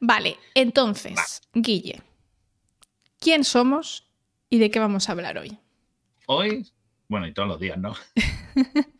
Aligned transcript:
Vale, 0.00 0.38
entonces, 0.54 1.42
Guille, 1.52 2.02
¿quién 3.18 3.44
somos 3.44 4.08
y 4.48 4.58
de 4.58 4.70
qué 4.70 4.78
vamos 4.78 5.08
a 5.08 5.12
hablar 5.12 5.36
hoy? 5.36 5.58
Hoy, 6.26 6.66
bueno, 7.06 7.26
y 7.26 7.34
todos 7.34 7.48
los 7.48 7.60
días, 7.60 7.76
¿no? 7.76 7.94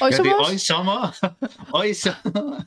Hoy 0.00 0.10
decir, 0.10 0.32
somos... 0.32 0.48
hoy 0.48 0.58
somos, 0.58 1.20
hoy 1.72 1.94
somos, 1.94 2.64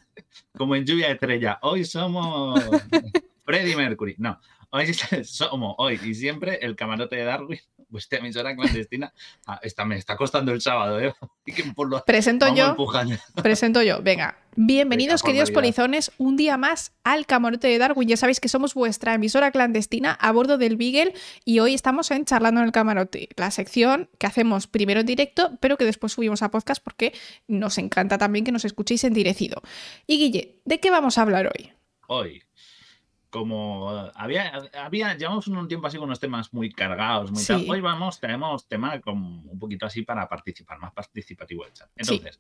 como 0.56 0.76
en 0.76 0.86
lluvia 0.86 1.08
de 1.08 1.14
estrella, 1.14 1.60
hoy 1.62 1.84
somos 1.84 2.62
Freddie 3.46 3.76
Mercury. 3.76 4.16
No, 4.20 4.40
hoy 4.70 4.94
somos, 4.94 5.76
hoy 5.78 6.00
y 6.04 6.14
siempre, 6.14 6.60
el 6.62 6.76
camarote 6.76 7.16
de 7.16 7.24
Darwin, 7.24 7.60
vuestra 7.94 8.20
emisora 8.20 8.54
clandestina. 8.56 9.14
Ah, 9.46 9.60
esta, 9.62 9.84
me 9.84 9.98
está 9.98 10.16
costando 10.16 10.52
el 10.54 10.62
sábado, 10.62 11.00
¿eh? 11.00 11.14
Por 11.76 11.90
lo- 11.90 12.04
Presento 12.06 12.54
yo, 12.56 12.70
empujando. 12.70 13.16
presento 13.44 13.82
yo. 13.82 14.02
Venga, 14.02 14.38
bienvenidos 14.56 15.22
Venga, 15.22 15.28
queridos 15.32 15.52
polizones 15.52 16.12
un 16.18 16.38
día 16.38 16.56
más 16.58 16.94
al 17.04 17.26
camarote 17.26 17.68
de 17.68 17.78
Darwin. 17.78 18.08
Ya 18.08 18.16
sabéis 18.18 18.40
que 18.40 18.48
somos 18.48 18.74
vuestra 18.74 19.14
emisora 19.14 19.52
clandestina 19.52 20.14
a 20.14 20.32
bordo 20.32 20.58
del 20.58 20.78
Beagle 20.78 21.14
y 21.44 21.60
hoy 21.60 21.74
estamos 21.74 22.10
en 22.12 22.24
Charlando 22.26 22.62
en 22.62 22.68
el 22.68 22.72
Camarote, 22.72 23.30
la 23.36 23.52
sección 23.52 24.10
que 24.18 24.28
hacemos 24.28 24.68
primero 24.68 25.02
en 25.02 25.06
directo, 25.06 25.58
pero 25.60 25.78
que 25.78 25.86
después 25.86 26.14
subimos 26.14 26.42
a 26.42 26.50
podcast 26.50 26.82
porque 26.82 27.14
nos 27.48 27.78
encanta 27.78 28.18
también 28.18 28.46
que 28.46 28.52
nos 28.54 28.64
escuchéis 28.66 29.04
en 29.04 29.14
direcido. 29.14 29.62
Y 30.08 30.18
Guille, 30.18 30.62
¿de 30.64 30.80
qué 30.80 30.90
vamos 30.90 31.18
a 31.18 31.24
hablar 31.24 31.48
hoy? 31.48 31.72
Hoy, 32.08 32.44
como 33.34 33.92
eh, 34.06 34.12
había, 34.14 34.62
había, 34.76 35.18
llevamos 35.18 35.48
un 35.48 35.68
tiempo 35.68 35.88
así 35.88 35.98
con 35.98 36.06
unos 36.06 36.20
temas 36.20 36.54
muy 36.54 36.72
cargados, 36.72 37.32
muy 37.32 37.44
tal. 37.44 37.66
Hoy 37.68 37.82
vamos, 37.82 38.20
tenemos 38.20 38.68
tema 38.68 39.02
como 39.02 39.42
un 39.42 39.58
poquito 39.58 39.88
así 39.88 40.04
para 40.04 40.30
participar, 40.30 40.78
más 40.78 40.94
participativo 40.94 41.66
el 41.66 41.74
chat. 41.74 41.90
Sí. 41.98 42.14
Entonces, 42.14 42.40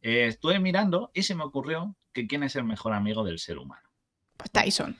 eh, 0.00 0.24
estuve 0.28 0.58
mirando 0.58 1.10
y 1.12 1.24
se 1.24 1.34
me 1.34 1.44
ocurrió 1.44 1.94
que 2.14 2.26
quién 2.26 2.42
es 2.42 2.56
el 2.56 2.64
mejor 2.64 2.94
amigo 2.94 3.22
del 3.22 3.38
ser 3.38 3.58
humano. 3.58 3.86
Pues 4.38 4.50
Tyson. 4.50 4.96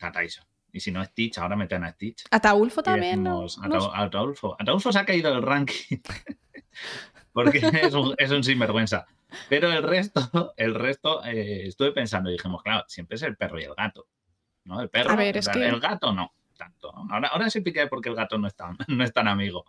A 0.00 0.12
Tyson. 0.12 0.44
Y 0.70 0.80
si 0.80 0.92
no 0.92 1.00
es 1.00 1.08
Stitch, 1.08 1.38
ahora 1.38 1.56
meten 1.56 1.82
a 1.82 1.92
Stitch. 1.92 2.24
Ataulfo 2.30 2.82
también, 2.82 3.22
¿no? 3.22 3.40
decimos, 3.40 3.66
No. 3.66 3.76
Ata- 3.86 4.02
Ataulfo. 4.02 4.54
Ataulfo 4.60 4.92
se 4.92 4.98
ha 4.98 5.06
caído 5.06 5.32
del 5.32 5.40
ranking. 5.42 5.96
porque 7.32 7.58
es 7.58 7.94
un, 7.94 8.14
es 8.18 8.30
un 8.30 8.44
sinvergüenza. 8.44 9.06
Pero 9.48 9.72
el 9.72 9.82
resto, 9.82 10.52
el 10.58 10.74
resto, 10.74 11.24
eh, 11.24 11.68
estuve 11.68 11.92
pensando 11.92 12.28
y 12.28 12.34
dijimos, 12.34 12.62
claro, 12.62 12.84
siempre 12.86 13.16
es 13.16 13.22
el 13.22 13.34
perro 13.38 13.58
y 13.58 13.64
el 13.64 13.74
gato. 13.74 14.08
¿No? 14.64 14.80
El 14.80 14.88
perro, 14.88 15.10
A 15.10 15.16
ver, 15.16 15.36
o 15.36 15.38
es 15.38 15.44
sea, 15.44 15.54
que- 15.54 15.66
el 15.66 15.80
gato 15.80 16.12
no. 16.12 16.32
Tanto. 16.56 16.94
Ahora, 17.10 17.28
ahora 17.28 17.50
se 17.50 17.62
pica 17.62 17.84
porque 17.88 18.08
el 18.08 18.14
gato 18.14 18.38
no 18.38 18.46
es 18.46 18.54
tan, 18.54 18.76
no 18.88 19.02
es 19.02 19.12
tan 19.12 19.26
amigo. 19.26 19.64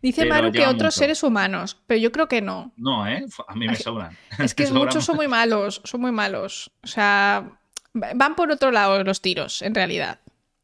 Dice 0.00 0.24
Maru 0.24 0.52
que 0.52 0.60
otros 0.62 0.74
mucho. 0.76 0.90
seres 0.92 1.22
humanos, 1.24 1.82
pero 1.86 1.98
yo 2.00 2.12
creo 2.12 2.28
que 2.28 2.40
no. 2.40 2.72
No, 2.76 3.08
¿eh? 3.08 3.26
A 3.48 3.54
mí 3.56 3.66
me 3.66 3.72
Es 3.72 3.82
sobran. 3.82 4.16
Es 4.38 4.54
que 4.54 4.66
sobran 4.68 4.84
muchos 4.84 5.04
son 5.04 5.16
muy 5.16 5.26
malos, 5.26 5.80
son 5.84 6.00
muy 6.00 6.12
malos. 6.12 6.70
O 6.84 6.86
sea, 6.86 7.58
van 7.92 8.36
por 8.36 8.52
otro 8.52 8.70
lado 8.70 9.02
los 9.02 9.20
tiros, 9.20 9.62
en 9.62 9.74
realidad. 9.74 10.20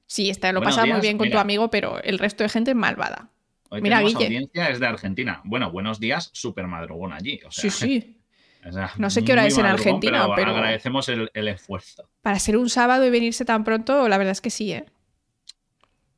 Sí, 0.07 0.31
está, 0.31 0.53
lo 0.53 0.61
Buenos 0.61 0.77
pasas 0.77 0.89
muy 0.93 1.01
bien 1.01 1.19
con 1.19 1.29
tu 1.29 1.39
amigo, 1.39 1.71
pero 1.71 2.01
el 2.03 2.21
resto 2.21 2.45
de 2.45 2.51
gente 2.51 2.71
es 2.71 2.77
malvada. 2.77 3.31
Hoy 3.71 3.83
Mira, 3.83 4.01
Guille. 4.01 4.15
audiencia, 4.27 4.69
es 4.69 4.79
de 4.79 4.87
Argentina. 4.87 5.41
Bueno, 5.45 5.73
buenos 5.73 5.99
días, 5.99 6.31
súper 6.35 6.69
madrugón 6.69 7.13
allí. 7.13 7.41
o 7.45 7.51
sea, 7.51 7.63
Sí, 7.63 7.71
sí. 7.71 8.21
O 8.67 8.73
sea, 8.73 8.93
No 8.99 9.11
sé 9.11 9.25
qué 9.25 9.33
hora 9.33 9.43
muy 9.43 9.49
es 9.49 9.59
en 9.59 9.67
Argentina, 9.67 10.27
pero- 10.35 10.51
agradecemos 10.53 11.09
el, 11.09 11.31
el 11.35 11.49
esfuerzo. 11.49 12.09
Para 12.23 12.39
ser 12.39 12.57
un 12.57 12.69
sábado 12.71 13.05
y 13.07 13.11
venirse 13.11 13.45
tan 13.45 13.65
pronto, 13.65 14.09
la 14.09 14.19
verdad 14.19 14.33
es 14.33 14.41
que 14.41 14.51
sí, 14.51 14.73
¿eh? 14.73 14.87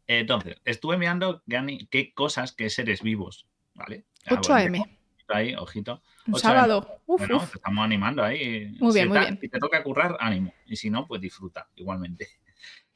Entonces, 0.07 0.57
estuve 0.65 0.97
mirando 0.99 1.43
qué, 1.91 2.13
cosas, 2.15 2.53
qué 2.53 2.71
seres 2.71 3.03
vivos, 3.03 3.47
¿vale? 3.75 4.05
Ah, 4.27 4.35
8 4.39 4.53
bueno, 4.53 4.79
AM, 4.85 4.97
Ahí, 5.29 5.55
ojito. 5.57 6.01
un 6.29 6.35
8 6.35 6.43
sábado. 6.43 7.01
Uf, 7.07 7.19
bueno, 7.21 7.39
uf. 7.39 7.51
te 7.51 7.57
estamos 7.59 7.85
animando 7.85 8.23
ahí. 8.23 8.69
Muy 8.79 8.95
bien, 8.95 9.05
si 9.05 9.09
muy 9.09 9.19
ta- 9.19 9.25
bien. 9.25 9.39
Si 9.41 9.49
te 9.49 9.59
toca 9.59 9.83
currar, 9.83 10.17
ánimo. 10.21 10.55
Y 10.67 10.77
si 10.77 10.91
no, 10.91 11.07
pues 11.07 11.21
disfruta 11.21 11.69
igualmente. 11.77 12.29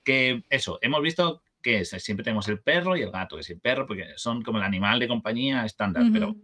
Que 0.02 0.44
eso, 0.48 0.78
hemos 0.80 1.02
visto 1.02 1.42
que 1.60 1.80
es, 1.80 1.90
siempre 1.90 2.24
tenemos 2.24 2.48
el 2.48 2.58
perro 2.60 2.96
y 2.96 3.02
el 3.02 3.10
gato. 3.10 3.36
Que 3.36 3.42
es 3.42 3.50
el 3.50 3.60
perro, 3.60 3.86
porque 3.86 4.06
son 4.16 4.40
como 4.42 4.56
el 4.58 4.64
animal 4.64 4.98
de 4.98 5.06
compañía 5.08 5.64
estándar, 5.66 6.04
Ujú. 6.04 6.12
pero 6.12 6.36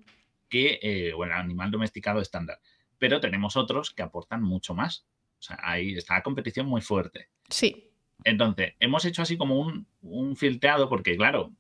que, 0.48 0.78
eh, 0.82 1.12
o 1.14 1.24
el 1.24 1.32
animal 1.32 1.70
domesticado 1.70 2.20
estándar. 2.20 2.60
Pero 2.98 3.20
tenemos 3.20 3.56
otros 3.56 3.90
que 3.90 4.02
aportan 4.02 4.42
mucho 4.42 4.74
más. 4.74 5.06
O 5.38 5.42
sea, 5.42 5.58
ahí 5.62 5.94
está 5.94 6.14
la 6.14 6.22
competición 6.22 6.66
muy 6.66 6.80
fuerte. 6.80 7.28
Sí. 7.48 7.90
Entonces, 8.24 8.74
hemos 8.80 9.04
hecho 9.04 9.22
así 9.22 9.36
como 9.36 9.60
un, 9.60 9.86
un 10.00 10.36
filtreado, 10.36 10.88
porque 10.88 11.16
claro, 11.16 11.52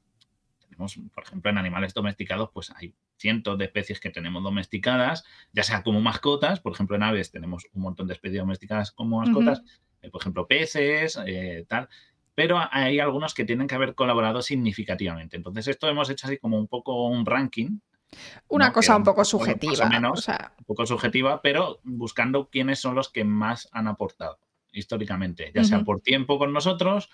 tenemos, 0.60 0.98
por 1.14 1.24
ejemplo, 1.24 1.50
en 1.50 1.58
animales 1.58 1.94
domesticados, 1.94 2.50
pues 2.52 2.70
hay 2.70 2.94
cientos 3.18 3.58
de 3.58 3.66
especies 3.66 4.00
que 4.00 4.10
tenemos 4.10 4.42
domesticadas, 4.42 5.24
ya 5.52 5.62
sea 5.62 5.82
como 5.82 6.00
mascotas, 6.00 6.60
por 6.60 6.72
ejemplo, 6.72 6.96
en 6.96 7.02
aves 7.02 7.30
tenemos 7.30 7.66
un 7.72 7.82
montón 7.82 8.06
de 8.06 8.14
especies 8.14 8.40
domesticadas 8.40 8.92
como 8.92 9.20
mascotas, 9.20 9.62
eh, 10.02 10.10
por 10.10 10.20
ejemplo, 10.20 10.46
peces, 10.46 11.18
eh, 11.26 11.64
tal, 11.68 11.88
pero 12.34 12.60
hay 12.70 13.00
algunos 13.00 13.32
que 13.32 13.44
tienen 13.44 13.66
que 13.66 13.74
haber 13.74 13.94
colaborado 13.94 14.42
significativamente. 14.42 15.36
Entonces, 15.36 15.68
esto 15.68 15.88
hemos 15.88 16.10
hecho 16.10 16.26
así 16.26 16.36
como 16.36 16.58
un 16.58 16.68
poco 16.68 17.06
un 17.08 17.24
ranking, 17.24 17.78
Una 18.48 18.68
No, 18.68 18.72
cosa 18.72 18.96
un 18.96 19.04
poco 19.04 19.20
más 19.20 19.34
o 19.34 19.38
subjetiva. 19.38 19.88
menos. 19.88 20.18
O 20.18 20.22
sea, 20.22 20.52
un 20.58 20.64
poco 20.64 20.86
subjetiva, 20.86 21.40
pero 21.42 21.80
buscando 21.84 22.48
quiénes 22.48 22.78
son 22.78 22.94
los 22.94 23.08
que 23.10 23.24
más 23.24 23.68
han 23.72 23.88
aportado 23.88 24.38
históricamente, 24.72 25.50
ya 25.54 25.64
sea 25.64 25.84
por 25.84 26.00
tiempo 26.00 26.38
con 26.38 26.52
nosotros, 26.52 27.08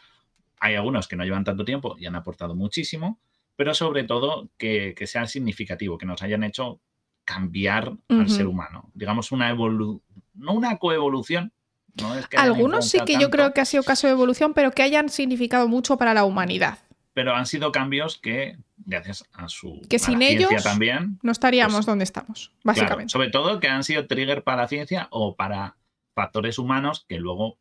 hay 0.58 0.74
algunos 0.74 1.06
que 1.06 1.14
no 1.16 1.24
llevan 1.24 1.44
tanto 1.44 1.64
tiempo 1.64 1.96
y 1.98 2.06
han 2.06 2.16
aportado 2.16 2.56
muchísimo, 2.56 3.20
pero 3.54 3.72
sobre 3.72 4.02
todo 4.04 4.50
que, 4.58 4.94
que 4.96 5.06
sean 5.06 5.28
significativo, 5.28 5.96
que 5.96 6.06
nos 6.06 6.22
hayan 6.22 6.42
hecho 6.42 6.80
cambiar 7.24 7.92
al 8.08 8.28
ser 8.28 8.48
humano. 8.48 8.90
Digamos 8.94 9.30
una 9.30 9.48
evolución, 9.48 10.02
no 10.34 10.52
una 10.54 10.78
coevolución. 10.78 11.52
No 12.00 12.14
es 12.16 12.26
que 12.26 12.36
hayan 12.36 12.52
algunos 12.54 12.88
sí 12.88 12.98
que 13.06 13.19
yo 13.19 13.30
creo 13.30 13.52
que 13.52 13.60
ha 13.60 13.64
sido 13.64 13.82
caso 13.84 14.06
de 14.08 14.12
evolución, 14.14 14.54
pero 14.54 14.72
que 14.72 14.82
hayan 14.82 15.08
significado 15.08 15.69
mucho 15.69 15.96
para 15.96 16.14
la 16.14 16.24
humanidad. 16.24 16.78
Pero 17.14 17.34
han 17.36 17.46
sido 17.46 17.70
cambios 17.70 18.19
que, 18.19 18.56
gracias 18.84 19.25
a 19.32 19.48
su 19.48 19.81
Que 19.88 19.97
a 19.97 19.98
sin 19.98 20.19
ciencia 20.19 20.48
ellos, 20.50 20.62
también, 20.62 21.19
No 21.22 21.32
estaríamos 21.32 21.75
Pues, 21.76 21.87
donde 21.87 22.04
estamos, 22.04 22.48
Claro, 22.48 22.60
básicamente. 22.65 23.10
sobre 23.12 23.31
todo 23.31 23.60
que 23.60 23.69
han 23.69 23.84
sido 23.84 24.06
trigger 24.06 24.43
para 24.43 24.62
la 24.62 24.69
ciencia 24.69 25.09
o 25.10 25.37
para 25.37 25.76
factores 26.15 26.59
humanos 26.59 27.04
que 27.09 27.19
luego 27.19 27.59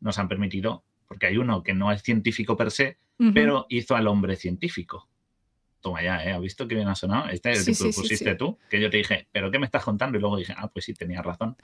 nos 0.00 0.18
han 0.18 0.28
permitido, 0.28 0.84
porque 1.06 1.26
hay 1.26 1.36
uno 1.38 1.62
que 1.62 1.74
no 1.74 1.92
es 1.92 2.02
científico 2.02 2.56
per 2.56 2.70
se, 2.70 2.98
pero 3.32 3.66
hizo 3.68 3.94
al 3.94 4.08
hombre 4.08 4.34
científico. 4.36 5.08
Toma 5.80 6.02
ya, 6.02 6.24
¿eh? 6.24 6.32
¿Has 6.32 6.40
visto 6.40 6.66
que 6.66 6.74
bien 6.74 6.88
ha 6.88 6.94
sonado? 6.94 7.28
Este 7.28 7.52
es 7.52 7.58
el 7.68 7.74
Sí, 7.74 7.84
que 7.84 7.92
sí, 7.92 8.00
pusiste 8.00 8.30
sí. 8.32 8.36
tú, 8.38 8.58
que 8.70 8.80
yo 8.80 8.88
te 8.90 8.96
dije, 8.96 9.28
¿pero 9.30 9.50
qué 9.50 9.58
me 9.58 9.66
estás 9.66 9.84
contando? 9.84 10.16
Y 10.16 10.20
luego 10.20 10.36
dije, 10.38 10.54
ah, 10.56 10.66
pues 10.68 10.86
sí, 10.86 10.94
tenía 10.94 11.20
razón. 11.22 11.56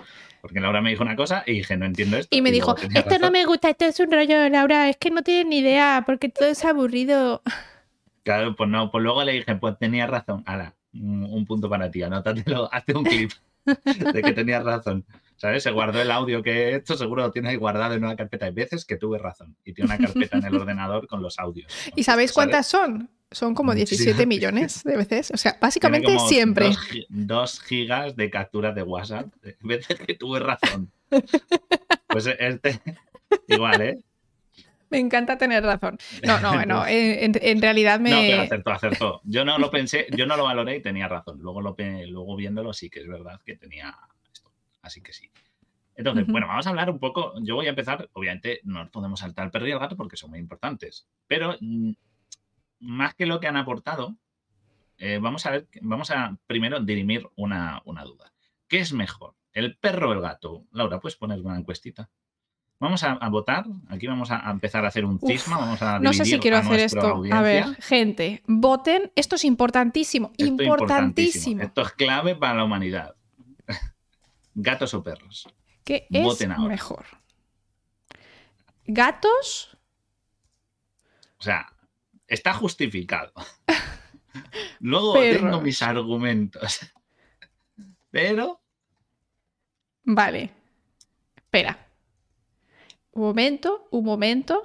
Porque 0.42 0.60
Laura 0.60 0.80
me 0.82 0.90
dijo 0.90 1.02
una 1.02 1.16
cosa 1.16 1.42
y 1.46 1.54
dije, 1.54 1.76
no 1.78 1.86
entiendo 1.86 2.18
esto. 2.18 2.36
Y 2.36 2.42
me 2.42 2.50
dijo, 2.52 2.76
esto 2.76 3.18
no 3.18 3.30
me 3.30 3.44
gusta, 3.46 3.70
esto 3.70 3.86
es 3.86 3.98
un 3.98 4.12
rollo, 4.12 4.48
Laura, 4.50 4.88
es 4.90 4.98
que 4.98 5.10
no 5.10 5.22
tienes 5.22 5.46
ni 5.46 5.58
idea, 5.58 6.02
porque 6.06 6.28
todo 6.28 6.48
es 6.48 6.62
aburrido. 6.64 7.42
Claro, 8.22 8.54
pues 8.56 8.68
no, 8.68 8.90
pues 8.90 9.02
luego 9.02 9.24
le 9.24 9.32
dije, 9.32 9.54
pues 9.56 9.78
tenía 9.78 10.06
razón. 10.06 10.42
Ala, 10.46 10.74
un 10.92 11.24
un 11.24 11.46
punto 11.46 11.68
para 11.68 11.90
ti, 11.90 12.02
anótatelo, 12.02 12.68
hazte 12.72 12.96
un 12.96 13.04
clip 13.04 13.30
de 13.64 14.22
que 14.22 14.32
tenías 14.32 14.64
razón. 14.64 15.04
¿Sabes? 15.36 15.62
Se 15.62 15.70
guardó 15.70 16.02
el 16.02 16.10
audio 16.10 16.42
que 16.42 16.50
he 16.50 16.76
hecho, 16.76 16.96
seguro 16.96 17.22
lo 17.22 17.30
tiene 17.30 17.48
ahí 17.48 17.56
guardado 17.56 17.94
en 17.94 18.04
una 18.04 18.14
carpeta. 18.14 18.44
Hay 18.44 18.52
veces 18.52 18.84
que 18.84 18.96
tuve 18.96 19.18
razón 19.18 19.56
y 19.64 19.72
tiene 19.72 19.94
una 19.94 20.06
carpeta 20.06 20.36
en 20.36 20.44
el 20.44 20.54
ordenador 20.54 21.06
con 21.06 21.22
los 21.22 21.38
audios. 21.38 21.72
¿Y 21.96 22.04
sabéis 22.04 22.32
¿Sabes? 22.32 22.34
cuántas 22.34 22.66
son? 22.66 23.08
Son 23.30 23.54
como 23.54 23.72
Muchísimas. 23.72 24.00
17 24.00 24.26
millones 24.26 24.82
de 24.84 24.96
veces. 24.96 25.30
O 25.30 25.38
sea, 25.38 25.56
básicamente 25.58 26.18
siempre. 26.18 26.66
Dos, 26.66 27.06
dos 27.08 27.60
gigas 27.60 28.16
de 28.16 28.28
capturas 28.28 28.74
de 28.74 28.82
WhatsApp. 28.82 29.32
de 29.40 29.56
veces 29.62 29.98
que 29.98 30.14
tuve 30.14 30.40
razón. 30.40 30.90
Pues 32.12 32.26
este, 32.26 32.80
igual, 33.46 33.80
¿eh? 33.82 33.98
Me 34.90 34.98
encanta 34.98 35.38
tener 35.38 35.62
razón. 35.64 35.98
No, 36.24 36.40
no, 36.40 36.52
no. 36.66 36.86
En, 36.86 37.32
en 37.40 37.62
realidad 37.62 38.00
me. 38.00 38.10
No, 38.10 38.16
pero 38.20 38.42
acertó, 38.42 38.70
acertó. 38.70 39.20
Yo 39.24 39.44
no 39.44 39.58
lo 39.58 39.70
pensé, 39.70 40.06
yo 40.10 40.26
no 40.26 40.36
lo 40.36 40.44
valoré 40.44 40.76
y 40.76 40.82
tenía 40.82 41.08
razón. 41.08 41.38
Luego, 41.40 41.62
lo, 41.62 41.76
luego 41.78 42.36
viéndolo 42.36 42.72
sí 42.72 42.90
que 42.90 43.00
es 43.00 43.08
verdad 43.08 43.40
que 43.44 43.56
tenía 43.56 43.96
esto. 44.32 44.52
Así 44.82 45.00
que 45.00 45.12
sí. 45.12 45.30
Entonces, 45.94 46.26
bueno, 46.26 46.46
vamos 46.46 46.66
a 46.66 46.70
hablar 46.70 46.90
un 46.90 46.98
poco. 46.98 47.34
Yo 47.42 47.54
voy 47.54 47.66
a 47.66 47.70
empezar, 47.70 48.08
obviamente, 48.14 48.60
no 48.64 48.80
nos 48.80 48.90
podemos 48.90 49.20
saltar 49.20 49.46
el 49.46 49.50
perro 49.50 49.68
y 49.68 49.72
el 49.72 49.78
gato 49.78 49.96
porque 49.96 50.16
son 50.16 50.30
muy 50.30 50.38
importantes. 50.38 51.06
Pero 51.26 51.56
mm, 51.60 51.92
más 52.80 53.14
que 53.14 53.26
lo 53.26 53.38
que 53.38 53.46
han 53.46 53.56
aportado, 53.56 54.16
eh, 54.96 55.18
vamos 55.20 55.46
a 55.46 55.50
ver, 55.50 55.68
vamos 55.82 56.10
a 56.10 56.36
primero 56.46 56.80
dirimir 56.80 57.28
una, 57.36 57.82
una 57.84 58.04
duda. 58.04 58.32
¿Qué 58.66 58.78
es 58.78 58.92
mejor? 58.92 59.34
¿El 59.52 59.76
perro 59.76 60.10
o 60.10 60.12
el 60.12 60.20
gato? 60.20 60.64
Laura, 60.72 61.00
¿puedes 61.00 61.16
poner 61.16 61.40
una 61.40 61.58
encuestita? 61.58 62.08
Vamos 62.80 63.04
a, 63.04 63.12
a 63.12 63.28
votar. 63.28 63.66
Aquí 63.88 64.06
vamos 64.06 64.30
a, 64.30 64.50
empezar 64.50 64.84
a 64.86 64.88
hacer 64.88 65.04
un 65.04 65.18
Uf, 65.20 65.30
cisma. 65.30 65.58
Vamos 65.58 65.82
a 65.82 65.98
No 65.98 66.14
sé 66.14 66.24
si 66.24 66.38
quiero 66.38 66.56
a 66.56 66.60
hacer 66.60 66.80
esto. 66.80 67.22
A 67.30 67.42
ver, 67.42 67.76
gente, 67.82 68.42
voten. 68.46 69.12
Esto 69.14 69.36
es 69.36 69.44
importantísimo. 69.44 70.32
Esto 70.38 70.44
es 70.44 70.50
importantísimo. 70.50 71.62
Esto 71.62 71.82
es 71.82 71.92
clave 71.92 72.34
para 72.34 72.54
la 72.54 72.64
humanidad. 72.64 73.14
Gatos 74.54 74.94
o 74.94 75.02
perros. 75.02 75.46
¿Qué 75.84 76.06
es 76.10 76.22
Voten 76.22 76.52
ahora. 76.52 76.68
mejor? 76.68 77.04
¿Gatos? 78.86 79.76
O 81.38 81.42
sea, 81.42 81.72
está 82.26 82.54
justificado. 82.54 83.32
Luego 84.80 85.14
Perros. 85.14 85.42
tengo 85.42 85.60
mis 85.60 85.82
argumentos. 85.82 86.80
Pero 88.10 88.60
Vale. 90.04 90.50
Espera. 91.36 91.89
Un 93.12 93.22
momento, 93.22 93.88
un 93.90 94.04
momento. 94.04 94.62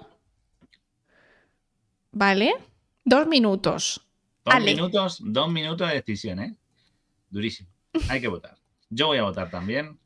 Vale. 2.12 2.56
Dos 3.04 3.28
minutos. 3.28 4.02
Dos 4.44 4.54
Ale. 4.56 4.66
minutos, 4.74 5.20
dos 5.24 5.52
minutos 5.52 5.88
de 5.90 5.96
decisión, 5.96 6.40
¿eh? 6.40 6.56
Durísimo. 7.30 7.70
Hay 8.10 8.22
que 8.22 8.28
votar. 8.28 8.58
Yo 8.90 9.08
voy 9.08 9.18
a 9.18 9.24
votar 9.24 9.50
también. 9.50 10.00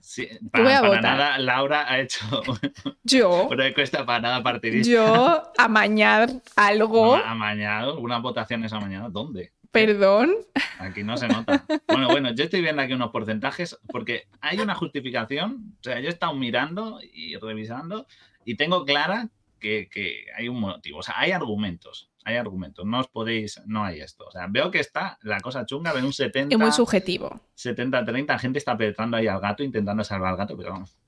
Sí, 0.00 0.28
para, 0.52 0.64
voy 0.64 0.72
a 0.72 0.80
para 0.80 0.88
votar. 0.88 1.02
nada, 1.02 1.38
Laura 1.38 1.90
ha 1.90 1.98
hecho 2.00 2.24
Yo, 3.04 3.48
una 3.50 3.66
encuesta 3.66 4.06
para 4.06 4.20
nada 4.20 4.42
partidista. 4.42 4.90
yo, 4.90 5.52
amañar 5.58 6.30
algo. 6.54 7.16
Amañado, 7.16 7.98
unas 7.98 8.22
votaciones 8.22 8.72
amañadas. 8.72 9.12
¿Dónde? 9.12 9.52
Perdón. 9.70 10.34
Aquí 10.78 11.02
no 11.02 11.16
se 11.16 11.28
nota. 11.28 11.64
Bueno, 11.88 12.08
bueno, 12.08 12.34
yo 12.34 12.44
estoy 12.44 12.60
viendo 12.60 12.82
aquí 12.82 12.92
unos 12.92 13.10
porcentajes 13.10 13.78
porque 13.88 14.28
hay 14.40 14.58
una 14.58 14.74
justificación. 14.74 15.76
O 15.80 15.82
sea, 15.82 16.00
yo 16.00 16.08
he 16.08 16.12
estado 16.12 16.34
mirando 16.34 17.00
y 17.02 17.36
revisando 17.36 18.06
y 18.44 18.56
tengo 18.56 18.84
clara 18.84 19.28
que, 19.58 19.88
que 19.90 20.26
hay 20.36 20.48
un 20.48 20.60
motivo. 20.60 20.98
O 20.98 21.02
sea, 21.02 21.18
hay 21.18 21.32
argumentos. 21.32 22.10
Hay 22.24 22.36
argumentos. 22.36 22.84
No 22.84 23.00
os 23.00 23.08
podéis. 23.08 23.60
No 23.66 23.84
hay 23.84 24.00
esto. 24.00 24.26
O 24.26 24.30
sea, 24.30 24.46
veo 24.48 24.70
que 24.70 24.80
está 24.80 25.18
la 25.22 25.40
cosa 25.40 25.64
chunga 25.64 25.94
de 25.94 26.02
un 26.02 26.12
70. 26.12 26.54
Es 26.54 26.58
muy 26.58 26.72
subjetivo. 26.72 27.40
70-30, 27.56 28.26
la 28.26 28.38
gente 28.38 28.58
está 28.58 28.72
apretando 28.72 29.16
ahí 29.16 29.26
al 29.26 29.40
gato, 29.40 29.62
intentando 29.62 30.02
salvar 30.04 30.32
al 30.32 30.36
gato, 30.36 30.56
pero 30.56 30.72
vamos, 30.72 30.98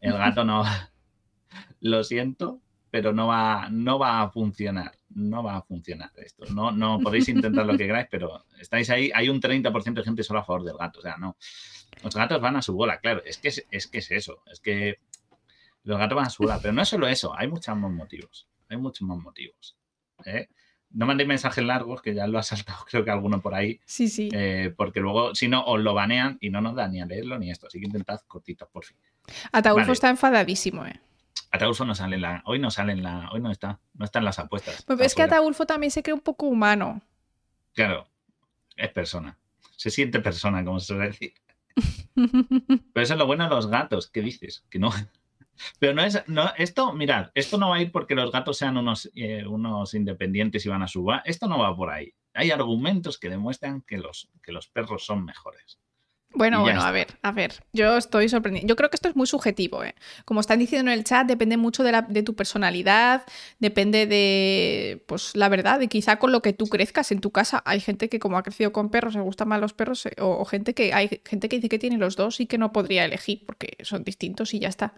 el 0.00 0.12
gato 0.12 0.44
no. 0.44 0.64
Lo 1.80 2.04
siento, 2.04 2.60
pero 2.90 3.12
no 3.12 3.26
va, 3.26 3.68
no 3.70 3.98
va 3.98 4.22
a 4.22 4.30
funcionar. 4.30 4.92
No 5.16 5.42
va 5.42 5.56
a 5.56 5.62
funcionar 5.62 6.12
esto. 6.16 6.44
No, 6.52 6.70
no 6.70 7.00
podéis 7.00 7.30
intentar 7.30 7.64
lo 7.64 7.76
que 7.76 7.86
queráis, 7.86 8.06
pero 8.10 8.44
estáis 8.60 8.90
ahí. 8.90 9.10
Hay 9.14 9.30
un 9.30 9.40
30% 9.40 9.94
de 9.94 10.02
gente 10.02 10.22
solo 10.22 10.40
a 10.40 10.44
favor 10.44 10.62
del 10.62 10.76
gato. 10.76 10.98
O 10.98 11.02
sea, 11.02 11.16
no. 11.16 11.38
Los 12.02 12.14
gatos 12.14 12.38
van 12.38 12.56
a 12.56 12.62
su 12.62 12.74
bola, 12.74 13.00
claro. 13.00 13.22
Es 13.24 13.38
que 13.38 13.48
es, 13.48 13.66
es 13.70 13.86
que 13.86 13.98
es 13.98 14.10
eso. 14.10 14.42
Es 14.52 14.60
que 14.60 14.98
los 15.84 15.98
gatos 15.98 16.16
van 16.16 16.26
a 16.26 16.30
su 16.30 16.42
bola. 16.42 16.58
Pero 16.60 16.74
no 16.74 16.82
es 16.82 16.88
solo 16.90 17.08
eso. 17.08 17.34
Hay 17.34 17.48
muchos 17.48 17.74
más 17.74 17.90
motivos. 17.90 18.46
Hay 18.68 18.76
muchos 18.76 19.08
más 19.08 19.16
motivos. 19.16 19.78
¿eh? 20.26 20.48
No 20.90 21.06
mandéis 21.06 21.28
mensajes 21.28 21.64
largos, 21.64 22.02
que 22.02 22.14
ya 22.14 22.26
lo 22.26 22.38
ha 22.38 22.42
saltado, 22.42 22.84
creo 22.90 23.02
que 23.02 23.10
alguno 23.10 23.40
por 23.40 23.54
ahí. 23.54 23.80
Sí, 23.86 24.08
sí. 24.08 24.28
Eh, 24.34 24.74
porque 24.76 25.00
luego, 25.00 25.34
si 25.34 25.48
no, 25.48 25.64
os 25.64 25.80
lo 25.80 25.94
banean 25.94 26.36
y 26.42 26.50
no 26.50 26.60
nos 26.60 26.74
da 26.74 26.88
ni 26.88 27.00
a 27.00 27.06
leerlo 27.06 27.38
ni 27.38 27.50
esto. 27.50 27.68
Así 27.68 27.80
que 27.80 27.86
intentad 27.86 28.20
cortitos, 28.26 28.68
por 28.68 28.84
fin. 28.84 28.98
Ataulfo 29.50 29.80
vale. 29.80 29.92
está 29.94 30.10
enfadadísimo, 30.10 30.84
¿eh? 30.84 31.00
Ataulfo 31.50 31.84
no 31.84 31.94
sale 31.94 32.16
en 32.16 32.22
la. 32.22 32.42
Hoy 32.46 32.58
no 32.58 32.70
sale 32.70 32.92
en 32.92 33.02
la. 33.02 33.30
Hoy 33.32 33.40
no 33.40 33.50
está. 33.50 33.80
No 33.94 34.04
está 34.04 34.18
en 34.18 34.24
las 34.24 34.38
apuestas. 34.38 34.82
Pues 34.84 35.00
es 35.00 35.14
que. 35.14 35.22
Ataulfo 35.22 35.66
también 35.66 35.90
se 35.90 36.02
cree 36.02 36.14
un 36.14 36.20
poco 36.20 36.46
humano. 36.46 37.02
Claro, 37.74 38.08
es 38.76 38.90
persona. 38.90 39.38
Se 39.76 39.90
siente 39.90 40.20
persona, 40.20 40.64
como 40.64 40.80
se 40.80 40.86
suele 40.86 41.06
decir. 41.06 41.34
Pero 42.14 43.02
eso 43.04 43.14
es 43.14 43.18
lo 43.18 43.26
bueno 43.26 43.44
de 43.44 43.50
los 43.50 43.68
gatos. 43.68 44.10
¿Qué 44.10 44.22
dices? 44.22 44.64
Que 44.70 44.78
no. 44.78 44.90
Pero 45.78 45.94
no 45.94 46.02
es. 46.02 46.22
No, 46.26 46.52
esto, 46.56 46.92
mirad, 46.92 47.30
esto 47.34 47.58
no 47.58 47.70
va 47.70 47.76
a 47.76 47.82
ir 47.82 47.92
porque 47.92 48.14
los 48.14 48.32
gatos 48.32 48.58
sean 48.58 48.76
unos, 48.76 49.10
eh, 49.14 49.46
unos 49.46 49.94
independientes 49.94 50.64
y 50.66 50.68
van 50.68 50.82
a 50.82 50.88
suba. 50.88 51.22
Esto 51.24 51.48
no 51.48 51.58
va 51.58 51.76
por 51.76 51.90
ahí. 51.90 52.14
Hay 52.34 52.50
argumentos 52.50 53.18
que 53.18 53.30
demuestran 53.30 53.82
que 53.82 53.98
los, 53.98 54.30
que 54.42 54.52
los 54.52 54.68
perros 54.68 55.06
son 55.06 55.24
mejores. 55.24 55.78
Bueno, 56.34 56.60
bueno, 56.60 56.80
está. 56.80 56.88
a 56.88 56.92
ver, 56.92 57.06
a 57.22 57.32
ver. 57.32 57.54
Yo 57.72 57.96
estoy 57.96 58.28
sorprendida. 58.28 58.66
Yo 58.66 58.76
creo 58.76 58.90
que 58.90 58.96
esto 58.96 59.08
es 59.08 59.16
muy 59.16 59.26
subjetivo, 59.26 59.82
¿eh? 59.84 59.94
Como 60.26 60.40
están 60.40 60.58
diciendo 60.58 60.90
en 60.92 60.98
el 60.98 61.04
chat, 61.04 61.26
depende 61.26 61.56
mucho 61.56 61.82
de, 61.82 61.92
la- 61.92 62.02
de 62.02 62.22
tu 62.22 62.34
personalidad, 62.36 63.24
depende 63.58 64.06
de, 64.06 65.02
pues, 65.08 65.34
la 65.34 65.48
verdad, 65.48 65.78
de 65.80 65.88
quizá 65.88 66.16
con 66.18 66.32
lo 66.32 66.42
que 66.42 66.52
tú 66.52 66.66
crezcas 66.66 67.10
en 67.10 67.20
tu 67.22 67.30
casa. 67.30 67.62
Hay 67.64 67.80
gente 67.80 68.10
que 68.10 68.18
como 68.18 68.36
ha 68.36 68.42
crecido 68.42 68.70
con 68.70 68.90
perros, 68.90 69.14
le 69.14 69.22
gustan 69.22 69.48
más 69.48 69.60
los 69.62 69.72
perros, 69.72 70.04
eh, 70.04 70.12
o, 70.20 70.26
o 70.40 70.44
gente 70.44 70.74
que 70.74 70.92
hay 70.92 71.22
gente 71.24 71.48
que 71.48 71.56
dice 71.56 71.70
que 71.70 71.78
tiene 71.78 71.96
los 71.96 72.16
dos 72.16 72.38
y 72.40 72.46
que 72.46 72.58
no 72.58 72.70
podría 72.70 73.06
elegir 73.06 73.42
porque 73.46 73.78
son 73.82 74.04
distintos 74.04 74.52
y 74.52 74.58
ya 74.58 74.68
está. 74.68 74.92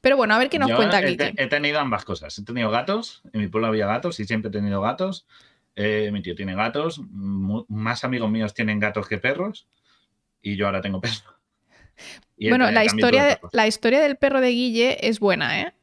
Pero 0.00 0.16
bueno, 0.16 0.34
a 0.34 0.38
ver 0.38 0.48
qué 0.48 0.60
nos 0.60 0.68
Yo 0.70 0.76
cuenta 0.76 1.00
he, 1.00 1.06
Guille. 1.10 1.34
he 1.36 1.48
tenido 1.48 1.80
ambas 1.80 2.04
cosas. 2.04 2.38
He 2.38 2.44
tenido 2.44 2.70
gatos, 2.70 3.22
en 3.32 3.40
mi 3.40 3.48
pueblo 3.48 3.66
había 3.66 3.86
gatos 3.88 4.20
y 4.20 4.26
siempre 4.26 4.48
he 4.48 4.52
tenido 4.52 4.80
gatos. 4.80 5.26
Eh, 5.74 6.10
mi 6.12 6.22
tío 6.22 6.36
tiene 6.36 6.54
gatos, 6.54 7.00
más 7.10 8.04
amigos 8.04 8.30
míos 8.30 8.54
tienen 8.54 8.78
gatos 8.78 9.08
que 9.08 9.18
perros 9.18 9.66
y 10.42 10.56
yo 10.56 10.66
ahora 10.66 10.80
tengo. 10.80 11.00
Y 12.36 12.46
he- 12.46 12.50
Bueno, 12.50 12.70
la 12.70 12.84
historia, 12.84 13.24
de- 13.24 13.38
la 13.52 13.66
historia 13.66 14.00
del 14.00 14.16
perro 14.16 14.40
de 14.40 14.50
Guille 14.50 15.06
es 15.08 15.18
buena, 15.20 15.60
¿eh? 15.60 15.74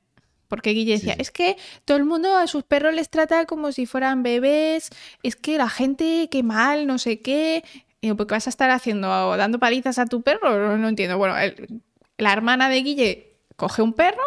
Porque 0.48 0.69
Guille 0.72 0.94
decía, 0.94 1.13
sí. 1.16 1.22
es 1.22 1.31
que 1.31 1.57
todo 1.86 1.98
el 1.98 2.06
mundo 2.06 2.38
a 2.38 2.48
sus 2.48 2.63
perros 2.63 2.94
les 2.94 3.10
trata 3.10 3.46
como 3.46 3.72
si 3.72 3.86
fueran 3.86 4.22
bebés, 4.24 4.90
es 5.24 5.36
que 5.36 5.57
la 5.57 5.68
gente, 5.69 6.30
qué 6.31 6.44
mal, 6.44 6.86
no 6.88 6.98
sé 7.00 7.19
qué. 7.19 7.63
Y 8.00 8.07
digo, 8.07 8.16
¿por 8.16 8.28
qué 8.28 8.36
vas 8.36 8.48
a 8.48 8.52
estar 8.52 8.69
haciendo, 8.69 9.36
dando 9.38 9.60
palizas 9.60 9.98
a 9.98 10.06
tu 10.06 10.22
perro? 10.22 10.58
No, 10.58 10.78
no 10.78 10.88
entiendo. 10.88 11.18
Bueno, 11.18 11.36
el- 11.38 11.81
la 12.18 12.31
hermana 12.31 12.69
de 12.69 12.78
Guille 12.84 13.38
coge 13.56 13.81
un 13.81 13.94
perro 13.94 14.24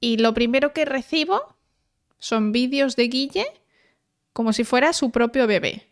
y 0.00 0.18
lo 0.18 0.34
primero 0.34 0.72
que 0.72 0.84
recibo 0.84 1.56
son 2.18 2.52
vídeos 2.52 2.96
de 2.96 3.04
Guille 3.08 3.46
como 4.32 4.52
si 4.52 4.64
fuera 4.64 4.92
su 4.92 5.10
propio 5.10 5.46
bebé. 5.46 5.86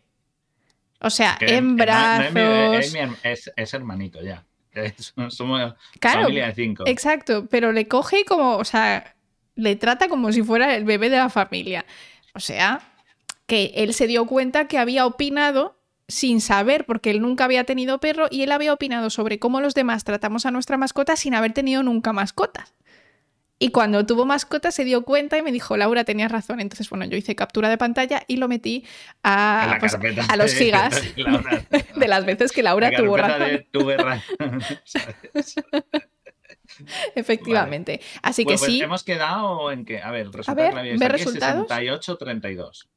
O 1.01 1.09
sea, 1.09 1.37
Que- 1.39 1.55
en 1.55 1.77
que 1.77 1.85
no- 1.85 2.17
no 2.17 2.23
es 2.23 2.33
mi 2.33 2.41
bebé, 2.41 2.69
brazos. 2.69 2.85
es, 2.85 2.93
mi 2.93 2.99
herm- 2.99 3.17
es- 3.23 3.51
es 3.55 3.73
hermanito 3.73 4.21
ya. 4.21 4.43
Somos 5.29 5.73
Claro, 5.99 6.21
familia 6.23 6.47
de 6.47 6.55
cinco. 6.55 6.83
Exacto, 6.85 7.47
pero 7.49 7.71
le 7.71 7.87
coge 7.87 8.25
como, 8.25 8.57
o 8.57 8.65
sea, 8.65 9.15
le 9.55 9.75
trata 9.75 10.07
como 10.09 10.31
si 10.31 10.41
fuera 10.43 10.75
el 10.75 10.83
bebé 10.85 11.09
de 11.09 11.17
la 11.17 11.29
familia. 11.29 11.85
O 12.33 12.39
sea, 12.39 12.81
que 13.47 13.71
él 13.75 13.93
se 13.93 14.07
dio 14.07 14.25
cuenta 14.25 14.67
que 14.67 14.77
había 14.77 15.05
opinado 15.05 15.75
sin 16.07 16.41
saber, 16.41 16.85
porque 16.85 17.11
él 17.11 17.21
nunca 17.21 17.45
había 17.45 17.63
tenido 17.65 17.99
perro 17.99 18.27
y 18.29 18.41
él 18.43 18.51
había 18.51 18.73
opinado 18.73 19.09
sobre 19.09 19.39
cómo 19.39 19.61
los 19.61 19.73
demás 19.75 20.03
tratamos 20.03 20.45
a 20.45 20.51
nuestra 20.51 20.77
mascota 20.77 21.15
sin 21.15 21.33
haber 21.35 21.53
tenido 21.53 21.83
nunca 21.83 22.13
mascotas. 22.13 22.73
Y 23.61 23.71
cuando 23.71 24.05
tuvo 24.05 24.25
mascota 24.25 24.71
se 24.71 24.85
dio 24.85 25.03
cuenta 25.03 25.37
y 25.37 25.41
me 25.41 25.51
dijo, 25.51 25.75
Laura, 25.75 26.05
tenías 26.05 26.31
razón. 26.31 26.61
Entonces, 26.61 26.89
bueno, 26.89 27.03
yo 27.05 27.17
hice 27.17 27.35
captura 27.35 27.67
de 27.69 27.77
pantalla 27.77 28.23
y 28.25 28.37
lo 28.37 28.47
metí 28.47 28.85
a, 29.21 29.75
pues, 29.81 29.97
a 30.29 30.35
los 30.37 30.53
gigas 30.53 31.01
de 31.15 31.23
Laura. 31.23 31.61
de 31.95 32.07
las 32.07 32.25
veces 32.25 32.53
que 32.53 32.63
Laura 32.63 32.89
La 32.89 32.97
tuvo 32.97 33.17
razón. 33.17 33.65
tuve. 33.71 33.97
Efectivamente. 37.15 38.01
Así 38.21 38.43
que 38.43 38.49
Pues, 38.51 38.61
pues 38.61 38.71
sí. 38.71 38.81
hemos 38.81 39.03
quedado 39.03 39.71
en 39.71 39.85
que, 39.85 40.01
a 40.01 40.11
ver, 40.11 40.27
resulta 40.31 40.53
ver, 40.53 40.73
que 40.73 40.83
la 40.93 40.97
¿ve 40.97 41.09
resultados? 41.09 41.67
68-32. 41.69 42.87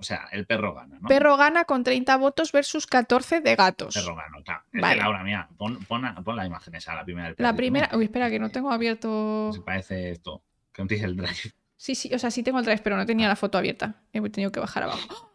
O 0.00 0.02
sea, 0.02 0.28
el 0.32 0.46
perro 0.46 0.74
gana, 0.74 0.98
¿no? 0.98 1.08
Perro 1.08 1.36
gana 1.36 1.64
con 1.66 1.84
30 1.84 2.16
votos 2.16 2.52
versus 2.52 2.86
14 2.86 3.40
de 3.42 3.54
gatos. 3.54 3.94
Perro 3.94 4.16
gana, 4.16 4.42
claro. 4.42 4.62
Vale. 4.72 4.96
Laura, 5.00 5.22
mira, 5.22 5.48
pon, 5.58 5.78
pon, 5.84 6.02
la- 6.02 6.14
pon 6.14 6.36
la 6.36 6.46
imagen 6.46 6.74
esa, 6.74 6.94
la 6.94 7.04
primera 7.04 7.26
del 7.28 7.34
La 7.38 7.48
perrito, 7.52 7.56
primera. 7.56 7.90
Uy, 7.96 8.04
espera, 8.04 8.30
que 8.30 8.38
no 8.38 8.48
tengo 8.50 8.70
abierto. 8.72 9.50
Se 9.52 9.60
parece 9.60 10.10
esto. 10.10 10.42
Que 10.72 10.82
no 10.82 10.88
dice 10.88 11.04
el 11.04 11.16
drive. 11.16 11.52
Sí, 11.76 11.94
sí, 11.94 12.12
o 12.14 12.18
sea, 12.18 12.30
sí 12.30 12.42
tengo 12.42 12.58
el 12.58 12.64
drive, 12.64 12.80
pero 12.82 12.96
no 12.96 13.06
tenía 13.06 13.28
la 13.28 13.36
foto 13.36 13.56
abierta. 13.58 14.02
He 14.12 14.20
tenido 14.30 14.50
que 14.52 14.60
bajar 14.60 14.82
abajo. 14.84 15.00
¡Oh! 15.10 15.30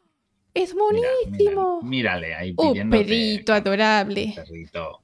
¡Es 0.53 0.74
buenísimo! 0.74 1.81
mírale, 1.81 2.29
mírale 2.29 2.36
ahí 2.36 2.53
Un 2.57 2.69
pidiéndote, 2.69 3.03
perrito 3.03 3.45
claro, 3.45 3.62
adorable. 3.62 4.34
Perrito. 4.36 5.01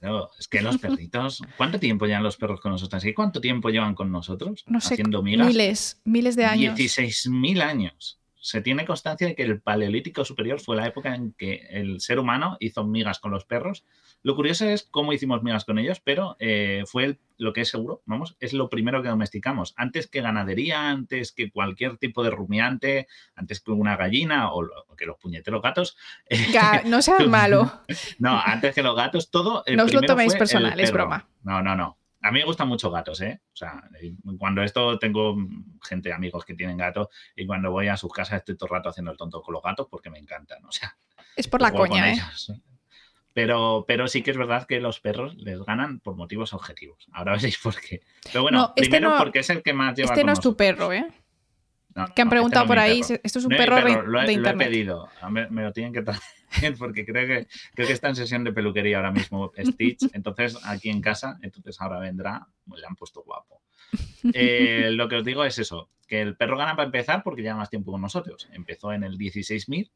Claro, 0.00 0.30
es 0.38 0.48
que 0.48 0.60
los 0.62 0.78
perritos. 0.78 1.42
¿Cuánto 1.56 1.78
tiempo 1.80 2.06
llevan 2.06 2.22
los 2.22 2.36
perros 2.36 2.60
con 2.60 2.72
nosotros? 2.72 3.04
¿Y 3.04 3.12
cuánto 3.12 3.40
tiempo 3.40 3.68
llevan 3.70 3.94
con 3.94 4.10
nosotros? 4.12 4.64
No 4.66 4.80
sé, 4.80 4.94
Haciendo 4.94 5.22
migas. 5.22 5.46
miles, 5.46 6.00
miles 6.04 6.36
de 6.36 6.44
años. 6.46 6.78
16.000 6.78 7.60
años. 7.62 8.18
Se 8.44 8.60
tiene 8.60 8.84
constancia 8.84 9.26
de 9.26 9.34
que 9.34 9.42
el 9.42 9.62
Paleolítico 9.62 10.22
Superior 10.22 10.60
fue 10.60 10.76
la 10.76 10.86
época 10.86 11.14
en 11.14 11.32
que 11.32 11.66
el 11.70 11.98
ser 12.02 12.18
humano 12.18 12.58
hizo 12.60 12.84
migas 12.84 13.18
con 13.18 13.30
los 13.30 13.46
perros. 13.46 13.86
Lo 14.22 14.36
curioso 14.36 14.66
es 14.68 14.82
cómo 14.90 15.14
hicimos 15.14 15.42
migas 15.42 15.64
con 15.64 15.78
ellos, 15.78 16.00
pero 16.04 16.36
eh, 16.38 16.82
fue 16.86 17.04
el- 17.04 17.20
lo 17.38 17.54
que 17.54 17.62
es 17.62 17.70
seguro, 17.70 18.02
vamos, 18.04 18.36
es 18.40 18.52
lo 18.52 18.68
primero 18.68 19.02
que 19.02 19.08
domesticamos. 19.08 19.72
Antes 19.78 20.08
que 20.08 20.20
ganadería, 20.20 20.90
antes 20.90 21.32
que 21.32 21.50
cualquier 21.50 21.96
tipo 21.96 22.22
de 22.22 22.28
rumiante, 22.30 23.08
antes 23.34 23.62
que 23.62 23.70
una 23.70 23.96
gallina 23.96 24.52
o, 24.52 24.60
lo- 24.60 24.84
que 24.94 25.06
los 25.06 25.16
puñeteros 25.16 25.62
gatos. 25.62 25.96
eh, 26.28 26.36
Ga- 26.52 26.84
No 26.84 27.00
seas 27.00 27.26
malo. 27.26 27.72
no, 28.18 28.38
antes 28.38 28.74
que 28.74 28.82
los 28.82 28.94
gatos, 28.94 29.30
todo. 29.30 29.62
el 29.64 29.76
No 29.78 29.84
os 29.84 29.92
lo 29.94 30.02
toméis 30.02 30.34
personal, 30.34 30.78
es 30.78 30.92
broma. 30.92 31.26
No, 31.44 31.62
no, 31.62 31.74
no. 31.74 31.96
A 32.24 32.30
mí 32.32 32.38
me 32.40 32.44
gustan 32.44 32.68
mucho 32.68 32.90
gatos, 32.90 33.20
¿eh? 33.20 33.40
O 33.52 33.56
sea, 33.56 33.82
eh, 34.00 34.14
cuando 34.38 34.62
esto 34.62 34.98
tengo 34.98 35.36
gente, 35.82 36.12
amigos 36.12 36.44
que 36.44 36.54
tienen 36.54 36.76
gatos, 36.76 37.08
y 37.36 37.46
cuando 37.46 37.70
voy 37.70 37.88
a 37.88 37.96
sus 37.96 38.12
casas 38.12 38.38
estoy 38.38 38.56
todo 38.56 38.66
el 38.68 38.76
rato 38.76 38.88
haciendo 38.88 39.10
el 39.12 39.16
tonto 39.18 39.42
con 39.42 39.52
los 39.52 39.62
gatos 39.62 39.86
porque 39.90 40.10
me 40.10 40.18
encantan. 40.18 40.64
O 40.64 40.72
sea, 40.72 40.96
Es 41.36 41.48
por 41.48 41.60
la 41.60 41.70
coña, 41.72 42.08
¿eh? 42.08 42.12
ellos. 42.14 42.52
Pero, 43.32 43.84
pero 43.88 44.06
sí 44.06 44.22
que 44.22 44.30
es 44.30 44.36
verdad 44.36 44.64
que 44.66 44.78
los 44.80 45.00
perros 45.00 45.34
les 45.36 45.60
ganan 45.64 45.98
por 46.00 46.14
motivos 46.14 46.54
objetivos. 46.54 47.06
Ahora 47.12 47.32
veréis 47.32 47.58
por 47.58 47.74
qué. 47.80 48.00
Pero 48.32 48.42
bueno, 48.42 48.58
No, 48.58 48.64
este 48.76 48.82
primero 48.90 49.10
no- 49.10 49.18
porque 49.18 49.40
es 49.40 49.50
el 49.50 49.62
que 49.62 49.72
más 49.72 49.96
lleva 49.96 50.10
Este 50.10 50.20
con 50.20 50.26
no 50.28 50.32
es 50.34 50.40
tu 50.40 50.56
perro, 50.56 50.92
¿eh? 50.92 51.06
No, 51.94 52.06
Que 52.14 52.22
han 52.22 52.26
no, 52.28 52.30
preguntado 52.30 52.64
este 52.64 52.68
por 52.68 52.78
ahí. 52.78 53.00
perro. 53.02 53.20
Esto 53.22 53.38
es 53.38 53.44
un 53.44 53.50
No 53.52 53.56
perro, 53.56 53.76
perro, 53.76 54.02
lo, 54.06 54.18
he, 54.20 54.22
de 54.22 54.26
lo 54.26 54.30
he 54.30 54.32
internet. 54.34 54.68
pedido. 54.68 55.08
Me, 55.30 55.62
lo 55.62 55.72
tienen 55.72 55.92
que 55.92 56.02
traer 56.02 56.20
porque 56.78 57.04
creo 57.06 57.26
que, 57.26 57.46
creo 57.74 57.86
que 57.86 57.92
está 57.92 58.08
en 58.08 58.16
sesión 58.16 58.42
de 58.44 58.52
peluquería 58.52 58.96
ahora 58.96 59.12
mismo 59.12 59.52
Stitch. 59.56 60.08
Entonces, 60.12 60.58
aquí 60.64 60.90
en 60.90 61.00
casa, 61.00 61.38
entonces 61.42 61.80
ahora 61.80 61.98
vendrá. 62.00 62.46
pues 62.68 62.80
Le 62.80 62.86
han 62.86 62.96
puesto 62.96 63.22
guapo. 63.22 63.62
Eh, 64.32 64.88
lo 64.92 65.06
que 65.08 65.16
os 65.16 65.24
digo 65.24 65.44
es 65.44 65.58
eso: 65.58 65.90
que 66.08 66.20
el 66.22 66.36
perro 66.36 66.56
gana 66.56 66.74
para 66.74 66.86
empezar 66.86 67.22
porque 67.22 67.42
lleva 67.42 67.56
más 67.56 67.70
tiempo 67.70 67.92
con 67.92 68.00
nosotros. 68.00 68.48
Empezó 68.52 68.92
en 68.92 69.04
el 69.04 69.16
16.000. 69.18 69.90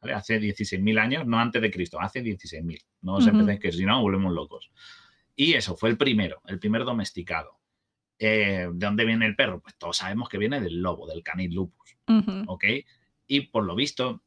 ¿vale? 0.00 0.14
Hace 0.14 0.40
16.000 0.40 0.98
años, 0.98 1.26
no 1.26 1.38
antes 1.38 1.60
de 1.62 1.70
Cristo, 1.70 2.00
hace 2.00 2.22
16.000. 2.24 2.82
No 3.02 3.16
os 3.16 3.26
Ujú. 3.26 3.36
empecéis 3.38 3.60
que 3.60 3.70
si 3.72 3.84
no, 3.84 4.00
volvemos 4.00 4.32
locos. 4.32 4.70
Y 5.36 5.52
eso 5.54 5.76
fue 5.76 5.90
el 5.90 5.96
primero, 5.98 6.40
el 6.46 6.58
primer 6.58 6.84
domesticado. 6.84 7.59
Eh, 8.22 8.68
¿De 8.70 8.86
dónde 8.86 9.06
viene 9.06 9.24
el 9.24 9.34
perro? 9.34 9.60
Pues 9.60 9.76
todos 9.76 9.96
sabemos 9.96 10.28
que 10.28 10.36
viene 10.36 10.60
del 10.60 10.82
lobo, 10.82 11.06
del 11.06 11.22
canis 11.22 11.52
lupus. 11.52 11.96
¿Ok? 12.46 12.64
Y 13.26 13.40
por 13.42 13.64
lo 13.64 13.74
visto, 13.74 14.22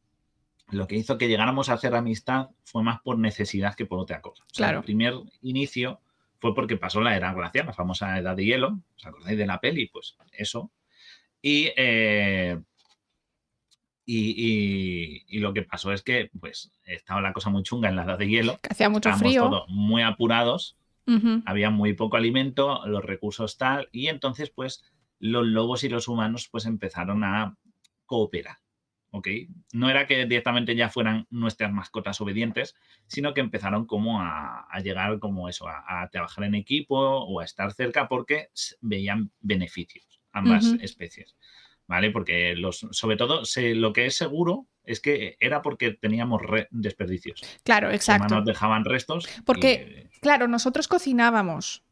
lo 0.71 0.87
que 0.87 0.95
hizo 0.95 1.19
que 1.19 1.27
llegáramos 1.27 1.69
a 1.69 1.73
hacer 1.73 1.93
amistad 1.93 2.49
fue 2.63 2.81
más 2.81 3.01
por 3.01 3.19
necesidad 3.19 3.75
que 3.75 3.85
por 3.85 3.99
otra 3.99 4.21
cosa. 4.21 4.43
claro. 4.55 4.79
El 4.79 4.83
primer 4.83 5.13
inicio 5.43 6.01
fue 6.39 6.55
porque 6.55 6.75
pasó 6.75 7.01
la 7.01 7.15
era 7.15 7.33
glacial, 7.33 7.67
la 7.67 7.73
famosa 7.73 8.17
edad 8.17 8.35
de 8.35 8.45
hielo. 8.45 8.79
¿Os 8.97 9.05
acordáis 9.05 9.37
de 9.37 9.45
la 9.45 9.59
peli? 9.59 9.87
Pues 9.87 10.17
eso. 10.31 10.71
Y, 11.39 11.69
eh, 11.77 12.59
y, 14.05 15.39
lo 15.39 15.53
que 15.53 15.61
pasó 15.61 15.91
es 15.91 16.01
que 16.01 16.31
pues 16.39 16.71
estaba 16.85 17.21
la 17.21 17.33
cosa 17.33 17.51
muy 17.51 17.61
chunga 17.61 17.89
en 17.89 17.95
la 17.95 18.05
edad 18.05 18.17
de 18.17 18.27
hielo. 18.27 18.59
Que 18.59 18.69
hacía 18.71 18.89
mucho 18.89 19.13
frío. 19.13 19.43
Todos 19.43 19.69
muy 19.69 20.01
apurados 20.01 20.77
había 21.45 21.69
muy 21.69 21.93
poco 21.93 22.17
alimento, 22.17 22.85
los 22.85 23.03
recursos 23.03 23.57
tal, 23.57 23.89
y 23.91 24.07
entonces 24.07 24.49
pues 24.49 24.83
los 25.19 25.45
lobos 25.45 25.83
y 25.83 25.89
los 25.89 26.07
humanos 26.07 26.47
pues 26.51 26.65
empezaron 26.65 27.23
a 27.23 27.57
cooperar. 28.05 28.57
¿ok? 29.13 29.27
No 29.73 29.89
era 29.89 30.07
que 30.07 30.25
directamente 30.25 30.75
ya 30.75 30.89
fueran 30.89 31.27
nuestras 31.29 31.71
mascotas 31.71 32.19
obedientes, 32.19 32.75
sino 33.05 33.33
que 33.33 33.41
empezaron 33.41 33.85
como 33.85 34.21
a, 34.21 34.67
llegar 34.83 35.19
como 35.19 35.47
eso, 35.47 35.67
a, 35.67 36.09
trabajar 36.11 36.45
en 36.45 36.55
equipo 36.55 36.97
o 36.97 37.39
a 37.39 37.45
estar 37.45 37.71
cerca 37.73 38.07
porque 38.07 38.49
veían 38.81 39.31
beneficios 39.39 40.19
ambas 40.31 40.65
especies. 40.81 41.35
¿Vale? 41.85 42.09
Porque 42.09 42.55
los, 42.55 42.87
sobre 42.91 43.17
todo 43.17 43.43
lo 43.55 43.93
que 43.93 44.05
es 44.07 44.17
seguro 44.17 44.67
es 44.85 44.99
que 44.99 45.37
era 45.39 45.61
porque 45.61 45.91
teníamos 45.91 46.41
desperdicios. 46.71 47.41
Claro, 47.63 47.91
exacto. 47.91 48.35
Nos 48.35 48.45
dejaban 48.45 48.85
restos. 48.85 49.27
Porque, 49.45 50.09
claro, 50.21 50.47
nosotros 50.47 50.87
cocinábamos. 50.87 51.83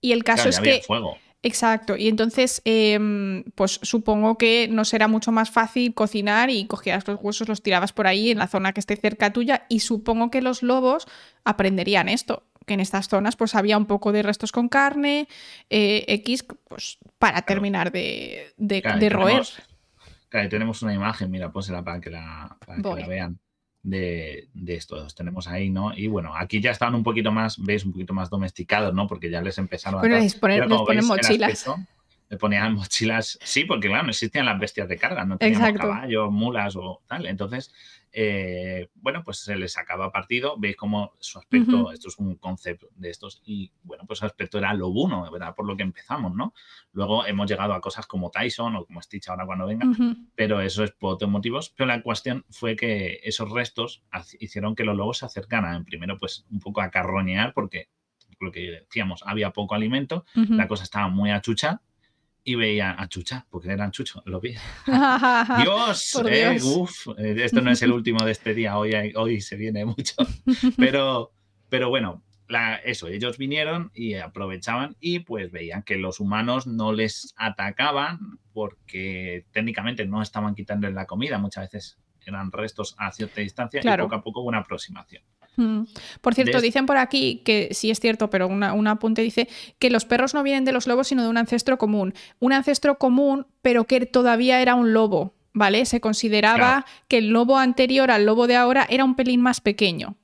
Y 0.00 0.12
el 0.12 0.24
caso 0.24 0.48
es 0.48 0.60
que. 0.60 0.82
Fuego. 0.86 1.18
Exacto. 1.42 1.96
Y 1.96 2.08
entonces, 2.08 2.60
em, 2.64 3.44
pues 3.54 3.78
supongo 3.82 4.38
que 4.38 4.66
nos 4.68 4.92
era 4.92 5.06
mucho 5.06 5.30
más 5.30 5.50
fácil 5.50 5.94
cocinar 5.94 6.50
y 6.50 6.66
cogías 6.66 7.06
los 7.06 7.20
huesos, 7.22 7.48
los 7.48 7.62
tirabas 7.62 7.92
por 7.92 8.08
ahí 8.08 8.30
en 8.30 8.38
la 8.38 8.48
zona 8.48 8.72
que 8.72 8.80
esté 8.80 8.96
cerca 8.96 9.32
tuya. 9.32 9.64
Y 9.68 9.80
supongo 9.80 10.30
que 10.30 10.42
los 10.42 10.62
lobos 10.62 11.06
aprenderían 11.44 12.08
esto 12.08 12.44
que 12.66 12.74
en 12.74 12.80
estas 12.80 13.08
zonas 13.08 13.34
pues 13.34 13.54
había 13.54 13.78
un 13.78 13.86
poco 13.86 14.12
de 14.12 14.22
restos 14.22 14.52
con 14.52 14.68
carne, 14.68 15.26
eh, 15.70 16.04
X, 16.06 16.44
pues 16.68 16.98
para 17.18 17.40
terminar 17.42 17.90
de, 17.90 18.52
de, 18.58 18.80
roer. 19.08 19.08
Tenemos, 19.08 19.58
tenemos 20.30 20.82
una 20.82 20.94
imagen, 20.94 21.30
mira, 21.30 21.50
pónsela 21.50 21.82
para 21.82 22.00
que 22.00 22.10
la, 22.10 22.56
para 22.64 22.82
que 22.82 23.00
la 23.00 23.08
vean. 23.08 23.38
De, 23.80 24.48
de, 24.52 24.74
estos 24.74 25.14
tenemos 25.14 25.46
ahí, 25.46 25.70
¿no? 25.70 25.96
Y 25.96 26.08
bueno, 26.08 26.34
aquí 26.36 26.60
ya 26.60 26.72
estaban 26.72 26.94
un 26.96 27.04
poquito 27.04 27.30
más, 27.30 27.62
veis, 27.62 27.84
un 27.84 27.92
poquito 27.92 28.12
más 28.12 28.28
domesticados, 28.28 28.92
¿no? 28.92 29.06
Porque 29.06 29.30
ya 29.30 29.40
les 29.40 29.56
empezaron 29.56 30.00
a... 30.00 30.02
les, 30.02 30.34
ponen, 30.34 31.06
mochilas. 31.06 31.64
Le 32.28 32.36
ponían 32.36 32.74
mochilas, 32.74 33.38
sí, 33.42 33.64
porque 33.64 33.88
claro, 33.88 34.04
no 34.04 34.10
existían 34.10 34.46
las 34.46 34.58
bestias 34.58 34.88
de 34.88 34.98
carga, 34.98 35.24
no 35.24 35.38
teníamos 35.38 35.72
caballos, 35.72 36.30
mulas 36.30 36.76
o 36.76 37.02
tal. 37.06 37.26
Entonces, 37.26 37.72
eh, 38.12 38.88
bueno, 38.94 39.22
pues 39.24 39.38
se 39.38 39.56
les 39.56 39.72
sacaba 39.72 40.12
partido. 40.12 40.56
Veis 40.58 40.76
cómo 40.76 41.12
su 41.20 41.38
aspecto, 41.38 41.90
esto 41.90 42.08
es 42.08 42.18
un 42.18 42.36
concepto 42.36 42.88
de 42.96 43.08
estos, 43.10 43.40
y 43.44 43.72
bueno, 43.82 44.04
pues 44.06 44.18
su 44.18 44.26
aspecto 44.26 44.58
era 44.58 44.74
lobuno, 44.74 45.30
¿verdad? 45.30 45.54
Por 45.54 45.66
lo 45.66 45.76
que 45.76 45.82
empezamos, 45.82 46.34
¿no? 46.34 46.52
Luego 46.92 47.24
hemos 47.24 47.48
llegado 47.48 47.72
a 47.72 47.80
cosas 47.80 48.06
como 48.06 48.30
Tyson 48.30 48.76
o 48.76 48.84
como 48.84 49.00
Stitch 49.00 49.28
ahora 49.28 49.46
cuando 49.46 49.66
venga, 49.66 49.86
pero 50.34 50.60
eso 50.60 50.84
es 50.84 50.90
por 50.92 51.14
otros 51.14 51.30
motivos. 51.30 51.72
Pero 51.76 51.86
la 51.86 52.02
cuestión 52.02 52.44
fue 52.50 52.76
que 52.76 53.20
esos 53.22 53.50
restos 53.50 54.02
hicieron 54.38 54.74
que 54.74 54.84
los 54.84 54.96
lobos 54.96 55.18
se 55.18 55.26
acercaran, 55.26 55.84
primero, 55.84 56.18
pues 56.18 56.44
un 56.50 56.60
poco 56.60 56.82
a 56.82 56.90
carroñear, 56.90 57.54
porque 57.54 57.88
lo 58.40 58.52
que 58.52 58.82
decíamos, 58.82 59.22
había 59.26 59.50
poco 59.50 59.74
alimento, 59.74 60.24
la 60.34 60.68
cosa 60.68 60.84
estaba 60.84 61.08
muy 61.08 61.30
achucha 61.30 61.82
y 62.48 62.54
veía 62.54 62.96
a 62.98 63.06
Chucha, 63.08 63.46
porque 63.50 63.70
eran 63.70 63.90
Chucho, 63.90 64.22
lo 64.24 64.40
vi. 64.40 64.54
Dios, 65.62 66.14
eh, 66.26 66.58
eh, 67.18 67.36
esto 67.44 67.60
no 67.60 67.70
es 67.70 67.82
el 67.82 67.92
último 67.92 68.24
de 68.24 68.32
este 68.32 68.54
día, 68.54 68.78
hoy, 68.78 69.12
hoy 69.16 69.42
se 69.42 69.56
viene 69.56 69.84
mucho. 69.84 70.14
Pero, 70.78 71.30
pero 71.68 71.90
bueno, 71.90 72.22
eso, 72.84 73.08
ellos 73.08 73.36
vinieron 73.36 73.90
y 73.92 74.14
aprovechaban 74.14 74.96
y 74.98 75.18
pues 75.18 75.52
veían 75.52 75.82
que 75.82 75.96
los 75.96 76.20
humanos 76.20 76.66
no 76.66 76.94
les 76.94 77.34
atacaban 77.36 78.38
porque 78.54 79.44
técnicamente 79.50 80.06
no 80.06 80.22
estaban 80.22 80.54
quitando 80.54 80.88
la 80.88 81.04
comida, 81.04 81.36
muchas 81.36 81.70
veces 81.70 81.98
eran 82.24 82.50
restos 82.50 82.94
a 82.96 83.12
cierta 83.12 83.42
distancia 83.42 83.82
y 83.84 83.98
poco 83.98 84.14
a 84.14 84.22
poco 84.22 84.40
una 84.40 84.58
aproximación. 84.58 85.22
Mm. 85.58 85.82
Por 86.20 86.34
cierto, 86.36 86.60
dicen 86.60 86.86
por 86.86 86.96
aquí 86.96 87.42
que 87.44 87.68
sí 87.72 87.90
es 87.90 87.98
cierto, 87.98 88.30
pero 88.30 88.46
una, 88.46 88.72
un 88.72 88.86
apunte 88.86 89.22
dice 89.22 89.48
que 89.80 89.90
los 89.90 90.04
perros 90.04 90.32
no 90.32 90.44
vienen 90.44 90.64
de 90.64 90.70
los 90.72 90.86
lobos, 90.86 91.08
sino 91.08 91.24
de 91.24 91.28
un 91.28 91.36
ancestro 91.36 91.78
común. 91.78 92.14
Un 92.38 92.52
ancestro 92.52 92.96
común, 92.98 93.46
pero 93.60 93.84
que 93.84 94.06
todavía 94.06 94.62
era 94.62 94.76
un 94.76 94.92
lobo, 94.92 95.34
¿vale? 95.52 95.84
Se 95.84 96.00
consideraba 96.00 96.86
que 97.08 97.18
el 97.18 97.30
lobo 97.30 97.58
anterior 97.58 98.12
al 98.12 98.24
lobo 98.24 98.46
de 98.46 98.54
ahora 98.54 98.86
era 98.88 99.04
un 99.04 99.16
pelín 99.16 99.40
más 99.40 99.60
pequeño. 99.60 100.16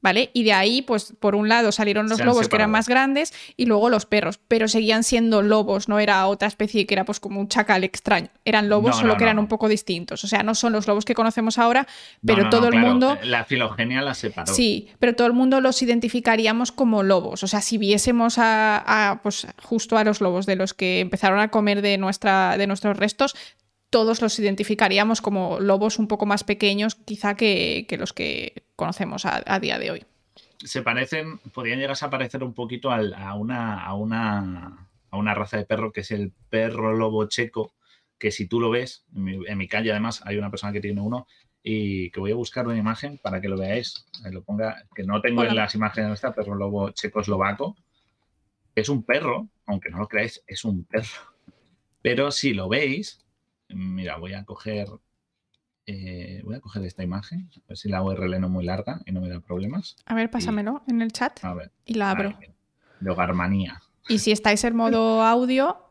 ¿Vale? 0.00 0.30
Y 0.32 0.44
de 0.44 0.52
ahí, 0.52 0.82
pues 0.82 1.14
por 1.18 1.34
un 1.34 1.48
lado 1.48 1.72
salieron 1.72 2.08
los 2.08 2.20
lobos 2.24 2.48
que 2.48 2.56
eran 2.56 2.70
más 2.70 2.88
grandes 2.88 3.32
y 3.56 3.66
luego 3.66 3.90
los 3.90 4.06
perros, 4.06 4.38
pero 4.48 4.68
seguían 4.68 5.02
siendo 5.02 5.42
lobos, 5.42 5.88
no 5.88 5.98
era 5.98 6.26
otra 6.26 6.48
especie 6.48 6.86
que 6.86 6.94
era 6.94 7.04
pues 7.04 7.20
como 7.20 7.40
un 7.40 7.48
chacal 7.48 7.84
extraño. 7.84 8.28
Eran 8.44 8.68
lobos, 8.68 8.96
solo 8.96 9.16
que 9.16 9.24
eran 9.24 9.38
un 9.38 9.48
poco 9.48 9.68
distintos. 9.68 10.24
O 10.24 10.28
sea, 10.28 10.42
no 10.42 10.54
son 10.54 10.72
los 10.72 10.86
lobos 10.86 11.04
que 11.04 11.14
conocemos 11.14 11.58
ahora, 11.58 11.86
pero 12.24 12.48
todo 12.50 12.68
el 12.68 12.78
mundo... 12.78 13.18
La 13.22 13.44
filogenia 13.44 14.02
la 14.02 14.14
separó. 14.14 14.52
Sí, 14.52 14.88
pero 14.98 15.14
todo 15.14 15.26
el 15.26 15.32
mundo 15.32 15.60
los 15.60 15.82
identificaríamos 15.82 16.72
como 16.72 17.02
lobos. 17.02 17.42
O 17.42 17.46
sea, 17.46 17.60
si 17.60 17.78
viésemos 17.78 18.36
a, 18.38 19.20
pues 19.22 19.46
justo 19.62 19.96
a 19.96 20.04
los 20.04 20.20
lobos 20.20 20.46
de 20.46 20.56
los 20.56 20.74
que 20.74 21.00
empezaron 21.00 21.40
a 21.40 21.48
comer 21.48 21.82
de, 21.82 21.98
nuestra, 21.98 22.56
de 22.56 22.66
nuestros 22.66 22.96
restos, 22.96 23.34
todos 23.90 24.20
los 24.20 24.38
identificaríamos 24.38 25.20
como 25.20 25.60
lobos 25.60 25.98
un 25.98 26.08
poco 26.08 26.26
más 26.26 26.44
pequeños, 26.44 26.94
quizá 26.94 27.34
que, 27.34 27.86
los 27.98 28.12
que 28.12 28.64
conocemos 28.76 29.24
a, 29.24 29.58
día 29.60 29.78
de 29.78 29.90
hoy. 29.90 30.04
Se 30.64 30.82
parecen, 30.82 31.38
podrían 31.54 31.78
llegar 31.78 31.96
a 32.00 32.10
parecer 32.10 32.42
un 32.42 32.52
poquito 32.52 32.90
a, 32.90 33.34
una, 33.34 33.84
a, 33.84 33.94
una, 33.94 34.88
a 35.10 35.16
una 35.16 35.34
raza 35.34 35.56
de 35.56 35.64
perro 35.64 35.92
que 35.92 36.00
es 36.00 36.10
el 36.10 36.32
perro 36.50 36.94
lobo 36.96 37.26
checo, 37.28 37.74
que 38.18 38.30
si 38.30 38.46
tú 38.46 38.60
lo 38.60 38.70
ves, 38.70 39.04
en 39.14 39.58
mi, 39.58 39.68
calle 39.68 39.92
además 39.92 40.22
hay 40.24 40.36
una 40.36 40.50
persona 40.50 40.72
que 40.72 40.80
tiene 40.80 41.00
uno 41.00 41.26
y 41.62 42.10
que 42.10 42.20
voy 42.20 42.32
a 42.32 42.36
buscar 42.36 42.66
una 42.66 42.76
imagen 42.76 43.18
para 43.18 43.40
que 43.40 43.48
lo 43.48 43.56
veáis, 43.56 44.06
lo 44.30 44.42
ponga, 44.42 44.84
que 44.94 45.04
no 45.04 45.20
tengo 45.20 45.44
en 45.44 45.54
las 45.54 45.74
imágenes 45.74 46.10
de 46.10 46.14
esta, 46.14 46.34
perro 46.34 46.54
lobo 46.54 46.90
checo 46.90 47.20
eslovaco, 47.20 47.76
es 48.74 48.88
un 48.88 49.02
perro, 49.02 49.48
aunque 49.66 49.90
no 49.90 49.98
lo 49.98 50.08
creáis, 50.08 50.42
es 50.46 50.64
un 50.64 50.84
perro. 50.84 51.34
Pero 52.02 52.30
si 52.30 52.54
lo 52.54 52.68
veis, 52.68 53.20
Mira, 53.68 54.16
voy 54.16 54.34
a 54.34 54.44
coger. 54.44 54.88
Eh, 55.86 56.42
voy 56.44 56.54
a 56.54 56.60
coger 56.60 56.84
esta 56.84 57.02
imagen, 57.02 57.48
a 57.56 57.68
ver 57.68 57.78
si 57.78 57.88
la 57.88 58.02
URL 58.02 58.38
no 58.38 58.48
es 58.48 58.52
muy 58.52 58.64
larga 58.64 59.00
y 59.06 59.12
no 59.12 59.22
me 59.22 59.30
da 59.30 59.40
problemas. 59.40 59.96
A 60.04 60.14
ver, 60.14 60.30
pásamelo 60.30 60.82
en 60.86 61.00
el 61.00 61.12
chat 61.12 61.40
y 61.86 61.94
la 61.94 62.10
abro. 62.10 62.38
de 63.00 63.10
Hogarmanía. 63.10 63.80
Y 64.06 64.18
si 64.18 64.30
estáis 64.30 64.64
en 64.64 64.76
modo 64.76 65.22
audio, 65.22 65.88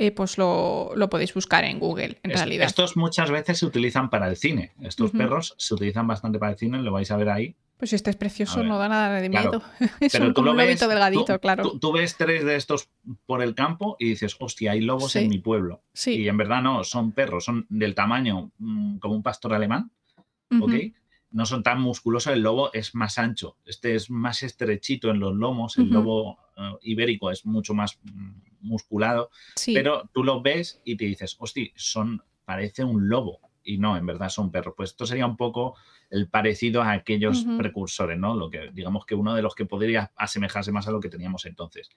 eh, 0.00 0.12
pues 0.12 0.38
lo, 0.38 0.94
podéis 1.10 1.34
buscar 1.34 1.64
en 1.64 1.80
Google, 1.80 2.20
en 2.22 2.30
realidad. 2.30 2.66
Estos 2.66 2.96
muchas 2.96 3.32
veces 3.32 3.58
se 3.58 3.66
utilizan 3.66 4.10
para 4.10 4.28
el 4.28 4.36
cine. 4.36 4.72
Estos 4.80 5.10
perros 5.10 5.54
se 5.58 5.74
utilizan 5.74 6.06
bastante 6.06 6.38
para 6.38 6.52
el 6.52 6.58
cine, 6.58 6.80
lo 6.82 6.92
vais 6.92 7.10
a 7.10 7.16
ver 7.16 7.30
ahí. 7.30 7.56
Pues 7.78 7.92
este 7.92 8.10
es 8.10 8.16
precioso, 8.16 8.64
no 8.64 8.76
da 8.76 8.88
nada 8.88 9.20
de 9.20 9.28
miedo. 9.28 9.62
es 10.00 10.14
un, 10.14 10.32
como 10.32 10.52
delgadito, 10.52 11.38
claro. 11.38 11.78
Tú, 11.78 11.92
ves 11.92 12.16
tres 12.16 12.44
de 12.44 12.56
estos 12.56 12.90
por 13.24 13.40
el 13.40 13.54
campo 13.54 13.96
y 14.00 14.10
dices, 14.10 14.36
hostia, 14.40 14.72
hay 14.72 14.80
lobos 14.80 15.14
en 15.14 15.28
mi 15.28 15.38
pueblo. 15.38 15.84
Sí. 15.92 16.16
Y 16.16 16.28
en 16.28 16.36
verdad 16.36 16.60
no, 16.60 16.82
son 16.82 17.12
perros, 17.12 17.44
son 17.44 17.66
del 17.68 17.94
tamaño 17.94 18.50
mm, 18.58 18.98
como 18.98 19.14
un 19.14 19.22
pastor 19.22 19.54
alemán, 19.54 19.92
¿ok? 20.60 20.72
No 21.30 21.46
son 21.46 21.62
tan 21.62 21.80
musculosos, 21.80 22.32
el 22.32 22.42
lobo 22.42 22.72
es 22.72 22.96
más 22.96 23.16
ancho, 23.16 23.58
este 23.64 23.94
es 23.94 24.10
más 24.10 24.42
estrechito 24.42 25.10
en 25.10 25.20
los 25.20 25.36
lomos, 25.36 25.76
el 25.76 25.90
lobo 25.90 26.38
eh, 26.56 26.72
ibérico 26.82 27.30
es 27.30 27.46
mucho 27.46 27.74
más 27.74 28.00
mm, 28.02 28.30
musculado, 28.62 29.30
pero 29.66 30.10
tú 30.12 30.24
lo 30.24 30.42
ves 30.42 30.80
y 30.84 30.96
te 30.96 31.04
dices, 31.04 31.36
hostia, 31.38 31.70
son, 31.76 32.24
parece 32.44 32.82
un 32.82 33.08
lobo, 33.08 33.47
y 33.68 33.76
no, 33.78 33.98
en 33.98 34.06
verdad 34.06 34.30
son 34.30 34.50
perros. 34.50 34.74
Pues 34.76 34.90
esto 34.90 35.04
sería 35.04 35.26
un 35.26 35.36
poco 35.36 35.76
el 36.08 36.28
parecido 36.28 36.82
a 36.82 36.92
aquellos 36.92 37.44
precursores, 37.58 38.18
¿no? 38.18 38.34
Lo 38.34 38.48
que 38.48 38.70
digamos 38.72 39.04
que 39.04 39.14
uno 39.14 39.34
de 39.34 39.42
los 39.42 39.54
que 39.54 39.66
podría 39.66 40.10
asemejarse 40.16 40.72
más 40.72 40.88
a 40.88 40.90
lo 40.90 41.00
que 41.00 41.10
teníamos 41.10 41.44
entonces. 41.44 41.90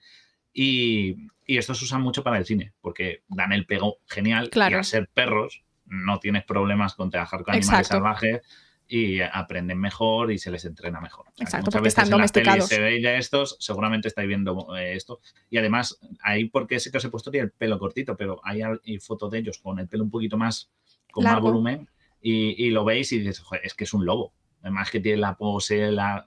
Y, 0.52 1.28
y 1.46 1.56
estos 1.56 1.78
se 1.78 1.86
usan 1.86 2.02
mucho 2.02 2.22
para 2.22 2.36
el 2.36 2.44
cine, 2.44 2.74
porque 2.82 3.22
dan 3.28 3.52
el 3.52 3.64
pego 3.64 3.96
genial 4.06 4.50
y 4.54 4.60
al 4.60 4.84
ser 4.84 5.08
perros 5.08 5.64
no 5.86 6.20
tienes 6.20 6.44
problemas 6.44 6.94
con 6.94 7.10
trabajar 7.10 7.42
con 7.42 7.54
animales 7.54 7.86
salvajes 7.86 8.42
y 8.86 9.22
aprenden 9.22 9.78
mejor 9.78 10.30
y 10.30 10.36
se 10.36 10.50
les 10.50 10.66
entrena 10.66 11.00
mejor. 11.00 11.24
Exacto, 11.38 11.70
porque 11.70 11.88
están 11.88 12.10
domesticados. 12.10 12.68
Se 12.68 12.78
ve 12.78 13.00
ya 13.00 13.14
estos, 13.16 13.56
seguramente 13.58 14.08
estáis 14.08 14.28
viendo 14.28 14.76
eh, 14.76 14.94
esto. 14.94 15.20
Y 15.48 15.56
además, 15.56 15.98
ahí 16.22 16.50
porque 16.50 16.78
sé 16.78 16.90
que 16.90 16.98
os 16.98 17.04
he 17.06 17.08
puesto 17.08 17.30
el 17.32 17.50
pelo 17.52 17.78
cortito, 17.78 18.14
pero 18.18 18.42
hay, 18.44 18.60
hay 18.60 18.98
fotos 18.98 19.30
de 19.30 19.38
ellos 19.38 19.56
con 19.56 19.78
el 19.78 19.88
pelo 19.88 20.04
un 20.04 20.10
poquito 20.10 20.36
más, 20.36 20.70
con 21.12 21.22
más 21.22 21.40
volumen 21.40 21.88
y, 22.20 22.70
lo 22.70 22.84
veis 22.84 23.12
y 23.12 23.18
dices, 23.18 23.42
es 23.62 23.74
que 23.74 23.84
es 23.84 23.94
un 23.94 24.04
lobo. 24.04 24.32
Además 24.62 24.90
que 24.90 25.00
tiene 25.00 25.18
la 25.18 25.36
pose, 25.36 25.90
la... 25.90 26.26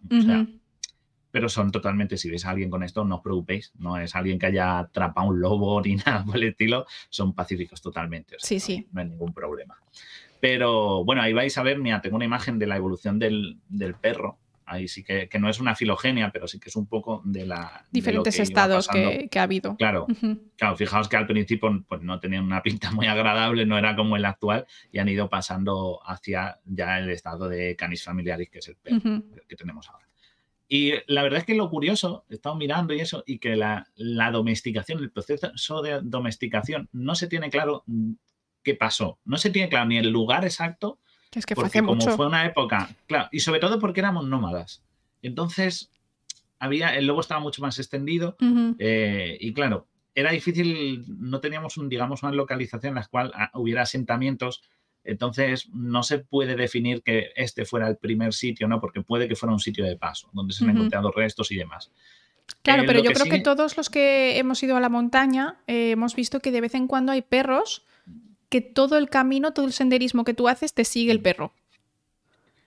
pero 1.31 1.49
son 1.49 1.71
totalmente, 1.71 2.17
si 2.17 2.29
veis 2.29 2.45
a 2.45 2.51
alguien 2.51 2.69
con 2.69 2.83
esto, 2.83 3.03
no 3.03 3.15
os 3.15 3.21
preocupéis, 3.21 3.73
no 3.77 3.97
es 3.97 4.15
alguien 4.15 4.39
que 4.39 4.45
haya 4.45 4.79
atrapado 4.79 5.27
un 5.27 5.41
lobo 5.41 5.81
ni 5.85 5.95
nada 5.95 6.23
por 6.23 6.37
el 6.37 6.43
estilo, 6.43 6.85
son 7.09 7.33
pacíficos 7.33 7.81
totalmente. 7.81 8.37
sí, 8.39 8.59
sí. 8.59 8.87
No 8.93 9.01
hay 9.01 9.09
ningún 9.09 9.33
problema. 9.33 9.77
Pero 10.39 11.03
bueno, 11.03 11.21
ahí 11.21 11.33
vais 11.33 11.57
a 11.57 11.63
ver, 11.63 11.79
mira, 11.79 12.01
tengo 12.01 12.17
una 12.17 12.25
imagen 12.25 12.59
de 12.59 12.67
la 12.67 12.77
evolución 12.77 13.17
del, 13.17 13.57
perro. 13.99 14.37
Ahí 14.65 14.87
sí 14.87 15.03
que, 15.03 15.29
no 15.39 15.49
es 15.49 15.59
una 15.59 15.75
filogenia, 15.75 16.31
pero 16.31 16.47
sí 16.47 16.59
que 16.59 16.69
es 16.69 16.75
un 16.75 16.87
poco 16.87 17.21
de 17.23 17.45
la... 17.45 17.85
Diferentes 17.91 18.39
estados 18.39 18.87
que, 18.87 19.29
ha 19.35 19.43
habido. 19.43 19.75
Claro, 19.77 20.07
claro, 20.57 20.75
fijaos 20.75 21.07
que 21.07 21.17
al 21.17 21.27
principio 21.27 21.83
pues, 21.87 22.01
no 22.01 22.19
tenían 22.19 22.43
una 22.43 22.63
pinta 22.63 22.91
muy 22.91 23.07
agradable, 23.07 23.65
no 23.65 23.77
era 23.77 23.95
como 23.95 24.17
el 24.17 24.25
actual, 24.25 24.65
y 24.91 24.99
han 24.99 25.09
ido 25.09 25.29
pasando 25.29 25.99
hacia 26.05 26.59
ya 26.65 26.99
el 26.99 27.09
estado 27.09 27.47
de 27.47 27.75
canis 27.75 28.03
familiaris, 28.03 28.49
que 28.49 28.59
es 28.59 28.67
el 28.67 28.75
perro 28.75 29.23
que 29.47 29.55
tenemos 29.55 29.89
ahora. 29.89 30.05
Y 30.67 30.93
la 31.07 31.21
verdad 31.21 31.39
es 31.39 31.45
que 31.45 31.55
lo 31.55 31.69
curioso, 31.69 32.25
he 32.29 32.35
estado 32.35 32.55
mirando 32.55 32.93
y 32.93 32.99
eso, 32.99 33.23
y 33.27 33.37
que 33.37 33.55
la, 33.55 33.87
domesticación, 34.31 34.99
el 34.99 35.11
proceso 35.11 35.81
de 35.81 35.99
domesticación, 36.01 36.89
no 36.91 37.15
se 37.15 37.27
tiene 37.27 37.49
claro 37.49 37.83
mm, 37.85 38.13
qué 38.63 38.75
pasó. 38.75 39.19
No 39.25 39.37
se 39.37 39.51
tiene 39.51 39.69
claro 39.69 39.85
ni 39.85 39.97
el 39.97 40.09
lugar 40.09 40.43
exacto. 40.43 40.99
Es 41.35 41.45
que 41.45 41.55
fue 41.55 41.65
hace 41.65 41.83
como 41.83 41.99
fue 42.01 42.27
una 42.27 42.45
época, 42.45 42.89
claro, 43.07 43.29
y 43.31 43.39
sobre 43.39 43.59
todo 43.59 43.79
porque 43.79 43.99
éramos 43.99 44.25
nómadas. 44.25 44.81
Entonces, 45.21 45.91
había, 46.59 46.95
el 46.95 47.05
lobo 47.05 47.21
estaba 47.21 47.39
mucho 47.39 47.61
más 47.61 47.77
extendido 47.77 48.37
eh, 48.79 49.37
y 49.39 49.53
claro, 49.53 49.87
era 50.13 50.31
difícil, 50.31 51.03
no 51.07 51.41
teníamos, 51.41 51.77
un, 51.77 51.89
digamos, 51.89 52.23
una 52.23 52.31
localización 52.31 52.91
en 52.91 52.95
la 52.95 53.05
cual 53.05 53.31
ah, 53.35 53.51
hubiera 53.53 53.81
asentamientos 53.81 54.61
entonces, 55.05 55.69
no 55.71 56.01
se 56.03 56.19
puede 56.19 56.55
definir 56.55 57.03
que 57.03 57.31
este 57.35 57.65
fuera 57.65 57.87
el 57.87 57.97
primer 57.97 58.33
sitio, 58.33 58.67
¿no? 58.67 58.81
Porque 58.81 59.01
puede 59.01 59.27
que 59.27 59.35
fuera 59.35 59.53
un 59.53 59.59
sitio 59.59 59.85
de 59.85 59.95
paso, 59.95 60.29
donde 60.33 60.53
se 60.53 60.63
han 60.63 60.71
encontrado 60.71 61.11
restos 61.11 61.51
y 61.51 61.55
demás. 61.55 61.91
Claro, 62.63 62.83
eh, 62.83 62.85
pero 62.87 63.03
yo 63.03 63.11
creo 63.11 63.25
que 63.25 63.39
todos 63.39 63.77
los 63.77 63.89
que 63.89 64.37
hemos 64.37 64.61
ido 64.63 64.75
a 64.75 64.79
la 64.79 64.89
montaña 64.89 65.59
eh, 65.67 65.91
hemos 65.91 66.15
visto 66.15 66.39
que 66.39 66.51
de 66.51 66.61
vez 66.61 66.73
en 66.73 66.87
cuando 66.87 67.11
hay 67.11 67.21
perros 67.21 67.85
que 68.55 68.61
todo 68.61 68.97
el 68.97 69.09
camino, 69.09 69.51
todo 69.51 69.65
el 69.65 69.73
senderismo 69.73 70.23
que 70.23 70.33
tú 70.33 70.47
haces, 70.47 70.73
te 70.73 70.85
sigue 70.85 71.11
el 71.11 71.21
perro. 71.21 71.51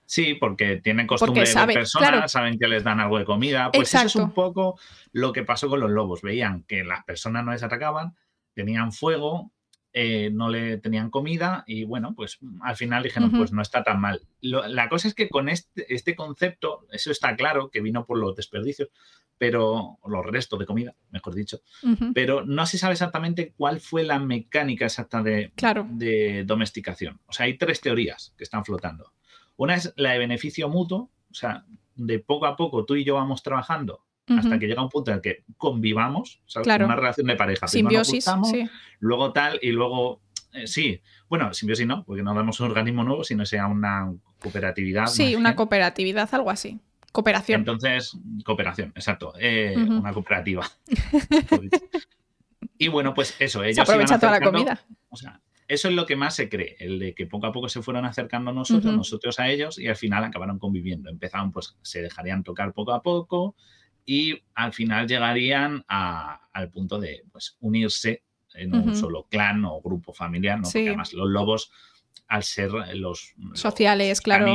Sí, 0.05 0.35
porque 0.35 0.75
tienen 0.75 1.07
costumbre 1.07 1.43
de 1.43 1.73
personas, 1.73 2.31
saben 2.31 2.59
que 2.59 2.67
les 2.67 2.83
dan 2.83 2.99
algo 2.99 3.17
de 3.17 3.25
comida. 3.25 3.71
Pues 3.71 3.91
eso 3.95 4.05
es 4.05 4.15
un 4.15 4.31
poco 4.31 4.79
lo 5.13 5.33
que 5.33 5.41
pasó 5.41 5.67
con 5.67 5.79
los 5.79 5.89
lobos. 5.89 6.21
Veían 6.21 6.61
que 6.67 6.83
las 6.83 7.03
personas 7.05 7.43
no 7.43 7.53
les 7.53 7.63
atacaban, 7.63 8.15
tenían 8.53 8.91
fuego, 8.91 9.51
eh, 9.91 10.29
no 10.31 10.49
le 10.49 10.77
tenían 10.77 11.09
comida 11.09 11.63
y 11.65 11.83
bueno, 11.83 12.13
pues 12.15 12.37
al 12.61 12.75
final 12.75 13.01
dijeron, 13.01 13.31
pues 13.31 13.51
no 13.51 13.61
está 13.61 13.83
tan 13.83 13.99
mal. 13.99 14.21
la 14.41 14.87
cosa 14.87 15.07
es 15.07 15.15
que 15.15 15.29
con 15.29 15.49
este, 15.49 15.93
este, 15.93 16.15
concepto, 16.15 16.85
eso 16.91 17.11
está 17.11 17.35
claro, 17.35 17.69
que 17.71 17.81
vino 17.81 18.05
por 18.05 18.19
los 18.19 18.35
desperdicios, 18.35 18.89
pero 19.39 19.97
los 20.05 20.25
restos 20.25 20.59
de 20.59 20.65
comida, 20.67 20.95
mejor 21.09 21.33
dicho, 21.33 21.61
pero 22.13 22.45
no 22.45 22.65
se 22.65 22.77
sabe 22.77 22.93
exactamente 22.93 23.53
cuál 23.57 23.79
fue 23.79 24.03
la 24.03 24.19
mecánica 24.19 24.85
exacta 24.85 25.23
de, 25.23 25.53
de 25.91 26.43
domesticación. 26.45 27.19
O 27.25 27.33
sea, 27.33 27.47
hay 27.47 27.57
tres 27.57 27.81
teorías 27.81 28.33
que 28.37 28.43
están 28.43 28.65
flotando. 28.65 29.13
Una 29.55 29.75
es 29.75 29.93
la 29.95 30.11
de 30.11 30.19
beneficio 30.19 30.69
mutuo, 30.69 31.09
o 31.31 31.33
sea, 31.33 31.65
de 31.95 32.19
poco 32.19 32.45
a 32.45 32.55
poco 32.55 32.85
tú 32.85 32.95
y 32.95 33.03
yo 33.03 33.15
vamos 33.15 33.41
trabajando 33.41 34.03
hasta 34.37 34.59
que 34.59 34.67
llega 34.67 34.83
un 34.83 34.89
punto 34.89 35.11
en 35.11 35.17
el 35.17 35.21
que 35.21 35.43
convivamos, 35.57 36.41
una 36.55 36.95
relación 36.95 37.27
de 37.27 37.35
pareja. 37.35 37.67
Simbiosis, 37.67 38.25
luego 38.99 39.33
tal 39.33 39.59
y 39.61 39.71
luego 39.71 40.21
eh, 40.53 40.67
sí. 40.67 41.01
Bueno, 41.27 41.53
simbiosis 41.53 41.85
no, 41.85 42.03
porque 42.05 42.23
no 42.23 42.33
damos 42.33 42.59
un 42.59 42.67
organismo 42.67 43.03
nuevo, 43.03 43.23
sino 43.23 43.45
sea 43.45 43.67
una 43.67 44.11
cooperatividad. 44.41 45.07
Sí, 45.07 45.35
una 45.35 45.55
cooperatividad, 45.55 46.29
algo 46.33 46.49
así. 46.49 46.79
Cooperación. 47.11 47.61
Entonces, 47.61 48.17
cooperación, 48.45 48.89
exacto. 48.95 49.33
Eh, 49.39 49.75
una 49.77 50.13
cooperativa. 50.13 50.69
y 52.77 52.87
bueno, 52.87 53.13
pues 53.13 53.35
eso. 53.39 53.63
Ellos 53.63 53.75
se 53.75 53.81
aprovecha 53.81 54.19
toda 54.19 54.39
la 54.39 54.41
comida. 54.41 54.79
O 55.09 55.15
sea, 55.15 55.41
eso 55.67 55.87
es 55.87 55.95
lo 55.95 56.05
que 56.05 56.15
más 56.15 56.35
se 56.35 56.49
cree, 56.49 56.75
el 56.79 56.99
de 56.99 57.13
que 57.13 57.27
poco 57.27 57.47
a 57.47 57.51
poco 57.51 57.69
se 57.69 57.81
fueron 57.81 58.05
acercando 58.05 58.51
nosotros, 58.51 58.93
nosotros 58.95 59.39
a 59.39 59.49
ellos 59.49 59.77
y 59.77 59.87
al 59.87 59.95
final 59.95 60.23
acabaron 60.23 60.57
conviviendo. 60.57 61.09
Empezaron, 61.09 61.51
pues 61.51 61.77
se 61.81 62.01
dejarían 62.01 62.43
tocar 62.43 62.73
poco 62.73 62.91
a 62.91 63.03
poco, 63.03 63.55
y 64.09 64.41
al 64.55 64.73
final 64.73 65.07
llegarían 65.07 65.85
al 65.87 66.71
punto 66.71 66.97
de 66.97 67.25
pues, 67.31 67.57
unirse 67.59 68.23
en 68.55 68.73
un 68.73 68.95
solo 68.95 69.27
clan 69.29 69.63
o 69.65 69.79
grupo 69.81 70.13
familiar, 70.13 70.57
¿no? 70.57 70.63
porque 70.63 70.87
además 70.87 71.13
los 71.13 71.29
lobos, 71.29 71.71
al 72.27 72.41
ser 72.41 72.71
los, 72.95 73.35
sociales, 73.53 74.19
claro 74.19 74.47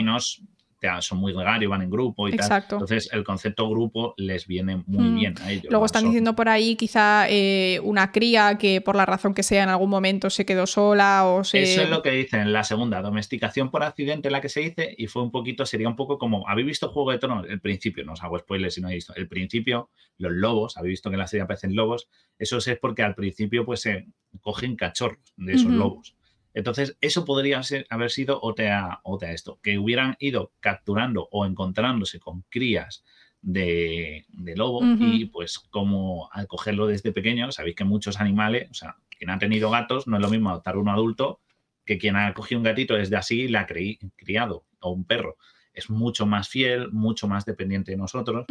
son 1.00 1.18
muy 1.18 1.32
gregarios, 1.32 1.70
van 1.70 1.82
en 1.82 1.90
grupo 1.90 2.28
y 2.28 2.36
tal. 2.36 2.62
Entonces, 2.62 3.08
el 3.12 3.24
concepto 3.24 3.68
grupo 3.68 4.14
les 4.16 4.46
viene 4.46 4.82
muy 4.86 5.08
mm. 5.08 5.14
bien 5.14 5.34
a 5.40 5.50
ellos. 5.50 5.66
Luego 5.70 5.86
están 5.86 6.04
diciendo 6.04 6.34
por 6.34 6.48
ahí 6.48 6.76
quizá 6.76 7.26
eh, 7.28 7.80
una 7.82 8.12
cría 8.12 8.58
que 8.58 8.80
por 8.80 8.96
la 8.96 9.06
razón 9.06 9.34
que 9.34 9.42
sea 9.42 9.62
en 9.62 9.68
algún 9.68 9.90
momento 9.90 10.30
se 10.30 10.44
quedó 10.44 10.66
sola 10.66 11.26
o 11.26 11.44
se... 11.44 11.62
Eso 11.62 11.82
es 11.82 11.90
lo 11.90 12.02
que 12.02 12.10
dicen, 12.10 12.52
la 12.52 12.64
segunda, 12.64 13.02
domesticación 13.02 13.70
por 13.70 13.82
accidente, 13.82 14.30
la 14.30 14.40
que 14.40 14.48
se 14.48 14.60
dice, 14.60 14.94
y 14.96 15.06
fue 15.06 15.22
un 15.22 15.30
poquito, 15.30 15.66
sería 15.66 15.88
un 15.88 15.96
poco 15.96 16.18
como, 16.18 16.48
¿habéis 16.48 16.66
visto 16.66 16.90
Juego 16.90 17.12
de 17.12 17.18
Tronos? 17.18 17.46
El 17.48 17.60
principio, 17.60 18.04
no 18.04 18.12
os 18.12 18.22
hago 18.22 18.38
spoilers 18.38 18.74
si 18.74 18.80
no 18.80 18.88
habéis 18.88 19.06
visto, 19.06 19.14
el 19.14 19.28
principio, 19.28 19.90
los 20.18 20.32
lobos, 20.32 20.76
habéis 20.76 20.92
visto 20.92 21.10
que 21.10 21.14
en 21.14 21.20
la 21.20 21.26
serie 21.26 21.42
aparecen 21.42 21.74
lobos, 21.74 22.08
eso 22.38 22.58
es 22.58 22.78
porque 22.80 23.02
al 23.02 23.14
principio 23.14 23.64
pues 23.64 23.80
se 23.80 24.06
cogen 24.40 24.76
cachorros 24.76 25.34
de 25.36 25.52
esos 25.52 25.70
lobos. 25.70 26.16
Entonces, 26.54 26.96
eso 27.00 27.24
podría 27.24 27.60
haber 27.90 28.10
sido 28.10 28.40
OTA, 28.40 29.00
OTA 29.02 29.32
esto, 29.32 29.58
que 29.60 29.78
hubieran 29.78 30.16
ido 30.20 30.52
capturando 30.60 31.28
o 31.32 31.44
encontrándose 31.44 32.20
con 32.20 32.42
crías 32.48 33.04
de, 33.42 34.24
lobo 34.56 34.80
y 34.82 35.26
pues 35.26 35.58
como 35.58 36.30
al 36.32 36.46
cogerlo 36.46 36.86
desde 36.86 37.12
pequeño, 37.12 37.50
sabéis 37.52 37.74
que 37.76 37.84
muchos 37.84 38.20
animales, 38.20 38.70
o 38.70 38.74
sea, 38.74 38.96
quien 39.10 39.30
ha 39.30 39.38
tenido 39.38 39.70
gatos 39.70 40.06
no 40.06 40.16
es 40.16 40.22
lo 40.22 40.30
mismo 40.30 40.50
adoptar 40.50 40.78
uno 40.78 40.92
adulto 40.92 41.40
que 41.84 41.98
quien 41.98 42.16
ha 42.16 42.32
cogido 42.32 42.60
un 42.60 42.64
gatito 42.64 42.94
desde 42.94 43.16
así 43.16 43.42
y 43.42 43.48
la 43.48 43.62
ha 43.62 43.66
criado, 43.66 44.64
o 44.80 44.90
un 44.90 45.04
perro. 45.04 45.36
Es 45.74 45.90
mucho 45.90 46.24
más 46.24 46.48
fiel, 46.48 46.90
mucho 46.92 47.26
más 47.26 47.44
dependiente 47.44 47.90
de 47.90 47.98
nosotros, 47.98 48.46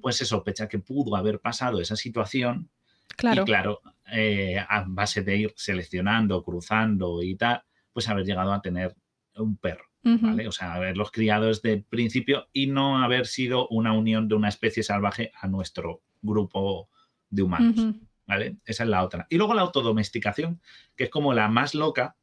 pues 0.00 0.16
se 0.16 0.24
sospecha 0.24 0.68
que 0.68 0.78
pudo 0.78 1.16
haber 1.16 1.40
pasado 1.40 1.80
esa 1.80 1.96
situación 1.96 2.70
Claro. 3.16 3.42
Y 3.42 3.44
claro, 3.44 3.80
eh, 4.12 4.58
a 4.58 4.84
base 4.86 5.22
de 5.22 5.36
ir 5.36 5.54
seleccionando, 5.56 6.42
cruzando 6.42 7.22
y 7.22 7.36
tal, 7.36 7.62
pues 7.92 8.08
haber 8.08 8.24
llegado 8.24 8.52
a 8.52 8.62
tener 8.62 8.94
un 9.36 9.56
perro. 9.56 9.84
¿Vale? 10.00 10.48
O 10.48 10.52
sea, 10.52 10.72
haberlos 10.72 11.10
criado 11.10 11.48
desde 11.48 11.72
el 11.74 11.84
principio 11.84 12.48
y 12.52 12.68
no 12.68 13.02
haber 13.02 13.26
sido 13.26 13.68
una 13.68 13.92
unión 13.92 14.26
de 14.26 14.36
una 14.36 14.48
especie 14.48 14.82
salvaje 14.82 15.32
a 15.38 15.48
nuestro 15.48 16.00
grupo 16.22 16.88
de 17.28 17.42
humanos. 17.42 17.94
¿Vale? 18.26 18.56
Esa 18.64 18.84
es 18.84 18.88
la 18.88 19.04
otra. 19.04 19.26
Y 19.28 19.36
luego 19.36 19.52
la 19.52 19.62
autodomesticación, 19.62 20.62
que 20.96 21.04
es 21.04 21.10
como 21.10 21.34
la 21.34 21.48
más 21.48 21.74
loca, 21.74 22.16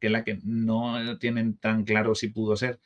que 0.00 0.06
es 0.06 0.12
la 0.12 0.24
que 0.24 0.38
no 0.44 1.18
tienen 1.18 1.58
tan 1.58 1.84
claro 1.84 2.14
si 2.14 2.28
pudo 2.28 2.56
ser, 2.56 2.80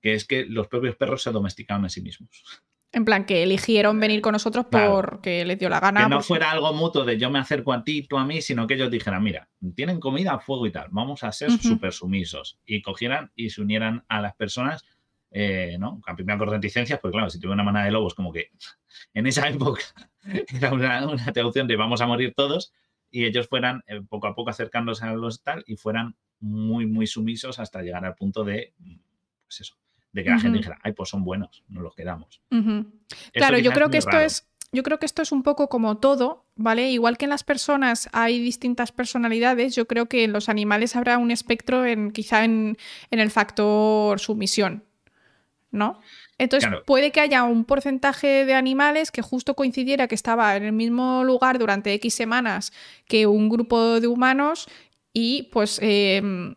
que 0.00 0.14
es 0.14 0.24
que 0.24 0.44
los 0.44 0.68
propios 0.68 0.94
perros 0.94 1.22
se 1.22 1.32
domesticaron 1.32 1.84
a 1.84 1.88
sí 1.88 2.02
mismos. 2.02 2.62
En 2.96 3.04
plan, 3.04 3.26
que 3.26 3.42
eligieron 3.42 4.00
venir 4.00 4.22
con 4.22 4.32
nosotros 4.32 4.64
porque 4.70 5.44
les 5.44 5.58
dio 5.58 5.68
la 5.68 5.80
gana. 5.80 6.04
Que 6.04 6.08
no 6.08 6.22
fuera 6.22 6.50
algo 6.50 6.72
mutuo 6.72 7.04
de 7.04 7.18
yo 7.18 7.28
me 7.28 7.38
acerco 7.38 7.74
a 7.74 7.84
ti, 7.84 8.04
tú 8.04 8.16
a 8.16 8.24
mí, 8.24 8.40
sino 8.40 8.66
que 8.66 8.72
ellos 8.72 8.90
dijeran, 8.90 9.22
mira, 9.22 9.50
tienen 9.74 10.00
comida, 10.00 10.38
fuego 10.38 10.66
y 10.66 10.72
tal, 10.72 10.88
vamos 10.92 11.22
a 11.22 11.30
ser 11.30 11.50
súper 11.50 11.92
sumisos. 11.92 12.58
Y 12.64 12.80
cogieran 12.80 13.30
y 13.36 13.50
se 13.50 13.60
unieran 13.60 14.06
a 14.08 14.22
las 14.22 14.34
personas, 14.34 14.86
eh, 15.30 15.76
¿no? 15.78 16.00
A 16.06 16.16
primera 16.16 16.38
por 16.38 16.48
reticencias, 16.48 16.98
pues 16.98 17.12
claro, 17.12 17.28
si 17.28 17.38
tuve 17.38 17.52
una 17.52 17.62
manada 17.62 17.84
de 17.84 17.90
lobos, 17.90 18.14
como 18.14 18.32
que 18.32 18.48
en 19.12 19.26
esa 19.26 19.46
época 19.46 19.82
era 20.56 20.72
una, 20.72 21.06
una 21.06 21.32
traducción 21.34 21.66
de 21.66 21.76
vamos 21.76 22.00
a 22.00 22.06
morir 22.06 22.32
todos, 22.34 22.72
y 23.10 23.26
ellos 23.26 23.46
fueran 23.46 23.82
eh, 23.88 24.00
poco 24.08 24.26
a 24.26 24.34
poco 24.34 24.48
acercándose 24.48 25.04
a 25.04 25.12
los 25.12 25.42
tal 25.42 25.64
y 25.66 25.76
fueran 25.76 26.16
muy, 26.40 26.86
muy 26.86 27.06
sumisos 27.06 27.58
hasta 27.58 27.82
llegar 27.82 28.06
al 28.06 28.14
punto 28.14 28.42
de, 28.42 28.72
pues 29.44 29.60
eso, 29.60 29.76
de 30.16 30.24
que 30.24 30.30
la 30.30 30.40
gente 30.40 30.56
dijera, 30.56 30.78
ay, 30.82 30.92
pues 30.92 31.10
son 31.10 31.24
buenos, 31.24 31.62
nos 31.68 31.82
los 31.82 31.94
quedamos. 31.94 32.40
Claro, 33.34 33.58
yo 33.58 33.70
creo 33.72 33.90
que 33.90 33.98
esto 33.98 34.18
es. 34.18 34.48
Yo 34.72 34.82
creo 34.82 34.98
que 34.98 35.06
esto 35.06 35.22
es 35.22 35.30
un 35.30 35.42
poco 35.42 35.68
como 35.68 35.98
todo, 35.98 36.44
¿vale? 36.56 36.90
Igual 36.90 37.16
que 37.16 37.26
en 37.26 37.30
las 37.30 37.44
personas 37.44 38.08
hay 38.12 38.40
distintas 38.40 38.90
personalidades, 38.92 39.76
yo 39.76 39.86
creo 39.86 40.06
que 40.06 40.24
en 40.24 40.32
los 40.32 40.48
animales 40.48 40.96
habrá 40.96 41.18
un 41.18 41.30
espectro 41.30 41.86
en 41.86 42.10
quizá 42.10 42.44
en, 42.44 42.76
el 43.10 43.30
factor 43.30 44.18
sumisión, 44.18 44.82
¿no? 45.70 46.00
Entonces 46.36 46.68
puede 46.84 47.12
que 47.12 47.20
haya 47.20 47.44
un 47.44 47.64
porcentaje 47.64 48.44
de 48.44 48.54
animales 48.54 49.12
que 49.12 49.22
justo 49.22 49.54
coincidiera 49.54 50.08
que 50.08 50.16
estaba 50.16 50.56
en 50.56 50.64
el 50.64 50.72
mismo 50.72 51.22
lugar 51.24 51.58
durante 51.58 51.94
X 51.94 52.14
semanas 52.14 52.72
que 53.06 53.26
un 53.26 53.48
grupo 53.48 54.00
de 54.00 54.08
humanos 54.08 54.68
y 55.12 55.44
pues 55.44 55.78
em, 55.80 56.56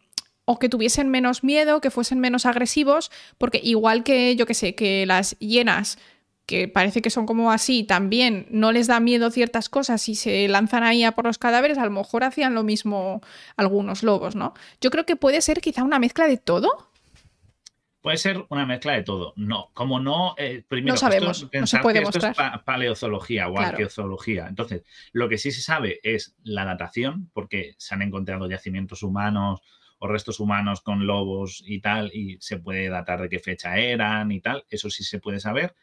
o 0.51 0.57
que 0.57 0.67
tuviesen 0.67 1.09
menos 1.09 1.43
miedo, 1.43 1.79
que 1.79 1.91
fuesen 1.91 2.19
menos 2.19 2.47
agresivos, 2.47 3.11
porque 3.37 3.61
igual 3.63 4.03
que 4.03 4.35
yo 4.35 4.47
que 4.47 4.55
sé, 4.55 4.73
que 4.73 5.05
las 5.05 5.37
hienas 5.37 5.99
que 6.47 6.67
parece 6.67 7.03
que 7.03 7.11
son 7.11 7.27
como 7.27 7.51
así, 7.51 7.83
también 7.83 8.47
no 8.49 8.71
les 8.71 8.87
da 8.87 8.99
miedo 8.99 9.29
ciertas 9.29 9.69
cosas 9.69 10.09
y 10.09 10.15
se 10.15 10.47
lanzan 10.47 10.81
ahí 10.81 11.03
a 11.03 11.11
por 11.11 11.25
los 11.25 11.37
cadáveres, 11.37 11.77
a 11.77 11.85
lo 11.85 11.91
mejor 11.91 12.23
hacían 12.23 12.55
lo 12.55 12.63
mismo 12.63 13.21
algunos 13.57 14.01
lobos, 14.01 14.35
¿no? 14.35 14.55
Yo 14.81 14.89
creo 14.89 15.05
que 15.05 15.15
puede 15.15 15.39
ser 15.41 15.61
quizá 15.61 15.83
una 15.83 15.99
mezcla 15.99 16.25
de 16.25 16.37
todo. 16.37 16.89
Puede 18.01 18.17
ser 18.17 18.43
una 18.49 18.65
mezcla 18.65 18.93
de 18.93 19.03
todo. 19.03 19.33
No, 19.35 19.69
como 19.75 19.99
no, 19.99 20.33
eh, 20.39 20.63
primero, 20.67 20.95
no 20.95 20.97
sabemos, 20.97 21.47
no 21.53 21.67
se 21.67 21.77
puede 21.77 22.01
mostrar. 22.01 22.31
Esto 22.31 22.43
es 22.55 22.63
paleozoología 22.63 23.49
o 23.49 23.59
arqueozoología. 23.59 24.47
Entonces, 24.47 24.81
lo 25.11 25.29
que 25.29 25.37
sí 25.37 25.51
se 25.51 25.61
sabe 25.61 25.99
es 26.01 26.35
la 26.41 26.65
datación, 26.65 27.29
porque 27.33 27.75
se 27.77 27.93
han 27.93 28.01
encontrado 28.01 28.49
yacimientos 28.49 29.03
humanos 29.03 29.61
o 29.99 30.07
restos 30.07 30.39
humanos 30.39 30.81
con 30.81 31.05
lobos 31.05 31.63
y 31.65 31.79
tal, 31.79 32.11
y 32.13 32.37
se 32.39 32.57
puede 32.57 32.89
datar 32.89 33.21
de 33.21 33.29
qué 33.29 33.39
fecha 33.39 33.77
eran 33.77 34.31
y 34.31 34.41
tal, 34.41 34.65
eso 34.69 34.89
sí 34.89 35.03
se 35.03 35.19
puede 35.19 35.39
saber. 35.39 35.75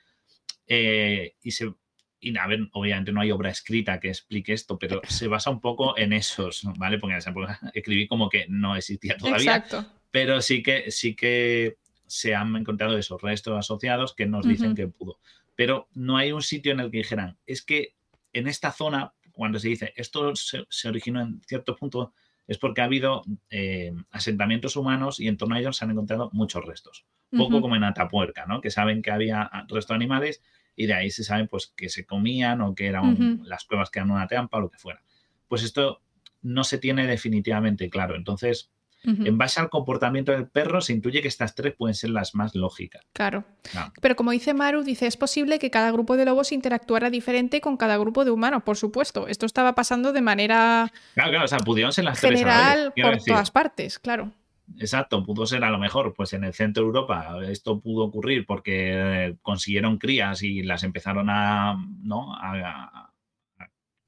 Eh, 0.67 1.35
y 1.43 1.51
se, 1.53 1.73
y 2.21 2.37
a 2.37 2.47
ver, 2.47 2.69
obviamente 2.73 3.13
no 3.13 3.21
hay 3.21 3.31
obra 3.31 3.51
escrita 3.51 4.01
que 4.01 4.09
explique 4.09 4.53
esto, 4.53 4.79
pero 4.79 5.01
se 5.07 5.29
basa 5.29 5.51
un 5.51 5.61
poco 5.61 5.97
en 5.97 6.13
esos, 6.13 6.63
¿vale? 6.77 6.99
Porque 6.99 7.13
en 7.13 7.19
esa 7.19 7.31
época 7.31 7.61
escribí 7.75 8.09
como 8.09 8.29
que 8.29 8.47
no 8.49 8.75
existía 8.75 9.17
todavía. 9.17 9.57
Exacto. 9.57 9.87
Pero 10.11 10.41
sí 10.41 10.63
que, 10.63 10.91
sí 10.91 11.15
que 11.15 11.77
se 12.07 12.35
han 12.35 12.55
encontrado 12.57 12.97
esos 12.97 13.21
restos 13.21 13.59
asociados 13.59 14.15
que 14.15 14.27
nos 14.27 14.47
dicen 14.47 14.75
que 14.75 14.87
pudo. 14.87 15.19
Pero 15.55 15.89
no 15.95 16.17
hay 16.17 16.33
un 16.33 16.43
sitio 16.43 16.73
en 16.73 16.81
el 16.81 16.91
que 16.91 16.99
dijeran, 16.99 17.39
es 17.47 17.63
que 17.63 17.95
en 18.33 18.47
esta 18.47 18.73
zona, 18.73 19.13
cuando 19.33 19.59
se 19.59 19.69
dice 19.69 19.93
esto 19.97 20.35
se, 20.37 20.89
originó 20.89 21.21
en 21.23 21.43
cierto 21.47 21.75
punto, 21.75 22.15
es 22.47 22.59
porque 22.59 22.81
ha 22.81 22.85
habido 22.85 23.23
eh, 23.51 23.93
asentamientos 24.11 24.77
humanos 24.77 25.21
y 25.21 25.29
en 25.29 25.37
torno 25.37 25.57
a 25.57 25.61
ellos 25.61 25.77
se 25.77 25.85
han 25.85 25.91
encontrado 25.91 26.31
muchos 26.33 26.65
restos. 26.65 27.07
Poco 27.37 27.61
como 27.61 27.77
en 27.77 27.85
Atapuerca, 27.85 28.47
¿no? 28.47 28.61
Que 28.61 28.71
saben 28.71 29.03
que 29.03 29.11
había 29.11 29.51
restos 29.69 29.89
de 29.89 29.95
animales 29.95 30.43
y 30.77 30.87
de 30.87 30.95
ahí 30.95 31.11
se 31.11 31.25
saben 31.25 31.49
pues 31.49 31.67
que 31.77 31.89
se 31.89 32.07
comían 32.07 32.61
o 32.61 32.75
que 32.75 32.87
eran 32.87 33.43
las 33.45 33.65
cuevas 33.65 33.91
que 33.91 33.99
eran 33.99 34.11
una 34.11 34.27
trampa 34.27 34.59
o 34.59 34.61
lo 34.61 34.71
que 34.71 34.79
fuera. 34.79 35.03
Pues 35.49 35.63
esto 35.65 36.03
no 36.43 36.65
se 36.65 36.79
tiene 36.79 37.07
definitivamente 37.07 37.91
claro. 37.91 38.15
Entonces, 38.15 38.71
en 39.07 39.39
base 39.39 39.61
al 39.61 39.71
comportamiento 39.71 40.33
del 40.33 40.49
perro, 40.49 40.81
se 40.81 40.93
intuye 40.93 41.23
que 41.23 41.29
estas 41.29 41.55
tres 41.55 41.75
pueden 41.77 41.95
ser 41.95 42.11
las 42.11 42.35
más 42.35 42.55
lógicas. 42.55 43.03
Claro. 43.13 43.45
Pero 44.01 44.17
como 44.17 44.33
dice 44.33 44.55
Maru, 44.55 44.83
dice, 44.83 45.07
es 45.07 45.17
posible 45.17 45.59
que 45.59 45.71
cada 45.71 45.91
grupo 45.93 46.17
de 46.17 46.25
lobos 46.25 46.53
interactuara 46.53 47.11
diferente 47.11 47.61
con 47.61 47.77
cada 47.77 47.97
grupo 47.97 48.25
de 48.25 48.31
humanos, 48.31 48.63
por 48.65 48.77
supuesto. 48.77 49.29
Esto 49.29 49.47
estaba 49.47 49.75
pasando 49.75 50.13
de 50.13 50.21
manera 50.21 50.93
claro, 51.15 51.31
claro, 51.31 51.45
o 51.45 51.49
sea, 51.49 51.59
pudieron 51.59 51.93
ser 51.93 52.05
las 52.05 52.21
general 52.21 52.93
por 53.01 53.19
todas 53.19 53.51
partes, 53.51 53.99
claro. 53.99 54.33
Exacto, 54.79 55.25
pudo 55.25 55.47
ser 55.47 55.63
a 55.63 55.71
lo 55.71 55.79
mejor, 55.79 56.13
pues 56.15 56.33
en 56.33 56.43
el 56.43 56.53
centro 56.53 56.83
de 56.83 56.89
Europa 56.89 57.39
esto 57.49 57.81
pudo 57.81 58.05
ocurrir 58.05 58.47
porque 58.47 59.37
consiguieron 59.43 59.99
crías 59.99 60.43
y 60.43 60.63
las 60.63 60.83
empezaron 60.83 61.31
a, 61.31 61.77
¿no? 62.03 62.35
a, 62.35 63.13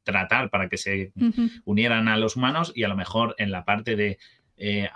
tratar 0.08 0.48
para 0.48 0.70
que 0.70 0.78
se 0.78 1.12
unieran 1.66 2.08
a 2.08 2.16
los 2.16 2.34
humanos 2.36 2.72
y 2.74 2.84
a 2.84 2.88
lo 2.88 2.96
mejor 2.96 3.34
en 3.36 3.50
la 3.50 3.66
parte 3.66 3.94
de 3.94 4.18
eh, 4.58 4.88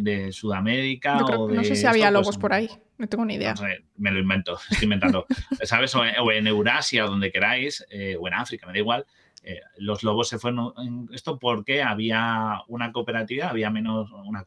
de 0.00 0.32
Sudamérica. 0.32 1.18
o 1.18 1.48
de 1.48 1.56
no 1.56 1.64
sé 1.64 1.76
si 1.76 1.86
había 1.86 2.06
pues, 2.06 2.12
lobos 2.14 2.38
por 2.38 2.52
ahí, 2.52 2.68
no 2.98 3.06
tengo 3.08 3.24
ni 3.24 3.34
idea. 3.34 3.54
me 3.96 4.10
lo 4.10 4.18
invento, 4.18 4.58
estoy 4.70 4.84
inventando. 4.84 5.26
¿Sabes? 5.62 5.94
O 5.94 6.32
en, 6.32 6.46
Eurasia, 6.46 7.04
donde 7.04 7.30
queráis, 7.30 7.84
eh, 7.90 8.16
o 8.18 8.26
en 8.26 8.34
África, 8.34 8.66
me 8.66 8.72
da 8.72 8.78
igual. 8.78 9.06
Eh, 9.44 9.60
los 9.78 10.04
lobos 10.04 10.28
se 10.28 10.38
fueron 10.38 10.72
en 10.78 11.08
esto 11.12 11.36
porque 11.38 11.82
había 11.82 12.62
una 12.68 12.92
cooperativa, 12.92 13.48
había 13.48 13.70
menos 13.70 14.10
una, 14.12 14.44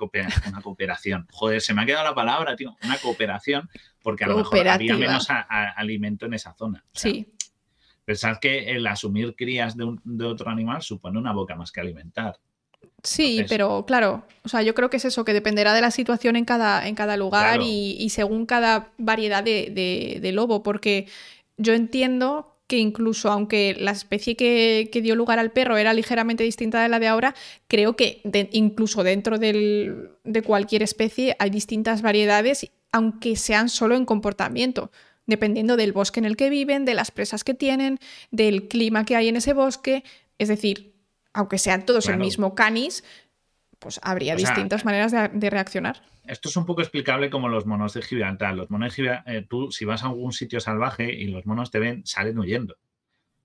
una 0.48 0.62
cooperación. 0.62 1.28
Joder, 1.32 1.62
se 1.62 1.74
me 1.74 1.82
ha 1.82 1.86
quedado 1.86 2.06
la 2.06 2.16
palabra, 2.16 2.56
tío, 2.56 2.76
una 2.84 2.98
cooperación, 2.98 3.70
porque 4.02 4.24
a 4.24 4.28
lo 4.28 4.38
mejor 4.38 4.68
había 4.68 4.96
menos 4.96 5.28
alimento 5.30 6.26
en 6.26 6.34
esa 6.34 6.54
zona. 6.54 6.84
sí. 6.94 7.32
Pensad 8.06 8.38
que 8.38 8.70
el 8.70 8.86
asumir 8.86 9.36
crías 9.36 9.76
de, 9.76 9.98
de 10.04 10.26
otro 10.26 10.52
animal 10.52 10.84
supone 10.84 11.18
una 11.18 11.34
boca 11.34 11.56
más 11.56 11.72
que 11.72 11.82
alimentar. 11.82 12.38
Sí, 13.06 13.46
pero 13.48 13.86
claro, 13.86 14.24
o 14.44 14.50
sea, 14.50 14.62
yo 14.62 14.74
creo 14.76 14.90
que 14.90 14.98
es 14.98 15.06
eso, 15.06 15.26
que 15.26 15.34
dependerá 15.34 15.74
de 15.74 15.82
la 15.82 15.92
situación 15.92 16.36
en 16.36 16.46
cada, 16.46 16.88
en 16.88 16.96
cada 16.96 17.18
lugar 17.18 17.62
y, 17.62 18.10
según 18.10 18.46
cada 18.46 18.92
variedad 18.98 19.44
de, 19.44 20.32
lobo, 20.34 20.64
porque 20.64 21.08
yo 21.58 21.74
entiendo 21.74 22.52
que 22.68 22.78
incluso 22.78 23.32
aunque 23.32 23.76
la 23.80 23.92
especie 23.92 24.36
que, 24.36 24.90
dio 25.04 25.16
lugar 25.16 25.40
al 25.40 25.52
perro 25.52 25.78
era 25.78 25.94
ligeramente 25.94 26.44
distinta 26.44 26.82
de 26.82 26.90
la 26.90 27.00
de 27.00 27.08
ahora, 27.08 27.36
creo 27.68 27.96
que 27.96 28.22
incluso 28.52 29.04
dentro 29.04 29.38
de 29.38 30.42
cualquier 30.44 30.84
especie 30.84 31.36
hay 31.40 31.50
distintas 31.50 32.02
variedades, 32.02 32.72
aunque 32.92 33.36
sean 33.36 33.70
solo 33.70 33.96
en 33.96 34.06
comportamiento 34.06 34.92
dependiendo 35.28 35.76
del 35.76 35.92
bosque 35.92 36.20
en 36.20 36.26
el 36.26 36.38
que 36.38 36.50
viven, 36.50 36.86
de 36.86 36.94
las 36.94 37.12
presas 37.12 37.44
que 37.44 37.54
tienen, 37.54 38.00
del 38.32 38.68
clima 38.68 39.06
que 39.06 39.16
hay 39.16 39.28
en 39.28 39.38
ese 39.38 39.54
bosque. 39.54 40.04
Es 40.38 40.50
decir, 40.50 40.95
aunque 41.36 41.58
sean 41.58 41.86
todos 41.86 42.08
el 42.08 42.18
mismo 42.18 42.56
canis, 42.56 43.04
pues 43.80 44.00
habría 44.02 44.36
distintas 44.36 44.86
maneras 44.86 45.12
de, 45.12 45.50
reaccionar. 45.50 46.02
Esto 46.24 46.50
es 46.50 46.56
un 46.56 46.66
poco 46.66 46.82
explicable 46.82 47.30
como 47.30 47.50
los 47.50 47.66
monos 47.66 47.94
de 47.94 48.02
Gibraltar. 48.02 48.56
Los 48.56 48.72
monos 48.72 48.90
de 48.90 48.96
Gibraltar, 48.96 49.36
eh, 49.36 49.46
tú 49.48 49.70
si 49.70 49.84
vas 49.84 50.04
a 50.04 50.08
algún 50.08 50.32
sitio 50.32 50.62
salvaje 50.62 51.14
y 51.14 51.28
los 51.28 51.46
monos 51.46 51.72
te 51.72 51.80
ven, 51.80 52.06
salen 52.06 52.40
huyendo. 52.40 52.78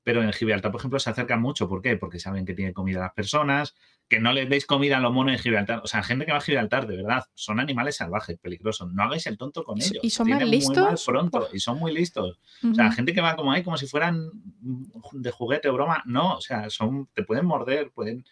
Pero 0.02 0.22
en 0.22 0.32
Gibraltar, 0.32 0.72
por 0.72 0.80
ejemplo, 0.80 0.98
se 0.98 1.10
acercan 1.10 1.40
mucho. 1.40 1.68
¿Por 1.68 1.82
qué? 1.82 1.96
Porque 1.96 2.18
saben 2.18 2.46
que 2.46 2.54
tiene 2.54 2.72
comida 2.72 3.00
las 3.00 3.12
personas, 3.12 3.74
que 4.08 4.18
no 4.18 4.32
les 4.32 4.48
deis 4.48 4.66
comida 4.66 4.96
a 4.96 5.00
los 5.00 5.12
monos 5.12 5.32
de 5.32 5.38
Gibraltar. 5.38 5.82
O 5.84 5.86
sea, 5.86 6.02
gente 6.02 6.26
que 6.26 6.32
va 6.32 6.38
a 6.38 6.40
Gibraltar, 6.40 6.86
de 6.86 6.96
verdad, 6.96 7.24
son 7.34 7.60
animales 7.60 7.96
salvajes, 7.96 8.38
peligrosos. 8.38 8.92
No 8.92 9.04
hagáis 9.04 9.26
el 9.26 9.36
tonto 9.36 9.62
con 9.62 9.80
ellos. 9.80 10.02
Y 10.02 10.10
son 10.10 10.28
más 10.30 10.42
listos. 10.42 11.04
pronto, 11.04 11.48
y 11.52 11.60
son 11.60 11.78
muy 11.78 11.92
listos. 11.92 12.40
O 12.68 12.74
sea, 12.74 12.90
gente 12.92 13.12
que 13.12 13.20
va 13.20 13.36
como 13.36 13.52
ahí, 13.52 13.62
como 13.62 13.76
si 13.76 13.86
fueran 13.86 14.30
de 15.12 15.30
juguete 15.30 15.68
o 15.68 15.74
broma. 15.74 16.02
No, 16.06 16.36
o 16.36 16.40
sea, 16.40 16.70
son, 16.70 17.08
te 17.14 17.22
pueden 17.22 17.46
morder, 17.46 17.90
pueden 17.92 18.24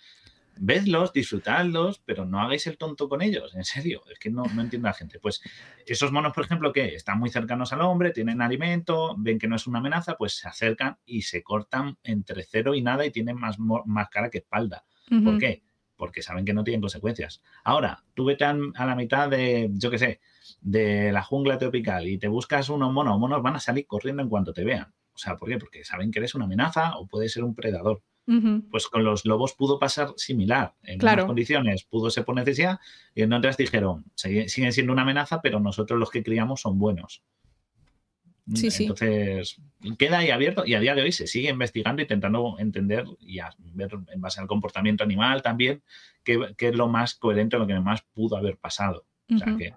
vedlos, 0.61 1.13
disfrutadlos, 1.13 2.01
pero 2.05 2.25
no 2.25 2.41
hagáis 2.41 2.67
el 2.67 2.77
tonto 2.77 3.09
con 3.09 3.23
ellos, 3.23 3.55
en 3.55 3.65
serio, 3.65 4.03
es 4.11 4.19
que 4.19 4.31
no, 4.31 4.45
no 4.55 4.63
entiendo 4.63 4.89
a 4.89 4.91
la 4.91 4.95
gente. 4.95 5.19
Pues 5.19 5.43
esos 5.87 6.13
monos, 6.13 6.33
por 6.33 6.45
ejemplo, 6.45 6.73
que 6.73 6.95
están 6.95 7.19
muy 7.19 7.31
cercanos 7.31 7.73
al 7.73 7.83
hombre, 7.83 8.11
tienen 8.11 8.43
alimento, 8.43 9.15
ven 9.19 9.39
que 9.39 9.49
no 9.49 9.57
es 9.57 9.67
una 9.67 9.79
amenaza, 9.79 10.17
pues 10.17 10.37
se 10.37 10.49
acercan 10.49 10.99
y 11.05 11.23
se 11.23 11.43
cortan 11.43 11.99
entre 12.03 12.45
cero 12.45 12.75
y 12.75 12.83
nada 12.83 13.07
y 13.07 13.11
tienen 13.11 13.37
más, 13.37 13.57
más 13.59 14.09
cara 14.09 14.31
que 14.31 14.39
espalda. 14.39 14.85
¿Por 15.25 15.39
qué? 15.39 15.63
Porque 15.97 16.23
saben 16.23 16.45
que 16.45 16.53
no 16.53 16.65
tienen 16.65 16.81
consecuencias. 16.81 17.43
Ahora, 17.65 18.05
tú 18.15 18.25
vete 18.27 18.45
a, 18.45 18.55
la 18.55 18.95
mitad 18.95 19.29
de, 19.29 19.71
yo 19.73 19.91
qué 19.91 19.99
sé, 19.99 20.21
de 20.61 21.13
la 21.13 21.23
jungla 21.23 21.59
tropical 21.59 22.07
y 22.07 22.19
te 22.19 22.29
buscas 22.29 22.69
unos 22.69 22.93
monos, 22.93 23.19
monos 23.19 23.43
van 23.43 23.57
a 23.57 23.61
salir 23.61 23.87
corriendo 23.87 24.23
en 24.23 24.29
cuanto 24.29 24.53
te 24.53 24.65
vean. 24.65 24.93
O 25.15 25.19
sea, 25.19 25.37
¿por 25.37 25.49
qué? 25.49 25.59
Porque 25.59 25.85
saben 25.85 26.11
que 26.11 26.21
eres 26.21 26.35
una 26.35 26.45
amenaza 26.45 26.97
o 26.97 27.07
puede 27.07 27.29
ser 27.29 27.43
un 27.43 27.55
predador. 27.55 28.03
Pues 28.71 28.89
con 28.89 29.05
los 29.05 29.25
lobos 29.25 29.55
pudo 29.55 29.79
pasar 29.79 30.13
similar. 30.17 30.75
En 30.83 30.99
claro. 30.99 31.27
condiciones 31.27 31.85
pudo 31.85 32.11
ser 32.11 32.27
por 32.27 32.35
necesidad 32.35 32.79
y 33.15 33.23
en 33.23 33.33
otras 33.33 33.57
dijeron, 33.57 34.05
siguen 34.15 34.73
siendo 34.73 34.93
una 34.93 35.03
amenaza, 35.03 35.41
pero 35.41 35.61
nosotros 35.61 35.99
los 35.99 36.11
que 36.11 36.23
criamos 36.23 36.61
son 36.61 36.79
buenos. 36.79 37.23
Sí, 38.55 38.71
sí. 38.71 38.85
Entonces, 38.85 39.61
queda 39.99 40.19
ahí 40.19 40.31
abierto 40.31 40.65
y 40.67 40.75
a 40.75 40.81
día 40.81 40.95
de 40.95 41.03
hoy 41.03 41.13
se 41.13 41.27
sigue 41.27 41.51
investigando, 41.51 42.03
intentando 42.03 42.57
entender 42.59 43.07
y 43.21 43.41
ver 43.73 43.91
en 44.13 44.21
base 44.21 44.41
al 44.41 44.47
comportamiento 44.47 45.05
animal 45.05 45.43
también 45.43 45.83
qué, 46.23 46.55
es 46.59 46.75
lo 46.75 46.89
más 46.89 47.15
coherente, 47.15 47.59
lo 47.59 47.67
que 47.67 47.79
más 47.81 48.03
pudo 48.13 48.37
haber 48.37 48.59
pasado. 48.59 49.07
O 49.35 49.39
sea 49.39 49.57
que 49.57 49.75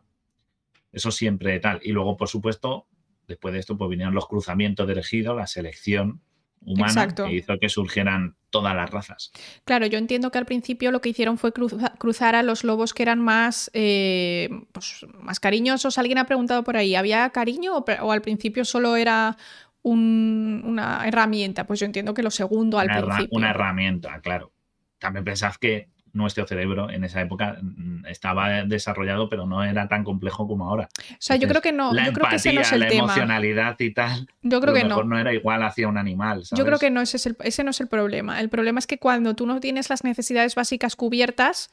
eso 0.92 1.12
siempre 1.12 1.58
tal. 1.60 1.80
Y 1.84 1.92
luego, 1.92 2.18
por 2.18 2.28
supuesto, 2.28 2.88
después 3.28 3.54
de 3.54 3.60
esto, 3.60 3.78
pues 3.78 3.90
vinieron 3.90 4.14
los 4.14 4.28
cruzamientos 4.28 4.88
de 4.88 4.94
elegido, 4.94 5.36
la 5.36 5.48
selección 5.48 6.22
humana 6.65 7.13
que 7.13 7.34
hizo 7.34 7.58
que 7.60 7.69
surgieran 7.69 8.36
todas 8.50 8.76
las 8.76 8.89
razas. 8.89 9.32
Claro, 9.65 9.86
yo 9.86 9.97
entiendo 9.97 10.32
que 10.32 10.38
al 10.38 10.45
principio 10.45 10.91
lo 10.91 11.02
que 11.02 11.10
hicieron 11.10 11.38
fue 11.38 11.54
cruzar 11.54 12.36
a 12.36 12.43
los 12.43 12.63
lobos 12.63 12.93
que 12.93 13.04
eran 13.04 13.19
más, 13.19 13.71
eh, 13.74 14.50
pues, 14.71 15.06
más 15.19 15.39
cariñosos. 15.39 15.97
Alguien 15.97 16.17
ha 16.17 16.26
preguntado 16.26 16.63
por 16.63 16.78
ahí, 16.78 16.95
¿había 16.95 17.30
cariño 17.30 17.78
o, 17.78 18.12
al 18.12 18.21
principio 18.21 18.65
solo 18.65 18.95
era 18.95 19.38
una 19.84 21.08
herramienta? 21.08 21.65
Pues 21.65 21.80
yo 21.80 21.86
entiendo 21.86 22.13
que 22.13 22.24
lo 22.24 22.32
segundo 22.32 22.78
al 22.78 22.88
principio. 22.88 23.28
Una 23.32 23.50
herramienta, 23.50 24.19
claro. 24.21 24.52
También 25.00 25.26
pensad 25.26 25.56
que 25.56 25.89
nuestro 26.13 26.45
cerebro 26.45 26.89
en 26.89 27.04
esa 27.04 27.21
época 27.21 27.58
mm, 27.62 28.06
estaba 28.08 28.63
desarrollado, 28.63 29.30
pero 29.30 29.45
no 29.45 29.63
era 29.63 29.88
tan 29.88 30.04
complejo 30.04 30.47
como 30.47 30.69
ahora. 30.69 30.89
O 31.12 31.15
sea, 31.19 31.36
yo 31.36 31.47
creo 31.47 31.62
que 31.62 31.71
no. 31.71 31.93
La 31.93 32.06
yo 32.06 32.13
creo 32.13 32.30
que 32.30 32.36
ese 32.36 32.54
no 32.54 32.62
es 32.62 32.71
el 32.71 32.82
la 32.82 32.89
emocionalidad 32.89 33.80
y 33.80 33.93
tal. 33.93 34.28
Yo 34.41 34.60
creo 34.62 34.74
que 34.74 34.84
no. 34.84 35.04
no 35.04 35.19
era 35.19 35.34
igual 35.34 35.63
hacia 35.63 35.88
un 35.88 35.97
animal. 35.97 36.43
Yo 36.52 36.65
creo 36.65 36.80
que 36.80 36.89
no, 36.89 37.02
ese, 37.02 37.17
es 37.17 37.26
el, 37.26 37.38
ese 37.43 37.63
no 37.63 37.71
es 37.71 37.82
el 37.82 37.88
problema. 37.88 38.39
El 38.39 38.50
problema 38.50 38.80
es 38.80 38.88
que 38.88 38.97
cuando 38.97 39.36
tú 39.36 39.45
no 39.45 39.60
tienes 39.60 39.89
las 39.89 40.04
necesidades 40.04 40.56
básicas 40.56 40.95
cubiertas, 40.95 41.71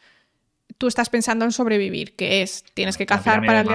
tú 0.76 0.86
estás 0.86 1.10
pensando 1.10 1.44
en 1.44 1.52
sobrevivir, 1.52 2.14
que 2.14 2.42
es 2.42 2.64
tienes 2.74 2.96
que 2.96 3.06
cazar 3.06 3.44
para 3.44 3.60
el 3.60 3.68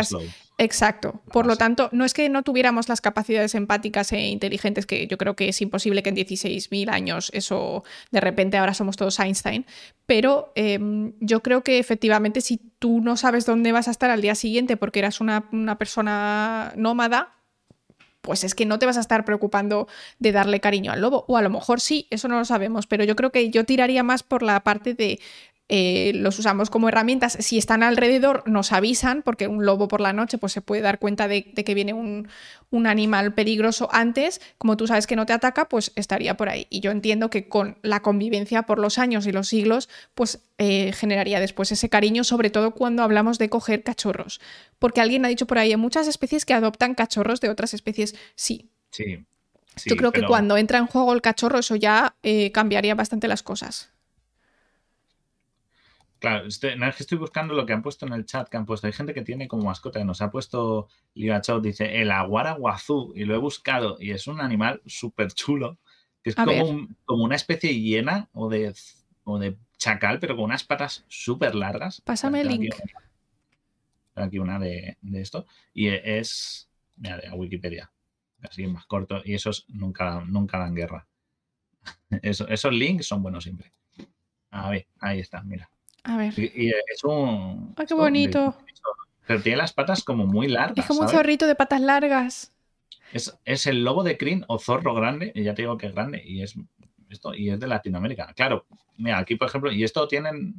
Exacto. 0.60 1.22
Por 1.32 1.48
lo 1.48 1.56
tanto, 1.56 1.90
no 1.92 2.06
es 2.06 2.14
que 2.14 2.30
no 2.30 2.44
tuviéramos 2.44 2.88
las 2.88 3.02
capacidades 3.02 3.56
empáticas 3.56 4.12
e 4.12 4.28
inteligentes, 4.28 4.86
que 4.86 5.08
yo 5.08 5.18
creo 5.18 5.36
que 5.36 5.50
es 5.50 5.62
imposible 5.62 6.04
que 6.04 6.10
en 6.10 6.16
16.000 6.16 6.90
años 6.90 7.32
eso 7.34 7.84
de 8.12 8.20
repente 8.22 8.58
ahora 8.58 8.74
somos 8.74 8.96
todos 8.96 9.20
Einstein, 9.20 9.66
pero 10.06 10.52
em, 10.56 11.14
yo 11.20 11.42
creo 11.42 11.64
que 11.64 11.80
efectivamente 11.80 12.42
si 12.42 12.60
tú 12.78 13.02
no 13.02 13.18
sabes 13.18 13.46
dónde 13.46 13.72
vas 13.72 13.88
a 13.88 13.92
estar 13.92 14.12
al 14.12 14.22
día 14.22 14.36
siguiente 14.36 14.78
porque 14.78 15.00
eras 15.00 15.22
una, 15.22 15.50
una 15.52 15.78
persona 15.78 16.74
nómada, 16.76 17.34
pues 18.22 18.46
es 18.46 18.56
que 18.56 18.66
no 18.66 18.80
te 18.80 18.86
vas 18.86 18.96
a 18.96 19.02
estar 19.02 19.26
preocupando 19.26 19.88
de 20.20 20.32
darle 20.32 20.62
cariño 20.62 20.94
al 20.94 21.02
lobo. 21.02 21.26
O 21.28 21.36
a 21.36 21.42
lo 21.42 21.50
mejor 21.50 21.82
sí, 21.82 22.08
eso 22.10 22.30
no 22.30 22.38
lo 22.40 22.46
sabemos, 22.46 22.88
pero 22.88 23.04
yo 23.04 23.18
creo 23.18 23.32
que 23.32 23.50
yo 23.50 23.66
tiraría 23.66 24.02
más 24.02 24.24
por 24.24 24.44
la 24.44 24.64
parte 24.64 24.94
de 24.94 25.20
eh, 25.70 26.12
los 26.16 26.38
usamos 26.40 26.70
como 26.70 26.90
herramientas. 26.90 27.38
Si 27.40 27.58
están 27.58 27.84
alrededor, 27.84 28.44
nos 28.48 28.74
avisan, 28.74 29.22
porque 29.22 29.48
un 29.48 29.66
lobo 29.66 29.88
por 29.88 30.02
la 30.02 30.12
noche 30.12 30.38
pues, 30.38 30.52
se 30.52 30.62
puede 30.62 30.82
dar 30.82 31.00
cuenta 31.00 31.28
de, 31.28 31.46
que 31.54 31.74
viene 31.74 31.94
un, 31.94 32.28
animal 32.86 33.34
peligroso 33.34 33.88
antes. 33.92 34.42
Como 34.58 34.76
tú 34.76 34.88
sabes 34.88 35.08
que 35.08 35.16
no 35.16 35.26
te 35.26 35.34
ataca, 35.34 35.70
pues 35.70 35.92
estaría 35.96 36.36
por 36.36 36.50
ahí. 36.50 36.68
Y 36.70 36.82
yo 36.82 36.92
entiendo 36.92 37.30
que 37.30 37.48
con 37.48 37.78
la 37.82 38.02
convivencia 38.02 38.64
por 38.64 38.80
los 38.80 38.98
años 38.98 39.26
y 39.26 39.32
los 39.32 39.48
siglos, 39.48 39.90
pues 40.16 40.40
eh, 40.58 40.92
generaría 40.92 41.40
después 41.40 41.72
ese 41.72 41.90
cariño, 41.90 42.24
sobre 42.24 42.50
todo 42.50 42.72
cuando 42.72 43.04
hablamos 43.04 43.38
de 43.38 43.50
coger 43.50 43.84
cachorros. 43.84 44.42
Porque 44.80 45.02
alguien 45.02 45.24
ha 45.24 45.30
dicho 45.30 45.48
por 45.48 45.60
ahí, 45.60 45.72
hay 45.72 45.78
muchas 45.78 46.08
especies 46.08 46.46
que 46.46 46.54
adoptan 46.54 46.96
cachorros 46.96 47.40
de 47.42 47.50
otras 47.50 47.74
especies. 47.74 48.16
Sí. 48.36 48.70
Sí. 48.92 49.26
yo 49.86 49.96
creo 49.96 50.12
que 50.12 50.24
cuando 50.24 50.56
entra 50.56 50.78
en 50.78 50.86
juego 50.86 51.14
el 51.14 51.22
cachorro, 51.22 51.60
eso 51.60 51.76
ya 51.76 52.16
eh, 52.22 52.52
cambiaría 52.52 52.96
bastante 52.96 53.28
las 53.28 53.42
cosas. 53.42 53.93
Claro, 56.24 56.48
estoy, 56.48 56.78
no 56.78 56.88
es 56.88 56.96
que 56.96 57.04
estoy 57.04 57.18
buscando 57.18 57.54
lo 57.54 57.66
que 57.66 57.74
han 57.74 57.82
puesto 57.82 58.06
en 58.06 58.14
el 58.14 58.26
chat, 58.26 58.48
que 58.48 58.56
han 58.56 58.66
puesto. 58.66 58.88
Hay 58.88 58.94
gente 58.94 59.14
que 59.14 59.24
tiene 59.24 59.50
como 59.50 59.66
mascota, 59.66 60.00
que 60.00 60.06
nos 60.06 60.22
ha 60.22 60.32
puesto 60.32 60.88
Ligachot, 61.16 61.62
dice 61.62 62.02
el 62.02 62.12
aguara 62.12 62.54
guazú, 62.54 63.12
y 63.14 63.26
lo 63.26 63.36
he 63.36 63.38
buscado, 63.38 63.98
y 64.00 64.12
es 64.12 64.26
un 64.28 64.40
animal 64.40 64.82
súper 64.86 65.34
chulo, 65.34 65.80
que 66.24 66.30
es 66.30 66.38
como, 66.38 66.88
como, 67.04 67.26
una 67.26 67.36
especie 67.36 67.72
de 67.72 67.82
hiena 67.82 68.30
o 68.32 68.48
de, 68.48 68.74
o 69.26 69.38
de 69.38 69.58
chacal, 69.78 70.22
pero 70.22 70.38
con 70.38 70.46
unas 70.46 70.64
patas 70.64 71.04
súper 71.10 71.56
largas. 71.56 72.00
Pásame 72.00 72.40
el 72.40 72.48
link. 72.48 72.74
Aquí 74.16 74.40
una, 74.40 74.60
de, 74.60 74.96
esto, 75.16 75.46
y 75.74 75.90
es, 75.90 76.70
mira, 76.96 77.18
de 77.18 77.32
Wikipedia, 77.32 77.92
así 78.44 78.66
más 78.66 78.86
corto, 78.86 79.22
y 79.26 79.34
esos 79.34 79.66
nunca, 79.68 80.24
nunca 80.26 80.58
dan 80.58 80.74
guerra. 80.74 81.06
esos 82.22 82.72
links 82.72 83.08
son 83.08 83.22
buenos 83.22 83.44
siempre. 83.44 83.74
A 84.52 84.70
ver, 84.70 84.88
ahí 85.02 85.20
está, 85.20 85.44
mira. 85.44 85.70
A 86.04 86.18
ver. 86.18 86.34
Y, 86.38 86.70
es 86.70 87.04
un. 87.04 87.74
¡Ay, 87.78 87.86
qué 87.86 87.94
bonito! 87.94 88.56
pero 89.26 89.42
tiene 89.42 89.58
las 89.58 89.74
patas 89.74 90.04
como 90.04 90.26
muy 90.26 90.48
largas. 90.48 90.78
Es 90.78 90.86
como 90.86 91.02
un 91.02 91.10
zorrito 91.10 91.48
de 91.48 91.56
patas 91.56 91.82
largas. 91.82 92.52
Es, 93.14 93.68
el 93.68 93.84
lobo 93.84 94.04
de 94.04 94.18
Crin 94.18 94.44
o 94.48 94.58
zorro 94.58 94.94
grande, 94.94 95.32
y 95.36 95.44
ya 95.44 95.54
te 95.54 95.62
digo 95.62 95.78
que 95.78 95.88
es 95.88 95.94
grande, 95.94 96.22
y 96.26 96.42
es 96.42 96.56
esto, 97.10 97.34
y 97.34 97.52
es 97.52 97.60
de 97.60 97.68
Latinoamérica. 97.68 98.34
Claro, 98.34 98.66
mira, 98.98 99.20
aquí 99.20 99.36
por 99.36 99.48
ejemplo, 99.48 99.72
y 99.72 99.84
esto 99.84 100.08
tienen, 100.08 100.56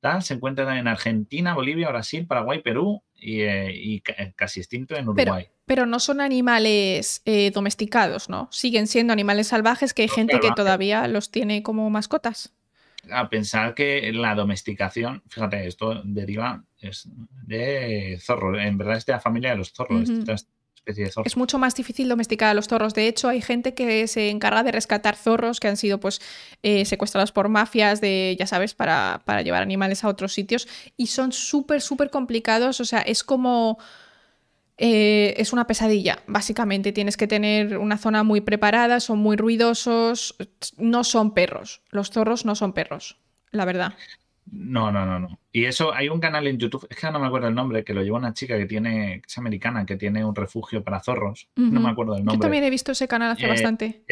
tal, 0.00 0.22
se 0.22 0.34
encuentra 0.34 0.78
en 0.78 0.88
Argentina, 0.88 1.54
Bolivia, 1.54 1.90
Brasil, 1.90 2.26
Paraguay, 2.26 2.62
Perú 2.62 3.02
y, 3.14 3.42
eh, 3.42 3.96
eh, 3.96 4.32
casi 4.34 4.60
extinto 4.60 4.96
en 4.96 5.08
Uruguay. 5.08 5.48
Pero, 5.66 5.86
no 5.86 6.00
son 6.00 6.20
animales 6.20 7.22
eh, 7.24 7.50
domesticados, 7.50 8.28
¿no? 8.28 8.48
Siguen 8.50 8.86
siendo 8.86 9.12
animales 9.12 9.48
salvajes 9.48 9.94
que 9.94 10.02
hay 10.02 10.08
gente 10.08 10.40
que 10.40 10.50
todavía 10.56 11.06
los 11.08 11.30
tiene 11.30 11.62
como 11.62 11.88
mascotas 11.90 12.54
a 13.10 13.28
pensar 13.28 13.74
que 13.74 14.12
la 14.12 14.34
domesticación, 14.34 15.22
fíjate, 15.28 15.66
esto 15.66 16.02
deriva 16.04 16.64
de 17.46 18.18
zorro, 18.20 18.58
en 18.58 18.78
verdad 18.78 18.96
es 18.96 19.06
de 19.06 19.12
la 19.12 19.20
familia 19.20 19.50
de 19.50 19.56
los 19.56 19.72
zorros, 19.72 20.08
especie 20.82 21.04
de 21.04 21.10
zorro. 21.10 21.26
Es 21.26 21.36
mucho 21.36 21.58
más 21.58 21.74
difícil 21.74 22.08
domesticar 22.08 22.50
a 22.50 22.54
los 22.54 22.68
zorros. 22.68 22.94
De 22.94 23.06
hecho, 23.06 23.28
hay 23.28 23.40
gente 23.40 23.74
que 23.74 24.06
se 24.08 24.30
encarga 24.30 24.62
de 24.62 24.72
rescatar 24.72 25.16
zorros 25.16 25.60
que 25.60 25.68
han 25.68 25.76
sido 25.76 26.00
pues 26.00 26.20
eh, 26.62 26.84
secuestrados 26.84 27.32
por 27.32 27.48
mafias 27.48 28.00
de, 28.00 28.36
ya 28.38 28.46
sabes, 28.46 28.74
para, 28.74 29.22
para 29.24 29.42
llevar 29.42 29.62
animales 29.62 30.04
a 30.04 30.08
otros 30.08 30.32
sitios 30.32 30.68
y 30.96 31.06
son 31.06 31.32
súper, 31.32 31.80
súper 31.80 32.10
complicados. 32.10 32.80
O 32.80 32.84
sea, 32.84 33.00
es 33.00 33.22
como 33.22 33.78
eh, 34.84 35.40
es 35.40 35.52
una 35.52 35.68
pesadilla, 35.68 36.24
básicamente. 36.26 36.90
Tienes 36.90 37.16
que 37.16 37.28
tener 37.28 37.78
una 37.78 37.98
zona 37.98 38.24
muy 38.24 38.40
preparada, 38.40 38.98
son 38.98 39.20
muy 39.20 39.36
ruidosos, 39.36 40.34
no 40.76 41.04
son 41.04 41.34
perros. 41.34 41.82
Los 41.90 42.10
zorros 42.10 42.44
no 42.44 42.56
son 42.56 42.72
perros, 42.72 43.20
la 43.52 43.64
verdad. 43.64 43.94
No, 44.50 44.90
no, 44.90 45.06
no, 45.06 45.20
no. 45.20 45.38
Y 45.52 45.66
eso, 45.66 45.94
hay 45.94 46.08
un 46.08 46.18
canal 46.18 46.48
en 46.48 46.58
YouTube, 46.58 46.88
es 46.90 46.96
que 46.96 47.12
no 47.12 47.20
me 47.20 47.28
acuerdo 47.28 47.46
el 47.46 47.54
nombre, 47.54 47.84
que 47.84 47.94
lo 47.94 48.02
lleva 48.02 48.18
una 48.18 48.34
chica 48.34 48.58
que 48.58 48.66
tiene, 48.66 49.22
es 49.24 49.38
americana, 49.38 49.86
que 49.86 49.94
tiene 49.94 50.24
un 50.24 50.34
refugio 50.34 50.82
para 50.82 50.98
zorros. 50.98 51.48
No 51.54 51.78
me 51.78 51.88
acuerdo 51.88 52.14
del 52.14 52.24
nombre. 52.24 52.38
Yo 52.38 52.40
también 52.40 52.64
he 52.64 52.70
visto 52.70 52.90
ese 52.90 53.06
canal 53.06 53.30
hace 53.30 53.46
eh, 53.46 53.50
bastante. 53.50 54.04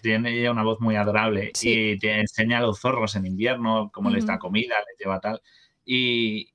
tiene 0.00 0.40
ella 0.40 0.52
una 0.52 0.62
voz 0.62 0.80
muy 0.80 0.96
adorable 0.96 1.52
y 1.60 1.98
te 1.98 2.18
enseña 2.18 2.58
a 2.58 2.62
los 2.62 2.80
zorros 2.80 3.14
en 3.14 3.26
invierno, 3.26 3.90
cómo 3.92 4.08
les 4.08 4.24
da 4.24 4.38
comida, 4.38 4.76
les 4.88 4.98
lleva 4.98 5.20
tal. 5.20 5.42
Y, 5.84 6.53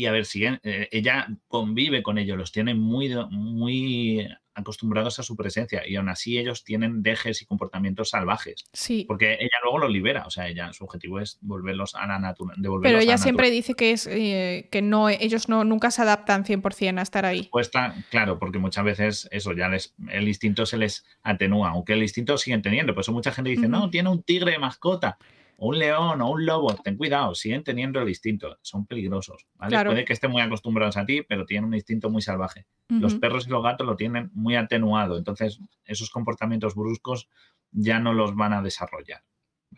y 0.00 0.06
a 0.06 0.12
ver 0.12 0.24
si 0.24 0.46
eh, 0.46 0.88
ella 0.90 1.28
convive 1.46 2.02
con 2.02 2.16
ellos, 2.16 2.38
los 2.38 2.52
tiene 2.52 2.74
muy, 2.74 3.14
muy 3.28 4.26
acostumbrados 4.54 5.18
a 5.18 5.22
su 5.22 5.36
presencia 5.36 5.82
y 5.86 5.96
aún 5.96 6.08
así 6.08 6.38
ellos 6.38 6.64
tienen 6.64 7.02
dejes 7.02 7.42
y 7.42 7.44
comportamientos 7.44 8.10
salvajes. 8.10 8.64
Sí. 8.72 9.04
Porque 9.06 9.34
ella 9.34 9.58
luego 9.62 9.78
los 9.78 9.90
libera, 9.90 10.24
o 10.26 10.30
sea, 10.30 10.48
ella 10.48 10.72
su 10.72 10.84
objetivo 10.84 11.20
es 11.20 11.38
volverlos 11.42 11.94
a 11.94 12.06
la 12.06 12.18
naturaleza. 12.18 12.80
Pero 12.82 12.98
ella 12.98 13.18
siempre 13.18 13.50
dice 13.50 13.74
que 13.74 13.92
es 13.92 14.06
eh, 14.06 14.68
que 14.72 14.80
no 14.80 15.10
ellos 15.10 15.50
no 15.50 15.64
nunca 15.64 15.90
se 15.90 16.00
adaptan 16.00 16.44
100% 16.44 16.98
a 16.98 17.02
estar 17.02 17.26
ahí. 17.26 17.50
Está, 17.60 17.94
claro, 18.10 18.38
porque 18.38 18.58
muchas 18.58 18.84
veces 18.84 19.28
eso 19.30 19.52
ya 19.52 19.68
les 19.68 19.94
el 20.08 20.28
instinto 20.28 20.64
se 20.64 20.78
les 20.78 21.04
atenúa, 21.22 21.70
aunque 21.70 21.92
el 21.92 22.02
instinto 22.02 22.38
siguen 22.38 22.62
teniendo, 22.62 22.94
por 22.94 23.02
eso 23.02 23.12
mucha 23.12 23.32
gente 23.32 23.50
dice, 23.50 23.68
"No, 23.68 23.90
tiene 23.90 24.08
un 24.08 24.22
tigre 24.22 24.52
de 24.52 24.58
mascota." 24.58 25.18
O 25.62 25.68
un 25.68 25.78
león 25.78 26.22
o 26.22 26.30
un 26.30 26.46
lobo, 26.46 26.74
ten 26.74 26.96
cuidado, 26.96 27.34
siguen 27.34 27.62
teniendo 27.62 28.00
el 28.00 28.08
instinto, 28.08 28.58
son 28.62 28.86
peligrosos, 28.86 29.46
¿vale? 29.56 29.84
Puede 29.84 30.04
que 30.06 30.14
estén 30.14 30.30
muy 30.30 30.40
acostumbrados 30.40 30.96
a 30.96 31.04
ti, 31.04 31.20
pero 31.22 31.44
tienen 31.44 31.66
un 31.66 31.74
instinto 31.74 32.08
muy 32.08 32.22
salvaje. 32.22 32.66
Los 32.88 33.14
perros 33.16 33.46
y 33.46 33.50
los 33.50 33.62
gatos 33.62 33.86
lo 33.86 33.94
tienen 33.94 34.30
muy 34.32 34.56
atenuado, 34.56 35.18
entonces 35.18 35.60
esos 35.84 36.08
comportamientos 36.08 36.74
bruscos 36.74 37.28
ya 37.72 38.00
no 38.00 38.14
los 38.14 38.34
van 38.34 38.54
a 38.54 38.62
desarrollar. 38.62 39.22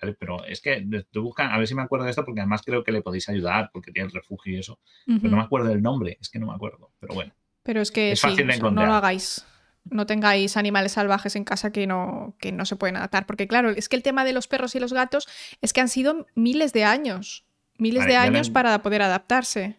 ¿vale? 0.00 0.14
Pero 0.14 0.44
es 0.44 0.60
que 0.60 0.86
te 1.10 1.18
buscan, 1.18 1.50
a 1.50 1.58
ver 1.58 1.66
si 1.66 1.74
me 1.74 1.82
acuerdo 1.82 2.04
de 2.04 2.10
esto, 2.10 2.24
porque 2.24 2.40
además 2.40 2.62
creo 2.64 2.84
que 2.84 2.92
le 2.92 3.02
podéis 3.02 3.28
ayudar, 3.28 3.70
porque 3.72 3.90
tiene 3.90 4.06
el 4.06 4.14
refugio 4.14 4.54
y 4.54 4.58
eso, 4.60 4.78
pero 5.04 5.30
no 5.30 5.36
me 5.36 5.42
acuerdo 5.42 5.68
del 5.68 5.82
nombre, 5.82 6.16
es 6.20 6.28
que 6.28 6.38
no 6.38 6.46
me 6.46 6.54
acuerdo, 6.54 6.92
pero 7.00 7.14
bueno. 7.14 7.34
Pero 7.64 7.80
es 7.80 7.90
que 7.90 8.14
fácil 8.16 8.46
de 8.46 8.54
encontrar. 8.54 8.86
no 8.86 8.92
lo 8.92 8.96
hagáis 8.96 9.44
no 9.84 10.06
tengáis 10.06 10.56
animales 10.56 10.92
salvajes 10.92 11.36
en 11.36 11.44
casa 11.44 11.72
que 11.72 11.86
no, 11.86 12.36
que 12.38 12.52
no 12.52 12.64
se 12.64 12.76
pueden 12.76 12.96
adaptar. 12.96 13.26
Porque 13.26 13.46
claro, 13.46 13.70
es 13.70 13.88
que 13.88 13.96
el 13.96 14.02
tema 14.02 14.24
de 14.24 14.32
los 14.32 14.48
perros 14.48 14.74
y 14.74 14.80
los 14.80 14.92
gatos 14.92 15.28
es 15.60 15.72
que 15.72 15.80
han 15.80 15.88
sido 15.88 16.26
miles 16.34 16.72
de 16.72 16.84
años, 16.84 17.44
miles 17.78 18.06
de 18.06 18.16
años 18.16 18.50
para 18.50 18.80
poder 18.82 19.02
adaptarse. 19.02 19.76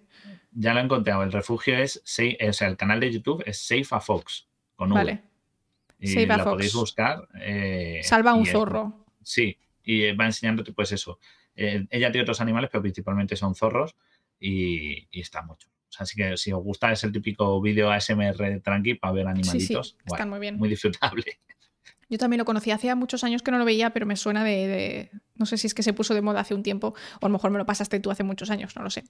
Ya 0.51 0.73
lo 0.73 0.79
he 0.79 0.83
encontrado, 0.83 1.23
el 1.23 1.31
refugio 1.31 1.77
es, 1.77 1.97
o 1.97 2.53
sea, 2.53 2.67
el 2.67 2.77
canal 2.77 2.99
de 2.99 3.11
YouTube 3.11 3.43
es 3.45 3.65
Safe 3.65 3.87
a 3.89 3.99
Fox, 3.99 4.47
con 4.75 4.91
V. 4.91 4.99
Vale. 4.99 5.23
Y 5.99 6.07
Save 6.07 6.37
lo 6.37 6.43
podéis 6.43 6.73
buscar. 6.73 7.27
Eh, 7.41 8.01
Salva 8.03 8.33
un 8.33 8.45
zorro. 8.45 9.05
sí, 9.23 9.57
y 9.83 10.11
va 10.11 10.25
enseñándote 10.25 10.73
pues 10.73 10.91
eso. 10.91 11.19
Eh, 11.55 11.85
ella 11.89 12.11
tiene 12.11 12.23
otros 12.23 12.41
animales, 12.41 12.69
pero 12.71 12.81
principalmente 12.81 13.35
son 13.35 13.55
zorros 13.55 13.95
y, 14.39 15.07
y 15.11 15.21
está 15.21 15.41
mucho. 15.41 15.69
Así 15.99 16.15
que 16.15 16.37
si 16.37 16.51
os 16.51 16.63
gusta 16.63 16.91
es 16.91 17.03
el 17.03 17.11
típico 17.11 17.61
vídeo 17.61 17.91
ASMR 17.91 18.61
tranqui 18.61 18.95
para 18.95 19.13
ver 19.13 19.27
animalitos. 19.27 19.97
están 20.05 20.29
muy 20.29 20.39
bien. 20.39 20.57
Muy 20.57 20.69
disfrutable. 20.69 21.23
Yo 22.09 22.19
también 22.19 22.37
lo 22.37 22.45
conocí 22.45 22.69
hace 22.69 22.93
muchos 22.93 23.23
años 23.23 23.41
que 23.41 23.49
no 23.49 23.57
lo 23.57 23.65
veía, 23.65 23.91
pero 23.91 24.05
me 24.05 24.15
suena 24.15 24.43
de, 24.43 25.09
No 25.35 25.47
sé 25.47 25.57
si 25.57 25.65
es 25.65 25.73
que 25.73 25.81
se 25.81 25.93
puso 25.93 26.13
de 26.13 26.21
moda 26.21 26.41
hace 26.41 26.53
un 26.53 26.61
tiempo, 26.61 26.93
o 27.19 27.25
a 27.25 27.27
lo 27.27 27.33
mejor 27.33 27.49
me 27.49 27.57
lo 27.57 27.65
pasaste 27.65 27.99
tú 27.99 28.11
hace 28.11 28.23
muchos 28.23 28.51
años, 28.51 28.75
no 28.75 28.83
lo 28.83 28.91
sé. 28.91 29.03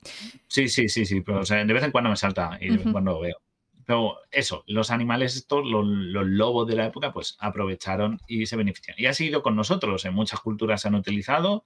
Sí, 0.48 0.69
sí, 0.69 0.88
sí, 0.88 1.06
sí, 1.06 1.19
pero 1.19 1.43
de 1.43 1.65
vez 1.65 1.84
en 1.84 1.91
cuando 1.91 2.10
me 2.10 2.15
salta 2.15 2.58
y 2.62 2.69
de 2.69 2.78
vez 2.78 2.86
en 2.86 2.93
cuando 2.93 3.12
lo 3.12 3.19
veo. 3.19 3.41
Pero 3.86 4.15
eso, 4.32 4.63
los 4.67 4.91
animales 4.91 5.36
estos, 5.36 5.65
los, 5.65 5.86
los, 5.86 6.26
lobos 6.26 6.65
de 6.65 6.78
la 6.78 6.86
época, 6.86 7.12
pues 7.12 7.36
aprovecharon 7.39 8.19
y 8.28 8.46
se 8.46 8.56
benefician. 8.56 8.96
Y 8.98 9.08
ha 9.08 9.13
sido 9.13 9.43
con 9.43 9.58
nosotros, 9.58 10.06
en 10.06 10.13
muchas 10.13 10.39
culturas 10.39 10.82
se 10.82 10.88
han 10.88 10.96
utilizado, 10.96 11.65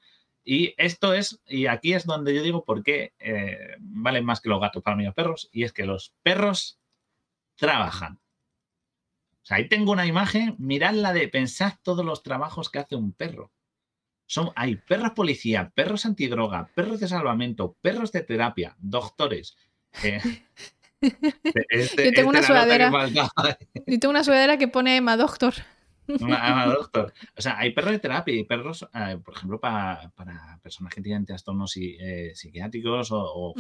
y 0.49 0.73
esto 0.77 1.13
es, 1.13 1.41
y 1.45 1.65
aquí 1.65 1.93
es 1.93 2.05
donde 2.05 2.33
yo 2.33 2.41
digo 2.41 2.63
por 2.63 2.81
qué 2.81 3.11
eh, 3.19 3.75
valen 3.79 4.23
más 4.23 4.39
que 4.39 4.47
los 4.47 4.61
gatos 4.61 4.81
para 4.81 4.95
mí 4.95 5.03
los 5.03 5.13
perros, 5.13 5.49
y 5.51 5.63
es 5.63 5.73
que 5.73 5.85
los 5.85 6.13
perros 6.23 6.79
trabajan. 7.55 8.21
O 9.33 9.45
sea, 9.45 9.57
ahí 9.57 9.67
tengo 9.67 9.91
una 9.91 10.05
imagen, 10.05 10.55
mirad 10.57 10.93
la 10.93 11.11
de, 11.11 11.27
pensad 11.27 11.73
todos 11.83 12.05
los 12.05 12.23
trabajos 12.23 12.69
que 12.69 12.79
hace 12.79 12.95
un 12.95 13.11
perro. 13.11 13.51
Son, 14.25 14.51
hay 14.55 14.77
perros 14.77 15.11
policía, 15.11 15.69
perros 15.75 16.05
antidroga, 16.05 16.71
perros 16.73 17.01
de 17.01 17.09
salvamento, 17.09 17.75
perros 17.81 18.13
de 18.13 18.21
terapia, 18.21 18.77
doctores. 18.79 19.57
Eh, 20.01 20.21
este, 21.69 22.05
yo 22.05 22.11
tengo 22.13 22.29
una 22.29 22.39
este 22.39 22.53
sudadera. 22.53 22.89
Yo 23.09 23.99
tengo 23.99 24.11
una 24.11 24.23
sudadera 24.23 24.57
que 24.57 24.69
pone 24.69 24.95
Emma 24.95 25.17
Doctor. 25.17 25.55
doctor. 26.77 27.13
O 27.37 27.41
sea, 27.41 27.57
hay 27.57 27.71
perros 27.71 27.91
de 27.91 27.99
terapia 27.99 28.35
y 28.35 28.43
perros, 28.43 28.87
eh, 28.93 29.17
por 29.23 29.35
ejemplo, 29.35 29.59
para, 29.59 30.11
personas 30.61 30.93
que 30.93 31.01
tienen 31.01 31.25
trastornos 31.25 31.75
eh, 31.77 32.31
psiquiátricos 32.33 33.09
o, 33.11 33.53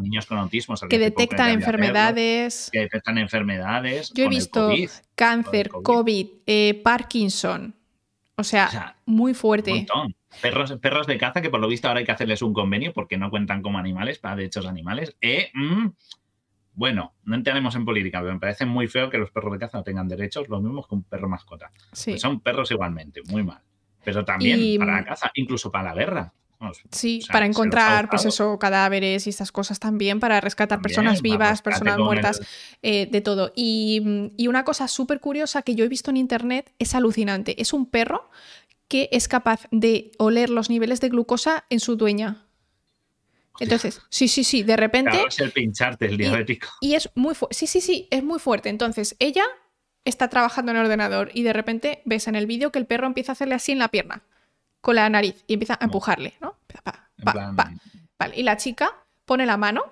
niños 0.00 0.26
con 0.26 0.38
autismo. 0.38 0.74
Que 0.88 0.98
detectan 0.98 1.50
enfermedades. 1.50 2.70
que 2.72 2.80
detectan 2.80 3.18
enfermedades. 3.18 4.12
Yo 4.14 4.24
he 4.24 4.28
visto 4.28 4.70
cáncer, 5.14 5.70
COVID, 5.70 6.26
eh, 6.46 6.80
Parkinson. 6.82 7.74
O 8.36 8.44
sea, 8.44 8.96
muy 9.04 9.34
fuerte. 9.34 9.86
Perros, 10.40 10.72
perros 10.80 11.06
de 11.06 11.18
caza 11.18 11.42
que 11.42 11.50
por 11.50 11.60
lo 11.60 11.68
visto 11.68 11.88
ahora 11.88 12.00
hay 12.00 12.06
que 12.06 12.12
hacerles 12.12 12.40
un 12.40 12.54
convenio 12.54 12.92
porque 12.92 13.18
no 13.18 13.30
cuentan 13.30 13.62
como 13.62 13.78
animales 13.78 14.18
para 14.18 14.36
derechos 14.36 14.64
animales. 14.64 15.16
Eh, 15.20 15.50
mm, 15.52 15.88
bueno, 16.74 17.14
no 17.24 17.34
entendemos 17.34 17.74
en 17.74 17.84
política, 17.84 18.20
pero 18.20 18.32
me 18.32 18.40
parece 18.40 18.64
muy 18.66 18.88
feo 18.88 19.10
que 19.10 19.18
los 19.18 19.30
perros 19.30 19.52
de 19.52 19.58
caza 19.58 19.78
no 19.78 19.84
tengan 19.84 20.08
derechos, 20.08 20.48
los 20.48 20.62
mismos 20.62 20.86
que 20.86 20.94
un 20.94 21.02
perro 21.02 21.28
mascota. 21.28 21.70
Pues 22.04 22.20
son 22.20 22.40
perros 22.40 22.70
igualmente, 22.70 23.20
muy 23.28 23.42
mal. 23.42 23.60
Pero 24.04 24.24
también 24.24 24.78
para 24.78 24.92
la 24.92 25.04
caza, 25.04 25.30
incluso 25.34 25.70
para 25.70 25.90
la 25.90 25.94
guerra. 25.94 26.32
sí, 26.90 27.22
para 27.30 27.46
encontrar, 27.46 28.08
pues 28.08 28.24
eso, 28.24 28.58
cadáveres 28.58 29.26
y 29.26 29.30
estas 29.30 29.52
cosas 29.52 29.78
también, 29.78 30.20
para 30.20 30.40
rescatar 30.40 30.80
personas 30.80 31.20
vivas, 31.22 31.60
personas 31.60 31.98
muertas, 31.98 32.40
eh, 32.82 33.06
de 33.10 33.20
todo. 33.20 33.52
Y, 33.54 34.32
y 34.36 34.48
una 34.48 34.64
cosa 34.64 34.88
súper 34.88 35.20
curiosa 35.20 35.62
que 35.62 35.74
yo 35.74 35.84
he 35.84 35.88
visto 35.88 36.10
en 36.10 36.16
internet 36.16 36.72
es 36.78 36.94
alucinante. 36.94 37.60
Es 37.60 37.72
un 37.72 37.86
perro 37.86 38.30
que 38.88 39.08
es 39.12 39.28
capaz 39.28 39.68
de 39.70 40.10
oler 40.18 40.50
los 40.50 40.68
niveles 40.68 41.00
de 41.00 41.10
glucosa 41.10 41.64
en 41.70 41.78
su 41.78 41.96
dueña. 41.96 42.46
Entonces, 43.60 44.00
sí, 44.08 44.26
sí, 44.26 44.42
sí, 44.42 44.62
de 44.62 44.76
repente. 44.76 45.10
Claro, 45.10 45.28
es 45.28 45.38
el 45.38 45.52
pincharte, 45.52 46.06
el 46.06 46.16
diabético. 46.16 46.68
Y, 46.80 46.94
es 46.94 47.10
muy 47.14 47.34
fuerte. 47.34 47.54
Sí, 47.54 47.66
sí, 47.66 47.80
sí, 47.80 48.08
es 48.10 48.24
muy 48.24 48.38
fuerte. 48.38 48.70
Entonces, 48.70 49.14
ella 49.18 49.44
está 50.04 50.28
trabajando 50.28 50.72
en 50.72 50.78
el 50.78 50.84
ordenador 50.84 51.30
y 51.34 51.42
de 51.42 51.52
repente 51.52 52.02
ves 52.06 52.26
en 52.26 52.34
el 52.34 52.46
vídeo 52.46 52.72
que 52.72 52.78
el 52.78 52.86
perro 52.86 53.06
empieza 53.06 53.32
a 53.32 53.34
hacerle 53.34 53.54
así 53.54 53.72
en 53.72 53.78
la 53.78 53.88
pierna, 53.88 54.22
con 54.80 54.96
la 54.96 55.08
nariz, 55.10 55.44
y 55.46 55.52
empieza 55.54 55.78
a 55.78 55.84
empujarle, 55.84 56.34
¿no? 56.40 56.56
Vale, 58.18 58.34
y 58.34 58.42
la 58.42 58.56
chica 58.56 58.96
pone 59.26 59.44
la 59.44 59.58
mano 59.58 59.82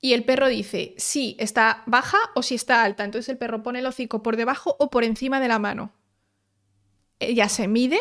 y 0.00 0.12
el 0.12 0.24
perro 0.24 0.48
dice 0.48 0.94
si 0.96 1.36
está 1.38 1.82
baja 1.86 2.18
o 2.34 2.42
si 2.42 2.54
está 2.54 2.84
alta. 2.84 3.04
Entonces 3.04 3.28
el 3.28 3.38
perro 3.38 3.62
pone 3.62 3.80
el 3.80 3.86
hocico 3.86 4.22
por 4.22 4.36
debajo 4.36 4.76
o 4.78 4.88
por 4.88 5.02
encima 5.02 5.40
de 5.40 5.48
la 5.48 5.58
mano. 5.58 5.92
Ella 7.18 7.48
se 7.48 7.66
mide 7.66 7.98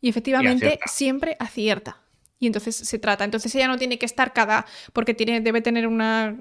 y 0.00 0.08
efectivamente 0.08 0.78
siempre 0.86 1.36
acierta 1.40 2.03
y 2.38 2.46
entonces 2.46 2.76
se 2.76 2.98
trata. 2.98 3.24
Entonces 3.24 3.54
ella 3.54 3.68
no 3.68 3.78
tiene 3.78 3.98
que 3.98 4.06
estar 4.06 4.32
cada, 4.32 4.66
porque 4.92 5.14
tiene, 5.14 5.40
debe 5.40 5.60
tener 5.60 5.86
una, 5.86 6.36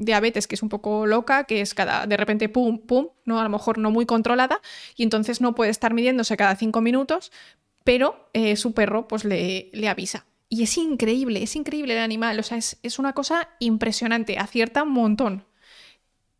diabetes 0.00 0.46
que 0.46 0.54
es 0.54 0.62
un 0.62 0.68
poco 0.68 1.06
loca, 1.06 1.44
que 1.44 1.60
es 1.60 1.74
cada, 1.74 2.06
de 2.06 2.16
repente, 2.16 2.48
pum, 2.48 2.78
pum, 2.78 3.08
¿no? 3.24 3.40
A 3.40 3.42
lo 3.42 3.48
mejor 3.48 3.78
no 3.78 3.90
muy 3.90 4.06
controlada, 4.06 4.60
y 4.96 5.02
entonces 5.02 5.40
no 5.40 5.54
puede 5.54 5.70
estar 5.70 5.94
midiéndose 5.94 6.36
cada 6.36 6.56
cinco 6.56 6.80
minutos, 6.80 7.32
pero 7.84 8.30
eh, 8.32 8.56
su 8.56 8.72
perro 8.74 9.08
pues 9.08 9.24
le, 9.24 9.70
le, 9.72 9.88
avisa. 9.88 10.26
Y 10.48 10.62
es 10.62 10.76
increíble, 10.78 11.42
es 11.42 11.56
increíble 11.56 11.94
el 11.94 12.00
animal, 12.00 12.38
o 12.38 12.42
sea, 12.42 12.58
es, 12.58 12.78
es 12.82 12.98
una 12.98 13.12
cosa 13.12 13.48
impresionante, 13.58 14.38
acierta 14.38 14.82
un 14.82 14.92
montón. 14.92 15.44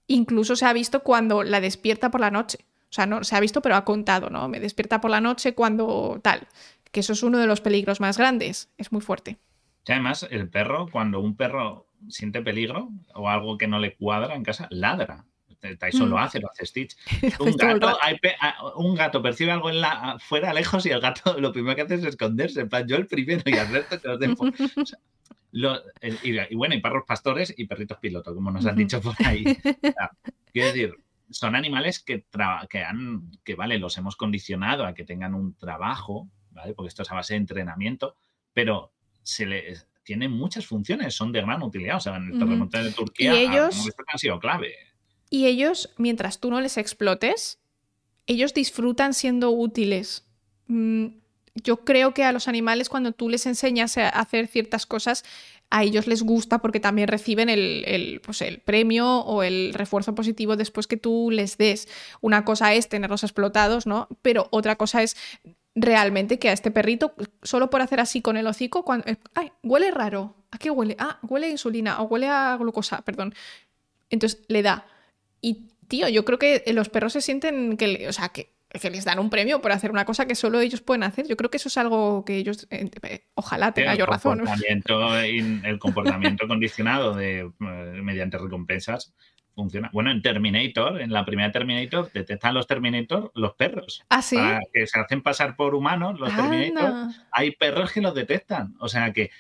Incluso 0.07 0.57
se 0.57 0.65
ha 0.65 0.73
visto 0.73 1.03
cuando 1.03 1.43
la 1.43 1.61
despierta 1.61 2.11
por 2.11 2.21
la 2.21 2.31
noche. 2.31 2.59
O 2.91 2.93
sea, 2.93 3.05
no 3.05 3.23
se 3.23 3.37
ha 3.37 3.41
visto, 3.41 3.61
pero 3.61 3.77
ha 3.77 3.85
contado, 3.85 4.31
¿no? 4.31 4.49
Me 4.49 4.61
despierta 4.61 4.99
por 5.01 5.11
la 5.11 5.21
noche 5.21 5.55
cuando 5.55 6.21
tal 6.23 6.49
que 6.91 7.01
eso 7.01 7.13
es 7.13 7.23
uno 7.23 7.39
de 7.39 7.47
los 7.47 7.61
peligros 7.61 8.01
más 8.01 8.19
grandes, 8.19 8.71
es 8.77 8.93
muy 8.93 9.01
fuerte. 9.01 9.39
Y 9.87 9.93
además, 9.93 10.27
el 10.31 10.49
perro, 10.51 10.89
cuando 10.91 11.21
un 11.21 11.37
perro 11.37 11.87
siente 12.09 12.43
peligro 12.43 12.91
o 13.15 13.29
algo 13.29 13.57
que 13.59 13.67
no 13.67 13.79
le 13.79 13.97
cuadra 13.97 14.35
en 14.35 14.45
casa, 14.45 14.69
ladra. 14.71 15.25
Tyson 15.79 16.09
lo 16.09 16.17
mm. 16.17 16.19
hace, 16.21 16.41
lo 16.41 16.51
hace 16.51 16.67
Stitch. 16.67 16.97
Un 18.77 18.95
gato, 18.95 19.23
percibe 19.23 19.51
algo 19.51 19.71
en 19.71 19.81
la, 19.81 20.17
fuera 20.21 20.55
lejos 20.55 20.87
y 20.87 20.91
el 20.91 21.01
gato 21.01 21.37
lo 21.41 21.53
primero 21.53 21.75
que 21.75 21.83
hace 21.83 21.95
es 21.97 22.05
esconderse. 22.05 22.61
En 22.61 22.69
plan, 22.69 22.87
yo 22.87 22.97
el 22.97 23.07
primero 23.07 23.43
y 23.45 23.55
el 23.55 23.69
resto 23.69 23.99
los 24.05 24.21
dejo. 24.21 24.47
y, 26.23 26.55
bueno, 26.55 26.75
y 26.75 26.81
perros 26.81 27.05
pastores 27.07 27.55
y 27.57 27.67
perritos 27.67 27.99
piloto, 27.99 28.35
como 28.35 28.51
nos 28.51 28.67
han 28.67 28.77
dicho 28.77 29.01
por 29.01 29.15
ahí. 29.25 29.45
quiero 30.53 30.69
decir, 30.69 30.95
son 31.31 31.57
animales 31.57 31.99
que, 31.99 32.25
que, 32.71 32.85
han, 32.85 33.31
que, 33.45 33.55
vale, 33.55 33.79
los 33.79 33.97
hemos 33.99 34.17
condicionado 34.17 34.87
a 34.87 34.95
que 34.95 35.05
tengan 35.05 35.35
un 35.35 35.55
trabajo, 35.55 36.29
porque 36.75 36.89
esto 36.89 37.03
es 37.03 37.11
a 37.11 37.15
base 37.15 37.35
de 37.35 37.39
entrenamiento, 37.39 38.17
pero 38.53 38.93
se 39.23 39.47
le 39.47 39.77
tiene 40.03 40.29
muchas 40.29 40.67
funciones, 40.67 41.15
son 41.15 41.33
de 41.33 41.43
gran 41.43 41.63
utilidad. 41.63 41.97
O 41.97 42.01
sea, 42.01 42.17
en 42.17 42.33
el 42.33 42.39
terremoto 42.39 42.83
de 42.83 42.93
Turquía 42.93 43.35
¿Y 43.35 43.47
ellos, 43.47 43.87
han 44.11 44.19
sido 44.19 44.41
clave. 44.41 44.75
Y 45.29 45.47
ellos, 45.47 45.93
mientras 45.99 46.41
tú 46.41 46.51
no 46.51 46.63
les 46.63 46.79
explotes, 46.79 47.61
ellos 48.27 48.55
disfrutan 48.55 49.13
siendo 49.13 49.51
útiles. 49.51 50.27
Mm, 50.67 51.09
yo 51.55 51.85
creo 51.85 52.15
que 52.15 52.25
a 52.25 52.33
los 52.33 52.49
animales, 52.49 52.89
cuando 52.89 53.13
tú 53.13 53.29
les 53.29 53.45
enseñas 53.45 53.99
a 53.99 54.09
hacer 54.09 54.47
ciertas 54.47 54.87
cosas, 54.87 55.25
a 55.71 55.85
ellos 55.85 56.07
les 56.07 56.23
gusta 56.23 56.61
porque 56.61 56.81
también 56.81 57.09
reciben 57.09 57.51
el, 57.51 57.85
el, 57.87 58.21
pues 58.21 58.41
el, 58.41 58.61
premio 58.61 59.19
o 59.19 59.43
el 59.43 59.75
refuerzo 59.75 60.15
positivo 60.15 60.57
después 60.57 60.87
que 60.87 60.97
tú 60.97 61.31
les 61.31 61.59
des. 61.59 61.89
Una 62.23 62.45
cosa 62.45 62.73
es 62.73 62.89
tenerlos 62.89 63.25
explotados, 63.25 63.87
¿no? 63.87 64.09
Pero 64.23 64.49
otra 64.51 64.77
cosa 64.77 65.03
es 65.03 65.17
realmente 65.81 66.39
que 66.39 66.49
a 66.49 66.53
este 66.53 66.71
perrito, 66.71 67.15
solo 67.43 67.71
por 67.71 67.81
hacer 67.81 68.01
así 68.01 68.21
con 68.23 68.37
el 68.37 68.47
hocico, 68.47 68.85
cuando, 68.85 69.07
eh, 69.09 69.17
ay, 69.35 69.53
huele 69.63 69.91
raro. 69.91 70.35
¿A 70.51 70.59
qué 70.59 70.71
huele? 70.71 70.97
Ah, 70.99 71.19
huele 71.23 71.47
a 71.47 71.51
insulina 71.51 72.01
o 72.01 72.05
huele 72.05 72.29
a 72.29 72.57
glucosa, 72.57 73.03
perdón. 73.03 73.35
Entonces 74.11 74.43
le 74.49 74.63
da. 74.63 74.87
Y, 75.41 75.69
tío, 75.89 76.09
yo 76.09 76.25
creo 76.25 76.39
que 76.39 76.63
los 76.73 76.89
perros 76.89 77.13
se 77.13 77.21
sienten 77.21 77.77
que, 77.77 78.09
o 78.09 78.13
sea, 78.13 78.31
que, 78.31 78.55
que 78.71 78.91
les 78.91 79.05
dan 79.05 79.19
un 79.19 79.31
premio 79.31 79.61
por 79.61 79.73
hacer 79.73 79.91
una 79.91 80.05
cosa 80.05 80.27
que 80.27 80.35
solo 80.35 80.61
ellos 80.61 80.81
pueden 80.81 81.03
hacer. 81.03 81.27
Yo 81.27 81.37
creo 81.37 81.51
que 81.51 81.59
eso 81.59 81.69
es 81.69 81.77
algo 81.77 82.25
que 82.25 82.37
ellos, 82.37 82.67
eh, 82.71 82.91
eh, 83.03 83.27
ojalá 83.35 83.73
tenga 83.73 83.95
yo 83.95 84.07
razón. 84.07 84.43
El 84.67 85.79
comportamiento 85.79 86.47
condicionado 86.49 87.15
de, 87.15 87.51
mediante 87.59 88.39
recompensas 88.39 89.15
funciona. 89.59 89.91
Bueno, 89.93 90.13
en 90.13 90.23
Terminator, 90.23 91.01
en 91.01 91.13
la 91.13 91.25
primera 91.25 91.51
Terminator, 91.51 92.13
detectan 92.13 92.55
los 92.55 92.69
Terminator 92.69 93.33
los 93.35 93.55
perros. 93.55 94.05
Ah, 94.09 94.23
sí. 94.23 94.37
que 94.73 94.87
se 94.87 95.01
hacen 95.01 95.21
pasar 95.21 95.57
por 95.57 95.75
humanos, 95.75 96.21
los 96.21 96.35
Terminator. 96.35 97.09
Hay 97.33 97.51
perros 97.57 97.91
que 97.93 98.01
los 98.01 98.15
detectan. 98.15 98.77
O 98.79 98.89
sea 98.89 99.13
que. 99.13 99.31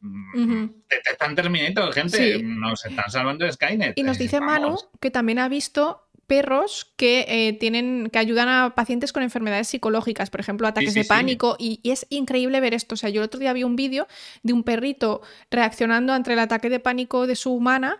Mm, 0.00 0.66
detectan 0.88 1.34
Terminator, 1.34 1.92
gente. 1.92 2.40
Nos 2.40 2.86
están 2.86 3.10
salvando 3.10 3.44
de 3.44 3.52
Skynet. 3.52 3.98
Y 3.98 4.04
nos 4.04 4.16
dice 4.16 4.40
Manu 4.40 4.76
que 5.00 5.10
también 5.10 5.40
ha 5.40 5.48
visto 5.48 6.02
perros 6.28 6.92
que 6.96 7.26
eh, 7.28 7.52
tienen 7.54 8.08
que 8.10 8.18
ayudan 8.18 8.48
a 8.48 8.74
pacientes 8.76 9.12
con 9.12 9.24
enfermedades 9.24 9.68
psicológicas, 9.68 10.30
por 10.30 10.40
ejemplo, 10.40 10.68
ataques 10.68 10.94
de 10.94 11.04
pánico, 11.04 11.56
y, 11.58 11.80
y, 11.82 11.90
es 11.90 12.06
increíble 12.10 12.60
ver 12.60 12.74
esto. 12.74 12.94
O 12.94 12.96
sea, 12.96 13.10
yo 13.10 13.20
el 13.20 13.26
otro 13.26 13.40
día 13.40 13.52
vi 13.52 13.64
un 13.64 13.74
vídeo 13.74 14.06
de 14.44 14.52
un 14.52 14.62
perrito 14.62 15.20
reaccionando 15.50 16.12
ante 16.12 16.32
el 16.32 16.38
ataque 16.38 16.70
de 16.70 16.78
pánico 16.78 17.26
de 17.26 17.34
su 17.34 17.52
humana 17.52 17.98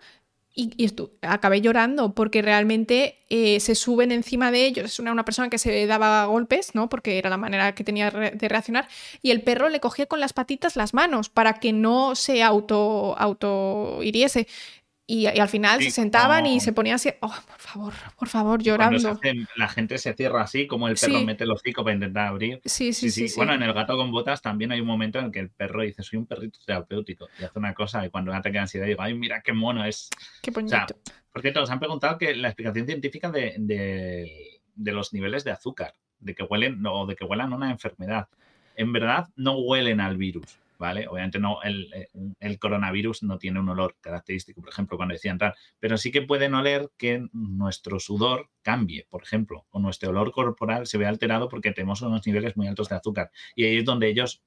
y, 0.56 0.88
acabé 1.22 1.60
llorando 1.60 2.14
porque 2.14 2.40
realmente 2.40 3.18
eh, 3.28 3.58
se 3.58 3.74
suben 3.74 4.12
encima 4.12 4.52
de 4.52 4.66
ellos. 4.66 4.84
Es 4.84 4.98
una, 5.00 5.10
una, 5.10 5.24
persona 5.24 5.50
que 5.50 5.58
se 5.58 5.86
daba 5.86 6.26
golpes, 6.26 6.74
¿no? 6.74 6.88
Porque 6.88 7.18
era 7.18 7.28
la 7.28 7.36
manera 7.36 7.74
que 7.74 7.82
tenía 7.82 8.10
de 8.10 8.48
reaccionar. 8.48 8.88
Y 9.20 9.32
el 9.32 9.42
perro 9.42 9.68
le 9.68 9.80
cogía 9.80 10.06
con 10.06 10.20
las 10.20 10.32
patitas 10.32 10.76
las 10.76 10.94
manos 10.94 11.28
para 11.28 11.54
que 11.54 11.72
no 11.72 12.14
se 12.14 12.42
auto, 12.42 13.16
auto 13.18 14.00
hiriese. 14.02 14.46
Y, 15.06 15.26
al 15.26 15.48
final 15.48 15.82
se 15.82 15.90
sentaban 15.90 16.46
y 16.46 16.60
se 16.60 16.72
ponían 16.72 16.94
así, 16.94 17.10
oh, 17.20 17.28
por 17.28 17.58
favor, 17.58 17.92
por 18.16 18.28
favor, 18.28 18.62
llorando. 18.62 19.20
la 19.54 19.68
gente 19.68 19.98
se 19.98 20.14
cierra 20.14 20.42
así, 20.42 20.66
como 20.66 20.88
el 20.88 20.96
perro 20.96 21.20
mete 21.24 21.44
el 21.44 21.50
hocico 21.50 21.84
para 21.84 21.94
intentar 21.94 22.28
abrir. 22.28 22.62
Sí 22.64 22.94
sí, 22.94 23.10
sí 23.10 23.26
Bueno, 23.36 23.52
en 23.52 23.62
el 23.62 23.74
gato 23.74 23.98
con 23.98 24.10
botas 24.10 24.40
también 24.40 24.72
hay 24.72 24.80
un 24.80 24.86
momento 24.86 25.18
en 25.18 25.26
el 25.26 25.30
que 25.30 25.40
el 25.40 25.50
perro 25.50 25.82
dice, 25.82 26.02
soy 26.02 26.18
un 26.18 26.26
perrito 26.26 26.58
terapéutico, 26.64 27.28
y 27.38 27.44
hace 27.44 27.58
una 27.58 27.74
cosa, 27.74 28.04
y 28.06 28.08
cuando 28.08 28.30
un 28.30 28.38
ataque 28.38 28.54
de 28.54 28.60
ansiedad 28.60 28.86
digo, 28.86 29.02
ay, 29.02 29.12
mira 29.12 29.42
qué 29.42 29.52
mono 29.52 29.84
es. 29.84 30.08
Qué 30.40 30.50
bonito. 30.50 30.96
porque 31.30 31.52
todos 31.52 31.70
han 31.70 31.80
preguntado 31.80 32.16
que 32.16 32.34
la 32.34 32.48
explicación 32.48 32.86
científica 32.86 33.30
de, 33.30 33.56
de, 33.58 34.92
los 34.92 35.12
niveles 35.12 35.44
de 35.44 35.50
azúcar, 35.50 35.94
de 36.18 36.34
que 36.34 36.44
huelen 36.44 36.82
o 36.86 37.04
de 37.04 37.14
que 37.14 37.26
huelan 37.26 37.52
una 37.52 37.70
enfermedad. 37.70 38.28
En 38.74 38.90
verdad, 38.92 39.28
no 39.36 39.58
huelen 39.58 40.00
al 40.00 40.16
virus 40.16 40.58
¿vale? 40.78 41.06
Obviamente 41.08 41.38
no, 41.38 41.58
eh, 41.62 42.08
el, 42.40 42.58
coronavirus 42.58 43.22
no 43.22 43.38
tiene 43.38 43.60
un 43.60 43.68
olor 43.68 43.96
característico, 44.00 44.60
por 44.60 44.70
ejemplo, 44.70 44.96
cuando 44.96 45.14
decían 45.14 45.38
tal, 45.38 45.54
pero 45.78 45.96
sí 45.96 46.10
que 46.10 46.22
pueden 46.22 46.54
oler 46.54 46.90
que 46.96 47.26
nuestro 47.32 48.00
sudor 48.00 48.50
cambie, 48.62 49.06
por 49.10 49.22
ejemplo, 49.22 49.66
o 49.70 49.80
nuestro 49.80 50.10
olor 50.10 50.32
corporal 50.32 50.86
se 50.86 50.98
ve 50.98 51.06
alterado 51.06 51.48
porque 51.48 51.72
tenemos 51.72 52.02
unos 52.02 52.26
niveles 52.26 52.56
muy 52.56 52.66
altos 52.66 52.88
de 52.88 52.96
azúcar. 52.96 53.30
Y 53.54 53.64
ahí 53.64 53.78
es 53.78 53.84
donde 53.84 54.08
ellos, 54.08 54.42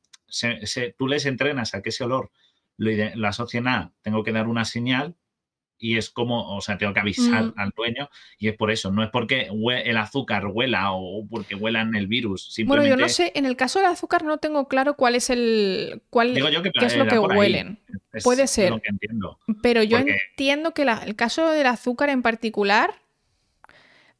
tú 0.97 1.07
les 1.07 1.25
entrenas 1.25 1.73
a 1.73 1.81
que 1.81 1.89
ese 1.89 2.03
olor 2.03 2.31
lo, 2.77 2.91
lo 3.15 3.27
asocien 3.27 3.67
a, 3.67 3.93
tengo 4.01 4.23
que 4.23 4.31
dar 4.31 4.47
una 4.47 4.65
señal 4.65 5.15
y 5.79 5.97
es 5.97 6.09
como, 6.09 6.55
o 6.55 6.61
sea, 6.61 6.77
tengo 6.77 6.93
que 6.93 6.99
avisar 6.99 7.45
mm. 7.45 7.53
al 7.57 7.71
dueño 7.75 8.09
y 8.37 8.47
es 8.47 8.55
por 8.55 8.71
eso, 8.71 8.91
no 8.91 9.03
es 9.03 9.09
porque 9.09 9.49
el 9.85 9.97
azúcar 9.97 10.47
huela 10.47 10.91
o 10.91 11.25
porque 11.27 11.55
huelan 11.55 11.95
el 11.95 12.07
virus. 12.07 12.53
Simplemente... 12.53 12.89
Bueno, 12.89 12.99
yo 12.99 13.01
no 13.01 13.09
sé, 13.09 13.31
en 13.35 13.45
el 13.45 13.55
caso 13.55 13.79
del 13.79 13.87
azúcar 13.87 14.23
no 14.23 14.37
tengo 14.37 14.67
claro 14.67 14.95
cuál 14.95 15.15
es 15.15 15.29
el, 15.29 16.01
cuál, 16.09 16.33
qué 16.33 16.85
es 16.85 16.97
lo 16.97 17.07
que 17.07 17.19
huelen. 17.19 17.79
Puede 18.23 18.47
ser. 18.47 18.73
Pero 19.61 19.83
yo 19.83 19.97
entiendo 19.97 20.73
que 20.73 20.83
el 20.83 21.15
caso 21.15 21.51
del 21.51 21.67
azúcar 21.67 22.09
en 22.09 22.21
particular 22.21 22.95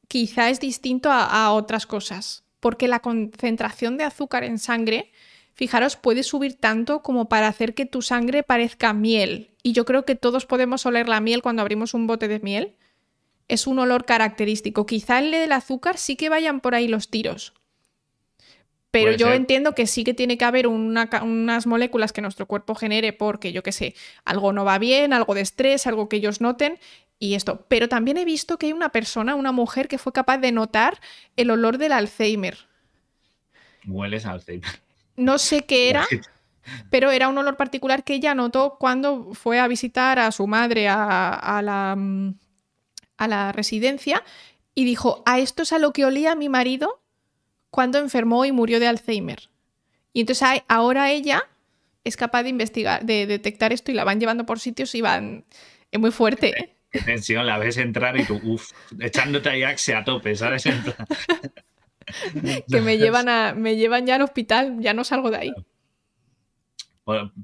quizá 0.08 0.50
es 0.50 0.60
distinto 0.60 1.12
a 1.12 1.52
otras 1.52 1.86
cosas, 1.86 2.46
porque 2.60 2.88
la 2.88 3.00
concentración 3.00 3.98
de 3.98 4.04
azúcar 4.04 4.44
en 4.44 4.60
sangre 4.60 5.12
fijaros, 5.58 5.96
puede 5.96 6.22
subir 6.22 6.54
tanto 6.60 7.02
como 7.02 7.30
para 7.30 7.48
hacer 7.48 7.74
que 7.74 7.88
tu 7.88 8.04
sangre 8.04 8.44
parezca 8.44 8.94
miel. 8.94 9.50
Y 9.68 9.74
yo 9.74 9.84
creo 9.84 10.06
que 10.06 10.16
todos 10.16 10.46
podemos 10.46 10.86
oler 10.86 11.10
la 11.10 11.20
miel 11.20 11.42
cuando 11.42 11.62
abrimos 11.62 11.94
un 11.94 12.08
bote 12.08 12.30
de 12.30 12.40
miel. 12.40 12.78
Es 13.50 13.68
un 13.68 13.80
olor 13.80 14.06
característico. 14.06 14.86
Quizá 14.86 15.20
el 15.20 15.30
del 15.30 15.52
azúcar 15.52 15.98
sí 15.98 16.16
que 16.16 16.30
vayan 16.30 16.62
por 16.62 16.74
ahí 16.74 16.88
los 16.88 17.10
tiros. 17.10 17.52
Pero 18.92 19.12
yo 19.12 19.34
entiendo 19.34 19.76
que 19.76 19.86
sí 19.86 20.06
que 20.06 20.14
tiene 20.14 20.38
que 20.38 20.46
haber 20.46 20.68
unas 20.68 21.68
moléculas 21.68 22.14
que 22.14 22.22
nuestro 22.22 22.46
cuerpo 22.46 22.76
genere 22.76 23.12
porque, 23.12 23.52
yo 23.52 23.62
qué 23.62 23.74
sé, 23.74 23.94
algo 24.24 24.54
no 24.54 24.64
va 24.64 24.80
bien, 24.80 25.12
algo 25.12 25.36
de 25.36 25.42
estrés, 25.42 25.86
algo 25.86 26.08
que 26.08 26.16
ellos 26.16 26.40
noten 26.40 26.80
y 27.20 27.34
esto. 27.34 27.66
Pero 27.68 27.90
también 27.90 28.16
he 28.16 28.24
visto 28.24 28.58
que 28.58 28.68
hay 28.68 28.72
una 28.72 28.94
persona, 28.94 29.36
una 29.36 29.52
mujer, 29.52 29.90
que 29.90 29.98
fue 29.98 30.14
capaz 30.14 30.38
de 30.38 30.54
notar 30.54 31.02
el 31.36 31.52
olor 31.52 31.78
del 31.78 31.92
Alzheimer. 31.92 32.58
Hueles 33.86 34.26
a 34.26 34.32
Alzheimer 34.32 34.88
no 35.18 35.40
sé 35.40 35.64
qué 35.64 35.90
era, 35.90 36.08
pero 36.90 37.12
era 37.12 37.28
un 37.28 37.38
olor 37.38 37.58
particular 37.58 38.04
que 38.04 38.16
ella 38.16 38.36
notó 38.36 38.78
cuando 38.80 39.34
fue 39.34 39.60
a 39.60 39.68
visitar 39.68 40.20
a 40.20 40.32
su 40.32 40.48
madre 40.48 40.88
a, 40.90 41.62
la, 41.64 41.96
mm, 41.96 42.36
a 43.18 43.28
la 43.28 43.52
residencia 43.52 44.24
y 44.76 44.86
dijo, 44.86 45.24
a 45.26 45.40
esto 45.40 45.64
es 45.64 45.74
a 45.74 45.80
lo 45.80 45.94
que 45.94 46.06
olía 46.06 46.36
mi 46.36 46.50
marido 46.50 47.02
cuando 47.70 48.00
enfermó 48.00 48.46
y 48.46 48.52
murió 48.52 48.80
de 48.80 48.88
Alzheimer. 48.88 49.50
Y 50.14 50.22
entonces 50.22 50.64
ahora 50.68 51.12
ella 51.12 51.44
es 52.04 52.18
capaz 52.18 52.44
de 52.44 52.50
investigar, 52.50 53.06
de 53.06 53.28
detectar 53.28 53.74
esto 53.74 53.92
y 53.92 53.96
la 53.96 54.04
van 54.04 54.20
llevando 54.20 54.46
por 54.46 54.60
sitios 54.60 54.96
y 54.96 55.02
van... 55.02 55.46
Es 55.92 56.00
muy 56.00 56.12
fuerte. 56.12 56.50
¿eh? 56.50 56.76
Qué 56.92 57.02
tensión, 57.02 57.46
la 57.46 57.58
ves 57.58 57.78
entrar 57.78 58.20
y 58.20 58.24
tú, 58.24 58.40
uff, 58.44 58.72
echándote 59.00 59.50
ahí 59.50 59.64
axe 59.64 59.94
a 59.94 60.04
tope, 60.04 60.36
¿sabes? 60.36 60.64
que 62.72 62.82
me 62.82 62.98
llevan, 62.98 63.30
a, 63.30 63.54
me 63.54 63.76
llevan 63.76 64.06
ya 64.06 64.16
al 64.16 64.22
hospital, 64.22 64.78
ya 64.80 64.94
no 64.94 65.04
salgo 65.04 65.30
de 65.30 65.38
ahí. 65.38 65.54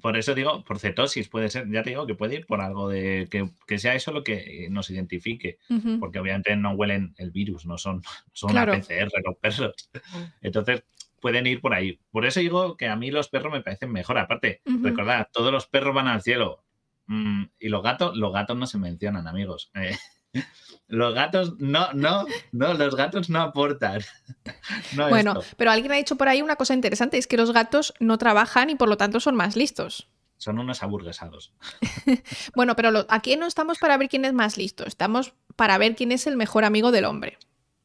Por, 0.02 0.18
eso 0.18 0.36
digo, 0.36 0.62
por 0.66 0.78
cetosis 0.78 1.30
puede 1.30 1.50
ser, 1.50 1.72
ya 1.72 1.84
te 1.84 1.92
digo 1.92 2.06
que 2.06 2.16
puede 2.16 2.36
ir 2.36 2.46
por 2.46 2.60
algo 2.60 2.90
de 2.90 3.30
que, 3.32 3.80
sea 3.80 3.96
eso 3.96 4.12
lo 4.12 4.22
que 4.22 4.68
nos 4.70 4.90
identifique, 4.90 5.58
porque 6.02 6.20
obviamente 6.20 6.54
no 6.58 6.72
huelen 6.72 7.14
el 7.18 7.32
virus, 7.32 7.66
no 7.66 7.78
son, 7.78 8.02
son 8.34 8.52
una 8.52 8.66
PCR 8.66 9.10
los 9.24 9.38
perros. 9.38 9.90
Entonces 10.42 10.84
pueden 11.22 11.48
ir 11.48 11.62
por 11.62 11.74
ahí. 11.74 11.98
Por 12.12 12.26
eso 12.26 12.42
digo 12.42 12.76
que 12.76 12.88
a 12.88 12.98
mí 12.98 13.10
los 13.10 13.30
perros 13.30 13.54
me 13.54 13.62
parecen 13.62 13.90
mejor. 13.90 14.18
Aparte, 14.18 14.62
recordad, 14.66 15.30
todos 15.32 15.54
los 15.54 15.66
perros 15.66 15.96
van 15.96 16.10
al 16.10 16.22
cielo. 16.22 16.66
Mm, 17.06 17.44
y 17.58 17.70
los 17.70 17.82
gatos, 17.82 18.18
los 18.18 18.34
gatos 18.34 18.58
no 18.58 18.68
se 18.68 18.78
mencionan, 18.80 19.30
amigos. 19.30 19.72
Eh, 19.76 19.96
los 20.88 21.14
gatos 21.14 21.56
no, 21.60 21.92
no, 21.94 22.26
no, 22.52 22.74
los 22.74 22.96
gatos 22.96 23.30
no 23.30 23.42
aportan. 23.42 24.02
bueno, 25.10 25.40
pero 25.58 25.72
alguien 25.72 25.92
ha 25.92 25.96
dicho 25.96 26.16
por 26.16 26.28
ahí 26.28 26.42
una 26.42 26.56
cosa 26.56 26.74
interesante, 26.74 27.18
es 27.18 27.28
que 27.28 27.38
los 27.38 27.52
gatos 27.52 27.94
no 28.00 28.18
trabajan 28.18 28.70
y 28.70 28.76
por 28.76 28.90
lo 28.90 28.98
tanto 28.98 29.20
son 29.20 29.36
más 29.36 29.56
listos. 29.56 30.10
Son 30.38 30.60
unos 30.60 30.84
aburguesados. 30.84 31.54
bueno, 32.56 32.76
pero 32.76 33.06
aquí 33.10 33.36
no 33.38 33.48
estamos 33.48 33.80
para 33.80 33.98
ver 33.98 34.10
quién 34.10 34.26
es 34.26 34.34
más 34.34 34.58
listo, 34.58 34.86
estamos 34.86 35.34
para 35.56 35.78
ver 35.78 35.96
quién 35.96 36.12
es 36.12 36.28
el 36.28 36.36
mejor 36.36 36.66
amigo 36.66 36.92
del 36.92 37.06
hombre. 37.06 37.38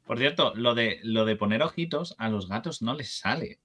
Por 0.05 0.19
cierto, 0.19 0.55
lo 0.55 0.75
de, 0.75 1.01
lo 1.03 1.25
de 1.25 1.37
poner 1.37 1.63
ojitos 1.63 2.15
a 2.19 2.29
los 2.31 2.49
gatos 2.49 2.83
no 2.83 2.95
les 2.95 3.19
sale. 3.19 3.61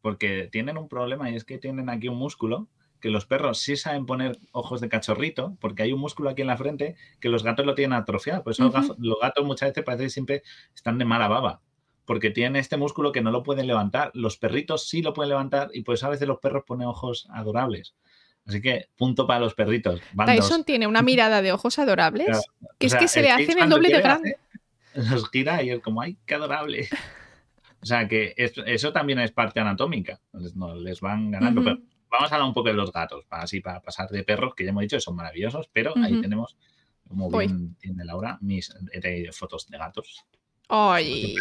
Porque 0.00 0.48
tienen 0.50 0.78
un 0.78 0.88
problema 0.88 1.28
y 1.28 1.34
es 1.34 1.44
que 1.44 1.58
tienen 1.58 1.90
aquí 1.90 2.08
un 2.08 2.16
músculo 2.16 2.68
que 3.00 3.10
los 3.10 3.26
perros 3.26 3.58
sí 3.58 3.76
saben 3.76 4.06
poner 4.06 4.38
ojos 4.52 4.80
de 4.80 4.88
cachorrito, 4.88 5.56
porque 5.60 5.82
hay 5.82 5.92
un 5.92 6.00
músculo 6.00 6.30
aquí 6.30 6.42
en 6.42 6.48
la 6.48 6.56
frente 6.56 6.96
que 7.20 7.28
los 7.28 7.42
gatos 7.42 7.66
lo 7.66 7.74
tienen 7.74 7.98
atrofiado. 7.98 8.42
Por 8.42 8.52
eso 8.52 8.64
los, 8.98 9.20
gatos, 9.20 9.44
muchas 9.44 9.70
veces 9.70 9.84
parece 9.84 10.04
que 10.04 10.10
siempre 10.10 10.42
están 10.74 10.98
de 10.98 11.04
mala 11.04 11.28
baba, 11.28 11.60
porque 12.04 12.30
tienen 12.30 12.56
este 12.56 12.76
músculo 12.76 13.12
que 13.12 13.20
no 13.20 13.30
lo 13.30 13.42
pueden 13.42 13.66
levantar. 13.66 14.10
Los 14.14 14.36
perritos 14.36 14.88
sí 14.88 15.02
lo 15.02 15.12
pueden 15.12 15.30
levantar 15.30 15.70
y 15.72 15.82
pues 15.82 16.02
a 16.04 16.08
veces 16.08 16.26
los 16.26 16.38
perros 16.38 16.64
ponen 16.66 16.88
ojos 16.88 17.28
adorables. 17.30 17.94
Así 18.46 18.62
que 18.62 18.88
punto 18.96 19.26
para 19.26 19.40
los 19.40 19.54
perritos. 19.54 20.00
Tyson 20.24 20.64
tiene 20.64 20.86
una 20.86 21.02
mirada 21.02 21.42
de 21.42 21.52
ojos 21.52 21.78
adorables 21.78 22.40
que 22.78 22.86
es 22.86 22.94
que 22.94 23.08
se 23.08 23.22
le 23.22 23.30
hacen 23.30 23.58
el 23.58 23.68
doble 23.68 23.88
de 23.88 24.00
grande. 24.00 24.36
los 24.94 25.28
gira 25.30 25.62
y 25.62 25.70
es 25.70 25.80
como, 25.80 26.00
¡ay, 26.00 26.16
qué 26.26 26.34
adorable! 26.34 26.88
O 27.82 27.86
sea 27.88 28.08
que 28.08 28.34
eso 28.36 28.92
también 28.92 29.20
es 29.20 29.30
parte 29.30 29.60
anatómica. 29.60 30.18
Les, 30.32 31.00
van 31.00 31.30
ganando. 31.30 31.62
Pero 31.62 31.78
vamos 32.16 32.32
a 32.32 32.34
hablar 32.34 32.48
un 32.48 32.54
poco 32.54 32.68
de 32.68 32.74
los 32.74 32.92
gatos, 32.92 33.24
para, 33.26 33.42
así 33.42 33.60
para 33.60 33.80
pasar 33.80 34.08
de 34.08 34.24
perros, 34.24 34.54
que 34.54 34.64
ya 34.64 34.70
hemos 34.70 34.82
dicho 34.82 34.96
que 34.96 35.00
son 35.00 35.16
maravillosos, 35.16 35.68
pero 35.72 35.94
ahí 35.96 36.20
tenemos, 36.20 36.56
como 37.08 37.30
bien 37.30 37.76
tiene 37.76 38.04
Laura, 38.04 38.38
mis 38.40 38.74
fotos 39.32 39.68
de 39.68 39.78
gatos. 39.78 40.26
¡Ay! 40.68 41.34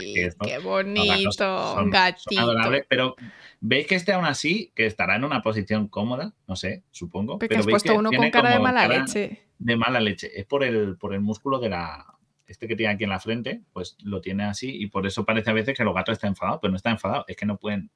¡Qué 0.44 0.60
bonito! 0.60 1.90
gatito. 1.90 2.54
pero 2.88 3.16
veis 3.60 3.88
que 3.88 3.96
este 3.96 4.14
aún 4.14 4.26
así, 4.26 4.72
que 4.76 4.86
estará 4.86 5.16
en 5.16 5.24
una 5.24 5.42
posición 5.42 5.88
cómoda, 5.88 6.34
no 6.48 6.56
sé, 6.56 6.84
supongo. 6.92 7.40
Pero 7.40 7.60
has 7.60 7.66
puesto 7.66 7.96
uno 7.96 8.12
con 8.12 8.30
cara 8.30 8.52
de 8.52 8.60
mala 8.60 8.88
leche. 8.88 9.48
De 9.58 9.76
mala 9.76 10.00
leche. 10.00 10.30
Es 10.40 10.46
por 10.46 10.64
el, 10.64 10.98
por 10.98 11.14
el 11.14 11.22
músculo 11.22 11.60
de 11.60 11.70
la. 11.70 12.06
Este 12.46 12.68
que 12.68 12.76
tiene 12.76 12.94
aquí 12.94 13.06
en 13.06 13.10
la 13.10 13.20
frente, 13.20 13.64
pues 13.74 13.98
lo 14.04 14.22
tiene 14.22 14.44
así 14.44 14.70
y 14.72 14.86
por 14.86 15.08
eso 15.08 15.26
parece 15.26 15.50
a 15.50 15.54
veces 15.54 15.76
que 15.76 15.84
los 15.84 15.96
gatos 15.96 16.14
están 16.14 16.30
enfadados, 16.30 16.60
pero 16.62 16.70
no 16.70 16.78
está 16.78 16.92
enfadado, 16.92 17.26
es 17.28 17.36
que 17.36 17.48
no 17.48 17.58
pueden 17.58 17.90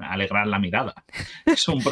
alegrar 0.00 0.46
la 0.46 0.58
mirada. 0.58 0.94
Es 1.46 1.68
un, 1.68 1.82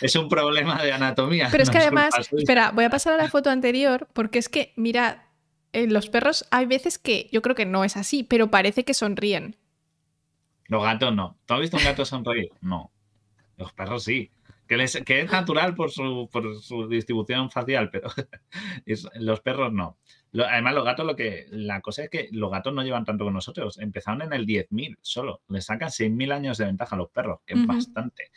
es 0.00 0.16
un 0.16 0.28
problema 0.28 0.82
de 0.82 0.92
anatomía. 0.92 1.48
Pero 1.50 1.62
es 1.62 1.70
que 1.70 1.78
además, 1.78 2.14
espera, 2.32 2.70
voy 2.72 2.84
a 2.84 2.90
pasar 2.90 3.14
a 3.14 3.16
la 3.16 3.28
foto 3.28 3.50
anterior 3.50 4.08
porque 4.12 4.38
es 4.38 4.48
que, 4.48 4.72
mira, 4.76 5.28
en 5.72 5.92
los 5.92 6.08
perros 6.08 6.46
hay 6.50 6.66
veces 6.66 6.98
que 6.98 7.28
yo 7.32 7.42
creo 7.42 7.54
que 7.54 7.66
no 7.66 7.84
es 7.84 7.96
así, 7.96 8.22
pero 8.22 8.50
parece 8.50 8.84
que 8.84 8.94
sonríen. 8.94 9.56
Los 10.66 10.82
gatos 10.82 11.14
no. 11.14 11.36
¿Tú 11.46 11.54
has 11.54 11.60
visto 11.60 11.76
un 11.76 11.84
gato 11.84 12.04
sonreír? 12.04 12.50
No. 12.60 12.90
Los 13.56 13.72
perros 13.72 14.04
sí. 14.04 14.30
Que, 14.66 14.76
les, 14.76 14.96
que 15.04 15.20
es 15.20 15.30
natural 15.30 15.74
por 15.74 15.90
su, 15.90 16.28
por 16.32 16.58
su 16.62 16.88
distribución 16.88 17.50
facial, 17.50 17.90
pero 17.90 18.08
los 19.20 19.40
perros 19.40 19.72
no 19.72 19.98
además, 20.34 20.74
los 20.74 20.84
gatos, 20.84 21.06
lo 21.06 21.16
que. 21.16 21.46
La 21.50 21.80
cosa 21.80 22.04
es 22.04 22.10
que 22.10 22.28
los 22.32 22.50
gatos 22.50 22.74
no 22.74 22.82
llevan 22.82 23.04
tanto 23.04 23.24
con 23.24 23.34
nosotros. 23.34 23.78
Empezaron 23.78 24.22
en 24.22 24.32
el 24.32 24.46
10.000 24.46 24.98
solo. 25.00 25.42
Le 25.48 25.60
sacan 25.60 25.90
6.000 25.90 26.32
años 26.32 26.58
de 26.58 26.66
ventaja 26.66 26.96
a 26.96 26.98
los 26.98 27.10
perros, 27.10 27.40
que 27.46 27.54
es 27.54 27.66
bastante. 27.66 28.30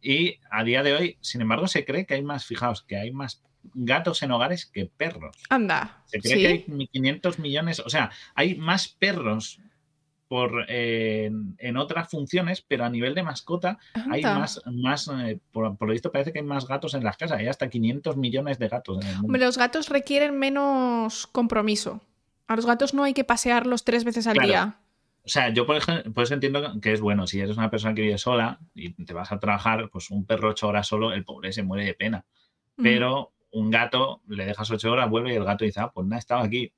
Y 0.00 0.38
a 0.50 0.62
día 0.62 0.82
de 0.82 0.94
hoy, 0.94 1.18
sin 1.20 1.40
embargo, 1.40 1.66
se 1.66 1.84
cree 1.84 2.06
que 2.06 2.14
hay 2.14 2.22
más, 2.22 2.44
fijaos, 2.44 2.82
que 2.82 2.96
hay 2.96 3.10
más 3.12 3.42
gatos 3.74 4.22
en 4.22 4.30
hogares 4.30 4.66
que 4.66 4.86
perros. 4.86 5.36
Anda. 5.48 6.02
Se 6.06 6.20
cree 6.20 6.38
que 6.38 6.48
hay 6.48 6.88
500 6.88 7.38
millones, 7.38 7.80
o 7.80 7.88
sea, 7.88 8.10
hay 8.34 8.54
más 8.56 8.88
perros 8.88 9.60
por, 10.28 10.66
eh, 10.68 11.30
en 11.58 11.76
otras 11.76 12.08
funciones, 12.08 12.62
pero 12.62 12.84
a 12.84 12.90
nivel 12.90 13.14
de 13.14 13.22
mascota 13.22 13.78
hay 14.10 14.22
más, 14.22 14.62
más 14.66 15.08
eh, 15.08 15.40
por, 15.50 15.76
lo 15.80 15.92
visto 15.92 16.12
parece 16.12 16.32
que 16.32 16.40
hay 16.40 16.44
más 16.44 16.68
gatos 16.68 16.94
en 16.94 17.02
las 17.02 17.16
casas, 17.16 17.38
hay 17.38 17.48
hasta 17.48 17.68
500 17.68 18.16
millones 18.16 18.58
de 18.58 18.68
gatos 18.68 19.02
en 19.02 19.10
el 19.10 19.18
mundo. 19.18 19.38
Los 19.38 19.56
gatos 19.56 19.88
requieren 19.88 20.38
menos 20.38 21.26
compromiso. 21.26 22.02
A 22.46 22.56
los 22.56 22.66
gatos 22.66 22.94
no 22.94 23.04
hay 23.04 23.14
que 23.14 23.24
pasearlos 23.24 23.84
tres 23.84 24.04
veces 24.04 24.26
al 24.26 24.38
día. 24.38 24.78
O 25.24 25.28
sea, 25.30 25.50
yo 25.52 25.66
por, 25.66 25.76
ejemplo, 25.76 26.12
por 26.12 26.24
eso 26.24 26.34
entiendo 26.34 26.80
que 26.80 26.92
es 26.92 27.00
bueno, 27.00 27.26
si 27.26 27.40
eres 27.40 27.56
una 27.56 27.70
persona 27.70 27.94
que 27.94 28.02
vive 28.02 28.16
sola 28.16 28.60
y 28.74 28.92
te 28.92 29.12
vas 29.12 29.32
a 29.32 29.38
trabajar, 29.38 29.90
pues 29.90 30.10
un 30.10 30.24
perro 30.24 30.50
ocho 30.50 30.68
horas 30.68 30.86
solo, 30.86 31.12
el 31.12 31.24
pobre 31.24 31.52
se 31.52 31.62
muere 31.62 31.84
de 31.84 31.94
pena. 31.94 32.24
Pero 32.76 33.32
un 33.50 33.70
gato, 33.70 34.22
le 34.28 34.46
dejas 34.46 34.70
ocho 34.70 34.92
horas, 34.92 35.10
vuelve 35.10 35.32
y 35.32 35.36
el 35.36 35.44
gato 35.44 35.64
dice, 35.64 35.80
ah, 35.80 35.90
pues 35.92 36.06
nada, 36.06 36.18
estaba 36.18 36.44
aquí, 36.44 36.72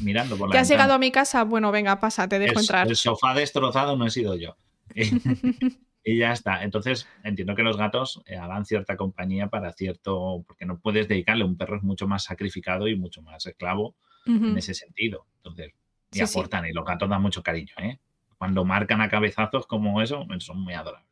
mirando 0.00 0.36
por 0.36 0.48
la 0.48 0.52
¿Que 0.52 0.58
has 0.58 0.68
llegado 0.68 0.92
a 0.92 0.98
mi 0.98 1.10
casa? 1.10 1.44
Bueno, 1.44 1.72
venga, 1.72 2.00
pasa, 2.00 2.28
te 2.28 2.38
dejo 2.38 2.60
entrar. 2.60 2.88
El 2.88 2.96
sofá 2.96 3.34
destrozado 3.34 3.96
no 3.96 4.06
he 4.06 4.10
sido 4.10 4.36
yo. 4.36 4.56
y 4.94 6.18
ya 6.18 6.32
está. 6.32 6.62
Entonces, 6.62 7.06
entiendo 7.22 7.54
que 7.54 7.62
los 7.62 7.76
gatos 7.76 8.22
eh, 8.26 8.36
hagan 8.36 8.64
cierta 8.64 8.96
compañía 8.96 9.48
para 9.48 9.72
cierto, 9.72 10.44
porque 10.46 10.66
no 10.66 10.78
puedes 10.78 11.08
dedicarle, 11.08 11.44
un 11.44 11.56
perro 11.56 11.76
es 11.76 11.82
mucho 11.82 12.06
más 12.06 12.24
sacrificado 12.24 12.88
y 12.88 12.96
mucho 12.96 13.22
más 13.22 13.46
esclavo 13.46 13.94
en 14.26 14.56
ese 14.56 14.74
sentido. 14.74 15.26
Entonces, 15.36 15.72
y 16.12 16.20
aportan, 16.20 16.66
y 16.66 16.72
los 16.72 16.84
gatos 16.84 17.08
dan 17.08 17.22
mucho 17.22 17.42
cariño, 17.42 17.74
¿eh? 17.78 17.98
Cuando 18.36 18.64
marcan 18.64 19.00
a 19.00 19.08
cabezazos 19.08 19.66
como 19.66 20.00
eso, 20.02 20.26
son 20.38 20.60
muy 20.60 20.74
adorables. 20.74 21.10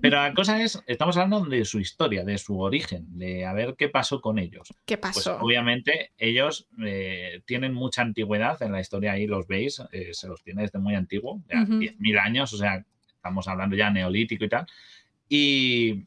Pero 0.00 0.22
la 0.22 0.34
cosa 0.34 0.62
es, 0.62 0.82
estamos 0.86 1.16
hablando 1.16 1.44
de 1.44 1.64
su 1.64 1.78
historia, 1.78 2.24
de 2.24 2.38
su 2.38 2.58
origen, 2.60 3.06
de 3.18 3.46
a 3.46 3.52
ver 3.52 3.74
qué 3.76 3.88
pasó 3.88 4.20
con 4.20 4.38
ellos. 4.38 4.68
¿Qué 4.84 4.98
pues, 4.98 5.14
pasó? 5.14 5.38
obviamente 5.40 6.12
ellos 6.18 6.68
eh, 6.84 7.42
tienen 7.46 7.74
mucha 7.74 8.02
antigüedad 8.02 8.62
en 8.62 8.72
la 8.72 8.80
historia, 8.80 9.12
ahí 9.12 9.26
los 9.26 9.46
veis, 9.46 9.82
eh, 9.92 10.10
se 10.12 10.28
los 10.28 10.42
tiene 10.42 10.62
desde 10.62 10.78
muy 10.78 10.94
antiguo, 10.94 11.42
ya 11.48 11.60
10.000 11.60 12.20
años, 12.20 12.52
o 12.52 12.56
sea, 12.56 12.84
estamos 13.06 13.48
hablando 13.48 13.76
ya 13.76 13.90
neolítico 13.90 14.44
y 14.44 14.48
tal. 14.48 14.66
Y, 15.28 16.04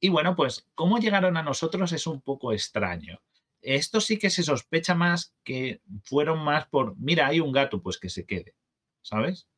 y 0.00 0.08
bueno, 0.08 0.36
pues 0.36 0.66
cómo 0.74 0.98
llegaron 0.98 1.36
a 1.36 1.42
nosotros 1.42 1.92
es 1.92 2.06
un 2.06 2.20
poco 2.20 2.52
extraño. 2.52 3.20
Esto 3.62 4.00
sí 4.00 4.18
que 4.18 4.30
se 4.30 4.42
sospecha 4.42 4.94
más 4.94 5.34
que 5.42 5.80
fueron 6.04 6.44
más 6.44 6.66
por, 6.66 6.96
mira, 6.98 7.26
hay 7.26 7.40
un 7.40 7.52
gato, 7.52 7.82
pues 7.82 7.98
que 7.98 8.10
se 8.10 8.24
quede, 8.24 8.54
¿sabes? 9.02 9.48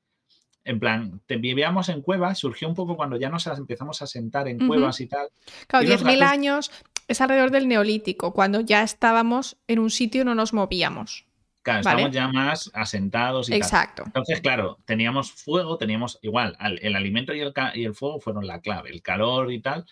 En 0.69 0.79
plan, 0.79 1.21
te 1.27 1.37
vivíamos 1.37 1.89
en 1.89 2.03
cuevas, 2.03 2.39
surgió 2.39 2.69
un 2.69 2.75
poco 2.75 2.95
cuando 2.95 3.17
ya 3.17 3.31
nos 3.31 3.47
empezamos 3.47 4.03
a 4.03 4.07
sentar 4.07 4.49
en 4.49 4.67
cuevas 4.69 5.01
y 5.01 5.07
tal. 5.07 5.29
Claro, 5.67 5.89
10.000 5.89 6.23
años 6.23 6.71
es 7.09 7.21
alrededor 7.23 7.51
del 7.51 7.69
neolítico, 7.69 8.35
cuando 8.35 8.61
ya 8.61 8.83
estábamos 8.83 9.57
en 9.67 9.79
un 9.79 9.89
sitio 9.89 10.23
y 10.23 10.25
no 10.27 10.35
nos 10.35 10.53
movíamos. 10.53 11.25
Claro, 11.63 11.81
estamos 11.81 12.11
ya 12.11 12.29
más 12.29 12.71
asentados 12.75 13.49
y 13.49 13.55
Exacto. 13.55 14.03
Entonces, 14.05 14.43
claro, 14.43 14.79
teníamos 14.85 15.33
fuego, 15.33 15.79
teníamos 15.79 16.19
igual, 16.21 16.55
el 16.61 16.95
alimento 16.95 17.33
y 17.33 17.41
el, 17.41 17.55
y 17.75 17.85
el 17.85 17.95
fuego 17.95 18.21
fueron 18.21 18.47
la 18.47 18.61
clave, 18.61 18.91
el 18.91 19.01
calor 19.01 19.51
y 19.51 19.61
tal 19.61 19.87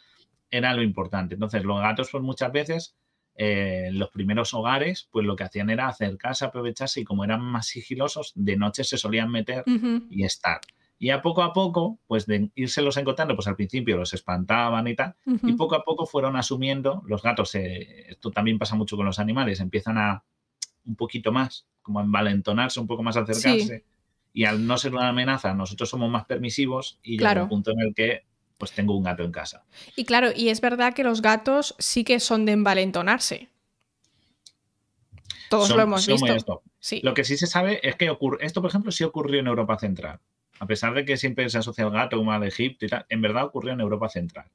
era 0.50 0.74
lo 0.74 0.82
importante. 0.82 1.34
Entonces, 1.34 1.64
los 1.64 1.80
gatos, 1.80 2.10
pues 2.12 2.22
muchas 2.22 2.52
veces 2.52 2.96
eh, 3.38 3.90
los 3.92 4.08
primeros 4.10 4.54
hogares, 4.54 5.08
pues 5.10 5.26
lo 5.26 5.36
que 5.36 5.44
hacían 5.44 5.68
era 5.68 5.88
acercarse, 5.88 6.44
aprovecharse 6.44 7.00
y 7.00 7.04
como 7.04 7.24
eran 7.24 7.42
más 7.42 7.66
sigilosos, 7.66 8.32
de 8.34 8.56
noche 8.56 8.82
se 8.82 8.96
solían 8.96 9.30
meter 9.30 9.62
y 10.10 10.24
estar. 10.24 10.60
Y 10.98 11.10
a 11.10 11.20
poco 11.20 11.42
a 11.42 11.52
poco, 11.52 11.98
pues 12.06 12.24
de 12.24 12.50
irse 12.54 12.80
los 12.80 12.96
encontrando, 12.96 13.36
pues 13.36 13.46
al 13.46 13.56
principio 13.56 13.98
los 13.98 14.14
espantaban 14.14 14.88
y 14.88 14.94
tal, 14.94 15.14
y 15.42 15.52
poco 15.52 15.74
a 15.74 15.84
poco 15.84 16.06
fueron 16.06 16.36
asumiendo, 16.36 17.02
los 17.06 17.22
gatos, 17.22 17.54
esto 17.54 18.30
también 18.30 18.58
pasa 18.58 18.74
mucho 18.74 18.96
con 18.96 19.04
los 19.04 19.18
animales, 19.18 19.60
empiezan 19.60 19.98
a 19.98 20.24
un 20.86 20.96
poquito 20.96 21.32
más, 21.32 21.66
como 21.82 22.00
a 22.00 22.02
envalentonarse, 22.04 22.80
un 22.80 22.86
poco 22.86 23.02
más 23.02 23.18
a 23.18 23.20
acercarse, 23.20 23.84
y 24.32 24.44
al 24.44 24.66
no 24.66 24.78
ser 24.78 24.94
una 24.94 25.08
amenaza, 25.08 25.52
nosotros 25.52 25.90
somos 25.90 26.10
más 26.10 26.24
permisivos 26.24 26.98
y 27.02 27.18
llega 27.18 27.42
un 27.42 27.48
punto 27.50 27.72
en 27.72 27.80
el 27.80 27.94
que 27.94 28.24
pues 28.58 28.72
tengo 28.72 28.96
un 28.96 29.04
gato 29.04 29.22
en 29.22 29.32
casa. 29.32 29.64
Y 29.96 30.04
claro, 30.04 30.30
y 30.34 30.48
es 30.48 30.60
verdad 30.60 30.94
que 30.94 31.04
los 31.04 31.22
gatos 31.22 31.74
sí 31.78 32.04
que 32.04 32.20
son 32.20 32.44
de 32.46 32.52
envalentonarse. 32.52 33.48
Todos 35.48 35.70
lo 35.70 35.82
hemos 35.82 36.06
visto. 36.06 36.62
Sí. 36.80 37.00
Lo 37.02 37.14
que 37.14 37.24
sí 37.24 37.36
se 37.36 37.46
sabe 37.46 37.80
es 37.82 37.96
que 37.96 38.10
ocurre, 38.10 38.44
esto, 38.44 38.60
por 38.60 38.70
ejemplo, 38.70 38.92
sí 38.92 39.04
ocurrió 39.04 39.40
en 39.40 39.46
Europa 39.46 39.78
Central. 39.78 40.20
A 40.58 40.66
pesar 40.66 40.94
de 40.94 41.04
que 41.04 41.16
siempre 41.16 41.48
se 41.50 41.58
asocia 41.58 41.84
al 41.84 41.90
gato 41.90 42.16
como 42.16 42.32
al 42.32 42.44
Egipto 42.44 42.86
y 42.86 42.88
tal, 42.88 43.06
en 43.08 43.20
verdad 43.20 43.44
ocurrió 43.44 43.72
en 43.72 43.80
Europa 43.80 44.08
Central. 44.08 44.50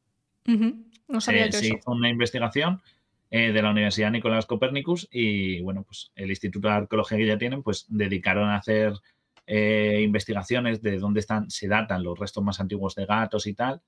No 1.07 1.21
sabía 1.21 1.45
eh, 1.45 1.51
se 1.51 1.67
hizo 1.67 1.91
una 1.91 2.09
investigación 2.09 2.81
eh, 3.29 3.51
de 3.51 3.61
la 3.61 3.69
Universidad 3.69 4.11
Nicolás 4.11 4.45
Copernicus 4.45 5.07
y, 5.11 5.61
bueno, 5.61 5.83
pues 5.83 6.11
el 6.15 6.29
Instituto 6.29 6.67
de 6.67 6.73
Arqueología 6.73 7.17
que 7.17 7.27
ya 7.27 7.37
tienen, 7.37 7.63
pues 7.63 7.85
dedicaron 7.87 8.49
a 8.49 8.57
hacer 8.57 8.93
eh, 9.53 9.99
investigaciones 10.01 10.81
de 10.81 10.97
dónde 10.97 11.19
están, 11.19 11.51
se 11.51 11.67
datan 11.67 12.03
los 12.03 12.17
restos 12.17 12.41
más 12.41 12.61
antiguos 12.61 12.95
de 12.95 13.05
gatos 13.05 13.47
y 13.47 13.53
tal, 13.53 13.81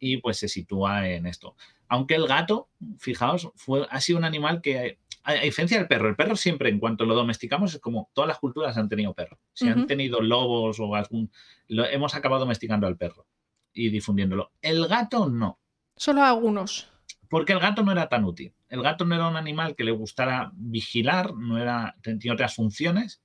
y 0.00 0.16
pues 0.16 0.36
se 0.36 0.48
sitúa 0.48 1.08
en 1.08 1.26
esto. 1.26 1.54
Aunque 1.86 2.16
el 2.16 2.26
gato, 2.26 2.70
fijaos, 2.98 3.52
fue, 3.54 3.86
ha 3.88 4.00
sido 4.00 4.18
un 4.18 4.24
animal 4.24 4.60
que, 4.60 4.98
a, 5.22 5.34
diferencia 5.34 5.78
del 5.78 5.86
perro, 5.86 6.08
el 6.08 6.16
perro 6.16 6.34
siempre, 6.34 6.70
en 6.70 6.80
cuanto 6.80 7.04
lo 7.04 7.14
domesticamos, 7.14 7.72
es 7.72 7.80
como 7.80 8.10
todas 8.14 8.26
las 8.26 8.40
culturas 8.40 8.76
han 8.78 8.88
tenido 8.88 9.14
perro. 9.14 9.38
Si 9.52 9.68
han 9.68 9.86
tenido 9.86 10.20
lobos 10.20 10.80
o 10.80 10.92
algún, 10.96 11.30
lo, 11.68 11.86
hemos 11.86 12.16
acabado 12.16 12.40
domesticando 12.40 12.88
al 12.88 12.96
perro 12.96 13.28
y 13.72 13.90
difundiéndolo. 13.90 14.50
El 14.60 14.88
gato 14.88 15.28
no. 15.28 15.60
Solo 15.94 16.24
algunos. 16.24 16.90
Porque 17.28 17.52
el 17.52 17.60
gato 17.60 17.84
no 17.84 17.92
era 17.92 18.08
tan 18.08 18.24
útil. 18.24 18.54
El 18.68 18.82
gato 18.82 19.04
no 19.04 19.14
era 19.14 19.28
un 19.28 19.36
animal 19.36 19.76
que 19.76 19.84
le 19.84 19.92
gustara 19.92 20.50
vigilar, 20.54 21.32
no 21.36 21.58
era, 21.58 21.94
tenía 22.02 22.32
otras 22.32 22.56
funciones 22.56 23.22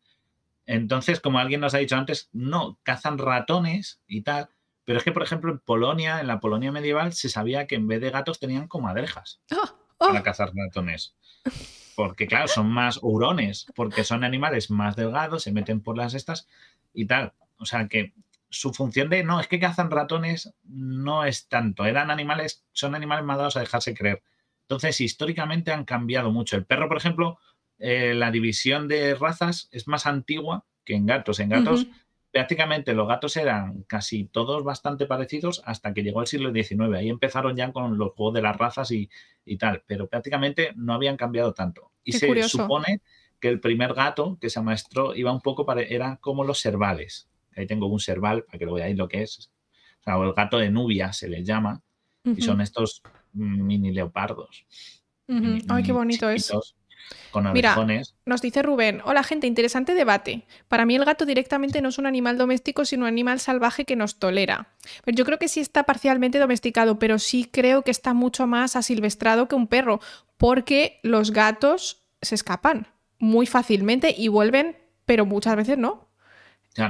entonces, 0.66 1.20
como 1.20 1.39
alguien 1.39 1.62
nos 1.62 1.74
ha 1.74 1.80
dicho 1.80 1.95
antes, 1.95 2.30
no, 2.32 2.80
cazan 2.84 3.18
ratones 3.18 4.01
y 4.07 4.22
tal. 4.22 4.49
Pero 4.84 4.97
es 4.97 5.03
que, 5.03 5.12
por 5.12 5.24
ejemplo, 5.24 5.51
en 5.51 5.59
Polonia, 5.59 6.20
en 6.20 6.28
la 6.28 6.39
Polonia 6.39 6.72
medieval, 6.72 7.14
se 7.14 7.30
sabía 7.30 7.68
que 7.68 7.76
en 7.76 7.88
vez 7.88 8.01
de 8.01 8.09
gatos 8.09 8.39
tenían 8.39 8.68
comadrejas 8.68 9.41
¡Ah! 9.51 9.76
¡Oh! 9.97 10.07
para 10.07 10.24
cazar 10.24 10.51
ratones. 10.53 11.16
Porque, 11.95 12.28
claro, 12.28 12.47
son 12.47 12.70
más 12.70 12.99
hurones, 13.01 13.68
porque 13.76 14.03
son 14.03 14.24
animales 14.24 14.72
más 14.72 14.95
delgados, 14.95 15.43
se 15.43 15.51
meten 15.51 15.82
por 15.82 15.97
las 15.97 16.14
estas 16.14 16.47
y 16.93 17.05
tal. 17.05 17.34
O 17.57 17.66
sea 17.66 17.88
que 17.88 18.14
su 18.49 18.74
función 18.74 19.09
de 19.09 19.24
no, 19.24 19.39
es 19.39 19.47
que 19.47 19.59
cazan 19.59 19.91
ratones 19.91 20.53
no 20.64 21.26
es 21.26 21.47
tanto. 21.47 21.86
Eran 21.86 22.12
animales, 22.12 22.66
son 22.72 22.95
animales 22.95 23.26
más 23.26 23.38
dados 23.38 23.57
a 23.57 23.62
dejarse 23.62 23.93
creer. 23.93 24.24
Entonces, 24.64 25.01
históricamente 25.01 25.72
han 25.72 25.86
cambiado 25.86 26.32
mucho. 26.32 26.55
El 26.55 26.66
perro, 26.66 26.88
por 26.88 26.97
ejemplo, 26.97 27.39
eh, 27.82 28.14
la 28.14 28.30
división 28.30 28.88
de 28.88 29.16
razas 29.16 29.68
es 29.72 29.88
más 29.88 30.06
antigua 30.06 30.66
que 30.86 30.94
en 30.94 31.08
gatos. 31.08 31.40
En 31.40 31.50
gatos, 31.50 31.88
prácticamente 32.32 32.94
los 32.94 33.08
gatos 33.08 33.36
eran 33.38 33.84
casi 33.84 34.26
todos 34.26 34.64
bastante 34.64 35.08
parecidos 35.08 35.64
hasta 35.66 35.92
que 35.92 36.04
llegó 36.04 36.22
el 36.22 36.28
siglo 36.28 36.54
XIX. 36.54 36.96
Ahí 36.96 37.10
empezaron 37.10 37.56
ya 37.56 37.72
con 37.72 37.98
los 37.98 38.14
juegos 38.14 38.36
de 38.36 38.44
las 38.44 38.56
razas 38.56 38.92
y, 38.92 39.10
tal, 39.58 39.84
pero 39.88 40.08
prácticamente 40.08 40.74
no 40.76 40.94
habían 40.94 41.18
cambiado 41.18 41.54
tanto. 41.54 41.92
Y 42.04 42.14
se 42.14 42.44
supone 42.44 43.02
que 43.40 43.48
el 43.48 43.60
primer 43.60 43.96
gato 43.96 44.38
que 44.40 44.52
se 44.52 44.60
amaestró 44.60 45.16
iba 45.16 45.32
un 45.32 45.42
poco, 45.42 45.66
para, 45.66 45.82
era 45.82 46.18
como 46.18 46.44
los 46.44 46.60
cervales. 46.60 47.28
Ahí 47.56 47.66
tengo 47.66 47.88
un 47.88 48.00
cerval 48.00 48.44
para 48.44 48.60
que 48.60 48.66
lo 48.66 48.76
veáis 48.76 48.96
lo 48.96 49.08
que 49.08 49.24
es. 49.24 49.52
O 50.02 50.04
sea, 50.04 50.16
el 50.18 50.34
gato 50.34 50.60
de 50.60 50.70
Nubia 50.70 51.14
se 51.14 51.28
le 51.28 51.44
llama. 51.44 51.82
Y 52.24 52.44
son 52.44 52.62
estos 52.62 53.02
mini 53.34 53.92
leopardos. 53.92 54.68
Ay, 55.28 55.82
qué 55.84 55.92
bonito 55.92 56.30
es 56.30 56.52
con 57.32 57.51
Mira, 57.53 57.76
nos 58.26 58.41
dice 58.41 58.62
Rubén, 58.62 59.01
hola 59.05 59.24
gente, 59.24 59.47
interesante 59.47 59.93
debate. 59.93 60.45
Para 60.68 60.86
mí 60.86 60.95
el 60.95 61.05
gato 61.05 61.26
directamente 61.26 61.82
no 61.82 61.89
es 61.89 61.97
un 61.97 62.05
animal 62.05 62.38
doméstico, 62.38 62.86
sino 62.86 63.03
un 63.03 63.07
animal 63.07 63.39
salvaje 63.39 63.86
que 63.86 63.95
nos 63.95 64.20
tolera. 64.20 64.68
Pero 65.03 65.16
yo 65.16 65.26
creo 65.26 65.39
que 65.39 65.47
sí 65.47 65.59
está 65.59 65.84
parcialmente 65.84 66.39
domesticado, 66.39 66.99
pero 66.99 67.20
sí 67.20 67.49
creo 67.51 67.84
que 67.84 67.91
está 67.91 68.14
mucho 68.14 68.47
más 68.47 68.76
asilvestrado 68.76 69.47
que 69.47 69.55
un 69.55 69.68
perro, 69.68 69.99
porque 70.38 70.99
los 71.03 71.32
gatos 71.32 72.03
se 72.22 72.36
escapan 72.36 72.88
muy 73.20 73.45
fácilmente 73.45 74.14
y 74.18 74.28
vuelven, 74.28 74.78
pero 75.05 75.26
muchas 75.26 75.55
veces 75.55 75.78
no. 75.78 76.09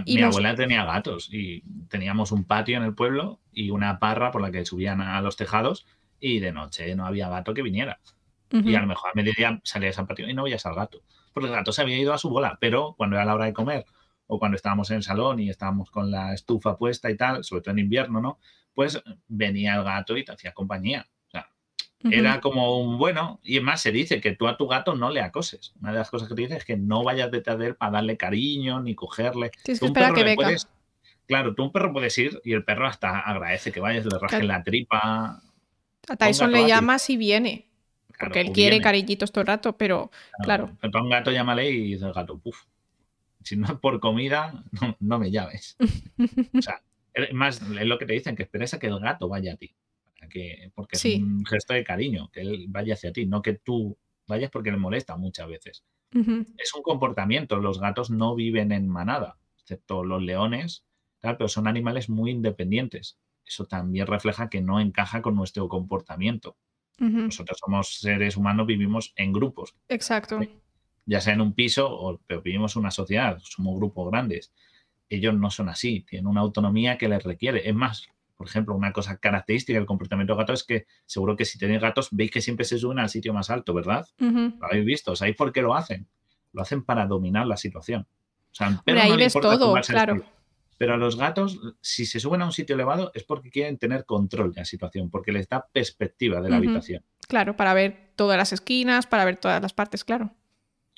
mi 0.05 0.21
abuela 0.21 0.55
tenía 0.55 0.85
gatos 0.85 1.29
y 1.31 1.61
teníamos 1.89 2.31
un 2.31 2.45
patio 2.45 2.77
en 2.77 2.83
el 2.83 2.95
pueblo 2.95 3.39
y 3.51 3.69
una 3.69 3.99
parra 3.99 4.31
por 4.31 4.41
la 4.41 4.51
que 4.51 4.65
subían 4.65 5.01
a 5.01 5.21
los 5.21 5.35
tejados 5.35 5.85
y 6.19 6.39
de 6.39 6.53
noche 6.53 6.95
no 6.95 7.05
había 7.05 7.29
gato 7.29 7.53
que 7.53 7.61
viniera. 7.61 7.99
Y 8.51 8.75
a 8.75 8.81
lo 8.81 8.87
mejor 8.87 9.11
a 9.11 9.15
mediodía 9.15 9.61
salía 9.63 9.93
San 9.93 10.07
Patio 10.07 10.29
y 10.29 10.33
no 10.33 10.43
veías 10.43 10.65
al 10.65 10.75
gato. 10.75 11.01
Porque 11.33 11.47
el 11.47 11.55
gato 11.55 11.71
se 11.71 11.81
había 11.81 11.97
ido 11.97 12.13
a 12.13 12.17
su 12.17 12.29
bola, 12.29 12.57
pero 12.59 12.95
cuando 12.97 13.15
era 13.15 13.25
la 13.25 13.35
hora 13.35 13.45
de 13.45 13.53
comer 13.53 13.85
o 14.27 14.39
cuando 14.39 14.55
estábamos 14.55 14.89
en 14.91 14.97
el 14.97 15.03
salón 15.03 15.39
y 15.39 15.49
estábamos 15.49 15.91
con 15.91 16.09
la 16.09 16.33
estufa 16.33 16.77
puesta 16.77 17.11
y 17.11 17.17
tal, 17.17 17.43
sobre 17.43 17.63
todo 17.63 17.73
en 17.73 17.79
invierno, 17.79 18.21
¿no? 18.21 18.39
Pues 18.73 19.01
venía 19.27 19.75
el 19.75 19.83
gato 19.83 20.15
y 20.15 20.23
te 20.23 20.31
hacía 20.31 20.53
compañía. 20.53 21.05
O 21.27 21.31
sea, 21.31 21.49
era 22.09 22.39
como 22.39 22.79
un 22.79 22.97
bueno, 22.97 23.41
y 23.43 23.59
más, 23.59 23.81
se 23.81 23.91
dice 23.91 24.21
que 24.21 24.33
tú 24.35 24.47
a 24.47 24.55
tu 24.55 24.67
gato 24.67 24.95
no 24.95 25.09
le 25.09 25.19
acoses. 25.19 25.73
Una 25.81 25.91
de 25.91 25.97
las 25.97 26.09
cosas 26.09 26.29
que 26.29 26.35
te 26.35 26.43
dice 26.43 26.55
es 26.55 26.63
que 26.63 26.77
no 26.77 27.03
vayas 27.03 27.29
detrás 27.29 27.57
de 27.57 27.67
él 27.67 27.75
para 27.75 27.91
darle 27.91 28.15
cariño 28.15 28.81
ni 28.81 28.95
cogerle. 28.95 29.51
Tienes 29.63 29.79
que 29.81 29.85
esperar 29.87 30.13
que 30.13 30.23
venga. 30.23 30.49
claro, 31.25 31.53
tú 31.53 31.63
un 31.63 31.73
perro 31.73 31.91
puedes 31.91 32.17
ir 32.17 32.41
y 32.45 32.53
el 32.53 32.63
perro 32.63 32.87
hasta 32.87 33.19
agradece 33.19 33.73
que 33.73 33.81
vayas, 33.81 34.05
le 34.05 34.17
rajes 34.17 34.45
la 34.45 34.63
tripa. 34.63 35.41
A 36.07 36.15
Tyson 36.17 36.51
le 36.51 36.67
llamas 36.67 37.09
y 37.09 37.17
viene. 37.17 37.70
Porque 38.21 38.41
él 38.41 38.51
quiere 38.51 38.79
cariñitos 38.81 39.31
todo 39.31 39.41
el 39.41 39.47
rato, 39.47 39.77
pero 39.77 40.11
claro. 40.43 40.77
claro. 40.79 41.03
un 41.03 41.09
gato, 41.09 41.31
llámale 41.31 41.69
y 41.69 41.93
dice 41.93 42.05
el 42.05 42.13
gato, 42.13 42.37
puf. 42.37 42.65
Si 43.43 43.57
no 43.57 43.65
es 43.67 43.73
por 43.73 43.99
comida, 43.99 44.63
no, 44.99 45.19
me 45.19 45.31
llames. 45.31 45.75
o 46.53 46.61
sea, 46.61 46.81
es 47.13 47.33
más, 47.33 47.61
es 47.61 47.85
lo 47.85 47.97
que 47.97 48.05
te 48.05 48.13
dicen, 48.13 48.35
que 48.35 48.43
esperes 48.43 48.73
a 48.73 48.79
que 48.79 48.87
el 48.87 48.99
gato 48.99 49.27
vaya 49.27 49.53
a 49.53 49.55
ti. 49.57 49.75
que, 50.29 50.71
porque 50.75 50.95
es 50.95 51.05
un 51.05 51.45
gesto 51.45 51.73
de 51.73 51.83
cariño, 51.83 52.29
que 52.31 52.41
él 52.41 52.65
vaya 52.69 52.93
hacia 52.93 53.11
ti, 53.11 53.25
no 53.25 53.41
que 53.41 53.53
tú 53.53 53.97
vayas 54.27 54.51
porque 54.51 54.71
le 54.71 54.77
molesta 54.77 55.17
muchas 55.17 55.47
veces. 55.47 55.83
Es 56.57 56.73
un 56.75 56.83
comportamiento. 56.83 57.57
Los 57.57 57.79
gatos 57.79 58.09
no 58.09 58.35
viven 58.35 58.71
en 58.71 58.87
manada, 58.87 59.37
excepto 59.59 60.03
los 60.03 60.21
leones, 60.21 60.85
pero 61.21 61.47
son 61.47 61.67
animales 61.67 62.09
muy 62.09 62.31
independientes. 62.31 63.17
Eso 63.45 63.65
también 63.65 64.07
refleja 64.07 64.49
que 64.49 64.61
no 64.61 64.79
encaja 64.79 65.21
con 65.21 65.35
nuestro 65.35 65.67
comportamiento. 65.67 66.57
Nosotros 66.97 67.57
somos 67.59 67.99
seres 67.99 68.37
humanos, 68.37 68.67
vivimos 68.67 69.11
en 69.15 69.33
grupos. 69.33 69.75
Exacto. 69.89 70.39
Ya 71.05 71.19
sea 71.19 71.33
en 71.33 71.41
un 71.41 71.53
piso 71.53 71.89
o 71.89 72.19
pero 72.27 72.41
vivimos 72.41 72.75
en 72.75 72.81
una 72.81 72.91
sociedad, 72.91 73.39
somos 73.43 73.75
grupos 73.77 74.11
grandes. 74.11 74.53
Ellos 75.09 75.33
no 75.33 75.49
son 75.49 75.69
así, 75.69 76.05
tienen 76.07 76.27
una 76.27 76.41
autonomía 76.41 76.97
que 76.97 77.09
les 77.09 77.23
requiere. 77.23 77.67
Es 77.67 77.73
más, 77.73 78.07
por 78.37 78.47
ejemplo, 78.47 78.75
una 78.75 78.93
cosa 78.93 79.17
característica 79.17 79.77
del 79.77 79.87
comportamiento 79.87 80.33
de 80.33 80.39
gato 80.39 80.53
es 80.53 80.63
que 80.63 80.85
seguro 81.05 81.35
que 81.35 81.45
si 81.45 81.57
tenéis 81.57 81.81
gatos 81.81 82.09
veis 82.11 82.31
que 82.31 82.41
siempre 82.41 82.65
se 82.65 82.77
suben 82.77 82.99
al 82.99 83.09
sitio 83.09 83.33
más 83.33 83.49
alto, 83.49 83.73
¿verdad? 83.73 84.07
Lo 84.19 84.65
habéis 84.65 84.85
visto, 84.85 85.15
¿sabéis 85.15 85.35
por 85.35 85.51
qué 85.51 85.61
lo 85.61 85.75
hacen? 85.75 86.07
Lo 86.53 86.61
hacen 86.61 86.83
para 86.83 87.05
dominar 87.07 87.47
la 87.47 87.57
situación. 87.57 88.07
O 88.51 88.53
sea, 88.53 88.81
pero 88.85 89.01
ahí 89.01 89.15
ves 89.15 89.33
todo, 89.33 89.73
claro. 89.81 90.23
Pero 90.81 90.95
a 90.95 90.97
los 90.97 91.15
gatos, 91.15 91.59
si 91.79 92.07
se 92.07 92.19
suben 92.19 92.41
a 92.41 92.45
un 92.45 92.51
sitio 92.51 92.73
elevado, 92.73 93.11
es 93.13 93.23
porque 93.23 93.51
quieren 93.51 93.77
tener 93.77 94.03
control 94.03 94.51
de 94.51 94.61
la 94.61 94.65
situación, 94.65 95.11
porque 95.11 95.31
les 95.31 95.47
da 95.47 95.63
perspectiva 95.71 96.41
de 96.41 96.49
la 96.49 96.57
habitación. 96.57 97.03
Claro, 97.27 97.55
para 97.55 97.75
ver 97.75 98.13
todas 98.15 98.35
las 98.35 98.51
esquinas, 98.51 99.05
para 99.05 99.23
ver 99.23 99.37
todas 99.37 99.61
las 99.61 99.73
partes, 99.73 100.03
claro. 100.03 100.31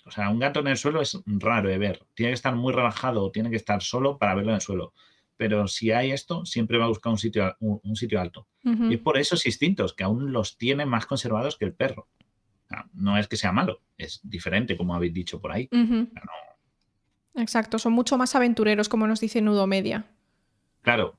O 0.05 0.11
sea, 0.11 0.29
un 0.29 0.39
gato 0.39 0.61
en 0.61 0.67
el 0.67 0.77
suelo 0.77 1.01
es 1.01 1.19
raro 1.25 1.67
de 1.67 1.77
ver. 1.77 2.01
Tiene 2.13 2.29
que 2.29 2.35
estar 2.35 2.55
muy 2.55 2.71
relajado 2.71 3.25
o 3.25 3.31
tiene 3.31 3.49
que 3.49 3.57
estar 3.57 3.83
solo 3.83 4.17
para 4.17 4.35
verlo 4.35 4.51
en 4.51 4.55
el 4.55 4.61
suelo. 4.61 4.93
Pero 5.35 5.67
si 5.67 5.91
hay 5.91 6.11
esto, 6.11 6.45
siempre 6.45 6.77
va 6.77 6.85
a 6.85 6.87
buscar 6.87 7.11
un 7.11 7.19
sitio, 7.19 7.53
un, 7.59 7.95
sitio 7.97 8.21
alto. 8.21 8.47
Y 8.63 8.95
por 8.95 9.17
esos 9.17 9.45
instintos, 9.45 9.93
que 9.93 10.05
aún 10.05 10.31
los 10.31 10.57
tiene 10.57 10.85
más 10.85 11.05
conservados 11.07 11.57
que 11.57 11.65
el 11.65 11.73
perro. 11.73 12.07
no 12.93 13.17
es 13.17 13.27
que 13.27 13.35
sea 13.35 13.51
malo, 13.51 13.81
es 13.97 14.21
diferente, 14.23 14.77
como 14.77 14.95
habéis 14.95 15.13
dicho 15.13 15.41
por 15.41 15.51
ahí. 15.51 15.67
Exacto, 17.35 17.79
son 17.79 17.93
mucho 17.93 18.17
más 18.17 18.35
aventureros, 18.35 18.89
como 18.89 19.07
nos 19.07 19.19
dice 19.19 19.41
Nudo 19.41 19.67
Media. 19.67 20.05
Claro, 20.81 21.17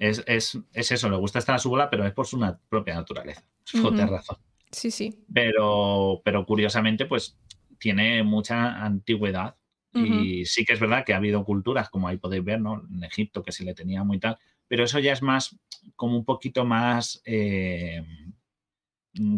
es, 0.00 0.24
eso, 0.26 1.10
le 1.10 1.16
gusta 1.16 1.38
estar 1.38 1.54
a 1.54 1.58
su 1.58 1.68
bola, 1.68 1.90
pero 1.90 2.06
es 2.06 2.12
por 2.12 2.26
su 2.26 2.40
propia 2.68 2.94
naturaleza. 2.94 3.44
Su 3.64 3.90
razón. 3.90 4.38
Sí, 4.72 4.90
sí. 4.90 5.24
Pero, 5.32 6.22
pero 6.24 6.46
curiosamente, 6.46 7.04
pues 7.04 7.38
tiene 7.78 8.22
mucha 8.22 8.82
antigüedad. 8.82 9.56
Y 9.92 10.46
sí 10.46 10.64
que 10.64 10.74
es 10.74 10.78
verdad 10.80 11.04
que 11.04 11.12
ha 11.12 11.16
habido 11.16 11.44
culturas, 11.44 11.90
como 11.90 12.06
ahí 12.06 12.16
podéis 12.16 12.44
ver, 12.44 12.60
¿no? 12.60 12.84
En 12.88 13.02
Egipto, 13.02 13.42
que 13.42 13.50
se 13.50 13.64
le 13.64 13.74
tenía 13.74 14.04
muy 14.04 14.20
tal. 14.20 14.38
Pero 14.68 14.84
eso 14.84 15.00
ya 15.00 15.12
es 15.12 15.20
más, 15.20 15.58
como 15.96 16.16
un 16.16 16.24
poquito 16.24 16.64
más. 16.64 17.20
Eh, 17.24 18.00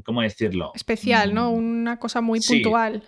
¿Cómo 0.05 0.21
decirlo? 0.21 0.73
Especial, 0.75 1.33
¿no? 1.33 1.53
Mm, 1.53 1.55
Una 1.55 1.99
cosa 1.99 2.21
muy 2.21 2.41
puntual 2.41 3.03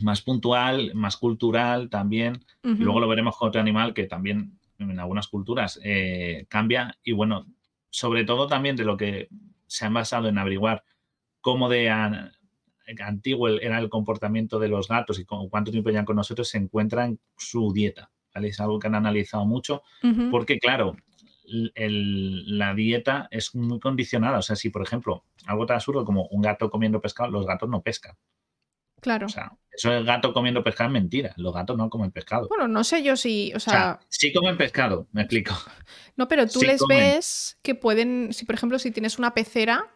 más 0.00 0.22
puntual, 0.22 0.94
más 0.94 1.16
cultural 1.16 1.88
también. 1.88 2.44
y 2.62 2.74
luego 2.74 3.00
lo 3.00 3.08
veremos 3.08 3.36
con 3.36 3.48
otro 3.48 3.60
animal 3.60 3.94
que 3.94 4.04
también 4.04 4.58
en 4.78 4.98
algunas 4.98 5.28
culturas 5.28 5.80
eh, 5.82 6.46
cambia. 6.48 6.98
Y 7.02 7.12
bueno, 7.12 7.46
sobre 7.90 8.24
todo 8.24 8.46
también 8.46 8.76
de 8.76 8.84
lo 8.84 8.96
que 8.96 9.28
se 9.66 9.86
han 9.86 9.94
basado 9.94 10.28
en 10.28 10.38
averiguar 10.38 10.84
cómo 11.40 11.68
de 11.68 11.88
antiguo 13.00 13.48
era 13.48 13.78
el 13.78 13.88
comportamiento 13.88 14.58
de 14.58 14.68
los 14.68 14.88
gatos 14.88 15.18
y 15.18 15.24
cuánto 15.24 15.70
tiempo 15.70 15.90
llevan 15.90 16.04
con 16.04 16.16
nosotros, 16.16 16.48
se 16.48 16.58
encuentra 16.58 17.04
en 17.04 17.18
su 17.36 17.72
dieta. 17.72 18.10
Es 18.34 18.60
algo 18.60 18.78
que 18.78 18.88
han 18.88 18.94
analizado 18.94 19.46
mucho, 19.46 19.82
porque 20.30 20.58
claro, 20.58 20.96
la 21.44 22.74
dieta 22.74 23.28
es 23.30 23.54
muy 23.54 23.80
condicionada. 23.80 24.38
O 24.38 24.42
sea, 24.42 24.56
si 24.56 24.70
por 24.70 24.82
ejemplo, 24.82 25.24
algo 25.46 25.66
tan 25.66 25.76
absurdo 25.76 26.04
como 26.04 26.26
un 26.26 26.42
gato 26.42 26.70
comiendo 26.70 27.00
pescado, 27.00 27.30
los 27.30 27.46
gatos 27.46 27.68
no 27.68 27.80
pescan. 27.80 28.16
Claro. 29.00 29.26
O 29.26 29.28
sea, 29.28 29.52
eso 29.76 29.92
es 29.92 30.04
gato 30.04 30.32
comiendo 30.32 30.64
pescado 30.64 30.88
es 30.88 30.94
mentira. 30.94 31.34
Los 31.36 31.52
gatos 31.52 31.76
no 31.76 31.90
comen 31.90 32.10
pescado. 32.10 32.48
Bueno, 32.48 32.66
no 32.66 32.82
sé 32.82 33.02
yo 33.02 33.16
si, 33.16 33.52
o 33.54 33.60
sea... 33.60 34.00
sí 34.08 34.32
comen 34.32 34.56
pescado, 34.56 35.06
me 35.12 35.22
explico. 35.22 35.54
No, 36.16 36.28
pero 36.28 36.46
tú 36.46 36.62
les 36.62 36.80
ves 36.88 37.58
que 37.62 37.74
pueden, 37.74 38.32
si 38.32 38.46
por 38.46 38.54
ejemplo, 38.54 38.78
si 38.78 38.90
tienes 38.90 39.18
una 39.18 39.34
pecera, 39.34 39.92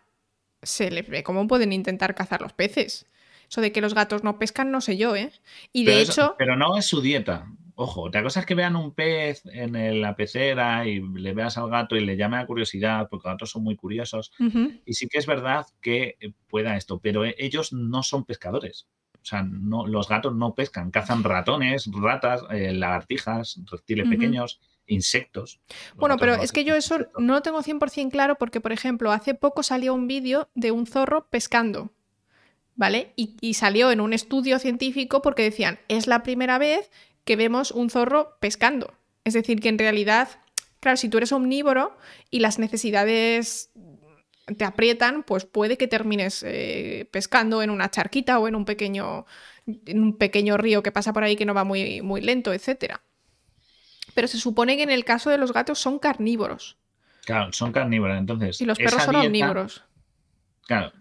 se 0.62 0.90
les 0.90 1.08
ve 1.08 1.22
cómo 1.22 1.46
pueden 1.46 1.72
intentar 1.72 2.14
cazar 2.14 2.42
los 2.42 2.52
peces. 2.52 3.06
Eso 3.48 3.62
de 3.62 3.72
que 3.72 3.80
los 3.80 3.94
gatos 3.94 4.22
no 4.22 4.38
pescan, 4.38 4.70
no 4.70 4.80
sé 4.80 4.96
yo, 4.96 5.16
¿eh? 5.16 5.32
Y 5.72 5.84
de 5.84 6.02
hecho... 6.02 6.36
pero 6.38 6.56
no 6.56 6.76
es 6.76 6.86
su 6.86 7.00
dieta. 7.00 7.46
Ojo, 7.74 8.02
otra 8.02 8.22
cosa 8.22 8.40
es 8.40 8.46
que 8.46 8.54
vean 8.54 8.76
un 8.76 8.94
pez 8.94 9.42
en 9.46 10.02
la 10.02 10.14
pecera 10.14 10.86
y 10.86 11.00
le 11.00 11.32
veas 11.32 11.56
al 11.56 11.70
gato 11.70 11.96
y 11.96 12.04
le 12.04 12.18
llame 12.18 12.36
a 12.36 12.44
curiosidad, 12.44 13.08
porque 13.10 13.26
los 13.26 13.32
gatos 13.32 13.50
son 13.50 13.64
muy 13.64 13.74
curiosos. 13.74 14.32
Y 14.84 14.92
sí 14.92 15.08
que 15.08 15.16
es 15.16 15.24
verdad 15.24 15.66
que 15.80 16.18
pueda 16.48 16.76
esto, 16.76 17.00
pero 17.00 17.24
ellos 17.24 17.72
no 17.72 18.02
son 18.02 18.26
pescadores. 18.26 18.86
O 19.22 19.24
sea, 19.24 19.42
no, 19.42 19.86
los 19.86 20.08
gatos 20.08 20.34
no 20.34 20.54
pescan, 20.54 20.90
cazan 20.90 21.22
ratones, 21.22 21.88
ratas, 21.92 22.42
eh, 22.50 22.72
lagartijas, 22.72 23.60
reptiles 23.70 24.08
pequeños, 24.08 24.60
insectos. 24.86 25.60
Bueno, 25.96 26.16
pero 26.18 26.34
es 26.34 26.52
que 26.52 26.64
yo 26.64 26.74
eso 26.74 26.98
no 27.18 27.34
lo 27.34 27.42
tengo 27.42 27.62
100% 27.62 28.10
claro 28.10 28.36
porque, 28.36 28.60
por 28.60 28.72
ejemplo, 28.72 29.12
hace 29.12 29.34
poco 29.34 29.62
salió 29.62 29.94
un 29.94 30.06
vídeo 30.06 30.48
de 30.54 30.70
un 30.70 30.86
zorro 30.86 31.28
pescando. 31.28 31.92
¿Vale? 32.76 33.12
Y, 33.14 33.36
y, 33.42 33.54
salió 33.54 33.90
en 33.90 34.00
un 34.00 34.14
estudio 34.14 34.58
científico 34.58 35.20
porque 35.20 35.42
decían, 35.42 35.80
es 35.88 36.06
la 36.06 36.22
primera 36.22 36.56
vez 36.56 36.90
que 37.24 37.36
vemos 37.36 37.72
un 37.72 37.90
zorro 37.90 38.38
pescando. 38.40 38.94
Es 39.24 39.34
decir, 39.34 39.60
que 39.60 39.68
en 39.68 39.78
realidad, 39.78 40.28
claro, 40.78 40.96
si 40.96 41.10
tú 41.10 41.18
eres 41.18 41.32
omnívoro 41.32 41.94
y 42.30 42.40
las 42.40 42.58
necesidades 42.58 43.70
te 44.56 44.64
aprietan, 44.64 45.22
pues 45.22 45.44
puede 45.44 45.76
que 45.76 45.88
termines 45.88 46.42
eh, 46.42 47.08
pescando 47.10 47.62
en 47.62 47.70
una 47.70 47.90
charquita 47.90 48.38
o 48.38 48.48
en 48.48 48.54
un 48.54 48.64
pequeño, 48.64 49.26
en 49.66 50.02
un 50.02 50.16
pequeño 50.16 50.56
río 50.56 50.82
que 50.82 50.92
pasa 50.92 51.12
por 51.12 51.24
ahí 51.24 51.36
que 51.36 51.46
no 51.46 51.54
va 51.54 51.64
muy, 51.64 52.02
muy 52.02 52.20
lento, 52.20 52.52
etc. 52.52 52.96
Pero 54.14 54.28
se 54.28 54.38
supone 54.38 54.76
que 54.76 54.82
en 54.82 54.90
el 54.90 55.04
caso 55.04 55.30
de 55.30 55.38
los 55.38 55.52
gatos 55.52 55.78
son 55.78 55.98
carnívoros. 55.98 56.78
Claro, 57.24 57.52
son 57.52 57.72
carnívoros. 57.72 58.18
Entonces, 58.18 58.60
y 58.60 58.64
los 58.64 58.78
perros 58.78 59.02
son 59.02 59.16
omnívoros. 59.16 59.84
Claro, 60.66 60.92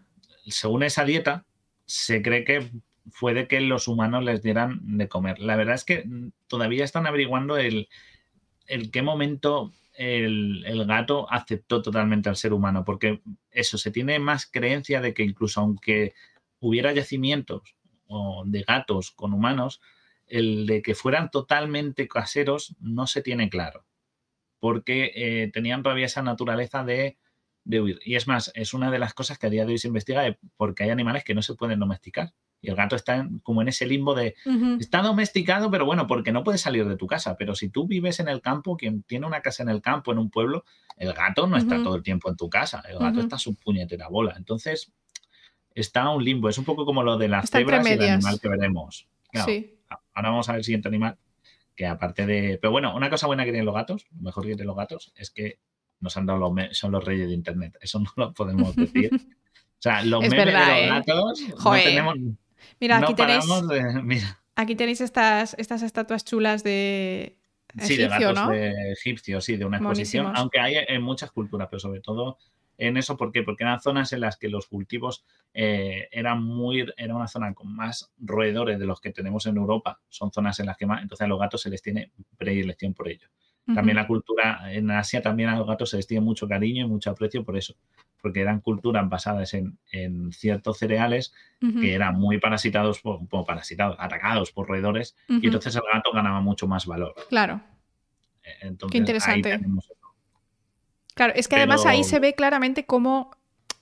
según 0.47 0.83
esa 0.83 1.05
dieta, 1.05 1.45
se 1.85 2.21
cree 2.21 2.43
que 2.43 2.69
fue 3.11 3.33
de 3.33 3.47
que 3.47 3.61
los 3.61 3.87
humanos 3.87 4.23
les 4.23 4.41
dieran 4.43 4.79
de 4.97 5.07
comer. 5.07 5.39
La 5.39 5.55
verdad 5.55 5.75
es 5.75 5.83
que 5.83 6.05
todavía 6.47 6.83
están 6.83 7.07
averiguando 7.07 7.57
el, 7.57 7.89
el 8.67 8.91
qué 8.91 9.01
momento 9.01 9.73
el, 9.99 10.85
gato 10.85 11.29
aceptó 11.29 11.81
totalmente 11.81 12.29
al 12.29 12.37
ser 12.37 12.53
humano, 12.53 12.85
porque 12.85 13.21
eso, 13.51 13.77
se 13.77 13.91
tiene 13.91 14.17
más 14.17 14.45
creencia 14.45 15.01
de 15.01 15.13
que 15.13 15.23
incluso 15.23 15.59
aunque 15.59 16.13
hubiera 16.59 16.93
yacimientos 16.93 17.75
de 18.45 18.61
gatos 18.63 19.11
con 19.11 19.33
humanos, 19.33 19.81
el 20.25 20.65
de 20.67 20.81
que 20.81 20.95
fueran 20.95 21.29
totalmente 21.29 22.07
caseros 22.07 22.75
no 22.79 23.07
se 23.07 23.21
tiene 23.21 23.49
claro, 23.49 23.85
porque 24.59 25.11
eh, 25.15 25.51
tenían 25.51 25.83
todavía 25.83 26.05
esa 26.05 26.21
naturaleza 26.21 26.85
de, 26.85 27.17
de, 27.65 27.81
huir. 27.81 27.99
Y 28.05 28.15
es 28.15 28.25
más, 28.25 28.51
es 28.55 28.73
una 28.73 28.91
de 28.91 28.99
las 28.99 29.13
cosas 29.13 29.37
que 29.37 29.47
a 29.47 29.49
día 29.49 29.65
de 29.65 29.73
hoy 29.73 29.77
se 29.79 29.89
investiga 29.89 30.37
porque 30.55 30.83
hay 30.85 30.91
animales 30.91 31.25
que 31.25 31.35
no 31.35 31.41
se 31.41 31.55
pueden 31.55 31.79
domesticar. 31.79 32.33
Y 32.61 32.69
el 32.69 32.75
gato 32.75 32.95
está 32.95 33.27
como 33.43 33.61
en 33.61 33.69
ese 33.69 33.85
limbo 33.85 34.13
de, 34.13 34.35
está 34.79 35.01
domesticado, 35.01 35.71
pero 35.71 35.85
bueno, 35.85 36.07
porque 36.07 36.33
no 36.33 36.43
puedes 36.43 36.59
salir 36.59 36.87
de 36.87 36.97
tu 36.97 37.07
casa. 37.07 37.37
Pero 37.37 37.55
si 37.55 37.69
tú 37.69 37.87
vives 37.87 38.19
en 38.19 38.27
el 38.27 38.41
campo, 38.41 38.75
quien 38.75 39.03
tiene 39.03 39.25
una 39.25 39.41
casa 39.41 39.63
en 39.63 39.69
el 39.69 39.81
campo, 39.81 40.11
en 40.11 40.17
un 40.17 40.29
pueblo, 40.29 40.65
el 40.97 41.13
gato 41.13 41.47
no 41.47 41.55
está 41.55 41.81
todo 41.81 41.95
el 41.95 42.03
tiempo 42.03 42.29
en 42.29 42.35
tu 42.35 42.49
casa, 42.49 42.83
el 42.89 42.99
gato 42.99 43.21
está 43.21 43.37
su 43.37 43.55
puñetera 43.55 44.09
bola. 44.09 44.35
Entonces, 44.35 44.91
está 45.73 46.09
un 46.09 46.23
limbo. 46.23 46.49
Es 46.49 46.57
un 46.57 46.65
poco 46.65 46.85
como 46.85 47.03
lo 47.03 47.17
de 47.17 47.29
las 47.29 47.49
cebras 47.49 47.87
y 47.87 47.93
el 47.93 48.01
animal 48.01 48.39
que 48.41 48.49
veremos. 48.49 49.07
Ahora 50.13 50.29
vamos 50.29 50.49
a 50.49 50.53
ver 50.53 50.59
el 50.59 50.65
siguiente 50.65 50.87
animal, 50.87 51.17
que 51.75 51.85
aparte 51.87 52.25
de... 52.25 52.59
Pero 52.61 52.71
bueno, 52.71 52.95
una 52.95 53.09
cosa 53.09 53.27
buena 53.27 53.45
que 53.45 53.51
tienen 53.51 53.65
los 53.65 53.75
gatos, 53.75 54.05
lo 54.15 54.21
mejor 54.21 54.43
que 54.43 54.49
tienen 54.49 54.67
los 54.67 54.75
gatos, 54.75 55.13
es 55.15 55.31
que 55.31 55.59
nos 56.01 56.15
han 56.17 56.25
dado 56.25 56.39
los... 56.39 56.77
son 56.77 56.91
los 56.91 57.03
reyes 57.03 57.29
de 57.29 57.33
Internet. 57.33 57.77
Eso 57.79 57.99
no 57.99 58.11
lo 58.17 58.33
podemos 58.33 58.75
decir. 58.75 59.09
O 59.79 59.81
sea, 59.81 60.03
los 60.03 60.19
memes 60.19 60.45
de 60.45 60.51
los 60.51 60.61
¿eh? 60.61 60.87
gatos 60.87 61.41
no 61.63 61.71
tenemos 61.71 62.15
Mira, 62.79 62.97
aquí 62.97 63.13
tenéis. 63.13 63.45
Aquí 64.55 64.75
tenéis 64.75 64.99
estas, 64.99 65.55
estas 65.57 65.83
estatuas 65.83 66.25
chulas 66.25 66.63
de. 66.63 67.37
Sí, 67.77 67.95
de 67.95 68.07
gatos 68.09 68.49
de 68.49 68.91
egipcio, 68.91 69.39
sí, 69.39 69.55
de 69.55 69.63
una 69.63 69.77
exposición. 69.77 70.33
Aunque 70.35 70.59
hay 70.59 70.75
en 70.85 71.01
muchas 71.01 71.31
culturas, 71.31 71.69
pero 71.69 71.79
sobre 71.79 72.01
todo 72.01 72.37
en 72.79 72.97
eso, 72.97 73.17
¿por 73.17 73.31
qué? 73.31 73.43
Porque 73.43 73.63
eran 73.63 73.79
zonas 73.81 74.13
en 74.13 74.21
las 74.21 74.37
que 74.37 74.47
los 74.47 74.67
cultivos 74.67 75.25
eh, 75.53 76.07
eran 76.11 76.41
muy, 76.41 76.85
era 76.97 77.13
una 77.13 77.27
zona 77.27 77.53
con 77.53 77.75
más 77.75 78.11
roedores 78.17 78.79
de 78.79 78.85
los 78.85 79.01
que 79.01 79.11
tenemos 79.11 79.45
en 79.45 79.57
Europa, 79.57 79.99
son 80.07 80.31
zonas 80.31 80.59
en 80.61 80.67
las 80.67 80.77
que 80.77 80.85
más, 80.85 81.01
entonces 81.01 81.25
a 81.25 81.27
los 81.27 81.39
gatos 81.39 81.61
se 81.61 81.69
les 81.69 81.81
tiene 81.81 82.11
predilección 82.37 82.93
por 82.93 83.09
ello. 83.09 83.27
También 83.73 83.97
la 83.97 84.07
cultura 84.07 84.73
en 84.73 84.89
Asia, 84.91 85.21
también 85.21 85.49
a 85.49 85.57
los 85.57 85.67
gatos 85.67 85.91
se 85.91 85.97
les 85.97 86.07
tiene 86.07 86.21
mucho 86.21 86.47
cariño 86.47 86.85
y 86.85 86.89
mucho 86.89 87.11
aprecio 87.11 87.43
por 87.43 87.57
eso, 87.57 87.75
porque 88.21 88.41
eran 88.41 88.61
culturas 88.61 89.07
basadas 89.07 89.53
en, 89.53 89.77
ciertos 90.31 90.77
cereales 90.77 91.33
que 91.59 91.93
eran 91.93 92.15
muy 92.15 92.39
parasitados, 92.39 92.99
por, 93.01 93.19
parasitados, 93.45 93.95
atacados 93.99 94.51
por 94.51 94.67
roedores, 94.67 95.15
y 95.27 95.45
entonces 95.45 95.75
el 95.75 95.83
gato 95.93 96.11
ganaba 96.11 96.41
mucho 96.41 96.67
más 96.67 96.85
valor. 96.85 97.13
Claro. 97.29 97.61
Eh, 98.43 98.49
entonces, 98.61 98.91
Qué 98.91 98.97
interesante. 98.97 99.59
Claro, 101.13 101.33
es 101.35 101.47
que 101.47 101.57
además 101.57 101.85
ahí 101.85 102.03
se 102.03 102.19
ve 102.19 102.33
claramente 102.33 102.85
cómo 102.85 103.31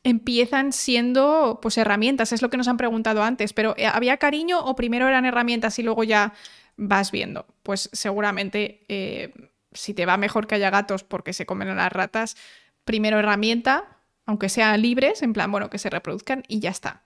empiezan 0.04 0.72
siendo 0.72 1.60
pues 1.62 1.78
herramientas, 1.78 2.32
es 2.32 2.42
lo 2.42 2.50
que 2.50 2.58
nos 2.58 2.68
han 2.68 2.78
preguntado 2.78 3.24
antes, 3.24 3.54
pero 3.54 3.76
eh, 3.78 3.88
¿había 3.88 4.18
cariño 4.18 4.60
o 4.60 4.76
primero 4.76 5.08
eran 5.08 5.26
herramientas 5.26 5.78
y 5.80 5.84
luego 5.84 6.04
ya 6.04 6.34
vas 6.78 7.12
viendo? 7.12 7.46
Pues 7.62 7.90
seguramente 7.92 8.86
eh, 8.88 9.34
si 9.78 9.94
te 9.94 10.06
va 10.06 10.18
mejor 10.18 10.48
que 10.48 10.56
haya 10.56 10.70
gatos 10.70 11.04
porque 11.04 11.34
se 11.34 11.46
comen 11.46 11.70
a 11.70 11.76
las 11.76 11.92
ratas, 11.92 12.36
primero 12.84 13.20
herramienta, 13.20 13.98
aunque 14.26 14.50
sean 14.50 14.82
libres, 14.82 15.22
en 15.22 15.34
plan, 15.34 15.52
bueno, 15.52 15.70
que 15.70 15.78
se 15.78 15.90
reproduzcan 15.90 16.44
y 16.48 16.60
ya 16.60 16.70
está. 16.70 17.04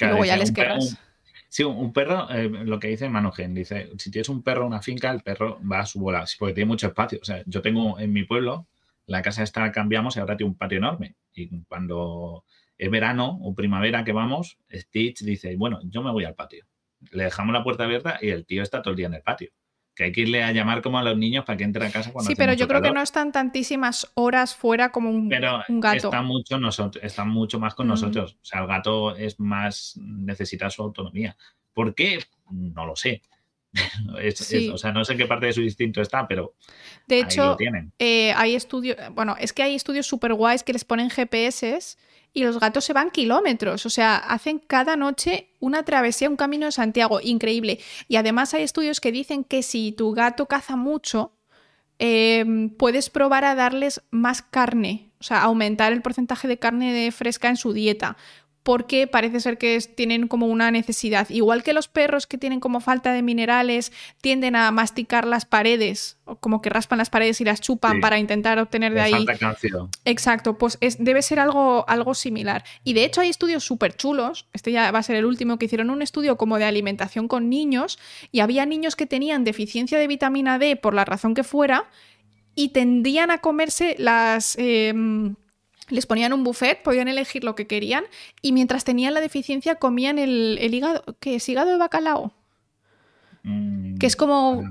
luego 0.00 0.24
ya 0.24 0.36
les 0.36 0.52
querrás. 0.52 0.98
Sí, 1.48 1.62
un 1.62 1.92
perro, 1.92 2.28
eh, 2.30 2.48
lo 2.48 2.80
que 2.80 2.88
dice 2.88 3.08
Manogen, 3.08 3.54
dice, 3.54 3.90
si 3.98 4.10
tienes 4.10 4.28
un 4.28 4.42
perro 4.42 4.62
en 4.62 4.68
una 4.68 4.82
finca, 4.82 5.10
el 5.10 5.20
perro 5.20 5.60
va 5.70 5.80
a 5.80 5.86
su 5.86 6.00
bola, 6.00 6.24
porque 6.38 6.54
tiene 6.54 6.66
mucho 6.66 6.88
espacio. 6.88 7.20
O 7.22 7.24
sea, 7.24 7.42
yo 7.46 7.62
tengo 7.62 7.98
en 8.00 8.12
mi 8.12 8.24
pueblo, 8.24 8.66
la 9.06 9.22
casa 9.22 9.42
esta 9.42 9.70
cambiamos 9.70 10.16
y 10.16 10.20
ahora 10.20 10.36
tiene 10.36 10.50
un 10.50 10.58
patio 10.58 10.78
enorme. 10.78 11.14
Y 11.32 11.62
cuando 11.64 12.44
es 12.76 12.90
verano 12.90 13.38
o 13.42 13.54
primavera 13.54 14.02
que 14.02 14.12
vamos, 14.12 14.58
Stitch 14.72 15.20
dice, 15.20 15.54
bueno, 15.56 15.78
yo 15.84 16.02
me 16.02 16.10
voy 16.10 16.24
al 16.24 16.34
patio. 16.34 16.66
Le 17.12 17.24
dejamos 17.24 17.52
la 17.52 17.62
puerta 17.62 17.84
abierta 17.84 18.18
y 18.20 18.30
el 18.30 18.46
tío 18.46 18.62
está 18.62 18.82
todo 18.82 18.90
el 18.90 18.96
día 18.96 19.06
en 19.06 19.14
el 19.14 19.22
patio 19.22 19.50
que 19.94 20.04
hay 20.04 20.12
que 20.12 20.22
irle 20.22 20.42
a 20.42 20.52
llamar 20.52 20.82
como 20.82 20.98
a 20.98 21.02
los 21.02 21.16
niños 21.16 21.44
para 21.44 21.56
que 21.56 21.64
entre 21.64 21.86
a 21.86 21.90
casa 21.90 22.12
cuando 22.12 22.28
Sí, 22.28 22.34
pero 22.36 22.52
yo 22.52 22.66
creo 22.66 22.82
que 22.82 22.90
no 22.90 23.00
están 23.00 23.30
tantísimas 23.32 24.10
horas 24.14 24.54
fuera 24.54 24.90
como 24.90 25.10
un, 25.10 25.28
pero 25.28 25.62
un 25.68 25.80
gato. 25.80 26.08
Está 26.08 26.22
mucho, 26.22 26.58
nosotros, 26.58 27.02
está 27.04 27.24
mucho 27.24 27.60
más 27.60 27.74
con 27.74 27.86
nosotros. 27.86 28.36
O 28.42 28.44
sea, 28.44 28.60
el 28.60 28.66
gato 28.66 29.14
es 29.14 29.38
más, 29.38 29.98
necesita 30.00 30.68
su 30.70 30.82
autonomía. 30.82 31.36
¿Por 31.72 31.94
qué? 31.94 32.20
No 32.50 32.86
lo 32.86 32.96
sé. 32.96 33.22
o 34.72 34.78
sea, 34.78 34.92
no 34.92 35.04
sé 35.04 35.12
en 35.12 35.18
qué 35.18 35.26
parte 35.26 35.46
de 35.46 35.52
su 35.52 35.62
instinto 35.62 36.00
está, 36.00 36.26
pero. 36.26 36.54
De 37.06 37.20
hecho, 37.20 37.56
eh, 37.98 38.32
hay 38.32 38.54
estudios. 38.54 38.96
Bueno, 39.12 39.36
es 39.38 39.52
que 39.52 39.62
hay 39.62 39.74
estudios 39.74 40.06
súper 40.06 40.34
guays 40.34 40.62
que 40.62 40.72
les 40.72 40.84
ponen 40.84 41.10
GPS 41.10 41.96
y 42.34 42.42
los 42.42 42.58
gatos 42.58 42.84
se 42.84 42.92
van 42.92 43.10
kilómetros, 43.10 43.86
o 43.86 43.90
sea, 43.90 44.16
hacen 44.16 44.58
cada 44.58 44.96
noche 44.96 45.50
una 45.60 45.84
travesía, 45.84 46.28
un 46.28 46.36
camino 46.36 46.66
de 46.66 46.72
Santiago, 46.72 47.20
increíble. 47.22 47.78
Y 48.08 48.16
además 48.16 48.52
hay 48.52 48.64
estudios 48.64 49.00
que 49.00 49.12
dicen 49.12 49.44
que 49.44 49.62
si 49.62 49.92
tu 49.92 50.12
gato 50.12 50.46
caza 50.46 50.74
mucho, 50.74 51.32
em, 52.00 52.70
puedes 52.70 53.08
probar 53.08 53.44
a 53.44 53.54
darles 53.54 54.02
más 54.10 54.42
carne, 54.42 55.12
o 55.20 55.22
sea, 55.22 55.42
aumentar 55.42 55.92
el 55.92 56.02
porcentaje 56.02 56.48
de 56.48 56.58
carne 56.58 56.92
de 56.92 57.12
fresca 57.12 57.48
en 57.48 57.56
su 57.56 57.72
dieta 57.72 58.16
porque 58.64 59.06
parece 59.06 59.40
ser 59.40 59.58
que 59.58 59.78
tienen 59.94 60.26
como 60.26 60.46
una 60.46 60.70
necesidad. 60.70 61.28
Igual 61.28 61.62
que 61.62 61.74
los 61.74 61.86
perros 61.86 62.26
que 62.26 62.38
tienen 62.38 62.60
como 62.60 62.80
falta 62.80 63.12
de 63.12 63.22
minerales 63.22 63.92
tienden 64.22 64.56
a 64.56 64.70
masticar 64.70 65.26
las 65.26 65.44
paredes, 65.44 66.16
o 66.24 66.36
como 66.36 66.62
que 66.62 66.70
raspan 66.70 66.96
las 66.96 67.10
paredes 67.10 67.42
y 67.42 67.44
las 67.44 67.60
chupan 67.60 68.00
para 68.00 68.18
intentar 68.18 68.58
obtener 68.58 68.94
de 68.94 69.02
ahí. 69.02 69.12
Exacto, 70.06 70.56
pues 70.56 70.78
es, 70.80 70.96
debe 70.98 71.20
ser 71.20 71.40
algo, 71.40 71.84
algo 71.88 72.14
similar. 72.14 72.64
Y 72.84 72.94
de 72.94 73.04
hecho 73.04 73.20
hay 73.20 73.28
estudios 73.28 73.64
súper 73.64 73.94
chulos, 73.96 74.46
este 74.54 74.72
ya 74.72 74.90
va 74.90 75.00
a 75.00 75.02
ser 75.02 75.16
el 75.16 75.26
último, 75.26 75.58
que 75.58 75.66
hicieron 75.66 75.90
un 75.90 76.00
estudio 76.00 76.38
como 76.38 76.56
de 76.56 76.64
alimentación 76.64 77.28
con 77.28 77.50
niños 77.50 77.98
y 78.32 78.40
había 78.40 78.64
niños 78.64 78.96
que 78.96 79.04
tenían 79.04 79.44
deficiencia 79.44 79.98
de 79.98 80.06
vitamina 80.06 80.58
D 80.58 80.76
por 80.76 80.94
la 80.94 81.04
razón 81.04 81.34
que 81.34 81.44
fuera 81.44 81.84
y 82.54 82.70
tendían 82.70 83.30
a 83.30 83.38
comerse 83.38 83.94
las... 83.98 84.56
Em, 84.58 85.34
les 85.88 86.06
ponían 86.06 86.32
un 86.32 86.44
buffet, 86.44 86.82
podían 86.82 87.08
elegir 87.08 87.44
lo 87.44 87.54
que 87.54 87.66
querían 87.66 88.04
y 88.42 88.52
mientras 88.52 88.84
tenían 88.84 89.14
la 89.14 89.20
deficiencia 89.20 89.76
comían 89.76 90.18
el, 90.18 90.58
hígado, 90.72 91.04
¿qué 91.20 91.36
es 91.36 91.48
hígado 91.48 91.70
de 91.70 91.78
bacalao? 91.78 92.32
Mm, 93.42 93.98
que 93.98 94.06
es 94.06 94.16
como... 94.16 94.62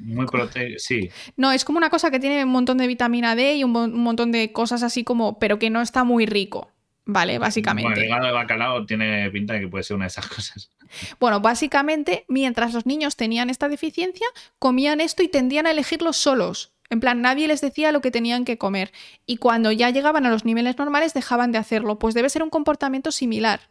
Muy 0.00 0.26
prote 0.26 0.78
sí. 0.78 1.10
No, 1.36 1.52
es 1.52 1.64
como 1.64 1.78
una 1.78 1.90
cosa 1.90 2.10
que 2.10 2.20
tiene 2.20 2.44
un 2.44 2.50
montón 2.50 2.78
de 2.78 2.86
vitamina 2.86 3.34
D 3.34 3.56
y 3.56 3.64
un, 3.64 3.76
un 3.76 4.02
montón 4.02 4.32
de 4.32 4.52
cosas 4.52 4.82
así 4.82 5.04
como, 5.04 5.38
pero 5.38 5.58
que 5.58 5.70
no 5.70 5.80
está 5.80 6.04
muy 6.04 6.26
rico. 6.26 6.70
¿Vale? 7.08 7.38
Básicamente. 7.38 7.88
Bueno, 7.88 8.00
el 8.00 8.06
hígado 8.06 8.26
de 8.26 8.32
bacalao 8.32 8.84
tiene 8.84 9.30
pinta 9.30 9.54
de 9.54 9.60
que 9.60 9.68
puede 9.68 9.84
ser 9.84 9.94
una 9.94 10.06
de 10.06 10.08
esas 10.08 10.26
cosas. 10.26 10.70
Bueno, 11.18 11.40
básicamente, 11.40 12.24
mientras 12.28 12.72
los 12.72 12.86
niños 12.86 13.16
tenían 13.16 13.50
esta 13.50 13.68
deficiencia, 13.68 14.26
comían 14.60 15.00
esto 15.00 15.24
y 15.24 15.28
tendían 15.28 15.66
a 15.66 15.72
elegirlo 15.72 16.12
solos. 16.12 16.75
En 16.90 17.00
plan, 17.00 17.20
nadie 17.20 17.48
les 17.48 17.60
decía 17.60 17.92
lo 17.92 18.00
que 18.00 18.10
tenían 18.10 18.44
que 18.44 18.58
comer. 18.58 18.92
Y 19.26 19.38
cuando 19.38 19.72
ya 19.72 19.90
llegaban 19.90 20.26
a 20.26 20.30
los 20.30 20.44
niveles 20.44 20.78
normales, 20.78 21.14
dejaban 21.14 21.52
de 21.52 21.58
hacerlo. 21.58 21.98
Pues 21.98 22.14
debe 22.14 22.30
ser 22.30 22.42
un 22.42 22.50
comportamiento 22.50 23.12
similar. 23.12 23.68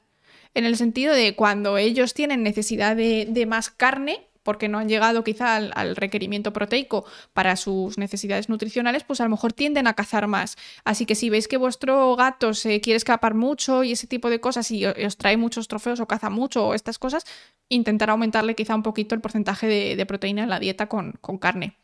En 0.55 0.63
el 0.63 0.77
sentido 0.77 1.13
de 1.13 1.35
cuando 1.35 1.77
ellos 1.77 2.13
tienen 2.13 2.41
necesidad 2.41 2.95
de, 2.95 3.45
más 3.45 3.69
carne, 3.69 4.29
porque 4.41 4.69
no 4.69 4.77
han 4.77 4.87
llegado 4.87 5.23
quizá 5.23 5.57
al, 5.57 5.95
requerimiento 5.97 6.53
proteico 6.53 7.03
para 7.33 7.57
sus 7.57 7.97
necesidades 7.97 8.47
nutricionales, 8.47 9.03
pues 9.03 9.19
a 9.19 9.25
lo 9.25 9.31
mejor 9.31 9.51
tienden 9.51 9.85
a 9.87 9.95
cazar 9.95 10.27
más. 10.27 10.55
Así 10.85 11.05
que 11.05 11.15
si 11.15 11.29
veis 11.29 11.49
que 11.49 11.57
vuestro 11.57 12.15
gato 12.15 12.53
se 12.53 12.79
quiere 12.79 12.95
escapar 12.95 13.33
mucho 13.33 13.83
y 13.83 13.91
ese 13.91 14.07
tipo 14.07 14.29
de 14.29 14.39
cosas 14.39 14.71
y 14.71 14.85
os 14.85 15.17
trae 15.17 15.35
muchos 15.35 15.67
trofeos 15.67 15.99
o 15.99 16.07
caza 16.07 16.29
mucho 16.29 16.67
o 16.67 16.73
estas 16.73 16.99
cosas, 16.99 17.25
intentar 17.67 18.09
aumentarle 18.09 18.55
quizá 18.55 18.75
un 18.75 18.83
poquito 18.83 19.13
el 19.13 19.21
porcentaje 19.21 19.67
de, 19.67 20.05
proteína 20.05 20.43
en 20.43 20.49
la 20.49 20.59
dieta 20.59 20.87
con, 20.87 21.19
carne. 21.41 21.75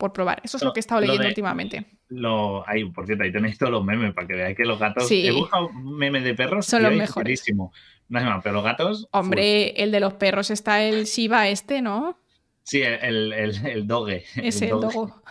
Por 0.00 0.14
probar. 0.14 0.40
Eso 0.42 0.56
es 0.56 0.62
lo, 0.62 0.70
lo 0.70 0.72
que 0.72 0.78
he 0.78 0.80
estado 0.80 1.02
leyendo 1.02 1.24
de, 1.24 1.28
últimamente. 1.28 1.86
Lo, 2.08 2.66
ahí, 2.66 2.86
por 2.86 3.04
cierto, 3.04 3.22
ahí 3.22 3.30
tenéis 3.30 3.58
todos 3.58 3.70
los 3.70 3.84
memes 3.84 4.14
para 4.14 4.26
que 4.26 4.32
veáis 4.34 4.56
que 4.56 4.64
los 4.64 4.78
gatos. 4.78 5.06
Sí. 5.06 5.26
He 5.26 5.30
buscado 5.30 5.68
un 5.68 5.96
meme 5.98 6.22
de 6.22 6.34
perros. 6.34 6.64
Son 6.64 6.82
los 6.82 6.94
mejores. 6.94 7.44
No 7.54 7.70
más, 8.08 8.42
pero 8.42 8.54
los 8.54 8.64
gatos. 8.64 9.08
Hombre, 9.12 9.72
full. 9.74 9.82
el 9.82 9.92
de 9.92 10.00
los 10.00 10.14
perros 10.14 10.50
está 10.50 10.82
el 10.82 11.04
Shiba 11.04 11.48
este, 11.48 11.82
¿no? 11.82 12.18
Sí, 12.62 12.80
el, 12.80 13.32
el, 13.34 13.66
el 13.66 13.86
doge. 13.86 14.24
Ese, 14.36 14.64
el, 14.64 14.70
doge. 14.70 14.94
dogo. 14.94 15.22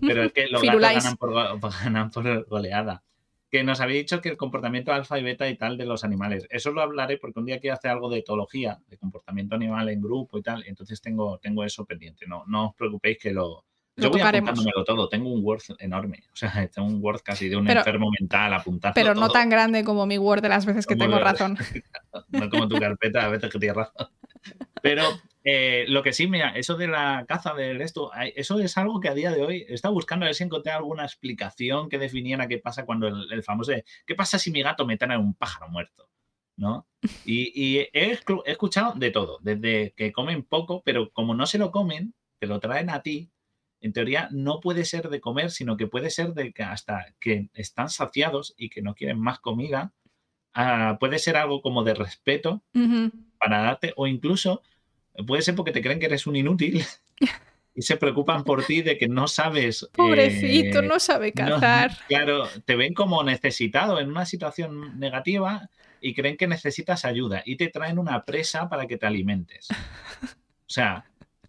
Pero 0.00 0.24
es 0.24 0.32
que 0.32 0.48
los 0.48 0.62
gatos 0.62 0.80
ganan 0.80 1.16
por, 1.16 1.32
ganan 1.84 2.10
por, 2.10 2.46
goleada. 2.46 3.02
Que 3.50 3.62
nos 3.62 3.80
había 3.80 3.98
dicho 3.98 4.20
que 4.20 4.30
el 4.30 4.36
comportamiento 4.36 4.92
alfa 4.92 5.18
y 5.18 5.22
beta 5.22 5.48
y 5.48 5.56
tal 5.56 5.76
de 5.76 5.86
los 5.86 6.04
animales. 6.04 6.46
Eso 6.50 6.72
lo 6.72 6.82
hablaré 6.82 7.18
porque 7.18 7.38
un 7.38 7.46
día 7.46 7.60
quiero 7.60 7.74
hacer 7.74 7.92
algo 7.92 8.10
de 8.10 8.18
etología, 8.18 8.80
de 8.88 8.98
comportamiento 8.98 9.54
animal 9.54 9.88
en 9.88 10.00
grupo 10.00 10.38
y 10.38 10.42
tal. 10.42 10.64
Entonces 10.66 11.00
tengo, 11.00 11.38
tengo 11.38 11.64
eso 11.64 11.84
pendiente. 11.84 12.26
No, 12.26 12.44
no 12.46 12.68
os 12.68 12.74
preocupéis 12.74 13.18
que 13.18 13.32
lo. 13.32 13.64
Yo 13.96 14.10
voy 14.10 14.20
apuntándomelo 14.20 14.84
todo. 14.84 15.08
Tengo 15.08 15.32
un 15.32 15.42
Word 15.44 15.62
enorme. 15.78 16.22
O 16.32 16.36
sea, 16.36 16.50
tengo 16.74 16.88
un 16.88 17.02
Word 17.02 17.20
casi 17.22 17.48
de 17.48 17.56
un 17.56 17.66
Pero- 17.66 17.80
enfermo 17.80 18.10
mental 18.18 18.52
apuntando. 18.54 18.94
Pero 18.94 19.14
no 19.14 19.22
todo. 19.22 19.32
tan 19.32 19.48
grande 19.48 19.84
como 19.84 20.06
mi 20.06 20.18
Word 20.18 20.42
de 20.42 20.48
las 20.50 20.66
veces 20.66 20.86
que 20.86 20.96
tengo 20.96 21.18
razón. 21.18 21.56
no 22.28 22.50
como 22.50 22.68
tu 22.68 22.78
carpeta, 22.78 23.24
a 23.24 23.28
veces 23.28 23.50
que 23.50 23.58
tienes 23.58 23.76
razón. 23.76 24.08
Pero 24.82 25.04
eh, 25.42 25.84
lo 25.88 26.02
que 26.02 26.12
sí, 26.12 26.26
mira, 26.26 26.50
eso 26.50 26.76
de 26.76 26.88
la 26.88 27.24
caza 27.26 27.54
del 27.54 27.80
esto, 27.80 28.10
eso 28.34 28.60
es 28.60 28.76
algo 28.76 29.00
que 29.00 29.08
a 29.08 29.14
día 29.14 29.30
de 29.32 29.42
hoy 29.42 29.64
he 29.68 29.74
estado 29.74 29.94
buscando 29.94 30.24
a 30.24 30.28
ver 30.28 30.34
si 30.34 30.44
encontré 30.44 30.72
alguna 30.72 31.04
explicación 31.04 31.88
que 31.88 31.98
definiera 31.98 32.46
qué 32.46 32.58
pasa 32.58 32.84
cuando 32.84 33.08
el, 33.08 33.32
el 33.32 33.42
famoso 33.42 33.72
de, 33.72 33.84
¿qué 34.06 34.14
pasa 34.14 34.38
si 34.38 34.50
mi 34.50 34.62
gato 34.62 34.86
me 34.86 34.96
trae 34.96 35.16
un 35.18 35.34
pájaro 35.34 35.68
muerto? 35.70 36.08
¿No? 36.56 36.86
Y, 37.24 37.52
y 37.54 37.78
he, 37.78 37.90
he 37.92 38.18
escuchado 38.46 38.92
de 38.94 39.10
todo, 39.10 39.38
desde 39.40 39.92
que 39.96 40.12
comen 40.12 40.42
poco, 40.42 40.82
pero 40.84 41.10
como 41.12 41.34
no 41.34 41.46
se 41.46 41.58
lo 41.58 41.70
comen, 41.70 42.14
te 42.38 42.46
lo 42.46 42.60
traen 42.60 42.90
a 42.90 43.02
ti, 43.02 43.30
en 43.80 43.92
teoría 43.92 44.28
no 44.30 44.60
puede 44.60 44.84
ser 44.84 45.08
de 45.08 45.20
comer, 45.20 45.50
sino 45.50 45.76
que 45.76 45.86
puede 45.86 46.10
ser 46.10 46.34
de 46.34 46.52
que 46.52 46.62
hasta 46.62 47.14
que 47.20 47.48
están 47.54 47.88
saciados 47.88 48.54
y 48.56 48.70
que 48.70 48.82
no 48.82 48.94
quieren 48.94 49.20
más 49.20 49.38
comida, 49.38 49.92
ah, 50.54 50.96
puede 50.98 51.18
ser 51.18 51.36
algo 51.36 51.62
como 51.62 51.84
de 51.84 51.94
respeto 51.94 52.62
para 53.38 53.62
darte, 53.62 53.92
o 53.96 54.06
incluso 54.06 54.62
puede 55.26 55.42
ser 55.42 55.54
porque 55.54 55.72
te 55.72 55.82
creen 55.82 56.00
que 56.00 56.06
eres 56.06 56.26
un 56.26 56.36
inútil 56.36 56.84
y 57.74 57.82
se 57.82 57.96
preocupan 57.96 58.44
por 58.44 58.64
ti 58.64 58.82
de 58.82 58.96
que 58.98 59.08
no 59.08 59.28
sabes. 59.28 59.88
Pobrecito, 59.92 60.80
eh, 60.80 60.86
no 60.86 60.98
sabe 60.98 61.32
no, 61.36 61.60
cazar. 61.60 61.92
claro, 62.08 62.48
te 62.64 62.74
ven 62.74 62.94
como 62.94 63.22
necesitado 63.22 64.00
en 64.00 64.08
una 64.08 64.24
situación 64.24 64.98
negativa 64.98 65.68
y 66.00 66.14
creen 66.14 66.36
que 66.36 66.46
necesitas 66.46 67.04
ayuda 67.04 67.42
y 67.44 67.56
te 67.56 67.68
traen 67.68 67.98
una 67.98 68.24
presa 68.24 68.68
para 68.68 68.86
que 68.86 68.96
te 68.96 69.06
alimentes. 69.06 69.68
O 70.68 70.72
sea, 70.76 71.04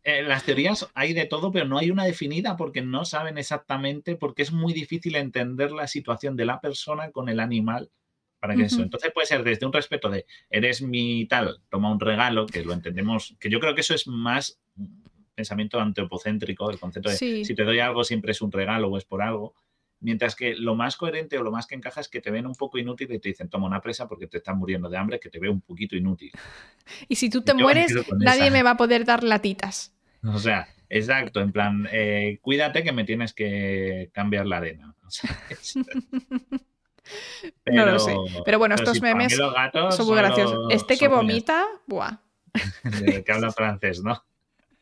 eh, 0.10 0.24
las 0.24 0.46
teorías 0.46 0.88
hay 0.94 1.12
de 1.12 1.26
todo, 1.26 1.52
pero 1.52 1.66
no 1.66 1.78
hay 1.78 1.92
una 1.92 2.06
definida 2.06 2.56
porque 2.56 2.82
no 2.82 3.04
saben 3.04 3.38
exactamente, 3.38 4.16
porque 4.16 4.42
es 4.42 4.54
muy 4.54 4.72
difícil 4.72 5.18
entender 5.18 5.72
la 5.74 5.86
situación 5.86 6.38
de 6.38 6.46
la 6.46 6.62
persona 6.62 7.12
con 7.12 7.28
el 7.28 7.42
animal 7.42 7.92
para 8.40 8.56
que 8.56 8.64
eso. 8.64 8.76
Ujú. 8.78 8.84
Entonces 8.84 9.12
puede 9.14 9.28
ser 9.28 9.44
desde 9.44 9.66
un 9.66 9.74
respeto 9.74 10.10
de 10.10 10.26
eres 10.50 10.82
mi 10.82 11.26
tal, 11.26 11.60
toma 11.70 11.92
un 11.92 12.00
regalo, 12.00 12.46
que 12.46 12.64
lo 12.64 12.72
entendemos, 12.72 13.36
que 13.38 13.50
yo 13.50 13.60
creo 13.60 13.76
que 13.76 13.82
eso 13.82 13.94
es 13.94 14.08
más 14.08 14.62
pensamiento 15.36 15.78
antropocéntrico, 15.82 16.72
el 16.72 16.80
concepto 16.80 17.10
de 17.10 17.18
Sí. 17.18 17.44
si 17.44 17.54
te 17.54 17.66
doy 17.66 17.80
algo 17.80 18.06
siempre 18.06 18.32
es 18.32 18.42
un 18.42 18.52
regalo 18.54 18.88
o 18.88 18.98
es 18.98 19.04
por 19.04 19.22
algo. 19.22 19.56
Mientras 20.00 20.36
que 20.38 20.56
lo 20.56 20.76
más 20.76 20.96
coherente 20.96 21.38
o 21.38 21.44
lo 21.44 21.52
más 21.52 21.68
que 21.68 21.76
encaja 21.76 22.00
es 22.00 22.08
que 22.08 22.22
te 22.22 22.32
ven 22.32 22.46
un 22.46 22.56
poco 22.56 22.78
inútil 22.78 23.12
y 23.12 23.20
te 23.20 23.28
dicen, 23.30 23.50
toma 23.50 23.66
una 23.68 23.82
presa 23.82 24.08
porque 24.08 24.28
te 24.28 24.38
estás 24.38 24.56
muriendo 24.56 24.88
de 24.90 24.98
hambre, 24.98 25.20
que 25.20 25.30
te 25.30 25.40
veo 25.40 25.52
un 25.52 25.60
poquito 25.62 25.98
inútil. 25.98 26.32
Y 27.10 27.16
si 27.16 27.30
tú 27.30 27.42
te 27.42 27.54
mueres, 27.54 27.94
nadie 28.20 28.44
esa. 28.44 28.52
me 28.54 28.64
va 28.64 28.72
a 28.72 28.78
poder 28.78 29.04
dar 29.04 29.22
latitas. 29.24 29.97
O 30.36 30.40
sea, 30.40 30.68
exacto, 30.90 31.40
en 31.42 31.52
plan, 31.52 31.88
eh, 31.92 32.40
cuídate 32.42 32.84
que 32.84 32.92
me 32.92 33.04
tienes 33.04 33.34
que 33.34 34.10
cambiar 34.14 34.46
la 34.46 34.58
arena. 34.58 34.94
O 35.08 35.10
sea, 35.10 35.30
es- 35.50 35.78
No 37.66 37.86
lo 37.86 37.98
sé. 38.00 38.14
Pero 38.44 38.60
bueno, 38.60 38.76
estos 38.76 39.02
memes 39.02 39.34
Son 39.92 40.06
muy 40.08 40.18
graciosos. 40.18 40.68
Este 40.74 40.98
que 40.98 41.08
vomita, 41.08 41.66
buah. 41.88 42.18
De 42.84 43.24
que 43.24 43.32
habla 43.32 43.52
francés, 43.52 44.02
¿no? 44.04 44.22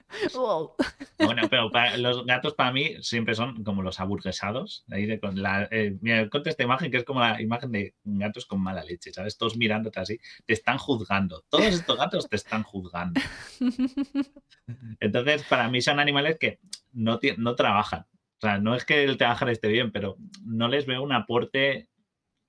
Bueno, 1.18 1.44
pero 1.50 1.72
para- 1.72 1.98
los 1.98 2.26
gatos 2.26 2.54
para 2.54 2.72
mí 2.72 2.96
siempre 3.02 3.36
son 3.36 3.64
como 3.64 3.82
los 3.82 4.00
aburguesados. 4.00 4.84
Ahí 4.92 5.06
de 5.06 5.20
con 5.20 5.42
la, 5.42 5.68
eh, 5.72 5.98
mira, 6.02 6.30
conté 6.30 6.50
esta 6.50 6.64
imagen 6.64 6.92
que 6.92 6.98
es 6.98 7.04
como 7.04 7.22
la 7.22 7.42
imagen 7.42 7.72
de 7.72 7.96
gatos 8.04 8.46
con 8.46 8.62
mala 8.62 8.84
leche, 8.84 9.14
¿sabes? 9.14 9.38
Todos 9.38 9.58
mirándote 9.58 10.00
así, 10.00 10.20
te 10.46 10.54
están 10.54 10.78
juzgando. 10.78 11.44
Todos 11.50 11.66
estos 11.66 11.98
gatos 11.98 12.30
te 12.30 12.36
están 12.36 12.64
juzgando. 12.64 13.20
Entonces, 15.00 15.44
para 15.44 15.70
mí 15.70 15.82
son 15.82 16.00
animales 16.00 16.38
que 16.40 16.60
no, 16.94 17.20
no 17.38 17.56
trabajan. 17.56 18.02
O 18.38 18.42
sea, 18.42 18.58
no 18.60 18.76
es 18.76 18.86
que 18.86 19.04
el 19.04 19.18
trabajar 19.18 19.50
esté 19.50 19.68
bien, 19.70 19.92
pero 19.92 20.18
no 20.44 20.68
les 20.68 20.86
veo 20.86 21.02
un 21.02 21.14
aporte 21.14 21.88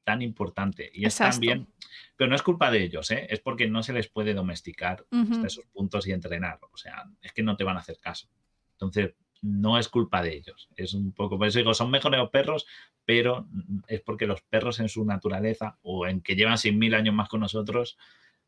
tan 0.04 0.22
importante. 0.22 0.90
Y 0.92 1.04
es 1.07 1.14
Exacto. 1.14 1.32
también, 1.34 1.68
pero 2.17 2.31
no 2.31 2.37
es 2.37 2.43
culpa 2.43 2.71
de 2.71 2.83
ellos, 2.83 3.11
¿eh? 3.11 3.27
es 3.29 3.41
porque 3.41 3.69
no 3.69 3.83
se 3.83 3.93
les 3.93 4.09
puede 4.09 4.35
domesticar 4.35 5.05
hasta 5.11 5.47
esos 5.47 5.67
puntos 5.67 6.07
y 6.07 6.12
entrenar. 6.12 6.59
O 6.73 6.77
sea, 6.77 7.05
es 7.21 7.33
que 7.33 7.43
no 7.43 7.57
te 7.57 7.64
van 7.64 7.77
a 7.77 7.81
hacer 7.81 7.99
caso. 7.99 8.29
Entonces, 8.73 9.14
no 9.43 9.79
es 9.79 9.89
culpa 9.89 10.23
de 10.23 10.35
ellos. 10.35 10.69
Es 10.77 10.95
un 10.95 11.12
poco, 11.12 11.39
por 11.39 11.47
eso 11.47 11.59
digo, 11.59 11.75
son 11.75 11.91
mejores 11.91 12.19
los 12.19 12.31
perros, 12.31 12.67
pero 13.05 13.47
es 13.87 14.01
porque 14.01 14.27
los 14.27 14.41
perros 14.43 14.81
en 14.81 14.89
su 14.89 15.05
naturaleza 15.05 15.79
o 15.83 16.07
en 16.07 16.23
que 16.23 16.35
llevan 16.35 16.57
100.000 16.57 16.97
años 16.97 17.14
más 17.14 17.29
con 17.29 17.41
nosotros, 17.41 17.99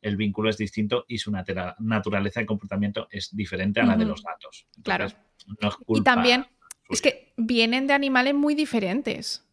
el 0.01 0.17
vínculo 0.17 0.49
es 0.49 0.57
distinto 0.57 1.05
y 1.09 1.19
su 1.19 1.31
naturaleza 1.31 2.41
de 2.41 2.47
comportamiento 2.47 3.09
es 3.11 3.35
diferente 3.35 3.81
a 3.81 3.85
la 3.85 3.97
de 3.97 4.05
los 4.05 4.23
gatos. 4.23 4.67
Claro. 4.83 5.05
Entonces, 5.05 5.19
no 5.61 5.69
es 5.69 5.77
Y 5.89 6.03
también 6.03 6.47
es 6.89 7.03
que 7.03 7.35
vienen 7.37 7.87
de 7.87 7.95
animales 7.95 8.35
muy 8.35 8.55
diferentes. 8.55 9.48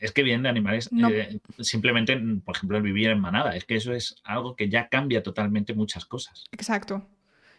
Es 0.00 0.12
que 0.12 0.22
vienen 0.22 0.42
de 0.44 0.48
animales, 0.48 0.90
No. 0.92 1.08
eh, 1.10 1.38
simplemente, 1.60 2.18
por 2.44 2.56
ejemplo, 2.56 2.78
el 2.78 2.82
vivir 2.82 3.10
en 3.10 3.20
manada. 3.20 3.54
Es 3.54 3.64
que 3.64 3.76
eso 3.76 3.92
es 3.92 4.16
algo 4.24 4.56
que 4.56 4.68
ya 4.68 4.88
cambia 4.88 5.22
totalmente 5.22 5.74
muchas 5.74 6.04
cosas. 6.06 6.46
Exacto. 6.52 7.06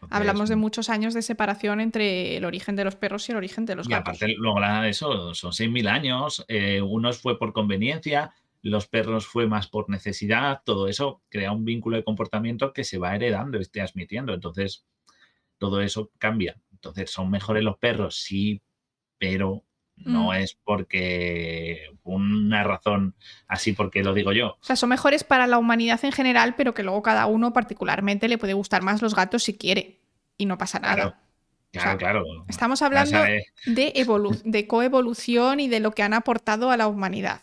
Hablamos 0.10 0.50
de 0.50 0.56
muchos 0.56 0.90
años 0.90 1.14
de 1.14 1.22
separación 1.22 1.80
entre 1.80 2.36
el 2.36 2.44
origen 2.46 2.76
de 2.76 2.84
los 2.84 2.96
perros 2.96 3.30
y 3.30 3.34
el 3.34 3.38
origen 3.38 3.66
de 3.66 3.76
los 3.76 3.86
Y 3.88 3.92
gatos. 3.92 4.18
aparte, 4.18 4.34
luego 4.36 4.60
nada 4.60 4.82
de 4.82 4.90
eso, 4.90 5.36
son 5.36 5.52
6.000 5.54 5.88
años, 5.88 6.44
eh, 6.48 6.82
unos 6.82 7.20
fue 7.22 7.38
por 7.38 7.54
conveniencia, 7.54 8.34
los 8.64 8.88
perros 8.88 9.28
fue 9.28 9.46
más 9.46 9.68
por 9.68 9.90
necesidad, 9.92 10.62
todo 10.66 10.88
eso 10.88 11.22
crea 11.30 11.52
un 11.52 11.66
vínculo 11.66 11.98
de 11.98 12.04
comportamiento 12.04 12.74
que 12.74 12.84
se 12.84 12.98
va 12.98 13.16
heredando 13.16 13.60
y 13.62 13.66
transmitiendo. 13.66 14.34
Entonces, 14.34 14.86
todo 15.60 15.82
eso 15.82 16.10
cambia. 16.18 16.60
Entonces, 16.72 17.12
¿son 17.12 17.30
mejores 17.30 17.64
los 17.64 17.78
perros? 17.78 18.16
Sí, 18.16 18.60
pero 19.20 19.64
no 20.06 20.30
Mm. 20.32 20.34
es 20.36 20.58
porque 20.64 21.90
una 22.04 22.64
razón 22.64 23.16
así 23.48 23.74
porque 23.74 24.04
lo 24.04 24.14
digo 24.14 24.32
yo. 24.34 24.58
O 24.60 24.64
sea, 24.64 24.76
son 24.76 24.90
mejores 24.90 25.24
para 25.24 25.48
la 25.48 25.58
humanidad 25.58 26.00
en 26.04 26.12
general, 26.12 26.56
pero 26.56 26.74
que 26.74 26.84
luego 26.84 27.02
cada 27.02 27.26
uno 27.26 27.54
particularmente 27.54 28.28
le 28.28 28.38
puede 28.38 28.54
gustar 28.54 28.82
más 28.82 29.02
los 29.02 29.16
gatos 29.16 29.44
si 29.44 29.58
quiere. 29.58 30.00
Y 30.38 30.46
no 30.46 30.58
pasa 30.58 30.80
nada. 30.80 30.96
Claro, 30.96 31.16
claro, 31.72 31.90
sea, 31.90 31.98
claro. 31.98 32.26
Estamos 32.48 32.82
hablando 32.82 33.20
de, 33.66 33.94
evolu- 33.96 34.42
de 34.44 34.68
coevolución 34.68 35.60
y 35.60 35.68
de 35.68 35.80
lo 35.80 35.92
que 35.92 36.04
han 36.04 36.14
aportado 36.14 36.72
a 36.72 36.78
la 36.78 36.88
humanidad. 36.88 37.42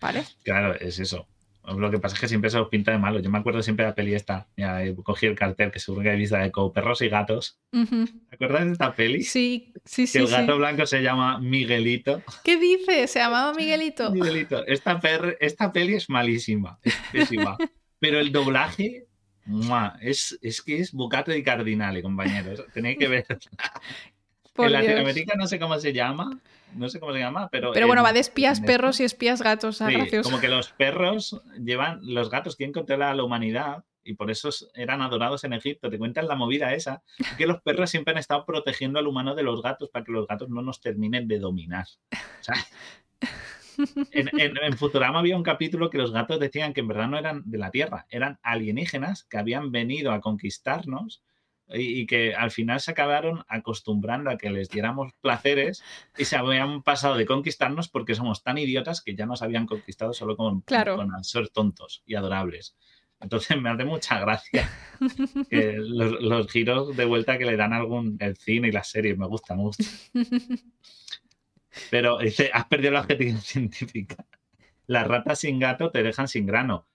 ¿Vale? 0.00 0.24
Claro, 0.42 0.74
es 0.80 0.98
eso. 0.98 1.26
Lo 1.64 1.90
que 1.92 1.98
pasa 1.98 2.16
es 2.16 2.20
que 2.20 2.26
siempre 2.28 2.50
se 2.50 2.58
os 2.58 2.68
pinta 2.68 2.90
de 2.90 2.98
malo. 2.98 3.20
Yo 3.20 3.30
me 3.30 3.38
acuerdo 3.38 3.62
siempre 3.62 3.84
de 3.84 3.90
la 3.90 3.94
peli 3.94 4.14
esta. 4.14 4.48
Ya 4.56 4.84
eh, 4.84 4.94
cogí 5.02 5.26
el 5.26 5.36
cartel 5.36 5.70
que 5.70 5.78
seguro 5.78 6.02
que 6.02 6.08
habéis 6.08 6.22
visto 6.30 6.36
de 6.36 6.50
como 6.50 6.72
perros 6.72 7.00
y 7.02 7.08
gatos. 7.08 7.58
Ujú. 7.72 8.06
¿Te 8.28 8.34
acuerdas 8.34 8.66
de 8.66 8.72
esta 8.72 8.92
peli? 8.94 9.22
Sí, 9.22 9.72
sí, 9.84 10.02
que 10.02 10.06
sí. 10.08 10.18
el 10.18 10.26
sí. 10.26 10.32
gato 10.32 10.56
blanco 10.58 10.86
se 10.86 11.02
llama 11.02 11.38
Miguelito. 11.38 12.20
¿Qué 12.42 12.58
dice? 12.58 13.06
¿Se 13.06 13.20
llamaba 13.20 13.54
Miguelito? 13.54 14.10
Miguelito. 14.10 14.66
Esta, 14.66 14.98
per- 14.98 15.36
esta 15.40 15.72
peli 15.72 15.94
es 15.94 16.10
malísima, 16.10 16.78
es 16.82 16.94
pésima. 17.12 17.56
Pero 18.00 18.18
el 18.18 18.32
doblaje 18.32 19.06
Mua, 19.44 19.96
Es, 20.00 20.38
es 20.42 20.62
que 20.62 20.78
es 20.78 20.92
Bucato 20.92 21.30
di 21.32 21.42
Cardinale, 21.42 22.02
compañeros. 22.02 22.64
Tenéis 22.72 22.98
que 22.98 23.08
ver. 23.08 23.26
En. 24.58 24.72
Latinoamérica 24.72 25.34
no 25.36 25.46
sé 25.46 25.58
cómo 25.58 25.78
se 25.78 25.92
llama. 25.92 26.40
No 26.74 26.88
sé 26.88 27.00
cómo 27.00 27.12
se 27.12 27.18
llama, 27.18 27.48
pero. 27.50 27.72
Pero 27.72 27.86
bueno, 27.86 28.02
en- 28.02 28.06
va 28.06 28.12
de 28.12 28.20
espías 28.20 28.60
perros 28.60 29.00
y 29.00 29.04
espías 29.04 29.42
gatos. 29.42 29.80
ah, 29.82 29.88
Sí, 29.88 29.94
gracioso. 29.94 30.28
como 30.28 30.40
que 30.40 30.48
los 30.48 30.70
perros 30.70 31.40
llevan, 31.62 32.00
los 32.02 32.30
gatos 32.30 32.56
quieren 32.56 32.72
controlar 32.72 33.10
a 33.10 33.14
la 33.14 33.24
humanidad 33.24 33.84
y 34.04 34.14
por 34.14 34.30
eso 34.30 34.50
eran 34.74 35.00
adorados 35.02 35.44
en 35.44 35.52
Egipto. 35.52 35.88
Te 35.90 35.98
cuentan 35.98 36.26
la 36.26 36.34
movida 36.34 36.74
esa, 36.74 37.02
que 37.38 37.46
los 37.46 37.60
perros 37.62 37.90
siempre 37.90 38.12
han 38.12 38.18
estado 38.18 38.44
protegiendo 38.44 38.98
al 38.98 39.06
humano 39.06 39.34
de 39.34 39.42
los 39.44 39.62
gatos 39.62 39.90
para 39.90 40.04
que 40.04 40.12
los 40.12 40.26
gatos 40.26 40.48
no 40.48 40.62
nos 40.62 40.80
terminen 40.80 41.28
de 41.28 41.38
dominar. 41.38 41.86
O 42.12 42.42
sea, 42.44 42.54
en, 44.12 44.28
en- 44.38 44.56
en 44.62 44.76
Futurama 44.76 45.18
había 45.20 45.36
un 45.36 45.42
capítulo 45.42 45.88
que 45.90 45.98
los 45.98 46.12
gatos 46.12 46.38
decían 46.40 46.72
que 46.72 46.80
en 46.80 46.88
verdad 46.88 47.08
no 47.08 47.18
eran 47.18 47.42
de 47.46 47.58
la 47.58 47.70
Tierra, 47.70 48.06
eran 48.10 48.38
alienígenas 48.42 49.24
que 49.24 49.38
habían 49.38 49.70
venido 49.72 50.12
a 50.12 50.20
conquistarnos 50.20 51.22
y, 51.74 52.00
y 52.00 52.06
que 52.06 52.34
al 52.34 52.50
final 52.50 52.80
se 52.80 52.90
acabaron 52.92 53.44
acostumbrando 53.48 54.30
a 54.30 54.36
que 54.38 54.50
les 54.50 54.68
diéramos 54.68 55.12
placeres 55.20 55.82
y 56.18 56.24
se 56.24 56.36
habían 56.36 56.82
pasado 56.82 57.16
de 57.16 57.26
conquistarnos 57.26 57.88
porque 57.88 58.14
somos 58.14 58.42
tan 58.42 58.58
idiotas 58.58 59.00
que 59.02 59.14
ya 59.14 59.26
nos 59.26 59.42
habían 59.42 59.66
conquistado 59.66 60.12
solo 60.12 60.36
con, 60.36 60.60
Claro. 60.62 60.96
con 60.96 61.22
ser 61.24 61.48
tontos 61.48 62.02
y 62.06 62.14
adorables. 62.14 62.76
Entonces 63.20 63.60
me 63.60 63.70
hace 63.70 63.84
mucha 63.84 64.18
gracia 64.18 64.68
que 65.50 65.74
los, 65.78 66.20
los 66.20 66.50
giros 66.50 66.96
de 66.96 67.04
vuelta 67.04 67.38
que 67.38 67.44
le 67.44 67.56
dan 67.56 67.72
algún 67.72 68.16
el 68.20 68.36
cine 68.36 68.68
y 68.68 68.72
las 68.72 68.90
series, 68.90 69.16
me 69.16 69.26
gusta, 69.26 69.54
me 69.54 69.62
gusta. 69.62 69.84
Pero 71.90 72.18
dice, 72.18 72.50
has 72.52 72.66
perdido 72.66 72.92
la 72.92 73.00
objetividad 73.00 73.38
científica. 73.40 74.26
Las 74.86 75.06
ratas 75.06 75.38
sin 75.40 75.58
gato 75.58 75.90
te 75.90 76.02
dejan 76.02 76.28
sin 76.28 76.46
grano, 76.46 76.86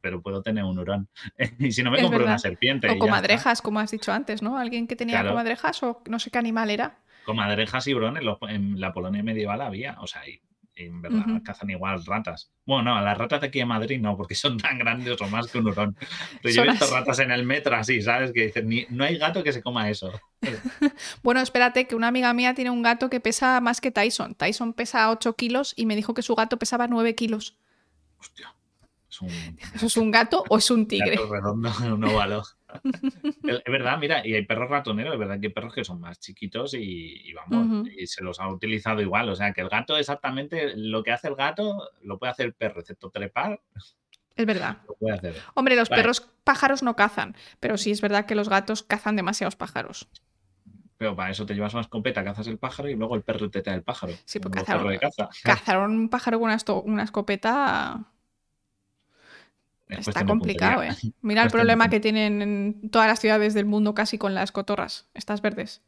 pero 0.00 0.20
puedo 0.22 0.42
tener 0.42 0.64
un 0.64 0.78
hurón. 0.78 1.08
Y 1.58 1.72
si 1.72 1.82
no 1.82 1.90
me 1.90 1.98
Es 1.98 2.02
compro 2.04 2.24
una 2.24 2.38
serpiente. 2.38 2.88
o 2.90 2.98
comadrejas, 2.98 3.62
como 3.62 3.80
has 3.80 3.90
dicho 3.90 4.12
antes, 4.12 4.42
¿no? 4.42 4.58
Alguien 4.58 4.86
que 4.86 4.96
tenía 4.96 5.16
Claro. 5.16 5.30
comadrejas 5.30 5.82
o 5.82 6.02
no 6.08 6.18
sé 6.18 6.30
qué 6.30 6.38
animal 6.38 6.70
era. 6.70 6.98
Comadrejas 7.24 7.86
y 7.86 7.94
hurón 7.94 8.18
en, 8.48 8.80
la 8.80 8.92
Polonia 8.92 9.22
medieval 9.22 9.60
había. 9.60 9.96
O 10.00 10.06
sea, 10.06 10.26
y, 10.28 10.40
en 10.74 11.02
verdad 11.02 11.24
cazan 11.44 11.68
igual 11.70 12.02
ratas. 12.04 12.50
Bueno, 12.64 12.94
no, 12.94 13.00
las 13.02 13.16
ratas 13.16 13.42
de 13.42 13.48
aquí 13.48 13.60
en 13.60 13.68
Madrid 13.68 14.00
no, 14.00 14.16
porque 14.16 14.34
son 14.34 14.56
tan 14.56 14.78
grandes 14.78 15.20
o 15.20 15.28
más 15.28 15.46
que 15.52 15.58
un 15.58 15.68
hurón. 15.68 15.96
Pero 16.42 16.54
yo 16.54 16.64
he 16.64 16.68
visto 16.70 16.86
así. 16.86 16.94
ratas 16.94 17.18
en 17.20 17.30
el 17.30 17.44
metro 17.44 17.76
así, 17.76 18.00
¿sabes? 18.00 18.32
Que 18.32 18.46
dicen, 18.46 18.68
"Ni- 18.68 18.86
no 18.88 19.04
hay 19.04 19.18
gato 19.18 19.42
que 19.44 19.52
se 19.52 19.62
coma 19.62 19.88
eso. 19.90 20.10
Bueno, 21.22 21.40
espérate, 21.40 21.86
que 21.86 21.94
una 21.94 22.08
amiga 22.08 22.32
mía 22.34 22.54
tiene 22.54 22.70
un 22.70 22.82
gato 22.82 23.08
que 23.10 23.20
pesa 23.20 23.60
más 23.60 23.80
que 23.80 23.90
Tyson. 23.90 24.34
Tyson 24.34 24.72
pesa 24.72 25.10
8 25.10 25.36
kilos 25.36 25.74
y 25.76 25.86
me 25.86 25.94
dijo 25.94 26.14
que 26.14 26.22
su 26.22 26.34
gato 26.34 26.58
pesaba 26.58 26.88
9 26.88 27.14
kilos. 27.14 27.56
Hostia. 28.18 28.54
Es 29.26 29.32
un 29.48 29.58
¿Eso 29.74 29.86
es 29.86 29.96
un 29.96 30.10
gato 30.10 30.44
o 30.48 30.58
es 30.58 30.70
un 30.70 30.86
tigre? 30.88 31.16
gato 31.16 31.32
redondo, 31.32 31.70
un 31.94 32.04
óvalo. 32.04 32.42
Es 33.44 33.62
verdad, 33.66 33.98
mira, 33.98 34.26
y 34.26 34.34
hay 34.34 34.46
perros 34.46 34.70
ratoneros, 34.70 35.12
es 35.12 35.18
verdad 35.18 35.38
que 35.40 35.48
hay 35.48 35.52
perros 35.52 35.74
que 35.74 35.84
son 35.84 36.00
más 36.00 36.18
chiquitos 36.20 36.74
y, 36.74 36.80
y 37.28 37.32
vamos, 37.34 37.86
y 37.88 38.06
se 38.06 38.24
los 38.24 38.40
ha 38.40 38.48
utilizado 38.48 39.00
igual. 39.00 39.28
O 39.28 39.36
sea, 39.36 39.52
que 39.52 39.60
el 39.60 39.68
gato 39.68 39.96
exactamente 39.96 40.72
lo 40.76 41.02
que 41.02 41.12
hace 41.12 41.28
el 41.28 41.34
gato 41.36 41.90
lo 42.02 42.18
puede 42.18 42.32
hacer 42.32 42.46
el 42.46 42.54
perro, 42.54 42.80
excepto 42.80 43.10
trepar, 43.10 43.60
Es 44.36 44.46
verdad. 44.46 44.78
lo 45.00 45.14
hacer. 45.14 45.36
Hombre, 45.54 45.76
los 45.76 45.88
Vale. 45.90 46.02
perros 46.02 46.20
pájaros 46.44 46.82
no 46.82 46.96
cazan, 46.96 47.36
pero 47.60 47.76
sí 47.76 47.90
es 47.90 48.00
verdad 48.00 48.24
que 48.26 48.34
los 48.34 48.48
gatos 48.48 48.82
cazan 48.82 49.16
demasiados 49.16 49.54
pájaros. 49.56 50.08
Pero 50.96 51.16
para 51.16 51.30
eso 51.30 51.44
te 51.44 51.54
llevas 51.54 51.74
una 51.74 51.80
escopeta, 51.82 52.22
cazas 52.22 52.46
el 52.46 52.58
pájaro 52.58 52.88
y 52.88 52.94
luego 52.94 53.16
el 53.16 53.22
perro 53.22 53.50
te 53.50 53.60
trae 53.60 53.74
el 53.76 53.82
pájaro. 53.82 54.12
Sí, 54.24 54.38
pues 54.38 54.54
los 54.54 54.64
cazar 54.64 54.76
perros 54.78 54.90
de 54.92 54.96
un- 54.96 55.00
caza. 55.00 55.28
Cazar 55.42 55.78
un 55.80 56.08
pájaro 56.08 56.38
con 56.38 56.50
una, 56.84 57.02
escopeta 57.02 57.98
Es 57.98 58.11
está 59.98 60.24
complicado, 60.24 60.82
¿eh? 60.82 60.90
Mira 61.22 61.42
el 61.42 61.50
problema 61.50 61.88
que 61.88 62.00
tienen 62.00 62.42
en 62.42 62.90
todas 62.90 63.08
las 63.08 63.20
ciudades 63.20 63.54
del 63.54 63.66
mundo 63.66 63.94
casi 63.94 64.18
con 64.18 64.34
las 64.34 64.52
cotorras, 64.52 65.08
estas 65.14 65.42
verdes. 65.42 65.82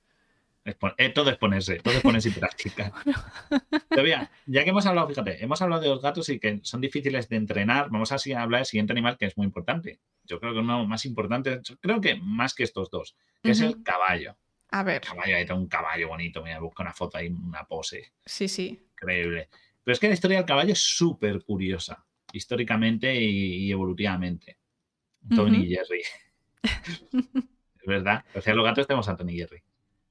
Eh, 0.96 1.10
todo 1.10 1.28
es 1.28 1.36
ponerse, 1.36 1.76
todo 1.80 1.94
es 1.94 2.00
ponerse 2.00 2.30
y 2.30 2.32
práctica. 2.32 2.90
Mira, 3.90 4.30
ya 4.46 4.64
que 4.64 4.70
hemos 4.70 4.86
hablado, 4.86 5.08
fíjate, 5.08 5.44
hemos 5.44 5.60
hablado 5.60 5.82
de 5.82 5.88
los 5.88 6.00
gatos 6.00 6.30
y 6.30 6.38
que 6.38 6.60
son 6.62 6.80
difíciles 6.80 7.28
de 7.28 7.36
entrenar, 7.36 7.90
vamos 7.90 8.12
a 8.12 8.14
así 8.14 8.32
a 8.32 8.42
hablar 8.42 8.60
del 8.60 8.66
siguiente 8.66 8.92
animal 8.92 9.18
que 9.18 9.26
es 9.26 9.36
muy 9.36 9.46
importante. 9.46 10.00
Yo 10.24 10.40
creo 10.40 10.54
que 10.54 10.60
uno 10.60 10.86
más 10.86 11.04
importante, 11.04 11.60
creo 11.80 12.00
que 12.00 12.16
más 12.16 12.54
que 12.54 12.64
estos 12.64 12.90
dos, 12.90 13.14
que 13.42 13.50
es 13.50 13.60
el 13.60 13.82
caballo. 13.82 14.36
A 14.70 14.82
ver, 14.82 15.02
Caballo, 15.02 15.36
ahí 15.36 15.46
tengo 15.46 15.60
un 15.60 15.68
caballo 15.68 16.08
bonito, 16.08 16.42
mira, 16.42 16.58
busca 16.58 16.82
una 16.82 16.92
foto 16.92 17.18
ahí, 17.18 17.28
una 17.28 17.64
pose, 17.64 18.12
sí, 18.24 18.48
sí. 18.48 18.88
increíble. 18.92 19.48
Pero 19.84 19.92
es 19.92 20.00
que 20.00 20.08
la 20.08 20.14
historia 20.14 20.38
del 20.38 20.46
caballo 20.46 20.72
es 20.72 20.80
súper 20.80 21.44
curiosa, 21.44 22.04
históricamente 22.36 23.14
y, 23.14 23.66
y 23.66 23.72
evolutivamente. 23.72 24.58
Tony 25.34 25.64
y 25.64 25.74
Jerry. 25.74 26.02
es 27.80 27.86
verdad, 27.86 28.24
gracias 28.32 28.52
a 28.52 28.56
los 28.56 28.64
gatos 28.64 28.86
tenemos 28.86 29.08
a 29.08 29.16
Tony 29.16 29.34
y 29.34 29.38
Jerry. 29.38 29.62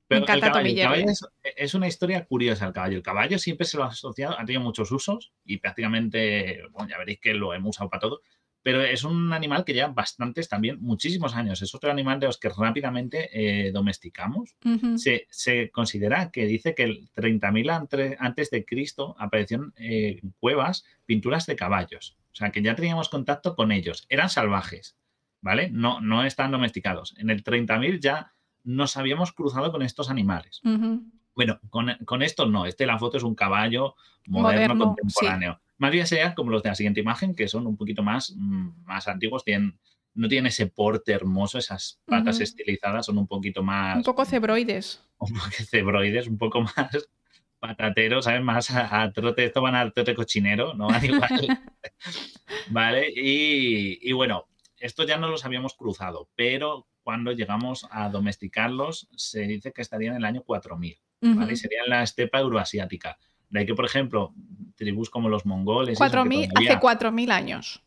Pero 0.08 0.18
el 0.18 0.24
encanta 0.24 0.48
caballo, 0.48 0.70
el 0.70 0.76
caballo 0.76 1.02
Jerry. 1.02 1.12
es, 1.12 1.28
es 1.56 1.74
una 1.74 1.88
historia 1.88 2.26
curiosa 2.26 2.68
el 2.68 2.74
caballo. 2.74 2.98
El 2.98 3.04
caballo 3.04 3.40
siempre 3.40 3.66
se 3.66 3.78
lo 3.78 3.84
ha 3.84 3.88
asociado, 3.88 4.40
ha 4.40 4.46
tenido 4.46 4.62
muchos 4.62 4.92
usos 4.92 5.34
y 5.46 5.58
prácticamente, 5.58 6.64
bueno, 6.72 6.90
ya 6.90 6.98
veréis 6.98 7.20
que 7.20 7.34
lo 7.34 7.54
hemos 7.54 7.76
usado 7.76 7.90
para 7.90 8.02
todo, 8.02 8.22
pero 8.64 8.82
es 8.82 9.04
un 9.04 9.32
animal 9.34 9.64
que 9.66 9.74
lleva 9.74 9.90
bastantes 9.90 10.48
también, 10.50 10.78
muchísimos 10.82 11.36
años. 11.36 11.62
Es 11.62 11.76
otro 11.76 11.92
animal 11.92 12.20
de 12.20 12.28
los 12.28 12.38
que 12.40 12.50
rápidamente 12.50 13.30
eh, 13.68 13.72
domesticamos. 13.72 14.56
Se, 14.98 15.28
se 15.30 15.70
considera 15.70 16.32
que 16.32 16.46
dice 16.46 16.74
que 16.74 16.84
el 16.84 17.10
30.000 17.12 17.70
ante- 17.72 18.18
antes 18.20 18.50
de 18.50 18.64
Cristo 18.66 19.16
aparecieron 19.20 19.74
eh, 19.78 20.20
en 20.24 20.32
cuevas 20.40 20.86
pinturas 21.06 21.46
de 21.46 21.56
caballos. 21.56 22.18
O 22.32 22.36
sea, 22.36 22.52
que 22.52 22.62
ya 22.64 22.74
teníamos 22.74 23.10
contacto 23.10 23.56
con 23.56 23.72
ellos. 23.72 24.06
Eran 24.10 24.30
salvajes, 24.30 24.96
¿vale? 25.42 25.70
No, 25.70 26.02
no 26.02 26.24
están 26.26 26.50
domesticados. 26.52 27.14
En 27.18 27.30
el 27.30 27.44
30.000 27.44 28.00
ya 28.00 28.34
nos 28.64 28.96
habíamos 28.98 29.34
cruzado 29.34 29.72
con 29.72 29.82
estos 29.82 30.10
animales. 30.10 30.62
Bueno, 31.36 31.60
con, 31.70 31.92
con 32.06 32.22
estos 32.22 32.50
no. 32.50 32.66
Este, 32.66 32.86
la 32.86 32.98
foto 32.98 33.18
es 33.18 33.24
un 33.24 33.36
caballo 33.36 33.96
moderno, 34.28 34.76
Moderno, 34.76 34.96
contemporáneo. 34.96 35.60
Más 35.78 35.92
bien 35.92 36.08
serían 36.08 36.34
como 36.34 36.52
los 36.52 36.64
de 36.64 36.70
la 36.70 36.76
siguiente 36.76 37.00
imagen, 37.02 37.36
que 37.36 37.48
son 37.48 37.68
un 37.68 37.78
poquito 37.78 38.04
más, 38.04 38.34
mm, 38.36 38.84
más 38.86 39.08
antiguos. 39.08 39.44
Tienen, 39.44 39.80
no 40.14 40.28
tienen 40.28 40.48
ese 40.48 40.68
porte 40.68 41.12
hermoso, 41.14 41.58
esas 41.58 42.00
patas 42.08 42.36
Ujú. 42.38 42.44
estilizadas, 42.44 43.06
son 43.08 43.18
un 43.18 43.28
poquito 43.28 43.64
más 43.64 43.98
Un 43.98 44.04
poco 44.04 44.26
cebroides. 44.26 45.02
un 45.20 45.34
poco 45.34 45.50
cebroides, 45.70 46.28
un 46.28 46.38
poco 46.38 46.62
más 46.62 47.10
patateros, 47.60 48.26
¿sabes? 48.26 48.42
Más 48.44 48.70
a, 48.72 49.02
a 49.04 49.12
trote, 49.14 49.46
esto 49.46 49.62
van 49.62 49.76
a 49.76 49.90
trote 49.92 50.14
cochinero, 50.16 50.74
no 50.74 50.88
van 50.88 51.04
igual. 51.06 51.32
vale, 52.66 53.10
y, 53.16 54.00
y 54.02 54.12
bueno, 54.14 54.46
esto 54.80 55.06
ya 55.06 55.18
no 55.18 55.30
los 55.30 55.46
habíamos 55.46 55.74
cruzado, 55.76 56.30
pero 56.36 56.88
cuando 57.04 57.32
llegamos 57.32 57.86
a 57.92 58.10
domesticarlos, 58.10 59.08
se 59.16 59.42
dice 59.42 59.72
que 59.74 59.82
estarían 59.82 60.14
en 60.14 60.18
el 60.20 60.26
año 60.26 60.44
4000, 60.44 61.00
¿vale? 61.22 61.54
Y 61.54 61.56
Ujú. 61.56 61.62
serían 61.62 61.86
la 61.90 62.04
estepa 62.04 62.40
euroasiática. 62.40 63.18
De 63.54 63.60
ahí 63.60 63.66
que, 63.68 63.76
por 63.76 63.86
ejemplo, 63.86 64.34
tribus 64.76 65.10
como 65.12 65.30
los 65.30 65.46
mongoles... 65.46 65.90
y 65.92 65.94
eso, 65.94 66.04
que 66.04 66.18
4.000 66.18 66.50
todavía- 66.50 66.72
hace 66.72 66.80
4.000 66.80 67.32
años. 67.32 67.82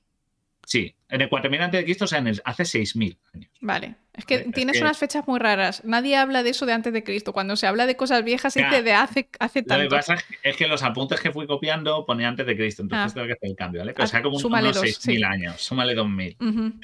Sí, 0.64 0.94
en 1.08 1.20
el 1.20 1.28
4000 1.28 1.60
antes 1.62 1.78
de 1.80 1.84
Cristo, 1.84 2.04
o 2.06 2.08
sea, 2.08 2.18
en 2.18 2.28
el- 2.28 2.42
hace 2.44 2.64
6000 2.64 3.18
años. 3.34 3.50
Vale. 3.60 3.94
Es 4.14 4.24
que 4.24 4.34
Es 4.36 4.50
tienes 4.52 4.80
unas 4.80 4.96
fechas 4.98 5.26
muy 5.28 5.38
raras. 5.38 5.84
Nadie 5.84 6.16
habla 6.16 6.42
de 6.42 6.50
eso 6.50 6.66
de 6.66 6.72
antes 6.72 6.92
de 6.92 7.04
Cristo. 7.04 7.32
Cuando 7.32 7.54
se 7.56 7.66
habla 7.66 7.86
de 7.86 7.96
cosas 7.96 8.24
viejas, 8.24 8.52
se 8.52 8.62
dice 8.64 8.82
de 8.82 8.92
hace, 8.94 9.28
hace 9.38 9.60
Lo 9.60 9.64
que 9.64 9.68
tanto. 9.68 9.94
pasa 9.96 10.14
es 10.42 10.56
que- 10.56 10.66
los 10.68 10.82
apuntes 10.82 11.20
que 11.20 11.30
fui 11.32 11.46
copiando 11.46 12.06
ponía 12.06 12.26
antes 12.28 12.46
de 12.46 12.56
Cristo, 12.56 12.82
entonces 12.82 13.12
Ah. 13.12 13.14
tengo 13.14 13.26
que 13.26 13.32
hacer 13.34 13.50
el 13.50 13.56
cambio, 13.56 13.80
¿vale? 13.80 13.92
Pero 13.92 14.04
Ah, 14.04 14.06
sea 14.08 14.22
como 14.22 14.36
un- 14.36 14.42
súmale 14.42 14.68
unos 14.68 14.76
dos, 14.76 14.84
6.000 14.84 15.18
sí. 15.18 15.24
años, 15.24 15.60
súmale 15.60 15.94
2.000. 15.94 16.36
Ujú. 16.40 16.80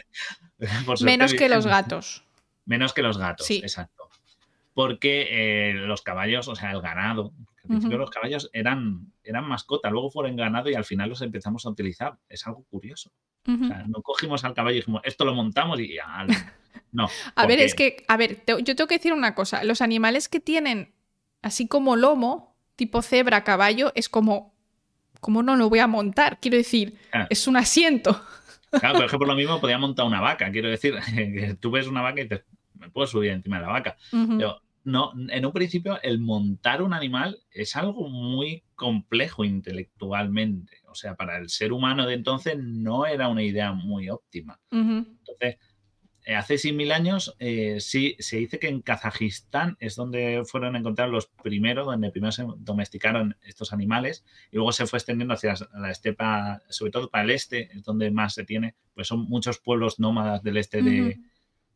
Por 0.87 0.99
suerte, 0.99 1.05
Menos 1.05 1.35
que 1.35 1.49
los 1.49 1.67
gatos. 1.67 2.25
Menos 2.67 2.93
que 2.93 3.03
los 3.03 3.19
gatos, 3.19 3.47
Sí. 3.47 3.59
exacto. 3.65 4.02
Porque 4.75 5.27
eh, 5.71 5.75
los 5.75 6.03
caballos, 6.03 6.49
o 6.49 6.55
sea, 6.55 6.71
el 6.73 6.81
ganado, 6.81 7.33
al 7.63 7.69
principio 7.69 7.99
los 7.99 8.11
caballos 8.11 8.49
eran, 8.53 9.13
eran 9.23 9.47
mascota, 9.47 9.91
luego 9.91 10.11
fueron 10.11 10.35
ganado 10.37 10.71
y 10.71 10.75
al 10.75 10.85
final 10.85 11.11
los 11.11 11.21
empezamos 11.23 11.67
a 11.67 11.69
utilizar. 11.71 12.15
Es 12.29 12.47
algo 12.47 12.65
curioso. 12.71 13.13
Ujú. 13.47 13.65
O 13.65 13.69
sea, 13.69 13.85
no 13.87 14.01
cogimos 14.03 14.45
al 14.45 14.55
caballo 14.55 14.77
y 14.77 14.81
dijimos, 14.81 15.03
esto 15.05 15.25
lo 15.25 15.35
montamos 15.35 15.79
y 15.81 15.95
ya. 15.95 16.27
No. 16.91 17.09
A 17.35 17.47
ver, 17.47 17.61
es 17.61 17.75
que, 17.75 18.05
a 18.09 18.17
ver, 18.17 18.37
te- 18.45 18.63
yo 18.63 18.75
tengo 18.77 18.87
que 18.89 18.97
decir 18.97 19.13
una 19.13 19.35
cosa. 19.35 19.63
Los 19.65 19.83
animales 19.83 20.29
que 20.29 20.41
tienen 20.41 20.95
así 21.43 21.67
como 21.69 21.97
lomo, 21.97 22.57
tipo 22.77 23.03
cebra, 23.03 23.45
caballo, 23.45 23.93
es 23.95 24.09
como, 24.09 24.55
¿cómo 25.21 25.43
no 25.43 25.57
lo 25.57 25.69
voy 25.69 25.81
a 25.81 25.87
montar? 25.87 26.39
Quiero 26.41 26.57
decir, 26.57 26.99
Ah. 27.13 27.27
es 27.31 27.47
un 27.47 27.57
asiento. 27.57 28.23
Claro, 28.71 28.95
por 28.97 29.05
ejemplo, 29.05 29.27
lo 29.29 29.35
mismo 29.37 29.61
podía 29.61 29.77
montar 29.79 30.07
una 30.07 30.21
vaca. 30.23 30.51
Quiero 30.51 30.69
decir, 30.71 30.95
tú 31.61 31.71
ves 31.71 31.87
una 31.87 32.01
vaca 32.01 32.21
y 32.21 32.25
dices, 32.25 32.45
me 32.83 32.91
puedo 32.91 33.07
subir 33.07 33.31
encima 33.31 33.57
de 33.57 33.63
la 33.63 33.73
vaca. 33.73 33.97
Ujú. 34.13 34.37
Pero 34.37 34.61
no, 34.85 35.13
en 35.29 35.47
un 35.47 35.53
principio 35.53 36.01
el 36.03 36.19
montar 36.19 36.83
un 36.83 36.93
animal 36.93 37.39
es 37.53 37.77
algo 37.77 38.09
muy 38.09 38.65
complejo 38.75 39.45
intelectualmente. 39.45 40.79
O 40.89 40.95
sea, 40.95 41.15
para 41.15 41.39
el 41.39 41.49
ser 41.49 41.73
humano 41.73 42.07
de 42.07 42.15
entonces 42.15 42.59
no 42.59 43.07
era 43.07 43.29
una 43.29 43.43
idea 43.43 43.73
muy 43.73 44.11
óptima. 44.11 44.61
Ujú. 44.71 45.07
Entonces, 45.19 45.59
eh, 46.25 46.37
hace 46.37 46.55
6.000 46.55 46.93
años 46.93 47.35
eh, 47.41 47.79
sí 47.81 48.17
se 48.21 48.37
dice 48.37 48.61
que 48.61 48.69
en 48.69 48.81
Kazajistán 48.81 49.77
es 49.81 49.97
donde 49.97 50.43
fueron 50.47 50.77
encontrados 50.77 51.13
los 51.13 51.27
primeros, 51.27 51.87
donde 51.87 52.11
primero 52.11 52.31
se 52.31 52.45
domesticaron 52.59 53.37
estos 53.43 53.73
animales 53.73 54.25
y 54.53 54.57
luego 54.57 54.71
se 54.71 54.87
fue 54.87 54.99
extendiendo 54.99 55.35
hacia 55.35 55.55
la 55.75 55.91
estepa, 55.91 56.63
sobre 56.69 56.93
todo 56.93 57.11
para 57.11 57.25
el 57.25 57.31
este, 57.31 57.73
es 57.73 57.83
donde 57.83 58.13
más 58.13 58.35
se 58.35 58.45
tiene, 58.45 58.77
pues 58.95 59.09
son 59.09 59.29
muchos 59.29 59.59
pueblos 59.59 59.99
nómadas 59.99 60.45
del 60.45 60.59
este 60.59 60.83
de, 60.83 61.19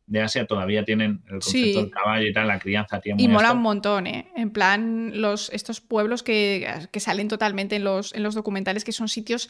de 0.07 0.21
Asia 0.21 0.47
todavía 0.47 0.85
tienen 0.85 1.21
el 1.25 1.39
concepto 1.39 1.81
del 1.81 1.91
caballo 1.91 2.27
y 2.27 2.33
tal, 2.33 2.47
la 2.47 2.59
crianza 2.59 3.01
tiene 3.01 3.21
Y 3.21 3.27
mola 3.27 3.51
un 3.51 3.61
montón, 3.61 4.07
¿eh? 4.07 4.31
En 4.35 4.51
plan, 4.51 5.21
los, 5.21 5.49
estos 5.51 5.81
pueblos 5.81 6.23
que, 6.23 6.65
salen 6.97 7.27
totalmente 7.27 7.75
en 7.75 7.83
los, 7.83 8.15
en 8.15 8.23
los 8.23 8.33
documentales, 8.33 8.85
que 8.85 8.93
son 8.93 9.09
sitios 9.09 9.49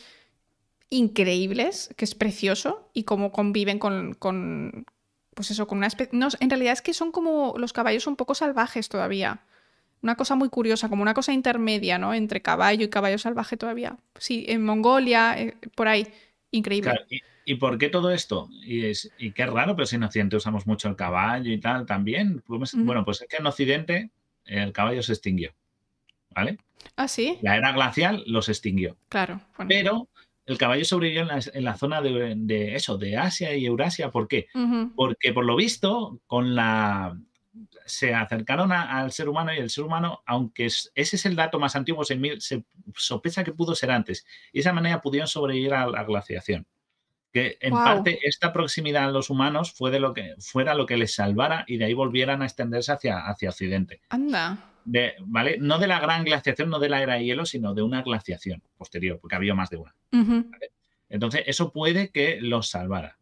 increíbles, 0.89 1.93
que 1.95 2.05
es 2.05 2.15
precioso, 2.15 2.89
y 2.93 3.03
cómo 3.03 3.31
conviven 3.31 3.77
con, 3.77 4.15
con 4.15 4.85
pues 5.35 5.51
eso, 5.51 5.67
con 5.67 5.77
una 5.77 5.87
especie... 5.87 6.17
No, 6.17 6.29
en 6.39 6.49
realidad 6.49 6.73
es 6.73 6.81
que 6.81 6.95
son 6.95 7.11
como 7.11 7.53
los 7.57 7.71
caballos 7.71 8.07
un 8.07 8.15
poco 8.15 8.33
salvajes 8.33 8.89
todavía. 8.89 9.41
Una 10.01 10.15
cosa 10.15 10.33
muy 10.33 10.49
curiosa, 10.49 10.89
como 10.89 11.03
una 11.03 11.13
cosa 11.13 11.33
intermedia, 11.33 11.99
¿no? 11.99 12.15
Entre 12.15 12.41
caballo 12.41 12.83
y 12.85 12.89
caballo 12.89 13.19
salvaje 13.19 13.57
todavía. 13.57 13.97
Sí, 14.17 14.45
en 14.47 14.65
Mongolia, 14.65 15.39
eh, 15.39 15.55
por 15.75 15.87
ahí. 15.87 16.07
Increíble. 16.49 16.93
¿Y 17.09 17.21
por 17.55 17.77
qué 17.77 17.87
todo 17.87 18.11
esto? 18.11 18.49
Y, 18.51 18.85
es, 18.85 19.11
y 19.17 19.31
qué 19.31 19.45
raro, 19.45 19.75
pero 19.75 19.85
si 19.85 19.95
en 19.95 20.03
Occidente 20.03 20.35
usamos 20.35 20.67
mucho 20.67 20.89
el 20.89 20.95
caballo 20.97 21.51
y 21.51 21.59
tal 21.59 21.85
también. 21.85 22.43
Pues, 22.45 22.73
bueno, 22.75 23.05
pues 23.05 23.21
es 23.21 23.27
que 23.27 23.37
en 23.37 23.47
Occidente 23.47 24.11
el 24.45 24.73
caballo 24.73 25.01
se 25.01 25.13
extinguió. 25.13 25.53
¿Vale? 26.31 26.57
Ah, 26.97 27.07
sí. 27.07 27.39
La 27.41 27.55
era 27.55 27.71
glacial 27.71 28.23
los 28.27 28.49
extinguió. 28.49 28.97
Claro. 29.09 29.41
Pero 29.67 30.09
el 30.45 30.57
caballo 30.57 30.83
sobrevivió 30.83 31.21
en 31.21 31.63
la, 31.63 31.77
zona 31.77 32.01
de, 32.01 32.75
eso, 32.75 32.97
de 32.97 33.17
Asia 33.17 33.55
y 33.55 33.65
Eurasia. 33.65 34.11
¿Por 34.11 34.27
qué? 34.27 34.47
Porque 34.95 35.33
por 35.33 35.45
lo 35.45 35.55
visto, 35.55 36.19
con 36.27 36.53
la 36.53 37.17
se 37.85 38.13
acercaron 38.13 38.71
al 38.73 39.11
ser 39.13 39.29
humano 39.29 39.53
y 39.53 39.57
el 39.57 39.69
ser 39.69 39.85
humano, 39.85 40.21
aunque 40.25 40.65
ese 40.65 40.91
es 40.93 41.25
el 41.25 41.35
dato 41.35 41.57
más 41.57 41.75
antiguo, 41.75 42.03
se, 42.03 42.19
se 42.39 42.65
sospecha 42.95 43.43
que 43.43 43.53
pudo 43.53 43.73
ser 43.73 43.91
antes. 43.91 44.25
Y 44.51 44.57
de 44.57 44.59
esa 44.59 44.73
manera 44.73 45.01
pudieron 45.01 45.27
sobrevivir 45.27 45.73
a 45.73 45.87
la 45.87 46.03
glaciación 46.03 46.67
que 47.37 47.57
en 47.61 47.73
parte 47.73 48.19
esta 48.23 48.51
proximidad 48.51 49.05
a 49.05 49.11
los 49.11 49.29
humanos 49.29 49.71
fue 49.71 49.91
de 49.91 49.99
lo 49.99 50.13
que 50.13 50.33
fuera 50.39 50.73
lo 50.73 50.87
que 50.87 50.97
les 50.97 51.13
salvara 51.13 51.65
y 51.67 51.77
de 51.77 51.85
ahí 51.85 51.93
volvieran 51.93 52.41
a 52.41 52.45
extenderse 52.45 52.91
hacia, 52.91 53.27
hacia 53.27 53.49
Occidente. 53.49 54.01
Anda. 54.09 54.71
De, 54.85 55.13
¿vale? 55.19 55.57
No 55.59 55.77
de 55.77 55.85
la 55.85 55.99
gran 55.99 56.23
glaciación, 56.23 56.69
no 56.69 56.79
de 56.79 56.89
la 56.89 57.03
era 57.03 57.15
de 57.15 57.25
hielo, 57.25 57.45
sino 57.45 57.75
de 57.75 57.83
una 57.83 58.01
glaciación 58.01 58.63
posterior, 58.75 59.19
porque 59.21 59.35
había 59.35 59.53
más 59.53 59.69
de 59.69 59.77
una. 59.77 59.93
Entonces, 61.09 61.43
eso 61.45 61.71
puede 61.71 62.09
que 62.09 62.39
los 62.41 62.69
salvara. 62.69 63.19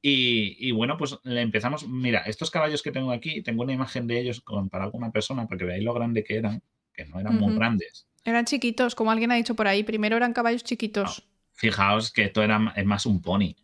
Y, 0.00 0.70
bueno, 0.72 0.96
pues 0.96 1.18
le 1.24 1.40
empezamos. 1.40 1.88
Mira, 1.88 2.20
estos 2.20 2.50
caballos 2.50 2.82
que 2.82 2.92
tengo 2.92 3.10
aquí, 3.10 3.42
tengo 3.42 3.62
una 3.62 3.72
imagen 3.72 4.06
de 4.06 4.20
ellos 4.20 4.40
comparado 4.40 4.92
con 4.92 5.02
una 5.02 5.12
persona, 5.12 5.46
porque 5.46 5.64
veáis 5.64 5.82
lo 5.82 5.94
grande 5.94 6.22
que 6.22 6.36
eran, 6.36 6.62
que 6.92 7.06
no 7.06 7.18
eran 7.18 7.38
muy 7.38 7.54
grandes. 7.54 8.06
Eran 8.24 8.44
chiquitos, 8.44 8.94
como 8.94 9.10
alguien 9.10 9.32
ha 9.32 9.36
dicho 9.36 9.56
por 9.56 9.66
ahí. 9.66 9.82
Primero 9.82 10.16
eran 10.16 10.32
caballos 10.32 10.62
chiquitos. 10.62 11.24
Fijaos 11.62 12.10
que 12.10 12.24
esto 12.24 12.42
era, 12.42 12.72
es 12.74 12.84
más 12.84 13.06
un 13.06 13.22
pony. 13.22 13.54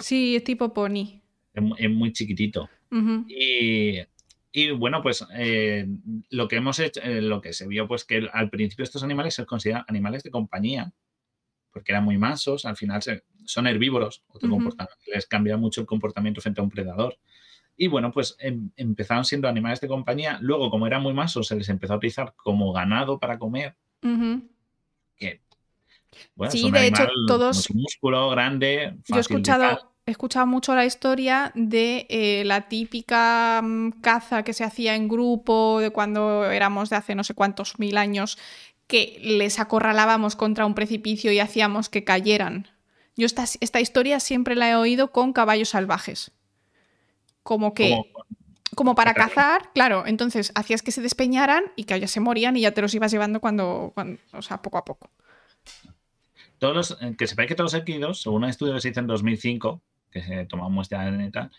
sí, 0.00 0.36
es 0.36 0.44
tipo 0.44 0.74
pony. 0.74 1.22
Es, 1.78 1.90
muy 1.90 2.12
chiquitito. 2.12 2.68
y, 2.92 4.70
bueno, 4.76 5.02
pues 5.02 5.26
eh, 5.34 5.88
lo 6.30 6.46
que 6.46 6.56
hemos 6.56 6.78
hecho, 6.78 7.00
eh, 7.02 7.20
lo 7.22 7.40
que 7.40 7.52
se 7.54 7.66
vio, 7.66 7.88
pues 7.88 8.04
que 8.04 8.28
al 8.32 8.50
principio 8.50 8.84
estos 8.84 9.02
animales 9.02 9.34
se 9.34 9.46
consideran 9.46 9.84
animales 9.88 10.22
de 10.22 10.30
compañía, 10.30 10.92
porque 11.72 11.90
eran 11.92 12.04
muy 12.04 12.18
mansos, 12.18 12.64
al 12.64 12.76
final 12.76 13.00
son 13.44 13.66
herbívoros, 13.66 14.22
les 15.06 15.26
cambia 15.26 15.56
mucho 15.56 15.80
el 15.80 15.86
comportamiento 15.86 16.42
frente 16.42 16.60
a 16.60 16.64
un 16.64 16.70
predador. 16.70 17.18
Y 17.76 17.88
bueno, 17.88 18.12
pues 18.12 18.36
em, 18.38 18.70
empezaron 18.76 19.24
siendo 19.24 19.48
animales 19.48 19.80
de 19.80 19.88
compañía. 19.88 20.38
Luego, 20.42 20.70
como 20.70 20.86
eran 20.86 21.02
muy 21.02 21.14
mansos, 21.14 21.48
se 21.48 21.56
les 21.56 21.70
empezó 21.70 21.94
a 21.94 21.96
utilizar 21.96 22.34
como 22.36 22.72
ganado 22.72 23.18
para 23.18 23.38
comer 23.38 23.74
sí, 26.50 26.70
de 26.70 26.86
hecho, 26.86 27.06
todos. 27.26 27.68
músculo 27.74 28.30
grande. 28.30 28.96
Yo 29.08 29.16
he 29.16 29.20
escuchado, 29.20 29.92
he 30.06 30.10
escuchado 30.10 30.46
mucho 30.46 30.74
la 30.74 30.84
historia 30.84 31.52
de 31.54 32.06
eh, 32.08 32.42
la 32.44 32.68
típica 32.68 33.60
mm, 33.62 34.00
caza 34.00 34.42
que 34.42 34.52
se 34.52 34.64
hacía 34.64 34.94
en 34.94 35.08
grupo, 35.08 35.80
de 35.80 35.90
cuando 35.90 36.50
éramos 36.50 36.90
de 36.90 36.96
hace 36.96 37.14
no 37.14 37.24
sé 37.24 37.34
cuántos 37.34 37.78
mil 37.78 37.96
años, 37.96 38.38
que 38.86 39.18
les 39.22 39.58
acorralábamos 39.58 40.36
contra 40.36 40.66
un 40.66 40.74
precipicio 40.74 41.30
y 41.32 41.40
hacíamos 41.40 41.88
que 41.88 42.04
cayeran. 42.04 42.68
Yo 43.16 43.26
esta, 43.26 43.44
esta 43.60 43.80
historia 43.80 44.20
siempre 44.20 44.54
la 44.54 44.70
he 44.70 44.76
oído 44.76 45.12
con 45.12 45.32
caballos 45.32 45.70
salvajes. 45.70 46.30
Como 47.42 47.74
que. 47.74 48.00
Como, 48.74 48.94
para 48.94 49.12
cazar, 49.12 49.72
claro. 49.72 50.04
Entonces 50.06 50.52
hacías 50.54 50.82
que 50.82 50.92
se 50.92 51.02
despeñaran 51.02 51.64
y 51.74 51.84
que 51.84 51.98
ya 51.98 52.06
se 52.06 52.20
morían 52.20 52.56
y 52.56 52.60
ya 52.60 52.72
te 52.72 52.80
los 52.80 52.94
ibas 52.94 53.10
llevando 53.10 53.40
cuando, 53.40 53.90
cuando 53.94 54.20
o 54.32 54.42
sea, 54.42 54.62
poco 54.62 54.78
a 54.78 54.84
poco 54.84 55.10
todos 56.58 56.74
los, 56.74 57.02
eh, 57.02 57.14
que 57.16 57.26
sepáis 57.26 57.48
que 57.48 57.54
todos 57.54 57.72
los 57.72 57.80
equidos, 57.80 58.22
según 58.22 58.44
un 58.44 58.50
estudio 58.50 58.74
que 58.74 58.80
se 58.80 58.90
hizo 58.90 59.00
en 59.00 59.06
2005, 59.06 59.82
que 60.10 60.22
se 60.22 60.44
tomó 60.46 60.70
muestra 60.70 61.10
de 61.10 61.50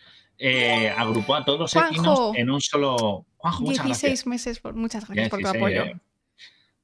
eh, 0.41 0.89
agrupó 0.89 1.35
a 1.35 1.43
todos 1.43 1.59
los 1.59 1.75
equinos 1.75 2.31
en 2.35 2.49
un 2.49 2.61
solo. 2.61 3.25
Juanjo, 3.37 3.65
16 3.65 4.25
meses, 4.27 4.59
por, 4.59 4.73
muchas 4.73 5.05
gracias 5.05 5.29
por 5.29 5.41
tu 5.41 5.47
apoyo. 5.47 5.83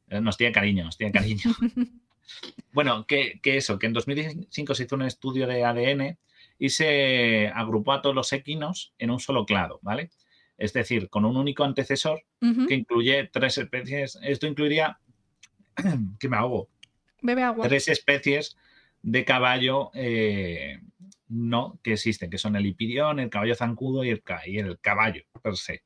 Eh, 0.10 0.22
nos 0.22 0.38
tiene 0.38 0.52
cariño, 0.52 0.84
nos 0.84 0.98
tiene 0.98 1.14
cariño. 1.14 1.44
bueno, 2.74 3.06
que, 3.08 3.40
eso, 3.44 3.80
que 3.80 3.88
en 3.88 3.94
2005 3.94 4.76
se 4.76 4.84
hizo 4.84 4.96
un 4.96 5.04
estudio 5.04 5.48
de 5.48 5.64
ADN 5.64 6.18
y 6.60 6.70
se 6.70 7.48
agrupó 7.48 7.94
a 7.94 8.02
todos 8.02 8.16
los 8.16 8.34
equinos 8.34 8.94
en 9.00 9.10
un 9.10 9.20
solo 9.20 9.46
clado, 9.46 9.80
¿vale? 9.82 10.12
Es 10.58 10.74
decir, 10.74 11.10
con 11.10 11.26
un 11.26 11.38
único 11.38 11.64
antecesor 11.64 12.24
que 12.40 12.76
incluye 12.76 13.30
tres 13.32 13.58
especies. 13.58 14.18
Esto 14.22 14.48
incluiría. 14.48 15.00
que 16.20 16.30
me 16.30 16.38
ahogo 16.38 16.70
tres 17.64 17.88
especies 17.88 18.58
de 19.02 19.24
caballo 19.26 19.92
eh, 19.94 20.80
no 21.28 21.80
que 21.84 21.94
existen, 21.94 22.30
que 22.30 22.38
son 22.38 22.56
el 22.56 22.66
hipidión, 22.66 23.20
el 23.20 23.30
caballo 23.30 23.56
zancudo 23.56 24.04
y 24.04 24.10
el, 24.10 24.24
el 24.46 24.80
caballo 24.80 25.24
per 25.42 25.56
se. 25.58 25.84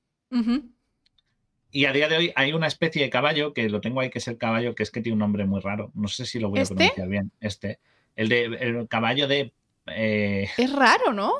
Y 1.71 1.85
a 1.85 1.91
día 1.91 2.07
de 2.07 2.17
hoy 2.17 2.33
hay 2.35 2.53
una 2.53 2.67
especie 2.67 3.03
de 3.03 3.09
caballo 3.09 3.53
que 3.53 3.69
lo 3.69 3.81
tengo 3.81 4.01
ahí, 4.01 4.09
que 4.09 4.19
es 4.19 4.27
el 4.27 4.37
caballo, 4.37 4.73
que 4.73 4.83
es 4.83 4.91
que 4.91 5.01
tiene 5.01 5.13
un 5.13 5.19
nombre 5.19 5.45
muy 5.45 5.59
raro. 5.59 5.91
No 5.93 6.07
sé 6.07 6.25
si 6.25 6.39
lo 6.39 6.49
voy 6.49 6.59
a 6.59 6.61
¿Este? 6.63 6.75
pronunciar 6.75 7.07
bien. 7.07 7.31
Este. 7.39 7.79
El 8.15 8.29
de 8.29 8.45
el 8.45 8.87
caballo 8.87 9.27
de. 9.27 9.53
Eh, 9.87 10.49
es 10.57 10.73
raro, 10.73 11.13
¿no? 11.13 11.33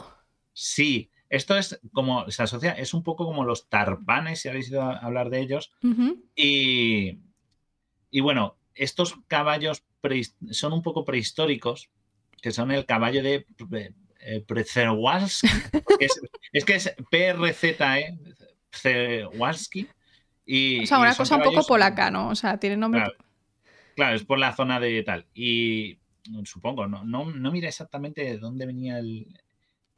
Sí. 0.53 1.09
Esto 1.29 1.57
es 1.57 1.79
como, 1.93 2.29
se 2.31 2.41
asocia, 2.41 2.71
es 2.71 2.95
un 2.95 3.03
poco 3.03 3.25
como 3.25 3.45
los 3.45 3.69
tarpanes, 3.69 4.41
si 4.41 4.49
habéis 4.49 4.69
ido 4.69 4.81
a 4.81 4.97
hablar 4.97 5.29
de 5.29 5.41
ellos. 5.41 5.71
y, 6.35 7.19
y 8.09 8.19
bueno, 8.21 8.57
estos 8.75 9.15
caballos 9.27 9.83
son 10.51 10.73
un 10.73 10.81
poco 10.81 11.05
prehistóricos, 11.05 11.89
que 12.41 12.51
son 12.51 12.71
el 12.71 12.85
caballo 12.85 13.21
de 13.21 13.45
eh, 14.21 14.43
Przewalski. 14.45 15.47
es, 15.99 16.65
que 16.65 16.75
es 16.75 16.95
PRZE, 17.09 18.17
Przewalski. 18.69 19.87
Y, 20.45 20.83
o 20.83 20.87
sea, 20.87 20.99
una 20.99 21.15
cosa 21.15 21.35
un 21.35 21.43
poco 21.43 21.65
polaca, 21.65 22.09
¿no? 22.09 22.29
O 22.29 22.35
sea, 22.35 22.57
tiene 22.57 22.77
nombre. 22.77 23.03
Claro, 23.95 24.15
es 24.15 24.23
por 24.23 24.39
la 24.39 24.55
zona 24.55 24.79
de 24.79 25.03
tal. 25.03 25.27
Y 25.33 25.99
supongo, 26.45 26.87
no, 26.87 27.03
no, 27.03 27.25
no 27.25 27.51
mira 27.51 27.67
exactamente 27.67 28.23
de 28.23 28.37
dónde 28.37 28.65
venía 28.65 28.99
el, 28.99 29.27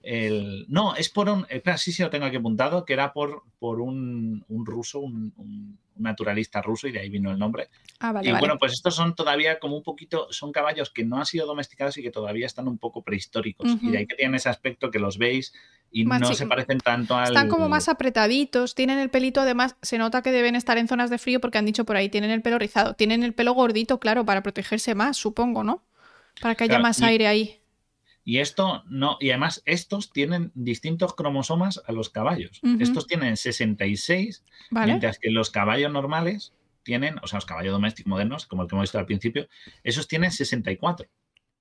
el, 0.04 0.66
no, 0.68 0.96
es 0.96 1.10
por 1.10 1.30
un. 1.30 1.46
Espera, 1.50 1.78
sí, 1.78 1.92
sí 1.92 2.02
lo 2.02 2.10
tengo 2.10 2.26
aquí 2.26 2.38
apuntado, 2.38 2.86
que 2.86 2.94
era 2.94 3.14
por, 3.14 3.44
por 3.60 3.80
un, 3.80 4.44
ruso, 4.66 5.00
un, 5.00 5.78
naturalista 5.96 6.62
ruso, 6.62 6.88
y 6.88 6.92
de 6.92 7.00
ahí 7.00 7.10
vino 7.10 7.30
el 7.30 7.38
nombre. 7.38 7.70
Ah, 8.00 8.12
vale, 8.12 8.30
y 8.30 8.32
bueno, 8.32 8.58
pues 8.58 8.74
estos 8.74 8.96
son 8.96 9.14
todavía 9.14 9.60
como 9.60 9.78
un 9.78 9.84
poquito. 9.84 10.28
Son 10.32 10.52
caballos 10.52 10.90
que 10.90 11.04
no 11.04 11.18
han 11.18 11.26
sido 11.26 11.46
domesticados 11.46 11.98
y 11.98 12.02
que 12.02 12.10
todavía 12.10 12.48
están 12.48 12.68
un 12.68 12.80
poco 12.80 13.04
prehistóricos. 13.04 13.78
Y 13.82 13.92
de 13.92 14.00
ahí 14.00 14.08
que 14.08 14.16
tienen 14.16 14.36
ese 14.36 14.50
aspecto 14.50 14.90
que 14.90 14.98
los 14.98 15.20
veis 15.20 15.54
y 15.92 16.06
no 16.06 16.34
se 16.34 16.48
parecen 16.48 16.80
tanto 16.80 17.16
al. 17.16 17.28
Están 17.28 17.50
como 17.50 17.70
más 17.70 17.88
apretaditos, 17.88 18.74
tienen 18.74 18.98
el 18.98 19.10
pelito, 19.10 19.42
además, 19.42 19.76
se 19.84 20.00
nota 20.00 20.24
que 20.24 20.32
deben 20.32 20.56
estar 20.56 20.80
en 20.80 20.88
zonas 20.88 21.12
de 21.12 21.20
frío 21.20 21.40
porque 21.40 21.60
han 21.60 21.66
dicho 21.66 21.86
por 21.86 21.96
ahí, 21.96 22.10
tienen 22.10 22.32
el 22.32 22.42
pelo 22.42 22.58
rizado. 22.58 22.96
Tienen 22.96 23.22
el 23.22 23.34
pelo 23.34 23.54
gordito, 23.54 24.00
claro, 24.00 24.26
para 24.26 24.42
protegerse 24.42 24.96
más, 24.96 25.18
supongo, 25.18 25.64
¿no? 25.64 25.84
Para 26.42 26.56
que 26.56 26.64
haya 26.64 26.80
más 26.80 27.02
aire 27.04 27.28
ahí. 27.28 27.61
Y 28.24 28.40
esto 28.40 28.84
no, 28.88 29.18
y 29.20 29.32
además 29.32 29.64
estos 29.66 30.12
tienen 30.12 30.52
distintos 30.54 31.16
cromosomas 31.16 31.82
a 31.88 31.92
los 31.92 32.10
caballos. 32.10 32.62
Estos 32.80 33.08
tienen 33.08 33.36
66, 33.36 34.44
mientras 34.70 35.18
que 35.18 35.32
los 35.32 35.50
caballos 35.50 35.92
normales 35.92 36.54
tienen, 36.84 37.16
o 37.22 37.28
sea, 37.28 37.38
los 37.38 37.46
caballos 37.46 37.74
domésticos 37.74 38.10
modernos, 38.10 38.46
como 38.46 38.64
el 38.64 38.68
que 38.68 38.76
hemos 38.76 38.84
visto 38.84 39.00
al 39.00 39.06
principio, 39.06 39.48
esos 39.84 40.08
tienen 40.08 40.32
64. 40.32 41.08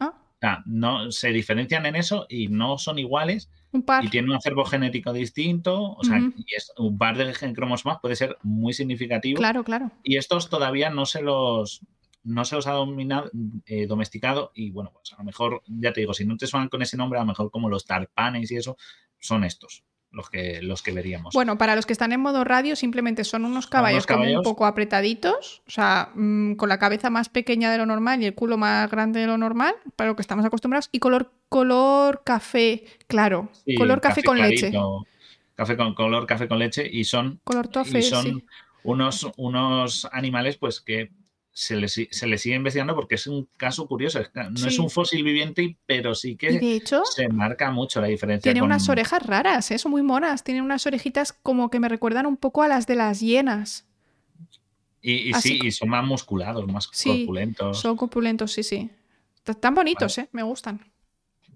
Ah. 0.01 0.15
O 0.15 0.39
sea, 0.41 0.63
no, 0.67 1.11
se 1.11 1.31
diferencian 1.31 1.87
en 1.87 1.97
eso 1.97 2.27
y 2.29 2.49
no 2.49 2.79
son 2.79 2.99
iguales. 2.99 3.51
Y 3.73 4.09
tienen 4.09 4.31
un 4.31 4.37
acervo 4.37 4.65
genético 4.65 5.13
distinto. 5.13 5.93
O 5.93 6.03
sea, 6.03 6.19
y 6.19 6.55
es, 6.57 6.73
un 6.77 6.99
par 6.99 7.17
de 7.17 7.33
cromosomas 7.55 7.99
puede 8.01 8.17
ser 8.17 8.37
muy 8.43 8.73
significativo. 8.73 9.39
Claro, 9.39 9.63
claro. 9.63 9.93
Y 10.03 10.17
estos 10.17 10.49
todavía 10.51 10.91
no 10.91 11.07
se 11.07 11.23
los, 11.23 11.83
no 12.23 12.45
se 12.45 12.57
los 12.57 12.67
ha 12.67 12.73
dominado, 12.73 13.31
eh, 13.67 13.87
domesticado 13.87 14.53
y 14.55 14.71
bueno, 14.71 14.93
pues 14.93 15.13
a 15.13 15.19
lo 15.19 15.25
mejor, 15.25 15.63
ya 15.67 15.93
te 15.93 16.01
digo, 16.01 16.15
si 16.15 16.25
no 16.25 16.37
te 16.37 16.47
suenan 16.47 16.69
con 16.69 16.83
ese 16.83 16.97
nombre, 16.97 17.19
a 17.19 17.23
lo 17.23 17.29
mejor 17.29 17.51
como 17.51 17.69
los 17.69 17.85
tarpanes 17.85 18.51
y 18.51 18.57
eso, 18.57 18.77
son 19.19 19.45
estos 19.45 19.85
los 20.13 20.29
que, 20.29 20.61
los 20.63 20.83
que 20.83 20.93
veríamos. 20.93 21.35
Bueno, 21.35 21.57
para 21.57 21.77
los 21.77 21.87
que 21.87 21.93
están 21.93 22.13
en 22.13 22.21
modo 22.21 22.45
radio, 22.45 22.75
simplemente 22.75 23.25
son 23.25 23.45
unos 23.45 23.67
caballos, 23.67 24.07
como 24.07 24.25
un 24.25 24.43
poco 24.43 24.67
apretaditos, 24.67 25.63
o 25.67 25.71
sea, 25.71 26.11
mm, 26.15 26.55
con 26.55 26.69
la 26.69 26.79
cabeza 26.79 27.11
más 27.11 27.29
pequeña 27.29 27.71
de 27.71 27.79
lo 27.79 27.87
normal 27.87 28.23
y 28.23 28.27
el 28.27 28.35
culo 28.35 28.57
más 28.57 28.91
grande 28.91 29.21
de 29.21 29.27
lo 29.27 29.39
normal, 29.39 29.75
para 29.97 30.11
lo 30.11 30.17
que 30.17 30.23
estamos 30.23 30.45
acostumbrados, 30.45 30.89
y 30.93 30.99
color, 30.99 31.33
color 31.49 32.23
café, 32.25 32.85
claro, 33.07 33.51
color 33.77 34.01
café, 34.01 34.23
con 34.23 34.39
leche. 34.39 34.73
Café 35.55 35.77
con 35.77 35.95
color 35.95 36.27
café 36.27 36.49
con 36.49 36.59
leche 36.59 36.89
y 36.91 37.05
son, 37.05 37.39
color 37.45 37.69
tofe, 37.69 38.01
son 38.03 38.43
unos, 38.83 39.31
unos 39.37 40.09
animales 40.11 40.57
pues 40.57 40.81
que 40.81 41.11
se 41.53 41.77
le, 41.77 41.89
sigue 41.89 42.55
investigando 42.55 42.95
porque 42.95 43.17
es 43.17 43.27
un 43.27 43.49
caso 43.57 43.87
curioso. 43.87 44.21
No 44.35 44.67
es 44.67 44.79
un 44.79 44.89
fósil 44.89 45.25
viviente, 45.25 45.77
pero 45.85 46.15
sí 46.15 46.37
que 46.37 46.81
se 47.13 47.29
marca 47.29 47.71
mucho 47.71 48.01
la 48.01 48.07
diferencia. 48.07 48.53
Tiene 48.53 48.65
unas 48.65 48.89
orejas 48.89 49.25
raras, 49.27 49.71
¿eh? 49.71 49.79
son 49.79 49.91
muy 49.91 50.03
monas. 50.03 50.45
Tiene 50.45 50.63
unas 50.63 50.87
orejitas 50.87 51.33
como 51.33 51.71
que 51.71 51.81
me 51.81 51.89
recuerdan 51.89 52.27
un 52.27 52.37
poco 52.37 52.63
a 52.63 52.69
las 52.69 52.87
de 52.87 52.95
las 52.95 53.21
hienas. 53.21 53.87
Y, 55.03 55.33
sí, 55.35 55.59
y 55.63 55.71
son 55.71 55.89
más 55.89 56.05
musculados, 56.05 56.67
más 56.67 56.87
corpulentos. 56.87 57.81
Son 57.81 57.97
corpulentos, 57.97 58.53
sí, 58.53 58.63
sí. 58.63 58.91
Están 59.47 59.75
bonitos, 59.75 60.19
¿eh? 60.19 60.29
Me 60.33 60.43
gustan. 60.43 60.93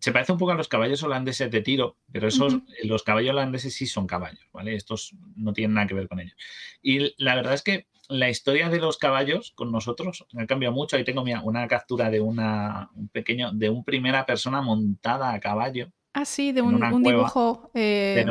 Se 0.00 0.12
parece 0.12 0.32
un 0.32 0.38
poco 0.38 0.52
a 0.52 0.54
los 0.54 0.68
caballos 0.68 1.02
holandeses 1.02 1.50
de 1.50 1.60
tiro, 1.60 1.96
pero 2.10 2.28
esos, 2.28 2.58
los 2.82 3.02
caballos 3.02 3.30
holandeses 3.30 3.74
sí 3.74 3.86
son 3.86 4.06
caballos, 4.06 4.46
¿vale? 4.52 4.74
Estos 4.74 5.14
no 5.36 5.52
tienen 5.52 5.74
nada 5.74 5.86
que 5.86 5.94
ver 5.94 6.08
con 6.08 6.20
ellos. 6.20 6.36
Y 6.82 7.14
la 7.22 7.36
verdad 7.36 7.54
es 7.54 7.62
que 7.62 7.86
la 8.08 8.28
historia 8.28 8.68
de 8.68 8.78
los 8.78 8.98
caballos 8.98 9.52
con 9.54 9.72
nosotros 9.72 10.26
ha 10.38 10.46
cambiado 10.46 10.74
mucho. 10.74 10.96
Ahí 10.96 11.04
tengo 11.04 11.22
una 11.22 11.68
captura 11.68 12.10
de 12.10 12.20
una, 12.20 12.90
un 12.94 13.08
pequeño, 13.08 13.52
de 13.52 13.70
un 13.70 13.84
primera 13.84 14.26
persona 14.26 14.60
montada 14.60 15.32
a 15.32 15.40
caballo. 15.40 15.90
Ah, 16.12 16.24
sí, 16.24 16.52
de 16.52 16.62
un, 16.62 17.02
dibujo 17.02 17.70
eh, 17.74 18.24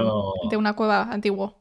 de 0.50 0.58
una 0.58 0.74
cueva 0.74 1.04
antiguo. 1.04 1.60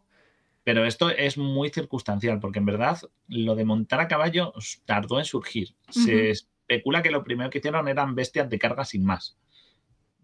Pero 0.64 0.86
esto 0.86 1.10
es 1.10 1.36
muy 1.36 1.70
circunstancial, 1.70 2.38
porque 2.38 2.60
en 2.60 2.66
verdad 2.66 2.98
lo 3.26 3.56
de 3.56 3.64
montar 3.64 4.00
a 4.00 4.06
caballo 4.06 4.52
tardó 4.84 5.18
en 5.18 5.24
surgir. 5.24 5.74
Se 5.88 6.30
especula 6.30 7.02
que 7.02 7.10
lo 7.10 7.24
primero 7.24 7.50
que 7.50 7.58
hicieron 7.58 7.88
eran 7.88 8.14
bestias 8.14 8.48
de 8.48 8.58
carga 8.58 8.84
sin 8.84 9.04
más. 9.04 9.36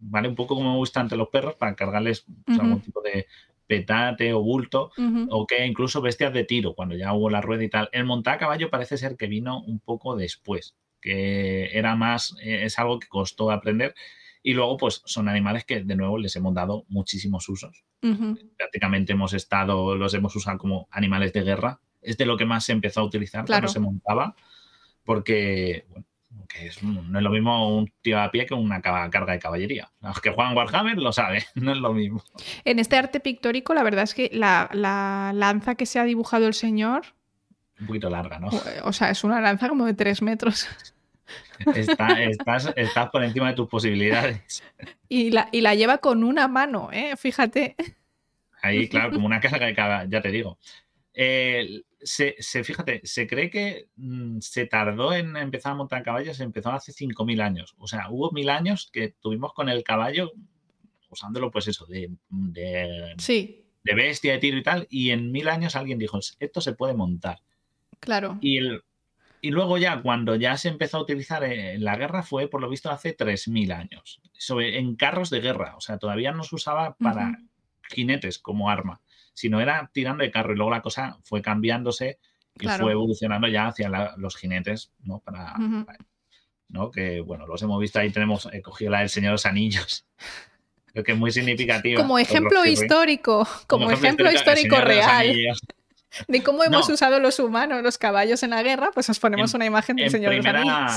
¿Vale? 0.00 0.28
Un 0.28 0.36
poco 0.36 0.54
como 0.54 0.70
me 0.70 0.76
gusta 0.76 1.00
ante 1.00 1.16
los 1.16 1.28
perros 1.28 1.56
para 1.56 1.74
cargarles 1.74 2.24
pues, 2.44 2.56
algún 2.60 2.80
tipo 2.80 3.02
de, 3.02 3.26
petate 3.68 4.32
o 4.32 4.40
bulto, 4.40 4.90
o 5.30 5.46
que 5.46 5.64
incluso 5.64 6.00
bestias 6.00 6.32
de 6.32 6.44
tiro, 6.44 6.74
cuando 6.74 6.96
ya 6.96 7.12
hubo 7.12 7.30
la 7.30 7.40
rueda 7.40 7.62
y 7.62 7.68
tal. 7.68 7.88
El 7.92 8.04
montar 8.04 8.34
a 8.34 8.38
caballo 8.38 8.70
parece 8.70 8.96
ser 8.96 9.16
que 9.16 9.28
vino 9.28 9.62
un 9.62 9.78
poco 9.78 10.16
después, 10.16 10.74
que 11.00 11.76
era 11.78 11.94
más, 11.94 12.34
eh, 12.42 12.64
es 12.64 12.78
algo 12.78 12.98
que 12.98 13.06
costó 13.06 13.50
aprender. 13.52 13.94
Y 14.42 14.54
luego, 14.54 14.78
pues 14.78 15.02
son 15.04 15.28
animales 15.28 15.64
que 15.64 15.82
de 15.82 15.96
nuevo 15.96 16.16
les 16.16 16.34
hemos 16.36 16.54
dado 16.54 16.84
muchísimos 16.88 17.48
usos. 17.48 17.84
Prácticamente 18.56 19.12
hemos 19.12 19.34
estado, 19.34 19.94
los 19.96 20.14
hemos 20.14 20.34
usado 20.34 20.58
como 20.58 20.88
animales 20.90 21.32
de 21.32 21.42
guerra. 21.42 21.80
Es 22.00 22.16
de 22.16 22.24
lo 22.24 22.36
que 22.36 22.46
más 22.46 22.64
se 22.64 22.72
empezó 22.72 23.00
a 23.00 23.04
utilizar 23.04 23.44
cuando 23.44 23.68
se 23.68 23.80
montaba, 23.80 24.34
porque 25.04 25.84
bueno, 25.90 26.06
que 26.48 26.70
no 26.82 27.18
es 27.18 27.24
lo 27.24 27.30
mismo 27.30 27.76
un 27.76 27.92
tío 28.02 28.20
a 28.20 28.30
pie 28.30 28.46
que 28.46 28.54
una 28.54 28.80
carga 28.80 29.32
de 29.32 29.38
caballería. 29.38 29.90
Los 30.00 30.20
que 30.20 30.30
juegan 30.30 30.56
Warhammer 30.56 30.98
lo 30.98 31.12
saben, 31.12 31.42
no 31.54 31.72
es 31.72 31.78
lo 31.78 31.92
mismo. 31.92 32.22
En 32.64 32.78
este 32.78 32.96
arte 32.96 33.20
pictórico, 33.20 33.74
la 33.74 33.82
verdad 33.82 34.04
es 34.04 34.14
que 34.14 34.30
la, 34.32 34.68
lanza 35.34 35.74
que 35.74 35.86
se 35.86 35.98
ha 35.98 36.04
dibujado 36.04 36.46
el 36.46 36.54
señor. 36.54 37.02
Un 37.80 37.86
poquito 37.86 38.10
larga, 38.10 38.38
¿no? 38.38 38.48
O 38.84 38.92
sea, 38.92 39.10
es 39.10 39.24
una 39.24 39.40
lanza 39.40 39.68
como 39.68 39.86
de 39.86 39.94
tres 39.94 40.20
metros. 40.20 40.68
estás, 41.74 43.10
por 43.10 43.22
encima 43.22 43.48
de 43.48 43.54
tus 43.54 43.68
posibilidades. 43.68 44.62
Y 45.08 45.30
la, 45.30 45.48
y 45.52 45.60
la 45.60 45.74
lleva 45.74 45.98
con 45.98 46.24
una 46.24 46.48
mano, 46.48 46.90
¿eh? 46.92 47.14
Fíjate. 47.16 47.76
Ahí, 48.60 48.88
claro, 48.88 49.12
como 49.12 49.26
una 49.26 49.40
carga 49.40 49.66
de 49.66 49.74
caballería, 49.74 50.10
ya 50.10 50.22
te 50.22 50.30
digo. 50.30 50.58
Eh, 51.14 51.82
se, 52.00 52.34
fíjate, 52.64 53.00
se 53.04 53.26
cree 53.26 53.50
que 53.50 53.88
mm, 53.96 54.38
se 54.40 54.66
tardó 54.66 55.12
en 55.12 55.36
empezar 55.36 55.72
a 55.72 55.76
montar 55.76 56.02
caballos, 56.02 56.36
se 56.36 56.44
empezó 56.44 56.70
hace 56.70 56.92
5.000 56.92 57.40
años. 57.42 57.74
O 57.78 57.86
sea, 57.86 58.08
hubo 58.10 58.30
mil 58.32 58.50
años 58.50 58.88
que 58.92 59.14
tuvimos 59.20 59.52
con 59.52 59.68
el 59.68 59.82
caballo 59.82 60.32
usándolo, 61.10 61.50
pues 61.50 61.68
eso, 61.68 61.86
de, 61.86 62.10
de, 62.28 63.14
de 63.16 63.94
bestia, 63.94 64.32
de 64.32 64.38
tiro 64.38 64.58
y 64.58 64.62
tal, 64.62 64.86
y 64.90 65.10
en 65.10 65.32
mil 65.32 65.48
años 65.48 65.74
alguien 65.74 65.98
dijo, 65.98 66.18
esto 66.38 66.60
se 66.60 66.74
puede 66.74 66.94
montar. 66.94 67.40
Claro. 68.00 68.38
Y, 68.40 68.58
el, 68.58 68.82
y 69.40 69.50
luego 69.50 69.78
ya, 69.78 70.02
cuando 70.02 70.36
ya 70.36 70.56
se 70.56 70.68
empezó 70.68 70.98
a 70.98 71.02
utilizar 71.02 71.44
en 71.44 71.82
la 71.82 71.96
guerra, 71.96 72.22
fue 72.22 72.48
por 72.48 72.60
lo 72.60 72.68
visto 72.68 72.90
hace 72.90 73.16
3.000 73.16 73.72
años, 73.72 74.20
sobre, 74.34 74.78
en 74.78 74.96
carros 74.96 75.30
de 75.30 75.40
guerra, 75.40 75.76
o 75.76 75.80
sea, 75.80 75.98
todavía 75.98 76.32
no 76.32 76.44
se 76.44 76.56
usaba 76.56 76.94
para 76.96 77.38
jinetes 77.88 78.38
como 78.38 78.68
arma 78.68 79.00
sino 79.38 79.60
era 79.60 79.88
tirando 79.92 80.24
de 80.24 80.32
carro 80.32 80.52
y 80.52 80.56
luego 80.56 80.72
la 80.72 80.82
cosa 80.82 81.16
fue 81.22 81.40
cambiándose 81.40 82.18
y 82.58 82.66
fue 82.66 82.90
evolucionando 82.90 83.46
ya 83.46 83.68
hacia 83.68 83.88
los 84.16 84.36
jinetes, 84.36 84.90
¿no? 85.04 85.20
Para, 85.20 85.54
¿no? 86.68 86.90
Que, 86.90 87.20
bueno, 87.20 87.46
los 87.46 87.62
hemos 87.62 87.80
visto 87.80 88.00
ahí, 88.00 88.10
tenemos, 88.10 88.48
he 88.52 88.60
cogido 88.62 88.90
la 88.90 88.98
del 88.98 89.08
Señor 89.08 89.28
de 89.28 89.34
los 89.34 89.46
Anillos. 89.46 90.06
Creo 90.86 91.04
que 91.04 91.12
es 91.12 91.18
muy 91.18 91.30
significativo. 91.30 92.00
Como 92.00 92.18
ejemplo 92.18 92.64
histórico, 92.64 93.46
como, 93.68 93.92
ejemplo, 93.92 94.28
histórico, 94.32 94.80
real 94.80 95.32
de 96.28 96.42
cómo 96.42 96.64
hemos 96.64 96.88
usado 96.88 97.20
los 97.20 97.38
humanos 97.38 97.82
los 97.82 97.98
caballos 97.98 98.42
en 98.42 98.50
la 98.50 98.62
guerra, 98.62 98.90
pues 98.92 99.08
os 99.10 99.18
ponemos 99.18 99.54
una 99.54 99.66
imagen 99.66 99.96
del 99.96 100.10
Señor 100.10 100.32
de 100.32 100.38
los 100.38 100.46
Anillos. 100.46 100.92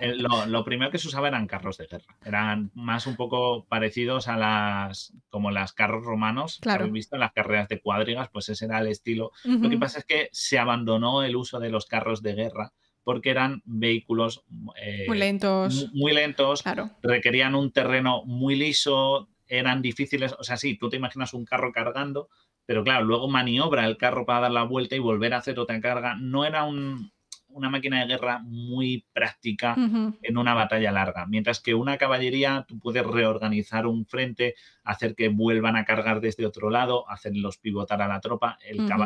Lo, 0.48 0.64
primero 0.64 0.90
que 0.90 0.98
se 0.98 1.08
usaba 1.08 1.28
eran 1.28 1.46
carros 1.46 1.78
de 1.78 1.86
guerra. 1.86 2.16
Eran 2.24 2.70
más 2.74 3.06
un 3.06 3.16
poco 3.16 3.66
parecidos 3.66 4.28
a 4.28 4.36
las 4.36 5.12
como 5.28 5.50
las 5.50 5.72
carros 5.72 6.04
romanos 6.04 6.58
claro. 6.60 6.84
habéis 6.84 6.92
visto 6.92 7.16
en 7.16 7.20
las 7.20 7.32
carreras 7.32 7.68
de 7.68 7.80
cuadrigas, 7.80 8.28
pues 8.32 8.48
ese 8.48 8.64
era 8.66 8.80
el 8.80 8.88
estilo. 8.88 9.32
Lo 9.44 9.68
que 9.68 9.78
pasa 9.78 10.00
es 10.00 10.04
que 10.04 10.28
se 10.32 10.58
abandonó 10.58 11.22
el 11.22 11.36
uso 11.36 11.60
de 11.60 11.70
los 11.70 11.86
carros 11.86 12.22
de 12.22 12.34
guerra 12.34 12.72
porque 13.06 13.30
eran 13.30 13.62
vehículos 13.64 14.44
eh, 14.82 15.04
muy 15.06 15.16
lentos, 15.16 15.88
muy, 15.92 16.12
lentos 16.12 16.64
requerían 17.04 17.54
un 17.54 17.70
terreno 17.70 18.24
muy 18.24 18.56
liso, 18.56 19.28
eran 19.46 19.80
difíciles, 19.80 20.34
o 20.36 20.42
sea, 20.42 20.56
sí, 20.56 20.76
tú 20.76 20.88
te 20.88 20.96
imaginas 20.96 21.32
un 21.32 21.44
carro 21.44 21.72
cargando, 21.72 22.28
pero 22.66 22.82
claro, 22.82 23.04
luego 23.04 23.28
maniobra 23.28 23.86
el 23.86 23.96
carro 23.96 24.26
para 24.26 24.40
dar 24.40 24.50
la 24.50 24.64
vuelta 24.64 24.96
y 24.96 24.98
volver 24.98 25.32
a 25.34 25.38
hacer 25.38 25.58
otra 25.58 25.80
carga. 25.80 26.16
No 26.16 26.44
era 26.44 26.64
una 26.64 27.70
máquina 27.70 28.00
de 28.00 28.06
guerra 28.06 28.40
muy 28.40 29.06
práctica 29.12 29.76
en 29.76 30.36
una 30.36 30.52
batalla 30.52 30.90
larga, 30.90 31.26
mientras 31.26 31.60
que 31.60 31.74
una 31.74 31.96
caballería 31.96 32.66
tú 32.68 32.78
puedes 32.78 33.06
reorganizar 33.06 33.86
un 33.86 34.04
frente, 34.04 34.56
hacer 34.82 35.14
que 35.14 35.28
vuelvan 35.28 35.76
a 35.76 35.84
cargar 35.84 36.20
desde 36.20 36.44
otro 36.44 36.68
lado, 36.68 37.08
hacerlos 37.08 37.58
pivotar 37.58 38.02
a 38.02 38.08
la 38.08 38.20
tropa. 38.20 38.58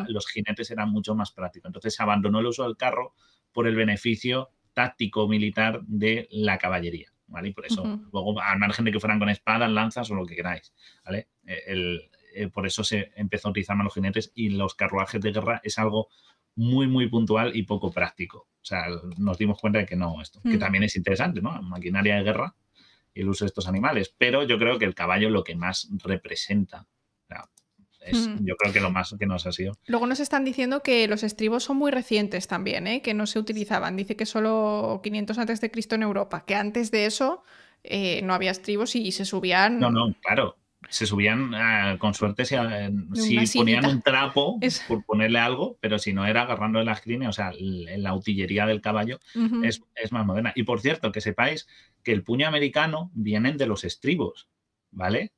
Los 0.08 0.26
jinetes 0.26 0.70
eran 0.70 0.90
mucho 0.90 1.14
más 1.14 1.30
prácticos. 1.30 1.68
Entonces 1.68 1.94
se 1.94 2.02
abandonó 2.02 2.40
el 2.40 2.46
uso 2.46 2.64
del 2.64 2.76
carro 2.76 3.14
por 3.52 3.66
el 3.66 3.76
beneficio 3.76 4.50
táctico 4.72 5.28
militar 5.28 5.82
de 5.82 6.26
la 6.30 6.58
caballería. 6.58 7.12
¿Vale? 7.26 7.50
Y 7.50 7.52
por 7.52 7.64
eso, 7.64 7.84
luego, 8.12 8.40
al 8.40 8.58
margen 8.58 8.84
de 8.84 8.90
que 8.90 8.98
fueran 8.98 9.20
con 9.20 9.28
espadas, 9.28 9.70
lanzas 9.70 10.10
o 10.10 10.16
lo 10.16 10.26
que 10.26 10.34
queráis, 10.34 10.74
¿vale? 11.04 11.28
El, 11.44 12.10
eh, 12.34 12.48
por 12.48 12.66
eso 12.66 12.84
se 12.84 13.12
empezó 13.16 13.48
a 13.48 13.50
utilizar 13.50 13.76
más 13.76 13.84
los 13.84 13.94
jinetes 13.94 14.32
y 14.34 14.50
los 14.50 14.74
carruajes 14.74 15.20
de 15.20 15.32
guerra 15.32 15.60
es 15.64 15.78
algo 15.78 16.08
muy, 16.54 16.86
muy 16.86 17.08
puntual 17.08 17.56
y 17.56 17.62
poco 17.62 17.90
práctico. 17.90 18.48
O 18.60 18.64
sea, 18.64 18.84
nos 19.16 19.38
dimos 19.38 19.58
cuenta 19.58 19.78
de 19.78 19.86
que 19.86 19.96
no, 19.96 20.20
esto, 20.20 20.40
que 20.42 20.56
mm. 20.56 20.58
también 20.58 20.84
es 20.84 20.96
interesante, 20.96 21.40
¿no? 21.40 21.50
Maquinaria 21.62 22.16
de 22.16 22.22
guerra 22.22 22.54
y 23.14 23.22
el 23.22 23.28
uso 23.28 23.44
de 23.44 23.48
estos 23.48 23.66
animales, 23.66 24.14
pero 24.16 24.44
yo 24.44 24.58
creo 24.58 24.78
que 24.78 24.84
el 24.84 24.94
caballo 24.94 25.28
es 25.28 25.32
lo 25.32 25.44
que 25.44 25.56
más 25.56 25.88
representa. 26.04 26.86
es, 28.00 28.28
mm. 28.28 28.44
Yo 28.44 28.56
creo 28.56 28.72
que 28.72 28.80
lo 28.80 28.90
más 28.90 29.14
que 29.18 29.26
nos 29.26 29.46
ha 29.46 29.52
sido. 29.52 29.72
Luego 29.86 30.06
nos 30.06 30.20
están 30.20 30.44
diciendo 30.44 30.82
que 30.82 31.08
los 31.08 31.22
estribos 31.22 31.64
son 31.64 31.78
muy 31.78 31.90
recientes 31.90 32.46
también, 32.46 32.86
¿eh? 32.86 33.02
que 33.02 33.14
no 33.14 33.26
se 33.26 33.38
utilizaban. 33.38 33.96
Dice 33.96 34.16
que 34.16 34.26
solo 34.26 35.00
500 35.02 35.38
antes 35.38 35.60
de 35.60 35.70
Cristo 35.70 35.94
en 35.94 36.02
Europa, 36.02 36.44
que 36.46 36.54
antes 36.54 36.90
de 36.90 37.06
eso 37.06 37.42
eh, 37.84 38.20
no 38.22 38.34
había 38.34 38.50
estribos 38.50 38.94
y 38.96 39.12
se 39.12 39.24
subían. 39.24 39.78
No, 39.78 39.90
no, 39.90 40.14
claro 40.20 40.56
se 40.88 41.06
subían 41.06 41.52
eh, 41.54 41.98
con 41.98 42.14
suerte 42.14 42.44
si, 42.44 42.54
eh, 42.54 42.90
ponían 43.54 43.86
un 43.86 44.02
trapo 44.02 44.58
por 44.88 45.04
ponerle 45.04 45.38
algo, 45.38 45.76
pero 45.80 45.98
si 45.98 46.12
no 46.12 46.26
era 46.26 46.42
agarrando 46.42 46.82
las 46.82 47.00
crines, 47.00 47.28
o 47.28 47.32
sea, 47.32 47.52
la 47.58 48.14
utillería 48.14 48.66
del 48.66 48.80
caballo 48.80 49.20
es, 49.62 49.82
más 50.10 50.26
moderna. 50.26 50.52
Y 50.54 50.62
por 50.62 50.80
cierto, 50.80 51.12
que 51.12 51.20
sepáis 51.20 51.68
que 52.02 52.12
el 52.12 52.22
puño 52.22 52.48
americano 52.48 53.10
viene 53.14 53.52
de 53.52 53.66
los 53.66 53.84
estribos, 53.84 54.48
¿vale? 54.90 55.32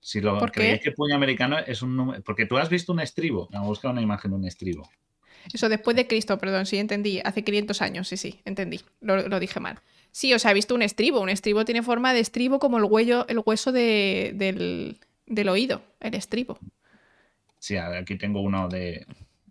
Si 0.00 0.22
lo 0.22 0.38
creéis 0.38 0.80
que 0.80 0.88
el 0.88 0.94
puño 0.94 1.14
americano 1.14 1.58
es 1.58 1.82
un 1.82 1.94
número. 1.94 2.22
Porque 2.22 2.46
tú 2.46 2.56
has 2.56 2.70
visto 2.70 2.92
un 2.92 3.00
estribo. 3.00 3.48
Vamos 3.52 3.66
a 3.66 3.68
buscar 3.68 3.90
una 3.90 4.00
imagen 4.00 4.30
de 4.30 4.36
un 4.38 4.46
estribo. 4.46 4.88
Eso 5.52 5.68
después 5.68 5.94
de 5.94 6.06
Cristo, 6.06 6.38
perdón, 6.38 6.64
sí, 6.64 6.78
entendí. 6.78 7.20
Hace 7.22 7.44
500 7.44 7.82
años, 7.82 8.08
sí, 8.08 8.16
sí, 8.16 8.40
entendí. 8.46 8.80
lo 9.00 9.38
dije 9.38 9.60
mal. 9.60 9.80
Sí, 10.12 10.34
o 10.34 10.38
sea, 10.38 10.50
he 10.50 10.54
visto 10.54 10.74
un 10.74 10.82
estribo. 10.82 11.20
Un 11.20 11.28
estribo 11.28 11.64
tiene 11.64 11.82
forma 11.82 12.12
de 12.12 12.20
estribo 12.20 12.58
como 12.58 12.78
el, 12.78 12.84
huello, 12.84 13.26
el 13.28 13.40
hueso 13.44 13.72
del, 13.72 14.98
oído, 15.48 15.82
el 16.00 16.14
estribo. 16.14 16.58
Sí, 17.58 17.76
aquí 17.76 18.16
tengo 18.16 18.40
uno 18.40 18.68
de... 18.68 19.06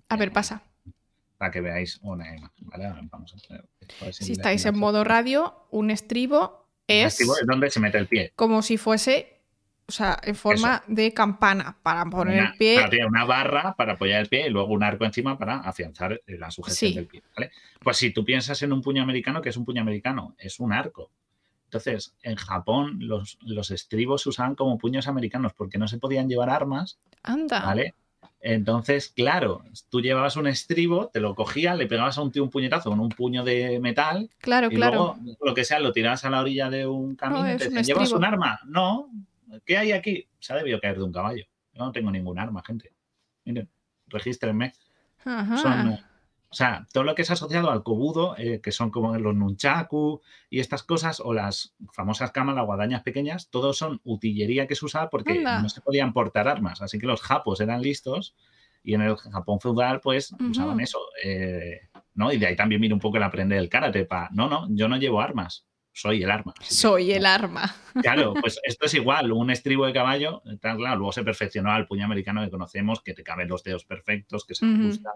A 0.10 0.18
ver, 0.18 0.32
pasa. 0.32 0.64
Para 1.38 1.52
que 1.52 1.62
veáis 1.62 2.00
una 2.02 2.36
imagen, 2.36 2.68
¿vale? 2.68 2.92
Vamos 3.10 3.34
a 3.34 4.12
si 4.12 4.34
estáis 4.34 4.66
en 4.66 4.78
modo 4.78 5.04
radio, 5.04 5.66
un 5.72 5.90
estribo 5.90 6.68
es... 6.88 7.04
Un 7.04 7.08
estribo 7.08 7.38
es 7.40 7.48
donde 7.48 7.70
se 7.70 7.80
mete 7.80 7.98
el 7.98 8.08
pie. 8.08 8.34
Como 8.36 8.62
si 8.62 8.78
fuese 8.78 9.39
o 9.90 9.92
sea, 9.92 10.20
en 10.22 10.36
forma 10.36 10.84
de 10.88 11.12
campana 11.16 11.76
para 11.82 12.06
poner 12.06 12.44
el 12.44 12.58
pie. 12.60 12.80
una 13.08 13.26
barra 13.26 13.74
para 13.76 13.94
apoyar 13.94 14.22
el 14.22 14.28
pie 14.28 14.46
y 14.46 14.52
luego 14.52 14.72
un 14.72 14.84
arco 14.84 15.04
encima 15.04 15.36
para 15.36 15.62
afianzar 15.62 16.22
la 16.28 16.52
sujeción 16.52 16.94
del 16.94 17.08
pie. 17.08 17.24
¿vale? 17.36 17.52
Pues 17.80 17.98
si 17.98 18.12
tú 18.12 18.24
piensas 18.24 18.62
en 18.62 18.72
un 18.72 18.84
puño 18.84 19.02
americano, 19.02 19.42
¿qué 19.42 19.50
es 19.50 19.58
un 19.58 19.66
puño 19.66 19.82
americano? 19.82 20.36
Es 20.38 20.60
un 20.60 20.74
arco. 20.74 21.10
Entonces, 21.66 22.14
en 22.22 22.36
Japón 22.36 23.00
los, 23.00 23.40
los 23.42 23.72
estribos 23.72 24.22
se 24.22 24.30
usaban 24.30 24.54
como 24.54 24.78
puños 24.78 25.08
americanos 25.08 25.54
porque 25.54 25.80
no 25.80 25.88
se 25.88 25.98
podían 25.98 26.30
llevar 26.30 26.52
armas. 26.52 27.00
Anda. 27.24 27.66
¿Vale? 27.66 27.96
Entonces, 28.42 29.10
claro, 29.10 29.64
tú 29.90 30.02
llevabas 30.02 30.38
un 30.38 30.48
estribo, 30.48 31.10
te 31.12 31.20
lo 31.20 31.36
cogías, 31.36 31.78
le 31.78 31.88
pegabas 31.88 32.18
a 32.18 32.22
un 32.22 32.32
tío 32.32 32.44
un 32.44 32.50
puñetazo 32.50 32.90
con 32.90 33.00
un 33.00 33.10
puño 33.10 33.44
de 33.44 33.80
metal. 33.80 34.30
Claro, 34.40 34.68
y 34.72 34.76
claro. 34.76 35.18
Luego, 35.24 35.38
lo 35.42 35.54
que 35.54 35.66
sea, 35.66 35.80
lo 35.80 35.92
tirabas 35.92 36.24
a 36.24 36.30
la 36.30 36.42
orilla 36.42 36.70
de 36.70 36.86
un 36.86 37.16
camino 37.16 37.52
y 37.52 37.58
te 37.58 37.84
¿llevas 37.84 38.12
un 38.12 38.24
arma? 38.24 38.60
No. 38.66 39.10
¿Qué 39.66 39.78
hay 39.78 39.92
aquí? 39.92 40.28
Se 40.40 40.54
ha 40.54 40.58
debido 40.58 40.80
caer 40.80 40.98
de 40.98 41.04
un 41.04 41.12
caballo. 41.12 41.46
Yo 41.74 41.86
no 41.86 41.92
tengo 41.92 42.12
ningún 42.12 42.40
arma, 42.40 42.64
gente. 42.66 42.94
Miren, 43.46 43.70
regístrenme. 44.08 44.74
Son, 45.24 46.00
o 46.52 46.56
sea, 46.56 46.88
todo 46.92 47.04
lo 47.04 47.14
que 47.14 47.22
es 47.22 47.32
asociado 47.32 47.70
al 47.70 47.84
kobudo, 47.84 48.36
eh, 48.38 48.60
que 48.62 48.72
son 48.72 48.90
como 48.90 49.16
los 49.18 49.36
nunchaku 49.36 50.22
y 50.50 50.60
estas 50.60 50.84
cosas, 50.84 51.20
o 51.20 51.34
las 51.34 51.76
famosas 51.92 52.32
cámaras, 52.32 52.66
guadañas 52.66 53.04
pequeñas, 53.04 53.50
todos 53.50 53.78
son 53.78 54.02
utillería 54.04 54.66
que 54.66 54.76
se 54.76 54.86
usaba 54.86 55.10
porque 55.10 55.44
no 55.44 55.70
se 55.70 55.82
podían 55.82 56.14
portar 56.14 56.48
armas. 56.48 56.82
Así 56.82 56.98
que 56.98 57.06
los 57.06 57.22
japos 57.22 57.62
eran 57.62 57.82
listos 57.82 58.36
y 58.84 58.94
en 58.94 59.02
el 59.02 59.16
Japón 59.18 59.60
feudal, 59.60 60.00
pues, 60.00 60.34
usaban 60.40 60.80
eso. 60.80 61.00
Eh, 61.24 61.90
¿no? 62.16 62.32
Y 62.34 62.38
de 62.38 62.48
ahí 62.48 62.56
también 62.56 62.82
viene 62.82 62.94
un 62.94 63.00
poco 63.00 63.18
el 63.18 63.24
aprender 63.24 63.60
el 63.60 63.70
karate. 63.70 64.06
Pa, 64.06 64.30
no, 64.32 64.50
no, 64.50 64.68
yo 64.70 64.88
no 64.88 64.98
llevo 64.98 65.22
armas. 65.22 65.66
Soy 66.02 66.24
el 66.24 66.32
arma. 66.32 66.54
Soy 66.62 67.12
el 67.12 67.26
arma. 67.26 67.76
Claro, 68.02 68.34
pues 68.40 68.60
esto 68.64 68.86
es 68.86 68.94
igual, 68.94 69.32
un 69.34 69.50
estribo 69.50 69.86
de 69.86 69.92
caballo, 69.92 70.42
claro, 70.62 70.96
luego 70.96 71.12
se 71.12 71.24
perfeccionó 71.24 71.72
al 71.72 71.86
puño 71.86 72.06
americano 72.06 72.42
que 72.42 72.50
conocemos, 72.50 73.02
que 73.02 73.14
te 73.14 73.24
caben 73.24 73.50
los 73.50 73.62
dedos 73.62 73.84
perfectos, 73.84 74.46
que 74.46 74.56
se 74.56 74.66
ajustan 74.66 75.14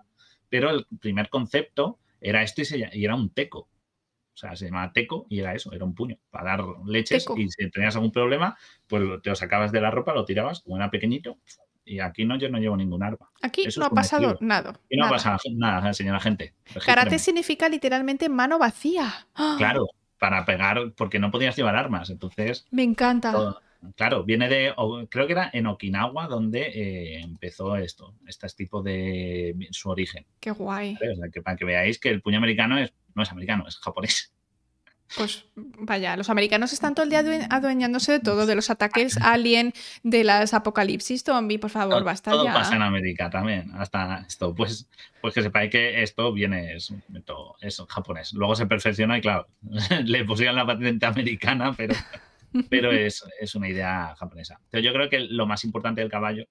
pero 0.54 0.70
el 0.70 0.86
primer 1.00 1.30
concepto 1.30 1.98
era 2.22 2.44
esto 2.44 2.62
y, 2.62 3.04
era 3.04 3.16
un 3.16 3.34
teco. 3.34 3.62
O 3.62 4.38
sea, 4.38 4.56
se 4.56 4.66
llamaba 4.66 4.94
teco 4.94 5.26
y 5.28 5.40
era 5.40 5.56
eso, 5.56 5.74
era 5.74 5.84
un 5.84 5.96
puño 5.96 6.20
para 6.30 6.52
dar 6.52 6.66
leches 6.86 7.26
y 7.36 7.50
si 7.50 7.72
tenías 7.72 7.96
algún 7.96 8.12
problema, 8.12 8.56
pues 8.86 9.02
te 9.24 9.32
lo 9.32 9.36
sacabas 9.36 9.72
de 9.72 9.82
la 9.82 9.90
ropa, 9.90 10.14
lo 10.14 10.26
tirabas, 10.26 10.62
como 10.62 10.78
era 10.78 10.92
pequeñito, 10.92 11.40
y 11.84 12.02
aquí 12.02 12.26
no, 12.26 12.38
yo 12.38 12.50
no 12.50 12.60
llevo 12.60 12.78
ningún 12.78 13.02
arma. 13.02 13.32
Aquí 13.42 13.68
no 13.76 13.86
ha 13.86 13.90
pasado 13.90 14.38
nada. 14.42 14.80
Y 14.90 14.98
no 14.98 15.08
ha 15.08 15.10
pasado 15.10 15.40
nada, 15.56 15.92
señora 15.92 16.20
gente. 16.20 16.54
Karate 16.86 17.18
significa 17.18 17.68
literalmente 17.68 18.30
mano 18.30 18.60
vacía. 18.60 19.28
Claro, 19.58 19.88
para 20.24 20.46
pegar, 20.46 20.94
porque 20.96 21.20
no 21.20 21.32
podías 21.32 21.54
llevar 21.58 21.76
armas. 21.76 22.10
Entonces. 22.10 22.66
Me 22.72 22.82
encanta. 22.82 23.58
Claro, 23.98 24.24
viene 24.24 24.48
de, 24.48 24.74
creo 25.10 25.28
que 25.28 25.34
era 25.34 25.50
en 25.52 25.68
Okinawa 25.68 26.28
donde 26.28 26.62
eh, 26.62 27.20
empezó 27.20 27.76
esto, 27.76 28.16
este 28.26 28.48
tipo 28.56 28.82
de 28.82 29.54
su 29.72 29.90
origen. 29.90 30.26
Qué 30.40 30.52
guay. 30.52 30.98
para 31.44 31.58
que 31.58 31.66
veáis 31.66 32.00
que 32.00 32.08
el 32.08 32.22
puño 32.22 32.38
americano 32.38 32.78
es, 32.78 32.94
no 33.14 33.24
es 33.24 33.32
americano, 33.34 33.66
es 33.68 33.76
japonés. 33.80 34.33
Pues 35.16 35.46
vaya, 35.56 36.18
los 36.18 36.30
americanos 36.30 36.74
están 36.74 36.96
todo 36.96 37.04
el 37.04 37.10
día 37.10 37.24
adueñándose 37.50 38.14
de 38.14 38.20
todo, 38.20 38.46
de 38.46 38.56
los 38.56 38.70
ataques 38.70 39.18
alien, 39.22 39.74
de 40.02 40.24
las 40.24 40.54
apocalipsis 40.54 41.24
zombie, 41.24 41.60
por 41.60 41.70
favor, 41.70 42.04
basta 42.04 42.32
todo 42.32 42.46
ya. 42.46 42.54
pasa 42.54 42.76
en 42.76 42.82
América 42.82 43.30
también, 43.30 43.72
hasta 43.76 44.26
esto, 44.28 44.56
pues, 44.56 44.88
pues 45.22 45.34
que 45.34 45.42
sepáis 45.44 45.70
que 45.70 46.02
esto 46.02 46.34
viene, 46.34 46.76
es, 46.76 46.92
es 47.62 47.82
japonés. 47.88 48.34
Luego 48.34 48.56
se 48.56 48.66
perfecciona 48.66 49.18
y 49.18 49.22
claro, 49.22 49.48
le 50.04 50.26
pusieron 50.26 50.56
la 50.56 50.66
patente 50.66 51.06
americana, 51.06 51.74
pero 51.78 51.94
pero 52.70 52.92
es, 52.92 53.24
una 53.56 53.70
idea 53.70 54.16
japonesa. 54.16 54.60
Pero 54.70 54.84
yo 54.84 54.94
creo 54.94 55.10
que 55.10 55.20
lo 55.20 55.46
más 55.46 55.64
importante 55.64 56.02
del 56.02 56.10
caballo, 56.10 56.46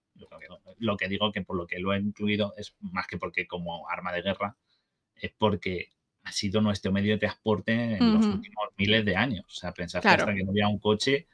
lo 0.79 0.97
que 0.97 1.09
digo 1.09 1.31
que 1.33 1.43
por 1.43 1.57
lo 1.57 1.67
que 1.67 1.79
lo 1.79 1.93
he 1.93 1.99
incluido 1.99 2.55
es 2.57 2.75
más 2.81 3.07
que 3.07 3.19
porque 3.19 3.47
como 3.47 3.89
arma 3.89 4.13
de 4.13 4.23
guerra, 4.23 4.57
es 5.15 5.33
porque 5.37 5.91
ha 6.25 6.33
sido 6.33 6.61
nuestro 6.61 6.93
medio 6.93 7.13
de 7.13 7.19
transporte 7.19 7.73
en 7.73 8.15
los 8.15 8.27
últimos 8.27 8.69
miles 8.77 9.05
de 9.05 9.17
años. 9.17 9.45
O 9.49 9.55
sea, 9.55 9.73
pensar 9.73 10.03
que 10.03 10.09
hasta 10.09 10.35
que 10.35 10.45
no 10.45 10.51
había 10.51 10.69
un 10.69 10.79
coche 10.79 11.27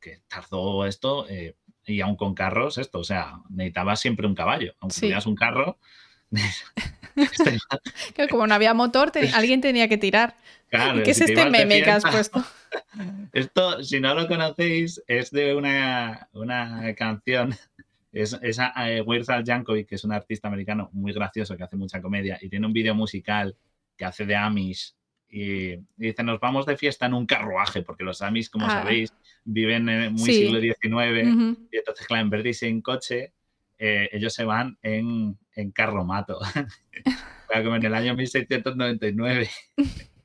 que 0.00 0.20
tardó 0.28 0.84
esto, 0.86 1.28
eh, 1.28 1.54
y 1.86 2.00
aún 2.00 2.16
con 2.16 2.34
carros, 2.34 2.78
esto, 2.78 2.98
o 2.98 3.04
sea, 3.04 3.40
necesitabas 3.48 4.00
siempre 4.00 4.26
un 4.26 4.34
caballo. 4.34 4.74
Aunque 4.80 5.00
tuvieras 5.00 5.26
un 5.26 5.36
carro, 5.36 5.78
como 8.30 8.46
no 8.46 8.54
había 8.54 8.74
motor, 8.74 9.12
alguien 9.34 9.60
tenía 9.60 9.88
que 9.88 9.98
tirar. 9.98 10.36
¿Qué 10.68 11.10
es 11.10 11.20
este 11.20 11.48
meme 11.48 11.82
que 11.82 11.90
has 11.90 12.02
puesto? 12.02 12.44
Esto, 13.32 13.82
si 13.82 14.00
no 14.00 14.14
lo 14.14 14.26
conocéis, 14.26 15.02
es 15.06 15.30
de 15.30 15.54
una, 15.54 16.28
canción. 16.96 17.54
Es, 18.12 18.36
es 18.42 18.58
uh, 18.58 19.02
Weird 19.04 19.30
Al 19.30 19.44
Yankovic, 19.44 19.88
que 19.88 19.94
es 19.94 20.04
un 20.04 20.12
artista 20.12 20.48
americano 20.48 20.90
muy 20.92 21.12
gracioso 21.12 21.56
que 21.56 21.62
hace 21.62 21.76
mucha 21.76 22.00
comedia 22.00 22.38
y 22.40 22.48
tiene 22.48 22.66
un 22.66 22.72
vídeo 22.72 22.94
musical 22.94 23.56
que 23.96 24.04
hace 24.04 24.26
de 24.26 24.36
Amish 24.36 24.94
y, 25.28 25.76
dice, 25.96 26.22
nos 26.22 26.40
vamos 26.40 26.66
de 26.66 26.76
fiesta 26.76 27.06
en 27.06 27.14
un 27.14 27.26
carruaje, 27.26 27.82
porque 27.82 28.04
los 28.04 28.22
Amish, 28.22 28.48
como 28.48 28.66
ah. 28.66 28.70
sabéis, 28.70 29.12
viven 29.44 29.88
en 29.88 30.12
muy 30.12 30.32
siglo 30.32 30.60
XIX 30.60 31.66
y 31.70 31.76
entonces, 31.76 32.06
claro, 32.06 32.22
en 32.22 32.30
vez 32.30 32.42
de 32.42 32.48
irse 32.50 32.68
en 32.68 32.80
coche, 32.80 33.32
eh, 33.78 34.08
ellos 34.12 34.32
se 34.32 34.44
van 34.44 34.78
en, 34.82 35.38
en 35.54 35.70
carromato, 35.72 36.38
como 37.52 37.76
en 37.76 37.84
el 37.84 37.94
año 37.94 38.14
1699. 38.14 39.50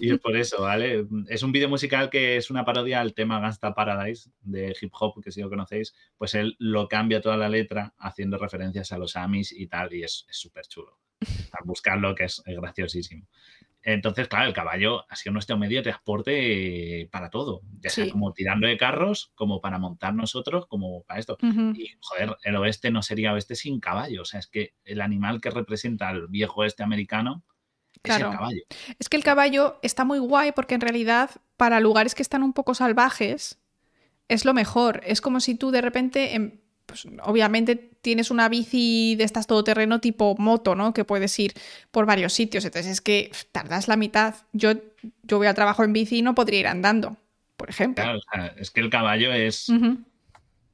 y 0.00 0.12
es 0.12 0.20
por 0.20 0.36
eso, 0.36 0.62
¿vale? 0.62 1.06
Es 1.28 1.42
un 1.42 1.52
vídeo 1.52 1.68
musical 1.68 2.10
que 2.10 2.36
es 2.36 2.50
una 2.50 2.64
parodia 2.64 3.00
al 3.00 3.14
tema 3.14 3.40
Gangsta 3.40 3.74
Paradise 3.74 4.30
de 4.42 4.74
hip 4.80 4.92
hop, 4.98 5.22
que 5.22 5.32
si 5.32 5.40
lo 5.40 5.48
conocéis, 5.48 5.94
pues 6.16 6.34
él 6.34 6.56
lo 6.58 6.88
cambia 6.88 7.20
toda 7.20 7.36
la 7.36 7.48
letra 7.48 7.94
haciendo 7.98 8.38
referencias 8.38 8.92
a 8.92 8.98
los 8.98 9.16
Amis 9.16 9.52
y 9.52 9.66
tal, 9.66 9.92
y 9.94 10.02
es 10.02 10.26
súper 10.30 10.66
chulo. 10.66 10.98
Buscarlo, 11.64 12.14
que 12.14 12.24
es 12.24 12.42
graciosísimo. 12.44 13.26
Entonces, 13.82 14.26
claro, 14.26 14.48
el 14.48 14.52
caballo 14.52 15.04
ha 15.08 15.14
sido 15.14 15.32
nuestro 15.32 15.56
medio 15.56 15.78
de 15.78 15.84
transporte 15.84 17.08
para 17.12 17.30
todo, 17.30 17.62
ya 17.78 17.88
sea 17.88 18.10
como 18.10 18.32
tirando 18.32 18.66
de 18.66 18.76
carros, 18.76 19.30
como 19.36 19.60
para 19.60 19.78
montar 19.78 20.12
nosotros, 20.12 20.66
como 20.66 21.04
para 21.04 21.20
esto. 21.20 21.38
Y, 21.40 21.92
joder, 22.00 22.36
el 22.42 22.56
oeste 22.56 22.90
no 22.90 23.02
sería 23.02 23.32
oeste 23.32 23.54
sin 23.54 23.78
caballo. 23.78 24.22
O 24.22 24.24
sea, 24.24 24.40
es 24.40 24.48
que 24.48 24.74
el 24.84 25.00
animal 25.00 25.40
que 25.40 25.50
representa 25.50 26.08
al 26.08 26.26
viejo 26.26 26.62
oeste 26.62 26.82
americano 26.82 27.44
es 28.02 28.16
el 28.16 28.22
caballo. 28.22 28.62
Es 28.98 29.08
que 29.08 29.16
el 29.16 29.22
caballo 29.22 29.78
está 29.82 30.04
muy 30.04 30.18
guay 30.18 30.50
porque 30.50 30.74
en 30.74 30.80
realidad, 30.80 31.30
para 31.56 31.78
lugares 31.78 32.16
que 32.16 32.22
están 32.22 32.42
un 32.42 32.54
poco 32.54 32.74
salvajes, 32.74 33.60
es 34.26 34.44
lo 34.44 34.52
mejor. 34.52 35.00
Es 35.04 35.20
como 35.20 35.38
si 35.38 35.54
tú 35.54 35.70
de 35.70 35.80
repente 35.80 36.60
pues, 36.86 37.06
obviamente 37.22 37.95
tienes 38.06 38.30
una 38.30 38.48
bici 38.48 39.16
de 39.16 39.24
estas 39.24 39.48
todoterreno 39.48 40.00
tipo 40.00 40.36
moto, 40.38 40.76
¿no? 40.76 40.94
Que 40.94 41.04
puedes 41.04 41.36
ir 41.40 41.54
por 41.90 42.06
varios 42.06 42.32
sitios. 42.32 42.64
Entonces 42.64 42.92
es 42.92 43.00
que 43.00 43.32
tardas 43.50 43.88
la 43.88 43.96
mitad. 43.96 44.36
Yo, 44.52 44.74
yo 45.24 45.38
voy 45.38 45.48
al 45.48 45.56
trabajo 45.56 45.82
en 45.82 45.92
bici 45.92 46.18
y 46.18 46.22
no 46.22 46.36
podría 46.36 46.60
ir 46.60 46.66
andando, 46.68 47.16
por 47.56 47.68
ejemplo. 47.68 48.04
Claro, 48.04 48.52
es 48.58 48.70
que 48.70 48.80
el 48.80 48.90
caballo 48.90 49.32
es, 49.32 49.68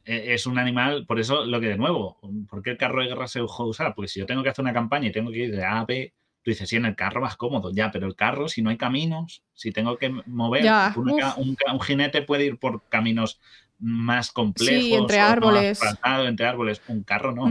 e, 0.05 0.35
es 0.35 0.45
un 0.45 0.59
animal, 0.59 1.07
por 1.07 1.19
eso 1.21 1.47
lo 1.47 1.59
que 1.59 1.69
de 1.69 1.79
nuevo, 1.79 2.19
¿por 2.51 2.63
qué 2.63 2.73
el 2.73 2.77
carro 2.77 3.01
de 3.01 3.09
guerra 3.09 3.27
se 3.29 3.41
dejó 3.41 3.65
usar? 3.65 3.95
Porque 3.95 4.09
si 4.09 4.21
yo 4.21 4.27
tengo 4.27 4.43
que 4.43 4.51
hacer 4.51 4.63
una 4.63 4.75
campaña 4.75 5.09
y 5.09 5.13
tengo 5.13 5.31
que 5.31 5.39
ir 5.39 5.57
de 5.57 5.65
A 5.65 5.81
a 5.81 5.85
B, 5.87 6.13
tú 6.43 6.51
dices, 6.51 6.69
sí, 6.69 6.77
en 6.77 6.85
el 6.85 6.95
carro 6.95 7.23
más 7.23 7.37
cómodo, 7.37 7.73
ya, 7.73 7.91
pero 7.91 8.07
el 8.07 8.15
carro, 8.15 8.47
si 8.47 8.61
no 8.61 8.69
hay 8.69 8.77
caminos, 8.77 9.43
si 9.55 9.73
tengo 9.73 9.97
que 9.97 10.11
mover, 10.27 10.71
un, 10.97 11.81
jinete 11.81 12.21
puede 12.21 12.45
ir 12.45 12.59
por 12.59 12.83
caminos 12.91 13.41
más 13.83 14.31
complejos. 14.31 14.85
Sí, 14.85 14.95
entre 14.95 15.19
árboles. 15.19 15.81
entre 16.05 16.47
árboles. 16.47 16.81
Un 16.87 17.03
carro 17.03 17.33
no. 17.33 17.47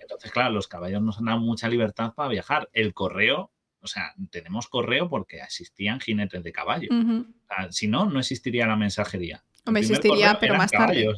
Entonces, 0.00 0.30
claro, 0.32 0.50
los 0.50 0.66
caballos 0.66 1.00
nos 1.00 1.18
han 1.18 1.26
dado 1.26 1.38
mucha 1.38 1.68
libertad 1.68 2.12
para 2.14 2.28
viajar. 2.28 2.68
El 2.72 2.92
correo, 2.92 3.52
o 3.80 3.86
sea, 3.86 4.12
tenemos 4.30 4.66
correo 4.66 5.08
porque 5.08 5.38
existían 5.38 6.00
jinetes 6.00 6.42
de 6.42 6.52
caballo. 6.52 6.88
si 7.70 7.86
no, 7.86 8.06
no 8.06 8.18
existiría 8.18 8.66
la 8.66 8.76
mensajería. 8.76 9.44
No 9.64 9.78
existiría, 9.78 10.38
pero 10.40 10.56
más 10.56 10.70
tarde. 10.70 11.08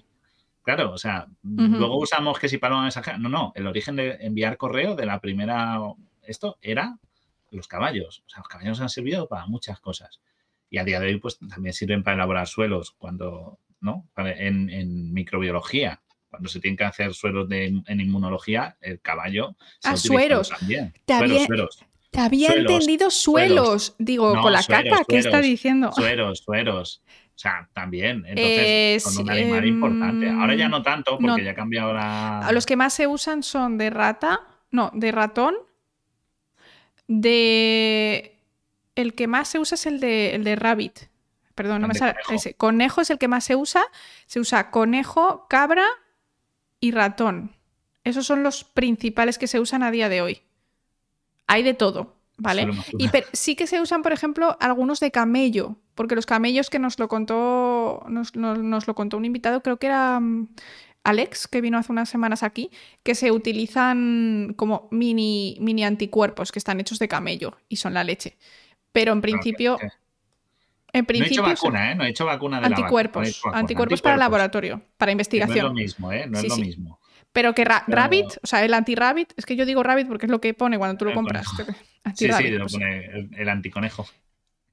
Claro, 0.62 0.92
o 0.92 0.98
sea, 0.98 1.26
luego 1.42 1.98
usamos 1.98 2.38
que 2.38 2.48
si 2.48 2.58
para 2.58 2.74
una 2.74 2.82
mensajería. 2.82 3.18
No, 3.18 3.30
no, 3.30 3.52
el 3.54 3.66
origen 3.66 3.96
de 3.96 4.18
enviar 4.20 4.58
correo 4.58 4.94
de 4.94 5.06
la 5.06 5.20
primera. 5.20 5.78
Esto 6.22 6.58
era 6.60 6.98
los 7.50 7.68
caballos. 7.68 8.22
O 8.26 8.28
sea, 8.28 8.40
los 8.40 8.48
caballos 8.48 8.80
han 8.82 8.90
servido 8.90 9.28
para 9.28 9.46
muchas 9.46 9.80
cosas. 9.80 10.20
Y 10.68 10.76
a 10.76 10.84
día 10.84 11.00
de 11.00 11.06
hoy, 11.06 11.18
pues 11.18 11.38
también 11.38 11.72
sirven 11.72 12.02
para 12.02 12.16
elaborar 12.16 12.46
suelos. 12.46 12.90
Cuando 12.98 13.58
¿no? 13.80 14.08
En, 14.16 15.12
microbiología. 15.12 16.00
Cuando 16.30 16.48
se 16.48 16.60
tienen 16.60 16.76
que 16.76 16.84
hacer 16.84 17.14
sueros 17.14 17.48
de, 17.48 17.66
en 17.86 18.00
inmunología, 18.00 18.76
el 18.80 19.00
caballo. 19.00 19.56
Se 19.80 19.90
ah, 19.90 19.96
sueros. 19.96 20.50
También. 20.50 20.92
Te 21.06 21.14
había, 21.14 21.46
Te 22.10 22.20
había 22.20 22.52
entendido 22.52 23.10
suelos. 23.10 23.94
Digo, 23.98 24.40
con 24.40 24.52
la 24.52 24.62
caca, 24.62 25.02
¿qué 25.08 25.18
está 25.18 25.40
diciendo? 25.40 25.90
Sueros, 25.92 26.40
sueros. 26.40 27.02
O 27.06 27.40
sea, 27.40 27.68
también. 27.72 28.24
Entonces, 28.26 29.04
con 29.04 29.24
un 29.24 29.30
animal 29.30 29.66
importante. 29.66 30.28
Ahora 30.28 30.54
ya 30.54 30.68
no 30.68 30.82
tanto, 30.82 31.18
porque 31.18 31.44
ya 31.44 31.52
ha 31.52 31.54
cambiado 31.54 31.94
la. 31.94 32.50
Los 32.52 32.66
que 32.66 32.76
más 32.76 32.92
se 32.92 33.06
usan 33.06 33.42
son 33.42 33.78
de 33.78 33.90
rata, 33.90 34.40
no, 34.70 34.90
de 34.92 35.12
ratón, 35.12 35.54
de. 37.06 38.34
El 38.96 39.14
que 39.14 39.28
más 39.28 39.46
se 39.46 39.60
usa 39.60 39.76
es 39.76 39.86
el 39.86 40.00
de, 40.00 40.34
el 40.34 40.42
de 40.42 40.56
rabbit 40.56 41.07
Perdón, 41.58 41.82
no 41.82 41.88
me 41.88 41.94
sale. 41.94 42.12
conejo. 42.14 42.32
ese. 42.34 42.54
Conejo 42.54 43.00
es 43.02 43.10
el 43.10 43.18
que 43.18 43.28
más 43.28 43.44
se 43.44 43.54
usa. 43.56 43.84
Se 44.26 44.40
usa 44.40 44.70
conejo, 44.70 45.46
cabra 45.48 45.84
y 46.80 46.92
ratón. 46.92 47.54
Esos 48.04 48.24
son 48.26 48.42
los 48.42 48.64
principales 48.64 49.36
que 49.36 49.46
se 49.46 49.60
usan 49.60 49.82
a 49.82 49.90
día 49.90 50.08
de 50.08 50.22
hoy. 50.22 50.42
Hay 51.46 51.62
de 51.62 51.74
todo, 51.74 52.14
¿vale? 52.38 52.62
Y 52.98 53.08
sí 53.32 53.56
que 53.56 53.66
se 53.66 53.80
usan, 53.80 54.02
por 54.02 54.12
ejemplo, 54.12 54.56
algunos 54.60 55.00
de 55.00 55.10
camello, 55.10 55.76
porque 55.94 56.14
los 56.14 56.24
camellos 56.26 56.70
que 56.70 56.78
nos 56.78 56.98
lo 56.98 57.08
contó, 57.08 58.04
nos, 58.08 58.34
nos- 58.36 58.58
nos 58.58 58.86
lo 58.86 58.94
contó 58.94 59.16
un 59.16 59.24
invitado, 59.24 59.62
creo 59.62 59.78
que 59.78 59.86
era 59.88 60.20
mm, 60.20 60.48
Alex, 61.04 61.48
que 61.48 61.60
vino 61.60 61.78
hace 61.78 61.90
unas 61.92 62.08
semanas 62.08 62.42
aquí, 62.42 62.70
que 63.02 63.14
se 63.14 63.30
utilizan 63.32 64.54
como 64.56 64.88
mini, 64.90 65.56
mini 65.60 65.84
anticuerpos 65.84 66.52
que 66.52 66.58
están 66.58 66.80
hechos 66.80 66.98
de 66.98 67.08
camello 67.08 67.56
y 67.68 67.76
son 67.76 67.94
la 67.94 68.04
leche. 68.04 68.36
Pero 68.92 69.12
en 69.12 69.20
principio, 69.22 69.76
que- 69.78 69.88
en 70.92 71.04
No 71.08 71.14
he 71.24 71.26
hecho 71.28 71.42
vacuna, 71.42 71.92
¿eh? 71.92 71.94
No 71.94 72.04
he 72.04 72.08
hecho 72.10 72.24
vacuna 72.26 72.56
de 72.58 72.62
la 72.62 72.68
vaca, 72.68 72.70
no 72.70 72.80
he 72.80 72.84
anticuerpos, 72.84 73.40
vacuna, 73.44 73.58
anticuerpos 73.60 74.02
para 74.02 74.16
laboratorio, 74.16 74.82
para 74.96 75.12
Que 75.12 75.16
No 75.16 75.22
es 75.22 75.28
lo 75.32 75.36
investigación. 75.36 75.74
mismo, 75.74 76.12
¿eh? 76.12 76.26
No 76.28 76.38
Sí, 76.40 76.46
es 76.46 76.50
lo 76.50 76.54
sí. 76.56 76.62
mismo. 76.62 77.00
Pero 77.32 77.54
que 77.54 77.64
ra- 77.64 77.84
Pero- 77.86 77.96
rabbit, 77.96 78.26
o 78.42 78.46
sea, 78.46 78.64
el 78.64 78.72
anti-rabbit, 78.72 79.34
es 79.36 79.44
que 79.44 79.54
yo 79.54 79.66
digo 79.66 79.82
rabbit 79.82 80.08
porque 80.08 80.26
es 80.26 80.30
lo 80.30 80.40
que 80.40 80.54
pone 80.54 80.78
cuando 80.78 80.96
tú 80.96 81.04
lo 81.04 81.10
El 81.10 81.16
compras. 81.16 81.46
Sí, 82.14 82.30
sí, 82.32 82.48
lo 82.50 82.60
pues. 82.64 82.72
pone 82.72 83.04
el, 83.04 83.30
el 83.36 83.48
anticonejo. 83.50 84.06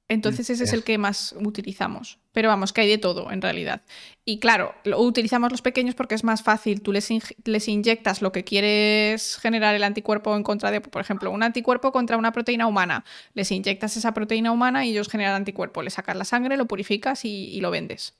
Entonces 0.08 0.50
ese 0.50 0.64
es 0.64 0.72
el 0.72 0.84
que 0.84 0.98
más 0.98 1.34
utilizamos. 1.36 2.20
Pero 2.32 2.48
vamos, 2.48 2.72
que 2.72 2.82
hay 2.82 2.88
de 2.88 2.98
todo 2.98 3.32
en 3.32 3.42
realidad. 3.42 3.82
Y 4.24 4.38
claro, 4.38 4.74
lo 4.84 5.00
utilizamos 5.00 5.50
los 5.50 5.62
pequeños 5.62 5.96
porque 5.96 6.14
es 6.14 6.22
más 6.22 6.42
fácil. 6.42 6.80
Tú 6.80 6.92
les, 6.92 7.08
les 7.44 7.68
inyectas 7.68 8.22
lo 8.22 8.30
que 8.30 8.44
quieres 8.44 9.38
generar 9.38 9.74
el 9.74 9.82
anticuerpo 9.82 10.36
en 10.36 10.44
contra 10.44 10.70
de, 10.70 10.80
por 10.80 11.02
ejemplo, 11.02 11.30
un 11.32 11.42
anticuerpo 11.42 11.90
contra 11.90 12.16
una 12.16 12.30
proteína 12.30 12.68
humana. 12.68 13.04
Les 13.34 13.50
inyectas 13.50 13.96
esa 13.96 14.14
proteína 14.14 14.52
humana 14.52 14.84
y 14.84 14.90
ellos 14.90 15.08
generan 15.08 15.34
anticuerpo. 15.34 15.82
Le 15.82 15.90
sacas 15.90 16.16
la 16.16 16.24
sangre, 16.24 16.56
lo 16.56 16.66
purificas 16.66 17.24
y, 17.24 17.48
y 17.48 17.60
lo 17.60 17.72
vendes. 17.72 18.14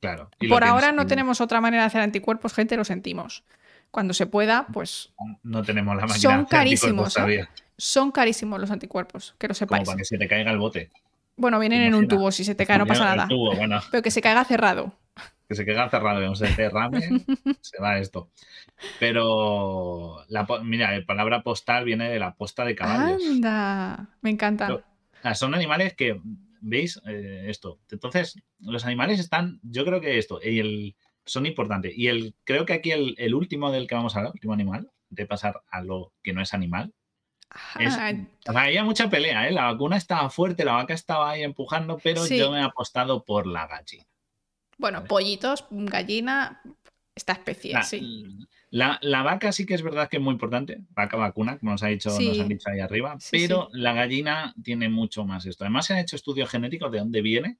Claro. 0.00 0.30
y 0.38 0.48
Por 0.48 0.58
tienes 0.58 0.72
ahora 0.72 0.92
no 0.92 1.06
tenemos 1.06 1.40
otra 1.40 1.60
manera 1.62 1.84
de 1.84 1.86
hacer 1.86 2.02
anticuerpos, 2.02 2.52
gente, 2.52 2.76
lo 2.76 2.84
sentimos. 2.84 3.44
Cuando 3.90 4.12
se 4.12 4.26
pueda, 4.26 4.66
pues 4.72 5.14
No 5.42 5.62
tenemos 5.62 5.96
la 5.96 6.02
máquina 6.02 6.18
Son 6.18 6.44
carísimos, 6.44 7.16
¿eh? 7.16 7.48
son 7.78 8.10
carísimos 8.10 8.60
los 8.60 8.70
anticuerpos, 8.70 9.34
que 9.38 9.48
lo 9.48 9.54
Como 9.54 9.58
sepáis. 9.58 9.86
para 9.86 9.96
que 9.96 10.04
se 10.04 10.18
te 10.18 10.28
caiga 10.28 10.50
el 10.50 10.58
bote. 10.58 10.90
Bueno, 11.36 11.58
vienen 11.58 11.82
en 11.82 11.94
un 11.94 12.08
tubo, 12.08 12.30
si 12.32 12.44
se 12.44 12.54
te 12.54 12.66
cae 12.66 12.78
no 12.78 12.86
pasa 12.86 13.04
nada. 13.04 13.28
tubo, 13.28 13.54
bueno, 13.54 13.80
Pero 13.90 14.02
que 14.02 14.10
se 14.10 14.22
caiga 14.22 14.44
cerrado. 14.44 14.92
que 15.48 15.54
se 15.54 15.64
queda 15.64 15.88
cerrado, 15.88 16.20
que 16.20 16.26
no 16.26 16.34
se 16.34 16.46
derrame, 16.54 17.00
se 17.60 17.80
va 17.80 17.98
esto. 17.98 18.30
Pero, 18.98 20.24
la, 20.28 20.46
mira, 20.62 20.96
la 20.96 21.04
palabra 21.04 21.42
postal 21.42 21.84
viene 21.84 22.08
de 22.08 22.18
la 22.18 22.34
posta 22.34 22.64
de 22.64 22.74
caballos. 22.74 23.22
Anda, 23.24 24.08
me 24.22 24.30
encanta. 24.30 24.84
Ah, 25.22 25.34
son 25.34 25.54
animales 25.54 25.94
que, 25.94 26.20
¿veis? 26.60 27.00
Eh, 27.06 27.46
esto. 27.48 27.78
Entonces, 27.90 28.42
los 28.60 28.84
animales 28.84 29.20
están, 29.20 29.60
yo 29.62 29.84
creo 29.84 30.00
que 30.00 30.18
esto, 30.18 30.40
y 30.42 30.58
el, 30.58 30.96
son 31.24 31.46
importantes. 31.46 31.92
Y 31.96 32.08
el, 32.08 32.34
creo 32.44 32.64
que 32.64 32.72
aquí 32.74 32.90
el, 32.90 33.14
el 33.18 33.34
último 33.34 33.70
del 33.70 33.86
que 33.86 33.94
vamos 33.94 34.14
a 34.14 34.18
hablar, 34.20 34.30
el 34.30 34.36
último 34.38 34.54
animal, 34.54 34.90
de 35.10 35.26
pasar 35.26 35.62
a 35.70 35.82
lo 35.82 36.12
que 36.22 36.32
no 36.32 36.40
es 36.40 36.54
animal. 36.54 36.92
Es, 37.78 37.96
había 38.46 38.84
mucha 38.84 39.08
pelea, 39.10 39.48
¿eh? 39.48 39.52
La 39.52 39.64
vacuna 39.72 39.96
estaba 39.96 40.28
fuerte, 40.30 40.64
la 40.64 40.72
vaca 40.72 40.94
estaba 40.94 41.30
ahí 41.30 41.42
empujando, 41.42 41.98
pero 42.02 42.24
Sí. 42.24 42.38
yo 42.38 42.50
me 42.52 42.58
he 42.58 42.62
apostado 42.62 43.24
por 43.24 43.46
la 43.46 43.66
gallina. 43.66 44.04
bueno, 44.78 44.98
vale. 44.98 45.08
pollitos, 45.08 45.64
gallina, 45.70 46.60
esta 47.14 47.32
especie, 47.32 47.72
La, 47.72 47.82
sí. 47.82 48.36
la- 48.70 48.98
la 49.00 49.22
vaca 49.22 49.50
sí 49.52 49.64
que 49.64 49.72
es 49.72 49.80
verdad 49.82 50.08
que 50.10 50.18
es 50.18 50.22
muy 50.22 50.32
importante, 50.32 50.80
vaca 50.90 51.16
vacuna, 51.16 51.56
como 51.58 51.72
nos, 51.72 51.82
ha 51.82 51.86
dicho, 51.86 52.10
Sí. 52.10 52.28
nos 52.28 52.40
han 52.40 52.48
dicho 52.48 52.68
ahí 52.68 52.80
arriba, 52.80 53.16
Sí, 53.18 53.30
pero 53.46 53.68
la 53.72 53.94
gallina 53.94 54.54
tiene 54.62 54.90
mucho 54.90 55.24
más 55.24 55.46
esto. 55.46 55.64
Además 55.64 55.86
se 55.86 55.94
han 55.94 56.00
hecho 56.00 56.14
estudios 56.16 56.50
genéticos 56.50 56.92
de 56.92 56.98
dónde 56.98 57.22
viene, 57.22 57.56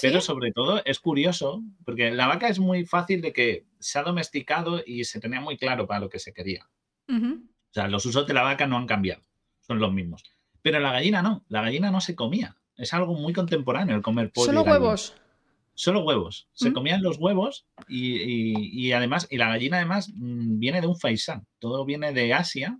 pero 0.00 0.20
sobre 0.20 0.52
todo 0.52 0.80
es 0.84 1.00
curioso, 1.00 1.62
porque 1.84 2.12
la 2.12 2.28
vaca 2.28 2.46
es 2.48 2.60
muy 2.60 2.84
fácil 2.86 3.20
de 3.22 3.32
que 3.32 3.66
se 3.80 3.98
ha 3.98 4.02
domesticado 4.04 4.82
y 4.86 5.02
se 5.04 5.18
tenía 5.18 5.40
muy 5.40 5.56
claro 5.58 5.86
para 5.88 5.98
lo 6.00 6.08
que 6.08 6.20
se 6.20 6.32
quería. 6.32 6.68
O 7.08 7.74
sea, 7.74 7.88
los 7.88 8.06
usos 8.06 8.24
de 8.26 8.34
la 8.34 8.42
vaca 8.42 8.66
no 8.68 8.76
han 8.76 8.86
cambiado, 8.86 9.22
son 9.62 9.78
los 9.80 9.92
mismos. 9.92 10.22
Pero 10.60 10.78
la 10.80 10.92
gallina 10.92 11.22
no, 11.22 11.44
la 11.48 11.62
gallina 11.62 11.90
no 11.90 12.00
se 12.00 12.14
comía. 12.14 12.56
Es 12.76 12.92
algo 12.94 13.14
muy 13.14 13.32
contemporáneo 13.32 13.96
el 13.96 14.02
comer 14.02 14.30
pollo. 14.32 14.46
Solo 14.46 14.62
huevos. 14.62 15.14
Solo 15.74 16.04
huevos. 16.04 16.48
Se 16.52 16.70
Mm. 16.70 16.72
comían 16.74 17.02
los 17.02 17.16
huevos 17.18 17.66
y, 17.88 18.16
y- 18.20 18.70
y 18.88 18.92
además, 18.92 19.26
y 19.30 19.38
la 19.38 19.48
gallina 19.48 19.78
además 19.78 20.10
mm, 20.14 20.58
viene 20.58 20.80
de 20.80 20.86
un 20.86 20.96
faisán. 20.98 21.46
Todo 21.58 21.84
viene 21.84 22.12
de 22.12 22.34
Asia, 22.34 22.78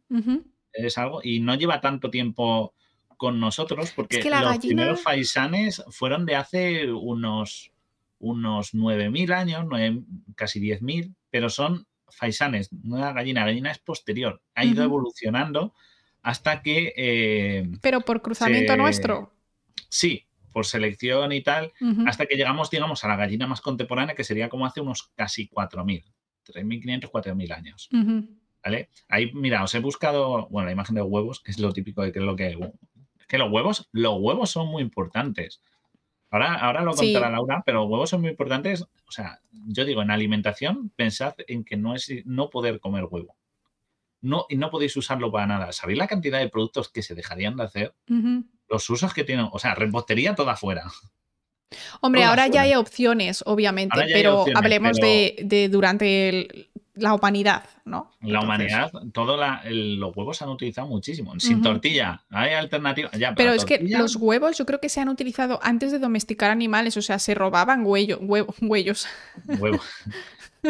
es 0.75 0.99
algo, 0.99 1.21
y 1.25 1.41
no 1.41 1.55
lleva 1.55 1.81
tanto 1.81 2.11
tiempo 2.11 2.75
con 3.17 3.41
nosotros 3.41 3.93
porque 3.97 4.21
que 4.21 4.31
los 4.31 4.41
gallina- 4.41 4.61
primeros 4.61 5.01
faisanes 5.03 5.83
fueron 5.91 6.27
de 6.27 6.37
hace 6.37 6.93
unos, 6.93 7.73
unos 8.19 8.75
9.000 8.75 9.33
años, 9.33 9.65
nueve- 9.69 10.03
casi 10.37 10.61
10.000, 10.61 11.15
pero 11.31 11.49
son 11.49 11.87
faisanes, 12.11 12.71
no 12.73 12.99
la 12.99 13.13
gallina, 13.13 13.41
la 13.41 13.47
gallina 13.47 13.71
es 13.71 13.79
posterior, 13.79 14.43
ha 14.55 14.65
ido 14.65 14.83
evolucionando 14.85 15.75
hasta 16.23 16.63
que, 16.63 16.93
eh, 16.97 17.69
Pero 17.81 18.01
por 18.03 18.23
cruzamiento 18.23 18.73
Se- 18.73 18.77
nuestro. 18.79 19.33
sí, 19.89 20.27
por 20.53 20.67
selección 20.67 21.33
y 21.33 21.41
tal, 21.43 21.73
hasta 22.07 22.27
que 22.27 22.37
llegamos, 22.37 22.71
digamos, 22.71 23.05
a 23.05 23.09
la 23.09 23.17
gallina 23.17 23.47
más 23.47 23.61
contemporánea, 23.61 24.15
que 24.15 24.25
sería 24.25 24.49
como 24.49 24.67
hace 24.67 24.81
unos 24.81 25.11
casi 25.15 25.49
4.000, 25.49 26.05
3.500, 26.45 27.11
4.000 27.11 27.53
años. 27.53 27.89
Ujú. 27.93 28.29
¿Vale? 28.65 28.91
Ahí, 29.09 29.33
mira, 29.35 29.65
os 29.65 29.75
he 29.75 29.81
buscado, 29.81 30.47
bueno, 30.49 30.67
la 30.67 30.73
imagen 30.73 30.95
de 30.95 31.03
huevos, 31.03 31.41
que 31.41 31.51
es 31.51 31.59
lo 31.59 31.73
típico 31.73 32.03
de 32.03 32.13
que 32.13 32.19
es 32.21 32.25
lo 32.25 32.37
que. 32.37 32.51
Es 33.19 33.27
que 33.27 33.39
los 33.39 33.51
huevos, 33.51 33.89
los 33.93 34.15
huevos 34.21 34.51
son 34.51 34.69
muy 34.69 34.83
importantes. 34.83 35.61
Ahora, 36.31 36.55
ahora 36.55 36.83
lo 36.83 36.93
Sí. 36.93 37.13
contará 37.13 37.31
Laura, 37.31 37.63
pero 37.67 37.81
los 37.83 37.91
huevos 37.91 38.11
son 38.11 38.21
muy 38.21 38.31
importantes. 38.31 38.83
O 39.07 39.11
sea, 39.11 39.41
yo 39.67 39.85
digo, 39.85 40.01
en 40.03 40.11
alimentación, 40.11 40.91
pensad 40.97 41.35
en 41.49 41.65
que 41.65 41.77
no 41.77 41.95
es 41.95 42.11
no 42.25 42.51
poder 42.51 42.79
comer 42.79 43.05
huevo. 43.11 43.37
No, 44.23 44.47
y 44.49 44.57
no 44.57 44.71
podéis 44.71 44.97
usarlo 44.97 45.31
para 45.31 45.47
nada. 45.47 45.73
¿Sabéis 45.73 45.99
la 45.99 46.07
cantidad 46.07 46.39
de 46.39 46.49
productos 46.49 46.89
que 46.89 47.03
se 47.03 47.15
dejarían 47.15 47.57
de 47.57 47.65
hacer? 47.65 47.95
Los 48.69 48.89
usos 48.89 49.13
que 49.13 49.25
tienen, 49.25 49.49
o 49.53 49.59
sea, 49.59 49.75
repostería 49.75 50.35
toda 50.35 50.57
fuera. 50.57 50.85
Hombre, 52.01 52.23
ahora 52.25 52.49
ya 52.49 52.63
hay 52.63 52.75
opciones, 52.75 53.43
obviamente, 53.47 53.99
pero 54.13 54.41
opciones, 54.41 54.63
hablemos 54.63 54.99
pero- 55.01 55.07
De, 55.07 55.37
de 55.43 55.69
durante 55.69 56.29
el- 56.29 56.69
la 56.95 57.15
humanidad, 57.15 57.65
¿no? 57.87 58.13
La 58.21 58.41
Entonces- 58.41 58.45
humanidad, 58.45 58.93
todo 59.15 59.39
la- 59.39 59.63
el- 59.65 59.97
los 59.97 60.15
huevos 60.15 60.37
se 60.37 60.45
han 60.45 60.51
utilizado 60.51 60.87
muchísimo. 60.87 61.33
Sin 61.41 61.63
tortilla, 61.63 62.23
hay 62.29 62.53
alternativas. 62.53 63.13
Ya, 63.13 63.35
Pero 63.35 63.55
es 63.55 63.65
que 63.65 63.79
los 63.89 64.17
huevos 64.17 64.59
yo 64.59 64.67
creo 64.67 64.79
que 64.79 64.91
se 64.91 65.01
han 65.01 65.09
utilizado 65.09 65.59
antes 65.63 65.91
de 65.91 65.99
domesticar 65.99 66.51
animales, 66.51 66.99
o 66.99 67.03
sea, 67.03 67.19
se 67.19 67.35
robaban 67.35 67.87
huello, 67.87 68.21
huevo- 68.21 68.55
huellos. 68.61 69.07
Huevo. 69.59 69.81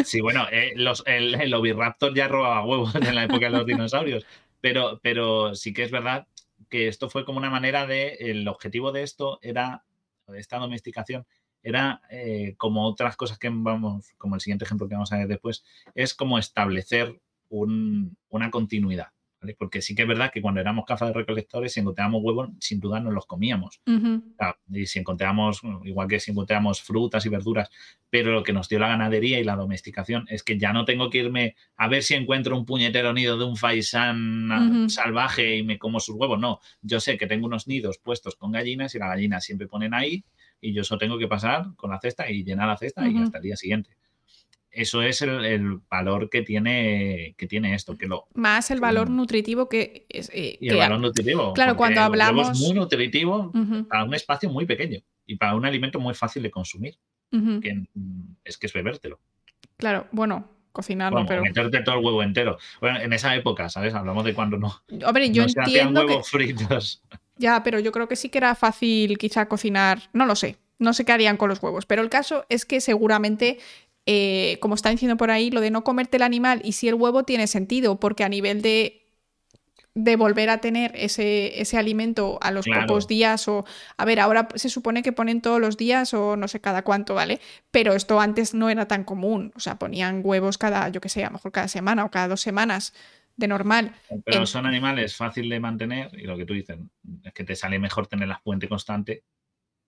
Sí, 0.04 0.20
bueno, 0.20 0.46
eh, 0.50 0.72
los, 0.76 1.02
el, 1.06 1.34
el 1.40 1.52
Oviraptor 1.54 2.14
ya 2.14 2.28
robaba 2.28 2.64
huevos 2.64 2.94
en 2.94 3.14
la 3.14 3.24
época 3.24 3.46
de 3.46 3.50
los 3.50 3.66
dinosaurios, 3.66 4.24
pero, 4.60 5.00
pero 5.02 5.54
sí 5.54 5.72
que 5.72 5.82
es 5.82 5.90
verdad 5.90 6.26
que 6.68 6.88
esto 6.88 7.10
fue 7.10 7.24
como 7.24 7.38
una 7.38 7.50
manera 7.50 7.86
de, 7.86 8.14
el 8.20 8.48
objetivo 8.48 8.92
de 8.92 9.02
esto 9.02 9.38
era, 9.42 9.84
de 10.26 10.38
esta 10.40 10.58
domesticación, 10.58 11.26
era 11.62 12.00
eh, 12.10 12.54
como 12.56 12.86
otras 12.86 13.16
cosas 13.16 13.38
que 13.38 13.50
vamos, 13.52 14.12
como 14.18 14.34
el 14.34 14.40
siguiente 14.40 14.64
ejemplo 14.64 14.88
que 14.88 14.94
vamos 14.94 15.12
a 15.12 15.18
ver 15.18 15.28
después, 15.28 15.64
es 15.94 16.14
como 16.14 16.38
establecer 16.38 17.20
un- 17.50 18.16
una 18.30 18.50
continuidad. 18.50 19.08
¿Vale? 19.42 19.56
Porque 19.58 19.82
sí 19.82 19.94
que 19.94 20.02
es 20.02 20.08
verdad 20.08 20.30
que 20.32 20.40
cuando 20.40 20.60
éramos 20.60 20.84
cazadores 20.86 21.16
recolectores, 21.16 21.72
si 21.72 21.80
encontrábamos 21.80 22.22
huevos, 22.22 22.50
sin 22.60 22.80
duda 22.80 23.00
nos 23.00 23.12
los 23.12 23.26
comíamos. 23.26 23.80
Y 24.70 24.86
si 24.86 25.00
encontramos, 25.00 25.60
igual 25.84 26.08
que 26.08 26.20
si 26.20 26.30
encontramos 26.30 26.80
frutas 26.80 27.26
y 27.26 27.28
verduras, 27.28 27.68
pero 28.08 28.32
lo 28.32 28.42
que 28.42 28.52
nos 28.52 28.68
dio 28.68 28.78
la 28.78 28.88
ganadería 28.88 29.40
y 29.40 29.44
la 29.44 29.56
domesticación 29.56 30.26
es 30.28 30.42
que 30.42 30.58
ya 30.58 30.72
no 30.72 30.84
tengo 30.84 31.10
que 31.10 31.18
irme 31.18 31.56
a 31.76 31.88
ver 31.88 32.02
si 32.02 32.14
encuentro 32.14 32.56
un 32.56 32.64
puñetero 32.64 33.12
nido 33.12 33.36
de 33.36 33.44
un 33.44 33.56
faisán 33.56 34.52
ah, 34.52 34.88
salvaje 34.88 35.56
y 35.56 35.62
me 35.62 35.78
como 35.78 35.98
sus 35.98 36.14
huevos. 36.14 36.38
No, 36.38 36.60
yo 36.80 37.00
sé 37.00 37.18
que 37.18 37.26
tengo 37.26 37.46
unos 37.46 37.66
nidos 37.66 37.98
puestos 37.98 38.36
con 38.36 38.52
gallinas 38.52 38.94
y 38.94 38.98
las 38.98 39.08
gallinas 39.08 39.44
siempre 39.44 39.66
ponen 39.66 39.92
ahí 39.92 40.24
y 40.60 40.72
yo 40.72 40.84
solo 40.84 41.00
tengo 41.00 41.18
que 41.18 41.26
pasar 41.26 41.74
con 41.74 41.90
la 41.90 41.98
cesta 41.98 42.30
y 42.30 42.44
llenar 42.44 42.68
la 42.68 42.76
cesta 42.76 43.08
y 43.08 43.18
hasta 43.18 43.38
el 43.38 43.42
día 43.42 43.56
siguiente. 43.56 43.90
Eso 44.72 45.02
es 45.02 45.20
el, 45.20 45.44
el 45.44 45.80
valor 45.90 46.30
que 46.30 46.40
tiene, 46.42 47.34
que 47.36 47.46
tiene 47.46 47.74
esto, 47.74 47.96
que 47.98 48.06
lo, 48.06 48.26
Más 48.34 48.70
el 48.70 48.80
valor 48.80 49.10
Mm. 49.10 49.16
nutritivo 49.16 49.68
que 49.68 50.06
es. 50.08 50.30
eh, 50.32 50.56
y 50.60 50.68
el 50.68 50.74
que- 50.74 50.78
valor 50.80 50.98
nutritivo. 51.00 51.52
claro, 51.52 51.76
cuando 51.76 52.00
hablamos- 52.00 52.50
Es 52.50 52.58
muy 52.58 52.72
nutritivo 52.74 53.52
para 53.88 54.04
un 54.04 54.14
espacio 54.14 54.48
muy 54.48 54.64
pequeño 54.64 55.00
y 55.26 55.36
para 55.36 55.54
un 55.54 55.66
alimento 55.66 56.00
muy 56.00 56.14
fácil 56.14 56.42
de 56.42 56.50
consumir, 56.50 56.96
que 57.30 57.84
mm, 57.94 58.36
es 58.44 58.56
que 58.56 58.66
es 58.66 58.72
bebértelo. 58.72 59.20
Claro, 59.76 60.06
bueno, 60.10 60.48
cocinarlo, 60.72 61.16
Bueno, 61.16 61.28
pero. 61.28 61.42
meterte 61.42 61.82
todo 61.82 61.98
el 61.98 62.04
huevo 62.04 62.22
entero. 62.22 62.56
Bueno, 62.80 62.98
en 63.00 63.12
esa 63.12 63.34
época, 63.36 63.68
¿sabes? 63.68 63.92
Hablamos 63.94 64.24
de 64.24 64.32
cuando 64.32 64.56
no, 64.56 64.74
Hombre, 65.06 65.30
yo 65.30 65.42
no 65.42 65.48
se 65.50 65.60
hacían 65.60 65.88
entiendo 65.88 66.00
que. 66.02 66.06
huevos 66.12 66.30
fritos. 66.30 67.02
Ya, 67.36 67.62
pero 67.62 67.78
yo 67.78 67.92
creo 67.92 68.08
que 68.08 68.16
sí 68.16 68.30
que 68.30 68.38
era 68.38 68.54
fácil 68.54 69.18
quizá 69.18 69.48
cocinar. 69.48 70.08
No 70.14 70.24
lo 70.24 70.34
sé. 70.34 70.56
No 70.78 70.92
sé 70.94 71.04
qué 71.04 71.12
harían 71.12 71.36
con 71.36 71.48
los 71.48 71.62
huevos. 71.62 71.86
Pero 71.86 72.02
el 72.02 72.08
caso 72.10 72.44
es 72.48 72.64
que 72.64 72.80
seguramente, 72.80 73.58
eh, 74.06 74.58
como 74.60 74.74
está 74.74 74.90
diciendo 74.90 75.16
por 75.16 75.30
ahí, 75.30 75.50
lo 75.50 75.60
de 75.60 75.70
no 75.70 75.84
comerte 75.84 76.16
el 76.18 76.22
animal 76.22 76.60
y 76.64 76.72
si 76.72 76.88
el 76.88 76.94
huevo 76.94 77.24
tiene 77.24 77.46
sentido, 77.46 78.00
porque 78.00 78.24
a 78.24 78.28
nivel 78.28 78.62
de 78.62 78.98
de 79.94 80.16
volver 80.16 80.48
a 80.48 80.58
tener 80.58 80.92
ese, 80.94 81.60
ese 81.60 81.76
alimento 81.76 82.38
a 82.40 82.50
los 82.50 82.64
Claro. 82.66 82.86
pocos 82.86 83.08
días 83.08 83.46
o, 83.48 83.64
a 83.98 84.04
ver, 84.06 84.20
ahora 84.20 84.48
se 84.54 84.70
supone 84.70 85.02
que 85.02 85.12
ponen 85.12 85.42
todos 85.42 85.60
los 85.60 85.76
días 85.76 86.14
o 86.14 86.36
no 86.36 86.48
sé 86.48 86.60
cada 86.60 86.82
cuánto, 86.82 87.14
¿vale? 87.14 87.40
Pero 87.70 87.92
esto 87.92 88.18
antes 88.18 88.54
no 88.54 88.70
era 88.70 88.86
tan 88.88 89.04
común, 89.04 89.52
o 89.54 89.60
sea, 89.60 89.78
ponían 89.78 90.22
huevos 90.24 90.56
cada, 90.56 90.88
yo 90.88 91.00
qué 91.00 91.10
sé, 91.10 91.24
a 91.24 91.26
lo 91.26 91.32
mejor 91.34 91.52
cada 91.52 91.68
semana 91.68 92.04
o 92.04 92.10
cada 92.10 92.28
dos 92.28 92.40
semanas 92.40 92.94
de 93.36 93.48
normal. 93.48 93.92
Pero 94.24 94.40
En- 94.40 94.46
son 94.46 94.66
animales 94.66 95.14
fáciles 95.16 95.50
de 95.50 95.60
mantener 95.60 96.10
y 96.18 96.22
lo 96.24 96.36
que 96.36 96.46
tú 96.46 96.54
dices 96.54 96.78
es 97.24 97.32
que 97.34 97.44
te 97.44 97.54
sale 97.56 97.78
mejor 97.78 98.06
tener 98.06 98.28
la 98.28 98.38
fuente 98.38 98.68
constante 98.68 99.24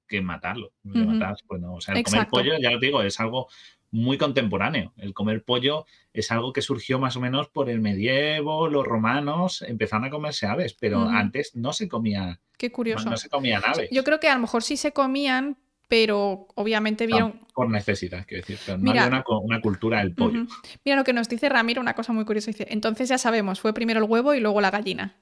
que 0.07 0.21
matarlo. 0.21 0.73
Pues 0.83 1.61
no. 1.61 1.75
O 1.75 1.81
sea, 1.81 1.95
el 1.95 2.03
comer 2.05 2.29
pollo, 2.29 2.59
ya 2.61 2.75
os 2.75 2.81
digo, 2.81 3.03
es 3.03 3.19
algo 3.21 3.49
muy 3.95 4.19
contemporáneo. 4.19 4.93
El 4.97 5.15
comer 5.15 5.45
pollo 5.45 5.87
es 6.13 6.33
algo 6.33 6.53
que 6.53 6.63
surgió 6.63 6.99
más 6.99 7.15
o 7.17 7.21
menos 7.21 7.49
por 7.49 7.71
el 7.71 7.81
medievo, 7.81 8.69
los 8.69 8.85
romanos 8.85 9.63
empezaron 9.63 10.05
a 10.05 10.11
comerse 10.11 10.47
aves, 10.47 10.75
pero 10.75 11.03
antes 11.09 11.55
no 11.55 11.73
se 11.73 11.89
comía, 11.89 12.41
Qué 12.59 12.73
curioso. 12.73 13.09
no 13.09 13.17
se 13.17 13.29
comían 13.29 13.63
aves. 13.65 13.89
Yo 13.93 14.03
creo 14.03 14.19
que 14.19 14.29
a 14.29 14.35
lo 14.35 14.41
mejor 14.41 14.65
sí 14.65 14.77
se 14.77 14.93
comían, 14.93 15.57
pero 15.87 16.49
obviamente 16.57 17.07
vieron... 17.07 17.35
No, 17.41 17.47
por 17.55 17.71
necesidad, 17.71 18.27
quiero 18.27 18.43
decir. 18.43 18.59
Pero 18.67 18.79
no 18.79 18.85
Mira. 18.91 19.05
había 19.05 19.25
una, 19.29 19.61
cultura 19.61 20.01
del 20.01 20.13
pollo. 20.13 20.47
Mira 20.85 20.97
lo 20.97 21.05
que 21.05 21.13
nos 21.13 21.29
dice 21.29 21.49
Ramiro, 21.49 21.81
una 21.81 21.95
cosa 21.95 22.13
muy 22.13 22.25
curiosa. 22.25 22.51
Dice, 22.51 22.67
entonces 22.71 23.09
ya 23.09 23.19
sabemos, 23.19 23.61
fue 23.61 23.73
primero 23.73 24.01
el 24.01 24.11
huevo 24.11 24.35
y 24.35 24.41
luego 24.41 24.61
la 24.61 24.73
gallina. 24.73 25.15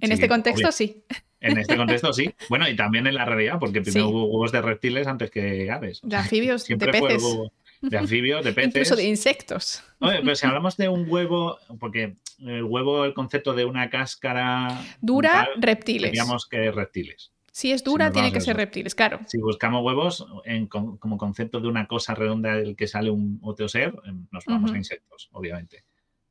En 0.00 0.08
Sí, 0.08 0.14
este 0.14 0.28
contexto 0.28 0.62
obvio. 0.68 0.72
sí. 0.72 1.04
En 1.42 1.58
este 1.58 1.76
contexto 1.76 2.12
sí. 2.12 2.34
Bueno, 2.48 2.68
y 2.68 2.74
también 2.74 3.06
en 3.06 3.14
la 3.14 3.24
realidad, 3.24 3.58
porque 3.60 3.80
primero 3.82 4.06
Sí. 4.06 4.10
hubo 4.12 4.24
huevos 4.26 4.50
de 4.50 4.62
reptiles 4.62 5.06
antes 5.06 5.30
que 5.30 5.70
aves. 5.70 6.00
De 6.02 6.16
anfibios, 6.16 6.62
de 6.64 6.66
Siempre 6.66 6.92
fue 6.98 7.10
el 7.10 7.16
peces, 7.16 7.22
huevo 7.32 7.52
de 7.80 7.98
anfibios, 7.98 8.44
de 8.44 8.52
peces. 8.52 8.68
incluso 8.74 8.96
de 8.96 9.04
insectos. 9.08 9.82
Oye, 10.00 10.20
pero 10.22 10.34
si 10.36 10.46
hablamos 10.46 10.76
de 10.76 10.88
un 10.88 11.06
huevo, 11.08 11.58
porque 11.78 12.16
el 12.38 12.64
huevo, 12.64 13.04
el 13.04 13.14
concepto 13.14 13.54
de 13.54 13.64
una 13.64 13.90
cáscara 13.90 14.82
Dura, 15.00 15.30
tal, 15.52 15.62
reptiles. 15.62 16.10
diríamos 16.12 16.46
que 16.46 16.70
reptiles. 16.70 17.32
Si 17.52 17.72
es 17.72 17.82
dura, 17.82 18.12
tiene 18.12 18.32
que 18.32 18.40
ser 18.40 18.56
reptiles, 18.56 18.94
claro. 18.94 19.18
Si 19.26 19.38
buscamos 19.38 19.84
huevos 19.84 20.24
en 20.44 20.66
como 20.68 21.18
concepto 21.18 21.60
de 21.60 21.68
una 21.68 21.86
cosa 21.88 22.14
redonda 22.14 22.54
del 22.54 22.76
que 22.76 22.86
sale 22.86 23.10
un 23.10 23.38
otro 23.42 23.68
ser, 23.68 23.92
em, 24.04 24.26
nos 24.30 24.44
vamos 24.44 24.72
a 24.72 24.76
insectos, 24.76 25.28
obviamente. 25.32 25.84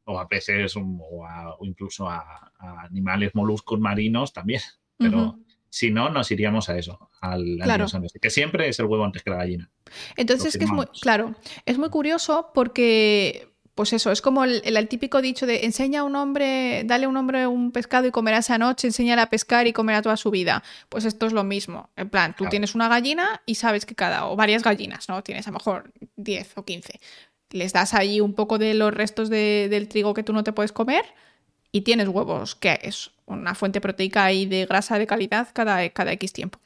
O 0.05 0.17
a 0.17 0.27
peces 0.27 0.75
o, 0.77 1.25
a- 1.25 1.55
o 1.59 1.65
incluso 1.65 2.09
a, 2.09 2.51
a 2.57 2.81
animales 2.83 3.35
moluscos 3.35 3.79
marinos 3.79 4.31
también. 4.33 4.61
Pero. 4.97 5.37
Si 5.69 5.91
no, 5.91 6.09
nos 6.09 6.31
iríamos 6.31 6.69
a 6.69 6.77
eso, 6.77 7.09
al, 7.21 7.57
Claro. 7.61 7.85
que 8.21 8.29
siempre 8.29 8.67
es 8.69 8.79
el 8.79 8.85
huevo 8.85 9.03
antes 9.05 9.23
que 9.23 9.29
la 9.29 9.37
gallina. 9.37 9.69
Entonces 10.17 10.57
que 10.57 10.63
es 10.65 10.71
muy, 10.71 10.85
claro, 11.01 11.35
es 11.65 11.77
muy 11.77 11.89
curioso 11.89 12.51
porque, 12.53 13.47
pues 13.75 13.93
eso, 13.93 14.11
es 14.11 14.21
como 14.21 14.43
el, 14.43 14.61
el- 14.65 14.75
el 14.77 14.87
típico 14.87 15.21
dicho 15.21 15.45
de 15.45 15.65
enseña 15.65 16.01
a 16.01 16.03
un 16.03 16.15
hombre, 16.15 16.83
dale 16.85 17.05
a 17.05 17.09
un 17.09 17.15
hombre 17.17 17.47
un 17.47 17.71
pescado 17.71 18.07
y 18.07 18.11
comerá 18.11 18.39
esa 18.39 18.57
noche, 18.57 18.87
enséñale 18.87 19.21
a 19.21 19.29
pescar 19.29 19.67
y 19.67 19.73
comerá 19.73 20.01
toda 20.01 20.17
su 20.17 20.31
vida. 20.31 20.63
Pues 20.89 21.05
esto 21.05 21.25
es 21.27 21.33
lo 21.33 21.43
mismo. 21.43 21.89
En 21.95 22.09
plan, 22.09 22.31
tú 22.33 22.39
Claro. 22.39 22.49
tienes 22.51 22.75
una 22.75 22.89
gallina 22.89 23.41
y 23.45 23.55
sabes 23.55 23.85
que 23.85 23.95
cada, 23.95 24.25
o 24.27 24.35
varias 24.35 24.63
gallinas, 24.63 25.07
¿no? 25.07 25.23
Tienes 25.23 25.47
a 25.47 25.51
lo 25.51 25.57
mejor 25.59 25.91
10 26.17 26.57
o 26.57 26.65
15. 26.65 26.99
Les 27.51 27.73
das 27.73 27.93
ahí 27.93 28.19
un 28.21 28.33
poco 28.35 28.57
de 28.57 28.73
los 28.73 28.93
restos 28.93 29.29
de- 29.29 29.67
del 29.69 29.87
trigo 29.87 30.13
que 30.13 30.23
tú 30.23 30.33
no 30.33 30.43
te 30.43 30.51
puedes 30.53 30.71
comer 30.71 31.03
y 31.71 31.81
tienes 31.81 32.07
huevos, 32.07 32.55
que 32.55 32.79
es 32.83 33.11
una 33.25 33.53
fuente 33.55 33.79
proteica 33.81 34.31
y 34.31 34.45
de 34.45 34.65
grasa 34.65 34.97
de 34.97 35.07
calidad 35.07 35.49
cada, 35.53 35.87
cada 35.89 36.11
X 36.13 36.33
tiempo. 36.33 36.59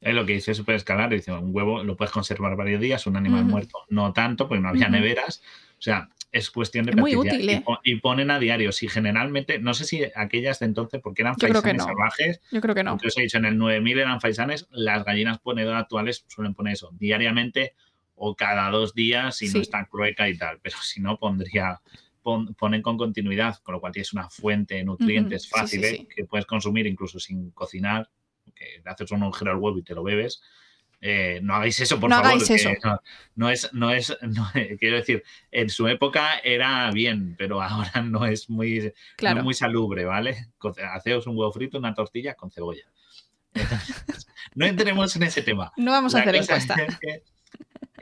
Es 0.00 0.14
lo 0.14 0.26
que 0.26 0.32
dice 0.34 0.52
Superescalar, 0.52 1.10
dice, 1.10 1.30
un 1.32 1.54
huevo 1.54 1.84
lo 1.84 1.96
puedes 1.96 2.10
conservar 2.12 2.56
varios 2.56 2.80
días, 2.80 3.06
un 3.06 3.16
animal 3.16 3.44
muerto 3.44 3.78
no 3.88 4.12
tanto, 4.12 4.48
porque 4.48 4.60
no 4.60 4.68
había 4.70 4.88
neveras. 4.88 5.42
O 5.78 5.82
sea, 5.82 6.08
es 6.32 6.50
cuestión 6.50 6.86
de 6.86 6.90
Es 6.90 6.96
muy 6.96 7.14
útil, 7.14 7.48
y, 7.48 7.52
¿eh? 7.54 7.64
y 7.84 7.96
ponen 8.00 8.32
a 8.32 8.40
diario, 8.40 8.72
si 8.72 8.88
generalmente, 8.88 9.60
no 9.60 9.74
sé 9.74 9.84
si 9.84 10.02
aquellas 10.16 10.58
de 10.58 10.66
entonces, 10.66 11.00
porque 11.00 11.22
eran 11.22 11.34
Yo 11.38 11.46
faisanes 11.46 11.76
no. 11.76 11.84
salvajes, 11.84 12.40
Yo 12.50 12.60
creo 12.60 12.74
que 12.74 12.82
no. 12.82 12.98
he 13.16 13.20
dicho, 13.22 13.38
en 13.38 13.44
el 13.44 13.56
9000 13.58 13.98
eran 14.00 14.20
faisanes, 14.20 14.66
las 14.72 15.04
gallinas 15.04 15.38
ponedoras 15.38 15.82
actuales 15.82 16.24
suelen 16.26 16.54
poner 16.54 16.72
eso, 16.72 16.90
diariamente 16.98 17.74
o 18.16 18.34
cada 18.34 18.70
dos 18.70 18.94
días 18.94 19.36
si 19.36 19.46
Sí. 19.48 19.54
no 19.56 19.62
está 19.62 19.84
crueca 19.86 20.28
y 20.28 20.36
tal, 20.36 20.58
pero 20.62 20.76
si 20.82 21.00
no 21.00 21.16
pondría, 21.18 21.80
pon- 22.22 22.54
ponen 22.54 22.80
con 22.82 22.96
continuidad, 22.96 23.56
con 23.62 23.74
lo 23.74 23.80
cual 23.80 23.92
tienes 23.92 24.12
una 24.12 24.30
fuente 24.30 24.76
de 24.76 24.84
nutrientes 24.84 25.42
sí, 25.42 25.48
sí, 25.52 25.54
fáciles 25.60 25.90
sí. 25.90 26.08
que 26.14 26.24
puedes 26.24 26.46
consumir 26.46 26.86
incluso 26.86 27.18
sin 27.18 27.50
cocinar, 27.50 28.08
que 28.54 28.82
haces 28.84 29.10
un 29.10 29.22
agujero 29.22 29.50
al 29.52 29.58
huevo 29.58 29.78
y 29.78 29.82
te 29.82 29.94
lo 29.94 30.02
bebes. 30.02 30.42
Eh, 31.04 31.40
no 31.42 31.56
hagáis 31.56 31.80
eso, 31.80 31.98
por 31.98 32.08
No 32.10 32.16
favor. 32.16 32.30
hagáis 32.30 32.48
eso. 32.50 32.70
No, 32.84 33.00
no 33.34 33.50
es, 33.50 33.68
no 33.72 33.90
es, 33.90 34.16
no- 34.22 34.48
quiero 34.78 34.96
decir, 34.96 35.24
en 35.50 35.68
su 35.68 35.88
época 35.88 36.38
era 36.44 36.90
bien, 36.92 37.34
pero 37.36 37.60
ahora 37.60 38.02
no 38.02 38.24
es 38.24 38.48
muy, 38.48 38.78
no 38.80 38.90
Claro. 39.16 39.38
es 39.40 39.44
muy 39.44 39.54
salubre, 39.54 40.04
¿vale? 40.04 40.46
Haceos 40.94 41.26
un 41.26 41.36
huevo 41.36 41.50
frito, 41.52 41.76
una 41.78 41.92
tortilla 41.94 42.34
con 42.34 42.50
cebolla. 42.52 42.84
Entonces, 43.54 44.26
no 44.54 44.64
entremos 44.64 45.14
en 45.16 45.24
ese 45.24 45.42
tema. 45.42 45.72
No 45.76 45.90
vamos 45.90 46.14
a 46.14 46.20
hacer 46.20 46.36
encuesta. 46.36 46.74
Es 46.74 46.98
que, 46.98 47.22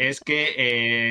es 0.09 0.21
que, 0.21 0.55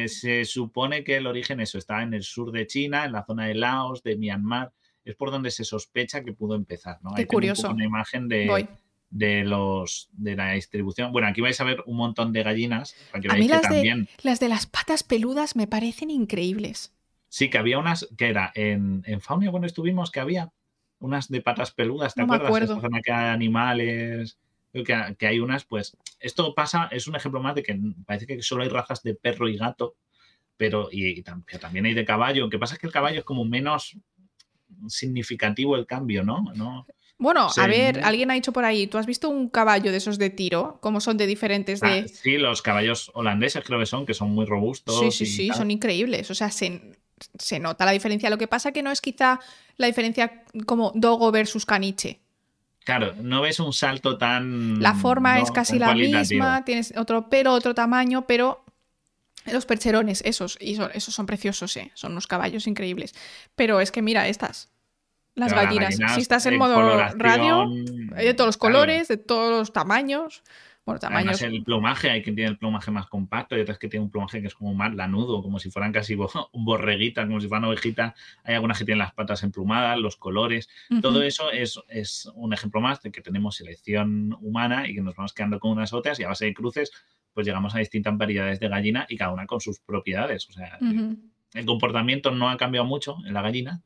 eh, 0.03 0.07
se 0.07 0.45
supone 0.45 1.03
que 1.03 1.17
el 1.17 1.27
origen 1.27 1.59
eso 1.59 1.77
está 1.77 2.01
en 2.01 2.13
el 2.13 2.23
sur 2.23 2.51
de 2.51 2.65
China, 2.65 3.05
en 3.05 3.11
la 3.11 3.23
zona 3.25 3.45
de 3.47 3.53
Laos, 3.55 4.01
de 4.03 4.15
Myanmar. 4.17 4.71
Es 5.05 5.15
por 5.15 5.31
donde 5.31 5.51
se 5.51 5.63
sospecha 5.63 6.23
que 6.23 6.33
pudo 6.33 6.55
empezar. 6.55 6.97
¿no? 7.03 7.11
Qué 7.13 7.21
Ahí 7.21 7.25
tengo 7.25 7.25
un 7.25 7.25
poco 7.27 7.35
curioso. 7.37 7.69
Una 7.71 7.85
imagen 7.85 8.27
de, 8.27 8.47
Voy. 8.47 8.67
de 9.09 9.43
los 9.43 10.09
de 10.13 10.35
la 10.35 10.51
distribución. 10.53 11.11
Bueno, 11.11 11.27
aquí 11.27 11.41
vais 11.41 11.59
a 11.61 11.63
ver 11.63 11.83
un 11.85 11.97
montón 11.97 12.33
de 12.33 12.43
gallinas. 12.43 12.95
Para 13.11 13.21
que 13.21 13.27
A 13.29 13.33
mí 13.35 13.47
veáis 13.47 13.47
que 13.47 13.53
las 13.53 13.61
de- 13.61 13.67
también. 13.75 14.09
Las 14.23 14.39
de 14.39 14.49
las 14.49 14.65
patas 14.65 15.03
peludas 15.03 15.55
me 15.55 15.67
parecen 15.67 16.09
increíbles. 16.09 16.93
Sí, 17.27 17.49
que 17.49 17.57
había 17.59 17.77
unas 17.79 18.07
que 18.17 18.27
era 18.27 18.51
en, 18.55 19.03
en 19.05 19.21
Faunia 19.21 19.51
cuando 19.51 19.67
estuvimos, 19.67 20.09
que 20.11 20.19
había 20.19 20.51
unas 20.99 21.29
de 21.29 21.41
patas 21.41 21.71
peludas, 21.71 22.13
¿te 22.15 22.21
No 22.21 22.27
me 22.27 22.35
acuerdas? 22.35 22.47
acuerdo. 22.49 22.73
Esta 22.75 22.87
zona 22.87 23.01
que 23.01 23.11
hay 23.11 23.29
animales, 23.29 24.37
que, 24.71 25.15
que 25.17 25.27
hay 25.27 25.39
unas, 25.39 25.65
pues 25.65 25.97
esto 26.19 26.53
pasa, 26.53 26.87
es 26.91 27.07
un 27.07 27.15
ejemplo 27.15 27.41
más 27.41 27.55
de 27.55 27.63
que 27.63 27.79
parece 28.05 28.27
que 28.27 28.41
solo 28.41 28.63
hay 28.63 28.69
razas 28.69 29.01
de 29.03 29.15
perro 29.15 29.47
y 29.49 29.57
gato, 29.57 29.95
pero, 30.57 30.89
y, 30.91 31.21
también 31.23 31.85
hay 31.85 31.93
de 31.93 32.05
caballo. 32.05 32.43
Lo 32.43 32.49
que 32.49 32.59
pasa 32.59 32.73
es 32.75 32.79
que 32.79 32.87
el 32.87 32.93
caballo 32.93 33.19
es 33.19 33.25
como 33.25 33.45
menos 33.45 33.97
significativo 34.87 35.75
el 35.75 35.85
cambio, 35.85 36.23
¿no? 36.23 36.43
¿No? 36.55 36.85
Bueno, 37.17 37.49
Sí. 37.49 37.59
a 37.59 37.67
ver, 37.67 38.01
alguien 38.03 38.31
ha 38.31 38.33
dicho 38.35 38.53
por 38.53 38.63
ahí, 38.63 38.87
¿tú 38.87 38.97
has 38.97 39.05
visto 39.05 39.29
un 39.29 39.49
caballo 39.49 39.91
de 39.91 39.97
esos 39.97 40.17
de 40.17 40.29
tiro? 40.29 40.79
¿Cómo 40.81 41.01
son 41.01 41.17
de 41.17 41.27
diferentes 41.27 41.83
Ah, 41.83 41.89
de...? 41.89 42.07
sí, 42.07 42.37
los 42.37 42.61
caballos 42.61 43.11
holandeses 43.13 43.63
creo 43.65 43.77
que 43.79 43.85
son, 43.85 44.05
que 44.05 44.13
son 44.13 44.31
muy 44.31 44.45
robustos. 44.45 44.99
Sí, 44.99 45.11
sí, 45.11 45.25
sí, 45.25 45.47
tal. 45.49 45.57
son 45.57 45.71
increíbles. 45.71 46.31
O 46.31 46.35
sea, 46.35 46.49
se, 46.49 46.81
se 47.37 47.59
nota 47.59 47.83
la 47.83 47.91
diferencia. 47.91 48.29
Lo 48.29 48.37
que 48.37 48.47
pasa 48.47 48.71
que 48.71 48.83
no 48.83 48.91
es 48.91 49.01
quizá 49.01 49.39
la 49.75 49.87
diferencia 49.87 50.43
como 50.65 50.93
dogo 50.95 51.29
versus 51.31 51.65
caniche. 51.65 52.19
Claro, 52.97 53.13
no 53.21 53.41
ves 53.41 53.59
un 53.59 53.71
salto 53.71 54.17
tan. 54.17 54.81
La 54.81 54.95
forma 54.95 55.37
no, 55.37 55.43
es 55.43 55.51
casi 55.51 55.77
la 55.77 55.93
misma, 55.93 56.65
tienes 56.65 56.91
otro 56.97 57.29
pelo, 57.29 57.53
otro 57.53 57.75
tamaño, 57.75 58.25
pero 58.25 58.65
los 59.45 59.67
percherones, 59.67 60.23
esos, 60.25 60.57
y 60.59 60.75
son- 60.75 60.89
esos 60.95 61.13
son 61.13 61.27
preciosos, 61.27 61.77
¿eh? 61.77 61.91
son 61.93 62.13
unos 62.13 62.25
caballos 62.25 62.65
increíbles. 62.65 63.13
Pero 63.55 63.79
es 63.79 63.91
que 63.91 64.01
mira 64.01 64.27
estas, 64.27 64.69
las 65.35 65.53
gallinas. 65.53 65.97
si 66.15 66.21
estás 66.21 66.47
en 66.47 66.57
modo 66.57 66.97
radio, 67.15 67.61
hay 68.15 68.25
de 68.25 68.33
todos 68.33 68.47
los 68.47 68.57
claro. 68.57 68.73
colores, 68.73 69.07
de 69.07 69.17
todos 69.17 69.59
los 69.59 69.71
tamaños. 69.71 70.43
Bueno, 70.89 70.99
tamaños. 70.99 71.41
Además, 71.41 71.41
el 71.57 71.63
plumaje, 71.63 72.09
hay 72.09 72.21
quien 72.21 72.35
tiene 72.35 72.51
el 72.51 72.57
plumaje 72.57 72.91
más 72.91 73.07
compacto 73.07 73.57
y 73.57 73.61
otras 73.61 73.77
que 73.79 73.87
tienen 73.87 74.05
un 74.05 74.11
plumaje 74.11 74.41
que 74.41 74.47
es 74.47 74.55
como 74.55 74.73
más 74.73 74.93
lanudo, 74.95 75.41
como 75.41 75.59
si 75.59 75.69
fueran 75.71 75.91
casi 75.91 76.15
bo- 76.15 76.29
un 76.53 76.65
borreguita, 76.65 77.25
como 77.25 77.39
si 77.41 77.47
fueran 77.47 77.65
ovejita. 77.65 78.15
Hay 78.43 78.55
algunas 78.55 78.77
que 78.79 78.85
tienen 78.85 78.99
las 78.99 79.13
patas 79.13 79.43
emplumadas, 79.43 79.97
los 79.99 80.17
colores. 80.17 80.69
Todo 81.01 81.21
eso 81.23 81.51
es, 81.51 81.79
es 81.89 82.29
un 82.35 82.53
ejemplo 82.53 82.81
más 82.81 83.01
de 83.01 83.11
que 83.11 83.21
tenemos 83.21 83.55
selección 83.55 84.35
humana 84.41 84.87
y 84.87 84.95
que 84.95 85.01
nos 85.01 85.15
vamos 85.15 85.33
quedando 85.33 85.59
con 85.59 85.71
unas 85.71 85.93
otras 85.93 86.19
y 86.19 86.23
a 86.23 86.27
base 86.27 86.45
de 86.45 86.53
cruces, 86.53 86.91
pues 87.33 87.45
llegamos 87.45 87.75
a 87.75 87.79
distintas 87.79 88.17
variedades 88.17 88.59
de 88.59 88.67
gallina 88.67 89.05
y 89.09 89.15
cada 89.17 89.31
una 89.31 89.45
con 89.45 89.61
sus 89.61 89.79
propiedades. 89.79 90.49
O 90.49 90.51
sea, 90.53 90.77
Ujú. 90.81 91.17
el 91.53 91.65
comportamiento 91.65 92.31
no 92.31 92.49
ha 92.49 92.57
cambiado 92.57 92.85
mucho 92.85 93.17
en 93.25 93.33
la 93.33 93.41
gallina, 93.41 93.81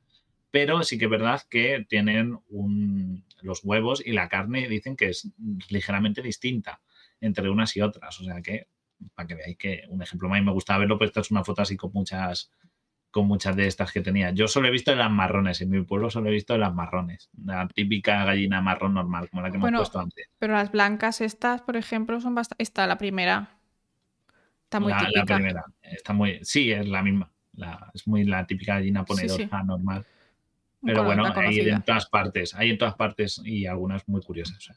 pero 0.52 0.84
sí 0.84 0.98
que 0.98 1.06
es 1.06 1.12
verdad 1.12 1.42
que 1.50 1.86
tienen 1.90 2.38
un- 2.50 3.24
los 3.42 3.64
huevos 3.66 4.02
y 4.06 4.14
la 4.14 4.30
carne 4.30 4.70
dicen 4.70 4.96
que 4.96 5.10
es 5.10 5.30
ligeramente 5.70 6.22
distinta 6.22 6.80
entre 7.24 7.50
unas 7.50 7.76
y 7.78 7.82
otras. 7.82 8.20
O 8.20 8.24
sea 8.24 8.42
que, 8.42 8.68
para 9.16 9.28
que 9.28 9.36
veáis 9.36 9.58
que 9.58 9.84
un 9.90 10.02
ejemplo 10.02 10.30
más 10.30 10.44
me 10.44 10.52
gustaba 10.52 10.80
verlo, 10.80 10.98
pues 10.98 11.10
esta 11.10 11.22
es 11.22 11.32
una 11.32 11.44
foto 11.44 11.62
así 11.62 11.76
con 11.78 11.92
muchas 11.94 12.52
con 13.12 13.28
muchas 13.28 13.56
de 13.56 13.68
estas 13.68 13.92
que 13.92 14.02
tenía. 14.02 14.32
Yo 14.32 14.48
solo 14.48 14.68
he 14.68 14.72
visto 14.72 14.90
de 14.90 14.98
las 14.98 15.12
marrones, 15.12 15.62
en 15.62 15.70
mi 15.70 15.84
pueblo 15.84 16.10
solo 16.10 16.30
he 16.30 16.32
visto 16.32 16.54
de 16.54 16.60
las 16.60 16.74
marrones, 16.74 17.30
la 17.46 17.68
típica 17.68 18.26
gallina 18.26 18.60
marrón 18.60 18.96
normal, 18.96 19.30
como 19.30 19.44
la 19.44 19.52
que 19.52 19.58
hemos 19.58 19.66
Bueno, 19.66 19.78
puesto 19.78 20.00
antes. 20.00 20.28
Pero 20.40 20.54
las 20.54 20.72
blancas 20.72 21.22
estas, 21.22 21.62
por 21.62 21.78
ejemplo, 21.78 22.20
son 22.22 22.34
bastante... 22.34 22.64
Esta, 22.64 22.88
la 22.88 22.98
primera. 22.98 23.60
Está 24.64 24.80
muy 24.80 24.92
la, 24.92 24.98
la 25.04 25.08
típica. 25.10 25.36
primera, 25.36 25.66
está 25.84 26.14
muy, 26.14 26.40
sí, 26.42 26.72
es 26.72 26.88
la 26.88 27.04
misma, 27.04 27.32
la- 27.54 27.92
es 27.94 28.08
muy 28.08 28.24
la 28.24 28.48
típica 28.48 28.76
gallina 28.76 29.06
ponedora 29.06 29.44
sí. 29.44 29.66
normal. 29.68 30.08
Pero 30.82 31.04
bueno, 31.04 31.22
la 31.24 31.36
hay 31.40 31.60
en 31.60 31.84
todas 31.84 32.08
partes, 32.08 32.56
hay 32.56 32.72
en 32.72 32.80
todas 32.80 32.96
partes 32.96 33.40
y 33.46 33.68
algunas 33.68 34.08
muy 34.10 34.22
curiosas. 34.22 34.72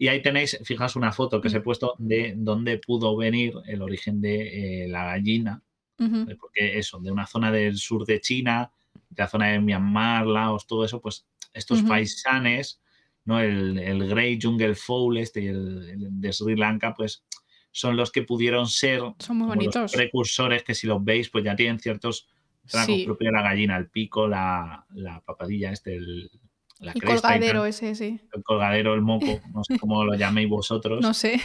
Y 0.00 0.08
ahí 0.08 0.22
tenéis, 0.22 0.58
fijaos, 0.64 0.96
una 0.96 1.12
foto 1.12 1.42
que 1.42 1.48
os 1.48 1.54
he 1.54 1.60
puesto 1.60 1.94
de 1.98 2.32
dónde 2.34 2.78
pudo 2.78 3.14
venir 3.18 3.52
el 3.66 3.82
origen 3.82 4.18
de 4.22 4.84
eh, 4.84 4.88
la 4.88 5.04
gallina, 5.04 5.62
Ujú. 5.98 6.24
eh, 6.26 6.36
porque 6.40 6.78
eso, 6.78 7.00
de 7.00 7.12
una 7.12 7.26
zona 7.26 7.52
del 7.52 7.76
sur 7.76 8.06
de 8.06 8.18
China, 8.18 8.72
de 9.10 9.22
la 9.22 9.28
zona 9.28 9.48
de 9.48 9.60
Myanmar, 9.60 10.26
Laos, 10.26 10.66
todo 10.66 10.86
eso, 10.86 11.02
pues 11.02 11.26
estos 11.52 11.82
faisanes, 11.82 12.80
¿no? 13.26 13.40
El, 13.40 13.78
el 13.78 14.08
Grey 14.08 14.38
Jungle 14.40 14.74
Fowl 14.74 15.18
este 15.18 15.42
y 15.42 15.46
el, 15.48 16.08
de 16.18 16.32
Sri 16.32 16.56
Lanka, 16.56 16.94
pues 16.94 17.22
son 17.70 17.94
los 17.94 18.10
que 18.10 18.22
pudieron 18.22 18.68
ser 18.68 19.02
son 19.18 19.36
muy 19.36 19.48
bonitos. 19.48 19.82
los 19.82 19.92
precursores 19.92 20.62
que 20.62 20.74
si 20.74 20.86
los 20.86 21.04
veis, 21.04 21.28
pues 21.28 21.44
ya 21.44 21.54
tienen 21.54 21.78
ciertos 21.78 22.26
tragos 22.66 23.02
propios 23.04 23.34
la 23.34 23.42
gallina, 23.42 23.76
el 23.76 23.90
pico, 23.90 24.26
la, 24.26 24.86
la 24.94 25.20
papadilla, 25.20 25.72
este, 25.72 25.96
el, 25.96 26.30
la 26.80 26.92
el 26.92 27.02
colgadero 27.02 27.66
ese, 27.66 27.94
sí. 27.94 28.20
El 28.32 28.42
colgadero, 28.42 28.94
el 28.94 29.02
moco, 29.02 29.40
no 29.52 29.62
sé 29.64 29.78
cómo 29.78 30.02
lo 30.04 30.14
llaméis 30.14 30.48
vosotros. 30.48 31.00
No 31.02 31.14
sé. 31.14 31.40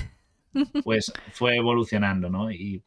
Pues 0.84 1.12
fue 1.34 1.58
evolucionando, 1.58 2.30
¿no? 2.30 2.50
Y, 2.50 2.82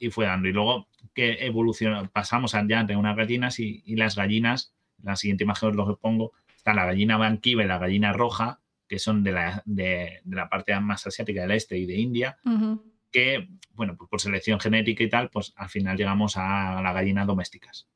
y 0.00 0.10
fue 0.10 0.24
dando. 0.24 0.48
Y 0.48 0.52
luego 0.52 0.88
que 1.14 1.44
evolucionó, 1.44 2.08
pasamos 2.10 2.52
ya 2.52 2.84
de 2.84 2.96
unas 2.96 3.16
gallinas 3.16 3.58
y, 3.60 3.82
y, 3.84 3.96
las 3.96 4.16
gallinas, 4.16 4.74
la 5.02 5.16
siguiente 5.16 5.44
imagen 5.44 5.68
os 5.70 5.76
lo 5.76 5.96
pongo, 5.98 6.32
está 6.56 6.72
la 6.72 6.86
gallina 6.86 7.18
banquiva 7.18 7.62
y 7.64 7.66
la 7.66 7.76
gallina 7.76 8.14
roja, 8.14 8.60
que 8.88 8.98
son 8.98 9.22
de 9.22 9.32
la, 9.32 9.62
de, 9.66 10.20
de 10.24 10.36
la 10.36 10.48
parte 10.48 10.78
más 10.80 11.06
asiática 11.06 11.42
del 11.42 11.50
este 11.50 11.76
y 11.76 11.84
de 11.84 11.98
India, 11.98 12.38
que, 13.10 13.48
bueno, 13.74 13.94
pues 13.96 14.08
por 14.08 14.20
selección 14.20 14.58
genética 14.58 15.04
y 15.04 15.10
tal, 15.10 15.28
pues 15.28 15.52
al 15.56 15.68
final 15.68 15.98
llegamos 15.98 16.38
a 16.38 16.80
las 16.82 16.94
gallinas 16.94 17.26
domésticas. 17.26 17.88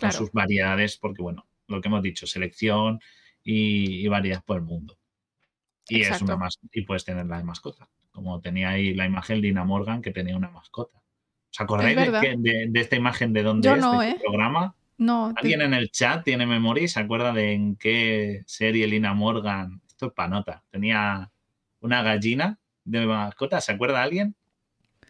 Con 0.00 0.12
sus 0.12 0.32
variedades, 0.32 0.96
porque, 0.96 1.22
bueno, 1.22 1.46
lo 1.68 1.80
que 1.80 1.88
hemos 1.88 2.02
dicho, 2.02 2.26
selección 2.26 3.00
y, 3.44 4.04
y 4.04 4.08
variedad 4.08 4.42
por 4.44 4.58
el 4.58 4.64
mundo. 4.64 5.00
Y, 5.90 6.02
es 6.02 6.22
una 6.22 6.36
más, 6.36 6.58
y 6.72 6.82
puedes 6.82 7.04
tenerla 7.04 7.38
de 7.38 7.44
mascota. 7.44 7.88
Como 8.12 8.40
tenía 8.40 8.70
ahí 8.70 8.94
la 8.94 9.06
imagen 9.06 9.40
Lina 9.40 9.64
Morgan, 9.64 10.02
que 10.02 10.12
tenía 10.12 10.36
una 10.36 10.50
mascota. 10.50 10.98
¿Os 11.52 11.60
acordáis 11.60 11.96
de, 11.96 12.70
esta 12.74 12.96
imagen 12.96 13.32
de 13.32 13.42
dónde 13.42 13.70
es 13.70 13.78
no, 13.78 14.00
este 14.00 14.16
¿eh? 14.16 14.20
programa? 14.20 14.76
No. 14.98 15.32
¿Alguien 15.36 15.62
en 15.62 15.74
el 15.74 15.90
chat 15.90 16.24
tiene 16.24 16.46
memoria 16.46 16.84
y 16.84 16.88
se 16.88 17.00
acuerda 17.00 17.32
de 17.32 17.52
en 17.52 17.76
qué 17.76 18.42
serie 18.46 18.86
Lina 18.86 19.14
Morgan? 19.14 19.80
Esto 19.88 20.06
es 20.06 20.12
panota. 20.12 20.62
Tenía 20.70 21.32
una 21.80 22.02
gallina 22.02 22.58
de 22.84 23.06
mascota. 23.06 23.60
¿Se 23.60 23.72
acuerda 23.72 24.02
alguien? 24.02 24.36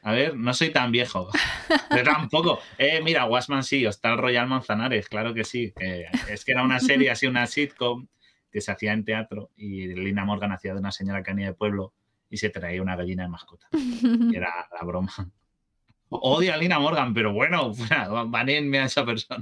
A 0.02 0.12
ver, 0.12 0.35
no 0.35 0.55
soy 0.55 0.70
tan 0.70 0.93
viejo. 0.93 1.28
Yo 1.94 2.02
tampoco. 2.05 2.59
Eh, 2.78 3.02
mira, 3.02 3.27
Wasman 3.27 3.65
sí, 3.65 3.85
está 3.85 4.12
el 4.12 4.19
Royal 4.19 4.47
Manzanares, 4.47 5.11
claro 5.11 5.35
que 5.35 5.44
sí. 5.44 5.74
es 5.77 6.44
que 6.44 6.52
era 6.52 6.62
una 6.62 6.81
serie 6.81 7.11
así, 7.11 7.27
una 7.27 7.47
sitcom 7.47 8.07
que 8.51 8.60
se 8.60 8.72
hacía 8.72 8.93
en 8.93 9.05
teatro 9.05 9.51
y 9.56 9.86
Lina 9.89 10.24
Morgan 10.24 10.52
hacía 10.52 10.72
de 10.72 10.81
una 10.81 10.93
señora 10.93 11.22
que 11.22 11.32
venía 11.32 11.47
de 11.47 11.55
pueblo 11.55 11.93
y 12.28 12.36
se 12.36 12.51
traía 12.51 12.82
una 12.82 12.97
gallina 12.97 13.24
de 13.24 13.28
mascota. 13.28 13.66
Y 13.72 14.36
era 14.36 14.68
la 14.72 14.86
broma. 14.86 15.12
Odio 16.09 16.52
a 16.52 16.56
Lina 16.56 16.78
Morgan, 16.78 17.14
pero 17.14 17.32
bueno, 17.32 17.72
banenme 18.27 18.81
a 18.81 18.85
esa 18.86 19.05
persona. 19.05 19.40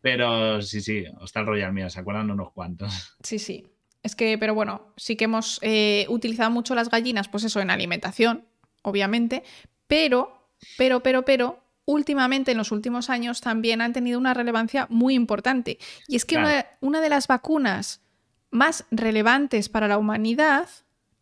Pero 0.00 0.62
sí, 0.62 0.80
sí, 0.80 1.04
está 1.22 1.40
el 1.40 1.46
Royal 1.46 1.72
mío, 1.72 1.90
¿se 1.90 2.00
acuerdan 2.00 2.30
unos 2.30 2.52
cuantos? 2.52 3.16
Sí, 3.22 3.38
sí. 3.38 3.66
Es 4.02 4.16
que, 4.16 4.38
pero 4.38 4.54
bueno, 4.54 4.94
sí 4.96 5.16
que 5.16 5.24
hemos 5.24 5.58
eh, 5.62 6.06
utilizado 6.08 6.50
mucho 6.50 6.74
las 6.74 6.88
gallinas, 6.88 7.28
pues 7.28 7.44
eso, 7.44 7.60
en 7.60 7.70
alimentación, 7.70 8.46
obviamente, 8.82 9.42
pero, 9.86 10.48
pero, 10.78 11.02
pero, 11.02 11.24
pero, 11.24 11.62
últimamente, 11.90 12.52
en 12.52 12.58
los 12.58 12.72
últimos 12.72 13.10
años, 13.10 13.40
también 13.40 13.80
han 13.80 13.92
tenido 13.92 14.18
una 14.18 14.34
relevancia 14.34 14.86
muy 14.90 15.14
importante. 15.14 15.78
Y 16.08 16.16
es 16.16 16.24
que 16.24 16.36
una, 16.36 16.66
una, 16.80 17.00
de 17.00 17.08
las 17.08 17.26
vacunas 17.26 18.02
más 18.50 18.84
relevantes 18.90 19.68
para 19.68 19.88
la 19.88 19.98
humanidad, 19.98 20.68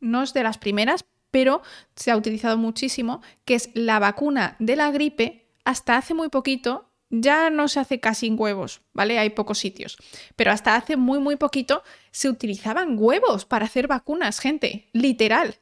no 0.00 0.22
es 0.22 0.32
de 0.32 0.42
las 0.42 0.58
primeras, 0.58 1.04
pero 1.30 1.62
se 1.96 2.10
ha 2.10 2.16
utilizado 2.16 2.56
muchísimo, 2.56 3.22
que 3.44 3.54
es 3.54 3.70
la 3.74 3.98
vacuna 3.98 4.56
de 4.58 4.76
la 4.76 4.90
gripe, 4.90 5.50
hasta 5.64 5.96
hace 5.96 6.14
muy 6.14 6.28
poquito 6.28 6.88
ya 7.10 7.50
no 7.50 7.68
se 7.68 7.80
hace 7.80 8.00
casi 8.00 8.26
en 8.26 8.36
huevos, 8.38 8.82
¿vale? 8.92 9.18
Hay 9.18 9.30
pocos 9.30 9.58
sitios. 9.58 9.96
Pero 10.36 10.52
hasta 10.52 10.76
hace 10.76 10.96
muy, 10.96 11.18
muy 11.18 11.36
poquito 11.36 11.82
se 12.10 12.28
utilizaban 12.28 12.96
huevos 12.98 13.44
para 13.44 13.64
hacer 13.64 13.88
vacunas, 13.88 14.40
gente, 14.40 14.90
literal. 14.92 15.56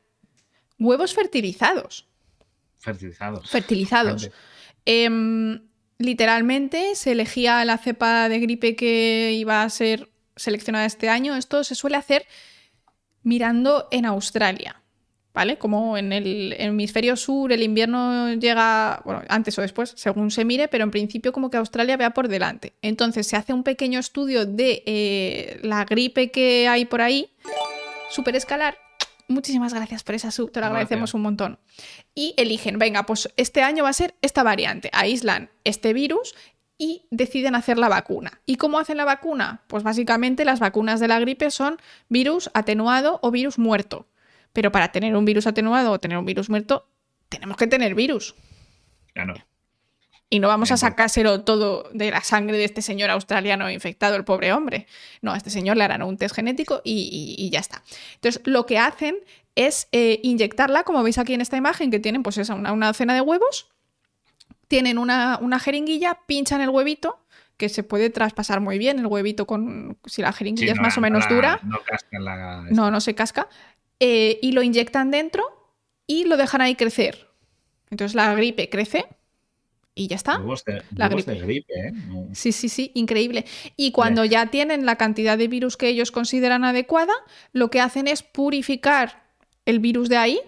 Huevos 0.78 1.14
fertilizados. 1.14 2.08
Fertilizados. 2.78 3.48
Fertilizados. 3.48 4.30
Eh, 4.86 5.60
literalmente 5.98 6.94
se 6.94 7.12
elegía 7.12 7.64
la 7.64 7.78
cepa 7.78 8.28
de 8.28 8.38
gripe 8.40 8.76
que 8.76 9.32
iba 9.34 9.62
a 9.62 9.70
ser 9.70 10.08
seleccionada 10.36 10.86
este 10.86 11.08
año. 11.08 11.36
Esto 11.36 11.64
se 11.64 11.74
suele 11.74 11.96
hacer 11.96 12.26
mirando 13.22 13.88
en 13.90 14.06
Australia. 14.06 14.82
¿vale? 15.36 15.58
Como 15.58 15.98
en 15.98 16.14
el 16.14 16.54
hemisferio 16.58 17.14
sur 17.14 17.52
el 17.52 17.62
invierno 17.62 18.32
llega, 18.32 19.02
bueno, 19.04 19.20
antes 19.28 19.58
o 19.58 19.60
después, 19.60 19.92
según 19.94 20.30
se 20.30 20.46
mire, 20.46 20.66
pero 20.66 20.82
en 20.82 20.90
principio 20.90 21.30
como 21.30 21.50
que 21.50 21.58
Australia 21.58 21.98
vea 21.98 22.14
por 22.14 22.28
delante. 22.28 22.72
Entonces 22.80 23.26
se 23.26 23.36
hace 23.36 23.52
un 23.52 23.62
pequeño 23.62 24.00
estudio 24.00 24.46
de 24.46 24.82
eh, 24.86 25.60
la 25.62 25.84
gripe 25.84 26.30
que 26.30 26.68
hay 26.68 26.86
por 26.86 27.02
ahí, 27.02 27.28
super 28.08 28.34
escalar. 28.34 28.85
Muchísimas 29.28 29.74
gracias 29.74 30.04
por 30.04 30.14
esa 30.14 30.30
sub, 30.30 30.52
te 30.52 30.60
lo 30.60 30.66
agradecemos 30.66 31.12
un 31.14 31.22
montón. 31.22 31.58
Y 32.14 32.34
eligen, 32.36 32.78
venga, 32.78 33.06
pues 33.06 33.28
este 33.36 33.62
año 33.62 33.82
va 33.82 33.90
a 33.90 33.94
ser 33.94 34.14
esta 34.22 34.44
variante. 34.44 34.88
Aíslan 34.92 35.50
este 35.64 35.92
virus 35.92 36.34
y 36.78 37.06
deciden 37.10 37.54
hacer 37.54 37.78
la 37.78 37.88
vacuna. 37.88 38.40
¿Y 38.46 38.56
cómo 38.56 38.78
hacen 38.78 38.98
la 38.98 39.04
vacuna? 39.04 39.62
Pues 39.66 39.82
básicamente 39.82 40.44
las 40.44 40.60
vacunas 40.60 41.00
de 41.00 41.08
la 41.08 41.18
gripe 41.18 41.50
son 41.50 41.78
virus 42.08 42.50
atenuado 42.54 43.18
o 43.22 43.30
virus 43.30 43.58
muerto. 43.58 44.06
Pero 44.52 44.70
para 44.70 44.92
tener 44.92 45.16
un 45.16 45.24
virus 45.24 45.46
atenuado 45.46 45.92
o 45.92 45.98
tener 45.98 46.18
un 46.18 46.24
virus 46.24 46.48
muerto, 46.48 46.88
tenemos 47.28 47.56
que 47.56 47.66
tener 47.66 47.94
virus. 47.94 48.34
Claro. 49.12 49.34
Y 50.28 50.40
no 50.40 50.48
vamos 50.48 50.72
a 50.72 50.76
sacárselo 50.76 51.44
todo 51.44 51.88
de 51.92 52.10
la 52.10 52.20
sangre 52.20 52.58
de 52.58 52.64
este 52.64 52.82
señor 52.82 53.10
australiano 53.10 53.70
infectado, 53.70 54.16
el 54.16 54.24
pobre 54.24 54.52
hombre. 54.52 54.86
No, 55.22 55.32
a 55.32 55.36
este 55.36 55.50
señor 55.50 55.76
le 55.76 55.84
harán 55.84 56.02
un 56.02 56.16
test 56.16 56.34
genético 56.34 56.80
y, 56.84 57.48
ya 57.52 57.60
está. 57.60 57.82
Entonces, 58.14 58.42
lo 58.44 58.66
que 58.66 58.78
hacen 58.78 59.16
es 59.54 59.88
eh, 59.92 60.18
inyectarla, 60.24 60.82
como 60.82 61.02
veis 61.04 61.18
aquí 61.18 61.34
en 61.34 61.40
esta 61.40 61.56
imagen, 61.56 61.92
que 61.92 62.00
tienen 62.00 62.24
pues 62.24 62.38
esa, 62.38 62.54
una, 62.54 62.72
una 62.72 62.88
docena 62.88 63.14
de 63.14 63.20
huevos, 63.20 63.68
tienen 64.66 64.98
una, 64.98 65.38
una 65.40 65.60
jeringuilla, 65.60 66.18
pinchan 66.26 66.60
el 66.60 66.70
huevito, 66.70 67.20
que 67.56 67.68
se 67.68 67.82
puede 67.82 68.10
traspasar 68.10 68.60
muy 68.60 68.78
bien 68.78 68.98
el 68.98 69.06
huevito 69.06 69.46
con 69.46 69.96
si 70.04 70.22
la 70.22 70.32
jeringuilla 70.32 70.72
es 70.72 70.80
más 70.80 70.98
o 70.98 71.00
menos 71.00 71.28
dura. 71.28 71.60
No, 71.62 71.78
casca 71.84 72.18
la... 72.18 72.66
no, 72.70 72.90
no 72.90 73.00
se 73.00 73.14
casca. 73.14 73.48
Eh, 74.00 74.38
y 74.42 74.52
lo 74.52 74.62
inyectan 74.62 75.10
dentro 75.10 75.72
y 76.06 76.24
lo 76.24 76.36
dejan 76.36 76.60
ahí 76.60 76.74
crecer. 76.74 77.30
Entonces 77.90 78.14
la 78.14 78.34
gripe 78.34 78.68
crece 78.68 79.06
y 79.96 80.08
ya 80.08 80.16
está. 80.16 80.40
la 80.94 81.08
gripe. 81.08 81.72
¿eh? 81.74 81.92
Sí, 82.32 82.52
sí, 82.52 82.68
sí, 82.68 82.92
increíble. 82.94 83.46
Y 83.76 83.90
cuando 83.90 84.24
ya 84.24 84.46
tienen 84.46 84.84
la 84.84 84.96
cantidad 84.96 85.38
de 85.38 85.48
virus 85.48 85.76
que 85.76 85.88
ellos 85.88 86.12
consideran 86.12 86.64
adecuada, 86.64 87.14
lo 87.52 87.70
que 87.70 87.80
hacen 87.80 88.06
es 88.06 88.22
purificar 88.22 89.24
el 89.64 89.80
virus 89.80 90.08
de 90.10 90.18
ahí 90.18 90.40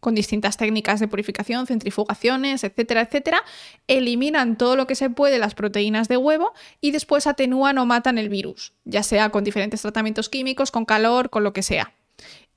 con 0.00 0.14
distintas 0.14 0.56
técnicas 0.56 1.00
de 1.00 1.08
purificación, 1.08 1.66
centrifugaciones, 1.66 2.64
etcétera, 2.64 3.02
etcétera, 3.02 3.42
eliminan 3.86 4.56
todo 4.58 4.76
lo 4.76 4.86
que 4.86 4.94
se 4.94 5.10
puede 5.10 5.38
las 5.38 5.54
proteínas 5.54 6.08
de 6.08 6.16
huevo 6.16 6.52
y 6.80 6.90
después 6.90 7.26
atenúan 7.26 7.78
o 7.78 7.86
matan 7.86 8.18
el 8.18 8.28
virus, 8.28 8.74
ya 8.84 9.02
sea 9.02 9.30
con 9.30 9.44
diferentes 9.44 9.82
tratamientos 9.82 10.28
químicos, 10.28 10.70
con 10.70 10.84
calor, 10.84 11.30
con 11.30 11.44
lo 11.44 11.52
que 11.52 11.62
sea. 11.62 11.94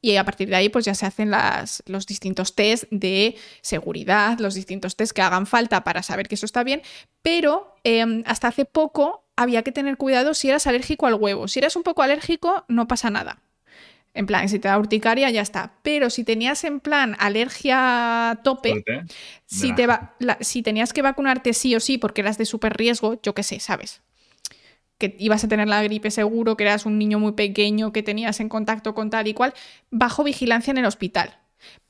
Y 0.02 0.16
a 0.16 0.26
partir 0.26 0.50
de 0.50 0.56
ahí, 0.56 0.70
pues 0.70 0.84
ya 0.84 0.96
se 0.96 1.06
hacen 1.06 1.30
las, 1.30 1.84
los 1.86 2.08
distintos 2.08 2.56
test 2.56 2.86
de 2.90 3.36
seguridad, 3.62 4.40
los 4.40 4.56
distintos 4.56 4.96
test 4.96 5.14
que 5.14 5.22
hagan 5.22 5.46
falta 5.46 5.84
para 5.84 6.02
saber 6.02 6.28
que 6.28 6.36
eso 6.36 6.48
está 6.48 6.64
bien. 6.64 6.82
Pero 7.22 7.76
em, 7.84 8.24
hasta 8.26 8.48
hace 8.48 8.66
poco 8.66 9.26
había 9.36 9.62
que 9.62 9.72
tener 9.72 9.98
cuidado 9.98 10.34
si 10.34 10.50
eras 10.50 10.66
alérgico 10.66 11.06
al 11.06 11.14
huevo. 11.14 11.48
Si 11.48 11.60
eras 11.60 11.76
un 11.76 11.84
poco 11.84 12.02
alérgico, 12.02 12.66
no 12.68 12.88
pasa 12.88 13.12
nada. 13.12 13.42
En 14.14 14.26
plan, 14.26 14.50
si 14.50 14.60
te 14.60 14.68
da 14.68 14.78
urticaria, 14.78 15.30
ya 15.30 15.42
está. 15.42 15.74
Pero 15.84 16.10
si 16.10 16.24
tenías 16.24 16.64
en 16.64 16.80
plan 16.80 17.16
alergia 17.20 18.40
tope, 18.44 18.84
si, 19.46 19.74
te 19.74 19.88
si 20.42 20.64
tenías 20.64 20.94
que 20.94 21.02
vacunarte 21.02 21.54
sí 21.54 21.76
o 21.76 21.80
sí 21.80 21.98
porque 21.98 22.22
eras 22.22 22.38
de 22.38 22.46
súper 22.46 22.76
riesgo, 22.76 23.22
yo 23.22 23.34
qué 23.34 23.44
sé, 23.44 23.60
¿sabes? 23.60 24.02
Que 25.02 25.16
ibas 25.20 25.44
a 25.44 25.48
tener 25.48 25.68
la 25.68 25.82
gripe 25.84 26.12
seguro, 26.12 26.56
que 26.56 26.64
eras 26.64 26.86
un 26.86 27.00
niño 27.00 27.20
muy 27.20 27.34
pequeño, 27.34 27.92
que 27.92 28.04
tenías 28.04 28.40
en 28.40 28.48
contacto 28.48 28.94
con 28.94 29.10
tal 29.10 29.28
y 29.28 29.34
cual, 29.34 29.54
bajo 29.90 30.24
vigilancia 30.24 30.72
en 30.72 30.78
el 30.78 30.86
hospital. 30.86 31.40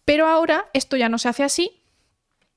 Pero 0.06 0.28
ahora 0.28 0.70
esto 0.74 0.98
ya 0.98 1.10
no 1.10 1.18
se 1.18 1.30
hace 1.30 1.44
así. 1.44 1.84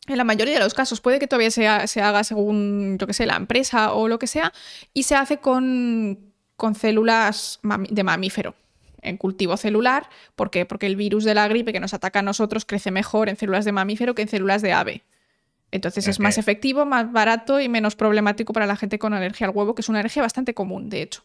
En 0.07 0.17
la 0.17 0.25
mayoría 0.25 0.55
de 0.55 0.61
los 0.61 0.75
casos 0.75 1.01
puede 1.01 1.19
que 1.19 1.27
todavía 1.27 1.51
se, 1.51 1.67
haga 2.01 2.25
según, 2.25 2.97
yo 2.99 3.07
que 3.07 3.15
sé, 3.15 3.27
la 3.27 3.37
empresa 3.37 3.93
o 3.93 4.07
lo 4.07 4.19
que 4.19 4.27
sea, 4.27 4.53
y 4.93 5.03
se 5.03 5.17
hace 5.17 5.39
con, 5.39 6.33
con 6.57 6.75
células 6.75 7.61
de 7.91 8.05
mamífero 8.05 8.55
en 9.03 9.17
cultivo 9.17 9.57
celular. 9.57 10.09
¿Por 10.37 10.51
qué? 10.51 10.67
Porque 10.67 10.87
el 10.87 10.97
virus 10.97 11.25
de 11.25 11.35
la 11.35 11.49
gripe 11.49 11.73
que 11.73 11.81
nos 11.81 11.95
ataca 11.95 12.21
a 12.21 12.23
nosotros 12.23 12.65
crece 12.65 12.91
mejor 12.91 13.29
en 13.29 13.37
células 13.37 13.65
de 13.65 13.73
mamífero 13.73 14.15
que 14.15 14.23
en 14.23 14.29
células 14.29 14.63
de 14.63 14.73
ave. 14.73 15.03
Entonces 15.75 16.07
es 16.07 16.21
más 16.21 16.39
efectivo, 16.39 16.87
más 16.87 17.11
barato 17.11 17.61
y 17.61 17.69
menos 17.69 17.97
problemático 17.97 18.53
para 18.53 18.65
la 18.65 18.77
gente 18.77 19.01
con 19.01 19.13
alergia 19.13 19.49
al 19.49 19.53
huevo, 19.53 19.75
que 19.75 19.83
es 19.83 19.89
una 19.89 19.99
alergia 19.99 20.23
bastante 20.23 20.55
común, 20.55 20.89
de 20.89 21.03
hecho. 21.03 21.25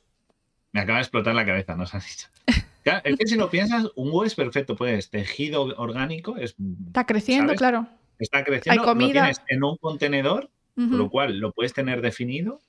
Me 0.71 0.80
acaba 0.80 0.97
de 0.97 1.03
explotar 1.03 1.35
la 1.35 1.45
cabeza, 1.45 1.76
nos 1.76 1.93
has 1.93 2.03
dicho. 2.07 2.27
es 3.03 3.15
que 3.15 3.27
si 3.27 3.35
lo 3.35 3.51
piensas, 3.51 3.85
un 3.95 4.07
huevo 4.07 4.26
es 4.26 4.34
perfecto, 4.34 4.76
pues 4.76 5.11
tejido 5.11 5.61
orgánico 5.77 6.35
es... 6.38 6.55
Está 6.88 7.05
creciendo, 7.05 7.53
claro. 7.53 7.88
Está 8.17 8.43
creciendo, 8.43 8.81
Hay 8.81 8.88
comida. 8.88 9.07
lo 9.07 9.13
tienes 9.13 9.41
en 9.49 9.63
un 9.63 9.77
contenedor, 9.77 10.49
con 10.76 10.97
lo 10.97 11.11
cual 11.11 11.38
lo 11.38 11.51
puedes 11.51 11.73
tener 11.73 12.01
definido 12.01 12.59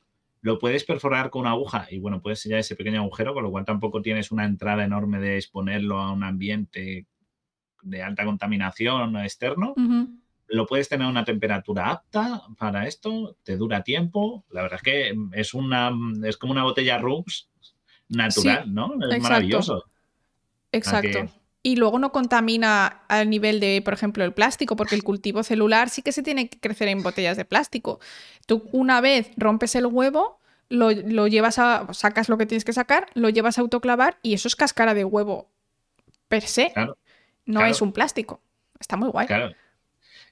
lo 0.42 0.58
puedes 0.58 0.84
perforar 0.84 1.30
con 1.30 1.42
una 1.42 1.50
aguja 1.50 1.86
y 1.90 1.98
bueno, 1.98 2.22
puedes 2.22 2.40
sellar 2.40 2.60
ese 2.60 2.76
pequeño 2.76 3.00
agujero, 3.00 3.34
con 3.34 3.42
lo 3.42 3.50
cual 3.50 3.64
tampoco 3.64 4.00
tienes 4.00 4.32
una 4.32 4.46
entrada 4.46 4.84
enorme 4.84 5.18
de 5.20 5.36
exponerlo 5.36 5.98
a 5.98 6.12
un 6.12 6.24
ambiente 6.24 7.06
de 7.82 8.02
alta 8.02 8.24
contaminación 8.24 9.16
externo. 9.18 9.74
Lo 10.52 10.66
puedes 10.66 10.88
tener 10.88 11.06
a 11.06 11.10
una 11.10 11.24
temperatura 11.24 11.90
apta 11.90 12.42
para 12.58 12.86
esto, 12.86 13.36
te 13.44 13.56
dura 13.56 13.82
tiempo. 13.82 14.44
La 14.50 14.62
verdad 14.62 14.78
es 14.78 14.82
que 14.82 15.14
es 15.32 15.54
una 15.54 15.92
es 16.24 16.36
como 16.36 16.52
una 16.52 16.64
botella 16.64 16.98
Rux 16.98 17.48
natural, 18.08 18.72
¿no? 18.72 18.94
Es 19.10 19.22
maravilloso. 19.22 19.84
Exacto. 20.72 21.30
Y 21.62 21.76
luego 21.76 21.98
no 21.98 22.10
contamina 22.10 23.02
al 23.08 23.28
nivel 23.28 23.60
de, 23.60 23.82
por 23.84 23.92
ejemplo, 23.92 24.24
el 24.24 24.32
plástico, 24.32 24.76
porque 24.76 24.94
el 24.94 25.04
cultivo 25.04 25.42
celular 25.42 25.90
sí 25.90 26.00
que 26.00 26.12
se 26.12 26.22
tiene 26.22 26.48
que 26.48 26.58
crecer 26.58 26.88
en 26.88 27.02
botellas 27.02 27.36
de 27.36 27.44
plástico. 27.44 28.00
Tú 28.46 28.68
una 28.72 29.00
vez 29.02 29.30
rompes 29.36 29.74
el 29.74 29.86
huevo, 29.86 30.40
lo, 30.70 30.90
llevas 31.26 31.58
a, 31.58 31.92
sacas 31.92 32.28
lo 32.30 32.38
que 32.38 32.46
tienes 32.46 32.64
que 32.64 32.72
sacar, 32.72 33.08
lo 33.14 33.28
llevas 33.28 33.58
a 33.58 33.60
autoclavar 33.60 34.18
y 34.22 34.32
eso 34.32 34.48
es 34.48 34.56
cáscara 34.56 34.94
de 34.94 35.04
huevo 35.04 35.50
per 36.28 36.42
se. 36.42 36.72
no 37.44 37.64
es 37.66 37.82
un 37.82 37.92
plástico. 37.92 38.40
Está 38.78 38.96
muy 38.96 39.10
guay. 39.10 39.26
Claro. 39.26 39.54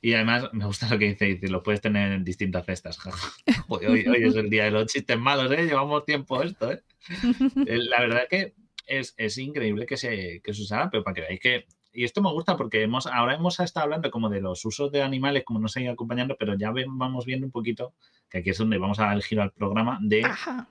Y 0.00 0.14
además 0.14 0.48
me 0.52 0.64
gusta 0.64 0.88
lo 0.88 0.98
que 0.98 1.06
dice, 1.06 1.24
dice, 1.26 1.48
lo 1.48 1.62
puedes 1.62 1.80
tener 1.80 2.12
en 2.12 2.24
distintas 2.24 2.64
cestas. 2.66 2.98
hoy, 3.68 3.86
hoy, 3.86 4.24
es 4.24 4.36
el 4.36 4.50
día 4.50 4.64
de 4.64 4.70
los 4.70 4.86
chistes 4.86 5.18
malos, 5.18 5.50
¿eh? 5.52 5.64
Llevamos 5.64 6.04
tiempo 6.04 6.42
esto, 6.42 6.72
¿eh? 6.72 6.82
La 7.66 8.00
verdad 8.00 8.22
que 8.28 8.54
es, 8.86 9.38
increíble 9.38 9.86
que 9.86 9.96
se, 9.96 10.40
que 10.42 10.54
se 10.54 10.62
usara, 10.62 10.90
pero 10.90 11.04
para 11.04 11.14
que 11.14 11.20
veáis 11.22 11.40
que 11.40 11.66
y 11.98 12.04
esto 12.04 12.22
me 12.22 12.30
gusta 12.30 12.56
porque 12.56 12.82
hemos, 12.82 13.08
ahora 13.08 13.34
hemos 13.34 13.58
estado 13.58 13.84
hablando 13.84 14.10
como 14.12 14.28
de 14.28 14.40
los 14.40 14.64
usos 14.64 14.92
de 14.92 15.02
animales, 15.02 15.42
como 15.44 15.58
nos 15.58 15.76
han 15.76 15.82
ido 15.82 15.92
acompañando, 15.92 16.36
pero 16.38 16.56
ya 16.56 16.70
vamos 16.70 17.26
viendo 17.26 17.44
un 17.44 17.50
poquito, 17.50 17.94
que 18.28 18.38
aquí 18.38 18.50
es 18.50 18.58
donde 18.58 18.78
vamos 18.78 19.00
a 19.00 19.06
dar 19.06 19.16
el 19.16 19.22
giro 19.24 19.42
al 19.42 19.52
programa, 19.52 19.98
de 20.00 20.22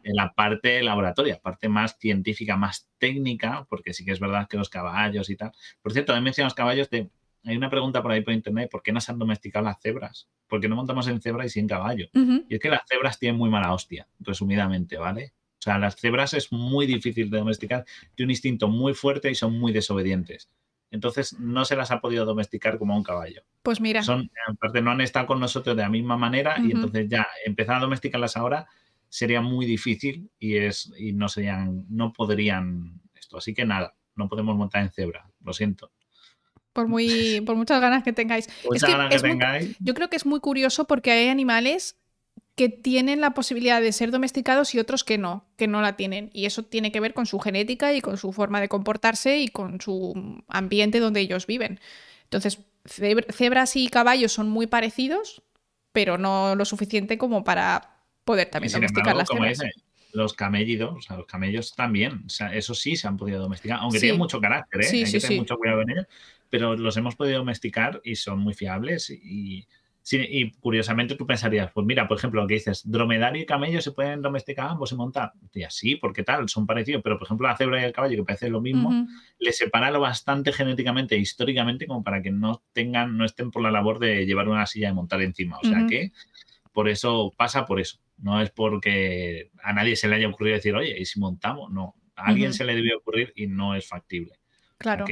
la 0.04 0.34
parte 0.34 0.82
laboratoria, 0.82 1.38
parte 1.42 1.68
más 1.70 1.98
científica, 2.00 2.56
más 2.56 2.90
técnica, 2.98 3.66
porque 3.70 3.94
sí 3.94 4.06
que 4.06 4.12
es 4.12 4.22
verdad 4.22 4.48
que 4.48 4.56
los 4.56 4.70
caballos 4.70 5.30
y 5.30 5.36
tal. 5.36 5.52
Por 5.82 5.92
cierto, 5.92 6.16
he 6.16 6.22
mencionado 6.22 6.48
los 6.48 6.56
caballos 6.56 6.90
de... 6.90 7.10
Hay 7.48 7.56
una 7.56 7.70
pregunta 7.70 8.02
por 8.02 8.12
ahí 8.12 8.22
por 8.22 8.34
internet, 8.34 8.70
¿por 8.70 8.84
qué 8.84 8.92
no 8.92 9.00
se 9.00 9.12
han 9.12 9.20
domesticado 9.20 9.64
las 9.64 9.80
cebras? 9.82 10.28
¿Por 10.48 10.60
qué 10.60 10.68
no 10.68 10.76
montamos 10.76 11.08
en 11.08 11.22
cebra 11.22 11.46
y 11.46 11.50
sin 11.50 11.66
caballo? 11.66 12.10
Y 12.14 12.56
es 12.56 12.60
que 12.60 12.70
las 12.70 12.82
cebras 12.88 13.18
tienen 13.20 13.38
muy 13.38 13.50
mala 13.50 13.74
hostia, 13.74 14.08
resumidamente, 14.20 14.98
¿vale? 14.98 15.34
O 15.54 15.62
sea, 15.62 15.80
las 15.80 15.96
cebras 15.96 16.34
es 16.34 16.52
muy 16.52 16.86
difícil 16.86 17.30
de 17.30 17.38
domesticar, 17.38 17.86
tienen 18.16 18.28
un 18.28 18.32
instinto 18.32 18.68
muy 18.68 18.94
fuerte 18.94 19.32
y 19.32 19.36
son 19.36 19.58
muy 19.58 19.72
desobedientes. 19.72 20.50
Entonces 20.92 21.40
no 21.40 21.64
se 21.64 21.76
las 21.76 21.92
ha 21.92 22.02
podido 22.02 22.26
domesticar 22.26 22.78
como 22.78 22.96
un 22.96 23.04
caballo. 23.04 23.44
Pues 23.64 23.80
mira. 23.80 24.04
Son, 24.04 24.30
aparte, 24.48 24.82
no 24.82 24.92
han 24.92 25.02
estado 25.02 25.26
con 25.28 25.40
nosotros 25.40 25.76
de 25.76 25.84
la 25.84 25.90
misma 25.90 26.18
manera 26.18 26.58
y 26.60 26.72
entonces 26.72 27.08
ya 27.10 27.28
empezar 27.46 27.78
a 27.78 27.80
domesticarlas 27.80 28.36
ahora 28.36 28.68
sería 29.10 29.42
muy 29.42 29.66
difícil 29.66 30.30
y 30.38 30.58
es 30.58 30.92
y 30.98 31.14
no 31.14 31.30
serían, 31.30 31.86
no 31.90 32.12
podrían 32.12 33.02
esto. 33.16 33.38
Así 33.38 33.54
que 33.54 33.66
nada, 33.66 33.96
no 34.16 34.28
podemos 34.28 34.56
montar 34.56 34.84
en 34.84 34.92
cebra. 34.92 35.30
Lo 35.44 35.54
siento. 35.54 35.92
Por 36.78 36.88
muy, 36.88 37.42
por 37.42 37.56
muchas 37.56 37.82
ganas 37.82 38.04
que 38.04 38.14
tengáis. 38.14 38.48
yo 39.80 39.96
creo 39.96 40.12
que 40.12 40.16
es 40.16 40.28
muy 40.28 40.40
curioso 40.40 40.86
porque 40.86 41.10
hay 41.10 41.28
animales 41.28 41.96
que 42.54 42.70
tienen 42.70 43.20
la 43.20 43.32
posibilidad 43.32 43.82
de 43.82 43.92
ser 43.92 44.12
domesticados 44.12 44.76
y 44.76 44.80
otros 44.80 45.04
que 45.04 45.18
no, 45.18 45.44
que 45.56 45.66
no 45.66 45.82
la 45.82 45.96
tienen. 45.96 46.30
Y 46.34 46.46
eso 46.46 46.62
tiene 46.62 46.92
que 46.92 47.00
ver 47.00 47.16
con 47.16 47.26
su 47.26 47.40
genética 47.40 47.94
y 47.94 48.02
con 48.02 48.18
su 48.18 48.32
forma 48.32 48.62
de 48.62 48.70
comportarse 48.70 49.40
y 49.40 49.48
con 49.48 49.82
su 49.82 50.44
ambiente 50.48 51.00
donde 51.00 51.20
ellos 51.20 51.48
viven. 51.48 51.80
Entonces, 52.26 52.60
cebras 52.86 53.76
y 53.76 53.88
caballos 53.88 54.34
son 54.34 54.48
muy 54.48 54.68
parecidos, 54.68 55.42
pero 55.94 56.20
no 56.20 56.54
lo 56.54 56.66
suficiente 56.66 57.18
como 57.18 57.44
para 57.44 58.04
poder 58.24 58.52
también 58.52 58.72
domesticar 58.72 59.16
las 59.16 59.30
cebras. 59.30 59.62
Los 60.14 60.34
camellidos, 60.34 60.96
o 60.98 61.02
sea, 61.02 61.18
los 61.18 61.26
camellos 61.26 61.76
también, 61.76 62.24
o 62.26 62.30
sea, 62.30 62.54
eso 62.54 62.74
sí 62.74 62.96
se 62.96 63.08
han 63.08 63.18
podido 63.18 63.40
domesticar, 63.40 63.80
aunque 63.82 64.00
tienen 64.00 64.18
mucho 64.18 64.40
carácter, 64.40 64.82
¿eh? 64.82 64.88
hay 65.06 65.12
que 65.12 65.20
tener 65.20 65.40
mucho 65.40 65.58
cuidado 65.58 65.82
en 65.82 65.90
ellos, 65.92 66.06
pero 66.50 66.76
los 66.76 66.96
hemos 66.98 67.16
podido 67.16 67.40
domesticar 67.40 68.02
y 68.04 68.16
son 68.16 68.40
muy 68.40 68.54
fiables 68.54 69.10
y, 69.10 69.68
y 70.12 70.52
curiosamente 70.52 71.16
tú 71.16 71.28
pensarías, 71.28 71.72
pues 71.74 71.86
mira, 71.86 72.08
por 72.08 72.18
ejemplo, 72.18 72.42
lo 72.42 72.48
que 72.48 72.56
dices, 72.56 72.90
dromedario 72.90 73.42
y 73.42 73.46
camello 73.46 73.82
se 73.82 73.92
pueden 73.92 74.22
domesticar 74.22 74.70
ambos 74.70 74.92
y 74.92 74.96
montar. 74.96 75.34
Y 75.54 75.64
así, 75.64 75.98
porque 75.98 76.24
tal, 76.24 76.48
son 76.48 76.66
parecidos, 76.66 77.02
pero 77.04 77.18
por 77.18 77.28
ejemplo 77.28 77.48
la 77.48 77.58
cebra 77.58 77.82
y 77.82 77.84
el 77.84 77.92
caballo, 77.92 78.16
que 78.16 78.24
parece 78.24 78.50
lo 78.50 78.62
mismo, 78.62 79.08
le 79.40 79.52
separa 79.52 79.92
lo 79.92 80.00
bastante 80.00 80.54
genéticamente 80.54 81.16
e 81.16 81.20
históricamente 81.20 81.88
como 81.88 82.04
para 82.04 82.22
que 82.22 82.32
no 82.32 82.64
tengan, 82.72 83.18
no 83.18 83.26
estén 83.26 83.52
por 83.52 83.62
la 83.62 83.72
labor 83.72 84.00
de 84.00 84.26
llevar 84.26 84.48
una 84.48 84.66
silla 84.66 84.88
de 84.88 84.94
montar 84.94 85.22
encima. 85.22 85.58
O 85.58 85.64
sea 85.64 85.86
que 85.88 86.12
por 86.72 86.88
eso 86.88 87.34
pasa 87.36 87.66
por 87.66 87.80
eso. 87.80 88.00
No 88.18 88.42
es 88.42 88.50
porque 88.50 89.52
a 89.64 89.74
nadie 89.74 89.96
se 89.96 90.08
le 90.08 90.16
haya 90.16 90.28
ocurrido 90.28 90.56
decir, 90.56 90.76
oye, 90.76 91.00
¿y 91.00 91.06
si 91.06 91.20
montamos? 91.20 91.72
No, 91.72 91.96
a 92.16 92.26
alguien 92.26 92.54
se 92.54 92.66
le 92.66 92.76
debe 92.76 92.96
ocurrir 92.96 93.32
y 93.36 93.48
no 93.48 93.76
es 93.76 93.88
factible. 93.88 94.40
Claro. 94.78 95.06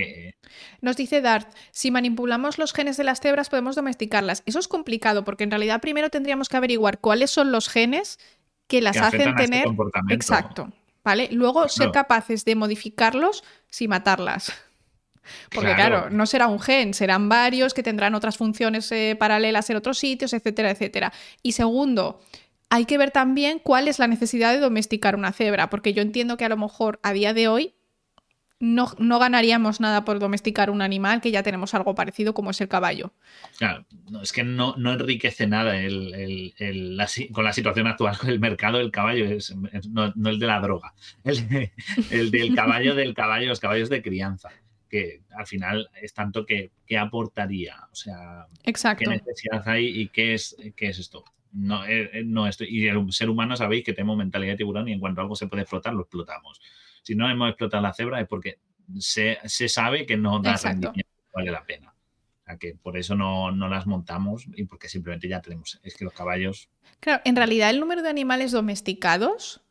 Nos 0.82 0.96
dice 0.96 1.22
Dart, 1.22 1.52
si 1.72 1.90
manipulamos 1.90 2.60
los 2.60 2.74
genes 2.74 2.98
de 2.98 3.04
las 3.04 3.20
cebras 3.20 3.50
podemos 3.50 3.76
domesticarlas. 3.76 4.44
Eso 4.46 4.60
es 4.60 4.68
complicado 4.68 5.24
porque 5.24 5.44
en 5.44 5.52
realidad 5.52 5.82
primero 5.82 6.10
tendríamos 6.10 6.50
que 6.50 6.58
averiguar 6.58 7.00
cuáles 7.00 7.32
son 7.32 7.52
los 7.52 7.68
genes 7.68 8.20
que 8.68 8.82
las 8.82 8.98
hacen 8.98 9.30
este 9.30 9.44
tener... 9.44 9.66
Exacto. 10.10 10.72
¿Vale? 11.04 11.30
Luego 11.32 11.68
ser 11.68 11.92
capaces 11.92 12.46
de 12.46 12.56
modificarlos 12.56 13.44
sin 13.70 13.92
matarlas. 13.92 14.52
Porque 15.54 15.74
claro. 15.74 16.10
no 16.10 16.26
será 16.26 16.48
un 16.48 16.60
gen, 16.60 16.94
serán 16.94 17.30
varios 17.30 17.74
que 17.74 17.84
tendrán 17.84 18.16
otras 18.16 18.38
funciones 18.38 18.92
eh, 18.92 19.16
paralelas 19.18 19.70
en 19.70 19.78
otros 19.78 19.98
sitios, 19.98 20.34
etcétera, 20.34 20.72
etcétera. 20.72 21.12
Y 21.42 21.54
segundo, 21.54 22.22
hay 22.70 22.86
que 22.86 22.98
ver 22.98 23.12
también 23.12 23.60
cuál 23.60 23.88
es 23.88 24.00
la 24.00 24.08
necesidad 24.08 24.54
de 24.54 24.60
domesticar 24.60 25.16
una 25.16 25.32
cebra, 25.32 25.70
porque 25.70 25.94
yo 25.94 26.02
entiendo 26.02 26.38
que 26.38 26.46
a 26.46 26.50
lo 26.50 26.58
mejor 26.58 27.00
a 27.04 27.14
día 27.14 27.34
de 27.34 27.48
hoy 27.48 27.76
no, 28.60 28.88
no, 29.00 29.20
ganaríamos 29.20 29.82
nada 29.82 30.06
por 30.06 30.20
domesticar 30.20 30.70
un 30.70 30.82
animal 30.82 31.20
que 31.22 31.32
ya 31.32 31.44
tenemos 31.44 31.74
algo 31.74 31.94
parecido 31.94 32.34
como 32.34 32.52
es 32.52 32.62
el 32.62 32.70
caballo. 32.70 33.14
Claro, 33.58 33.86
es 34.22 34.32
que 34.32 34.44
no, 34.44 34.76
enriquece 34.78 35.46
nada 35.46 35.74
con 37.34 37.44
la 37.44 37.54
situación 37.54 37.88
actual 37.88 38.18
del 38.24 38.40
mercado 38.40 38.78
del 38.78 38.92
caballo, 38.92 39.26
es, 39.26 39.54
no, 39.90 40.14
el 40.30 40.40
de 40.40 40.48
la 40.48 40.62
droga, 40.62 40.94
el, 41.24 42.32
del 42.32 42.56
caballo 42.56 42.96
del 42.96 43.14
caballo, 43.14 43.48
los 43.48 43.60
caballos 43.60 43.90
de 43.90 44.02
crianza, 44.02 44.50
que 44.90 45.22
al 45.38 45.48
final 45.48 45.90
es 46.02 46.14
tanto 46.14 46.46
que, 46.46 46.72
aportaría, 46.98 47.76
o 47.92 47.96
sea, 47.96 48.48
Exacto. 48.64 49.04
qué 49.04 49.18
necesidad 49.18 49.68
hay 49.68 49.88
y 49.88 50.08
qué 50.08 50.34
es, 50.34 50.56
qué 50.78 50.88
es 50.88 51.00
esto. 51.00 51.26
No, 51.58 51.86
eh, 51.86 52.10
eh, 52.12 52.24
no 52.26 52.48
esto, 52.48 52.66
y 52.66 52.88
el 52.88 53.12
ser 53.12 53.30
humano 53.30 53.56
sabéis 53.56 53.86
que 53.86 53.94
tenemos 53.94 54.18
mentalidad 54.18 54.54
de 54.54 54.58
tiburón 54.58 54.90
y 54.90 54.94
en 54.94 55.00
cuanto 55.00 55.22
algo 55.22 55.36
se 55.36 55.48
puede 55.48 55.62
explotar, 55.64 55.94
lo 55.94 56.02
explotamos 56.02 56.60
si 57.06 57.14
no 57.14 57.30
hemos 57.30 57.50
explotado 57.50 57.84
la 57.84 57.94
cebra 57.94 58.20
es 58.20 58.28
porque 58.28 58.58
se, 58.98 59.38
sabe 59.46 60.08
que 60.08 60.18
no 60.18 60.40
da 60.40 60.56
rendimiento, 60.56 61.12
vale 61.34 61.52
la 61.52 61.64
pena. 61.64 61.94
O 61.94 62.46
sea, 62.46 62.58
que 62.58 62.74
por 62.74 62.98
eso 62.98 63.16
no, 63.16 63.52
las 63.52 63.86
montamos 63.86 64.48
y 64.56 64.66
porque 64.66 64.90
simplemente 64.90 65.28
ya 65.28 65.40
tenemos. 65.40 65.80
Es 65.84 65.96
que 65.96 66.04
los 66.04 66.14
caballos. 66.14 66.68
Claro, 67.00 67.22
en 67.24 67.36
realidad 67.36 67.70
el 67.70 67.80
número 67.80 68.02
de 68.02 68.10
animales 68.10 68.52
domesticados 68.52 69.62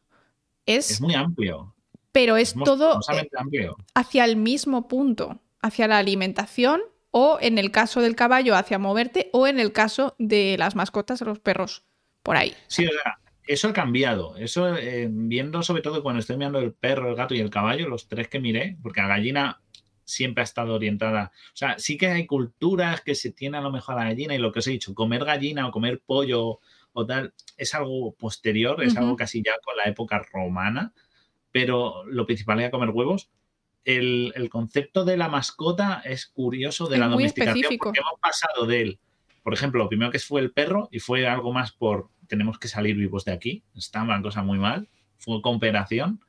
es. 0.65 0.93
Es 0.93 1.01
muy 1.01 1.15
amplio. 1.15 1.75
Pero 2.13 2.37
es, 2.37 2.55
todo 2.55 3.01
eh, 3.13 3.71
hacia 3.95 4.25
el 4.25 4.37
mismo 4.37 4.87
punto, 4.87 5.43
hacia 5.61 5.89
la 5.89 5.99
alimentación 5.99 6.83
o 7.17 7.39
en 7.41 7.59
el 7.59 7.71
caso 7.71 8.01
del 8.01 8.17
caballo 8.17 8.57
hacia 8.57 8.81
moverte 8.81 9.31
o 9.33 9.47
en 9.47 9.61
el 9.61 9.71
caso 9.71 10.17
de 10.19 10.57
las 10.59 10.75
mascotas, 10.75 11.21
los 11.21 11.39
perros, 11.39 11.85
por 12.25 12.37
ahí. 12.37 12.53
Sí, 12.67 12.85
o 12.87 12.91
sea, 12.91 13.21
eso 13.47 13.69
ha 13.69 13.73
cambiado. 13.73 14.37
Eso, 14.37 14.77
eh, 14.77 15.07
viendo 15.09 15.63
sobre 15.63 15.81
todo 15.81 16.03
cuando 16.03 16.19
estoy 16.19 16.37
mirando 16.37 16.59
el 16.59 16.73
perro, 16.73 17.09
el 17.09 17.15
gato 17.15 17.33
y 17.33 17.39
el 17.39 17.51
caballo, 17.51 17.89
los 17.89 18.09
tres 18.09 18.27
que 18.27 18.41
miré, 18.41 18.79
porque 18.83 19.01
la 19.01 19.07
gallina 19.07 19.61
siempre 20.03 20.41
ha 20.41 20.45
estado 20.45 20.75
orientada. 20.75 21.31
O 21.53 21.57
sea, 21.57 21.79
sí 21.79 21.97
que 21.97 22.09
hay 22.09 22.27
culturas 22.27 23.01
que 23.03 23.15
se 23.15 23.31
tienen 23.31 23.61
a 23.61 23.63
lo 23.63 23.71
mejor 23.71 23.95
a 23.95 23.99
la 23.99 24.11
gallina 24.11 24.35
y 24.35 24.39
lo 24.39 24.51
que 24.51 24.59
os 24.59 24.67
he 24.67 24.73
dicho, 24.73 24.93
comer 24.93 25.25
gallina 25.25 25.69
o 25.69 25.71
comer 25.71 26.03
pollo 26.05 26.59
o 26.95 27.07
tal, 27.07 27.33
es 27.57 27.77
algo 27.77 28.13
posterior, 28.17 28.83
es 28.83 28.97
algo 28.97 29.15
casi 29.15 29.41
ya 29.41 29.53
con 29.65 29.77
la 29.77 29.85
época 29.85 30.21
romana, 30.33 30.93
pero 31.53 32.05
lo 32.07 32.27
principal 32.27 32.59
era 32.59 32.73
comer 32.73 32.91
huevos. 32.91 33.31
El, 33.85 34.49
concepto 34.51 35.05
de 35.05 35.17
la 35.17 35.29
mascota 35.29 36.03
es 36.05 36.27
curioso 36.27 36.87
de 36.89 36.99
la 36.99 37.09
domesticación 37.09 37.77
porque 37.79 38.01
hemos 38.01 38.21
pasado 38.21 38.67
de 38.67 38.81
él. 38.81 38.99
Por 39.43 39.53
ejemplo, 39.53 39.83
lo 39.83 39.89
primero 39.89 40.11
que 40.11 40.19
fue 40.19 40.41
el 40.41 40.53
perro 40.53 40.89
y 40.91 41.01
fue 41.01 41.27
algo 41.27 41.53
más 41.53 41.73
por 41.73 42.09
tenemos 42.27 42.59
que 42.59 42.69
salir 42.69 42.97
vivos 42.97 43.25
de 43.25 43.33
aquí, 43.33 43.63
está 43.75 44.03
una 44.03 44.21
cosa 44.23 44.43
muy 44.43 44.59
mal, 44.59 44.89
fue 45.19 45.41
cooperación. 45.43 46.21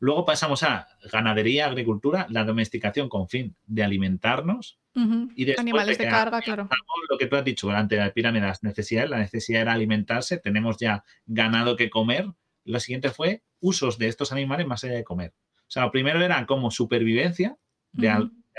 Luego 0.00 0.24
pasamos 0.24 0.62
a 0.62 0.88
ganadería, 1.10 1.66
agricultura, 1.66 2.26
la 2.28 2.44
domesticación 2.44 3.08
con 3.08 3.28
fin 3.28 3.56
de 3.66 3.84
alimentarnos. 3.84 4.78
y 4.94 5.44
después 5.44 5.60
Animales 5.60 5.98
de, 5.98 6.08
carga, 6.08 6.42
claro. 6.42 6.68
Lo 7.08 7.18
que 7.18 7.26
tú 7.26 7.36
has 7.36 7.44
dicho 7.44 7.68
durante 7.68 7.96
la 7.96 8.12
pirámide, 8.12 8.46
las 8.46 8.62
necesidades, 8.62 9.10
la 9.10 9.18
necesidad 9.18 9.62
era 9.62 9.72
alimentarse, 9.72 10.38
tenemos 10.38 10.76
ya 10.78 11.04
ganado 11.26 11.76
que 11.76 11.90
comer. 11.90 12.26
Lo 12.64 12.80
siguiente 12.80 13.10
fue 13.10 13.42
usos 13.60 13.98
de 13.98 14.08
estos 14.08 14.32
animales 14.32 14.66
más 14.66 14.84
allá 14.84 14.94
de 14.94 15.04
comer. 15.04 15.32
O 15.66 15.70
sea, 15.70 15.90
primero 15.90 16.22
era 16.22 16.46
como 16.46 16.70
supervivencia, 16.70 17.56
de 17.92 18.10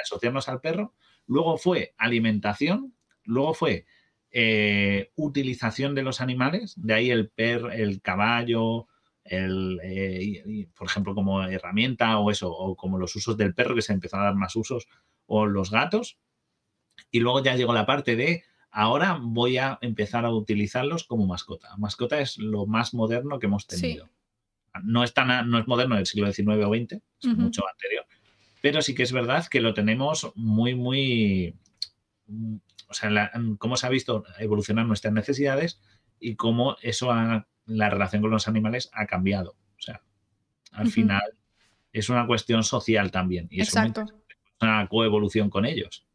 asociarnos 0.02 0.50
al 0.50 0.62
perro. 0.62 0.94
Luego 1.28 1.58
fue 1.58 1.94
alimentación. 1.98 2.94
Luego 3.24 3.54
fue 3.54 3.86
eh, 4.32 5.12
utilización 5.16 5.96
de 5.96 6.04
los 6.04 6.20
animales, 6.22 6.74
de 6.78 6.94
ahí 6.94 7.10
el 7.10 7.30
per, 7.30 7.72
el 7.72 8.02
caballo, 8.02 8.88
el, 9.24 9.80
eh, 9.82 10.68
por 10.76 10.88
ejemplo, 10.88 11.16
como 11.16 11.42
herramienta 11.44 12.20
o 12.20 12.30
eso, 12.30 12.52
o 12.52 12.76
como 12.76 12.98
los 12.98 13.16
usos 13.16 13.38
del 13.38 13.54
perro, 13.56 13.76
que 13.76 13.82
se 13.82 13.94
empezó 13.94 14.18
a 14.18 14.26
dar 14.26 14.36
más 14.36 14.56
usos, 14.56 14.88
o 15.26 15.46
los 15.46 15.72
gatos. 15.72 16.18
Y 17.12 17.22
luego 17.22 17.44
ya 17.44 17.56
llegó 17.56 17.74
la 17.74 17.86
parte 17.86 18.16
de, 18.16 18.44
ahora 18.72 19.18
voy 19.22 19.58
a 19.58 19.80
empezar 19.82 20.26
a 20.26 20.32
utilizarlos 20.32 21.06
como 21.06 21.26
mascota. 21.26 21.76
Mascota 21.78 22.20
es 22.20 22.38
lo 22.38 22.66
más 22.66 22.94
moderno 22.94 23.40
que 23.40 23.46
hemos 23.48 23.68
tenido. 23.68 24.10
No, 24.84 25.04
es 25.04 25.14
tan, 25.14 25.50
no 25.50 25.60
es 25.60 25.68
moderno 25.68 25.96
del 25.96 26.06
siglo 26.06 26.32
XIX 26.32 26.66
o 26.66 26.74
XX, 26.74 26.94
es 27.22 27.38
mucho 27.38 27.64
anterior, 27.68 28.06
pero 28.62 28.82
sí 28.82 28.96
que 28.96 29.04
es 29.04 29.12
verdad 29.12 29.46
que 29.48 29.62
lo 29.62 29.74
tenemos 29.74 30.32
muy, 30.36 30.76
muy, 30.76 31.56
o 32.88 32.94
sea, 32.94 33.32
cómo 33.58 33.78
se 33.78 33.88
ha 33.88 33.90
visto 33.90 34.24
evolucionar 34.40 34.86
nuestras 34.86 35.14
necesidades 35.14 35.82
y 36.20 36.36
cómo 36.36 36.78
eso 36.82 37.12
ha 37.12 37.48
la 37.66 37.90
relación 37.90 38.22
con 38.22 38.32
los 38.32 38.48
animales 38.48 38.90
ha 38.94 39.06
cambiado. 39.06 39.56
O 39.78 39.82
sea, 39.82 40.02
al 40.72 40.90
final 40.90 41.38
es 41.92 42.10
una 42.10 42.28
cuestión 42.28 42.64
social 42.64 43.12
también. 43.12 43.48
Y 43.50 43.62
Exacto. 43.62 44.02
Es 44.02 44.62
una 44.62 44.88
coevolución 44.88 45.50
con 45.50 45.66
ellos. 45.66 46.06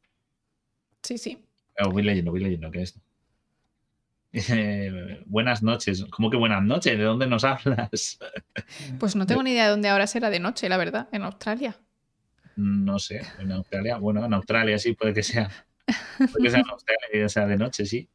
Sí, 1.03 1.19
sí. 1.19 1.45
voy 1.91 2.03
leyendo, 2.03 2.31
voy 2.31 2.41
leyendo, 2.41 2.71
¿qué 2.71 2.83
es 2.83 2.91
esto? 2.91 3.01
Buenas 5.27 5.63
noches. 5.63 6.05
¿Cómo 6.11 6.31
que 6.31 6.37
buenas 6.37 6.63
noches? 6.63 6.97
¿De 6.97 7.05
dónde 7.05 7.27
nos 7.27 7.45
hablas? 7.45 8.19
Pues 8.99 9.17
no 9.17 9.27
tengo 9.27 9.43
ni 9.43 9.53
idea 9.53 9.65
de 9.65 9.71
dónde 9.71 9.89
ahora 9.89 10.07
será 10.07 10.31
de 10.31 10.39
noche, 10.39 10.69
la 10.69 10.77
verdad. 10.77 11.09
En 11.13 11.23
Australia. 11.23 11.77
No 12.57 12.99
sé, 12.99 13.23
en 13.39 13.53
Australia. 13.53 13.97
Bueno, 13.97 14.25
en 14.25 14.35
Australia 14.35 14.79
sí, 14.79 14.95
puede 14.95 15.15
que 15.15 15.23
sea. 15.23 15.51
Puede 16.19 16.45
que 16.45 16.51
sea 16.51 16.61
en 16.61 16.71
Australia, 16.71 17.29
sea 17.29 17.47
de 17.47 17.57
noche, 17.57 17.87
sí. 17.87 18.09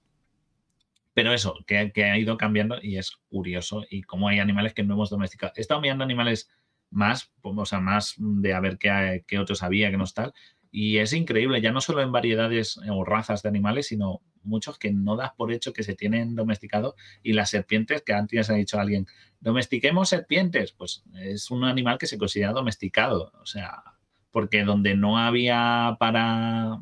Pero 1.13 1.33
eso, 1.33 1.55
que, 1.65 1.91
ha 2.03 2.17
ido 2.17 2.37
cambiando 2.37 2.77
y 2.81 2.97
es 2.97 3.11
curioso. 3.29 3.83
Y 3.89 4.03
como 4.03 4.27
hay 4.27 4.39
animales 4.39 4.73
que 4.73 4.83
no 4.83 4.93
hemos 4.93 5.09
domesticado. 5.09 5.53
He 5.55 5.61
estado 5.61 5.81
mirando 5.81 6.03
animales 6.03 6.49
más, 6.91 7.33
o 7.41 7.65
sea, 7.65 7.79
más 7.79 8.15
de 8.17 8.53
a 8.53 8.59
ver 8.59 8.77
qué, 8.77 9.23
qué 9.27 9.39
otros 9.39 9.63
había, 9.63 9.89
qué 9.91 9.97
no 9.97 10.05
tal. 10.05 10.33
Y 10.71 10.97
es 10.97 11.13
increíble, 11.13 11.61
ya 11.61 11.71
no 11.71 11.81
solo 11.81 12.01
en 12.01 12.11
variedades 12.11 12.77
o 12.89 13.03
razas 13.03 13.41
de 13.43 13.49
animales, 13.49 13.87
sino 13.87 14.21
muchos 14.45 14.77
que 14.77 14.91
no 14.91 15.15
das 15.15 15.31
por 15.33 15.51
hecho 15.51 15.73
que 15.73 15.83
se 15.83 15.95
tienen 15.95 16.35
domesticado. 16.35 16.95
Y 17.23 17.33
las 17.33 17.49
serpientes, 17.49 18.01
que 18.01 18.13
antes 18.13 18.49
ha 18.49 18.53
dicho 18.53 18.79
alguien, 18.79 19.07
domestiquemos 19.39 20.09
serpientes, 20.09 20.71
pues 20.71 21.03
es 21.15 21.51
un 21.51 21.63
animal 21.63 21.97
que 21.97 22.07
se 22.07 22.17
considera 22.17 22.51
domesticado. 22.51 23.31
O 23.41 23.45
sea, 23.45 23.83
porque 24.31 24.63
donde 24.63 24.95
no 24.95 25.17
había 25.17 25.95
para, 25.99 26.81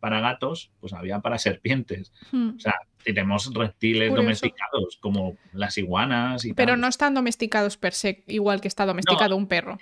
para 0.00 0.20
gatos, 0.20 0.72
pues 0.80 0.92
había 0.92 1.20
para 1.20 1.38
serpientes. 1.38 2.12
Hmm. 2.32 2.56
O 2.56 2.60
sea, 2.60 2.74
tenemos 3.04 3.52
reptiles 3.54 4.14
domesticados 4.14 4.98
como 5.00 5.36
las 5.52 5.78
iguanas 5.78 6.44
y 6.44 6.54
Pero 6.54 6.76
no 6.76 6.88
están 6.88 7.14
domesticados 7.14 7.76
per 7.76 7.94
se, 7.94 8.24
igual 8.26 8.60
que 8.60 8.68
está 8.68 8.86
domesticado 8.86 9.36
un 9.36 9.46
perro. 9.46 9.78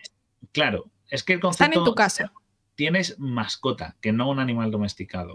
Claro, 0.52 0.90
es 1.08 1.22
que 1.22 1.34
el 1.34 1.40
concepto... 1.40 1.64
Están 1.64 1.78
en 1.78 1.84
tu 1.84 1.94
casa. 1.94 2.32
Tienes 2.74 3.18
mascota, 3.18 3.96
que 4.00 4.12
no 4.12 4.28
un 4.30 4.38
animal 4.38 4.70
domesticado. 4.70 5.32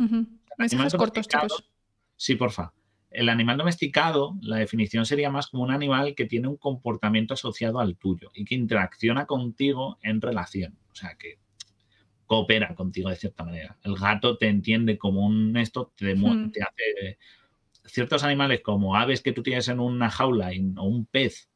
Cortos, 0.98 1.28
chicos. 1.28 1.70
Sí, 2.16 2.36
porfa. 2.36 2.74
El 3.10 3.30
animal 3.30 3.58
domesticado, 3.58 4.36
la 4.42 4.58
definición 4.58 5.06
sería 5.06 5.30
más 5.30 5.48
como 5.48 5.64
un 5.64 5.72
animal 5.72 6.16
que 6.16 6.26
tiene 6.26 6.48
un 6.48 6.58
comportamiento 6.58 7.34
asociado 7.34 7.80
al 7.80 7.96
tuyo 7.96 8.32
y 8.34 8.44
que 8.44 8.56
interacciona 8.56 9.26
contigo 9.26 9.98
en 10.02 10.20
relación. 10.20 10.78
O 10.92 10.96
sea, 10.96 11.16
que 11.16 11.40
coopera 12.26 12.76
contigo 12.76 13.10
de 13.10 13.16
cierta 13.16 13.44
manera. 13.44 13.78
El 13.84 13.96
gato 13.96 14.38
te 14.38 14.48
entiende 14.48 14.98
como 14.98 15.26
un 15.26 15.56
esto, 15.58 15.94
te, 15.96 16.16
hmm. 16.16 16.52
te 16.52 16.62
hace 16.64 17.18
ciertos 17.86 18.24
animales 18.24 18.62
como 18.62 18.96
aves 18.96 19.22
que 19.22 19.32
tú 19.32 19.44
tienes 19.44 19.68
en 19.68 19.80
una 19.80 20.10
jaula 20.10 20.52
o 20.78 20.84
un 20.84 21.06
pez, 21.06 21.50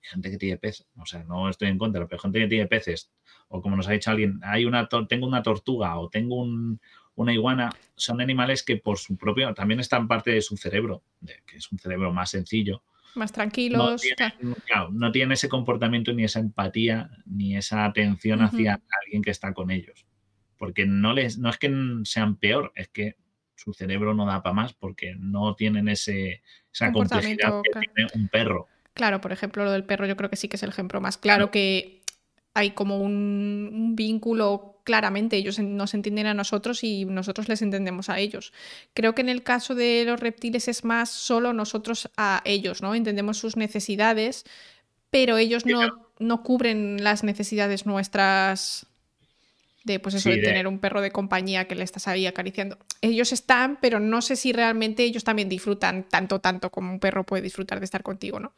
gente 0.00 0.30
que 0.30 0.38
tiene 0.38 0.56
peces, 0.58 0.86
o 0.96 1.06
sea, 1.06 1.24
no 1.24 1.48
estoy 1.48 1.68
en 1.68 1.78
contra, 1.78 2.06
pero 2.06 2.20
gente 2.20 2.38
que 2.38 2.46
tiene 2.46 2.66
peces, 2.66 3.10
o 3.48 3.60
como 3.60 3.76
nos 3.76 3.88
ha 3.88 3.92
dicho 3.92 4.10
alguien, 4.10 4.40
hay 4.42 4.64
una 4.66 4.88
tengo 5.08 5.26
una 5.26 5.42
tortuga 5.42 5.98
o 5.98 6.08
tengo 6.08 6.46
una 7.16 7.32
iguana, 7.32 7.70
son 7.94 8.20
animales 8.20 8.62
que 8.62 8.76
por 8.76 8.98
su 8.98 9.16
propio, 9.16 9.52
también 9.54 9.80
están 9.80 10.08
parte 10.08 10.32
de 10.32 10.42
su 10.42 10.56
cerebro, 10.56 11.02
que 11.46 11.56
es 11.56 11.70
un 11.70 11.78
cerebro 11.78 12.12
más 12.12 12.30
sencillo. 12.30 12.82
Más 13.14 13.32
tranquilos. 13.32 14.02
No 14.90 15.12
tienen, 15.12 15.32
ese 15.32 15.48
comportamiento, 15.48 16.12
ni 16.12 16.24
esa 16.24 16.40
empatía, 16.40 17.10
ni 17.26 17.56
esa 17.56 17.84
atención 17.84 18.42
hacia 18.42 18.80
alguien 19.02 19.22
que 19.22 19.30
está 19.30 19.54
con 19.54 19.70
ellos. 19.70 20.06
Porque 20.56 20.86
no, 20.86 21.12
les, 21.12 21.38
no 21.38 21.48
es 21.50 21.58
que 21.58 21.72
sean 22.04 22.36
peor, 22.36 22.72
es 22.74 22.88
que 22.88 23.16
su 23.54 23.72
cerebro 23.72 24.14
no 24.14 24.26
da 24.26 24.42
para 24.42 24.54
más 24.54 24.72
porque 24.72 25.14
no 25.16 25.54
tienen 25.54 25.88
ese, 25.88 26.42
esa 26.72 26.92
complejidad 26.92 27.62
que 27.62 27.80
tiene 27.94 28.10
un 28.14 28.28
perro. 28.28 28.68
Claro, 28.94 29.20
por 29.20 29.32
ejemplo, 29.32 29.64
lo 29.64 29.72
del 29.72 29.84
perro 29.84 30.06
yo 30.06 30.16
creo 30.16 30.30
que 30.30 30.36
sí 30.36 30.48
que 30.48 30.56
es 30.56 30.62
el 30.62 30.70
ejemplo 30.70 31.00
más 31.00 31.18
claro, 31.18 31.50
que 31.50 32.03
hay 32.54 32.70
como 32.70 32.98
un, 32.98 33.94
vínculo 33.96 34.80
claramente, 34.84 35.36
ellos 35.36 35.58
nos 35.58 35.94
entienden 35.94 36.26
a 36.26 36.34
nosotros 36.34 36.84
y 36.84 37.04
nosotros 37.04 37.48
les 37.48 37.62
entendemos 37.62 38.08
a 38.08 38.18
ellos. 38.18 38.52
Creo 38.92 39.14
que 39.14 39.22
en 39.22 39.28
el 39.28 39.42
caso 39.42 39.74
de 39.74 40.04
los 40.06 40.20
reptiles 40.20 40.68
es 40.68 40.84
más 40.84 41.10
solo 41.10 41.52
nosotros 41.52 42.10
a 42.16 42.42
ellos, 42.44 42.82
¿no? 42.82 42.94
Entendemos 42.94 43.38
sus 43.38 43.56
necesidades, 43.56 44.44
pero 45.10 45.36
ellos 45.36 45.66
no, 45.66 46.08
no 46.18 46.42
cubren 46.42 47.02
las 47.02 47.24
necesidades 47.24 47.86
nuestras 47.86 48.86
de 49.84 50.00
pues 50.00 50.14
eso 50.14 50.30
de, 50.30 50.38
tener 50.38 50.66
un 50.66 50.78
perro 50.78 51.02
de 51.02 51.10
compañía 51.10 51.66
que 51.66 51.74
le 51.74 51.84
estás 51.84 52.08
ahí 52.08 52.26
acariciando. 52.26 52.78
Ellos 53.02 53.32
están, 53.32 53.78
pero 53.80 54.00
no 54.00 54.22
sé 54.22 54.36
si 54.36 54.52
realmente 54.52 55.04
ellos 55.04 55.24
también 55.24 55.48
disfrutan 55.48 56.04
tanto, 56.04 56.40
tanto 56.40 56.70
como 56.70 56.90
un 56.90 57.00
perro 57.00 57.24
puede 57.24 57.42
disfrutar 57.42 57.80
de 57.80 57.84
estar 57.84 58.02
contigo, 58.02 58.40
¿no? 58.40 58.52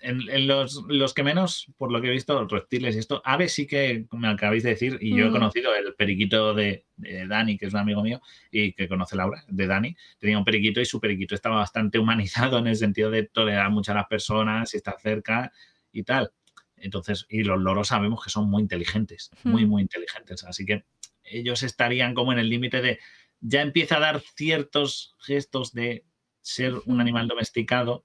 En, 0.00 0.46
los, 0.46 1.14
que 1.14 1.22
menos, 1.22 1.66
por 1.76 1.92
lo 1.92 2.00
que 2.00 2.08
he 2.08 2.10
visto, 2.10 2.46
reptiles 2.46 2.96
y 2.96 2.98
esto, 2.98 3.22
aves 3.24 3.52
sí 3.52 3.66
que 3.66 4.06
me 4.12 4.28
acabáis 4.28 4.62
de 4.62 4.70
decir, 4.70 4.98
y 5.00 5.16
yo 5.16 5.26
he 5.26 5.28
mm. 5.28 5.32
conocido 5.32 5.74
el 5.74 5.94
periquito 5.94 6.54
de, 6.54 6.84
Dani, 6.96 7.58
que 7.58 7.66
es 7.66 7.72
un 7.72 7.80
amigo 7.80 8.02
mío 8.02 8.20
y 8.50 8.72
que 8.72 8.88
conoce 8.88 9.16
Laura, 9.16 9.44
de 9.48 9.66
Dani, 9.66 9.96
tenía 10.18 10.38
un 10.38 10.44
periquito 10.44 10.80
y 10.80 10.84
su 10.84 11.00
periquito 11.00 11.34
estaba 11.34 11.56
bastante 11.56 11.98
humanizado 11.98 12.58
en 12.58 12.66
el 12.66 12.76
sentido 12.76 13.10
de 13.10 13.24
tolerar 13.24 13.70
mucho 13.70 13.92
a 13.92 13.96
las 13.96 14.06
personas 14.06 14.72
y 14.74 14.76
estar 14.78 15.00
cerca 15.00 15.52
y 15.92 16.02
tal. 16.02 16.32
Entonces, 16.76 17.26
y 17.28 17.44
los 17.44 17.60
loros 17.60 17.88
sabemos 17.88 18.24
que 18.24 18.30
son 18.30 18.50
muy 18.50 18.62
inteligentes, 18.62 19.30
muy, 19.44 19.64
hmm. 19.64 19.68
muy 19.68 19.82
inteligentes. 19.82 20.44
Así 20.44 20.66
que 20.66 20.84
ellos 21.24 21.62
estarían 21.62 22.14
como 22.14 22.32
en 22.32 22.38
el 22.38 22.48
límite 22.48 22.82
de, 22.82 22.98
ya 23.40 23.62
empieza 23.62 23.96
a 23.96 24.00
dar 24.00 24.20
ciertos 24.20 25.14
gestos 25.20 25.72
de 25.72 26.04
ser 26.42 26.74
un 26.86 27.00
animal 27.00 27.28
domesticado, 27.28 28.04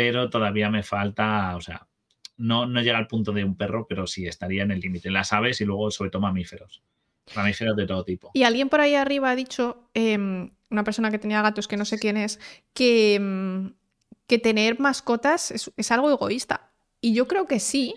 pero 0.00 0.30
todavía 0.30 0.70
me 0.70 0.82
falta, 0.82 1.54
o 1.56 1.60
sea, 1.60 1.86
no, 2.38 2.64
no 2.64 2.80
llega 2.80 2.96
al 2.96 3.06
punto 3.06 3.32
de 3.32 3.44
un 3.44 3.54
perro, 3.54 3.86
pero 3.86 4.06
sí 4.06 4.26
estaría 4.26 4.62
en 4.62 4.70
el 4.70 4.80
límite. 4.80 5.10
Las 5.10 5.34
aves 5.34 5.60
y 5.60 5.66
luego 5.66 5.90
sobre 5.90 6.08
todo 6.08 6.22
mamíferos. 6.22 6.82
Mamíferos 7.36 7.76
de 7.76 7.86
todo 7.86 8.02
tipo. 8.02 8.30
Y 8.32 8.44
alguien 8.44 8.70
por 8.70 8.80
ahí 8.80 8.94
arriba 8.94 9.28
ha 9.28 9.36
dicho, 9.36 9.90
em, 9.92 10.52
una 10.70 10.84
persona 10.84 11.10
que 11.10 11.18
tenía 11.18 11.42
gatos, 11.42 11.68
que 11.68 11.76
no 11.76 11.84
sé 11.84 11.98
quién 11.98 12.16
es, 12.16 12.40
que, 12.72 13.16
em, 13.16 13.74
que 14.26 14.38
tener 14.38 14.80
mascotas 14.80 15.70
es 15.76 15.92
algo 15.92 16.10
egoísta. 16.10 16.70
Y 17.02 17.12
yo 17.12 17.28
creo 17.28 17.46
que 17.46 17.60
sí. 17.60 17.94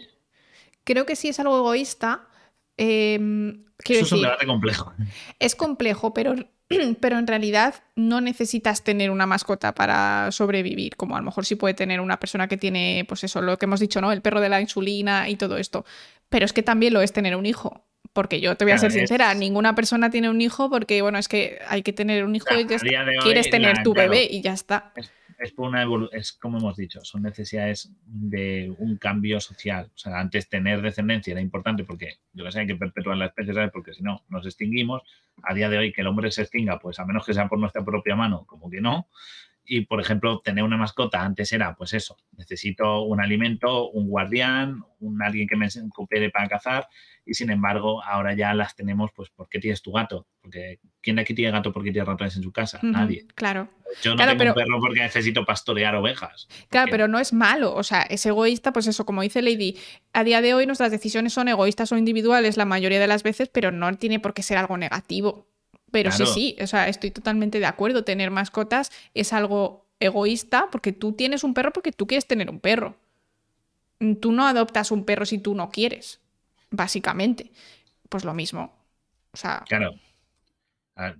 Creo 0.84 1.06
que 1.06 1.16
sí 1.16 1.30
es 1.30 1.40
algo 1.40 1.58
egoísta. 1.58 2.28
Em, 2.76 3.64
Eso 3.86 4.02
es 4.02 4.12
un 4.12 4.24
debate 4.24 4.46
complejo. 4.46 4.94
Es 5.40 5.56
complejo, 5.56 6.14
pero, 6.14 6.36
pero 7.00 7.18
en 7.18 7.28
realidad 7.28 7.76
no 7.96 8.22
necesitas 8.22 8.84
tener 8.84 9.12
una 9.12 9.26
mascota 9.26 9.74
para 9.74 10.32
sobrevivir, 10.32 10.96
como 10.96 11.16
a 11.16 11.20
lo 11.20 11.26
mejor 11.26 11.46
sí 11.46 11.56
puede 11.56 11.74
tener 11.74 12.02
una 12.02 12.20
persona 12.20 12.48
que 12.48 12.58
tiene, 12.58 13.06
pues 13.08 13.24
eso, 13.24 13.42
lo 13.42 13.58
que 13.58 13.66
hemos 13.66 13.80
dicho, 13.80 14.02
¿no? 14.02 14.12
El 14.12 14.22
perro 14.22 14.42
de 14.42 14.50
la 14.50 14.62
insulina 14.62 15.30
y 15.30 15.36
todo 15.36 15.58
esto. 15.58 15.86
Pero 16.30 16.46
es 16.46 16.54
que 16.54 16.64
también 16.64 16.94
lo 16.94 17.02
es 17.02 17.14
tener 17.14 17.36
un 17.36 17.46
hijo. 17.46 17.86
Porque 18.12 18.40
yo 18.40 18.56
te 18.56 18.66
voy 18.66 18.74
a 18.74 18.78
ser 18.78 18.92
sincera, 18.92 19.34
ninguna 19.34 19.74
persona 19.74 20.12
tiene 20.12 20.30
un 20.30 20.40
hijo 20.40 20.70
porque, 20.70 21.02
bueno, 21.02 21.18
es 21.18 21.28
que 21.28 21.58
hay 21.68 21.82
que 21.82 21.94
tener 21.94 22.24
un 22.26 22.36
hijo 22.36 22.46
y 22.54 22.66
quieres 22.66 23.50
tener 23.50 23.82
tu 23.82 23.94
bebé 23.94 24.28
y 24.30 24.42
ya 24.42 24.54
está 24.54 24.94
es 25.40 25.52
por 25.52 25.68
una 25.70 25.86
es 26.12 26.34
como 26.34 26.58
hemos 26.58 26.76
dicho, 26.78 27.04
son 27.04 27.24
necesidades 27.24 27.92
de 28.06 28.74
un 28.78 28.98
cambio 28.98 29.40
social. 29.40 29.92
O 29.94 29.98
sea, 29.98 30.20
antes 30.20 30.50
tener 30.50 30.82
descendencia 30.82 31.32
era 31.32 31.42
importante 31.42 31.84
porque 31.84 32.18
yo 32.34 32.44
que 32.44 32.52
sé, 32.52 32.62
hay 32.62 32.68
que 32.68 32.76
perpetuar 32.76 33.18
la 33.18 33.28
especie. 33.28 33.54
Porque 33.72 33.94
si 33.94 34.04
no, 34.04 34.24
nos 34.30 34.46
extinguimos. 34.46 35.02
A 35.42 35.54
día 35.54 35.70
de 35.70 35.78
hoy 35.78 35.92
que 35.92 36.02
el 36.02 36.08
hombre 36.08 36.32
se 36.32 36.44
extinga, 36.44 36.80
pues 36.80 37.00
a 37.00 37.06
menos 37.06 37.26
que 37.26 37.34
sea 37.34 37.48
por 37.48 37.60
nuestra 37.60 37.84
propia 37.84 38.16
mano, 38.16 38.46
como 38.46 38.70
que 38.70 38.82
no. 38.82 39.08
Y, 39.66 39.86
por 39.86 40.02
ejemplo, 40.02 40.42
tener 40.42 40.64
una 40.64 40.78
mascota 40.78 41.24
antes 41.24 41.52
era, 41.54 41.76
pues 41.76 41.94
eso, 41.94 42.18
necesito 42.36 43.04
un 43.04 43.22
alimento, 43.22 43.90
un 43.92 44.10
guardián, 44.10 44.84
un 45.00 45.22
alguien 45.22 45.48
que 45.48 45.56
me 45.56 45.68
coopere 45.94 46.30
para 46.30 46.50
cazar, 46.50 46.88
y 47.26 47.34
sin 47.34 47.50
embargo, 47.50 48.04
ahora 48.04 48.34
ya 48.34 48.54
las 48.54 48.76
tenemos, 48.76 49.12
pues, 49.16 49.30
¿por 49.30 49.48
qué 49.48 49.60
tienes 49.60 49.82
tu 49.82 49.94
gato? 49.94 50.28
Porque 50.42 50.80
¿quién 51.02 51.16
de 51.16 51.22
aquí 51.22 51.34
tiene 51.34 51.52
gato 51.52 51.72
porque 51.72 51.92
tiene 51.92 52.06
ratones 52.06 52.36
en 52.36 52.44
su 52.44 52.52
casa? 52.52 52.80
Nadie. 52.82 53.26
Claro. 53.36 53.70
Yo 54.02 54.16
no 54.16 54.26
tengo 54.26 54.44
un 54.50 54.54
perro 54.54 54.80
porque 54.82 55.00
necesito 55.00 55.46
pastorear 55.46 55.96
ovejas. 55.96 56.48
Claro, 56.70 56.90
pero 56.92 57.08
no 57.08 57.20
es 57.20 57.32
malo, 57.32 57.74
o 57.74 57.84
sea, 57.84 58.02
es 58.02 58.26
egoísta, 58.26 58.74
pues 58.74 58.88
eso, 58.88 59.06
como 59.06 59.22
dice 59.22 59.42
Lady, 59.42 59.78
a 60.12 60.24
día 60.24 60.42
de 60.42 60.54
hoy 60.54 60.66
nuestras 60.66 60.92
decisiones 60.92 61.34
son 61.34 61.48
egoístas 61.48 61.92
o 61.92 61.98
individuales 61.98 62.58
la 62.58 62.66
mayoría 62.66 63.00
de 63.00 63.08
las 63.08 63.24
veces, 63.24 63.50
pero 63.50 63.72
no 63.72 63.94
tiene 63.96 64.20
por 64.20 64.34
qué 64.34 64.44
ser 64.44 64.58
algo 64.58 64.78
negativo. 64.78 65.48
Pero 65.94 66.12
sí, 66.12 66.26
sí, 66.26 66.56
o 66.60 66.66
sea, 66.66 66.90
estoy 66.90 67.12
totalmente 67.12 67.60
de 67.60 67.68
acuerdo. 67.68 68.04
Tener 68.04 68.32
mascotas 68.32 68.92
es 69.14 69.32
algo 69.32 69.86
egoísta 70.00 70.68
porque 70.72 70.92
tú 70.92 71.14
tienes 71.14 71.44
un 71.44 71.54
perro 71.54 71.72
porque 71.72 71.92
tú 71.92 72.08
quieres 72.08 72.26
tener 72.26 72.50
un 72.50 72.60
perro. 72.60 72.98
Tú 74.20 74.32
no 74.32 74.48
adoptas 74.48 74.90
un 74.90 75.06
perro 75.06 75.24
si 75.28 75.38
tú 75.38 75.54
no 75.54 75.70
quieres, 75.70 76.20
básicamente. 76.72 77.52
Pues 78.10 78.26
lo 78.26 78.34
mismo. 78.34 78.76
O 79.34 79.38
sea. 79.38 79.64
Claro. 79.68 79.94
Ah, 80.96 81.14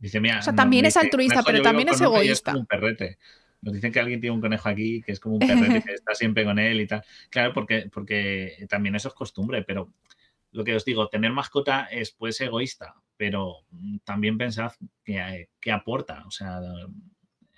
dice, 0.00 0.18
mira, 0.18 0.40
O 0.40 0.42
sea, 0.42 0.52
también 0.52 0.84
es 0.84 0.94
dice, 0.94 1.06
altruista, 1.06 1.36
"Majo, 1.36 1.46
pero 1.46 1.62
también 1.62 1.88
es 1.88 2.00
egoísta". 2.00 2.50
como 2.50 2.62
un 2.62 2.66
perrete. 2.66 3.18
Nos 3.60 3.72
dicen 3.72 3.92
que 3.92 4.00
alguien 4.00 4.20
tiene 4.20 4.34
un 4.34 4.40
conejo 4.40 4.68
aquí, 4.68 5.00
que 5.02 5.12
es 5.12 5.20
como 5.20 5.36
un 5.36 5.46
perrete 5.46 5.46
que 5.88 5.94
está 5.94 6.12
siempre 6.16 6.44
con 6.44 6.58
él 6.58 6.80
y 6.80 6.88
tal. 6.88 7.04
Claro, 7.30 7.52
porque, 7.52 7.88
porque 7.94 8.66
también 8.68 8.96
eso 8.96 9.06
es 9.06 9.14
costumbre, 9.14 9.62
pero 9.62 9.92
lo 10.52 10.64
que 10.64 10.76
os 10.76 10.84
digo, 10.84 11.08
tener 11.08 11.32
mascota 11.32 11.86
es 11.86 12.12
pues 12.12 12.40
egoísta, 12.40 12.94
pero 13.16 13.64
mm, 13.70 13.98
también 14.04 14.38
pensad 14.38 14.72
que, 15.04 15.48
que 15.60 15.72
aporta. 15.72 16.24
O 16.26 16.30
sea, 16.30 16.60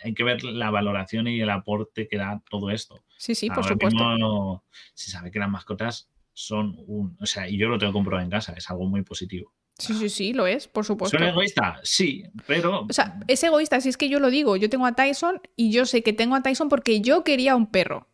hay 0.02 0.14
que 0.14 0.24
ver 0.24 0.44
la 0.44 0.70
valoración 0.70 1.26
y 1.28 1.40
el 1.40 1.50
aporte 1.50 2.08
que 2.08 2.16
da 2.16 2.42
todo 2.48 2.70
esto. 2.70 3.04
Sí, 3.18 3.34
sí, 3.34 3.48
por 3.50 3.64
supuesto. 3.64 3.96
mismo 3.96 4.64
se 4.94 5.10
sabe 5.10 5.30
que 5.30 5.38
las 5.38 5.50
mascotas 5.50 6.10
son 6.32 6.74
un. 6.86 7.16
O 7.20 7.26
sea, 7.26 7.48
y 7.48 7.56
yo 7.56 7.68
lo 7.68 7.78
tengo 7.78 7.92
comprobado 7.92 8.24
en 8.24 8.30
casa, 8.30 8.54
es 8.56 8.68
algo 8.70 8.86
muy 8.86 9.02
positivo. 9.02 9.52
Sí, 9.78 9.94
sí, 9.94 10.08
sí, 10.08 10.32
lo 10.32 10.46
es, 10.46 10.68
por 10.68 10.84
supuesto. 10.84 11.18
¿Soy 11.18 11.26
egoísta? 11.26 11.80
Sí, 11.82 12.24
pero. 12.46 12.86
O 12.88 12.92
sea, 12.92 13.18
es 13.26 13.42
egoísta, 13.42 13.80
si 13.80 13.88
es 13.88 13.96
que 13.96 14.08
yo 14.08 14.20
lo 14.20 14.30
digo, 14.30 14.56
yo 14.56 14.70
tengo 14.70 14.86
a 14.86 14.94
Tyson 14.94 15.40
y 15.56 15.72
yo 15.72 15.84
sé 15.84 16.02
que 16.02 16.12
tengo 16.12 16.36
a 16.36 16.42
Tyson 16.42 16.68
porque 16.68 17.00
yo 17.00 17.24
quería 17.24 17.56
un 17.56 17.70
perro. 17.70 18.06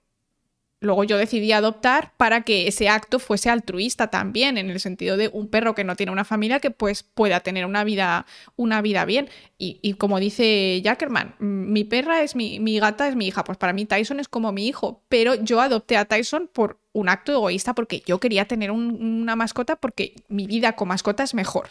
Luego 0.83 1.05
yo 1.05 1.19
decidí 1.19 1.53
adoptar 1.53 2.13
para 2.17 2.41
que 2.41 2.67
ese 2.67 2.89
acto 2.89 3.19
fuese 3.19 3.51
altruista 3.51 4.09
también, 4.09 4.57
en 4.57 4.71
el 4.71 4.81
sentido 4.81 5.19
de 5.19 5.29
un 5.29 5.49
perro 5.49 5.75
que 5.75 5.85
no 5.85 5.95
tiene 5.95 6.11
una 6.11 6.25
familia 6.25 6.59
que 6.59 6.71
pues 6.71 7.03
pueda 7.03 7.41
tener 7.41 7.67
una 7.67 7.85
vida, 7.85 8.25
una 8.57 8.81
vida 8.81 9.05
bien. 9.05 9.29
Y, 9.59 9.79
y 9.83 9.95
como 9.95 10.19
dice 10.19 10.81
Jackerman, 10.83 11.35
mm, 11.39 11.73
mi 11.73 11.85
perra 11.85 12.23
es 12.23 12.35
mi, 12.35 12.61
mi 12.61 12.79
gata 12.81 13.09
es 13.09 13.15
mi 13.17 13.27
hija, 13.27 13.45
pues 13.45 13.59
para 13.59 13.75
mí 13.75 13.85
Tyson 13.85 14.21
es 14.21 14.29
como 14.29 14.53
mi 14.53 14.67
hijo, 14.67 15.03
pero 15.11 15.35
yo 15.35 15.61
adopté 15.61 15.99
a 15.99 16.07
Tyson 16.07 16.49
por 16.53 16.79
un 16.93 17.09
acto 17.11 17.33
egoísta 17.33 17.75
porque 17.75 18.03
yo 18.07 18.19
quería 18.19 18.47
tener 18.47 18.71
un- 18.71 19.21
una 19.23 19.37
mascota 19.37 19.77
porque 19.77 20.15
mi 20.29 20.47
vida 20.47 20.77
con 20.77 20.89
mascota 20.89 21.23
es 21.23 21.35
mejor. 21.35 21.69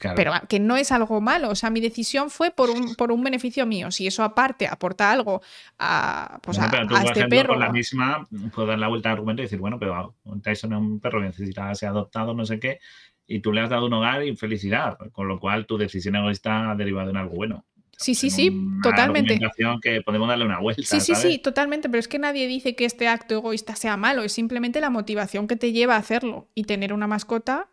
Claro, 0.00 0.16
Pero 0.16 0.32
que 0.48 0.58
no 0.58 0.76
es 0.76 0.90
algo 0.90 1.20
malo. 1.20 1.50
O 1.50 1.54
sea, 1.54 1.70
mi 1.70 1.80
decisión 1.80 2.30
fue 2.30 2.50
por 2.50 2.70
un, 2.70 2.96
por 2.96 3.12
un 3.12 3.22
beneficio 3.22 3.66
mío. 3.66 3.92
Si 3.92 4.06
eso 4.06 4.24
aparte 4.24 4.66
aporta 4.66 5.12
algo 5.12 5.42
a, 5.78 6.40
pues 6.42 6.58
bueno, 6.58 6.68
a, 6.68 6.76
pero 6.76 6.88
tú, 6.88 6.96
a 6.96 7.02
este 7.02 7.28
perro. 7.28 7.50
con 7.50 7.60
la 7.60 7.70
misma, 7.70 8.26
puedo 8.52 8.66
dar 8.66 8.78
la 8.78 8.88
vuelta 8.88 9.10
al 9.10 9.18
argumento 9.18 9.42
y 9.42 9.44
decir, 9.44 9.58
bueno, 9.58 9.78
pero 9.78 10.16
Tyson 10.42 10.72
es 10.72 10.78
un 10.78 10.98
perro 10.98 11.20
que 11.20 11.26
necesita 11.26 11.72
ser 11.74 11.90
adoptado, 11.90 12.34
no 12.34 12.44
sé 12.46 12.58
qué, 12.58 12.80
y 13.28 13.40
tú 13.40 13.52
le 13.52 13.60
has 13.60 13.70
dado 13.70 13.86
un 13.86 13.92
hogar 13.92 14.24
y 14.24 14.34
felicidad, 14.34 14.98
con 15.12 15.28
lo 15.28 15.38
cual 15.38 15.66
tu 15.66 15.78
decisión 15.78 16.16
egoísta 16.16 16.72
ha 16.72 16.74
derivado 16.74 17.10
en 17.10 17.16
algo 17.16 17.36
bueno. 17.36 17.64
Sí, 18.00 18.14
sí, 18.14 18.30
sí, 18.30 18.50
totalmente. 18.82 19.38
que 19.82 20.00
podemos 20.00 20.26
darle 20.26 20.46
una 20.46 20.58
vuelta. 20.58 20.80
Sí, 20.82 21.00
sí, 21.00 21.14
¿sabes? 21.14 21.32
sí, 21.32 21.38
totalmente. 21.38 21.90
Pero 21.90 22.00
es 22.00 22.08
que 22.08 22.18
nadie 22.18 22.46
dice 22.46 22.74
que 22.74 22.86
este 22.86 23.06
acto 23.08 23.34
egoísta 23.34 23.76
sea 23.76 23.98
malo. 23.98 24.22
Es 24.22 24.32
simplemente 24.32 24.80
la 24.80 24.88
motivación 24.88 25.46
que 25.46 25.56
te 25.56 25.72
lleva 25.72 25.96
a 25.96 25.98
hacerlo. 25.98 26.48
Y 26.54 26.64
tener 26.64 26.94
una 26.94 27.06
mascota, 27.06 27.68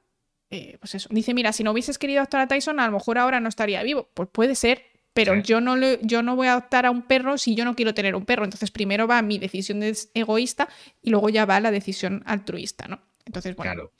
eh, 0.49 0.77
pues 0.79 0.95
eso. 0.95 1.09
Dice, 1.11 1.33
mira, 1.33 1.51
si 1.53 1.63
no 1.63 1.71
hubieses 1.71 1.97
querido 1.97 2.19
adoptar 2.21 2.41
a 2.41 2.47
Tyson, 2.47 2.79
a 2.79 2.85
lo 2.85 2.93
mejor 2.93 3.17
ahora 3.17 3.39
no 3.39 3.49
estaría 3.49 3.83
vivo. 3.83 4.09
Pues 4.13 4.29
puede 4.31 4.55
ser. 4.55 4.83
Pero 5.13 5.33
Sí. 5.35 5.41
yo, 5.43 5.61
no 5.61 5.75
le- 5.75 5.99
yo 6.03 6.21
no 6.21 6.35
voy 6.35 6.45
a 6.47 6.51
adoptar 6.51 6.85
a 6.85 6.91
un 6.91 7.01
perro 7.01 7.37
si 7.39 7.55
yo 7.55 7.65
no 7.65 7.75
quiero 7.75 7.93
tener 7.95 8.15
un 8.15 8.23
perro. 8.25 8.43
Entonces 8.43 8.69
primero 8.69 9.07
va 9.07 9.21
mi 9.23 9.39
decisión 9.39 9.79
de- 9.79 9.97
egoísta 10.13 10.69
y 11.01 11.09
luego 11.09 11.29
ya 11.29 11.45
va 11.45 11.59
la 11.59 11.71
decisión 11.71 12.21
altruista, 12.27 12.87
¿no? 12.87 12.99
Entonces, 13.25 13.55
bueno. 13.55 13.71
Claro. 13.73 13.93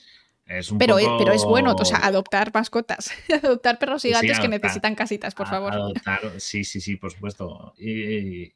Es 0.45 0.71
un 0.71 0.77
Pero, 0.77 0.97
es, 0.99 1.05
poco- 1.05 1.17
pero 1.17 1.33
es 1.33 1.43
bueno, 1.43 1.73
o 1.77 1.83
sea, 1.85 1.97
adoptar 1.97 2.53
mascotas, 2.53 3.11
adoptar 3.43 3.79
perros 3.79 4.05
y 4.05 4.09
sí, 4.09 4.13
gatos 4.13 4.39
que 4.39 4.47
necesitan 4.47 4.95
casitas, 4.95 5.33
por 5.35 5.47
a- 5.47 5.49
favor. 5.49 5.73
adoptar, 5.73 6.21
sí, 6.37 6.63
sí, 6.63 6.79
sí, 6.79 6.95
por 6.95 7.11
supuesto. 7.11 7.73
Y- 7.77 8.53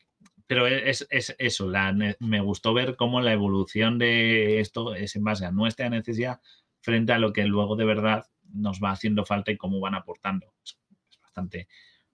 pero 0.47 0.67
es, 0.67 1.07
es 1.09 1.33
eso, 1.39 1.67
la, 1.67 1.93
me 2.19 2.41
gustó 2.41 2.73
ver 2.73 2.95
cómo 2.95 3.21
la 3.21 3.31
evolución 3.33 3.97
de 3.97 4.59
esto 4.59 4.93
es 4.95 5.15
en 5.15 5.23
base 5.23 5.45
a 5.45 5.51
nuestra 5.51 5.89
necesidad 5.89 6.39
frente 6.81 7.13
a 7.13 7.19
lo 7.19 7.31
que 7.33 7.45
luego 7.45 7.75
de 7.75 7.85
verdad 7.85 8.25
nos 8.53 8.79
va 8.81 8.91
haciendo 8.91 9.25
falta 9.25 9.51
y 9.51 9.57
cómo 9.57 9.79
van 9.79 9.95
aportando. 9.95 10.53
Es, 10.63 10.77
bastante 11.21 11.67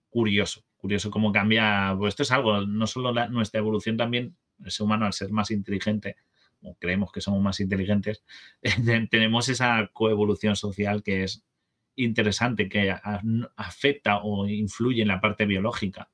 curioso, 0.09 0.63
curioso 0.77 1.09
cómo 1.09 1.31
cambia. 1.31 1.95
Pues 1.97 2.11
esto 2.11 2.23
es 2.23 2.31
algo, 2.31 2.61
no 2.65 2.85
solo 2.87 3.11
la- 3.11 3.27
nuestra 3.29 3.59
evolución 3.59 3.97
también, 3.97 4.35
el 4.63 4.71
ser 4.71 4.85
humano 4.85 5.05
al 5.05 5.13
ser 5.13 5.31
más 5.31 5.49
inteligente, 5.51 6.15
o 6.61 6.75
creemos 6.75 7.11
que 7.11 7.21
somos 7.21 7.41
más 7.41 7.59
inteligentes, 7.59 8.23
tenemos 9.11 9.49
esa 9.49 9.89
coevolución 9.93 10.55
social 10.55 11.03
que 11.03 11.23
es 11.23 11.43
interesante, 11.95 12.69
que 12.69 12.91
a- 12.91 13.21
afecta 13.55 14.17
o 14.23 14.47
influye 14.47 15.01
en 15.01 15.07
la 15.07 15.19
parte 15.21 15.45
biológica. 15.45 16.09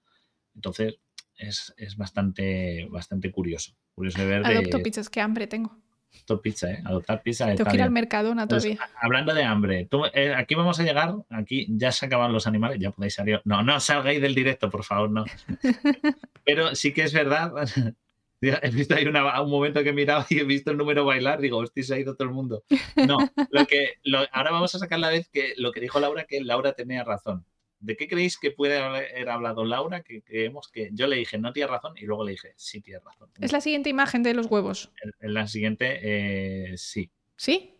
Entonces, 0.55 0.99
es, 1.35 1.73
es 1.77 1.97
bastante, 1.97 2.88
bastante 2.89 3.31
curioso. 3.31 3.75
Curioso 3.95 4.21
de 4.21 4.27
ver 4.27 4.45
Adopto 4.45 4.77
de 4.77 4.84
pizzas, 4.84 5.09
qué 5.09 5.19
hambre 5.21 5.47
tengo. 5.47 5.77
Adoptar 6.15 6.40
pizza, 6.41 6.72
¿eh? 6.72 6.81
Adoptar 6.85 7.22
pizza 7.22 7.53
Tengo 7.56 7.69
que 7.69 7.76
ir 7.77 7.81
al. 7.84 7.91
Mercadona 7.91 8.48
Pues, 8.48 8.64
todavía. 8.64 8.90
hablando 9.02 9.34
de 9.34 9.44
hambre, 9.44 9.88
tú, 9.90 10.03
eh, 10.14 10.34
aquí 10.35 10.56
vamos 10.56 10.80
a 10.80 10.84
llegar, 10.84 11.14
aquí 11.30 11.65
ya 11.69 11.91
se 11.91 12.06
acaban 12.06 12.31
los 12.34 12.48
animales, 12.48 12.80
ya 12.80 12.91
podéis 12.91 13.15
salir. 13.15 13.41
No, 13.45 13.64
no 13.64 13.80
salgáis 13.80 14.22
del 14.22 14.35
directo, 14.35 14.69
por 14.69 14.84
favor, 14.84 15.10
no. 15.10 15.26
Pero 16.45 16.76
sí 16.76 16.94
que 16.94 17.03
es 17.03 17.14
verdad. 17.14 17.52
He 18.45 18.72
visto 18.72 18.94
ahí 18.94 19.06
una- 19.07 19.41
un 19.41 19.49
momento 19.49 19.81
que 19.84 19.90
he 19.91 19.94
mirado 19.94 20.26
y 20.30 20.40
he 20.40 20.44
visto 20.44 20.69
el 20.72 20.76
número 20.77 21.06
bailar, 21.06 21.40
digo, 21.40 21.60
hostia, 21.60 21.81
se 21.81 21.94
ha 21.95 21.99
ido 21.99 22.15
todo 22.18 22.27
el 22.27 22.34
mundo. 22.34 22.64
No, 23.07 23.18
lo 23.52 23.65
que, 23.65 23.94
lo- 24.03 24.26
ahora 24.34 24.52
vamos 24.52 24.76
a 24.76 24.80
sacar 24.80 24.99
la 24.99 25.07
vez 25.10 25.30
que 25.30 25.53
lo 25.56 25.72
que 25.72 25.80
dijo 25.80 25.98
Laura, 26.02 26.26
que 26.26 26.41
Laura 26.44 26.73
tenía 26.73 27.06
razón. 27.06 27.45
¿De 27.84 27.97
qué 27.97 28.07
creéis 28.07 28.38
que 28.38 28.51
puede 28.51 28.77
haber 28.77 29.30
hablado 29.30 29.65
Laura? 29.65 30.03
Que 30.03 30.22
creemos 30.22 30.69
que 30.69 30.89
yo 30.93 31.05
le 31.07 31.18
dije, 31.18 31.38
no 31.38 31.51
tienes 31.51 31.69
razón, 31.69 31.93
y 31.97 32.05
luego 32.05 32.23
le 32.23 32.31
dije, 32.31 32.53
sí, 32.55 32.80
tienes 32.80 33.03
razón. 33.03 33.30
Es 33.41 33.51
la 33.51 33.60
siguiente 33.60 33.89
imagen 33.89 34.23
de 34.23 34.34
los 34.34 34.47
huevos. 34.47 34.91
En, 35.03 35.11
en 35.19 35.34
la 35.34 35.47
siguiente, 35.47 35.99
eh, 36.01 36.77
sí. 36.77 37.11
¿Sí? 37.35 37.73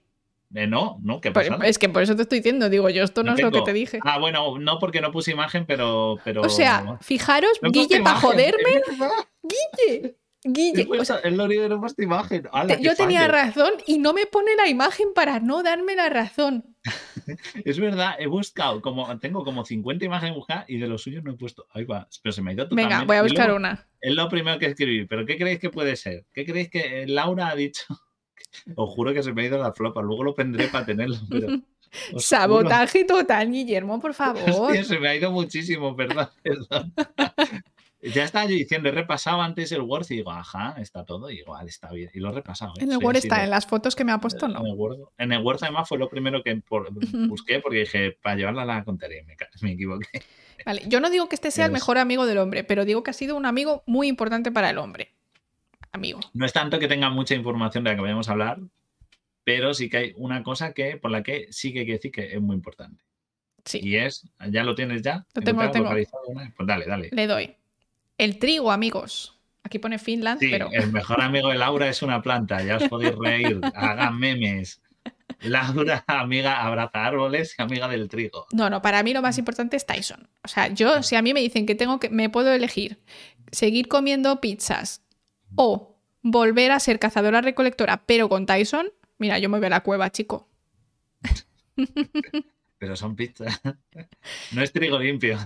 Eh, 0.56 0.68
no, 0.68 1.00
no, 1.02 1.20
¿qué 1.20 1.32
pasa? 1.32 1.58
es 1.64 1.80
que 1.80 1.90
por 1.90 2.04
eso 2.04 2.16
te 2.16 2.24
estoy 2.24 2.40
diciendo, 2.40 2.70
digo, 2.70 2.90
yo 2.90 3.04
esto 3.04 3.24
no, 3.24 3.32
No 3.32 3.38
es 3.38 3.44
lo 3.44 3.52
que 3.52 3.62
te 3.62 3.74
dije. 3.74 4.00
Ah, 4.04 4.20
bueno, 4.20 4.60
no 4.60 4.78
porque 4.78 5.02
no 5.02 5.12
puse 5.12 5.32
imagen, 5.32 5.66
pero. 5.66 6.18
pero... 6.24 6.42
o 6.42 6.50
sea, 6.50 7.00
fijaros, 7.02 7.60
No 7.62 7.72
Guille, 7.72 8.02
para 8.02 8.20
joderme, 8.20 8.82
Guille, 9.42 10.16
Guille. 10.46 10.88
o 11.00 11.06
sea, 11.06 11.20
no 11.32 11.80
puesto 11.80 12.02
imagen. 12.04 12.48
¡Hala, 12.52 12.68
te- 12.76 12.78
qué 12.78 12.84
yo 12.84 12.96
tenía 12.96 13.22
fallo! 13.22 13.32
razón 13.32 13.72
y 13.88 13.98
no 14.00 14.14
me 14.14 14.26
pone 14.26 14.56
la 14.58 14.68
imagen 14.68 15.08
para 15.16 15.40
no 15.40 15.64
darme 15.64 15.96
la 15.96 16.10
razón. 16.10 16.76
Es 17.66 17.80
verdad, 17.80 18.16
he 18.20 18.28
buscado, 18.28 18.82
como 18.82 19.18
tengo 19.20 19.46
como 19.46 19.64
50 19.64 20.04
imágenes 20.04 20.36
buscadas 20.36 20.66
y 20.68 20.78
de 20.78 20.88
los 20.88 21.02
suyos 21.04 21.24
no 21.24 21.32
he 21.32 21.36
puesto. 21.38 21.66
Ahí 21.72 21.86
va, 21.86 22.08
pero 22.22 22.34
se 22.34 22.42
me 22.42 22.52
ha 22.52 22.54
ido 22.56 22.66
totalmente. 22.68 22.94
Venga, 22.96 23.06
voy 23.06 23.16
a 23.18 23.22
buscar 23.24 23.46
luego- 23.48 23.60
una. 23.60 23.88
Es 24.02 24.14
lo 24.14 24.28
primero 24.28 24.60
que 24.60 24.66
escribí, 24.66 25.06
pero 25.06 25.26
¿qué 25.26 25.38
creéis 25.38 25.60
que 25.60 25.70
puede 25.70 25.96
ser? 25.96 26.26
¿Qué 26.34 26.46
creéis 26.46 26.70
que 26.70 27.06
Laura 27.08 27.48
ha 27.48 27.56
dicho? 27.56 27.86
Os 28.76 28.90
juro 28.90 29.14
que 29.14 29.24
se 29.24 29.32
me 29.34 29.44
ha 29.44 29.46
ido 29.46 29.58
la 29.58 29.72
flopa, 29.74 30.02
luego 30.02 30.24
lo 30.26 30.36
pondré 30.36 30.68
para 30.68 30.86
tenerlo, 30.86 31.16
pero. 31.30 31.48
os 31.48 31.62
juro- 32.12 32.20
Sabotaje 32.20 33.06
total, 33.06 33.50
Guillermo, 33.52 34.00
por 34.02 34.14
favor. 34.14 34.42
Hostia, 34.50 34.84
se 34.84 35.00
me 35.00 35.08
ha 35.08 35.16
ido 35.16 35.32
muchísimo, 35.32 35.96
perdón, 35.96 36.28
perdón. 36.44 36.94
Ya 38.14 38.26
estaba 38.26 38.46
yo 38.46 38.52
diciendo, 38.56 38.90
he 38.90 38.92
repasado 38.92 39.42
antes 39.42 39.72
el 39.72 39.82
Word 39.82 40.06
y 40.10 40.18
digo, 40.18 40.32
ajá, 40.32 40.76
está 40.80 41.06
todo 41.06 41.32
igual, 41.32 41.68
está 41.68 41.90
bien. 41.92 42.10
Y 42.14 42.20
lo 42.20 42.30
he 42.30 42.34
repasado. 42.34 42.74
¿eh? 42.78 42.84
En 42.84 42.92
el 42.92 42.98
Word 42.98 43.16
está, 43.16 43.44
en 43.44 43.50
las 43.50 43.66
fotos 43.66 43.96
que 43.96 44.04
me 44.04 44.12
ha 44.12 44.18
puesto, 44.20 44.48
no. 44.48 44.60
En 44.60 44.68
el, 44.68 44.74
Word, 44.74 44.98
en 45.18 45.32
el 45.32 45.42
Word, 45.42 45.60
además 45.62 45.88
fue 45.88 45.98
lo 45.98 46.10
primero 46.10 46.44
que 46.44 46.56
por- 46.58 46.90
busqué 47.28 47.60
porque 47.60 47.80
dije, 47.80 48.12
para 48.22 48.36
llevarla 48.36 48.64
a 48.64 48.66
la 48.66 48.84
contaré, 48.84 49.24
me, 49.24 49.38
me 49.62 49.72
equivoqué. 49.72 50.22
Vale, 50.66 50.82
yo 50.88 51.00
no 51.00 51.10
digo 51.10 51.30
que 51.30 51.36
este 51.36 51.50
sea 51.52 51.66
el 51.68 51.72
mejor 51.72 51.98
amigo 51.98 52.26
del 52.26 52.38
hombre, 52.40 52.64
pero 52.64 52.84
digo 52.86 53.04
que 53.04 53.12
ha 53.12 53.14
sido 53.14 53.36
un 53.36 53.46
amigo 53.46 53.84
muy 53.86 54.08
importante 54.08 54.52
para 54.52 54.70
el 54.70 54.78
hombre. 54.78 55.14
Amigo. 55.92 56.20
No 56.34 56.46
es 56.46 56.54
tanto 56.54 56.80
que 56.80 56.88
tenga 56.88 57.10
mucha 57.10 57.36
información 57.36 57.84
de 57.84 57.92
la 57.92 57.96
que 57.96 58.02
vayamos 58.02 58.28
a 58.28 58.32
hablar, 58.34 58.60
pero 59.44 59.74
sí 59.74 59.90
que 59.90 59.98
hay 59.98 60.14
una 60.18 60.42
cosa 60.44 60.74
que 60.74 60.98
por 60.98 61.12
la 61.12 61.22
que 61.24 61.48
sí 61.52 61.72
que 61.72 61.82
hay 61.82 61.86
que 61.86 61.92
decir 61.94 62.12
que 62.12 62.34
es 62.34 62.42
muy 62.42 62.56
importante. 62.56 63.04
Sí, 63.66 63.80
Y 63.82 63.96
es, 63.96 64.28
¿ya 64.50 64.64
lo 64.64 64.76
tienes 64.76 65.02
ya? 65.04 65.26
Lo 65.34 65.42
tengo, 65.42 65.62
lo 65.62 65.68
¿Encontrado, 65.70 65.96
tengo. 65.96 66.52
Pues 66.58 66.68
dale, 66.68 66.86
dale. 66.86 67.10
le 67.14 67.28
doy. 67.28 67.56
El 68.18 68.40
trigo, 68.40 68.72
amigos. 68.72 69.40
Aquí 69.64 69.80
pone 69.80 69.98
Finland, 69.98 70.40
Sí, 70.40 70.50
pero 70.52 70.70
el 70.72 70.92
mejor 70.92 71.22
amigo 71.22 71.50
de 71.50 71.56
Laura 71.56 71.88
es 71.88 72.02
una 72.02 72.22
planta, 72.22 72.62
ya 72.64 72.78
os 72.78 72.84
podéis 72.90 73.16
reír, 73.16 73.62
hagan 73.76 74.20
memes. 74.20 74.82
Laura, 75.40 76.04
amiga, 76.08 76.64
abraza 76.64 77.06
árboles 77.06 77.56
y 77.58 77.62
amiga 77.62 77.88
del 77.88 78.10
trigo. 78.10 78.48
no, 78.52 78.70
no, 78.70 78.82
para 78.82 79.04
mí 79.04 79.14
lo 79.14 79.22
más 79.22 79.38
importante 79.38 79.78
es 79.78 79.86
Tyson. 79.86 80.30
O 80.44 80.48
sea, 80.48 80.68
yo, 80.68 81.02
si 81.02 81.16
a 81.16 81.22
mí 81.22 81.34
me 81.34 81.40
dicen 81.40 81.66
que 81.66 81.76
tengo 81.76 82.00
que, 82.00 82.10
me 82.10 82.30
puedo 82.30 82.54
elegir 82.54 83.00
seguir 83.54 83.88
comiendo 83.88 84.42
pizzas 84.42 85.02
o 85.56 85.96
volver 86.22 86.72
a 86.72 86.80
ser 86.80 87.00
cazadora 87.00 87.42
recolectora, 87.42 88.04
pero 88.06 88.28
con 88.28 88.46
Tyson, 88.46 88.92
mira, 89.18 89.40
yo 89.40 89.50
me 89.50 89.60
voy 89.60 89.68
a 89.68 89.70
la 89.70 89.82
cueva, 89.82 90.12
chico. 90.12 90.50
Pero 92.78 92.96
son 92.96 93.16
pizzas. 93.16 93.62
No 94.52 94.62
es 94.62 94.72
trigo 94.72 95.00
limpio. 95.00 95.38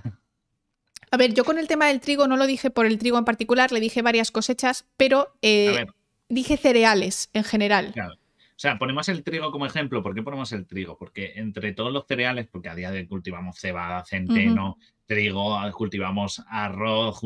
A 1.12 1.18
ver, 1.18 1.34
yo 1.34 1.44
con 1.44 1.58
el 1.58 1.68
tema 1.68 1.88
del 1.88 2.02
trigo 2.02 2.28
no 2.28 2.38
lo 2.38 2.48
dije 2.48 2.70
por 2.70 2.86
el 2.86 2.98
trigo 2.98 3.18
en 3.18 3.26
particular, 3.26 3.72
le 3.72 3.80
dije 3.80 4.02
varias 4.02 4.32
cosechas, 4.32 4.86
pero 4.98 5.34
eh, 5.42 5.86
dije 6.30 6.58
cereales 6.58 7.30
en 7.34 7.44
general. 7.44 7.92
claro. 7.94 8.16
O 8.58 8.60
sea, 8.60 8.80
ponemos 8.80 9.08
el 9.08 9.24
trigo 9.24 9.52
como 9.52 9.68
ejemplo. 9.68 10.02
¿Por 10.02 10.16
qué 10.16 10.24
ponemos 10.24 10.52
el 10.52 10.66
trigo? 10.66 10.98
Porque 10.98 11.34
entre 11.36 11.74
todos 11.74 11.94
los 11.94 12.08
cereales, 12.08 12.48
porque 12.48 12.70
a 12.70 12.76
día 12.76 12.90
de 12.90 12.98
hoy 12.98 13.08
cultivamos 13.08 13.60
cebada, 13.60 14.04
centeno, 14.04 14.80
trigo, 15.06 15.60
cultivamos 15.74 16.44
arroz, 16.50 17.22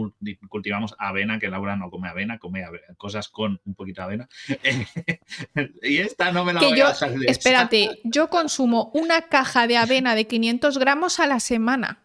cultivamos 0.49 0.93
avena, 0.99 1.39
que 1.39 1.47
Laura 1.47 1.77
no 1.77 1.89
come 1.89 2.09
avena, 2.09 2.37
come 2.37 2.65
cosas 2.97 3.29
con 3.29 3.61
un 3.63 3.75
poquito 3.75 4.01
de 4.01 4.05
avena. 4.05 4.29
y 5.81 5.99
esta 5.99 6.33
no 6.33 6.43
me 6.43 6.51
la 6.51 6.59
voy 6.59 6.77
yo, 6.77 6.87
a 6.87 6.93
salir. 6.93 7.29
Espérate, 7.29 8.01
yo 8.03 8.29
consumo 8.29 8.91
una 8.93 9.21
caja 9.29 9.67
de 9.67 9.77
avena 9.77 10.15
de 10.15 10.27
500 10.27 10.79
gramos 10.79 11.21
a 11.21 11.27
la 11.27 11.39
semana. 11.39 12.03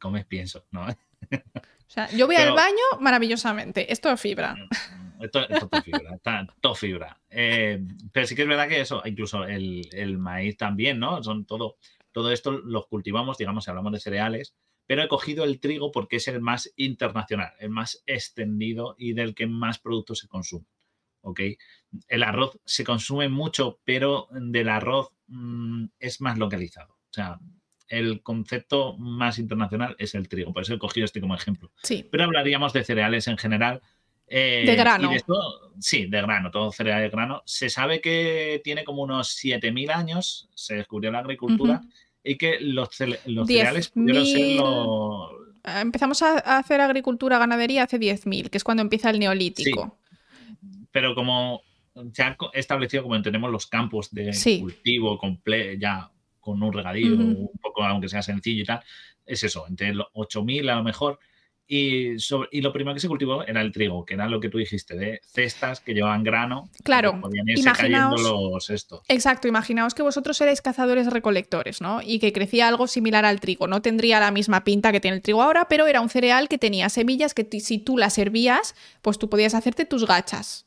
Comes 0.00 0.26
pienso, 0.26 0.66
¿no? 0.70 0.86
o 0.86 1.90
sea, 1.90 2.10
yo 2.10 2.26
voy 2.26 2.36
al 2.36 2.52
baño 2.52 2.82
maravillosamente. 3.00 3.92
Esto 3.92 4.10
es 4.10 4.20
fibra. 4.20 4.54
Mm, 4.54 5.22
esto, 5.24 5.48
es 5.48 5.84
fibra, 5.84 6.14
está 6.14 6.46
todo 6.60 6.74
fibra. 6.74 7.20
Eh, 7.28 7.80
pero 8.12 8.26
sí 8.26 8.34
que 8.34 8.42
es 8.42 8.48
verdad 8.48 8.68
que 8.68 8.80
eso, 8.80 9.02
incluso 9.04 9.44
el, 9.44 10.18
maíz 10.18 10.56
también, 10.56 10.98
¿no? 10.98 11.22
Son 11.22 11.44
todo, 11.44 11.76
todo 12.12 12.32
esto 12.32 12.52
los 12.52 12.86
cultivamos, 12.86 13.38
digamos, 13.38 13.64
si 13.64 13.70
hablamos 13.70 13.92
de 13.92 14.00
cereales, 14.00 14.54
pero 14.86 15.02
he 15.02 15.08
cogido 15.08 15.44
el 15.44 15.60
trigo 15.60 15.92
porque 15.92 16.16
es 16.16 16.26
el 16.28 16.40
más 16.40 16.72
internacional, 16.76 17.52
el 17.60 17.70
más 17.70 18.02
extendido 18.06 18.96
y 18.98 19.12
del 19.12 19.34
que 19.34 19.46
más 19.46 19.78
productos 19.78 20.18
se 20.18 20.28
consumen. 20.28 20.66
¿Ok? 21.22 21.40
El 22.08 22.22
arroz 22.22 22.58
se 22.64 22.82
consume 22.82 23.28
mucho, 23.28 23.78
pero 23.84 24.28
del 24.30 24.70
arroz 24.70 25.12
mm, 25.26 25.84
es 25.98 26.20
más 26.22 26.38
localizado. 26.38 26.94
O 26.94 27.12
sea, 27.12 27.38
el 27.90 28.22
concepto 28.22 28.96
más 28.96 29.38
internacional 29.38 29.96
es 29.98 30.14
el 30.14 30.28
trigo, 30.28 30.52
por 30.52 30.62
eso 30.62 30.74
he 30.74 30.78
cogido 30.78 31.04
este 31.04 31.20
como 31.20 31.34
ejemplo. 31.34 31.70
Sí. 31.82 32.06
Pero 32.10 32.24
hablaríamos 32.24 32.72
de 32.72 32.84
cereales 32.84 33.26
en 33.26 33.36
general 33.36 33.82
eh, 34.32 34.62
de 34.64 34.76
grano. 34.76 35.10
sí, 35.80 36.06
de 36.06 36.22
grano, 36.22 36.52
todo 36.52 36.70
cereal 36.70 37.02
de 37.02 37.08
grano. 37.08 37.42
Se 37.44 37.68
sabe 37.68 38.00
que 38.00 38.60
tiene 38.62 38.84
como 38.84 39.02
unos 39.02 39.36
7.000 39.36 39.90
años, 39.90 40.48
se 40.54 40.76
descubrió 40.76 41.10
la 41.10 41.18
agricultura, 41.18 41.82
y 42.22 42.36
que 42.36 42.60
los, 42.60 42.90
cereales 42.94 43.88
pudieron 43.88 44.24
ser 44.24 44.56
los... 44.56 45.30
Ah, 45.64 45.80
empezamos 45.80 46.22
a 46.22 46.58
hacer 46.58 46.80
agricultura, 46.80 47.38
ganadería 47.38 47.82
hace 47.82 47.98
10.000, 47.98 48.50
que 48.50 48.58
es 48.58 48.64
cuando 48.64 48.82
empieza 48.82 49.10
el 49.10 49.18
neolítico. 49.18 49.98
Pero 50.92 51.16
como 51.16 51.62
se 52.12 52.22
ha 52.22 52.36
establecido, 52.54 53.02
como 53.02 53.20
tenemos 53.20 53.50
los 53.50 53.66
campos 53.66 54.10
de 54.12 54.32
cultivo 54.60 55.18
completo, 55.18 55.80
ya 55.80 56.10
con 56.40 56.62
un 56.62 56.72
regadío, 56.72 57.14
un 57.14 57.50
poco, 57.60 57.84
aunque 57.84 58.08
sea 58.08 58.22
sencillo 58.22 58.62
y 58.62 58.66
tal, 58.66 58.82
es 59.26 59.44
eso, 59.44 59.66
entre 59.68 59.94
los 59.94 60.06
8.000 60.14 60.70
a 60.70 60.76
lo 60.76 60.82
mejor 60.82 61.18
y, 61.72 62.16
y, 62.50 62.60
lo 62.62 62.72
primero 62.72 62.94
que 62.94 63.00
se 63.00 63.06
cultivó 63.06 63.44
era 63.44 63.60
el 63.60 63.70
trigo, 63.70 64.04
que 64.04 64.14
era 64.14 64.26
lo 64.28 64.40
que 64.40 64.48
tú 64.48 64.58
dijiste, 64.58 64.96
de 64.96 65.20
cestas 65.24 65.78
que 65.78 65.94
llevaban 65.94 66.24
grano. 66.24 66.68
Claro, 66.82 67.20
imaginaos, 67.46 68.20
los 68.20 68.70
esto. 68.70 69.04
Exacto, 69.06 69.46
imaginaos 69.46 69.94
que 69.94 70.02
vosotros 70.02 70.40
erais 70.40 70.62
cazadores 70.62 71.06
recolectores, 71.06 71.80
¿no? 71.80 72.00
Y 72.02 72.18
que 72.18 72.32
crecía 72.32 72.66
algo 72.66 72.88
similar 72.88 73.24
al 73.24 73.38
trigo. 73.38 73.68
No 73.68 73.82
tendría 73.82 74.18
la 74.18 74.32
misma 74.32 74.64
pinta 74.64 74.90
que 74.90 74.98
tiene 74.98 75.18
el 75.18 75.22
trigo 75.22 75.44
ahora, 75.44 75.68
pero 75.68 75.86
era 75.86 76.00
un 76.00 76.08
cereal 76.08 76.48
que 76.48 76.58
tenía 76.58 76.88
semillas 76.88 77.34
que 77.34 77.46
si 77.60 77.78
tú 77.78 77.96
las 77.96 78.14
servías, 78.14 78.74
pues 79.00 79.20
tú 79.20 79.30
podías 79.30 79.54
hacerte 79.54 79.84
tus 79.84 80.04
gachas. 80.08 80.64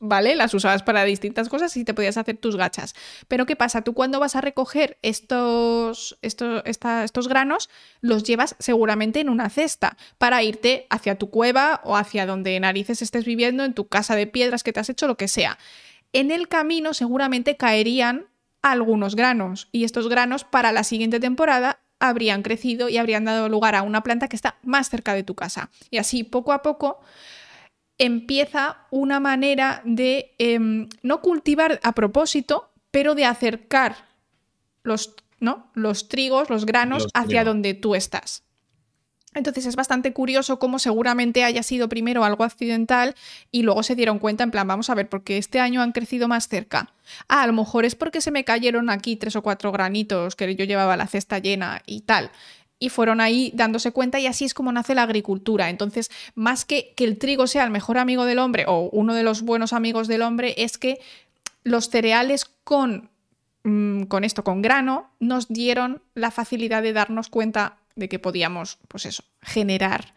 ¿Vale? 0.00 0.36
Las 0.36 0.54
usabas 0.54 0.82
para 0.82 1.04
distintas 1.04 1.48
cosas 1.48 1.76
y 1.76 1.84
te 1.84 1.94
podías 1.94 2.16
hacer 2.16 2.36
tus 2.36 2.56
gachas. 2.56 2.94
Pero 3.26 3.46
¿qué 3.46 3.56
pasa? 3.56 3.82
Tú 3.82 3.94
cuando 3.94 4.20
vas 4.20 4.36
a 4.36 4.40
recoger 4.40 4.98
estos, 5.02 6.18
estos, 6.22 6.62
estos 6.64 7.28
granos, 7.28 7.68
los 8.00 8.22
llevas 8.24 8.56
seguramente 8.58 9.20
en 9.20 9.28
una 9.28 9.50
cesta 9.50 9.96
para 10.18 10.42
irte 10.42 10.86
hacia 10.90 11.18
tu 11.18 11.30
cueva 11.30 11.80
o 11.84 11.96
hacia 11.96 12.26
donde 12.26 12.58
narices 12.60 13.02
estés 13.02 13.24
viviendo, 13.24 13.64
en 13.64 13.74
tu 13.74 13.88
casa 13.88 14.16
de 14.16 14.26
piedras 14.26 14.62
que 14.62 14.72
te 14.72 14.80
has 14.80 14.88
hecho, 14.88 15.06
lo 15.06 15.16
que 15.16 15.28
sea. 15.28 15.58
En 16.12 16.30
el 16.30 16.48
camino 16.48 16.94
seguramente 16.94 17.56
caerían 17.56 18.26
algunos 18.62 19.14
granos 19.14 19.68
y 19.72 19.84
estos 19.84 20.08
granos 20.08 20.44
para 20.44 20.72
la 20.72 20.84
siguiente 20.84 21.20
temporada 21.20 21.80
habrían 22.00 22.42
crecido 22.42 22.88
y 22.88 22.96
habrían 22.96 23.24
dado 23.24 23.48
lugar 23.48 23.74
a 23.74 23.82
una 23.82 24.02
planta 24.02 24.28
que 24.28 24.36
está 24.36 24.58
más 24.62 24.88
cerca 24.88 25.14
de 25.14 25.24
tu 25.24 25.34
casa. 25.34 25.70
Y 25.90 25.98
así 25.98 26.24
poco 26.24 26.52
a 26.52 26.62
poco 26.62 27.00
empieza 27.98 28.86
una 28.90 29.20
manera 29.20 29.82
de 29.84 30.34
em, 30.38 30.88
no 31.02 31.20
cultivar 31.20 31.80
a 31.82 31.92
propósito, 31.92 32.70
pero 32.90 33.14
de 33.14 33.24
acercar 33.24 33.96
los, 34.82 35.14
¿no? 35.40 35.70
los 35.74 36.08
trigos, 36.08 36.48
los 36.48 36.64
granos 36.64 37.08
hacia 37.12 37.44
donde 37.44 37.74
tú 37.74 37.94
estás. 37.94 38.44
Entonces 39.34 39.66
es 39.66 39.76
bastante 39.76 40.12
curioso 40.12 40.58
cómo 40.58 40.78
seguramente 40.78 41.44
haya 41.44 41.62
sido 41.62 41.88
primero 41.88 42.24
algo 42.24 42.44
accidental 42.44 43.14
y 43.50 43.62
luego 43.62 43.82
se 43.82 43.94
dieron 43.94 44.18
cuenta 44.18 44.42
en 44.42 44.50
plan, 44.50 44.66
vamos 44.66 44.88
a 44.88 44.94
ver, 44.94 45.08
porque 45.08 45.36
este 45.36 45.60
año 45.60 45.82
han 45.82 45.92
crecido 45.92 46.28
más 46.28 46.48
cerca. 46.48 46.92
Ah, 47.28 47.42
a 47.42 47.46
lo 47.46 47.52
mejor 47.52 47.84
es 47.84 47.94
porque 47.94 48.22
se 48.22 48.30
me 48.30 48.44
cayeron 48.44 48.88
aquí 48.88 49.16
tres 49.16 49.36
o 49.36 49.42
cuatro 49.42 49.70
granitos 49.70 50.34
que 50.34 50.56
yo 50.56 50.64
llevaba 50.64 50.96
la 50.96 51.06
cesta 51.06 51.38
llena 51.38 51.82
y 51.86 52.00
tal 52.00 52.30
y 52.78 52.90
fueron 52.90 53.20
ahí 53.20 53.50
dándose 53.54 53.92
cuenta 53.92 54.20
y 54.20 54.26
así 54.26 54.44
es 54.44 54.54
como 54.54 54.72
nace 54.72 54.94
la 54.94 55.02
agricultura. 55.02 55.70
Entonces, 55.70 56.10
más 56.34 56.64
que 56.64 56.94
que 56.96 57.04
el 57.04 57.18
trigo 57.18 57.46
sea 57.46 57.64
el 57.64 57.70
mejor 57.70 57.98
amigo 57.98 58.24
del 58.24 58.38
hombre 58.38 58.64
o 58.66 58.88
uno 58.92 59.14
de 59.14 59.22
los 59.22 59.42
buenos 59.42 59.72
amigos 59.72 60.08
del 60.08 60.22
hombre, 60.22 60.54
es 60.58 60.78
que 60.78 61.00
los 61.64 61.88
cereales 61.90 62.44
con, 62.64 63.10
mm, 63.64 64.04
con 64.04 64.24
esto, 64.24 64.44
con 64.44 64.62
grano, 64.62 65.10
nos 65.20 65.48
dieron 65.48 66.02
la 66.14 66.30
facilidad 66.30 66.82
de 66.82 66.92
darnos 66.92 67.28
cuenta 67.28 67.78
de 67.96 68.08
que 68.08 68.18
podíamos, 68.18 68.78
pues 68.88 69.06
eso, 69.06 69.24
generar 69.42 70.14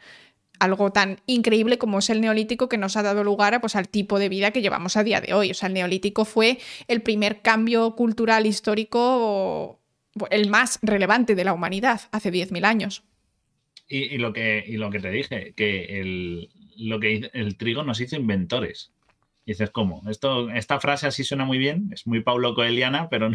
algo 0.59 0.91
tan 0.91 1.19
increíble 1.25 1.79
como 1.79 1.97
es 1.99 2.11
el 2.11 2.21
neolítico 2.21 2.69
que 2.69 2.77
nos 2.77 2.95
ha 2.95 3.01
dado 3.01 3.23
lugar 3.23 3.55
a, 3.55 3.61
pues, 3.61 3.75
al 3.75 3.89
tipo 3.89 4.19
de 4.19 4.29
vida 4.29 4.51
que 4.51 4.61
llevamos 4.61 4.95
a 4.95 5.03
día 5.03 5.19
de 5.19 5.33
hoy. 5.33 5.49
O 5.49 5.53
sea, 5.55 5.67
el 5.67 5.73
neolítico 5.73 6.23
fue 6.23 6.59
el 6.87 7.01
primer 7.01 7.41
cambio 7.41 7.95
cultural 7.95 8.45
histórico 8.45 9.80
el 10.29 10.49
más 10.49 10.79
relevante 10.81 11.35
de 11.35 11.43
la 11.43 11.53
humanidad 11.53 12.01
hace 12.11 12.31
10.000 12.31 12.65
años. 12.65 13.03
Y, 13.87 14.17
lo 14.19 14.31
que, 14.31 14.65
lo 14.69 14.89
que 14.89 14.99
te 15.01 15.11
dije, 15.11 15.53
que 15.53 15.99
el, 15.99 16.49
lo 16.77 16.99
que 17.01 17.29
el 17.33 17.57
trigo 17.57 17.83
nos 17.83 17.99
hizo 17.99 18.15
inventores. 18.15 18.93
Y 19.45 19.51
dices, 19.51 19.69
¿cómo? 19.71 20.01
Esto, 20.09 20.49
esta 20.49 20.79
frase 20.79 21.07
así 21.07 21.25
suena 21.25 21.43
muy 21.43 21.57
bien, 21.57 21.89
es 21.91 22.07
muy 22.07 22.21
Paulo 22.21 22.55
Coeliana, 22.55 23.09
pero 23.09 23.31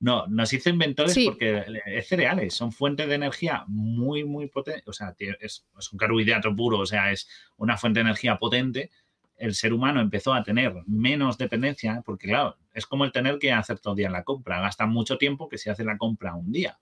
no, 0.00 0.26
nos 0.26 0.52
hizo 0.52 0.68
inventores 0.68 1.18
porque 1.24 1.64
es 1.86 2.08
cereales, 2.08 2.52
son 2.52 2.70
fuentes 2.70 3.08
de 3.08 3.14
energía 3.14 3.64
muy, 3.66 4.24
muy 4.24 4.48
potentes, 4.48 4.86
o 4.86 4.92
sea, 4.92 5.14
es, 5.18 5.64
es, 5.78 5.92
un 5.92 5.98
carbohidrato 5.98 6.54
puro, 6.54 6.80
o 6.80 6.86
sea, 6.86 7.10
es 7.10 7.26
una 7.56 7.78
fuente 7.78 8.00
de 8.00 8.02
energía 8.02 8.36
potente. 8.36 8.90
El 9.36 9.54
ser 9.54 9.72
humano 9.72 10.00
empezó 10.02 10.34
a 10.34 10.42
tener 10.42 10.74
menos 10.86 11.38
dependencia, 11.38 12.02
porque 12.04 12.28
claro, 12.28 12.58
es 12.74 12.86
como 12.86 13.04
el 13.04 13.12
tener 13.12 13.38
que 13.38 13.52
hacer 13.52 13.78
todo 13.78 13.94
el 13.94 13.98
día 13.98 14.10
la 14.10 14.24
compra. 14.24 14.60
Gasta 14.60 14.86
mucho 14.86 15.16
tiempo 15.16 15.48
que 15.48 15.58
si 15.58 15.70
hace 15.70 15.84
la 15.84 15.96
compra 15.96 16.34
un 16.34 16.52
día. 16.52 16.78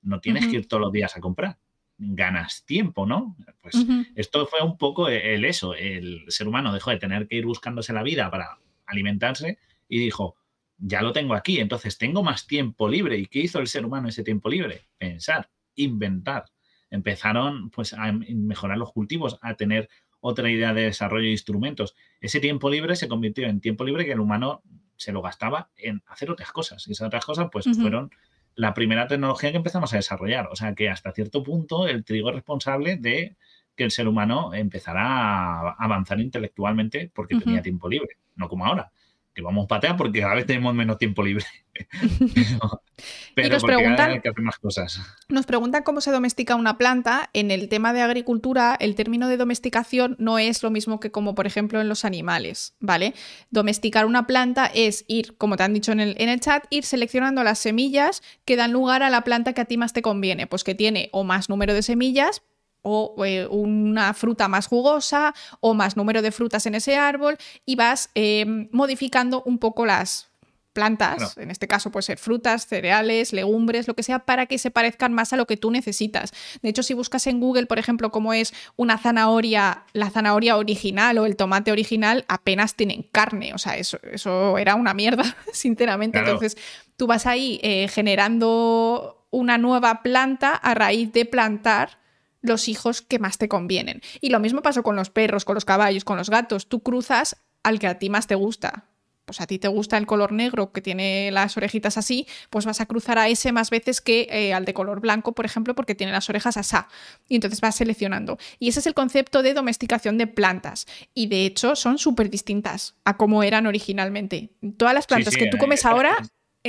No 0.00 0.20
tienes 0.20 0.46
que 0.46 0.56
ir 0.56 0.68
todos 0.68 0.80
los 0.80 0.92
días 0.92 1.16
a 1.16 1.20
comprar. 1.20 1.58
Ganas 1.98 2.64
tiempo, 2.64 3.06
¿no? 3.06 3.36
Pues 3.60 3.76
esto 4.14 4.46
fue 4.46 4.62
un 4.62 4.78
poco 4.78 5.08
el 5.08 5.44
eso. 5.44 5.74
El 5.74 6.24
ser 6.28 6.48
humano 6.48 6.72
dejó 6.72 6.90
de 6.90 6.98
tener 6.98 7.26
que 7.28 7.36
ir 7.36 7.44
buscándose 7.44 7.92
la 7.92 8.02
vida 8.02 8.30
para 8.30 8.58
alimentarse 8.86 9.58
y 9.88 9.98
dijo, 9.98 10.36
ya 10.78 11.02
lo 11.02 11.12
tengo 11.12 11.34
aquí, 11.34 11.60
entonces 11.60 11.98
tengo 11.98 12.22
más 12.22 12.46
tiempo 12.46 12.88
libre. 12.88 13.18
¿Y 13.18 13.26
qué 13.26 13.40
hizo 13.40 13.58
el 13.60 13.66
ser 13.66 13.84
humano 13.84 14.08
ese 14.08 14.24
tiempo 14.24 14.48
libre? 14.48 14.86
Pensar, 14.98 15.50
inventar. 15.74 16.46
Empezaron 16.90 17.70
pues 17.70 17.92
a 17.94 18.12
mejorar 18.12 18.78
los 18.78 18.92
cultivos, 18.92 19.38
a 19.42 19.54
tener 19.54 19.88
otra 20.20 20.50
idea 20.50 20.72
de 20.72 20.82
desarrollo 20.82 21.26
de 21.26 21.32
instrumentos. 21.32 21.94
Ese 22.20 22.40
tiempo 22.40 22.70
libre 22.70 22.96
se 22.96 23.08
convirtió 23.08 23.46
en 23.46 23.60
tiempo 23.60 23.84
libre 23.84 24.04
que 24.04 24.12
el 24.12 24.20
humano 24.20 24.62
se 25.02 25.12
lo 25.12 25.22
gastaba 25.22 25.70
en 25.76 26.02
hacer 26.06 26.30
otras 26.30 26.52
cosas. 26.52 26.86
Y 26.88 26.92
esas 26.92 27.06
otras 27.06 27.24
cosas, 27.24 27.48
pues, 27.50 27.66
fueron 27.80 28.10
la 28.54 28.74
primera 28.74 29.06
tecnología 29.06 29.50
que 29.50 29.56
empezamos 29.56 29.92
a 29.92 29.96
desarrollar. 29.96 30.48
O 30.50 30.56
sea 30.56 30.74
que 30.74 30.88
hasta 30.88 31.12
cierto 31.12 31.42
punto 31.42 31.86
el 31.86 32.04
trigo 32.04 32.28
es 32.30 32.36
responsable 32.36 32.96
de 32.96 33.36
que 33.74 33.84
el 33.84 33.90
ser 33.90 34.06
humano 34.06 34.52
empezara 34.54 35.02
a 35.02 35.76
avanzar 35.78 36.20
intelectualmente 36.20 37.10
porque 37.14 37.38
tenía 37.38 37.62
tiempo 37.62 37.88
libre, 37.88 38.18
no 38.36 38.48
como 38.48 38.66
ahora 38.66 38.92
que 39.34 39.42
vamos 39.42 39.64
a 39.64 39.68
patear 39.68 39.96
porque 39.96 40.20
cada 40.20 40.34
vez 40.34 40.46
tenemos 40.46 40.74
menos 40.74 40.98
tiempo 40.98 41.22
libre. 41.22 41.44
pero, 43.34 43.48
nos 43.48 43.64
preguntan, 43.64 44.10
hay 44.10 44.20
que 44.20 44.28
hacer 44.28 44.42
más 44.42 44.58
cosas. 44.58 45.00
Nos 45.28 45.46
preguntan 45.46 45.82
cómo 45.82 46.00
se 46.00 46.10
domestica 46.10 46.54
una 46.54 46.76
planta. 46.78 47.30
En 47.32 47.50
el 47.50 47.68
tema 47.68 47.92
de 47.92 48.02
agricultura, 48.02 48.76
el 48.78 48.94
término 48.94 49.28
de 49.28 49.36
domesticación 49.36 50.16
no 50.18 50.38
es 50.38 50.62
lo 50.62 50.70
mismo 50.70 51.00
que 51.00 51.10
como, 51.10 51.34
por 51.34 51.46
ejemplo, 51.46 51.80
en 51.80 51.88
los 51.88 52.04
animales, 52.04 52.74
¿vale? 52.80 53.14
Domesticar 53.50 54.06
una 54.06 54.26
planta 54.26 54.66
es 54.66 55.04
ir, 55.08 55.36
como 55.36 55.56
te 55.56 55.62
han 55.62 55.74
dicho 55.74 55.92
en 55.92 56.00
el, 56.00 56.14
en 56.18 56.28
el 56.28 56.40
chat, 56.40 56.64
ir 56.70 56.84
seleccionando 56.84 57.42
las 57.42 57.58
semillas 57.58 58.22
que 58.44 58.56
dan 58.56 58.72
lugar 58.72 59.02
a 59.02 59.10
la 59.10 59.22
planta 59.24 59.52
que 59.52 59.62
a 59.62 59.64
ti 59.64 59.76
más 59.76 59.92
te 59.92 60.02
conviene, 60.02 60.46
pues 60.46 60.64
que 60.64 60.74
tiene 60.74 61.08
o 61.12 61.24
más 61.24 61.48
número 61.48 61.74
de 61.74 61.82
semillas, 61.82 62.42
o 62.82 63.24
eh, 63.24 63.46
una 63.46 64.12
fruta 64.14 64.48
más 64.48 64.66
jugosa 64.66 65.34
o 65.60 65.74
más 65.74 65.96
número 65.96 66.22
de 66.22 66.32
frutas 66.32 66.66
en 66.66 66.74
ese 66.74 66.96
árbol 66.96 67.38
y 67.64 67.76
vas 67.76 68.10
em, 68.14 68.68
modificando 68.72 69.42
un 69.44 69.58
poco 69.58 69.86
las, 69.86 70.32
plantas, 70.72 71.36
en 71.36 71.50
este 71.50 71.68
caso 71.68 71.90
puede 71.90 72.02
ser 72.02 72.18
frutas, 72.18 72.66
cereales, 72.66 73.32
legumbres, 73.32 73.88
lo 73.88 73.94
que 73.94 74.02
sea, 74.02 74.20
para 74.20 74.46
que 74.46 74.58
se 74.58 74.70
parezcan 74.70 75.12
más 75.12 75.32
a 75.32 75.36
lo 75.36 75.46
que 75.46 75.56
tú 75.56 75.70
necesitas. 75.70 76.32
De 76.62 76.68
hecho, 76.68 76.82
si 76.82 76.94
buscas 76.94 77.26
en 77.26 77.40
Google, 77.40 77.66
por 77.66 77.78
ejemplo, 77.78 78.10
cómo 78.10 78.32
es 78.32 78.54
una 78.76 78.98
zanahoria, 78.98 79.84
la 79.92 80.10
zanahoria 80.10 80.56
original 80.56 81.18
o 81.18 81.26
el 81.26 81.36
tomate 81.36 81.72
original, 81.72 82.24
apenas 82.28 82.74
tienen 82.74 83.02
carne. 83.02 83.52
O 83.54 83.58
sea, 83.58 83.76
eso, 83.76 83.98
eso 84.10 84.56
era 84.58 84.74
una 84.74 84.94
mierda, 84.94 85.36
sinceramente. 85.52 86.18
Entonces, 86.18 86.56
tú 86.96 87.06
vas 87.06 87.26
ahí 87.26 87.60
eh, 87.62 87.88
generando 87.88 89.26
una 89.30 89.58
nueva 89.58 90.02
planta 90.02 90.54
a 90.54 90.74
raíz 90.74 91.12
de 91.12 91.24
plantar 91.24 92.01
los 92.42 92.68
hijos 92.68 93.02
que 93.02 93.18
más 93.18 93.38
te 93.38 93.48
convienen. 93.48 94.02
Y 94.20 94.30
lo 94.30 94.40
mismo 94.40 94.62
pasó 94.62 94.82
con 94.82 94.96
los 94.96 95.10
perros, 95.10 95.44
con 95.44 95.54
los 95.54 95.64
caballos, 95.64 96.04
con 96.04 96.18
los 96.18 96.30
gatos. 96.30 96.68
Tú 96.68 96.80
cruzas 96.80 97.36
al 97.62 97.78
que 97.78 97.86
a 97.86 97.98
ti 97.98 98.10
más 98.10 98.26
te 98.26 98.34
gusta 98.34 98.84
pues 99.24 99.40
a 99.40 99.46
ti 99.46 99.58
te 99.58 99.68
gusta 99.68 99.96
el 99.98 100.06
color 100.06 100.32
negro 100.32 100.72
que 100.72 100.80
tiene 100.80 101.30
las 101.30 101.56
orejitas 101.56 101.96
así, 101.96 102.26
pues 102.50 102.66
vas 102.66 102.80
a 102.80 102.86
cruzar 102.86 103.18
a 103.18 103.28
ese 103.28 103.52
más 103.52 103.70
veces 103.70 104.00
que 104.00 104.26
eh, 104.30 104.52
al 104.52 104.64
de 104.64 104.74
color 104.74 105.00
blanco, 105.00 105.32
por 105.32 105.46
ejemplo, 105.46 105.74
porque 105.74 105.94
tiene 105.94 106.12
las 106.12 106.28
orejas 106.28 106.56
asá. 106.56 106.88
Y 107.28 107.36
entonces 107.36 107.60
vas 107.60 107.76
seleccionando. 107.76 108.38
Y 108.58 108.68
ese 108.68 108.80
es 108.80 108.86
el 108.86 108.94
concepto 108.94 109.42
de 109.42 109.54
domesticación 109.54 110.18
de 110.18 110.26
plantas. 110.26 110.86
Y 111.14 111.28
de 111.28 111.46
hecho 111.46 111.76
son 111.76 111.98
súper 111.98 112.30
distintas 112.30 112.94
a 113.04 113.16
como 113.16 113.42
eran 113.42 113.66
originalmente. 113.66 114.50
Todas 114.76 114.94
las 114.94 115.06
plantas 115.06 115.36
que 115.36 115.46
tú 115.46 115.58
comes 115.58 115.86
ahora 115.86 116.16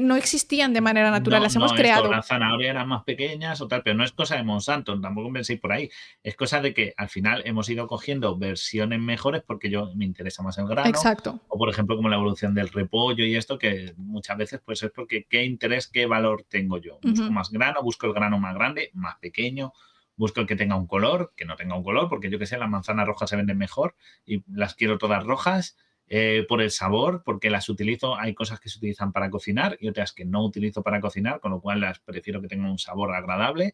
no 0.02 0.16
existían 0.16 0.74
de 0.74 0.82
manera 0.82 1.12
natural, 1.12 1.44
las 1.44 1.56
hemos 1.56 1.74
creado. 1.74 2.10
las 2.10 2.28
zanahorias 2.28 2.72
eran 2.72 2.88
más 2.88 3.04
pequeñas 3.04 3.62
o 3.62 3.68
tal, 3.68 3.84
pero 3.84 3.96
no 3.96 4.04
es 4.04 4.12
cosa 4.12 4.36
de 4.36 4.44
Monsanto, 4.44 5.00
tampoco 5.00 5.32
penséis 5.32 5.60
por 5.60 5.72
ahí. 5.72 5.90
Es 6.24 6.36
cosa 6.36 6.62
de 6.62 6.74
que 6.74 6.94
al 6.98 7.10
final 7.10 7.44
hemos 7.46 7.70
ido 7.70 7.88
cogiendo 7.88 8.38
versiones 8.38 9.00
mejores 9.00 9.44
porque 9.46 9.70
yo 9.70 9.92
me 9.96 10.06
interesa 10.06 10.42
más 10.42 10.58
el 10.58 10.68
grano. 10.68 10.90
Exacto. 10.90 11.40
O 11.48 11.58
por 11.58 11.70
ejemplo, 11.70 11.96
como 11.96 12.10
la 12.10 12.16
evolución 12.16 12.56
del 12.56 12.70
repollo 12.70 13.24
y 13.24 13.36
esto, 13.36 13.60
que 13.60 13.94
muchas 13.98 14.38
veces 14.38 14.62
pues 14.66 14.82
es 14.82 14.92
porque 14.92 15.26
qué 15.30 15.44
interés, 15.44 15.88
qué 15.88 16.08
valor 16.08 16.46
tengo 16.50 16.78
yo. 16.80 17.00
Busco 17.04 17.32
más 17.32 17.52
grano, 17.52 17.84
busco 17.84 18.08
el 18.08 18.14
grano 18.14 18.40
más 18.40 18.56
grande, 18.56 18.90
más 18.94 19.18
pequeño, 19.20 19.74
busco 20.16 20.42
el 20.42 20.48
que 20.48 20.56
tenga 20.56 20.76
un 20.76 20.88
color, 20.88 21.34
que 21.36 21.46
no 21.46 21.56
tenga 21.56 21.76
un 21.76 21.84
color, 21.84 22.10
porque 22.10 22.32
yo 22.32 22.40
que 22.40 22.48
sé, 22.48 22.58
las 22.58 22.70
manzanas 22.70 23.06
rojas 23.06 23.30
se 23.30 23.36
venden 23.36 23.58
mejor 23.58 23.96
y 24.26 24.44
las 24.52 24.74
quiero 24.74 24.98
todas 24.98 25.24
rojas 25.24 25.78
eh, 26.10 26.46
por 26.48 26.62
el 26.62 26.70
sabor, 26.70 27.24
porque 27.26 27.50
las 27.50 27.70
utilizo, 27.70 28.18
hay 28.18 28.34
cosas 28.34 28.60
que 28.60 28.70
se 28.70 28.78
utilizan 28.78 29.12
para 29.14 29.30
cocinar 29.30 29.78
y 29.80 29.88
otras 29.88 30.12
que 30.12 30.26
no 30.26 30.44
utilizo 30.44 30.84
para 30.84 31.00
cocinar, 31.00 31.40
con 31.40 31.52
lo 31.52 31.62
cual 31.62 31.80
las 31.80 32.00
prefiero 32.00 32.42
que 32.42 32.48
tengan 32.48 32.70
un 32.70 32.78
sabor 32.78 33.16
agradable. 33.16 33.72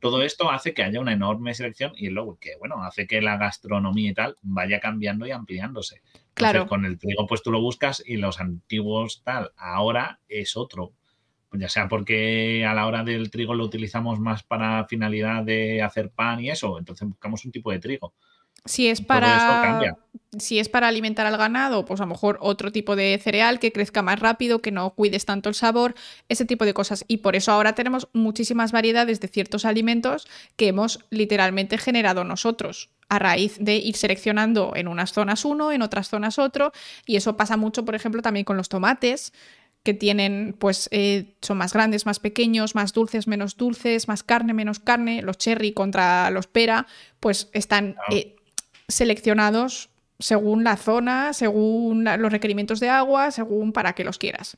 Todo 0.00 0.22
esto 0.22 0.50
hace 0.50 0.74
que 0.74 0.84
haya 0.84 1.00
una 1.00 1.12
enorme 1.12 1.54
selección 1.54 1.92
y 1.96 2.08
luego 2.08 2.38
que, 2.38 2.56
bueno, 2.58 2.82
hace 2.82 3.06
que 3.06 3.20
la 3.20 3.36
gastronomía 3.36 4.10
y 4.10 4.14
tal 4.14 4.36
vaya 4.42 4.80
cambiando 4.80 5.26
y 5.26 5.32
ampliándose. 5.32 6.02
claro. 6.34 6.66
con 6.66 6.84
el 6.84 6.98
trigo, 6.98 7.26
pues 7.26 7.42
tú 7.42 7.50
lo 7.50 7.60
buscas 7.60 8.02
y 8.06 8.16
los 8.16 8.40
antiguos 8.40 9.22
tal, 9.24 9.50
ahora 9.56 10.20
es 10.28 10.56
otro. 10.56 10.92
Pues 11.48 11.60
ya 11.60 11.68
sea 11.68 11.88
porque 11.88 12.64
a 12.64 12.72
la 12.72 12.86
hora 12.86 13.04
del 13.04 13.30
trigo 13.30 13.52
lo 13.52 13.64
utilizamos 13.64 14.18
más 14.18 14.42
para 14.42 14.86
finalidad 14.86 15.42
de 15.42 15.82
hacer 15.82 16.10
pan 16.10 16.40
y 16.40 16.48
eso, 16.48 16.78
entonces 16.78 17.06
buscamos 17.06 17.44
un 17.44 17.52
tipo 17.52 17.70
de 17.70 17.80
trigo. 17.80 18.14
Si 18.64 18.88
es 18.88 19.00
para 19.00 19.96
si 20.38 20.58
es 20.58 20.68
para 20.70 20.88
alimentar 20.88 21.26
al 21.26 21.36
ganado, 21.36 21.84
pues 21.84 22.00
a 22.00 22.04
lo 22.04 22.08
mejor 22.08 22.38
otro 22.40 22.72
tipo 22.72 22.96
de 22.96 23.20
cereal 23.22 23.58
que 23.58 23.70
crezca 23.70 24.00
más 24.00 24.18
rápido, 24.18 24.60
que 24.60 24.70
no 24.70 24.94
cuides 24.94 25.26
tanto 25.26 25.50
el 25.50 25.54
sabor, 25.54 25.94
ese 26.28 26.46
tipo 26.46 26.64
de 26.64 26.72
cosas. 26.72 27.04
Y 27.06 27.18
por 27.18 27.36
eso 27.36 27.52
ahora 27.52 27.74
tenemos 27.74 28.08
muchísimas 28.14 28.72
variedades 28.72 29.20
de 29.20 29.28
ciertos 29.28 29.66
alimentos 29.66 30.26
que 30.56 30.68
hemos 30.68 31.00
literalmente 31.10 31.76
generado 31.76 32.24
nosotros 32.24 32.90
a 33.10 33.18
raíz 33.18 33.58
de 33.60 33.76
ir 33.76 33.94
seleccionando 33.94 34.72
en 34.74 34.88
unas 34.88 35.12
zonas 35.12 35.44
uno, 35.44 35.70
en 35.70 35.82
otras 35.82 36.08
zonas 36.08 36.38
otro. 36.38 36.72
Y 37.04 37.16
eso 37.16 37.36
pasa 37.36 37.58
mucho, 37.58 37.84
por 37.84 37.94
ejemplo, 37.94 38.22
también 38.22 38.44
con 38.44 38.56
los 38.56 38.70
tomates 38.70 39.34
que 39.82 39.92
tienen, 39.92 40.54
pues, 40.58 40.88
eh, 40.92 41.34
son 41.42 41.58
más 41.58 41.74
grandes, 41.74 42.06
más 42.06 42.20
pequeños, 42.20 42.74
más 42.74 42.92
dulces, 42.94 43.26
menos 43.26 43.56
dulces, 43.56 44.08
más 44.08 44.22
carne, 44.22 44.54
menos 44.54 44.78
carne. 44.78 45.20
Los 45.20 45.36
cherry 45.36 45.72
contra 45.72 46.30
los 46.30 46.46
pera, 46.46 46.86
pues 47.20 47.50
están 47.52 47.96
eh, 48.10 48.36
seleccionados 48.94 49.90
según 50.18 50.64
la 50.64 50.76
zona, 50.76 51.32
según 51.32 52.04
los 52.04 52.32
requerimientos 52.32 52.80
de 52.80 52.88
agua, 52.88 53.30
según 53.30 53.72
para 53.72 53.94
qué 53.94 54.04
los 54.04 54.18
quieras. 54.18 54.56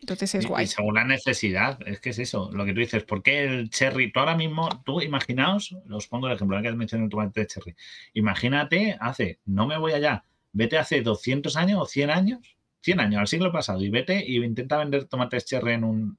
Entonces 0.00 0.34
es 0.34 0.46
guay. 0.46 0.64
Y 0.64 0.68
según 0.68 0.94
la 0.94 1.04
necesidad, 1.04 1.78
es 1.86 2.00
que 2.00 2.10
es 2.10 2.18
eso, 2.18 2.50
lo 2.52 2.64
que 2.64 2.72
tú 2.72 2.80
dices, 2.80 3.04
¿por 3.04 3.22
qué 3.22 3.44
el 3.44 3.68
cherry? 3.68 4.10
Tú 4.10 4.20
ahora 4.20 4.36
mismo, 4.36 4.68
tú 4.84 5.00
imaginaos, 5.02 5.76
os 5.90 6.06
pongo 6.06 6.26
el 6.28 6.34
ejemplo, 6.34 6.60
que 6.62 6.68
has 6.68 6.76
mencionado 6.76 7.04
el 7.04 7.10
tomate 7.10 7.40
de 7.40 7.46
cherry. 7.46 7.76
Imagínate, 8.14 8.96
hace, 8.98 9.40
no 9.44 9.66
me 9.66 9.76
voy 9.76 9.92
allá, 9.92 10.24
vete 10.52 10.78
hace 10.78 11.02
200 11.02 11.54
años 11.56 11.80
o 11.82 11.86
100 11.86 12.10
años, 12.10 12.56
100 12.82 13.00
años, 13.00 13.20
al 13.20 13.28
siglo 13.28 13.52
pasado, 13.52 13.82
y 13.82 13.90
vete 13.90 14.24
y 14.26 14.42
intenta 14.42 14.78
vender 14.78 15.04
tomates 15.04 15.44
cherry 15.44 15.72
en 15.72 15.84
un... 15.84 16.18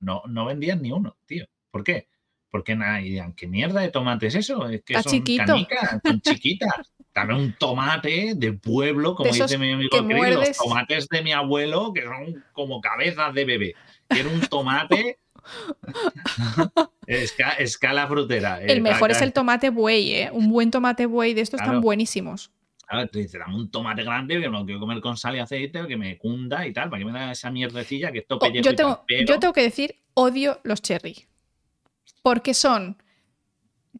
No, 0.00 0.22
no 0.26 0.46
vendían 0.46 0.80
ni 0.80 0.92
uno, 0.92 1.18
tío. 1.26 1.44
¿Por 1.70 1.84
qué? 1.84 2.08
Porque 2.50 2.74
nada, 2.74 3.00
¿qué 3.36 3.46
mierda 3.46 3.80
de 3.80 3.90
tomate 3.90 4.28
es 4.28 4.34
eso? 4.34 4.68
Es 4.68 4.82
que 4.82 4.94
son 5.02 5.12
chiquito. 5.12 5.54
son 6.04 6.20
chiquitas. 6.22 6.92
Dame 7.14 7.34
un 7.34 7.54
tomate 7.58 8.34
de 8.36 8.52
pueblo, 8.52 9.14
como 9.14 9.32
dice 9.32 9.58
mi 9.58 9.72
amigo 9.72 9.90
Chris, 10.06 10.34
los 10.34 10.56
tomates 10.56 11.08
de 11.08 11.22
mi 11.22 11.32
abuelo, 11.32 11.92
que 11.92 12.02
son 12.02 12.44
como 12.52 12.80
cabezas 12.80 13.34
de 13.34 13.44
bebé. 13.44 13.74
Quiero 14.08 14.30
un 14.30 14.40
tomate. 14.40 15.18
escala, 17.06 18.06
frutera. 18.06 18.62
El 18.62 18.80
mejor 18.80 19.10
es 19.10 19.20
el 19.20 19.32
tomate 19.32 19.70
buey, 19.70 20.12
¿eh? 20.12 20.30
Un 20.32 20.48
buen 20.48 20.70
tomate 20.70 21.06
buey 21.06 21.34
de 21.34 21.40
estos 21.40 21.60
están 21.60 21.80
buenísimos. 21.80 22.52
Claro, 22.86 23.06
te 23.08 23.18
dice, 23.18 23.38
dame 23.38 23.54
un 23.54 23.70
tomate 23.70 24.02
grande 24.02 24.40
que 24.40 24.48
no 24.48 24.64
quiero 24.64 24.80
comer 24.80 25.00
con 25.00 25.16
sal 25.18 25.36
y 25.36 25.40
aceite, 25.40 25.86
que 25.86 25.96
me 25.98 26.16
cunda 26.16 26.66
y 26.66 26.72
tal, 26.72 26.88
para 26.88 27.00
que 27.00 27.04
me 27.04 27.12
da 27.12 27.32
esa 27.32 27.50
mierdecilla 27.50 28.10
que 28.10 28.20
esto 28.20 28.38
oh, 28.40 28.48
yo, 28.48 28.74
tengo, 28.74 29.04
yo 29.26 29.38
tengo 29.38 29.52
que 29.52 29.60
decir, 29.62 29.96
odio 30.14 30.60
los 30.64 30.80
cherry. 30.80 31.26
Porque 32.28 32.52
son 32.52 32.98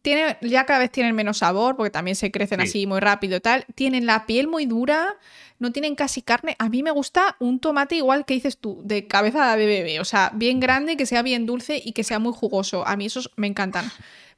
tiene, 0.03 0.37
ya 0.41 0.67
cada 0.67 0.77
vez 0.77 0.91
tienen 0.91 1.15
menos 1.15 1.39
sabor, 1.39 1.75
porque 1.75 1.89
también 1.89 2.15
se 2.15 2.31
crecen 2.31 2.61
así 2.61 2.85
muy 2.85 2.99
rápido 2.99 3.37
y 3.37 3.39
tal. 3.39 3.65
Tienen 3.73 4.05
la 4.05 4.27
piel 4.27 4.47
muy 4.47 4.67
dura, 4.67 5.15
no 5.57 5.71
tienen 5.71 5.95
casi 5.95 6.21
carne. 6.21 6.55
A 6.59 6.69
mí 6.69 6.83
me 6.83 6.91
gusta 6.91 7.35
un 7.39 7.59
tomate 7.59 7.95
igual 7.95 8.25
que 8.25 8.35
dices 8.35 8.59
tú, 8.59 8.81
de 8.85 9.07
cabeza 9.07 9.57
de 9.57 9.65
bebé. 9.65 9.99
O 9.99 10.05
sea, 10.05 10.31
bien 10.35 10.59
grande, 10.59 10.95
que 10.95 11.07
sea 11.07 11.23
bien 11.23 11.47
dulce 11.47 11.81
y 11.83 11.93
que 11.93 12.03
sea 12.03 12.19
muy 12.19 12.31
jugoso. 12.31 12.85
A 12.87 12.95
mí 12.97 13.07
esos 13.07 13.31
me 13.35 13.47
encantan. 13.47 13.91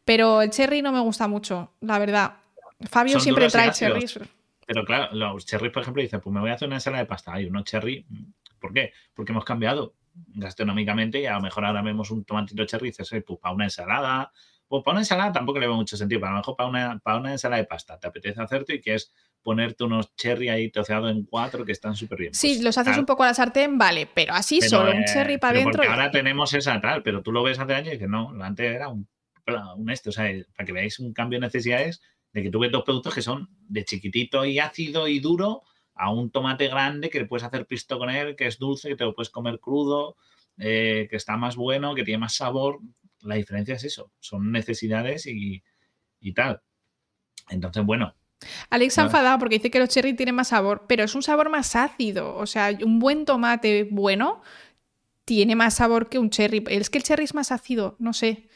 Pero 0.05 0.41
el 0.41 0.51
cherry 0.51 0.81
no 0.81 0.93
me 0.93 1.01
gusta 1.01 1.27
mucho, 1.27 1.73
la 1.81 1.99
verdad. 1.99 2.37
Fabio 2.89 3.19
siempre 3.19 3.49
trae 3.49 3.71
cherries. 3.73 4.19
Pero 4.65 4.85
claro, 4.85 5.13
los 5.13 5.45
cherries, 5.45 5.73
por 5.73 5.81
ejemplo, 5.81 6.01
dicen, 6.01 6.21
pues 6.21 6.33
me 6.33 6.39
voy 6.39 6.49
a 6.49 6.53
hacer 6.53 6.69
una 6.69 6.77
ensalada 6.77 7.03
de 7.03 7.07
pasta. 7.09 7.33
Hay 7.33 7.45
unos 7.45 7.65
cherry. 7.65 8.05
¿Por 8.57 8.71
qué? 8.71 8.93
Porque 9.13 9.33
hemos 9.33 9.43
cambiado 9.43 9.93
gastronómicamente 10.13 11.21
y 11.21 11.25
a 11.25 11.33
lo 11.33 11.41
mejor 11.41 11.65
ahora 11.65 11.81
vemos 11.81 12.11
un 12.11 12.23
tomatito 12.23 12.65
cherry 12.65 12.87
y 12.87 12.91
dices, 12.91 13.09
pues 13.25 13.39
para 13.39 13.55
una 13.55 13.65
ensalada 13.65 14.31
pues 14.71 14.85
para 14.85 14.93
una 14.93 15.01
ensalada 15.01 15.33
tampoco 15.33 15.59
le 15.59 15.67
veo 15.67 15.75
mucho 15.75 15.97
sentido, 15.97 16.21
pero 16.21 16.29
a 16.29 16.31
lo 16.31 16.37
mejor 16.37 16.55
para 16.55 16.69
una, 16.69 16.99
para 16.99 17.17
una 17.17 17.33
ensalada 17.33 17.61
de 17.61 17.67
pasta 17.67 17.99
te 17.99 18.07
apetece 18.07 18.41
hacerte 18.41 18.75
y 18.75 18.81
que 18.81 18.93
es 18.93 19.11
ponerte 19.43 19.83
unos 19.83 20.15
cherry 20.15 20.47
ahí 20.47 20.71
troceados 20.71 21.11
en 21.11 21.25
cuatro 21.25 21.65
que 21.65 21.73
están 21.73 21.93
súper 21.93 22.19
bien. 22.19 22.33
Sí, 22.33 22.61
los 22.61 22.77
haces 22.77 22.97
un 22.97 23.05
poco 23.05 23.23
a 23.23 23.27
la 23.27 23.33
sartén, 23.33 23.77
vale, 23.77 24.07
pero 24.13 24.33
así 24.33 24.61
solo, 24.61 24.91
un 24.91 25.03
cherry 25.03 25.37
para 25.37 25.59
adentro. 25.59 25.83
Ahora 25.83 26.09
tenemos 26.09 26.53
esa 26.53 26.79
tal, 26.79 27.03
pero 27.03 27.21
tú 27.21 27.33
lo 27.33 27.43
ves 27.43 27.59
hace 27.59 27.73
años 27.73 27.89
y 27.89 27.91
dices, 27.91 28.07
no, 28.07 28.31
antes 28.41 28.73
era 28.73 28.87
un, 28.87 29.09
un 29.75 29.89
este, 29.89 30.07
o 30.07 30.13
sea, 30.13 30.31
para 30.55 30.65
que 30.65 30.71
veáis 30.71 30.99
un 30.99 31.11
cambio 31.11 31.37
de 31.37 31.47
necesidades 31.47 32.01
de 32.31 32.41
que 32.41 32.49
tú 32.49 32.59
ves 32.59 32.71
dos 32.71 32.83
productos 32.85 33.13
que 33.13 33.21
son 33.21 33.49
de 33.67 33.83
chiquitito 33.83 34.45
y 34.45 34.59
ácido 34.59 35.09
y 35.09 35.19
duro 35.19 35.63
a 36.01 36.11
un 36.11 36.31
tomate 36.31 36.67
grande 36.67 37.09
que 37.09 37.19
le 37.19 37.25
puedes 37.25 37.43
hacer 37.43 37.65
pisto 37.65 37.99
con 37.99 38.09
él, 38.09 38.35
que 38.35 38.47
es 38.47 38.57
dulce, 38.57 38.89
que 38.89 38.95
te 38.95 39.05
lo 39.05 39.13
puedes 39.13 39.29
comer 39.29 39.59
crudo, 39.59 40.17
eh, 40.57 41.07
que 41.09 41.15
está 41.15 41.37
más 41.37 41.55
bueno, 41.55 41.93
que 41.93 42.03
tiene 42.03 42.17
más 42.17 42.35
sabor 42.35 42.79
la 43.23 43.35
diferencia 43.35 43.75
es 43.75 43.83
eso, 43.83 44.11
son 44.19 44.51
necesidades 44.51 45.25
y, 45.27 45.63
tal. 46.33 46.61
Entonces, 47.49 47.83
bueno. 47.83 48.15
Alex 48.69 48.97
ha 48.97 49.03
enfadado 49.03 49.37
porque 49.37 49.55
dice 49.55 49.69
que 49.69 49.79
los 49.79 49.89
cherry 49.89 50.15
tienen 50.15 50.35
más 50.35 50.49
sabor, 50.49 50.85
pero 50.87 51.03
es 51.03 51.13
un 51.13 51.21
sabor 51.21 51.49
más 51.49 51.75
ácido. 51.75 52.35
O 52.35 52.47
sea, 52.47 52.75
un 52.83 52.99
buen 52.99 53.25
tomate 53.25 53.87
bueno 53.89 54.41
tiene 55.25 55.55
más 55.55 55.75
sabor 55.75 56.09
que 56.09 56.17
un 56.17 56.29
cherry. 56.29 56.63
Es 56.67 56.89
que 56.89 56.97
el 56.97 57.03
cherry 57.03 57.25
es 57.25 57.35
más 57.35 57.51
ácido, 57.51 57.95
no 57.99 58.13
sé. 58.13 58.49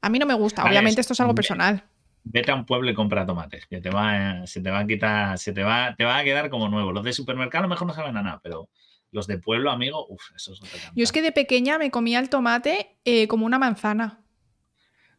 A 0.00 0.08
mí 0.08 0.18
no 0.18 0.26
me 0.26 0.34
gusta. 0.34 0.64
Obviamente 0.64 1.00
esto 1.00 1.12
es 1.12 1.20
algo 1.20 1.34
personal. 1.34 1.84
Vete 2.28 2.50
a 2.50 2.56
un 2.56 2.66
pueblo 2.66 2.90
y 2.90 2.94
compra 2.94 3.24
tomates, 3.24 3.66
que 3.66 3.80
te 3.80 3.88
va, 3.88 4.46
se 4.46 4.60
te 4.60 4.70
va 4.70 4.80
a 4.80 4.86
quitar, 4.86 5.38
se 5.38 5.52
te 5.52 5.62
va, 5.62 5.94
te 5.96 6.04
va 6.04 6.18
a 6.18 6.24
quedar 6.24 6.50
como 6.50 6.68
nuevo. 6.68 6.92
Los 6.92 7.04
de 7.04 7.12
supermercado 7.12 7.64
a 7.64 7.66
lo 7.66 7.70
mejor 7.70 7.86
no 7.86 7.94
saben 7.94 8.16
a 8.16 8.22
nada, 8.22 8.40
pero 8.42 8.68
los 9.12 9.26
de 9.28 9.38
pueblo, 9.38 9.70
amigo, 9.70 10.06
uff, 10.08 10.32
eso 10.34 10.52
es 10.52 10.60
otra 10.60 10.92
Yo 10.94 11.04
es 11.04 11.12
que 11.12 11.22
de 11.22 11.30
pequeña 11.30 11.78
me 11.78 11.90
comía 11.90 12.18
el 12.18 12.28
tomate 12.28 12.98
eh, 13.04 13.28
como 13.28 13.46
una 13.46 13.58
manzana. 13.58 14.24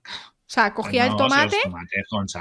O 0.06 0.50
sea, 0.50 0.74
cogía 0.74 1.06
el 1.06 1.16
tomate 1.16 1.58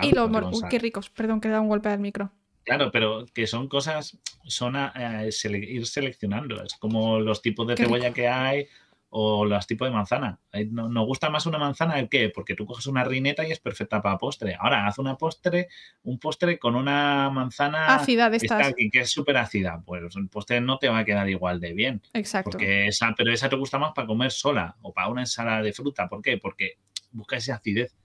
y 0.02 0.12
lo 0.12 0.26
Uy, 0.26 0.62
qué 0.68 0.78
ricos. 0.78 1.10
Perdón, 1.10 1.40
que 1.40 1.48
he 1.48 1.50
dado 1.50 1.62
un 1.62 1.68
golpe 1.68 1.88
al 1.88 1.98
micro. 1.98 2.32
Claro, 2.62 2.90
pero 2.92 3.26
que 3.32 3.46
son 3.46 3.68
cosas, 3.68 4.18
son 4.44 4.76
a, 4.76 5.24
ir 5.24 5.86
seleccionando. 5.86 6.62
Es 6.62 6.74
como 6.74 7.20
los 7.20 7.42
tipos 7.42 7.66
de 7.66 7.76
cebolla 7.76 8.12
que 8.12 8.28
hay, 8.28 8.66
o 9.08 9.44
los 9.44 9.66
tipos 9.66 9.88
de 9.88 9.94
manzana. 9.94 10.40
Nos 10.70 11.06
gusta 11.06 11.30
más 11.30 11.46
una 11.46 11.58
manzana 11.58 11.98
el 11.98 12.08
qué, 12.08 12.30
porque 12.30 12.54
tú 12.54 12.66
coges 12.66 12.86
una 12.86 13.04
rineta 13.04 13.46
y 13.46 13.52
es 13.52 13.60
perfecta 13.60 14.02
para 14.02 14.18
postre. 14.18 14.56
Ahora, 14.58 14.86
haz 14.86 14.98
una 14.98 15.16
postre, 15.16 15.68
un 16.02 16.18
postre 16.18 16.58
con 16.58 16.74
una 16.74 17.30
manzana 17.30 17.94
ácida 17.94 18.28
de 18.30 18.38
estas. 18.38 18.74
que 18.74 19.00
es 19.00 19.10
súper 19.10 19.36
ácida. 19.36 19.82
Pues 19.84 20.16
el 20.16 20.28
postre 20.28 20.60
no 20.60 20.78
te 20.78 20.88
va 20.88 20.98
a 20.98 21.04
quedar 21.04 21.28
igual 21.28 21.60
de 21.60 21.72
bien. 21.72 22.02
Exacto. 22.12 22.52
Porque 22.52 22.88
esa, 22.88 23.14
pero 23.16 23.32
esa 23.32 23.48
te 23.48 23.56
gusta 23.56 23.78
más 23.78 23.92
para 23.94 24.06
comer 24.06 24.30
sola 24.30 24.76
o 24.82 24.92
para 24.92 25.08
una 25.08 25.22
ensalada 25.22 25.62
de 25.62 25.72
fruta. 25.72 26.08
¿Por 26.08 26.22
qué? 26.22 26.38
Porque 26.38 26.78
busca 27.12 27.36
esa 27.36 27.54
acidez. 27.54 27.96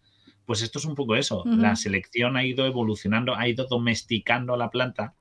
Pues 0.46 0.62
esto 0.62 0.80
es 0.80 0.86
un 0.86 0.96
poco 0.96 1.16
eso. 1.16 1.44
La 1.46 1.76
selección 1.76 2.36
ha 2.36 2.44
ido 2.44 2.66
evolucionando, 2.66 3.36
ha 3.36 3.48
ido 3.48 3.68
domesticando 3.68 4.58
la 4.58 4.70
planta 4.70 5.16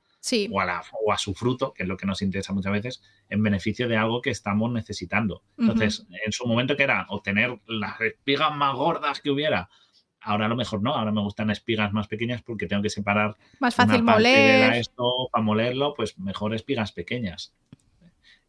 o, 0.51 1.13
a 1.13 1.19
su 1.19 1.35
fruto, 1.35 1.73
que 1.73 1.85
es 1.85 1.89
lo 1.89 1.97
que 1.97 2.07
nos 2.07 2.23
interesa 2.23 2.53
muchas 2.53 2.73
veces, 2.73 3.03
en 3.29 3.43
beneficio 3.43 3.89
de 3.89 3.97
algo 3.97 4.21
que 4.21 4.31
estamos 4.31 4.71
necesitando. 4.71 5.43
Entonces, 5.59 6.07
en 6.25 6.33
su 6.33 6.47
momento 6.47 6.77
que 6.77 6.83
era 6.83 7.07
obtener 7.09 7.59
las 7.67 8.01
espigas 8.01 8.55
más 8.55 8.75
gordas 8.75 9.21
que 9.21 9.31
hubiera, 9.31 9.69
ahora 10.21 10.47
a 10.47 10.49
lo 10.49 10.57
mejor 10.57 10.83
no, 10.83 10.95
ahora 10.95 11.13
me 11.13 11.23
gustan 11.23 11.51
espigas 11.51 11.93
más 11.93 12.07
pequeñas 12.09 12.43
porque 12.43 12.67
tengo 12.67 12.83
que 12.83 12.91
separar 12.91 13.37
más 13.59 13.75
fácil 13.75 14.03
moler 14.03 14.75
esto 14.75 15.29
para 15.33 15.43
molerlo, 15.43 15.95
pues 15.95 16.19
mejor 16.19 16.55
espigas 16.55 16.93
pequeñas. 16.93 17.55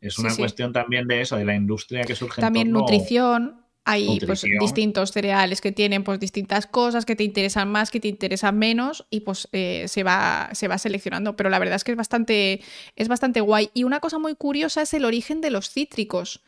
Es 0.02 0.18
una 0.18 0.36
cuestión 0.36 0.74
también 0.74 1.08
de 1.08 1.22
eso, 1.22 1.38
de 1.38 1.46
la 1.46 1.56
industria 1.56 2.04
que 2.04 2.16
surge. 2.16 2.42
También 2.42 2.72
nutrición. 2.72 3.61
Hay 3.84 4.20
pues, 4.20 4.44
distintos 4.60 5.12
cereales 5.12 5.60
que 5.60 5.72
tienen 5.72 6.04
pues, 6.04 6.20
distintas 6.20 6.68
cosas 6.68 7.04
que 7.06 7.16
te 7.16 7.24
interesan 7.24 7.72
más, 7.72 7.90
que 7.90 8.00
te 8.00 8.08
interesan 8.08 8.58
menos 8.58 9.08
y 9.10 9.22
pues 9.22 9.48
eh, 9.54 9.86
se, 9.88 10.04
va, 10.04 10.50
se 10.54 10.68
va 10.68 10.78
seleccionando. 10.78 11.36
Pero 11.36 11.50
la 11.50 11.58
verdad 11.58 11.76
es 11.76 11.84
que 11.84 11.92
es 11.92 11.98
bastante, 11.98 12.62
es 12.96 13.08
bastante 13.08 13.42
guay. 13.42 13.72
Y 13.74 13.84
una 13.84 14.00
cosa 14.00 14.20
muy 14.20 14.36
curiosa 14.36 14.84
es 14.84 14.94
el 14.94 15.06
origen 15.06 15.42
de 15.42 15.50
los 15.50 15.70
cítricos. 15.70 16.42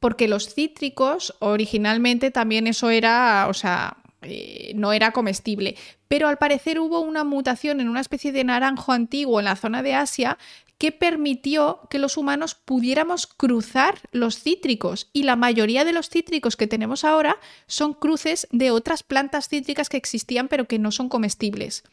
Porque 0.00 0.28
los 0.28 0.52
cítricos 0.52 1.34
originalmente 1.40 2.30
también 2.30 2.66
eso 2.66 2.90
era, 2.90 3.46
o 3.48 3.54
sea, 3.54 3.98
eh, 4.22 4.72
no 4.74 4.92
era 4.92 5.12
comestible. 5.12 5.76
Pero 6.08 6.26
al 6.26 6.38
parecer 6.38 6.80
hubo 6.80 7.00
una 7.00 7.22
mutación 7.22 7.80
en 7.80 7.88
una 7.88 8.00
especie 8.00 8.32
de 8.32 8.44
naranjo 8.44 8.92
antiguo 8.92 9.38
en 9.38 9.44
la 9.44 9.56
zona 9.56 9.82
de 9.82 9.94
Asia 9.94 10.38
que 10.80 10.92
permitió 10.92 11.80
que 11.90 11.98
los 11.98 12.16
humanos 12.16 12.54
pudiéramos 12.54 13.26
cruzar 13.26 13.98
los 14.12 14.38
cítricos 14.38 15.10
y 15.12 15.24
la 15.24 15.36
mayoría 15.36 15.84
de 15.84 15.92
los 15.92 16.08
cítricos 16.08 16.56
que 16.56 16.66
tenemos 16.66 17.04
ahora 17.04 17.36
son 17.66 17.92
cruces 17.92 18.48
de 18.50 18.70
otras 18.70 19.02
plantas 19.02 19.50
cítricas 19.50 19.90
que 19.90 19.98
existían 19.98 20.48
pero 20.48 20.64
que 20.64 20.78
no 20.78 20.90
son 20.90 21.10
comestibles. 21.10 21.84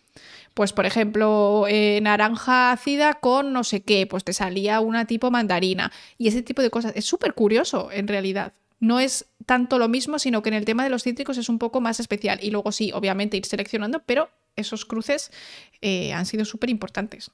Pues 0.54 0.72
por 0.72 0.86
ejemplo, 0.86 1.66
eh, 1.68 2.00
naranja 2.02 2.72
ácida 2.72 3.16
con 3.16 3.52
no 3.52 3.66
sé 3.66 3.82
qué, 3.82 4.08
pues 4.08 4.24
te 4.24 4.32
salía 4.32 4.80
una 4.80 5.04
tipo 5.04 5.32
mandarina 5.32 5.92
y 6.18 6.30
ese 6.30 6.42
tipo 6.42 6.62
de 6.62 6.70
cosas. 6.70 6.94
Es 6.96 7.04
súper 7.04 7.34
curioso 7.34 7.90
en 7.92 8.08
realidad. 8.08 8.54
No 8.80 9.02
es 9.02 9.26
tanto 9.46 9.80
lo 9.80 9.90
mismo, 9.90 10.18
sino 10.18 10.42
que 10.42 10.48
en 10.48 10.56
el 10.56 10.64
tema 10.64 10.86
de 10.86 10.92
los 10.92 11.04
cítricos 11.04 11.38
es 11.38 11.50
un 11.50 11.60
poco 11.60 11.82
más 11.82 12.00
especial. 12.00 12.40
Y 12.42 12.52
luego 12.52 12.72
sí, 12.72 12.94
obviamente 12.94 13.36
ir 13.36 13.46
seleccionando, 13.46 14.02
pero 14.06 14.30
esos 14.56 14.86
cruces 14.86 15.30
eh, 15.82 16.14
han 16.14 16.26
sido 16.26 16.46
súper 16.46 16.70
importantes. 16.70 17.32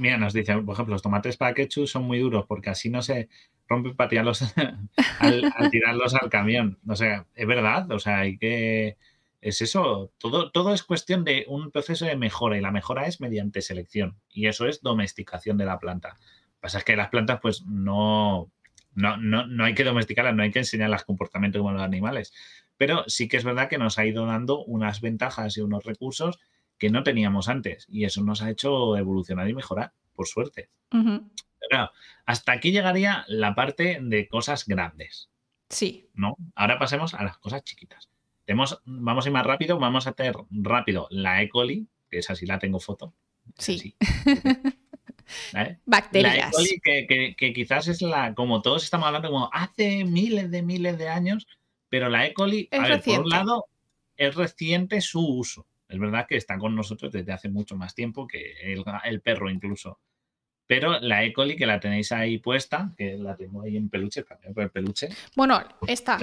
Mira, 0.00 0.18
nos 0.18 0.32
dice, 0.32 0.56
por 0.58 0.74
ejemplo, 0.74 0.94
los 0.94 1.02
tomates 1.02 1.36
para 1.36 1.54
ketchup 1.54 1.86
son 1.86 2.04
muy 2.04 2.18
duros 2.18 2.44
porque 2.46 2.70
así 2.70 2.90
no 2.90 3.02
se 3.02 3.28
rompen 3.68 3.94
para 3.94 4.08
tirarlos 4.08 4.42
al, 5.20 5.52
tirarlos 5.70 6.14
al 6.14 6.28
camión. 6.28 6.78
O 6.88 6.96
sea, 6.96 7.26
es 7.34 7.46
verdad, 7.46 7.90
o 7.90 7.98
sea, 7.98 8.20
hay 8.20 8.38
que... 8.38 8.96
Es 9.40 9.62
eso, 9.62 10.12
todo, 10.18 10.50
todo 10.50 10.74
es 10.74 10.82
cuestión 10.82 11.22
de 11.22 11.44
un 11.46 11.70
proceso 11.70 12.04
de 12.04 12.16
mejora 12.16 12.58
y 12.58 12.60
la 12.60 12.72
mejora 12.72 13.06
es 13.06 13.20
mediante 13.20 13.62
selección 13.62 14.16
y 14.28 14.48
eso 14.48 14.66
es 14.66 14.82
domesticación 14.82 15.56
de 15.56 15.64
la 15.64 15.78
planta. 15.78 16.08
Lo 16.08 16.14
que 16.16 16.60
pasa 16.60 16.78
es 16.78 16.84
que 16.84 16.96
las 16.96 17.08
plantas 17.08 17.38
pues 17.40 17.64
no, 17.64 18.50
no, 18.96 19.16
no, 19.16 19.46
no 19.46 19.64
hay 19.64 19.74
que 19.74 19.84
domesticarlas, 19.84 20.34
no 20.34 20.42
hay 20.42 20.50
que 20.50 20.58
enseñarlas 20.58 21.04
comportamiento 21.04 21.60
como 21.60 21.70
los 21.70 21.82
animales, 21.82 22.34
pero 22.76 23.04
sí 23.06 23.28
que 23.28 23.36
es 23.36 23.44
verdad 23.44 23.68
que 23.68 23.78
nos 23.78 23.96
ha 24.00 24.06
ido 24.06 24.26
dando 24.26 24.64
unas 24.64 25.00
ventajas 25.00 25.56
y 25.56 25.60
unos 25.60 25.84
recursos 25.84 26.40
que 26.78 26.90
no 26.90 27.02
teníamos 27.02 27.48
antes 27.48 27.86
y 27.88 28.04
eso 28.04 28.22
nos 28.22 28.42
ha 28.42 28.50
hecho 28.50 28.96
evolucionar 28.96 29.48
y 29.48 29.54
mejorar, 29.54 29.92
por 30.14 30.26
suerte. 30.26 30.70
Pero 30.90 31.90
hasta 32.24 32.52
aquí 32.52 32.70
llegaría 32.70 33.24
la 33.28 33.54
parte 33.54 33.98
de 34.00 34.28
cosas 34.28 34.66
grandes. 34.66 35.28
Sí. 35.68 36.08
¿No? 36.14 36.36
Ahora 36.54 36.78
pasemos 36.78 37.14
a 37.14 37.24
las 37.24 37.38
cosas 37.38 37.62
chiquitas. 37.64 38.08
Tenemos, 38.44 38.80
vamos 38.86 39.26
a 39.26 39.28
ir 39.28 39.32
más 39.32 39.46
rápido, 39.46 39.78
vamos 39.78 40.06
a 40.06 40.12
tener 40.12 40.34
rápido 40.50 41.06
la 41.10 41.42
E. 41.42 41.48
coli, 41.50 41.86
que 42.08 42.18
esa 42.18 42.34
sí 42.34 42.46
la 42.46 42.58
tengo 42.58 42.80
foto. 42.80 43.12
Sí. 43.58 43.94
Bacterias. 45.84 46.36
La 46.38 46.48
E. 46.48 46.50
coli, 46.50 46.80
que, 46.82 47.34
que, 47.36 47.52
quizás 47.52 47.88
es 47.88 48.00
la, 48.00 48.34
como 48.34 48.62
todos 48.62 48.84
estamos 48.84 49.06
hablando, 49.06 49.30
como 49.30 49.50
hace 49.52 50.04
miles 50.04 50.50
de 50.50 50.62
miles 50.62 50.96
de 50.96 51.08
años, 51.08 51.46
pero 51.90 52.08
la 52.08 52.26
E. 52.26 52.32
coli, 52.32 52.68
a 52.70 52.88
ver, 52.88 53.02
por 53.02 53.20
un 53.20 53.28
lado, 53.28 53.66
es 54.16 54.34
reciente 54.34 55.02
su 55.02 55.20
uso. 55.20 55.66
Es 55.88 55.98
verdad 55.98 56.26
que 56.28 56.36
está 56.36 56.58
con 56.58 56.74
nosotros 56.74 57.10
desde 57.10 57.32
hace 57.32 57.48
mucho 57.48 57.74
más 57.74 57.94
tiempo 57.94 58.26
que 58.26 58.52
el, 58.62 59.20
perro 59.20 59.50
incluso. 59.50 59.98
Pero 60.66 61.00
la 61.00 61.24
E. 61.24 61.32
coli 61.32 61.56
que 61.56 61.64
la 61.64 61.80
tenéis 61.80 62.12
ahí 62.12 62.38
puesta, 62.38 62.92
que 62.96 63.16
la 63.16 63.34
tengo 63.36 63.62
ahí 63.62 63.76
en 63.76 63.88
peluche, 63.88 64.22
también 64.22 64.52
por 64.52 64.64
el 64.64 64.70
peluche. 64.70 65.08
Bueno, 65.34 65.60
esta. 65.86 66.18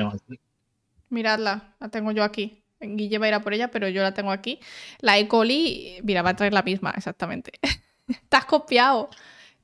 Miradla, 1.09 1.75
la 1.79 1.89
tengo 1.89 2.11
yo 2.11 2.23
aquí. 2.23 2.61
Guille 2.79 3.17
va 3.17 3.25
a 3.25 3.29
ir 3.29 3.33
a 3.33 3.41
por 3.41 3.53
ella, 3.53 3.71
pero 3.71 3.89
yo 3.89 4.03
la 4.03 4.13
tengo 4.13 4.31
aquí. 4.31 4.59
La 4.99 5.17
E. 5.17 5.27
coli, 5.27 5.99
mira, 6.03 6.21
va 6.21 6.31
a 6.31 6.35
traer 6.35 6.53
la 6.53 6.61
misma, 6.61 6.91
exactamente. 6.95 7.53
te 8.29 8.37
has 8.37 8.45
copiado. 8.45 9.09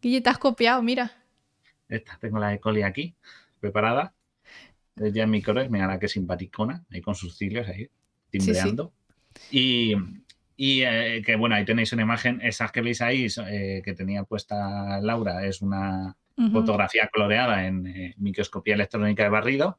Guille, 0.02 0.22
te 0.22 0.30
has 0.32 0.40
copiado, 0.40 0.82
mira. 0.82 1.12
Esta, 1.88 2.18
tengo 2.20 2.40
la 2.40 2.54
E. 2.54 2.60
coli 2.60 2.82
aquí, 2.82 3.14
preparada. 3.60 4.16
Ya 4.96 5.24
en 5.24 5.30
mi 5.30 5.44
color, 5.44 5.70
mira 5.70 5.88
la 5.88 6.00
que 6.00 6.08
simpaticona, 6.08 6.86
ahí 6.90 7.02
con 7.02 7.14
sus 7.14 7.38
cilios 7.38 7.68
ahí, 7.68 7.90
timbreando. 8.30 8.94
Y, 9.50 9.96
eh, 10.58 11.22
que 11.26 11.36
bueno, 11.36 11.56
ahí 11.56 11.66
tenéis 11.66 11.92
una 11.94 12.04
imagen, 12.04 12.40
esas 12.42 12.72
que 12.72 12.82
veis 12.82 13.02
ahí, 13.02 13.28
eh, 13.48 13.82
que 13.84 13.94
tenía 13.94 14.24
puesta 14.24 15.00
Laura, 15.02 15.46
es 15.46 15.62
una 15.62 16.16
fotografía 16.52 17.08
coloreada 17.14 17.68
en 17.68 17.86
eh, 17.86 18.14
microscopía 18.18 18.74
electrónica 18.74 19.24
de 19.24 19.30
barrido. 19.30 19.78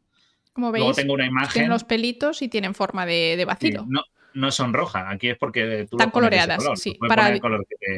Como 0.53 0.71
veis, 0.71 0.83
Luego 0.83 0.95
tengo 0.95 1.15
una 1.15 1.27
imagen. 1.27 1.53
Tienen 1.53 1.71
los 1.71 1.85
pelitos 1.85 2.43
y 2.43 2.49
tienen 2.49 2.75
forma 2.75 3.07
de, 3.07 3.37
de 3.37 3.45
vacío. 3.45 3.85
no, 3.89 4.03
no 4.35 4.51
son 4.51 4.73
rojas, 4.73 5.05
aquí 5.09 5.31
es 5.31 5.39
porque 5.39 5.87
tú 5.91 5.97
Están 5.97 6.11
coloreadas, 6.11 6.63
sí. 6.77 6.99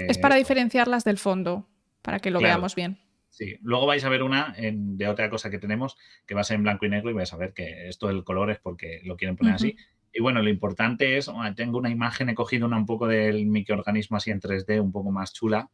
Es 0.09 0.19
para 0.19 0.37
diferenciarlas 0.37 1.05
del 1.05 1.19
fondo, 1.19 1.69
para 2.03 2.21
que 2.21 2.31
lo 2.31 2.41
veamos 2.41 2.75
bien. 2.75 2.99
Sí, 3.31 3.57
luego 3.63 3.87
vais 3.87 4.05
a 4.05 4.09
ver 4.09 4.23
una 4.23 4.55
de 4.57 5.09
otra 5.09 5.29
cosa 5.29 5.51
que 5.51 5.59
tenemos 5.59 5.97
que 6.25 6.35
va 6.35 6.43
a 6.43 6.45
ser 6.45 6.55
en 6.55 6.63
blanco 6.63 6.87
y 6.87 6.89
negro 6.89 7.11
y 7.11 7.15
vais 7.15 7.33
a 7.33 7.37
ver 7.37 7.53
que 7.53 7.89
esto 7.89 8.07
del 8.07 8.23
color 8.23 8.51
es 8.51 8.59
porque 8.61 9.01
lo 9.03 9.17
quieren 9.17 9.37
poner 9.37 9.55
así. 9.55 9.77
Y 10.17 10.23
bueno, 10.23 10.41
lo 10.41 10.49
importante 10.49 11.17
es, 11.17 11.29
tengo 11.57 11.79
una 11.79 11.91
imagen, 11.91 12.29
he 12.29 12.35
cogido 12.37 12.67
una 12.67 12.77
un 12.77 12.87
poco 12.87 13.09
del 13.09 13.47
microorganismo 13.47 14.17
así 14.17 14.31
en 14.31 14.41
3D, 14.41 14.81
un 14.81 14.93
poco 14.93 15.11
más 15.11 15.33
chula. 15.33 15.69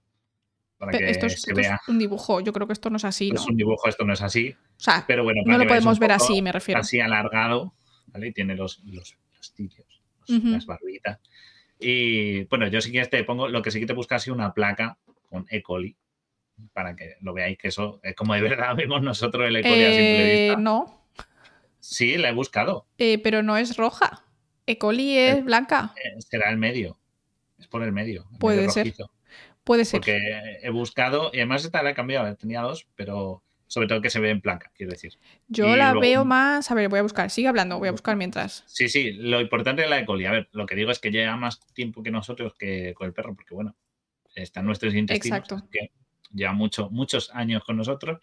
Para 0.78 0.92
que 0.92 1.10
esto 1.10 1.26
es, 1.26 1.42
se 1.42 1.52
vea. 1.52 1.78
es 1.82 1.88
un 1.88 1.98
dibujo, 1.98 2.40
yo 2.40 2.54
creo 2.54 2.66
que 2.66 2.72
esto 2.72 2.88
no 2.88 2.96
es 2.96 3.04
así. 3.04 3.30
¿no? 3.30 3.38
Es 3.38 3.46
un 3.46 3.56
dibujo, 3.56 3.86
esto 3.86 4.02
no 4.06 4.14
es 4.14 4.22
así. 4.22 4.48
O 4.50 4.80
sea, 4.82 5.04
pero 5.06 5.24
bueno, 5.24 5.42
no 5.44 5.58
lo 5.58 5.66
podemos 5.66 5.98
ver 5.98 6.12
así, 6.12 6.40
me 6.40 6.52
refiero. 6.52 6.80
Así 6.80 7.00
alargado, 7.00 7.74
¿vale? 8.06 8.28
Y 8.28 8.32
tiene 8.32 8.56
los, 8.56 8.82
los, 8.86 9.14
las 10.26 10.64
barbitas. 10.64 11.20
Y 11.78 12.44
bueno, 12.44 12.66
yo 12.68 12.80
sí 12.80 12.90
que 12.90 13.04
te 13.04 13.24
pongo, 13.24 13.46
lo 13.46 13.60
que 13.60 13.70
sí 13.70 13.78
que 13.78 13.86
te 13.86 13.92
busca 13.92 14.16
así 14.16 14.30
una 14.30 14.54
placa 14.54 14.96
con 15.28 15.46
E. 15.50 15.62
coli, 15.62 15.94
para 16.72 16.96
que 16.96 17.16
lo 17.20 17.34
veáis 17.34 17.58
que 17.58 17.68
eso 17.68 18.00
es 18.02 18.14
como 18.14 18.32
de 18.32 18.40
verdad 18.40 18.74
vemos 18.76 19.02
nosotros 19.02 19.48
el 19.48 19.56
E. 19.56 19.62
coli 19.62 19.84
a 19.84 19.90
simple 19.90 20.24
vista. 20.24 20.52
Eh, 20.54 20.56
no. 20.58 21.06
Sí, 21.78 22.16
la 22.16 22.30
he 22.30 22.32
buscado. 22.32 22.86
Eh, 22.96 23.18
pero 23.22 23.42
no 23.42 23.58
es 23.58 23.76
roja. 23.76 24.24
E. 24.66 24.78
coli 24.78 25.16
es 25.16 25.36
eh, 25.36 25.42
blanca. 25.42 25.94
Eh, 25.96 26.20
será 26.20 26.50
el 26.50 26.58
medio. 26.58 26.98
Es 27.58 27.66
por 27.66 27.82
el 27.82 27.92
medio. 27.92 28.26
Puede 28.38 28.68
ser. 28.70 28.94
Puede 29.64 29.84
ser. 29.84 30.00
Porque 30.00 30.18
he 30.62 30.70
buscado, 30.70 31.30
y 31.32 31.38
además 31.38 31.64
esta 31.64 31.82
la 31.82 31.90
he 31.90 31.94
cambiado, 31.94 32.34
tenía 32.36 32.62
dos, 32.62 32.88
pero 32.96 33.42
sobre 33.66 33.86
todo 33.86 34.00
que 34.00 34.10
se 34.10 34.18
ve 34.18 34.30
en 34.30 34.40
blanca, 34.40 34.72
quiero 34.74 34.90
decir. 34.90 35.16
Yo 35.46 35.76
la 35.76 35.94
veo 35.94 36.24
más. 36.24 36.70
A 36.72 36.74
ver, 36.74 36.88
voy 36.88 36.98
a 36.98 37.02
buscar. 37.02 37.30
Sigue 37.30 37.46
hablando, 37.46 37.78
voy 37.78 37.86
a 37.86 37.92
buscar 37.92 38.16
mientras. 38.16 38.64
Sí, 38.66 38.88
sí, 38.88 39.12
lo 39.12 39.40
importante 39.40 39.84
es 39.84 39.90
la 39.90 40.00
E. 40.00 40.06
coli. 40.06 40.24
A 40.26 40.32
ver, 40.32 40.48
lo 40.50 40.66
que 40.66 40.74
digo 40.74 40.90
es 40.90 40.98
que 40.98 41.12
lleva 41.12 41.36
más 41.36 41.60
tiempo 41.72 42.02
que 42.02 42.10
nosotros 42.10 42.54
que 42.58 42.94
con 42.94 43.06
el 43.06 43.12
perro, 43.12 43.34
porque 43.36 43.54
bueno, 43.54 43.76
están 44.34 44.66
nuestros 44.66 44.92
intestinos. 44.94 45.38
Exacto. 45.38 45.68
Que 45.70 45.92
lleva 46.34 46.52
mucho, 46.52 46.90
muchos 46.90 47.30
años 47.32 47.62
con 47.62 47.76
nosotros. 47.76 48.18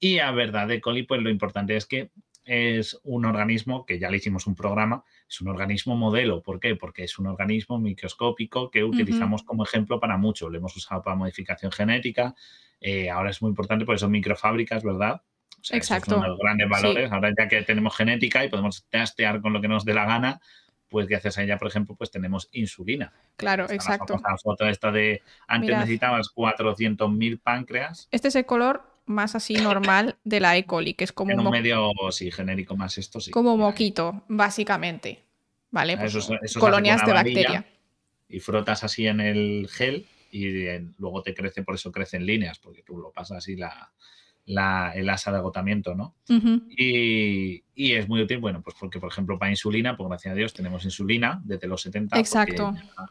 Y 0.00 0.20
a 0.20 0.30
verdad, 0.30 0.70
E. 0.70 0.80
coli, 0.80 1.02
pues 1.02 1.20
lo 1.20 1.28
importante 1.28 1.76
es 1.76 1.84
que 1.84 2.10
es 2.44 2.98
un 3.04 3.24
organismo 3.24 3.86
que 3.86 3.98
ya 3.98 4.10
le 4.10 4.16
hicimos 4.16 4.46
un 4.46 4.54
programa, 4.54 5.04
es 5.28 5.40
un 5.40 5.48
organismo 5.48 5.96
modelo. 5.96 6.42
¿Por 6.42 6.58
qué? 6.58 6.74
Porque 6.76 7.04
es 7.04 7.18
un 7.18 7.26
organismo 7.26 7.78
microscópico 7.78 8.70
que 8.70 8.84
utilizamos 8.84 9.42
como 9.42 9.64
ejemplo 9.64 10.00
para 10.00 10.16
mucho. 10.16 10.48
Lo 10.48 10.58
hemos 10.58 10.76
usado 10.76 11.02
para 11.02 11.16
modificación 11.16 11.70
genética. 11.70 12.34
Eh, 12.80 13.10
ahora 13.10 13.30
es 13.30 13.40
muy 13.42 13.50
importante 13.50 13.84
porque 13.84 14.00
son 14.00 14.10
microfábricas, 14.10 14.82
¿verdad? 14.82 15.22
Exacto. 15.70 16.16
Son 16.16 16.28
los 16.28 16.38
grandes 16.38 16.68
valores. 16.68 17.12
Ahora 17.12 17.32
ya 17.36 17.46
que 17.46 17.62
tenemos 17.62 17.96
genética 17.96 18.44
y 18.44 18.48
podemos 18.48 18.84
testear 18.88 19.40
con 19.40 19.52
lo 19.52 19.60
que 19.60 19.68
nos 19.68 19.84
dé 19.84 19.94
la 19.94 20.04
gana, 20.04 20.40
pues 20.88 21.06
gracias 21.06 21.38
a 21.38 21.44
ella, 21.44 21.58
por 21.58 21.68
ejemplo, 21.68 21.94
pues 21.94 22.10
tenemos 22.10 22.48
insulina. 22.52 23.12
Claro, 23.36 23.70
exacto. 23.70 24.20
La 24.22 24.36
foto 24.36 24.66
esta 24.66 24.90
de 24.90 25.22
antes 25.46 25.70
necesitabas 25.70 26.28
400.000 26.34 27.40
páncreas. 27.40 28.08
Este 28.10 28.28
es 28.28 28.34
el 28.34 28.44
color 28.44 28.91
más 29.06 29.34
así 29.34 29.54
normal 29.54 30.16
de 30.24 30.40
la 30.40 30.56
E. 30.56 30.64
coli, 30.64 30.94
que 30.94 31.04
es 31.04 31.12
como 31.12 31.30
En 31.32 31.40
un 31.40 31.50
medio, 31.50 31.90
sí, 32.10 32.30
genérico 32.30 32.76
más 32.76 32.98
esto, 32.98 33.20
sí. 33.20 33.30
como 33.30 33.56
moquito, 33.56 34.22
básicamente. 34.28 35.24
¿Vale? 35.70 35.96
Pues 35.96 36.14
eso 36.14 36.60
colonias 36.60 37.04
de 37.06 37.12
bacteria. 37.14 37.66
Y 38.28 38.40
frotas 38.40 38.84
así 38.84 39.06
en 39.06 39.20
el 39.20 39.68
gel 39.70 40.06
y 40.30 40.48
luego 40.98 41.22
te 41.22 41.34
crece, 41.34 41.62
por 41.62 41.74
eso 41.76 41.90
crece 41.90 42.16
en 42.18 42.26
líneas, 42.26 42.58
porque 42.58 42.82
tú 42.82 42.98
lo 42.98 43.10
pasas 43.10 43.38
así 43.38 43.56
la, 43.56 43.90
la- 44.44 44.92
el 44.94 45.08
asa 45.08 45.30
de 45.32 45.38
agotamiento, 45.38 45.94
¿no? 45.94 46.14
Y, 46.76 47.62
y 47.74 47.92
es 47.92 48.08
muy 48.08 48.20
útil, 48.22 48.38
bueno, 48.38 48.60
pues 48.62 48.76
porque, 48.78 48.98
por 48.98 49.10
ejemplo, 49.10 49.38
para 49.38 49.50
insulina, 49.50 49.96
pues 49.96 50.08
gracias 50.08 50.32
a 50.32 50.34
Dios 50.34 50.52
tenemos 50.52 50.84
insulina 50.84 51.40
desde 51.44 51.66
los 51.66 51.80
70. 51.82 52.16
porque 52.16 52.20
Exacto. 52.20 52.72
ya 52.74 53.06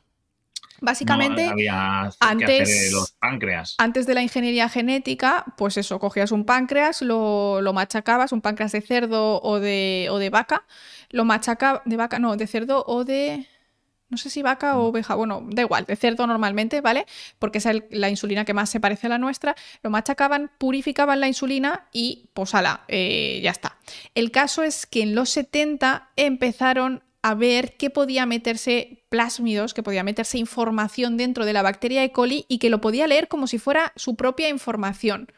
Básicamente, 0.81 1.45
no 1.45 1.51
había 1.51 2.09
que 2.19 2.25
antes- 2.25 2.61
hacer 2.61 2.91
los 2.91 3.11
páncreas. 3.11 3.75
antes 3.77 4.07
de 4.07 4.13
la 4.15 4.23
ingeniería 4.23 4.67
genética, 4.67 5.45
pues 5.55 5.77
eso, 5.77 5.99
cogías 5.99 6.31
un 6.31 6.43
páncreas, 6.43 7.01
lo, 7.03 7.61
lo 7.61 7.71
machacabas, 7.71 8.31
un 8.31 8.41
páncreas 8.41 8.71
de 8.71 8.81
cerdo 8.81 9.39
o 9.41 9.59
de, 9.59 10.07
o 10.11 10.17
de 10.17 10.29
vaca, 10.31 10.65
lo 11.11 11.23
machacabas, 11.23 11.81
de 11.85 11.97
vaca, 11.97 12.19
no, 12.19 12.35
de 12.35 12.47
cerdo 12.47 12.83
o 12.87 13.05
de... 13.05 13.47
No 14.09 14.17
sé 14.17 14.29
si 14.29 14.41
vaca 14.41 14.77
o 14.77 14.87
oveja, 14.87 15.15
bueno, 15.15 15.41
da 15.51 15.61
igual, 15.61 15.85
de 15.85 15.95
cerdo 15.95 16.27
normalmente, 16.27 16.81
¿vale? 16.81 17.05
Porque 17.39 17.59
es 17.59 17.65
el- 17.65 17.85
la 17.91 18.09
insulina 18.09 18.43
que 18.43 18.53
más 18.53 18.69
se 18.69 18.81
parece 18.81 19.07
a 19.07 19.11
la 19.11 19.17
nuestra. 19.17 19.55
Lo 19.83 19.89
machacaban, 19.89 20.51
purificaban 20.57 21.21
la 21.21 21.29
insulina 21.29 21.87
y, 21.93 22.29
pues, 22.33 22.53
ala, 22.53 22.83
eh, 22.89 23.39
ya 23.41 23.51
está. 23.51 23.77
El 24.13 24.31
caso 24.31 24.63
es 24.63 24.85
que 24.85 25.03
en 25.03 25.15
los 25.15 25.29
70 25.29 26.09
empezaron 26.17 27.03
a 27.21 27.35
ver 27.35 27.77
que 27.77 27.89
podía 27.89 28.25
meterse 28.25 29.03
plásmidos, 29.09 29.73
que 29.73 29.83
podía 29.83 30.03
meterse 30.03 30.37
información 30.37 31.17
dentro 31.17 31.45
de 31.45 31.53
la 31.53 31.61
bacteria 31.61 32.03
E. 32.03 32.11
coli 32.11 32.45
y 32.47 32.57
que 32.57 32.69
lo 32.69 32.81
podía 32.81 33.07
leer 33.07 33.27
como 33.27 33.47
si 33.47 33.59
fuera 33.59 33.93
su 33.95 34.15
propia 34.15 34.49
información. 34.49 35.31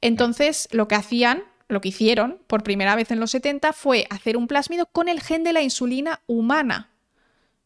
Entonces, 0.00 0.68
lo 0.72 0.88
que 0.88 0.96
hacían, 0.96 1.44
lo 1.68 1.80
que 1.80 1.90
hicieron 1.90 2.38
por 2.46 2.62
primera 2.62 2.96
vez 2.96 3.10
en 3.10 3.20
los 3.20 3.30
70 3.30 3.72
fue 3.72 4.06
hacer 4.10 4.36
un 4.36 4.48
plásmido 4.48 4.86
con 4.86 5.08
el 5.08 5.20
gen 5.20 5.44
de 5.44 5.52
la 5.52 5.62
insulina 5.62 6.20
humana. 6.26 6.90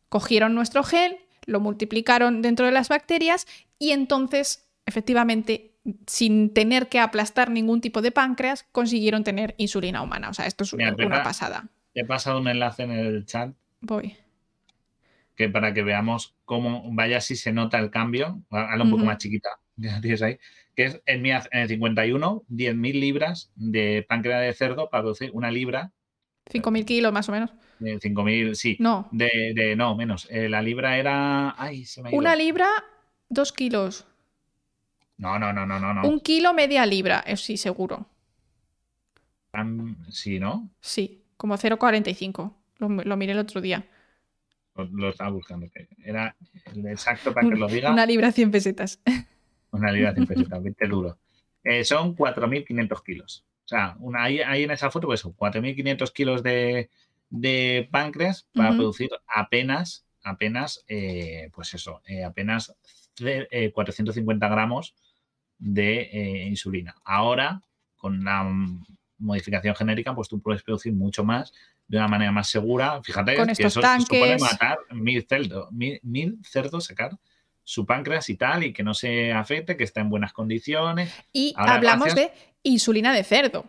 Cogieron 0.08 0.54
nuestro 0.54 0.82
gen, 0.82 1.16
lo 1.46 1.60
multiplicaron 1.60 2.42
dentro 2.42 2.66
de 2.66 2.72
las 2.72 2.88
bacterias 2.88 3.46
y 3.78 3.92
entonces, 3.92 4.66
efectivamente, 4.84 5.72
sin 6.06 6.52
tener 6.52 6.88
que 6.88 6.98
aplastar 6.98 7.50
ningún 7.50 7.80
tipo 7.80 8.02
de 8.02 8.10
páncreas, 8.10 8.66
consiguieron 8.72 9.24
tener 9.24 9.54
insulina 9.58 10.02
humana. 10.02 10.28
O 10.28 10.34
sea, 10.34 10.46
esto 10.46 10.64
es 10.64 10.72
una 10.72 11.22
pasada. 11.22 11.68
Te 11.94 12.00
he 12.00 12.04
pasado 12.04 12.40
un 12.40 12.48
enlace 12.48 12.82
en 12.82 12.90
el 12.90 13.24
chat 13.24 13.54
Voy. 13.80 14.16
que 15.36 15.48
para 15.48 15.72
que 15.74 15.82
veamos 15.82 16.34
cómo, 16.44 16.82
vaya 16.92 17.20
si 17.20 17.36
se 17.36 17.52
nota 17.52 17.78
el 17.78 17.90
cambio, 17.90 18.42
hazla 18.50 18.84
un 18.84 18.90
poco 18.90 19.04
más 19.04 19.18
chiquita, 19.18 19.48
tienes 20.02 20.22
ahí, 20.22 20.38
que 20.76 20.84
es 20.84 21.02
en, 21.06 21.22
mi, 21.22 21.30
en 21.30 21.40
el 21.52 21.68
51, 21.68 22.42
10.000 22.48 23.00
libras 23.00 23.52
de 23.56 24.04
páncreas 24.08 24.42
de 24.42 24.52
cerdo 24.52 24.90
para 24.90 25.02
producir 25.02 25.30
una 25.32 25.50
libra 25.50 25.92
5.000 26.50 26.84
kilos 26.84 27.12
más 27.12 27.28
o 27.28 27.32
menos. 27.32 27.50
de 27.78 27.98
5.000, 28.00 28.54
sí, 28.54 28.76
No. 28.80 29.08
de, 29.10 29.52
de- 29.54 29.76
no, 29.76 29.96
menos. 29.96 30.28
Eh, 30.30 30.48
la 30.48 30.62
libra 30.62 30.98
era, 30.98 31.54
ay, 31.58 31.84
se 31.84 32.02
me 32.02 32.08
ha 32.08 32.12
ido. 32.12 32.18
Una 32.18 32.36
libra, 32.36 32.68
dos 33.28 33.52
kilos. 33.52 34.06
No, 35.16 35.38
no, 35.38 35.52
no, 35.52 35.64
no, 35.66 35.78
no. 35.78 36.02
Un 36.08 36.20
kilo, 36.20 36.52
media 36.54 36.84
libra. 36.86 37.22
Eh, 37.26 37.36
sí, 37.36 37.56
seguro. 37.56 38.06
Tan- 39.50 39.96
sí, 40.10 40.38
¿no? 40.38 40.70
Sí, 40.80 41.23
como 41.44 41.58
0,45. 41.58 42.54
Lo, 42.78 42.88
lo 42.88 43.16
miré 43.18 43.32
el 43.32 43.38
otro 43.38 43.60
día. 43.60 43.84
Lo, 44.74 44.84
lo 44.86 45.10
estaba 45.10 45.28
buscando. 45.28 45.66
Era 46.02 46.34
el 46.74 46.86
exacto 46.86 47.34
para 47.34 47.46
que 47.50 47.54
lo 47.56 47.68
diga. 47.74 47.92
Una 47.92 48.06
libra, 48.06 48.32
100 48.32 48.50
pesetas. 48.50 48.98
Una 49.72 49.92
libra 49.92 50.14
de 50.14 50.22
pesetas, 50.26 50.62
20 50.62 50.86
duro. 50.88 51.18
Eh, 51.62 51.84
son 51.84 52.14
4.500 52.14 53.02
kilos. 53.02 53.44
O 53.66 53.68
sea, 53.68 53.94
una, 54.00 54.22
ahí, 54.22 54.40
ahí 54.40 54.62
en 54.62 54.70
esa 54.70 54.90
foto, 54.90 55.06
pues 55.06 55.20
son 55.20 55.32
4.500 55.32 56.12
kilos 56.12 56.42
de, 56.42 56.88
de 57.28 57.86
páncreas 57.90 58.46
para 58.54 58.70
Ujú. 58.70 58.78
producir 58.78 59.10
apenas, 59.26 60.06
apenas, 60.22 60.82
eh, 60.88 61.50
pues 61.54 61.74
eso, 61.74 62.00
eh, 62.06 62.24
apenas 62.24 62.74
ce- 63.14 63.48
eh, 63.50 63.70
450 63.70 64.48
gramos 64.48 64.94
de 65.58 66.00
eh, 66.12 66.46
insulina. 66.46 66.94
Ahora, 67.04 67.60
con 67.96 68.24
la 68.24 68.44
modificación 69.24 69.74
genérica, 69.74 70.14
pues 70.14 70.28
tú 70.28 70.40
puedes 70.40 70.62
producir 70.62 70.92
mucho 70.92 71.24
más 71.24 71.52
de 71.88 71.98
una 71.98 72.08
manera 72.08 72.32
más 72.32 72.48
segura. 72.48 73.00
Fíjate 73.02 73.34
Con 73.36 73.46
que 73.46 73.52
estos 73.52 73.76
eso 73.76 73.80
se 73.82 74.00
supone 74.00 74.20
tanques. 74.36 74.42
matar 74.42 74.78
mil 74.92 75.26
cerdos, 75.28 75.72
mil, 75.72 76.00
mil 76.02 76.38
cerdos, 76.44 76.84
sacar 76.84 77.18
su 77.62 77.86
páncreas 77.86 78.28
y 78.30 78.36
tal, 78.36 78.62
y 78.64 78.72
que 78.72 78.82
no 78.82 78.92
se 78.94 79.32
afecte, 79.32 79.76
que 79.76 79.84
está 79.84 80.00
en 80.02 80.10
buenas 80.10 80.32
condiciones. 80.32 81.12
Y 81.32 81.54
Ahora, 81.56 81.76
hablamos 81.76 82.14
gracias. 82.14 82.32
de 82.32 82.52
insulina 82.62 83.12
de 83.14 83.24
cerdo. 83.24 83.64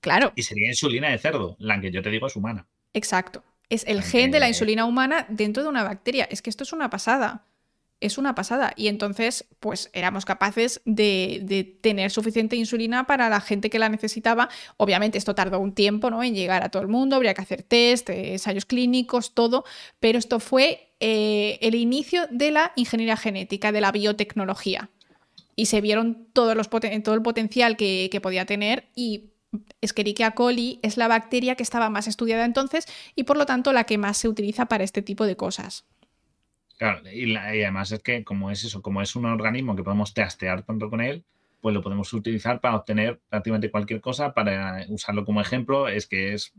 Claro, 0.00 0.32
Y 0.36 0.42
sería 0.42 0.68
insulina 0.68 1.08
de 1.10 1.18
cerdo, 1.18 1.56
la 1.58 1.80
que 1.80 1.90
yo 1.90 2.02
te 2.02 2.10
digo 2.10 2.26
es 2.28 2.36
humana. 2.36 2.66
exacto. 2.94 3.42
Es 3.68 3.84
el 3.88 4.04
gen 4.04 4.30
de 4.30 4.38
la 4.38 4.46
insulina 4.46 4.84
humana 4.84 5.26
dentro 5.28 5.64
de 5.64 5.68
una 5.68 5.82
bacteria. 5.82 6.28
Es 6.30 6.40
que 6.40 6.50
esto 6.50 6.62
es 6.62 6.72
una 6.72 6.88
pasada. 6.88 7.44
Es 7.98 8.18
una 8.18 8.34
pasada. 8.34 8.74
Y 8.76 8.88
entonces, 8.88 9.46
pues 9.58 9.90
éramos 9.94 10.26
capaces 10.26 10.82
de, 10.84 11.40
de 11.42 11.64
tener 11.64 12.10
suficiente 12.10 12.54
insulina 12.54 13.06
para 13.06 13.30
la 13.30 13.40
gente 13.40 13.70
que 13.70 13.78
la 13.78 13.88
necesitaba. 13.88 14.50
Obviamente, 14.76 15.16
esto 15.16 15.34
tardó 15.34 15.58
un 15.60 15.72
tiempo 15.72 16.10
¿no? 16.10 16.22
en 16.22 16.34
llegar 16.34 16.62
a 16.62 16.68
todo 16.68 16.82
el 16.82 16.88
mundo. 16.88 17.16
Habría 17.16 17.32
que 17.32 17.40
hacer 17.40 17.62
test, 17.62 18.10
eh, 18.10 18.32
ensayos 18.32 18.66
clínicos, 18.66 19.32
todo. 19.34 19.64
Pero 19.98 20.18
esto 20.18 20.40
fue 20.40 20.92
eh, 21.00 21.58
el 21.62 21.74
inicio 21.74 22.26
de 22.30 22.50
la 22.50 22.72
ingeniería 22.76 23.16
genética, 23.16 23.72
de 23.72 23.80
la 23.80 23.92
biotecnología. 23.92 24.90
Y 25.56 25.66
se 25.66 25.80
vieron 25.80 26.26
todos 26.34 26.54
los 26.54 26.68
poten- 26.70 27.02
todo 27.02 27.14
el 27.14 27.22
potencial 27.22 27.78
que, 27.78 28.10
que 28.12 28.20
podía 28.20 28.44
tener. 28.44 28.90
Y 28.94 29.30
Escherichia 29.80 30.32
coli 30.32 30.80
es 30.82 30.98
la 30.98 31.08
bacteria 31.08 31.54
que 31.54 31.62
estaba 31.62 31.88
más 31.88 32.08
estudiada 32.08 32.44
entonces 32.44 32.84
y 33.14 33.22
por 33.22 33.38
lo 33.38 33.46
tanto 33.46 33.72
la 33.72 33.84
que 33.84 33.96
más 33.96 34.18
se 34.18 34.28
utiliza 34.28 34.66
para 34.66 34.84
este 34.84 35.00
tipo 35.00 35.24
de 35.24 35.36
cosas. 35.36 35.84
Claro, 36.76 37.08
y, 37.10 37.26
la- 37.26 37.54
y 37.56 37.62
además 37.62 37.90
es 37.92 38.02
que 38.02 38.22
como 38.24 38.50
es 38.50 38.64
eso, 38.64 38.82
como 38.82 39.00
es 39.00 39.16
un 39.16 39.24
organismo 39.26 39.74
que 39.76 39.82
podemos 39.82 40.12
testear 40.12 40.62
tanto 40.62 40.90
con 40.90 41.00
él, 41.00 41.24
pues 41.62 41.74
lo 41.74 41.82
podemos 41.82 42.12
utilizar 42.12 42.60
para 42.60 42.76
obtener 42.76 43.18
prácticamente 43.30 43.70
cualquier 43.70 44.00
cosa, 44.00 44.34
para 44.34 44.84
usarlo 44.88 45.24
como 45.24 45.40
ejemplo, 45.40 45.88
es 45.88 46.06
que 46.06 46.34
es, 46.34 46.52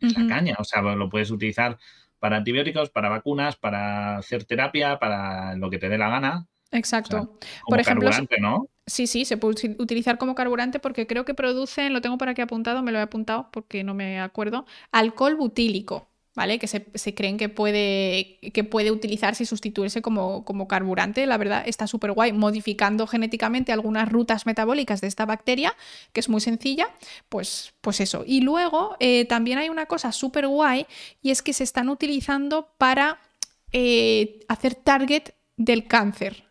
la 0.00 0.26
caña, 0.26 0.56
o 0.58 0.64
sea, 0.64 0.82
lo 0.82 1.08
puedes 1.08 1.30
utilizar 1.30 1.78
para 2.18 2.36
antibióticos, 2.38 2.90
para 2.90 3.08
vacunas, 3.08 3.56
para 3.56 4.18
hacer 4.18 4.44
terapia, 4.44 4.98
para 4.98 5.54
lo 5.56 5.70
que 5.70 5.78
te 5.78 5.88
dé 5.88 5.96
la 5.96 6.08
gana, 6.08 6.46
Exacto. 6.72 7.16
como 7.18 7.36
Por 7.70 7.80
ejemplo, 7.80 8.06
carburante, 8.10 8.40
¿no? 8.40 8.68
Sí, 8.86 9.06
sí, 9.06 9.24
se 9.24 9.36
puede 9.36 9.54
uti- 9.54 9.76
utilizar 9.80 10.18
como 10.18 10.34
carburante 10.34 10.80
porque 10.80 11.06
creo 11.06 11.24
que 11.24 11.34
producen, 11.34 11.92
lo 11.92 12.00
tengo 12.00 12.18
por 12.18 12.28
aquí 12.28 12.42
apuntado, 12.42 12.82
me 12.82 12.90
lo 12.92 12.98
he 12.98 13.02
apuntado 13.02 13.48
porque 13.52 13.84
no 13.84 13.94
me 13.94 14.20
acuerdo, 14.20 14.66
alcohol 14.90 15.36
butílico, 15.36 16.08
¿vale? 16.34 16.58
Que 16.58 16.66
se, 16.66 17.14
creen 17.14 17.36
que 17.36 17.48
puede, 17.48 18.38
que 18.52 18.64
puede 18.64 18.90
utilizarse 18.90 19.42
y 19.42 19.46
sustituirse 19.46 20.02
como, 20.02 20.44
como 20.44 20.66
carburante. 20.66 21.26
La 21.26 21.36
verdad 21.36 21.62
está 21.66 21.86
súper 21.86 22.12
guay, 22.12 22.32
modificando 22.32 23.06
genéticamente 23.06 23.72
algunas 23.72 24.08
rutas 24.08 24.46
metabólicas 24.46 25.00
de 25.00 25.08
esta 25.08 25.26
bacteria, 25.26 25.74
que 26.12 26.20
es 26.20 26.28
muy 26.28 26.40
sencilla, 26.40 26.88
pues, 27.28 27.74
pues 27.80 28.00
eso. 28.00 28.24
Y 28.26 28.40
luego 28.40 28.96
eh, 29.00 29.26
también 29.26 29.58
hay 29.58 29.68
una 29.68 29.86
cosa 29.86 30.12
súper 30.12 30.46
guay 30.46 30.86
y 31.20 31.30
es 31.30 31.42
que 31.42 31.52
se 31.52 31.64
están 31.64 31.88
utilizando 31.88 32.68
para 32.78 33.18
eh, 33.72 34.40
hacer 34.48 34.74
target 34.74 35.34
del 35.56 35.86
cáncer. 35.86 36.44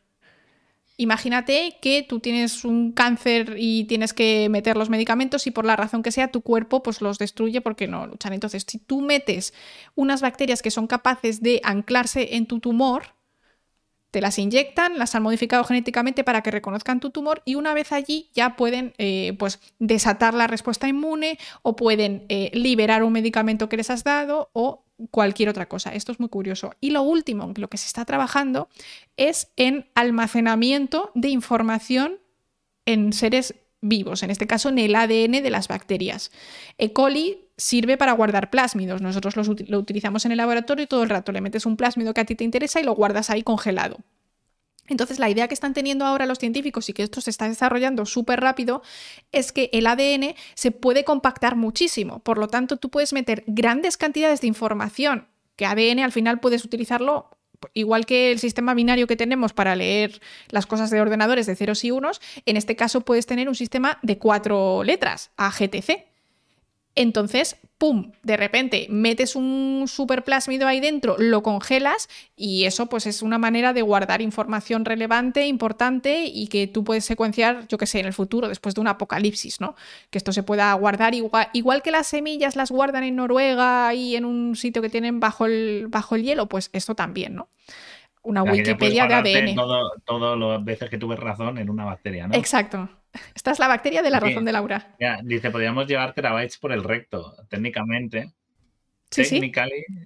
Imagínate 1.02 1.78
que 1.82 2.06
tú 2.08 2.20
tienes 2.20 2.64
un 2.64 2.92
cáncer 2.92 3.56
y 3.58 3.86
tienes 3.86 4.14
que 4.14 4.50
meter 4.50 4.78
los 4.78 4.92
medicamentos 4.92 5.48
y 5.48 5.52
por 5.52 5.66
la 5.66 5.76
razón 5.76 6.04
que 6.04 6.12
sea 6.12 6.30
tu 6.30 6.42
cuerpo 6.42 6.84
pues 6.84 7.02
los 7.02 7.18
destruye 7.18 7.60
porque 7.60 7.88
no 7.88 8.06
luchan. 8.06 8.34
Entonces, 8.34 8.64
si 8.68 8.78
tú 8.78 9.02
metes 9.02 9.52
unas 9.96 10.22
bacterias 10.22 10.62
que 10.62 10.70
son 10.70 10.86
capaces 10.86 11.42
de 11.42 11.60
anclarse 11.64 12.36
en 12.36 12.46
tu 12.46 12.60
tumor, 12.60 13.16
te 14.12 14.22
las 14.22 14.38
inyectan, 14.38 15.00
las 15.00 15.16
han 15.16 15.24
modificado 15.24 15.64
genéticamente 15.64 16.24
para 16.24 16.44
que 16.44 16.52
reconozcan 16.52 17.00
tu 17.00 17.10
tumor 17.10 17.42
y 17.46 17.56
una 17.56 17.74
vez 17.74 17.92
allí 17.94 18.30
ya 18.36 18.56
pueden 18.56 18.94
eh, 19.00 19.36
pues, 19.40 19.60
desatar 19.80 20.36
la 20.36 20.46
respuesta 20.46 20.88
inmune 20.88 21.40
o 21.64 21.76
pueden 21.76 22.26
eh, 22.30 22.52
liberar 22.54 23.02
un 23.02 23.14
medicamento 23.14 23.70
que 23.70 23.78
les 23.78 23.90
has 23.90 24.04
dado 24.04 24.52
o 24.54 24.84
cualquier 25.10 25.50
otra 25.50 25.68
cosa. 25.68 25.94
Esto 25.94 26.12
es 26.12 26.20
muy 26.20 26.30
curioso. 26.30 26.74
Y 26.80 26.92
lo 26.92 27.02
último, 27.02 27.52
lo 27.56 27.70
que 27.70 27.78
se 27.78 27.88
está 27.88 28.06
trabajando 28.06 28.70
es 29.18 29.52
en 29.56 29.90
almacenamiento 29.96 31.12
de 31.16 31.30
información 31.30 32.20
en 32.86 33.14
seres 33.14 33.56
vivos, 33.82 34.22
en 34.24 34.30
este 34.30 34.48
caso 34.48 34.70
en 34.70 34.78
el 34.78 34.96
ADN 34.96 35.44
de 35.44 35.50
las 35.50 35.68
bacterias. 35.68 36.32
E. 36.78 36.94
coli 36.94 37.40
sirve 37.58 37.98
para 37.98 38.14
guardar 38.14 38.50
plásmidos. 38.50 39.02
Nosotros 39.02 39.36
los 39.36 39.48
lo 39.70 39.80
utilizamos 39.80 40.26
en 40.26 40.32
el 40.32 40.38
laboratorio 40.38 40.84
y 40.84 40.88
todo 40.88 41.04
el 41.04 41.10
rato 41.10 41.32
le 41.32 41.42
metes 41.42 41.66
un 41.66 41.78
plásmido 41.78 42.14
que 42.14 42.22
a 42.22 42.26
ti 42.26 42.36
te 42.36 42.44
interesa 42.44 42.80
y 42.80 42.84
lo 42.84 42.94
guardas 42.94 43.30
ahí 43.30 43.44
congelado. 43.44 43.98
Entonces, 44.92 45.20
la 45.20 45.30
idea 45.30 45.48
que 45.48 45.54
están 45.54 45.74
teniendo 45.74 46.06
ahora 46.06 46.26
los 46.26 46.38
científicos 46.38 46.90
y 46.90 46.94
que 46.94 47.04
esto 47.04 47.22
se 47.22 47.30
está 47.30 47.48
desarrollando 47.48 48.06
súper 48.06 48.42
rápido 48.42 48.82
es 49.32 49.52
que 49.52 49.70
el 49.74 49.88
ADN 49.88 50.36
se 50.54 50.72
puede 50.72 51.04
compactar 51.04 51.56
muchísimo. 51.56 52.20
Por 52.20 52.38
lo 52.38 52.48
tanto, 52.48 52.78
tú 52.78 52.90
puedes 52.90 53.14
meter 53.14 53.44
grandes 53.48 53.98
cantidades 53.98 54.42
de 54.42 54.48
información, 54.48 55.28
que 55.56 55.66
ADN 55.66 56.00
al 56.00 56.12
final 56.12 56.40
puedes 56.40 56.66
utilizarlo 56.66 57.30
igual 57.74 58.06
que 58.06 58.32
el 58.32 58.40
sistema 58.40 58.74
binario 58.74 59.08
que 59.08 59.16
tenemos 59.16 59.54
para 59.54 59.76
leer 59.76 60.20
las 60.50 60.66
cosas 60.66 60.90
de 60.90 61.00
ordenadores 61.00 61.46
de 61.46 61.56
ceros 61.56 61.84
y 61.84 61.92
unos, 61.92 62.20
en 62.46 62.58
este 62.58 62.76
caso 62.76 63.02
puedes 63.02 63.28
tener 63.28 63.48
un 63.48 63.56
sistema 63.56 64.00
de 64.02 64.18
cuatro 64.18 64.84
letras, 64.84 65.32
AGTC. 65.38 66.06
Entonces, 66.96 67.58
¡pum! 67.82 68.12
De 68.22 68.38
repente 68.38 68.86
metes 68.92 69.36
un 69.36 69.86
superplásmido 69.88 70.68
ahí 70.68 70.80
dentro, 70.80 71.16
lo 71.18 71.42
congelas 71.42 72.10
y 72.36 72.66
eso 72.66 72.86
pues 72.86 73.08
es 73.08 73.24
una 73.24 73.40
manera 73.40 73.74
de 73.74 73.82
guardar 73.82 74.22
información 74.22 74.86
relevante, 74.86 75.48
importante 75.48 76.26
y 76.26 76.46
que 76.46 76.68
tú 76.68 76.84
puedes 76.84 77.06
secuenciar, 77.06 77.68
yo 77.70 77.80
que 77.80 77.88
sé, 77.88 78.00
en 78.00 78.06
el 78.06 78.14
futuro, 78.14 78.50
después 78.50 78.76
de 78.76 78.82
un 78.82 78.88
apocalipsis, 78.88 79.60
¿no? 79.62 79.74
Que 80.12 80.20
esto 80.20 80.32
se 80.32 80.44
pueda 80.44 80.72
guardar 80.76 81.16
igual, 81.16 81.48
igual 81.54 81.82
que 81.82 81.90
las 81.90 82.06
semillas 82.06 82.56
las 82.56 82.70
guardan 82.70 83.04
en 83.04 83.16
Noruega 83.16 83.92
y 83.96 84.16
en 84.16 84.26
un 84.26 84.56
sitio 84.56 84.84
que 84.84 84.90
tienen 84.90 85.20
bajo 85.20 85.48
el, 85.48 85.88
bajo 85.90 86.14
el 86.14 86.22
hielo, 86.22 86.46
pues 86.48 86.70
esto 86.74 86.94
también, 86.94 87.34
¿no? 87.34 87.50
Una 88.22 88.44
Wikipedia 88.44 89.08
de 89.08 89.16
ADN. 89.16 89.56
Todas 90.06 90.38
las 90.38 90.64
veces 90.64 90.88
que 90.88 91.00
tuve 91.00 91.16
razón 91.16 91.58
en 91.58 91.68
una 91.68 91.86
bacteria, 91.86 92.28
¿no? 92.28 92.36
Exacto. 92.36 92.88
Esta 93.36 93.52
es 93.52 93.60
la 93.60 93.68
bacteria 93.68 94.02
de 94.02 94.10
la 94.10 94.20
razón 94.20 94.46
de 94.46 94.52
Laura. 94.52 94.96
dice, 95.24 95.52
podríamos 95.52 95.88
llevar 95.88 96.14
terabytes 96.14 96.58
por 96.58 96.72
el 96.72 96.84
recto. 96.84 97.36
Técnicamente. 97.50 98.32
Sí, 99.10 99.26
sí. 99.26 99.52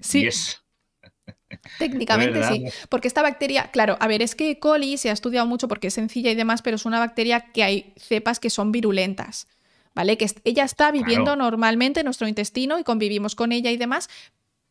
sí. 0.01 0.29
Técnicamente 1.79 2.43
sí, 2.43 2.65
porque 2.89 3.07
esta 3.07 3.21
bacteria, 3.21 3.69
claro, 3.71 3.97
a 3.99 4.07
ver, 4.07 4.21
es 4.21 4.35
que 4.35 4.51
E. 4.51 4.59
coli 4.59 4.97
se 4.97 5.09
ha 5.09 5.13
estudiado 5.13 5.45
mucho 5.45 5.67
porque 5.67 5.87
es 5.87 5.93
sencilla 5.93 6.31
y 6.31 6.35
demás, 6.35 6.61
pero 6.61 6.75
es 6.75 6.85
una 6.85 6.99
bacteria 6.99 7.51
que 7.51 7.63
hay 7.63 7.93
cepas 7.97 8.39
que 8.39 8.49
son 8.49 8.71
virulentas, 8.71 9.47
¿vale? 9.93 10.17
Que 10.17 10.27
ella 10.43 10.63
está 10.63 10.91
viviendo 10.91 11.35
normalmente 11.35 12.01
en 12.01 12.05
nuestro 12.05 12.27
intestino 12.27 12.79
y 12.79 12.83
convivimos 12.83 13.35
con 13.35 13.51
ella 13.51 13.71
y 13.71 13.77
demás, 13.77 14.09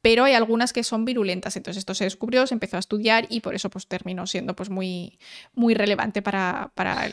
pero 0.05 0.25
hay 0.25 0.35
algunas 0.35 0.75
que 0.75 0.85
son 0.85 1.07
virulentas. 1.07 1.57
Entonces 1.57 1.79
esto 1.79 1.95
se 1.95 2.05
descubrió, 2.05 2.47
se 2.47 2.53
empezó 2.53 2.77
a 2.77 2.81
estudiar 2.81 3.27
y 3.31 3.41
por 3.41 3.55
eso 3.55 3.71
pues, 3.71 3.87
terminó 3.87 4.27
siendo 4.27 4.55
pues, 4.55 4.69
muy, 4.69 5.19
muy 5.55 5.73
relevante 5.73 6.21
para, 6.21 6.71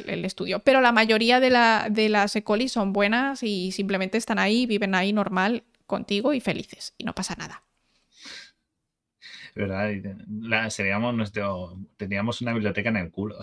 el, 0.07 0.25
estudio. 0.25 0.59
Pero 0.59 0.81
la 0.81 0.91
mayoría 0.91 1.39
de, 1.39 1.51
la, 1.51 1.87
de 1.89 2.09
las 2.09 2.35
E. 2.35 2.43
coli 2.43 2.67
son 2.67 2.91
buenas 2.91 3.43
y 3.43 3.71
simplemente 3.71 4.17
están 4.17 4.39
ahí, 4.39 4.65
viven 4.65 4.93
ahí 4.93 5.13
normal 5.13 5.63
contigo 5.87 6.33
y 6.33 6.41
felices 6.41 6.93
y 6.97 7.05
no 7.05 7.15
pasa 7.15 7.33
nada. 7.37 7.63
¿Verdad? 9.55 10.69
seríamos 10.69 11.15
nuestro, 11.15 11.77
teníamos 11.95 12.41
una 12.41 12.51
biblioteca 12.51 12.89
en 12.89 12.97
el 12.97 13.09
culo. 13.09 13.39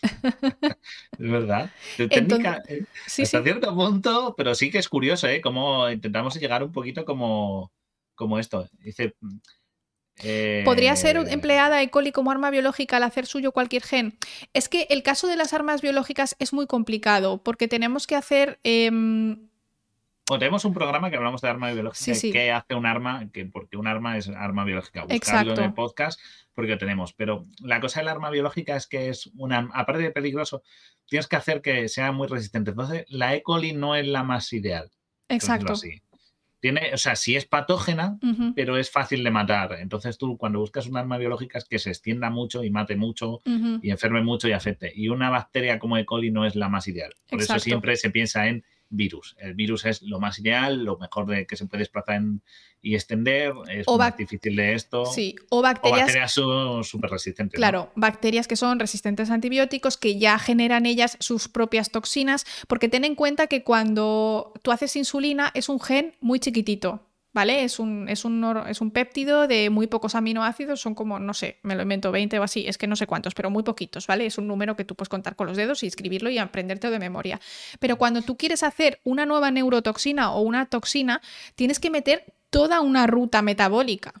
es 1.18 1.30
verdad. 1.30 1.70
Técnica, 1.98 2.62
eh, 2.66 2.84
hasta 3.06 3.42
cierto 3.42 3.74
punto, 3.74 4.34
pero 4.38 4.54
sí 4.54 4.70
que 4.70 4.78
es 4.78 4.88
curioso, 4.88 5.28
¿eh? 5.28 5.42
Cómo 5.42 5.90
intentamos 5.90 6.40
llegar 6.40 6.64
un 6.64 6.72
poquito 6.72 7.04
como 7.04 7.72
como 8.16 8.38
esto. 8.38 8.68
Dice. 8.78 9.14
¿Podría 10.64 10.96
ser 10.96 11.18
eh, 11.18 11.24
empleada 11.28 11.82
E. 11.82 11.90
coli 11.90 12.10
como 12.10 12.30
arma 12.30 12.50
biológica 12.50 12.96
al 12.96 13.02
hacer 13.02 13.26
suyo 13.26 13.52
cualquier 13.52 13.82
gen? 13.82 14.18
Es 14.54 14.68
que 14.68 14.86
el 14.90 15.02
caso 15.02 15.28
de 15.28 15.36
las 15.36 15.52
armas 15.52 15.82
biológicas 15.82 16.36
es 16.38 16.52
muy 16.52 16.66
complicado 16.66 17.42
porque 17.42 17.68
tenemos 17.68 18.06
que 18.06 18.16
hacer. 18.16 18.58
Em, 18.64 19.48
o 20.28 20.38
tenemos 20.38 20.64
un 20.64 20.74
programa 20.74 21.08
que 21.08 21.16
hablamos 21.16 21.40
de 21.40 21.48
arma 21.48 21.70
biológica. 21.70 22.18
¿Qué 22.20 22.50
hace 22.50 22.74
un 22.74 22.86
arma? 22.86 23.30
Que, 23.32 23.46
porque 23.46 23.76
un 23.76 23.86
arma 23.86 24.16
es 24.16 24.28
arma 24.28 24.64
biológica. 24.64 25.04
Buscarlo 25.04 25.54
en 25.54 25.62
el 25.62 25.74
podcast 25.74 26.18
porque 26.52 26.72
lo 26.72 26.78
tenemos. 26.78 27.12
Pero 27.12 27.46
la 27.60 27.80
cosa 27.80 28.00
del 28.00 28.08
arma 28.08 28.30
biológica 28.30 28.74
es 28.74 28.88
que 28.88 29.10
es 29.10 29.30
una. 29.36 29.68
Aparte 29.72 30.02
de 30.02 30.10
peligroso, 30.10 30.62
tienes 31.06 31.28
que 31.28 31.36
hacer 31.36 31.62
que 31.62 31.88
sea 31.88 32.10
muy 32.10 32.26
resistente. 32.26 32.70
Entonces, 32.70 33.04
la 33.08 33.36
E. 33.36 33.42
coli 33.42 33.72
no 33.72 33.94
es 33.94 34.06
la 34.06 34.24
más 34.24 34.52
ideal. 34.52 34.90
Exacto. 35.28 35.74
Tiene, 36.66 36.90
o 36.92 36.96
sea, 36.96 37.14
sí 37.14 37.36
es 37.36 37.44
patógena, 37.44 38.18
pero 38.56 38.76
es 38.76 38.90
fácil 38.90 39.22
de 39.22 39.30
matar. 39.30 39.74
Entonces 39.78 40.18
tú 40.18 40.36
cuando 40.36 40.58
buscas 40.58 40.88
un 40.88 40.96
arma 40.96 41.16
biológica 41.16 41.58
es 41.58 41.64
que 41.64 41.78
se 41.78 41.90
extienda 41.90 42.28
mucho 42.28 42.64
y 42.64 42.70
mate 42.70 42.96
mucho 42.96 43.40
y 43.44 43.88
enferme 43.88 44.20
mucho 44.20 44.48
y 44.48 44.52
afecte. 44.52 44.92
Y 44.92 45.08
una 45.08 45.30
bacteria 45.30 45.78
como 45.78 45.96
E. 45.96 46.04
coli 46.04 46.32
no 46.32 46.44
es 46.44 46.56
la 46.56 46.68
más 46.68 46.88
ideal. 46.88 47.14
Por 47.30 47.40
eso 47.40 47.56
siempre 47.60 47.94
se 47.94 48.10
piensa 48.10 48.48
en 48.48 48.64
virus. 48.88 49.36
El 49.38 49.54
virus 49.54 49.84
es 49.84 50.02
lo 50.02 50.20
más 50.20 50.38
ideal, 50.38 50.84
lo 50.84 50.98
mejor 50.98 51.26
de 51.26 51.46
que 51.46 51.56
se 51.56 51.66
puede 51.66 51.80
desplazar 51.80 52.22
y 52.80 52.94
extender, 52.94 53.52
es 53.68 53.86
más 53.88 54.16
difícil 54.16 54.54
de 54.54 54.74
esto. 54.74 55.06
Sí, 55.06 55.34
o 55.50 55.60
bacterias, 55.60 56.32
son 56.32 56.84
súper 56.84 57.10
resistentes. 57.10 57.58
Claro, 57.58 57.90
bacterias 57.96 58.46
que 58.46 58.56
son 58.56 58.78
resistentes 58.78 59.30
a 59.30 59.34
antibióticos, 59.34 59.96
que 59.96 60.18
ya 60.18 60.38
generan 60.38 60.86
ellas 60.86 61.16
sus 61.20 61.48
propias 61.48 61.90
toxinas, 61.90 62.46
porque 62.68 62.88
ten 62.88 63.04
en 63.04 63.14
cuenta 63.14 63.48
que 63.48 63.64
cuando 63.64 64.52
tú 64.62 64.70
haces 64.70 64.94
insulina 64.96 65.50
es 65.54 65.68
un 65.68 65.80
gen 65.80 66.14
muy 66.20 66.38
chiquitito. 66.38 67.05
¿Vale? 67.36 67.64
Es 67.64 67.78
un, 67.78 68.08
es, 68.08 68.24
un, 68.24 68.42
es 68.66 68.80
un 68.80 68.90
péptido 68.90 69.46
de 69.46 69.68
muy 69.68 69.88
pocos 69.88 70.14
aminoácidos, 70.14 70.80
son 70.80 70.94
como, 70.94 71.18
no 71.18 71.34
sé, 71.34 71.58
me 71.62 71.74
lo 71.74 71.82
invento 71.82 72.10
20 72.10 72.38
o 72.38 72.42
así, 72.42 72.66
es 72.66 72.78
que 72.78 72.86
no 72.86 72.96
sé 72.96 73.06
cuántos, 73.06 73.34
pero 73.34 73.50
muy 73.50 73.62
poquitos, 73.62 74.06
¿vale? 74.06 74.24
Es 74.24 74.38
un 74.38 74.48
número 74.48 74.74
que 74.74 74.86
tú 74.86 74.94
puedes 74.94 75.10
contar 75.10 75.36
con 75.36 75.46
los 75.46 75.58
dedos 75.58 75.82
y 75.82 75.86
escribirlo 75.86 76.30
y 76.30 76.38
aprenderte 76.38 76.88
de 76.88 76.98
memoria. 76.98 77.38
Pero 77.78 77.98
cuando 77.98 78.22
tú 78.22 78.38
quieres 78.38 78.62
hacer 78.62 79.00
una 79.04 79.26
nueva 79.26 79.50
neurotoxina 79.50 80.32
o 80.32 80.40
una 80.40 80.64
toxina, 80.64 81.20
tienes 81.56 81.78
que 81.78 81.90
meter 81.90 82.24
toda 82.48 82.80
una 82.80 83.06
ruta 83.06 83.42
metabólica. 83.42 84.14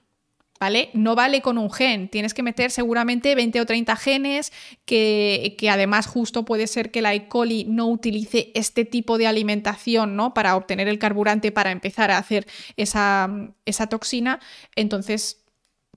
¿Vale? 0.58 0.90
No 0.94 1.14
vale 1.14 1.42
con 1.42 1.58
un 1.58 1.70
gen, 1.70 2.08
tienes 2.08 2.34
que 2.34 2.42
meter 2.42 2.70
seguramente 2.70 3.34
20 3.34 3.60
o 3.60 3.66
30 3.66 3.96
genes, 3.96 4.52
que, 4.84 5.56
además 5.70 6.06
justo 6.06 6.44
puede 6.44 6.66
ser 6.66 6.90
que 6.90 7.02
la 7.02 7.14
E. 7.14 7.28
coli 7.28 7.64
no 7.64 7.86
utilice 7.86 8.50
este 8.54 8.84
tipo 8.84 9.18
de 9.18 9.26
alimentación, 9.26 10.16
¿no? 10.16 10.34
Para 10.34 10.56
obtener 10.56 10.88
el 10.88 10.98
carburante 10.98 11.52
para 11.52 11.70
empezar 11.70 12.10
a 12.10 12.18
hacer 12.18 12.46
esa, 12.76 13.28
esa 13.64 13.88
toxina. 13.88 14.40
Entonces, 14.74 15.44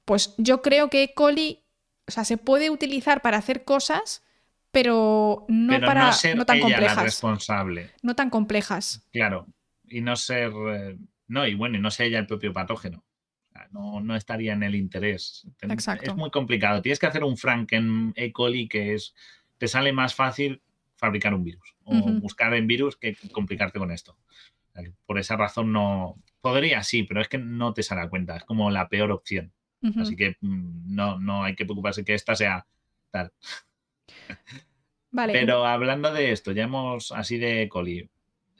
pues 0.05 0.35
yo 0.37 0.61
creo 0.61 0.89
que 0.89 1.03
E. 1.03 1.13
coli, 1.13 1.63
o 2.07 2.11
sea, 2.11 2.25
se 2.25 2.37
puede 2.37 2.69
utilizar 2.69 3.21
para 3.21 3.37
hacer 3.37 3.63
cosas, 3.63 4.23
pero 4.71 5.45
no 5.47 5.79
para 5.79 6.11
no, 6.35 6.45
tan 6.45 6.59
complejas. 6.59 7.03
responsable. 7.03 7.91
No 8.01 8.15
tan 8.15 8.29
complejas. 8.29 9.07
Claro. 9.11 9.47
Y 9.87 10.01
no 10.01 10.15
ser. 10.15 10.51
Eh, 10.51 10.97
no, 11.27 11.47
y 11.47 11.55
bueno, 11.55 11.77
y 11.77 11.81
no 11.81 11.89
sea 11.89 12.05
ella 12.05 12.19
el 12.19 12.27
propio 12.27 12.53
patógeno 12.53 13.03
no, 13.71 14.15
estaría 14.15 14.53
en 14.53 14.63
el 14.63 14.75
interés. 14.75 15.47
Es 15.61 16.15
muy 16.15 16.31
complicado. 16.31 16.81
Tienes 16.81 16.99
que 16.99 17.07
hacer 17.07 17.23
un 17.23 17.37
Franken 17.37 18.13
E. 18.15 18.31
coli 18.31 18.67
que 18.67 18.93
es, 18.93 19.13
te 19.57 19.67
sale 19.67 19.93
más 19.93 20.15
fácil 20.15 20.61
fabricar 20.95 21.33
un 21.33 21.43
virus 21.43 21.75
o 21.83 21.93
buscar 22.19 22.53
en 22.53 22.67
virus 22.67 22.97
que 22.97 23.15
complicarte 23.31 23.79
con 23.79 23.91
esto. 23.91 24.17
Por 25.05 25.19
esa 25.19 25.35
razón 25.35 25.71
no... 25.71 26.15
Podría, 26.41 26.83
sí, 26.83 27.03
pero 27.03 27.19
es 27.19 27.27
que 27.27 27.37
no 27.37 27.73
te 27.73 27.83
sale 27.83 28.01
a 28.01 28.09
cuenta. 28.09 28.37
Es 28.37 28.45
como 28.45 28.71
la 28.71 28.87
peor 28.87 29.11
opción. 29.11 29.51
Así 29.97 30.15
que 30.15 30.37
mm, 30.41 30.95
no, 30.95 31.19
no 31.19 31.43
hay 31.43 31.55
que 31.55 31.65
preocuparse 31.65 32.03
que 32.03 32.13
esta 32.13 32.35
sea 32.35 32.65
tal. 33.11 33.31
Vale. 35.11 35.33
Pero 35.33 35.65
hablando 35.65 36.13
de 36.13 36.31
esto, 36.31 36.51
ya 36.51 36.63
hemos 36.63 37.11
así 37.11 37.37
de 37.37 37.63
E. 37.63 37.69
coli 37.69 38.09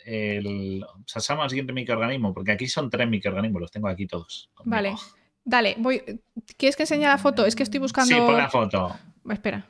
el, 0.09 0.85
al 1.15 1.49
siguiente 1.49 1.73
microorganismo, 1.73 2.33
porque 2.33 2.51
aquí 2.51 2.67
son 2.67 2.89
tres 2.89 3.07
microorganismos, 3.07 3.61
los 3.61 3.71
tengo 3.71 3.87
aquí 3.87 4.07
todos. 4.07 4.49
Vale, 4.65 4.95
dale, 5.45 5.75
voy. 5.77 6.01
¿Quieres 6.57 6.75
que 6.75 6.83
enseñe 6.83 7.03
la 7.03 7.17
foto? 7.17 7.45
Es 7.45 7.55
que 7.55 7.63
estoy 7.63 7.79
buscando. 7.79 8.13
Sí, 8.13 8.19
pon 8.19 8.37
la 8.37 8.49
foto. 8.49 8.97
Espera, 9.29 9.67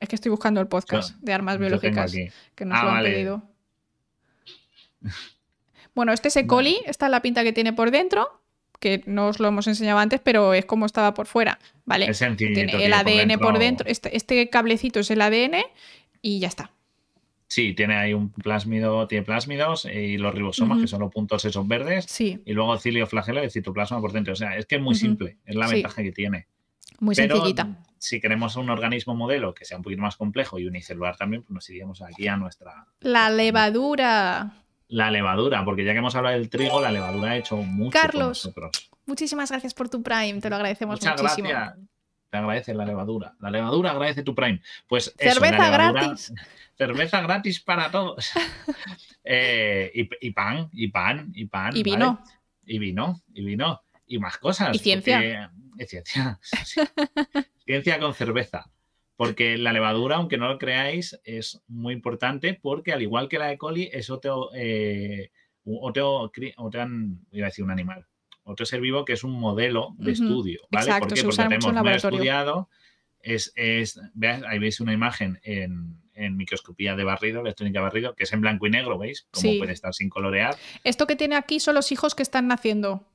es 0.00 0.08
que 0.08 0.16
estoy 0.16 0.30
buscando 0.30 0.60
el 0.60 0.68
podcast 0.68 1.16
de 1.20 1.32
armas 1.32 1.58
biológicas 1.58 2.12
que 2.54 2.64
nos 2.64 2.78
ah, 2.78 2.84
lo 2.84 2.90
han 2.90 3.02
pedido. 3.02 3.42
Bueno, 5.94 6.12
este 6.12 6.28
es 6.28 6.36
E. 6.36 6.46
coli, 6.46 6.80
esta 6.86 7.06
es 7.06 7.10
la 7.10 7.22
pinta 7.22 7.44
que 7.44 7.52
tiene 7.52 7.72
por 7.72 7.90
dentro, 7.90 8.40
que 8.80 9.02
no 9.06 9.28
os 9.28 9.38
lo 9.38 9.48
hemos 9.48 9.66
enseñado 9.66 9.98
antes, 9.98 10.20
pero 10.20 10.54
es 10.54 10.64
como 10.64 10.86
estaba 10.86 11.14
por 11.14 11.26
fuera. 11.26 11.58
Vale. 11.84 12.06
Es 12.10 12.18
tiene 12.36 12.84
el 12.84 12.92
ADN 12.92 13.38
por 13.38 13.58
dentro. 13.58 13.88
Este, 13.88 14.16
este, 14.16 14.50
cablecito 14.50 15.00
es 15.00 15.10
el 15.10 15.20
ADN 15.20 15.64
y 16.20 16.40
ya 16.40 16.48
está. 16.48 16.73
Sí, 17.46 17.74
tiene 17.74 17.96
ahí 17.96 18.14
un 18.14 18.30
plásmido, 18.32 19.06
tiene 19.06 19.24
plásmidos 19.24 19.84
y 19.84 20.16
los 20.18 20.34
ribosomas, 20.34 20.80
que 20.80 20.86
son 20.86 21.00
los 21.00 21.12
puntos 21.12 21.44
esos 21.44 21.66
verdes. 21.68 22.06
Sí. 22.08 22.42
Y 22.44 22.52
luego 22.52 22.76
cilioflagelo 22.78 23.44
y 23.44 23.50
citoplasma 23.50 24.00
por 24.00 24.12
dentro. 24.12 24.32
O 24.32 24.36
sea, 24.36 24.56
es 24.56 24.66
que 24.66 24.76
es 24.76 24.80
muy 24.80 24.94
simple, 24.94 25.38
es 25.44 25.54
la 25.54 25.68
ventaja 25.68 26.02
que 26.02 26.12
tiene. 26.12 26.48
Muy 27.00 27.14
sencillita. 27.14 27.68
Si 27.98 28.20
queremos 28.20 28.56
un 28.56 28.70
organismo 28.70 29.14
modelo 29.14 29.54
que 29.54 29.64
sea 29.64 29.76
un 29.76 29.82
poquito 29.82 30.02
más 30.02 30.16
complejo 30.16 30.58
y 30.58 30.66
unicelular 30.66 31.16
también, 31.16 31.42
pues 31.42 31.54
nos 31.54 31.70
iríamos 31.70 32.02
aquí 32.02 32.28
a 32.28 32.36
nuestra. 32.36 32.86
La 33.00 33.30
levadura. 33.30 34.52
La 34.88 35.10
levadura, 35.10 35.64
porque 35.64 35.84
ya 35.84 35.92
que 35.92 35.98
hemos 35.98 36.14
hablado 36.14 36.36
del 36.36 36.50
trigo, 36.50 36.80
la 36.80 36.92
levadura 36.92 37.32
ha 37.32 37.36
hecho 37.36 37.56
mucho 37.56 37.98
Carlos, 37.98 38.50
por 38.52 38.62
nosotros. 38.62 38.90
muchísimas 39.06 39.50
gracias 39.50 39.72
por 39.72 39.88
tu 39.88 40.02
Prime, 40.02 40.40
te 40.40 40.50
lo 40.50 40.56
agradecemos 40.56 41.00
Muchas 41.00 41.20
muchísimo. 41.20 41.48
Gracias. 41.48 41.78
Te 42.30 42.38
agradece 42.38 42.74
la 42.74 42.84
levadura. 42.84 43.34
La 43.40 43.50
levadura 43.50 43.92
agradece 43.92 44.22
tu 44.22 44.34
Prime. 44.34 44.60
Pues 44.88 45.14
cerveza 45.16 45.70
gratis 45.70 46.32
cerveza 46.76 47.20
gratis 47.22 47.60
para 47.60 47.90
todos. 47.90 48.30
Eh, 49.26 49.90
y, 50.20 50.30
pan, 50.32 50.68
y 50.74 50.88
pan, 50.88 51.32
y 51.34 51.46
pan. 51.46 51.74
Y 51.74 51.82
vino. 51.82 52.22
Y 52.66 52.78
vino, 52.78 53.22
y 53.32 53.42
vino. 53.42 53.80
Y 54.06 54.18
más 54.18 54.38
ciencia. 54.38 54.70
Y 55.78 55.86
ciencia. 55.86 56.38
ciencia 57.64 57.98
con 57.98 58.12
cerveza. 58.12 58.70
Porque 59.16 59.56
la 59.56 59.72
levadura, 59.72 60.16
aunque 60.16 60.36
no 60.36 60.46
lo 60.46 60.58
creáis, 60.58 61.18
es 61.24 61.62
muy 61.68 61.94
importante 61.94 62.52
porque 62.52 62.92
al 62.92 63.00
igual 63.00 63.30
que 63.30 63.38
la 63.38 63.50
E. 63.50 63.56
coli, 63.56 63.88
es 63.90 64.10
otro, 64.10 64.50
eh, 64.54 65.30
otro, 65.64 66.30
otro 66.56 66.88
iba 67.32 67.46
a 67.46 67.48
decir 67.48 67.64
un 67.64 67.70
animal, 67.70 68.06
otro 68.42 68.66
ser 68.66 68.82
vivo 68.82 69.06
que 69.06 69.14
es 69.14 69.24
un 69.24 69.32
modelo 69.32 69.94
de 69.96 70.12
estudio, 70.12 70.60
¿vale? 70.70 70.84
exacto, 70.84 71.08
¿Por 71.08 71.16
qué? 71.16 71.22
Porque 71.22 71.56
tenemos 71.56 72.04
estudiado, 72.04 72.68
es, 73.20 73.52
es, 73.56 73.98
veas, 74.12 74.42
ahí 74.42 74.58
veis 74.58 74.80
una 74.80 74.92
imagen 74.92 75.40
en, 75.44 76.03
en 76.14 76.36
microscopía 76.36 76.94
de 76.96 77.04
barrido, 77.04 77.40
electrónica 77.40 77.80
de 77.80 77.82
barrido, 77.84 78.14
que 78.14 78.24
es 78.24 78.32
en 78.32 78.40
blanco 78.40 78.66
y 78.66 78.70
negro, 78.70 78.98
¿veis? 78.98 79.26
Como 79.30 79.40
Sí. 79.42 79.58
puede 79.58 79.72
estar 79.72 79.92
sin 79.94 80.08
colorear. 80.08 80.56
Esto 80.84 81.06
que 81.06 81.16
tiene 81.16 81.36
aquí 81.36 81.60
son 81.60 81.74
los 81.74 81.90
hijos 81.92 82.14
que 82.14 82.22
están 82.22 82.46
naciendo. 82.48 83.06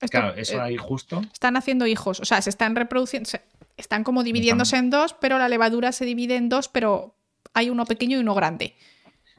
Esto, 0.00 0.18
Claro, 0.18 0.34
eso 0.36 0.58
eh, 0.58 0.60
ahí 0.60 0.76
justo. 0.76 1.22
están 1.32 1.56
haciendo 1.56 1.86
hijos, 1.86 2.20
o 2.20 2.24
sea, 2.24 2.42
se 2.42 2.50
están 2.50 2.76
reproduciendo, 2.76 3.28
se- 3.28 3.42
están 3.76 4.04
como 4.04 4.22
dividiéndose 4.22 4.76
en 4.76 4.90
dos, 4.90 5.14
pero 5.14 5.38
la 5.38 5.48
levadura 5.48 5.90
se 5.92 6.04
divide 6.04 6.36
en 6.36 6.48
dos, 6.48 6.68
pero 6.68 7.16
hay 7.54 7.70
uno 7.70 7.84
pequeño 7.86 8.18
y 8.18 8.20
uno 8.20 8.34
grande. 8.34 8.74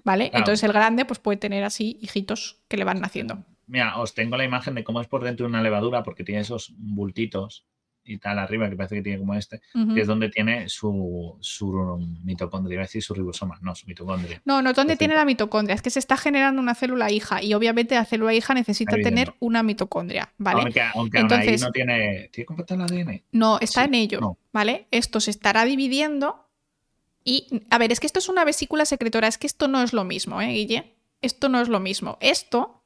¿Vale? 0.04 0.30
Claro. 0.30 0.40
Entonces 0.44 0.64
el 0.64 0.72
grande 0.74 1.04
pues 1.06 1.20
puede 1.20 1.38
tener 1.38 1.64
así 1.66 1.98
hijitos 2.02 2.62
que 2.70 2.78
le 2.78 2.86
van 2.86 3.02
naciendo. 3.02 3.44
Mira, 3.68 4.00
os 4.00 4.14
tengo 4.14 4.38
la 4.38 4.46
imagen 4.46 4.74
de 4.76 4.84
cómo 4.86 5.02
es 5.02 5.08
por 5.08 5.24
dentro 5.24 5.46
de 5.46 5.50
una 5.50 5.62
levadura, 5.62 6.02
porque 6.04 6.24
tiene 6.24 6.42
esos 6.42 6.74
bultitos 6.78 7.66
y 8.08 8.18
tal 8.18 8.40
arriba, 8.40 8.70
que 8.70 8.76
parece 8.76 8.96
que 8.96 9.02
tiene 9.02 9.20
como 9.20 9.34
este, 9.36 9.62
que 9.94 10.02
es 10.02 10.08
donde 10.08 10.30
tiene 10.30 10.70
su, 10.70 11.36
su 11.42 11.98
mitocondria, 12.24 12.76
iba 12.76 12.84
a 12.84 12.86
decir 12.86 13.04
su 13.04 13.14
ribosoma, 13.14 13.60
no, 13.62 13.76
su 13.76 13.86
mitocondria. 13.88 14.42
No, 14.46 14.62
no, 14.62 14.70
¿dónde 14.74 14.94
Perfecto. 14.94 14.98
tiene 15.00 15.16
la 15.16 15.26
mitocondria? 15.26 15.76
Es 15.76 15.82
que 15.82 15.90
se 15.90 16.00
está 16.00 16.18
generando 16.18 16.62
una 16.62 16.74
célula 16.76 17.12
hija 17.12 17.44
y 17.44 17.54
obviamente 17.54 17.96
la 17.96 18.06
célula 18.06 18.34
hija 18.34 18.54
necesita 18.54 18.96
tener 18.96 19.34
una 19.40 19.64
mitocondria, 19.64 20.32
¿vale? 20.38 20.62
Aunque, 20.62 20.82
aunque 20.82 21.18
aún 21.20 21.26
Entonces- 21.26 21.62
ahí 21.62 21.68
no 21.68 21.72
tiene. 21.72 22.30
¿Tiene 22.32 22.46
compuesto 22.46 22.74
el 22.76 22.82
ADN? 22.82 23.24
No, 23.32 23.60
está 23.60 23.82
Sí, 23.84 23.88
en 23.88 23.94
ello, 23.96 24.20
no. 24.22 24.38
¿vale? 24.54 24.88
Esto 24.92 25.20
se 25.20 25.32
estará 25.32 25.66
dividiendo 25.66 26.48
y, 27.24 27.64
a 27.70 27.78
ver, 27.78 27.92
es 27.92 28.00
que 28.00 28.08
esto 28.08 28.20
es 28.20 28.30
una 28.30 28.46
vesícula 28.46 28.86
secretora, 28.86 29.28
es 29.28 29.38
que 29.38 29.48
esto 29.48 29.68
no 29.68 29.82
es 29.84 29.92
lo 29.94 30.04
mismo, 30.06 30.42
¿eh, 30.42 30.48
Guille? 30.54 30.94
Esto 31.22 31.50
no 31.50 31.60
es 31.60 31.68
lo 31.68 31.80
mismo. 31.80 32.18
Esto, 32.22 32.84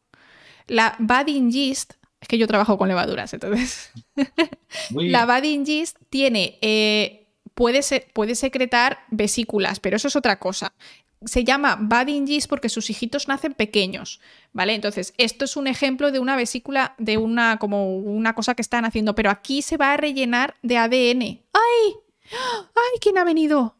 la 0.67 0.95
budding 0.99 1.51
yeast, 1.51 1.93
es 2.21 2.27
que 2.27 2.37
yo 2.37 2.47
trabajo 2.47 2.77
con 2.77 2.87
levaduras, 2.87 3.33
entonces, 3.33 3.91
la 4.91 5.25
budding 5.25 5.65
yeast 5.65 5.97
tiene, 6.09 6.59
eh, 6.61 7.27
puede, 7.55 7.81
puede 8.13 8.35
secretar 8.35 8.99
vesículas, 9.09 9.79
pero 9.79 9.97
eso 9.97 10.07
es 10.07 10.15
otra 10.15 10.37
cosa. 10.39 10.73
Se 11.25 11.43
llama 11.43 11.77
budding 11.79 12.25
yeast 12.25 12.47
porque 12.47 12.69
sus 12.69 12.89
hijitos 12.89 13.27
nacen 13.27 13.53
pequeños, 13.53 14.21
¿vale? 14.53 14.73
Entonces, 14.73 15.13
esto 15.17 15.45
es 15.45 15.55
un 15.55 15.67
ejemplo 15.67 16.11
de 16.11 16.19
una 16.19 16.35
vesícula, 16.35 16.95
de 16.97 17.17
una, 17.17 17.57
como 17.57 17.95
una 17.95 18.33
cosa 18.33 18.55
que 18.55 18.61
están 18.61 18.85
haciendo, 18.85 19.13
pero 19.13 19.29
aquí 19.29 19.61
se 19.61 19.77
va 19.77 19.93
a 19.93 19.97
rellenar 19.97 20.55
de 20.61 20.77
ADN. 20.77 21.21
¡Ay! 21.53 21.95
¡Ay, 22.31 22.99
quién 23.01 23.17
ha 23.17 23.23
venido! 23.23 23.75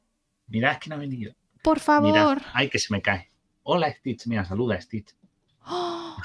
Mirad 0.48 0.78
quién 0.82 0.94
ha 0.94 0.98
venido. 0.98 1.34
Por 1.64 1.80
favor. 1.80 2.12
Mirad. 2.12 2.38
Ay, 2.54 2.70
que 2.70 2.80
se 2.80 2.92
me 2.92 3.02
cae. 3.02 3.32
Hola, 3.64 3.92
Stitch. 3.92 4.26
Mira, 4.28 4.46
saluda, 4.46 4.80
Stitch. 4.82 5.16
¡Oh, 5.66 6.18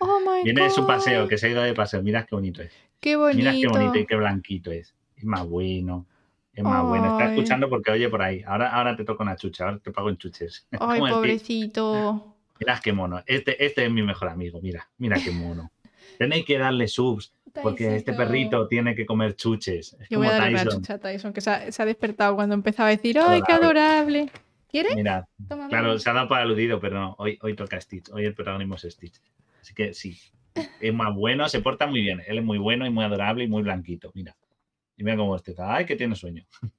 oh 0.00 0.20
my 0.20 0.42
Viene 0.44 0.62
de 0.62 0.70
su 0.70 0.86
paseo, 0.86 1.28
que 1.28 1.38
se 1.38 1.46
ha 1.46 1.50
ido 1.50 1.62
de 1.62 1.74
paseo. 1.74 2.02
Mirad 2.02 2.26
qué 2.26 2.34
bonito 2.34 2.62
es. 2.62 2.72
¡Qué 3.00 3.16
bonito! 3.16 3.38
Mirad 3.38 3.54
qué 3.54 3.68
bonito 3.68 3.98
y 3.98 4.06
qué 4.06 4.16
blanquito 4.16 4.72
es. 4.72 4.94
Es 5.16 5.24
más 5.24 5.46
bueno. 5.46 6.06
Es 6.52 6.64
más 6.64 6.84
bueno. 6.84 7.12
Está 7.18 7.30
escuchando 7.32 7.68
porque 7.68 7.92
oye 7.92 8.08
por 8.08 8.22
ahí. 8.22 8.42
Ahora, 8.46 8.70
ahora 8.70 8.96
te 8.96 9.04
toco 9.04 9.22
una 9.22 9.36
chucha. 9.36 9.64
Ahora 9.64 9.78
te 9.78 9.90
pago 9.92 10.08
en 10.08 10.16
chuches. 10.16 10.66
¡Ay, 10.80 11.00
Como 11.00 11.12
pobrecito! 11.14 12.34
Mirad 12.60 12.80
qué 12.80 12.92
mono. 12.92 13.22
Este, 13.26 13.64
este 13.64 13.84
es 13.84 13.90
mi 13.90 14.02
mejor 14.02 14.28
amigo. 14.28 14.60
Mira, 14.60 14.88
mira 14.98 15.16
qué 15.22 15.30
mono. 15.30 15.70
Tenéis 16.18 16.44
que 16.44 16.58
darle 16.58 16.88
subs 16.88 17.32
porque 17.62 17.96
este 17.96 18.12
perrito 18.12 18.66
tiene 18.66 18.94
que 18.94 19.06
comer 19.06 19.36
chuches. 19.36 19.96
Es 20.00 20.08
Yo 20.08 20.18
voy 20.18 20.26
a 20.26 20.30
como 20.30 20.40
darle 20.40 20.54
una 20.54 20.64
Tyson. 20.64 20.80
chucha 20.82 20.94
a 20.94 20.98
Tyson, 20.98 21.32
que 21.32 21.40
se 21.40 21.50
ha, 21.50 21.72
se 21.72 21.82
ha 21.82 21.86
despertado 21.86 22.34
cuando 22.34 22.54
empezaba 22.54 22.88
a 22.88 22.90
decir 22.90 23.18
¡Ay, 23.18 23.40
qué 23.46 23.52
adorable! 23.52 24.30
¿Quieres? 24.68 24.96
Mirad. 24.96 25.24
Toma, 25.48 25.68
Claro, 25.68 25.98
se 25.98 26.10
ha 26.10 26.12
dado 26.12 26.28
para 26.28 26.42
aludido, 26.42 26.80
pero 26.80 26.98
no, 27.00 27.14
hoy, 27.18 27.38
hoy 27.42 27.54
toca 27.54 27.80
Stitch, 27.80 28.10
hoy 28.10 28.24
el 28.24 28.34
protagonismo 28.34 28.74
es 28.74 28.82
Stitch. 28.82 29.20
Así 29.60 29.74
que 29.74 29.92
sí, 29.94 30.18
es 30.80 30.94
más 30.94 31.14
bueno, 31.14 31.48
se 31.48 31.60
porta 31.60 31.86
muy 31.86 32.00
bien. 32.02 32.22
Él 32.26 32.38
es 32.38 32.44
muy 32.44 32.58
bueno 32.58 32.86
y 32.86 32.90
muy 32.90 33.04
adorable 33.04 33.44
y 33.44 33.48
muy 33.48 33.62
blanquito. 33.62 34.10
Mira, 34.14 34.36
y 34.96 35.04
mira 35.04 35.16
cómo 35.16 35.36
este 35.36 35.50
está. 35.52 35.74
Ay, 35.74 35.84
que 35.86 35.96
tiene 35.96 36.14
sueño. 36.14 36.44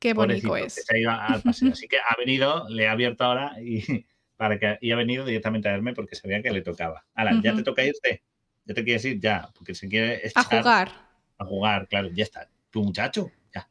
Qué 0.00 0.12
bonito 0.12 0.48
Pobrecito, 0.48 0.54
que 0.54 0.64
es. 0.64 0.74
se 0.86 0.94
ha 0.96 0.98
ido 0.98 1.10
al 1.10 1.42
paseo. 1.42 1.72
Así 1.72 1.88
que 1.88 1.96
ha 2.08 2.16
venido, 2.18 2.68
le 2.68 2.88
ha 2.88 2.92
abierto 2.92 3.24
ahora 3.24 3.54
y, 3.62 3.82
para 4.36 4.58
que, 4.58 4.78
y 4.80 4.90
ha 4.92 4.96
venido 4.96 5.24
directamente 5.24 5.68
a 5.68 5.72
verme 5.72 5.94
porque 5.94 6.14
sabía 6.16 6.42
que 6.42 6.50
le 6.50 6.60
tocaba. 6.62 7.04
Ahora, 7.14 7.38
ya 7.42 7.50
Ujú. 7.50 7.58
te 7.58 7.62
toca 7.64 7.84
irte. 7.84 8.22
Ya 8.66 8.74
te 8.74 8.82
quieres 8.84 9.04
ir, 9.04 9.20
ya, 9.20 9.50
porque 9.54 9.74
se 9.74 9.88
quiere 9.88 10.14
A 10.34 10.40
echar 10.40 10.60
jugar. 10.62 10.92
A 11.38 11.44
jugar, 11.44 11.86
claro, 11.88 12.08
ya 12.12 12.24
está. 12.24 12.48
Tu 12.70 12.82
muchacho, 12.82 13.30
ya. 13.54 13.68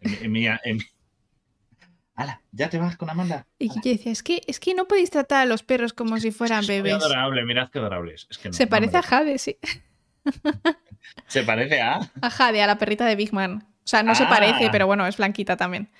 En, 0.00 0.24
en 0.24 0.32
mi- 0.32 0.46
en 0.46 0.78
Hala, 2.22 2.40
ya 2.52 2.68
te 2.70 2.78
vas 2.78 2.96
con 2.96 3.10
Amanda. 3.10 3.46
Y 3.58 3.68
yo 3.68 3.80
decía, 3.84 4.12
es 4.12 4.22
que, 4.22 4.42
es 4.46 4.60
que 4.60 4.74
no 4.74 4.86
podéis 4.86 5.10
tratar 5.10 5.42
a 5.42 5.46
los 5.46 5.62
perros 5.62 5.92
como 5.92 6.18
si 6.18 6.30
fueran 6.30 6.60
Es 6.60 6.68
bebés. 6.68 6.94
adorable, 6.94 7.44
mirad 7.44 7.68
qué 7.70 7.78
adorable 7.78 8.14
es. 8.14 8.26
Es 8.30 8.38
que 8.38 8.48
no, 8.48 8.52
Se 8.52 8.64
no 8.64 8.70
parece 8.70 8.96
a. 8.98 9.02
Jade, 9.02 9.38
sí. 9.38 9.56
Se 11.26 11.42
parece 11.42 11.80
a. 11.80 12.00
A 12.20 12.30
Jade, 12.30 12.62
a 12.62 12.66
la 12.66 12.78
perrita 12.78 13.06
de 13.06 13.16
Big 13.16 13.32
Man. 13.32 13.66
O 13.84 13.86
sea, 13.86 14.02
no 14.02 14.14
se 14.14 14.24
Ah. 14.24 14.28
parece, 14.28 14.68
pero 14.70 14.86
bueno, 14.86 15.06
es 15.06 15.16
blanquita 15.16 15.56
también. 15.56 15.90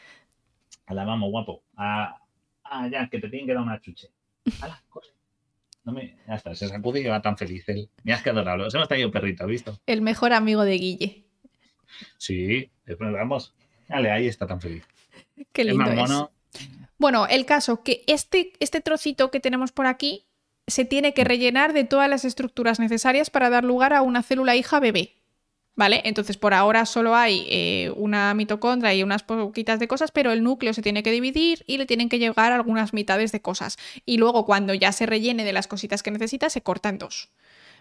Ala, 0.86 1.04
vamos, 1.04 1.30
guapo. 1.30 1.62
Ah, 1.76 2.20
ah, 2.64 2.88
ya, 2.88 3.08
que 3.08 3.18
te 3.18 3.28
tienen 3.28 3.46
que 3.46 3.54
dar 3.54 3.62
una 3.62 3.80
chuche. 3.80 4.08
Ala, 4.60 4.82
corre. 4.88 5.08
No 5.84 5.92
me... 5.92 6.16
Ya 6.28 6.34
está, 6.36 6.54
se 6.54 6.68
sacude 6.68 7.00
y 7.00 7.04
va 7.06 7.20
tan 7.20 7.36
feliz 7.36 7.68
él. 7.68 7.90
Mirad 8.04 8.20
qué 8.22 8.30
adorable. 8.30 8.66
Os 8.66 8.74
hemos 8.74 8.86
traído 8.86 9.08
un 9.08 9.12
perrito, 9.12 9.42
¿has 9.42 9.50
visto? 9.50 9.80
El 9.86 10.00
mejor 10.02 10.32
amigo 10.32 10.62
de 10.64 10.74
Guille. 10.78 11.24
Sí, 12.18 12.70
vamos. 13.00 13.52
Dale, 13.88 14.10
ahí 14.12 14.26
está 14.28 14.46
tan 14.46 14.60
feliz. 14.60 14.86
Qué 15.52 15.62
es 15.62 15.66
lindo 15.68 15.84
es. 15.90 15.96
Bueno, 16.98 17.26
el 17.26 17.46
caso 17.46 17.82
que 17.82 18.04
este, 18.06 18.52
este 18.60 18.80
trocito 18.80 19.30
que 19.30 19.40
tenemos 19.40 19.72
por 19.72 19.86
aquí 19.86 20.24
se 20.66 20.84
tiene 20.84 21.14
que 21.14 21.24
rellenar 21.24 21.72
de 21.72 21.84
todas 21.84 22.08
las 22.08 22.24
estructuras 22.24 22.78
necesarias 22.78 23.30
para 23.30 23.50
dar 23.50 23.64
lugar 23.64 23.92
a 23.92 24.02
una 24.02 24.22
célula 24.22 24.54
hija 24.56 24.78
bebé. 24.80 25.16
¿Vale? 25.74 26.02
Entonces, 26.04 26.36
por 26.36 26.52
ahora 26.52 26.84
solo 26.84 27.16
hay 27.16 27.46
eh, 27.48 27.90
una 27.96 28.34
mitocondria 28.34 28.92
y 28.92 29.02
unas 29.02 29.22
poquitas 29.22 29.80
de 29.80 29.88
cosas, 29.88 30.10
pero 30.12 30.30
el 30.30 30.42
núcleo 30.44 30.74
se 30.74 30.82
tiene 30.82 31.02
que 31.02 31.10
dividir 31.10 31.64
y 31.66 31.78
le 31.78 31.86
tienen 31.86 32.10
que 32.10 32.18
llegar 32.18 32.52
algunas 32.52 32.92
mitades 32.92 33.32
de 33.32 33.40
cosas. 33.40 33.78
Y 34.04 34.18
luego, 34.18 34.44
cuando 34.44 34.74
ya 34.74 34.92
se 34.92 35.06
rellene 35.06 35.44
de 35.44 35.52
las 35.54 35.68
cositas 35.68 36.02
que 36.02 36.10
necesita, 36.10 36.50
se 36.50 36.62
corta 36.62 36.90
en 36.90 36.98
dos. 36.98 37.30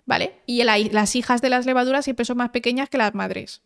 ¿Vale? 0.05 0.35
Y 0.45 0.63
la- 0.63 0.77
las 0.79 1.17
hijas 1.17 1.41
de 1.41 1.49
las 1.49 1.65
levaduras 1.65 2.05
siempre 2.05 2.23
son 2.23 2.37
más 2.37 2.51
pequeñas 2.51 2.89
que 2.89 2.97
las 2.97 3.13
madres. 3.13 3.61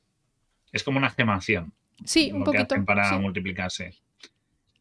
Es 0.72 0.84
como 0.84 0.98
una 0.98 1.12
gemación. 1.12 1.72
Sí, 2.04 2.32
un 2.32 2.40
lo 2.40 2.46
que 2.52 2.58
poquito. 2.58 2.76
hacen 2.76 2.86
para 2.86 3.10
sí. 3.10 3.16
multiplicarse. 3.16 3.94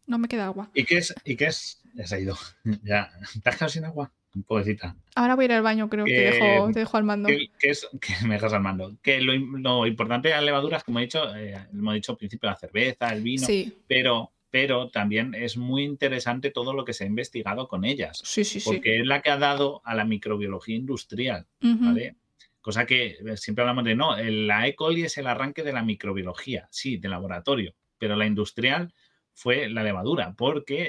No 0.07 0.19
me 0.19 0.29
queda 0.29 0.47
agua. 0.47 0.71
¿Y 0.75 0.85
qué 0.85 0.99
es? 0.99 1.15
¿Y 1.25 1.37
qué 1.37 1.47
es? 1.47 1.81
Ya 1.95 2.07
se 2.07 2.17
ha 2.17 2.21
ido. 2.21 2.37
Ya. 2.83 3.11
¿Te 3.43 3.49
has 3.51 3.57
quedado 3.57 3.69
sin 3.71 3.85
agua? 3.85 4.13
Pobrecita. 4.49 4.97
Ahora 5.15 5.37
voy 5.37 5.45
a 5.45 5.47
ir 5.47 5.53
al 5.53 5.63
baño, 5.63 5.89
creo 5.89 6.05
que 6.05 6.11
Que- 6.13 6.21
dejo, 6.33 6.71
te 6.73 6.81
dejo 6.81 6.97
al 6.97 7.05
mando. 7.05 7.29
¿Qué, 7.29 7.47
qué 7.59 7.71
es? 7.71 7.87
Que 8.01 8.15
me 8.27 8.35
dejas 8.35 8.53
al 8.53 8.63
mando. 8.63 8.97
Que 9.01 9.21
lo, 9.21 9.33
lo 9.37 9.87
importante 9.87 10.29
de 10.29 10.35
las 10.35 10.43
levaduras, 10.45 10.83
como 10.83 10.99
he 10.99 11.03
dicho, 11.03 11.35
eh, 11.37 11.55
hemos 11.73 11.95
dicho 11.95 12.13
al 12.13 12.19
principio, 12.19 12.51
la 12.51 12.57
cerveza, 12.57 13.09
el 13.13 13.23
vino, 13.23 13.47
Sí, 13.47 13.73
pero, 13.87 14.33
pero 14.51 14.91
también 14.91 15.35
es 15.35 15.57
muy 15.57 15.85
interesante 15.85 16.51
todo 16.51 16.75
lo 16.75 16.85
que 16.85 16.93
se 16.93 17.05
ha 17.05 17.07
investigado 17.07 17.69
con 17.69 17.85
ellas, 17.85 18.21
sí, 18.25 18.43
sí, 18.45 18.59
sí. 18.59 18.69
porque 18.69 18.99
es 18.99 19.07
la 19.07 19.23
que 19.23 19.31
ha 19.31 19.37
dado 19.39 19.81
a 19.85 19.95
la 19.95 20.05
microbiología 20.05 20.75
industrial. 20.77 21.47
¿vale? 21.61 22.17
Cosa 22.65 22.87
que 22.87 23.19
eh, 23.23 23.37
siempre 23.37 23.61
hablamos 23.61 23.85
de, 23.85 23.95
no, 23.95 24.17
la 24.17 24.67
E. 24.67 24.75
coli 24.75 25.03
es 25.03 25.19
el 25.19 25.27
arranque 25.27 25.63
de 25.63 25.75
la 25.75 25.83
microbiología, 25.83 26.67
sí, 26.71 26.97
de 26.97 27.11
laboratorio, 27.11 27.75
pero 27.99 28.17
la 28.17 28.25
industrial 28.25 28.95
fue 29.35 29.69
la 29.69 29.83
levadura, 29.83 30.33
porque, 30.33 30.89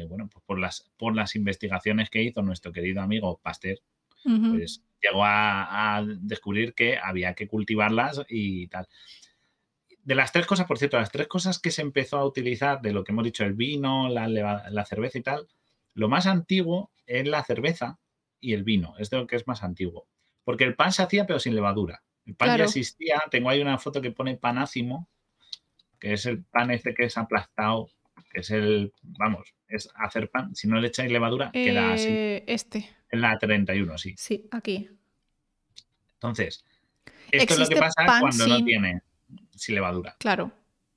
eh, 0.00 0.04
bueno, 0.04 0.28
pues 0.32 0.44
por 0.46 0.60
las, 0.60 0.88
por 0.96 1.16
las 1.16 1.34
investigaciones 1.34 2.08
que 2.08 2.22
hizo 2.22 2.40
nuestro 2.42 2.70
querido 2.70 3.02
amigo 3.02 3.40
Pasteur, 3.42 3.80
pues 4.22 4.84
llegó 5.02 5.24
a, 5.24 5.96
a 5.96 6.04
descubrir 6.06 6.72
que 6.72 6.96
había 6.96 7.34
que 7.34 7.48
cultivarlas 7.48 8.22
y 8.28 8.68
tal. 8.68 8.86
De 10.04 10.14
las 10.14 10.30
tres 10.30 10.46
cosas, 10.46 10.66
por 10.66 10.78
cierto, 10.78 10.98
las 10.98 11.10
tres 11.10 11.26
cosas 11.26 11.58
que 11.58 11.72
se 11.72 11.82
empezó 11.82 12.18
a 12.18 12.26
utilizar 12.26 12.80
de 12.80 12.92
lo 12.92 13.02
que 13.02 13.10
hemos 13.10 13.24
dicho, 13.24 13.44
el 13.44 13.54
vino, 13.54 14.08
la, 14.08 14.28
la 14.28 14.84
cerveza 14.84 15.18
y 15.18 15.22
tal, 15.22 15.48
lo 15.94 16.08
más 16.08 16.26
antiguo 16.28 16.92
es 17.06 17.26
la 17.26 17.42
cerveza 17.42 17.98
y 18.38 18.52
el 18.52 18.62
vino, 18.62 18.94
es 19.00 19.10
de 19.10 19.16
lo 19.16 19.26
que 19.26 19.34
es 19.34 19.48
más 19.48 19.64
antiguo. 19.64 20.06
Porque 20.48 20.64
el 20.64 20.74
pan 20.74 20.94
se 20.94 21.02
hacía 21.02 21.26
pero 21.26 21.38
sin 21.38 21.54
levadura. 21.54 22.02
El 22.24 22.34
pan 22.34 22.46
Claro. 22.48 22.60
ya 22.60 22.64
existía, 22.64 23.22
tengo 23.30 23.50
ahí 23.50 23.60
una 23.60 23.76
foto 23.76 24.00
que 24.00 24.12
pone 24.12 24.34
panácimo, 24.38 25.06
que 26.00 26.14
es 26.14 26.24
el 26.24 26.42
pan 26.42 26.70
este 26.70 26.94
que 26.94 27.04
es 27.04 27.18
aplastado, 27.18 27.90
que 28.32 28.40
es 28.40 28.50
el, 28.50 28.94
vamos, 29.02 29.52
es 29.68 29.90
hacer 29.96 30.30
pan, 30.30 30.56
si 30.56 30.66
no 30.66 30.80
le 30.80 30.88
echáis 30.88 31.12
levadura, 31.12 31.50
queda 31.52 31.92
así. 31.92 32.06
Eh, 32.08 32.44
Este, 32.46 32.88
En 33.10 33.20
la 33.20 33.38
31, 33.38 33.98
sí. 33.98 34.14
sí, 34.16 34.48
aquí. 34.50 34.88
Entonces, 36.14 36.64
esto 37.30 37.52
es 37.52 37.60
lo 37.60 37.66
que 37.68 37.76
pasa 37.76 38.06
cuando 38.18 38.46
no 38.46 38.64
tiene 38.64 39.02
sin 39.54 39.74
levadura, 39.74 40.16
Claro. 40.18 40.50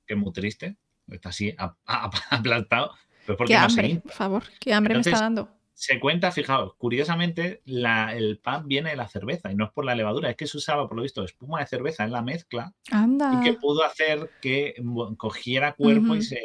que 0.06 0.14
es 0.14 0.18
muy 0.18 0.32
triste, 0.32 0.76
está 1.08 1.28
así 1.28 1.54
ap- 1.58 1.76
ap- 1.84 2.14
aplastado, 2.30 2.94
pero 3.26 3.36
porque 3.36 3.52
Qué 3.52 3.56
hambre, 3.58 4.00
por 4.02 4.12
favor. 4.12 4.44
Qué 4.60 4.72
hambre 4.72 4.94
me 4.94 5.00
está 5.02 5.20
dando. 5.20 5.50
Se 5.84 5.98
cuenta, 5.98 6.30
fijaos, 6.30 6.76
curiosamente, 6.76 7.60
la- 7.64 8.14
el 8.14 8.38
pan 8.38 8.68
viene 8.68 8.90
de 8.90 8.96
la 8.96 9.08
cerveza 9.08 9.50
y 9.50 9.56
no 9.56 9.64
es 9.64 9.72
por 9.72 9.84
la 9.84 9.96
levadura, 9.96 10.30
es 10.30 10.36
que 10.36 10.46
se 10.46 10.56
usaba, 10.56 10.86
por 10.86 10.96
lo 10.96 11.02
visto, 11.02 11.24
espuma 11.24 11.58
de 11.58 11.66
cerveza 11.66 12.04
en 12.04 12.12
la 12.12 12.22
mezcla 12.22 12.72
Anda. 12.92 13.32
y 13.32 13.40
que 13.42 13.54
pudo 13.54 13.82
hacer 13.84 14.30
que 14.40 14.76
bueno, 14.80 15.16
cogiera 15.16 15.72
cuerpo 15.72 16.14
y 16.14 16.22
se, 16.22 16.38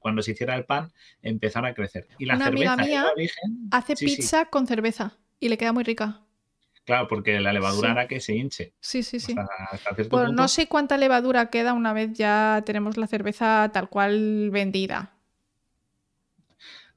cuando 0.00 0.22
se 0.22 0.30
hiciera 0.30 0.56
el 0.56 0.64
pan 0.64 0.90
empezara 1.20 1.68
a 1.68 1.74
crecer. 1.74 2.08
Y 2.18 2.24
la 2.24 2.36
Una 2.36 2.46
amiga 2.46 2.76
cerveza 2.76 2.88
mía 2.88 3.02
el 3.02 3.12
origen, 3.12 3.58
Hace 3.72 3.94
sí, 3.94 4.08
sí. 4.08 4.16
pizza 4.16 4.46
con 4.46 4.66
cerveza 4.66 5.18
y 5.38 5.50
le 5.50 5.58
queda 5.58 5.74
muy 5.74 5.84
rica. 5.84 6.22
Claro, 6.86 7.08
porque 7.08 7.40
la 7.40 7.52
levadura 7.52 7.90
hará 7.90 8.08
que 8.08 8.20
se 8.20 8.36
hinche. 8.36 8.72
Sí, 8.80 9.02
sí, 9.02 9.20
sí. 9.20 9.34
Pues 10.08 10.32
no 10.32 10.48
sé 10.48 10.66
cuánta 10.66 10.96
levadura 10.96 11.50
queda 11.50 11.74
una 11.74 11.92
vez 11.92 12.14
ya 12.14 12.62
tenemos 12.64 12.96
la 12.96 13.06
cerveza 13.06 13.68
tal 13.70 13.90
cual 13.90 14.48
vendida. 14.50 15.17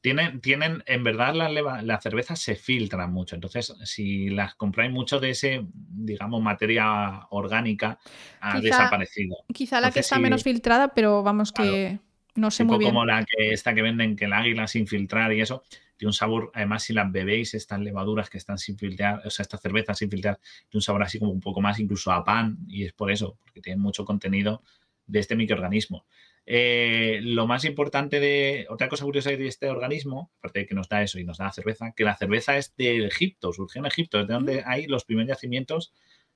Tienen, 0.01 0.41
tienen 0.41 0.83
en 0.87 1.03
verdad 1.03 1.35
las 1.83 2.03
cervezas 2.03 2.39
se 2.39 2.55
filtran 2.55 3.13
mucho. 3.13 3.35
Entonces, 3.35 3.73
si 3.83 4.29
las 4.29 4.55
compráis 4.55 4.91
mucho 4.91 5.19
de 5.19 5.29
ese, 5.29 5.65
digamos, 5.73 6.41
materia 6.41 7.27
orgánica, 7.29 7.99
ha 8.39 8.59
desaparecido. 8.59 9.37
Quizá 9.53 9.79
la 9.79 9.91
que 9.91 9.99
está 9.99 10.17
menos 10.17 10.43
filtrada, 10.43 10.93
pero 10.95 11.21
vamos 11.21 11.51
que 11.51 11.99
no 12.33 12.49
sé 12.49 12.63
muy 12.63 12.79
bien. 12.79 12.89
Como 12.89 13.05
la 13.05 13.25
que 13.25 13.51
esta 13.51 13.75
que 13.75 13.81
venden, 13.83 14.15
que 14.15 14.25
el 14.25 14.33
águila 14.33 14.67
sin 14.67 14.87
filtrar 14.87 15.33
y 15.33 15.41
eso 15.41 15.63
tiene 15.97 16.09
un 16.09 16.13
sabor, 16.13 16.49
además 16.55 16.81
si 16.81 16.93
las 16.93 17.11
bebéis, 17.11 17.53
estas 17.53 17.79
levaduras 17.79 18.27
que 18.27 18.39
están 18.39 18.57
sin 18.57 18.75
filtrar, 18.75 19.21
o 19.23 19.29
sea, 19.29 19.43
esta 19.43 19.59
cerveza 19.59 19.93
sin 19.93 20.09
filtrar, 20.09 20.39
tiene 20.67 20.79
un 20.79 20.81
sabor 20.81 21.03
así 21.03 21.19
como 21.19 21.29
un 21.29 21.41
poco 21.41 21.61
más 21.61 21.79
incluso 21.79 22.11
a 22.11 22.23
pan 22.23 22.57
y 22.67 22.85
es 22.85 22.93
por 22.93 23.11
eso, 23.11 23.37
porque 23.43 23.61
tiene 23.61 23.79
mucho 23.79 24.03
contenido 24.03 24.63
de 25.05 25.19
este 25.19 25.35
microorganismo. 25.35 26.05
Eh, 26.45 27.19
lo 27.21 27.47
más 27.47 27.65
importante 27.65 28.19
de, 28.19 28.65
otra 28.69 28.89
cosa 28.89 29.05
curiosa 29.05 29.29
de 29.29 29.47
este 29.47 29.69
organismo, 29.69 30.31
aparte 30.39 30.59
de 30.59 30.65
que 30.65 30.75
nos 30.75 30.89
da 30.89 31.03
eso 31.03 31.19
y 31.19 31.23
nos 31.23 31.37
da 31.37 31.45
la 31.45 31.51
cerveza, 31.51 31.93
que 31.95 32.03
la 32.03 32.17
cerveza 32.17 32.57
es 32.57 32.75
de 32.75 33.05
Egipto, 33.05 33.53
surgió 33.53 33.79
en 33.79 33.85
Egipto, 33.85 34.19
es 34.19 34.27
de 34.27 34.33
donde 34.33 34.61
mm. 34.61 34.63
hay 34.65 34.87
los 34.87 35.05
primeros 35.05 35.29
yacimientos 35.29 35.93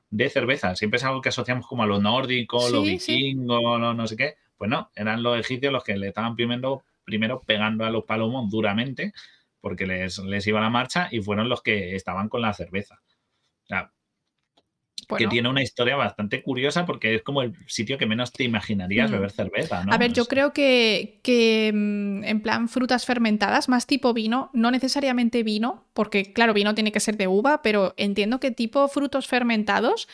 de 0.09 0.29
cerveza. 0.29 0.75
Siempre 0.75 0.97
es 0.97 1.03
algo 1.03 1.21
que 1.21 1.29
asociamos 1.29 1.67
como 1.67 1.83
a 1.83 1.87
lo 1.87 1.99
nórdico, 1.99 2.69
lo 2.69 2.83
vikingo, 2.83 3.77
no 3.79 4.07
sé 4.07 4.15
qué. 4.15 4.35
Pues 4.57 4.69
no, 4.69 4.89
eran 4.95 5.21
los 5.21 5.37
egipcios 5.37 5.73
los 5.73 5.83
que 5.83 5.97
le 5.97 6.07
estaban 6.07 6.35
primero, 6.35 6.83
primero 7.03 7.41
pegando 7.41 7.83
a 7.83 7.89
los 7.89 8.05
palomos 8.05 8.49
duramente 8.49 9.11
porque 9.65 9.87
les, 9.87 10.19
les 10.19 10.45
iba 10.45 10.61
la 10.61 10.69
marcha 10.69 11.09
y 11.09 11.21
fueron 11.21 11.49
los 11.49 11.63
que 11.63 11.95
estaban 11.95 12.29
con 12.29 12.39
la 12.39 12.53
cerveza. 12.53 13.01
Que 15.17 15.27
tiene 15.27 15.49
una 15.49 15.61
historia 15.61 15.95
bastante 15.95 16.41
curiosa 16.41 16.85
porque 16.85 17.15
es 17.15 17.23
como 17.23 17.41
el 17.41 17.53
sitio 17.67 17.97
que 17.97 18.05
menos 18.05 18.31
te 18.31 18.43
imaginarías 18.43 19.09
mm. 19.09 19.13
beber 19.13 19.31
cerveza. 19.31 19.83
¿no? 19.83 19.93
A 19.93 19.97
ver, 19.97 20.13
yo 20.13 20.25
creo 20.25 20.53
que, 20.53 21.19
que, 21.23 21.71
mm, 21.73 22.23
en 22.23 22.41
plan 22.41 22.69
frutas 22.69 23.05
fermentadas, 23.05 23.69
más 23.69 23.87
tipo 23.87 24.13
vino, 24.13 24.49
no 24.53 24.71
necesariamente 24.71 25.43
vino, 25.43 25.85
porque 25.93 26.33
claro, 26.33 26.53
vino 26.53 26.75
tiene 26.75 26.91
que 26.91 26.99
ser 26.99 27.17
de 27.17 27.27
uva, 27.27 27.61
pero 27.61 27.93
entiendo 27.97 28.39
que 28.39 28.51
tipo 28.51 28.87
frutos 28.87 29.27
fermentados 29.27 30.07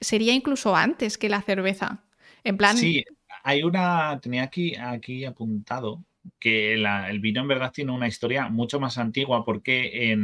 sería 0.00 0.32
incluso 0.32 0.74
antes 0.76 1.18
que 1.18 1.28
la 1.28 1.42
cerveza. 1.42 2.04
En 2.44 2.56
plan. 2.56 2.76
Sí, 2.76 3.04
hay 3.44 3.62
una. 3.62 4.18
Tenía 4.20 4.42
aquí, 4.42 4.74
aquí 4.76 5.24
apuntado 5.24 6.04
que 6.38 6.74
el 6.74 7.20
vino 7.20 7.40
en 7.40 7.48
verdad 7.48 7.72
tiene 7.72 7.92
una 7.92 8.08
historia 8.08 8.48
mucho 8.48 8.80
más 8.80 8.98
antigua 8.98 9.44
porque 9.44 10.16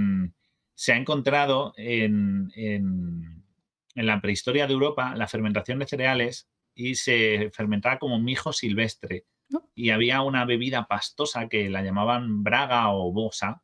se 0.74 0.92
ha 0.92 0.96
encontrado 0.96 1.72
en, 1.76 3.38
la 4.06 4.20
prehistoria 4.20 4.66
de 4.66 4.72
Europa 4.72 5.14
la 5.16 5.28
fermentación 5.28 5.78
de 5.78 5.86
cereales 5.86 6.48
y 6.74 6.94
se 6.94 7.50
fermentaba 7.52 7.98
como 7.98 8.18
mijo 8.18 8.52
silvestre. 8.52 9.24
Y 9.74 9.90
había 9.90 10.20
una 10.22 10.44
bebida 10.44 10.86
pastosa 10.86 11.48
que 11.48 11.70
la 11.70 11.82
llamaban 11.82 12.42
braga 12.42 12.92
o 12.92 13.10
bosa 13.12 13.62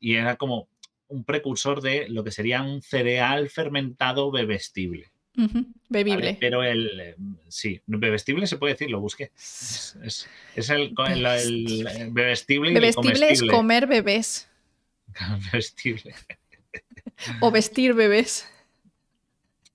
y 0.00 0.14
era 0.14 0.36
como 0.36 0.68
un 1.08 1.24
precursor 1.24 1.82
de 1.82 2.08
lo 2.08 2.24
que 2.24 2.30
sería 2.30 2.62
un 2.62 2.82
cereal 2.82 3.50
fermentado 3.50 4.30
bebestible. 4.30 5.12
Bebible. 5.88 6.36
Pero 6.40 6.62
el. 6.62 7.14
Sí, 7.48 7.80
bebestible 7.86 8.46
se 8.46 8.58
puede 8.58 8.74
decir, 8.74 8.90
lo 8.90 9.00
busqué. 9.00 9.30
Es, 9.34 10.36
el, 10.68 10.94
bebestible. 12.10 12.74
Bebestible 12.74 13.30
es 13.30 13.42
comer 13.42 13.86
bebés. 13.86 14.48
Bebestible. 15.52 16.14
o 17.40 17.50
vestir 17.50 17.94
bebés. 17.94 18.46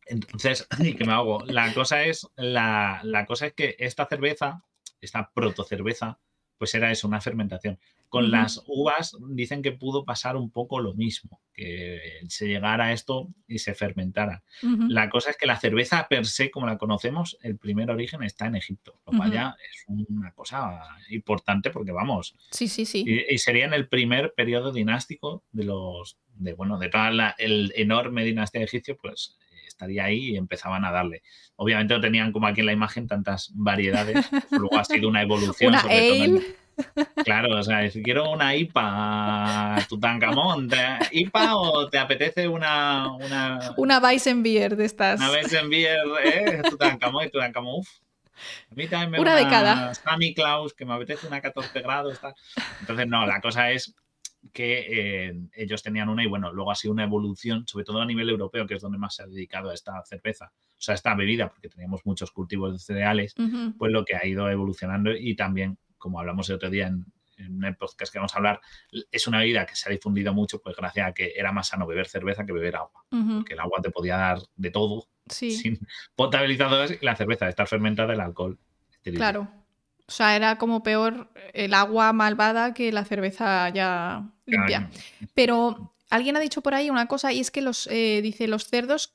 Entonces, 0.09 0.67
¿qué 0.97 1.05
me 1.05 1.13
hago? 1.13 1.43
La 1.45 1.73
cosa 1.73 2.03
es, 2.03 2.27
la, 2.35 3.01
la 3.03 3.25
cosa 3.25 3.47
es 3.47 3.53
que 3.53 3.75
esta 3.79 4.05
cerveza, 4.05 4.63
esta 5.01 5.31
protocerveza, 5.33 6.19
pues 6.57 6.73
era 6.75 6.91
eso, 6.91 7.07
una 7.07 7.21
fermentación. 7.21 7.79
Con 8.09 8.31
las 8.31 8.63
uvas 8.67 9.17
dicen 9.31 9.61
que 9.61 9.73
pudo 9.73 10.05
pasar 10.05 10.37
un 10.37 10.49
poco 10.49 10.79
lo 10.79 10.93
mismo, 10.93 11.41
que 11.53 11.99
se 12.29 12.47
llegara 12.47 12.85
a 12.85 12.93
esto 12.93 13.27
y 13.47 13.59
se 13.59 13.75
fermentara. 13.75 14.43
La 14.61 15.09
cosa 15.09 15.31
es 15.31 15.37
que 15.37 15.45
la 15.45 15.59
cerveza 15.59 16.07
per 16.07 16.25
se, 16.25 16.49
como 16.49 16.67
la 16.67 16.77
conocemos, 16.77 17.37
el 17.41 17.57
primer 17.57 17.91
origen 17.91 18.23
está 18.23 18.47
en 18.47 18.55
Egipto, 18.55 19.01
lo 19.05 19.17
cual 19.17 19.33
ya 19.33 19.55
es 19.71 19.83
una 19.87 20.31
cosa 20.31 20.83
importante 21.09 21.69
porque 21.69 21.91
vamos. 21.91 22.33
Sí, 22.51 22.69
sí, 22.69 22.85
sí. 22.85 23.03
Y, 23.05 23.37
sería 23.39 23.65
en 23.65 23.73
el 23.73 23.89
primer 23.89 24.33
periodo 24.33 24.71
dinástico 24.71 25.43
de 25.51 25.65
los, 25.65 26.17
de 26.35 26.53
bueno, 26.53 26.79
de 26.79 26.87
toda 26.87 27.11
la 27.11 27.35
el 27.37 27.73
enorme 27.75 28.23
dinastía 28.23 28.59
de 28.59 28.65
egipcio, 28.65 28.95
pues 28.95 29.37
estaría 29.77 30.05
ahí 30.05 30.31
y 30.31 30.37
empezaban 30.37 30.83
a 30.83 30.91
darle. 30.91 31.21
Obviamente 31.55 31.93
no 31.93 32.01
tenían 32.01 32.31
como 32.31 32.47
aquí 32.47 32.61
en 32.61 32.65
la 32.65 32.73
imagen 32.73 33.07
tantas 33.07 33.51
variedades, 33.53 34.27
luego 34.51 34.77
ha 34.77 34.83
sido 34.83 35.07
una 35.07 35.21
evolución. 35.21 35.77
sobre 35.79 36.41
Claro, 37.23 37.57
o 37.57 37.63
sea, 37.63 37.89
si 37.89 38.03
quiero 38.03 38.29
una 38.29 38.55
IPA, 38.55 39.77
Tutankamón, 39.89 40.69
¿IPA 41.11 41.55
o 41.55 41.89
te 41.89 41.97
apetece 41.97 42.47
una... 42.47 43.11
Una, 43.15 43.73
una 43.77 43.99
Weissenbier 43.99 44.75
de 44.75 44.85
estas? 44.85 45.19
Una 45.19 45.31
Weissenbier, 45.31 46.05
¿eh? 46.23 46.61
Tutankamón 46.69 47.25
y 47.25 47.29
Tutankamón, 47.29 47.79
uff. 47.79 47.89
A 48.71 48.75
mí 48.75 48.87
también 48.87 49.11
me 49.11 49.19
una 49.19 49.35
de 49.35 49.47
cada. 49.47 49.95
Sammy 49.95 50.35
Klaus, 50.35 50.75
que 50.75 50.85
me 50.85 50.93
apetece 50.93 51.25
una 51.25 51.41
14 51.41 51.81
grados. 51.81 52.19
Entonces, 52.81 53.07
no, 53.07 53.25
la 53.25 53.41
cosa 53.41 53.71
es 53.71 53.95
que 54.53 55.27
eh, 55.27 55.39
ellos 55.55 55.83
tenían 55.83 56.09
una 56.09 56.23
y 56.23 56.27
bueno, 56.27 56.51
luego 56.53 56.71
ha 56.71 56.75
sido 56.75 56.93
una 56.93 57.03
evolución, 57.03 57.67
sobre 57.67 57.85
todo 57.85 58.01
a 58.01 58.05
nivel 58.05 58.29
europeo, 58.29 58.65
que 58.65 58.75
es 58.75 58.81
donde 58.81 58.97
más 58.97 59.15
se 59.15 59.23
ha 59.23 59.27
dedicado 59.27 59.69
a 59.69 59.73
esta 59.73 60.03
cerveza, 60.05 60.51
o 60.55 60.79
sea, 60.81 60.95
esta 60.95 61.15
bebida, 61.15 61.49
porque 61.49 61.69
teníamos 61.69 62.05
muchos 62.05 62.31
cultivos 62.31 62.73
de 62.73 62.79
cereales, 62.79 63.35
pues 63.77 63.91
lo 63.91 64.05
que 64.05 64.15
ha 64.15 64.25
ido 64.25 64.49
evolucionando 64.49 65.11
y 65.11 65.35
también 65.35 65.77
como 65.97 66.19
hablamos 66.19 66.49
el 66.49 66.55
otro 66.55 66.69
día 66.69 66.87
en, 66.87 67.05
en 67.37 67.63
el 67.63 67.75
podcast 67.75 68.11
que 68.11 68.19
vamos 68.19 68.33
a 68.33 68.37
hablar, 68.37 68.61
es 69.11 69.27
una 69.27 69.39
bebida 69.39 69.65
que 69.65 69.75
se 69.75 69.89
ha 69.89 69.91
difundido 69.91 70.33
mucho, 70.33 70.59
pues 70.59 70.75
gracias 70.75 71.07
a 71.07 71.13
que 71.13 71.33
era 71.35 71.51
más 71.51 71.67
sano 71.67 71.87
beber 71.87 72.07
cerveza 72.07 72.45
que 72.45 72.53
beber 72.53 72.75
agua. 72.75 73.05
Porque 73.09 73.53
el 73.53 73.59
agua 73.59 73.81
te 73.81 73.91
podía 73.91 74.17
dar 74.17 74.39
de 74.55 74.71
todo, 74.71 75.07
sin 75.27 75.79
potabilizadores, 76.15 76.99
y 77.01 77.05
la 77.05 77.15
cerveza, 77.15 77.47
estar 77.47 77.67
fermentada, 77.67 78.13
el 78.13 78.21
alcohol. 78.21 78.59
Claro. 79.03 79.47
O 80.07 80.11
sea, 80.11 80.35
era 80.35 80.57
como 80.57 80.83
peor 80.83 81.29
el 81.53 81.73
agua 81.73 82.13
malvada 82.13 82.73
que 82.73 82.91
la 82.91 83.03
cerveza 83.03 83.69
ya 83.69 84.23
limpia. 84.45 84.89
Pero 85.33 85.93
alguien 86.09 86.37
ha 86.37 86.39
dicho 86.39 86.61
por 86.61 86.73
ahí 86.73 86.89
una 86.89 87.07
cosa 87.07 87.33
y 87.33 87.39
es 87.41 87.51
que 87.51 87.61
los, 87.61 87.87
eh, 87.87 88.21
dice, 88.21 88.47
los 88.47 88.67
cerdos 88.67 89.13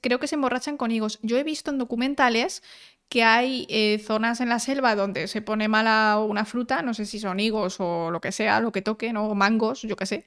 creo 0.00 0.18
que 0.18 0.26
se 0.26 0.34
emborrachan 0.34 0.76
con 0.76 0.90
higos. 0.90 1.18
Yo 1.22 1.38
he 1.38 1.44
visto 1.44 1.70
en 1.70 1.78
documentales 1.78 2.62
que 3.08 3.22
hay 3.22 3.66
eh, 3.68 4.02
zonas 4.04 4.40
en 4.40 4.48
la 4.48 4.58
selva 4.58 4.94
donde 4.94 5.28
se 5.28 5.42
pone 5.42 5.68
mala 5.68 6.18
una 6.18 6.44
fruta, 6.44 6.82
no 6.82 6.94
sé 6.94 7.04
si 7.04 7.18
son 7.18 7.40
higos 7.40 7.76
o 7.78 8.10
lo 8.10 8.20
que 8.20 8.32
sea, 8.32 8.60
lo 8.60 8.72
que 8.72 8.80
toquen, 8.82 9.16
o 9.18 9.34
mangos, 9.34 9.82
yo 9.82 9.96
qué 9.96 10.06
sé. 10.06 10.26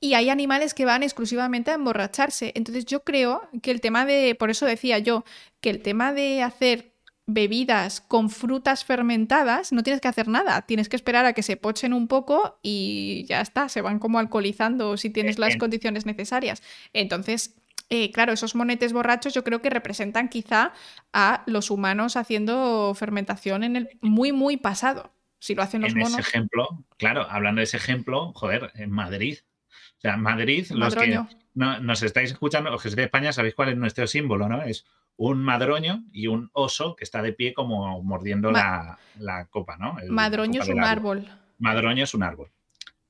Y 0.00 0.14
hay 0.14 0.30
animales 0.30 0.74
que 0.74 0.84
van 0.84 1.02
exclusivamente 1.02 1.70
a 1.70 1.74
emborracharse. 1.74 2.52
Entonces 2.54 2.84
yo 2.86 3.04
creo 3.04 3.48
que 3.62 3.70
el 3.70 3.80
tema 3.80 4.04
de, 4.04 4.34
por 4.34 4.50
eso 4.50 4.66
decía 4.66 4.98
yo, 4.98 5.24
que 5.60 5.70
el 5.70 5.82
tema 5.82 6.12
de 6.12 6.42
hacer 6.42 6.89
bebidas 7.32 8.00
con 8.00 8.30
frutas 8.30 8.84
fermentadas, 8.84 9.72
no 9.72 9.82
tienes 9.82 10.00
que 10.00 10.08
hacer 10.08 10.28
nada, 10.28 10.62
tienes 10.62 10.88
que 10.88 10.96
esperar 10.96 11.24
a 11.26 11.32
que 11.32 11.42
se 11.42 11.56
pochen 11.56 11.92
un 11.92 12.08
poco 12.08 12.58
y 12.62 13.24
ya 13.28 13.40
está, 13.40 13.68
se 13.68 13.80
van 13.80 13.98
como 13.98 14.18
alcoholizando 14.18 14.96
si 14.96 15.10
tienes 15.10 15.38
las 15.38 15.56
condiciones 15.56 16.06
necesarias. 16.06 16.62
Entonces, 16.92 17.54
eh, 17.88 18.12
claro, 18.12 18.32
esos 18.32 18.54
monetes 18.54 18.92
borrachos 18.92 19.34
yo 19.34 19.42
creo 19.42 19.60
que 19.60 19.68
representan 19.68 20.28
quizá 20.28 20.72
a 21.12 21.42
los 21.46 21.70
humanos 21.70 22.16
haciendo 22.16 22.94
fermentación 22.94 23.64
en 23.64 23.76
el 23.76 23.88
muy, 24.00 24.30
muy 24.30 24.56
pasado. 24.56 25.12
Si 25.40 25.54
lo 25.54 25.62
hacen 25.62 25.80
los 25.80 25.92
en 25.92 26.02
Ese 26.02 26.20
ejemplo, 26.20 26.68
claro, 26.98 27.26
hablando 27.28 27.60
de 27.60 27.64
ese 27.64 27.78
ejemplo, 27.78 28.32
joder, 28.34 28.70
en 28.74 28.90
Madrid. 28.90 29.38
O 29.98 30.00
sea, 30.00 30.14
en 30.14 30.22
Madrid, 30.22 30.66
los 30.70 30.94
que 30.94 31.20
no, 31.54 31.80
nos 31.80 32.02
estáis 32.02 32.30
escuchando, 32.30 32.70
los 32.70 32.80
que 32.80 32.88
sois 32.90 32.96
de 32.96 33.04
España, 33.04 33.32
sabéis 33.32 33.54
cuál 33.54 33.70
es 33.70 33.76
nuestro 33.76 34.06
símbolo, 34.06 34.48
¿no? 34.48 34.62
Es 34.62 34.86
un 35.20 35.42
madroño 35.42 36.04
y 36.12 36.28
un 36.28 36.48
oso 36.54 36.96
que 36.96 37.04
está 37.04 37.20
de 37.20 37.34
pie 37.34 37.52
como 37.52 38.02
mordiendo 38.02 38.50
la, 38.50 38.98
copa, 39.50 39.76
¿no? 39.76 39.98
madroño 40.08 40.62
es 40.62 40.68
un 40.70 40.82
árbol. 40.82 41.28
Madroño 41.58 42.04
es 42.04 42.14
un 42.14 42.22
árbol. 42.22 42.50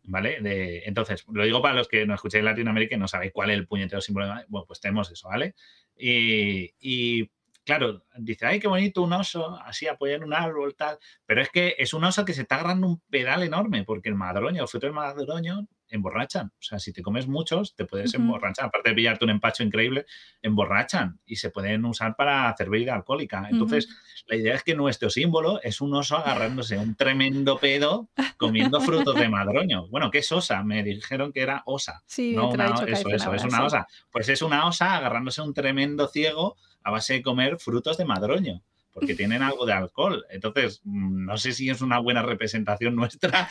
¿vale? 0.03 0.41
De, 0.41 0.83
entonces, 0.87 1.25
lo 1.31 1.45
digo 1.45 1.63
para 1.63 1.75
los 1.75 1.87
que 1.87 2.05
no 2.07 2.15
escucháis 2.15 2.43
Latinoamérica 2.43 2.97
y 2.97 2.99
no 2.99 3.07
sabéis 3.07 3.31
cuál 3.33 3.51
es 3.51 3.59
el 3.59 3.69
puñetero 3.69 4.01
símbolo. 4.01 4.27
De, 4.27 4.45
bueno, 4.49 4.67
pues 4.67 4.81
tenemos 4.81 5.09
eso, 5.13 5.29
¿vale? 5.29 5.55
Y, 5.97 7.31
claro, 7.65 8.05
dice, 8.17 8.45
ay, 8.45 8.59
qué 8.59 8.67
bonito 8.67 9.03
un 9.03 9.13
oso, 9.13 9.61
así 9.65 9.87
apoyar 9.87 10.25
un 10.25 10.35
árbol, 10.35 10.75
tal. 10.75 10.99
Pero 11.27 11.43
es 11.43 11.49
que 11.51 11.77
es 11.79 11.95
un 11.95 12.03
oso 12.03 12.25
que 12.25 12.33
se 12.33 12.43
está 12.43 12.57
agarrando 12.57 12.89
un 12.89 13.01
pedal 13.09 13.45
enorme, 13.45 13.85
porque 13.85 14.09
el 14.09 14.17
madroño, 14.17 14.63
el 14.63 14.69
fruto 14.69 14.89
del 14.89 14.95
madroño, 14.95 15.69
emborrachan. 15.91 16.49
O 16.49 16.63
sea, 16.63 16.79
si 16.79 16.93
te 16.93 17.03
comes 17.03 17.27
muchos, 17.29 17.75
te 17.75 17.85
puedes 17.85 18.15
emborrachar. 18.15 18.67
Aparte 18.67 18.91
de 18.91 18.95
pillarte 18.97 19.25
un 19.25 19.31
empacho 19.31 19.63
increíble, 19.63 20.07
emborrachan 20.43 21.21
y 21.27 21.37
se 21.37 21.51
pueden 21.51 21.85
usar 21.85 22.17
para 22.17 22.49
hacer 22.49 22.71
bebida 22.71 22.95
alcohólica. 22.95 23.47
Entonces, 23.51 23.89
la 24.27 24.37
idea 24.37 24.55
es 24.55 24.63
que 24.63 24.75
nuestro 24.75 25.11
símbolo 25.11 25.61
es 25.63 25.81
un 25.81 25.95
oso 25.95 26.17
agarrándose 26.17 26.79
un 26.79 26.95
tremendo 26.97 27.59
pedo 27.59 28.09
comiendo 28.37 28.81
frutos 28.81 29.15
de 29.17 29.29
madroño. 29.29 29.89
Bueno, 29.89 30.11
¿qué 30.11 30.19
es 30.19 30.33
osa? 30.33 30.63
Me 30.63 30.83
dijeron 30.83 31.33
que 31.33 31.43
era 31.43 31.63
osa. 31.67 32.03
Sí, 32.07 32.35
No 32.35 32.49
una- 32.51 32.67
eso, 32.67 32.87
eso, 33.09 33.09
es 33.35 33.45
una 33.45 33.59
sí. 33.59 33.63
osa. 33.65 33.87
Pues 34.11 34.29
es 34.29 34.43
una 34.43 34.67
osa 34.67 34.97
agarrándose 34.97 35.43
un 35.43 35.55
tremendo 35.55 36.09
ciego 36.09 36.57
a 36.83 36.91
base 36.91 37.15
de 37.15 37.23
comer 37.23 37.59
frutos 37.59 37.99
de 37.99 38.05
madroño, 38.07 38.63
porque 38.93 39.15
tienen 39.17 39.43
algo 39.43 39.67
de 39.67 39.73
alcohol. 39.73 40.25
Entonces, 40.31 40.81
mm, 40.85 41.25
no 41.27 41.37
sé 41.39 41.53
si 41.53 41.71
es 41.71 41.81
una 41.81 41.99
buena 41.99 42.23
representación 42.23 42.95
nuestra. 42.97 43.49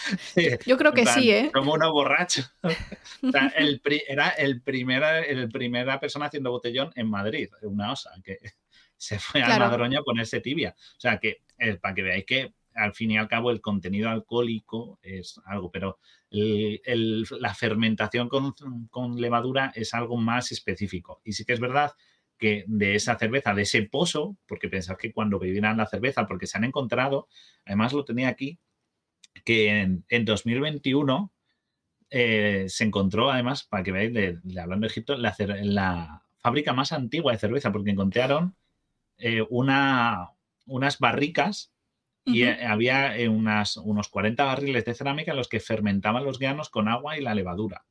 Yo 0.65 0.77
creo 0.77 0.91
que 0.93 1.05
sí, 1.05 1.31
¿eh? 1.31 1.51
Como 1.53 1.73
unos 1.73 1.91
borrachos. 1.91 2.51
O 3.21 3.31
sea, 3.31 3.47
el 3.57 3.81
pri- 3.81 4.03
era 4.07 4.29
el 4.29 4.61
primera, 4.61 5.19
el 5.19 5.49
primera 5.49 5.99
persona 5.99 6.27
haciendo 6.27 6.51
botellón 6.51 6.91
en 6.95 7.09
Madrid, 7.09 7.49
una 7.63 7.91
osa, 7.91 8.11
que 8.23 8.37
se 8.95 9.19
fue 9.19 9.41
Claro. 9.41 9.65
a 9.65 9.67
Madroño 9.67 9.99
a 9.99 10.03
ponerse 10.03 10.39
tibia. 10.39 10.73
O 10.97 10.99
sea, 10.99 11.17
que 11.19 11.41
eh, 11.57 11.75
para 11.75 11.93
que 11.93 12.01
veáis 12.03 12.25
que 12.25 12.53
al 12.75 12.93
fin 12.93 13.11
y 13.11 13.17
al 13.17 13.27
cabo 13.27 13.51
el 13.51 13.59
contenido 13.59 14.09
alcohólico 14.09 14.99
es 15.01 15.39
algo, 15.45 15.69
pero 15.69 15.99
el- 16.31 16.79
el- 16.85 17.25
la 17.39 17.53
fermentación 17.53 18.29
con, 18.29 18.53
con 18.89 19.19
levadura 19.19 19.73
es 19.75 19.93
algo 19.93 20.15
más 20.15 20.51
específico. 20.53 21.21
Y 21.25 21.33
sí 21.33 21.43
que 21.43 21.53
es 21.53 21.59
verdad 21.59 21.91
que 22.39 22.63
de 22.67 22.95
esa 22.95 23.17
cerveza, 23.17 23.53
de 23.53 23.63
ese 23.63 23.83
pozo, 23.83 24.37
porque 24.47 24.69
pensad 24.69 24.97
que 24.97 25.11
cuando 25.11 25.39
bebieran 25.39 25.77
la 25.77 25.85
cerveza, 25.85 26.25
porque 26.25 26.47
se 26.47 26.57
han 26.57 26.63
encontrado, 26.63 27.27
además 27.65 27.93
lo 27.93 28.05
tenía 28.05 28.29
aquí, 28.29 28.57
que 29.45 29.81
en, 29.81 30.05
en 30.09 30.25
2021 30.25 31.31
eh, 32.09 32.65
se 32.67 32.83
encontró, 32.85 33.29
además, 33.29 33.63
para 33.63 33.83
que 33.83 33.91
veáis, 33.91 34.13
de, 34.13 34.39
de 34.41 34.61
hablando 34.61 34.85
de 34.85 34.91
Egipto, 34.91 35.15
la, 35.17 35.35
la 35.61 36.23
fábrica 36.39 36.73
más 36.73 36.91
antigua 36.93 37.33
de 37.33 37.39
cerveza, 37.39 37.71
porque 37.71 37.91
encontraron 37.91 38.55
eh, 39.17 39.45
una, 39.49 40.31
unas 40.65 40.99
barricas 40.99 41.73
y 42.25 42.43
eh, 42.43 42.65
había 42.65 43.17
eh, 43.17 43.27
unas, 43.27 43.77
unos 43.77 44.07
40 44.09 44.43
barriles 44.43 44.85
de 44.85 44.93
cerámica 44.93 45.31
en 45.31 45.37
los 45.37 45.49
que 45.49 45.59
fermentaban 45.59 46.23
los 46.23 46.39
granos 46.39 46.69
con 46.69 46.87
agua 46.87 47.17
y 47.17 47.21
la 47.21 47.35
levadura. 47.35 47.85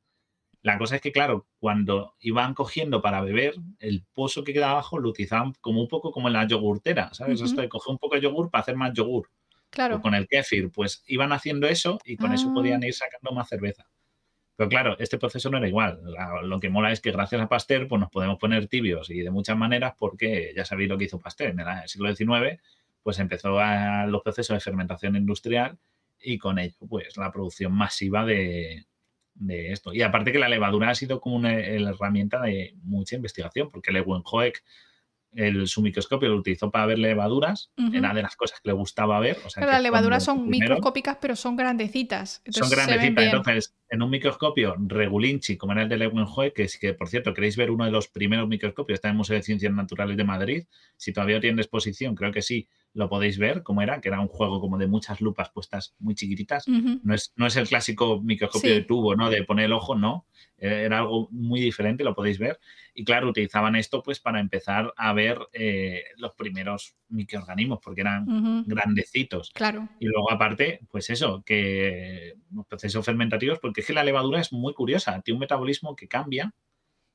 La 0.61 0.77
cosa 0.77 0.95
es 0.97 1.01
que, 1.01 1.11
claro, 1.13 1.47
cuando 1.59 2.15
iban 2.19 2.53
cogiendo 2.53 3.01
para 3.01 3.21
beber, 3.21 3.55
el 3.79 4.03
pozo 4.13 4.43
que 4.43 4.51
quedaba 4.53 4.73
abajo 4.73 4.99
lo 4.99 5.09
utilizaban 5.09 5.53
como 5.61 5.81
un 5.81 5.87
poco 5.87 6.11
como 6.11 6.27
en 6.27 6.33
la 6.33 6.45
yogurtera, 6.47 7.13
¿sabes? 7.13 7.39
Ujú. 7.39 7.45
Esto 7.49 7.61
de 7.61 7.69
coger 7.69 7.91
un 7.93 7.97
poco 7.97 8.15
de 8.15 8.21
yogur 8.21 8.49
para 8.51 8.61
hacer 8.63 8.75
más 8.75 8.93
yogur. 8.93 9.29
Claro. 9.69 9.97
O 9.97 10.01
con 10.01 10.15
el 10.15 10.27
kéfir, 10.27 10.69
pues 10.71 11.03
iban 11.07 11.31
haciendo 11.31 11.67
eso 11.67 11.99
y 12.03 12.17
con 12.17 12.33
eso 12.33 12.49
Ah. 12.49 12.53
podían 12.53 12.83
ir 12.83 12.93
sacando 12.93 13.31
más 13.31 13.47
cerveza. 13.47 13.85
Pero 14.57 14.67
claro, 14.69 14.97
este 14.99 15.17
proceso 15.17 15.49
no 15.49 15.57
era 15.59 15.67
igual. 15.69 16.01
La- 16.03 16.41
lo 16.41 16.59
que 16.59 16.69
mola 16.69 16.91
es 16.91 16.99
que 16.99 17.11
gracias 17.11 17.39
a 17.41 17.47
Pasteur 17.47 17.87
pues 17.87 18.01
nos 18.01 18.09
podemos 18.09 18.37
poner 18.37 18.67
tibios 18.67 19.09
y 19.09 19.19
de 19.21 19.31
muchas 19.31 19.55
maneras 19.55 19.93
porque 19.97 20.51
ya 20.53 20.65
sabéis 20.65 20.89
lo 20.89 20.97
que 20.97 21.05
hizo 21.05 21.19
Pasteur. 21.19 21.51
En 21.51 21.59
el 21.61 21.87
siglo 21.87 22.13
XIX 22.13 22.59
pues 23.01 23.19
empezó 23.19 23.57
a- 23.59 24.05
los 24.07 24.21
procesos 24.21 24.55
de 24.55 24.59
fermentación 24.59 25.15
industrial 25.15 25.77
y 26.21 26.37
con 26.37 26.59
ello 26.59 26.75
pues 26.89 27.15
la 27.15 27.31
producción 27.31 27.71
masiva 27.71 28.25
de, 28.25 28.85
de 29.39 29.71
esto. 29.71 29.93
Y 29.93 30.01
aparte 30.03 30.31
que 30.31 30.39
la 30.39 30.49
levadura 30.49 30.89
ha 30.91 30.95
sido 30.95 31.19
como 31.19 31.35
una 31.37 31.53
la 31.53 31.89
herramienta 31.91 32.41
de 32.41 32.75
mucha 32.83 33.15
investigación 33.15 33.71
porque 33.71 33.91
Leeuwenhoek 33.91 34.61
el, 35.33 35.67
su 35.67 35.83
microscopio 35.83 36.27
lo 36.29 36.37
utilizó 36.37 36.71
para 36.71 36.87
ver 36.87 36.97
levaduras, 36.97 37.71
Ujú. 37.77 37.95
era 37.95 38.15
de 38.15 38.23
las 38.23 38.35
cosas 38.35 38.59
que 38.61 38.69
le 38.69 38.73
gustaba 38.73 39.19
ver. 39.19 39.37
O 39.45 39.49
sea, 39.49 39.63
las 39.65 39.81
levaduras 39.81 40.23
son 40.23 40.49
primero- 40.49 40.73
microscópicas, 40.75 41.17
pero 41.21 41.35
son 41.35 41.55
grandecitas. 41.55 42.41
son 42.49 42.67
grandecitas. 42.69 43.25
Entonces, 43.25 43.75
en 43.91 44.01
un 44.01 44.09
microscopio 44.09 44.75
regulinchi, 44.79 45.55
como 45.55 45.73
era 45.73 45.83
el 45.83 45.89
de 45.89 45.97
Leeuwenhoek, 45.97 46.53
que, 46.55 46.67
que, 46.81 46.93
por 46.95 47.09
cierto, 47.09 47.33
queréis 47.35 47.57
ver 47.57 47.69
uno 47.69 47.85
de 47.85 47.91
los 47.91 48.07
primeros 48.07 48.47
microscopios, 48.47 48.97
está 48.97 49.09
en 49.09 49.13
el 49.13 49.17
Museo 49.17 49.35
de 49.35 49.43
Ciencias 49.43 49.71
Naturales 49.71 50.17
de 50.17 50.23
Madrid. 50.23 50.63
Si 50.97 51.13
todavía 51.13 51.39
tienen 51.39 51.59
exposición, 51.59 52.15
creo 52.15 52.31
que 52.31 52.41
sí, 52.41 52.67
lo 52.99 53.07
podéis 53.09 53.37
ver 53.39 53.63
cómo 53.63 53.81
era, 53.81 54.01
que 54.01 54.09
era 54.09 54.19
un 54.19 54.27
juego 54.27 54.59
como 54.59 54.77
de 54.77 54.85
muchas 54.87 55.21
lupas 55.21 55.49
puestas 55.51 55.95
muy 55.99 56.15
chiquititas. 56.15 56.67
No 56.67 57.13
es, 57.15 57.31
no 57.37 57.47
es 57.47 57.55
el 57.55 57.65
clásico 57.67 58.21
microscopio 58.21 58.69
Sí. 58.69 58.75
de 58.75 58.83
tubo, 58.83 59.15
¿no? 59.15 59.29
De 59.29 59.43
poner 59.45 59.65
el 59.65 59.71
ojo, 59.73 59.95
no. 59.95 60.25
Eh, 60.57 60.83
Era 60.85 60.99
algo 60.99 61.29
muy 61.31 61.61
diferente, 61.61 62.03
lo 62.03 62.13
podéis 62.13 62.37
ver. 62.37 62.59
Y 62.93 63.05
claro, 63.05 63.29
utilizaban 63.29 63.77
esto 63.77 64.03
pues 64.03 64.19
para 64.19 64.41
empezar 64.41 64.93
a 64.97 65.13
ver 65.13 65.39
eh, 65.53 66.03
los 66.17 66.33
primeros 66.33 66.95
microorganismos, 67.07 67.79
porque 67.81 68.01
eran 68.01 68.25
grandecitos. 68.67 69.51
Claro. 69.53 69.87
Y 69.99 70.07
luego, 70.07 70.29
aparte, 70.31 70.81
pues 70.91 71.09
eso, 71.09 71.41
que 71.45 72.35
los 72.51 72.65
procesos 72.67 73.05
fermentativos, 73.05 73.59
porque 73.59 73.81
es 73.81 73.87
que 73.87 73.93
la 73.93 74.03
levadura 74.03 74.41
es 74.41 74.51
muy 74.51 74.73
curiosa, 74.73 75.21
tiene 75.21 75.35
un 75.37 75.41
metabolismo 75.41 75.95
que 75.95 76.07
cambia. 76.09 76.53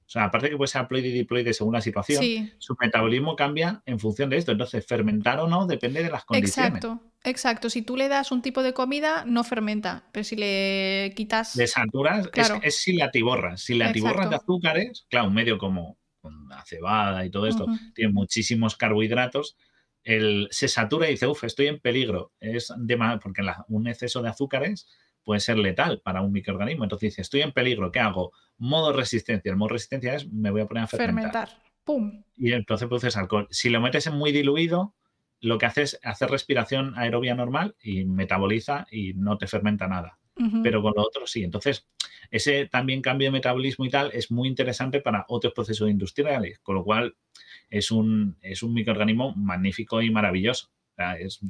O 0.07 0.11
sea, 0.15 0.25
aparte 0.25 0.51
que 0.51 0.57
puede 0.57 0.69
ser 0.69 0.83
haploide 0.83 1.09
y 1.09 1.13
diploide 1.13 1.55
según 1.55 1.73
la 1.73 1.81
situación, 1.81 2.23
Sí, 2.23 2.53
su 2.59 2.77
metabolismo 2.79 3.37
cambia 3.37 3.83
en 3.87 3.99
función 3.99 4.29
de 4.31 4.37
esto. 4.37 4.53
Entonces, 4.53 4.85
fermentar 4.87 5.41
o 5.41 5.49
no 5.49 5.67
depende 5.67 6.03
de 6.03 6.11
las 6.11 6.25
condiciones. 6.25 6.75
exacto. 6.77 7.01
Exacto. 7.27 7.71
Si 7.71 7.81
tú 7.81 7.97
le 7.97 8.09
das 8.09 8.31
un 8.33 8.43
tipo 8.43 8.63
de 8.63 8.75
comida, 8.75 9.25
no 9.27 9.45
fermenta. 9.45 10.05
Pero 10.13 10.25
si 10.25 10.37
le 10.37 11.15
quitas. 11.17 11.57
De 11.57 11.67
saturas, 11.67 12.27
es- 12.27 12.29
Claro. 12.33 12.61
es, 12.63 12.77
si 12.77 12.93
la 12.93 13.07
atiborras. 13.07 13.63
Si 13.63 13.73
la 13.75 13.89
atiborras 13.89 14.29
de 14.29 14.37
azúcares, 14.37 15.07
claro, 15.09 15.29
un 15.29 15.35
medio 15.35 15.57
como 15.57 15.97
con 16.21 16.49
la 16.49 16.63
cebada 16.67 17.25
y 17.25 17.31
todo 17.31 17.47
esto, 17.47 17.67
tiene 17.95 18.13
muchísimos 18.13 18.77
carbohidratos, 18.77 19.57
el, 20.03 20.49
se 20.51 20.69
satura 20.69 21.09
y 21.09 21.13
dice, 21.13 21.27
uff, 21.27 21.45
estoy 21.45 21.69
en 21.69 21.81
peligro. 21.81 22.33
Es 22.41 22.71
de 22.77 22.99
porque 23.23 23.43
la- 23.43 23.65
un 23.69 23.87
exceso 23.89 24.21
de 24.21 24.29
azúcares 24.29 24.87
puede 25.25 25.41
ser 25.41 25.59
letal 25.59 26.01
para 26.01 26.23
un 26.23 26.33
microorganismo. 26.33 26.85
Entonces 26.85 27.11
dice, 27.11 27.23
estoy 27.23 27.43
en 27.43 27.53
peligro, 27.53 27.91
¿qué 27.91 28.01
hago? 28.01 28.33
Modo 28.59 28.93
resistencia. 28.93 29.51
El 29.51 29.57
modo 29.57 29.71
resistencia 29.71 30.15
es, 30.15 30.31
me 30.31 30.51
voy 30.51 30.63
a 30.63 30.67
poner 30.67 30.85
a 30.85 30.87
fermentar. 30.87 31.49
fermentar. 31.49 31.65
¡Pum! 31.85 32.25
Y 32.37 32.53
entonces 32.53 32.89
produces 32.89 33.17
alcohol. 33.17 33.49
Si 33.51 33.69
lo 33.69 33.81
metes 33.81 34.07
en 34.07 34.15
muy 34.15 34.33
diluido, 34.33 34.95
lo 35.41 35.59
que 35.59 35.67
hace 35.67 35.83
es 35.83 36.01
hacer 36.03 36.31
respiración 36.31 36.97
aerobia 36.97 37.35
normal 37.35 37.77
y 37.83 38.05
metaboliza 38.05 38.87
y 38.91 39.15
no 39.15 39.37
te 39.37 39.47
fermenta 39.47 39.87
nada 39.87 40.19
pero 40.63 40.83
con 40.83 40.93
lo 40.97 41.03
otro 41.03 41.27
sí. 41.27 41.45
Entonces, 41.45 41.87
ese 42.31 42.67
también 42.67 43.03
cambio 43.03 43.29
de 43.29 43.33
metabolismo 43.33 43.85
y 43.85 43.91
tal 43.91 44.11
es 44.13 44.31
muy 44.31 44.49
interesante 44.49 45.01
para 45.01 45.25
otros 45.29 45.53
procesos 45.53 45.89
industriales, 45.89 46.59
con 46.61 46.75
lo 46.75 46.85
cual 46.85 47.17
es 47.71 47.91
un, 47.91 48.37
es 48.43 48.63
un 48.63 48.75
microorganismo 48.75 49.35
magnífico 49.37 50.03
y 50.03 50.11
maravilloso. 50.11 50.71
O 50.93 50.95
sea, 50.97 51.19
es, 51.19 51.41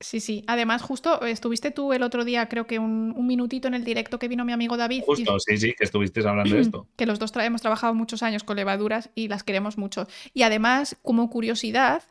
Sí, 0.00 0.20
sí. 0.20 0.44
Además, 0.46 0.80
justo 0.82 1.22
estuviste 1.22 1.72
tú 1.72 1.92
el 1.92 2.04
otro 2.04 2.24
día, 2.24 2.48
creo 2.48 2.68
que 2.68 2.78
un, 2.78 3.12
un 3.16 3.26
minutito 3.26 3.66
en 3.66 3.74
el 3.74 3.82
directo 3.84 4.20
que 4.20 4.28
vino 4.28 4.44
mi 4.44 4.52
amigo 4.52 4.76
David. 4.76 5.02
y- 5.02 5.04
justo, 5.06 5.40
sí, 5.40 5.58
sí, 5.58 5.74
que 5.76 5.82
estuviste 5.84 6.20
hablando 6.26 6.54
de 6.54 6.60
esto. 6.60 6.86
que 6.96 7.04
los 7.04 7.18
dos 7.18 7.34
tra- 7.34 7.44
hemos 7.44 7.62
trabajado 7.62 7.94
muchos 7.94 8.22
años 8.22 8.44
con 8.44 8.56
levaduras 8.56 9.10
y 9.16 9.26
las 9.26 9.42
queremos 9.42 9.76
mucho. 9.76 10.06
Y 10.34 10.42
además, 10.42 10.96
como 11.02 11.28
curiosidad, 11.30 12.04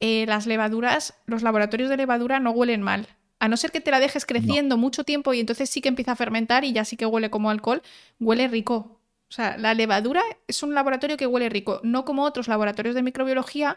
eh, 0.00 0.24
las 0.26 0.46
levaduras, 0.46 1.14
los 1.26 1.42
laboratorios 1.42 1.90
de 1.90 1.98
levadura 1.98 2.40
no 2.40 2.50
huelen 2.52 2.80
mal. 2.80 3.08
A 3.40 3.48
no 3.48 3.58
ser 3.58 3.72
que 3.72 3.80
te 3.82 3.90
la 3.90 4.00
dejes 4.00 4.24
creciendo 4.24 4.78
mucho 4.78 5.04
tiempo 5.04 5.34
y 5.34 5.40
entonces 5.40 5.68
sí 5.68 5.82
que 5.82 5.88
empieza 5.90 6.12
a 6.12 6.16
fermentar 6.16 6.64
y 6.64 6.72
ya 6.72 6.86
sí 6.86 6.96
que 6.96 7.04
huele 7.04 7.28
como 7.28 7.50
alcohol, 7.50 7.82
huele 8.20 8.48
rico. 8.48 9.00
O 9.28 9.32
sea, 9.34 9.58
la 9.58 9.74
levadura 9.74 10.22
es 10.48 10.62
un 10.62 10.72
laboratorio 10.74 11.18
que 11.18 11.26
huele 11.26 11.50
rico, 11.50 11.80
no 11.82 12.06
como 12.06 12.22
otros 12.22 12.48
laboratorios 12.48 12.94
de 12.94 13.02
microbiología 13.02 13.76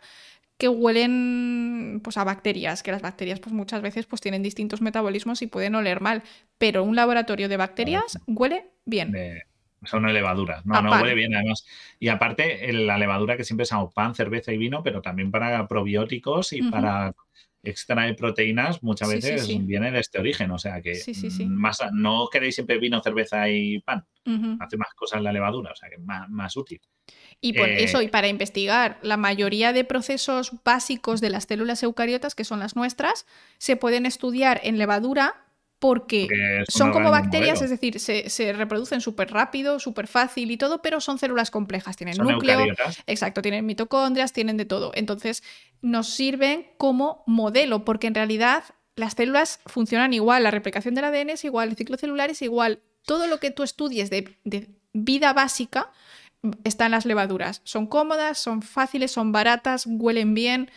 que 0.58 0.68
huelen 0.68 2.02
pues 2.04 2.18
a 2.18 2.24
bacterias, 2.24 2.84
que 2.84 2.92
las 2.92 3.02
bacterias 3.02 3.40
pues 3.40 3.54
muchas 3.54 3.82
veces 3.82 4.06
pues 4.06 4.22
tienen 4.22 4.42
distintos 4.44 4.82
metabolismos 4.82 5.42
y 5.42 5.48
pueden 5.48 5.76
oler 5.76 6.02
mal, 6.02 6.24
pero 6.58 6.84
un 6.84 6.96
laboratorio 6.96 7.48
de 7.48 7.58
bacterias 7.58 8.20
huele 8.26 8.72
bien. 8.86 9.12
De, 9.12 9.44
son 9.84 10.12
levaduras. 10.12 10.66
No, 10.66 10.76
A 10.76 10.82
no 10.82 10.92
huele 10.92 11.14
bien, 11.14 11.36
además. 11.36 11.66
Y 12.00 12.08
aparte, 12.08 12.72
la 12.74 12.98
levadura 12.98 13.38
que 13.38 13.44
siempre 13.44 13.64
es 13.64 13.74
a 13.74 13.88
pan, 13.90 14.16
cerveza 14.16 14.52
y 14.52 14.58
vino, 14.58 14.82
pero 14.84 15.02
también 15.02 15.30
para 15.32 15.68
probióticos 15.68 16.54
y 16.54 16.64
para 16.64 17.14
extraer 17.64 18.16
proteínas, 18.16 18.82
muchas 18.82 19.10
Sí, 19.10 19.22
sí, 19.22 19.30
veces 19.30 19.46
sí. 19.46 19.60
viene 19.62 19.92
de 19.92 20.00
este 20.00 20.20
origen. 20.20 20.52
O 20.52 20.58
sea 20.58 20.82
que 20.82 20.96
Sí, 20.96 21.14
sí, 21.14 21.30
sí. 21.30 21.46
mm, 21.46 21.54
Más, 21.54 21.80
no 21.94 22.28
queréis 22.32 22.56
siempre 22.56 22.80
vino, 22.80 23.02
cerveza 23.02 23.48
y 23.50 23.80
pan. 23.82 24.04
Hace 24.60 24.78
más 24.78 24.94
cosas 24.96 25.22
la 25.22 25.32
levadura, 25.32 25.72
o 25.72 25.76
sea 25.76 25.88
que 25.90 25.96
es 25.96 26.02
más, 26.02 26.28
más 26.30 26.58
útil. 26.58 26.82
Y 27.40 27.54
por 27.54 27.70
Eh, 27.70 27.84
eso, 27.84 28.02
y 28.02 28.08
para 28.08 28.28
investigar 28.28 28.98
la 29.04 29.16
mayoría 29.18 29.72
de 29.74 29.84
procesos 29.84 30.52
básicos 30.64 31.22
de 31.22 31.30
las 31.30 31.44
células 31.46 31.84
eucariotas, 31.84 32.34
que 32.36 32.44
son 32.44 32.60
las 32.60 32.76
nuestras, 32.76 33.26
se 33.60 33.76
pueden 33.76 34.06
estudiar 34.06 34.60
en 34.64 34.78
levadura 34.78 35.44
porque 35.80 36.28
son 36.68 36.92
como 36.92 37.12
bacterias, 37.12 37.60
modelo. 37.60 37.66
es 37.66 37.70
decir, 37.70 38.00
se, 38.00 38.32
se 38.32 38.52
reproducen 38.54 39.00
súper 39.00 39.30
rápido, 39.32 39.80
súper 39.80 40.08
fácil 40.08 40.50
y 40.50 40.58
todo, 40.58 40.82
pero 40.82 41.00
son 41.00 41.20
células 41.20 41.52
complejas. 41.52 41.96
Tienen 41.96 42.16
Son 42.16 42.26
núcleo, 42.28 42.54
eucariotas. 42.62 43.04
exacto, 43.06 43.44
tienen 43.44 43.64
mitocondrias, 43.68 44.34
tienen 44.34 44.58
de 44.58 44.66
todo. 44.66 44.92
Entonces, 44.96 45.44
nos 45.82 46.10
sirven 46.10 46.66
como 46.80 47.24
modelo, 47.28 47.86
porque 47.86 48.08
en 48.08 48.16
realidad 48.16 48.64
las 48.96 49.14
células 49.14 49.60
funcionan 49.68 50.14
igual, 50.14 50.42
la 50.42 50.50
replicación 50.50 50.96
del 50.96 51.06
ADN 51.06 51.30
es 51.30 51.46
igual, 51.46 51.70
el 51.70 51.76
ciclo 51.76 51.98
celular 51.98 52.32
es 52.32 52.42
igual. 52.42 52.80
Todo 53.06 53.28
lo 53.28 53.40
que 53.40 53.52
tú 53.52 53.62
estudies 53.62 54.10
de, 54.10 54.36
de 54.46 54.70
vida 54.94 55.34
básica 55.34 55.92
está 56.64 56.86
en 56.86 56.92
las 56.92 57.06
levaduras. 57.06 57.62
Son 57.64 57.88
cómodas, 57.88 58.38
son 58.38 58.62
fáciles, 58.62 59.12
son 59.12 59.32
baratas, 59.32 59.86
huelen 59.88 60.34
bien 60.34 60.70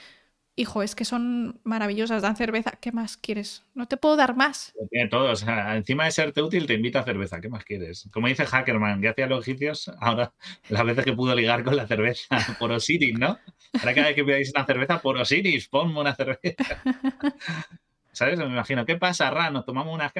Hijo, 0.61 0.83
es 0.83 0.95
que 0.95 1.07
son 1.07 1.59
maravillosas, 1.65 2.21
dan 2.21 2.37
cerveza. 2.37 2.73
¿Qué 2.83 2.93
más 2.93 3.17
quieres? 3.17 3.65
No 3.75 3.89
te 3.89 3.97
puedo 3.97 4.17
dar 4.17 4.37
más. 4.37 4.75
tiene 4.91 5.09
todo. 5.09 5.31
O 5.31 5.37
sea, 5.37 5.75
encima 5.75 6.05
de 6.05 6.11
serte 6.11 6.43
útil, 6.43 6.67
te 6.67 6.75
invita 6.75 7.01
a 7.01 7.05
cerveza. 7.05 7.41
¿Qué 7.41 7.49
más 7.49 7.65
quieres? 7.65 8.07
Como 8.13 8.29
dice 8.29 8.45
Hackerman, 8.45 9.01
que 9.01 9.09
hacía 9.09 9.27
los 9.27 9.49
egipcios, 9.49 9.91
ahora 10.01 10.35
las 10.69 10.85
veces 10.85 11.07
que 11.07 11.15
pudo 11.15 11.35
ligar 11.35 11.65
con 11.65 11.77
la 11.77 11.87
cerveza 11.87 12.27
por 12.59 12.73
Osiris, 12.73 13.19
¿no? 13.19 13.39
Ahora 13.73 13.95
cada 13.95 14.09
vez 14.09 14.17
que 14.17 14.25
pidáis 14.25 14.53
una 14.55 14.67
cerveza 14.67 15.01
por 15.01 15.17
Osiris, 15.17 15.67
ponme 15.69 15.99
una 15.99 16.15
cerveza. 16.15 16.83
¿Sabes? 18.21 18.39
Me 18.39 18.45
imagino, 18.45 18.85
¿qué 18.85 18.99
pasa, 18.99 19.31
Ra? 19.31 19.49
Nos 19.49 19.65
tomamos 19.65 19.95
unas 19.95 20.13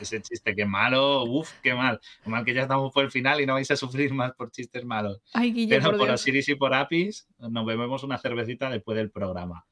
Ese 0.00 0.22
chiste, 0.22 0.54
qué 0.54 0.64
malo, 0.64 1.24
uff, 1.24 1.54
qué 1.60 1.74
mal. 1.74 2.00
Qué 2.22 2.30
mal 2.30 2.44
que 2.44 2.54
ya 2.54 2.62
estamos 2.62 2.92
por 2.92 3.02
el 3.02 3.10
final 3.10 3.40
y 3.40 3.46
no 3.46 3.54
vais 3.54 3.68
a 3.72 3.76
sufrir 3.76 4.14
más 4.14 4.32
por 4.34 4.52
chistes 4.52 4.84
malos. 4.84 5.20
Ay, 5.32 5.66
Pero 5.68 5.98
por, 5.98 6.08
Osiris 6.08 6.48
y 6.50 6.54
por 6.54 6.72
Apis 6.72 7.26
nos 7.38 7.66
bebemos 7.66 8.04
una 8.04 8.16
cervecita 8.16 8.70
después 8.70 8.96
del 8.96 9.10
programa. 9.10 9.66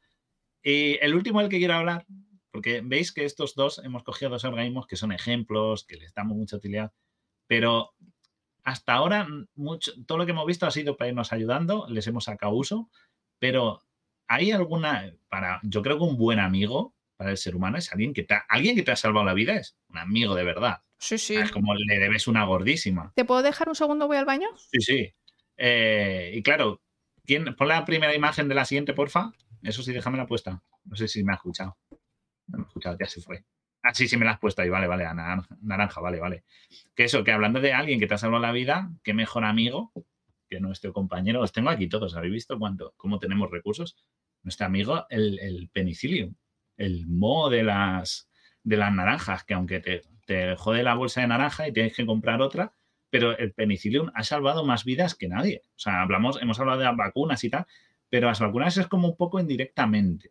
Y 0.65 0.99
el 1.01 1.15
último 1.15 1.39
del 1.39 1.49
que 1.49 1.59
quiero 1.59 1.75
hablar, 1.75 2.05
porque 2.51 2.81
veis 2.85 3.13
que 3.13 3.25
estos 3.25 3.55
dos 3.55 3.81
hemos 3.85 4.03
cogido 4.03 4.33
dos 4.33 4.43
organismos 4.43 4.89
que 4.89 4.97
son 4.97 5.13
ejemplos, 5.13 5.85
que 5.85 5.95
les 5.95 6.13
damos 6.13 6.37
mucha 6.37 6.57
utilidad, 6.57 6.93
pero 7.47 7.93
hasta 8.65 8.95
ahora 8.95 9.29
mucho, 9.55 9.93
todo 10.07 10.19
lo 10.19 10.27
que 10.27 10.33
hemos 10.33 10.47
visto 10.47 10.67
ha 10.67 10.73
sido 10.73 10.97
para 10.97 11.11
irnos 11.11 11.33
ayudando, 11.33 11.87
les 11.89 12.05
hemos 12.09 12.25
sacado 12.25 12.53
uso, 12.53 12.91
pero 13.39 13.81
hay 14.27 14.51
alguna, 14.51 15.15
para, 15.29 15.61
yo 15.63 15.83
creo 15.83 15.99
que 15.99 16.05
un 16.05 16.17
buen 16.17 16.41
amigo 16.41 16.95
para 17.17 17.31
el 17.31 17.37
ser 17.37 17.57
humano 17.57 17.79
es 17.79 17.93
alguien 17.93 18.13
que 18.13 18.23
te 18.23 18.35
ha, 18.35 18.45
alguien 18.49 18.77
que 18.77 18.83
te 18.83 18.93
ha 18.93 18.97
salvado 18.97 19.27
la 19.27 19.35
vida, 19.35 19.55
es 19.55 19.77
un 19.89 19.99
amigo 19.99 20.35
de 20.35 20.45
verdad. 20.45 20.83
Sí, 20.99 21.19
sí. 21.19 21.37
Es 21.37 21.51
como 21.51 21.75
le 21.75 21.99
debes 21.99 22.29
una 22.29 22.45
gordísima. 22.45 23.13
¿Te 23.15 23.25
puedo 23.25 23.43
dejar 23.43 23.69
un 23.69 23.75
segundo? 23.75 24.07
Voy 24.07 24.17
al 24.17 24.25
baño. 24.25 24.49
Sí, 24.57 24.81
sí. 24.81 25.15
Eh, 25.57 26.33
y 26.35 26.43
claro, 26.43 26.81
¿quién, 27.25 27.55
pon 27.57 27.69
la 27.69 27.85
primera 27.85 28.15
imagen 28.15 28.49
de 28.49 28.55
la 28.55 28.65
siguiente, 28.65 28.95
porfa. 28.95 29.33
Eso 29.63 29.83
sí, 29.83 29.93
déjame 29.93 30.19
la 30.19 30.27
puesta. 30.27 30.63
No 30.85 30.97
sé 30.97 31.09
si 31.09 31.23
me 31.25 31.33
ha 31.33 31.37
escuchado. 31.37 31.77
No 32.47 32.59
me 32.59 32.65
ha 32.65 32.67
escuchado, 32.67 32.97
ya 32.99 33.07
se 33.07 33.21
fue. 33.21 33.45
Ah, 33.83 33.93
sí, 33.93 34.09
sí 34.09 34.17
me 34.17 34.25
la 34.25 34.33
has 34.33 34.39
puesto 34.39 34.63
ahí, 34.63 34.71
vale, 34.71 34.87
vale, 34.87 35.05
naranja, 35.05 35.57
naranja, 35.61 36.01
vale, 36.01 36.19
vale. 36.19 36.45
Que 36.95 37.05
eso, 37.05 37.23
que 37.23 37.33
hablando 37.33 37.61
de 37.61 37.75
alguien 37.75 38.01
que 38.01 38.07
te 38.07 38.15
ha 38.15 38.19
salvado 38.19 38.43
la 38.43 38.53
vida, 38.53 38.91
qué 39.03 39.13
mejor 39.13 39.45
amigo 39.45 39.93
que 40.49 40.61
nuestro 40.61 40.93
compañero. 40.95 41.41
Los 41.41 41.53
tengo 41.53 41.69
aquí 41.69 41.87
todos, 41.87 42.17
¿habéis 42.17 42.33
visto 42.33 42.59
cuánto, 42.59 42.95
cómo 42.97 43.19
tenemos 43.19 43.51
recursos? 43.51 43.97
Nuestro 44.43 44.67
amigo, 44.67 45.07
el, 45.11 45.39
el 45.39 45.69
penicillium 45.69 46.35
el 46.77 47.07
mo 47.07 47.51
de 47.51 47.63
las, 47.63 48.29
de 48.63 48.77
las 48.77 48.93
naranjas, 48.93 49.45
que 49.45 49.55
aunque 49.55 49.81
te, 49.81 50.03
te 50.27 50.57
jode 50.57 50.83
la 50.83 50.95
bolsa 50.95 51.21
de 51.21 51.29
naranja 51.29 51.69
y 51.69 51.73
tienes 51.73 51.95
que 51.95 52.07
comprar 52.07 52.43
otra, 52.43 52.73
pero 53.11 53.37
el 53.39 53.53
penicillium 53.53 54.11
ha 54.15 54.25
salvado 54.25 54.65
más 54.65 54.85
vidas 54.85 55.15
que 55.15 55.29
nadie. 55.29 55.63
O 55.69 55.79
sea, 55.79 56.03
hablamos, 56.03 56.41
hemos 56.43 56.59
hablado 56.59 56.81
de 56.81 56.87
las 56.87 56.97
vacunas 56.97 57.45
y 57.45 57.51
tal, 57.51 57.67
pero 58.09 58.27
las 58.27 58.41
vacunas 58.41 58.77
es 58.77 58.87
como 58.89 59.09
un 59.09 59.17
poco 59.17 59.39
indirectamente. 59.39 60.31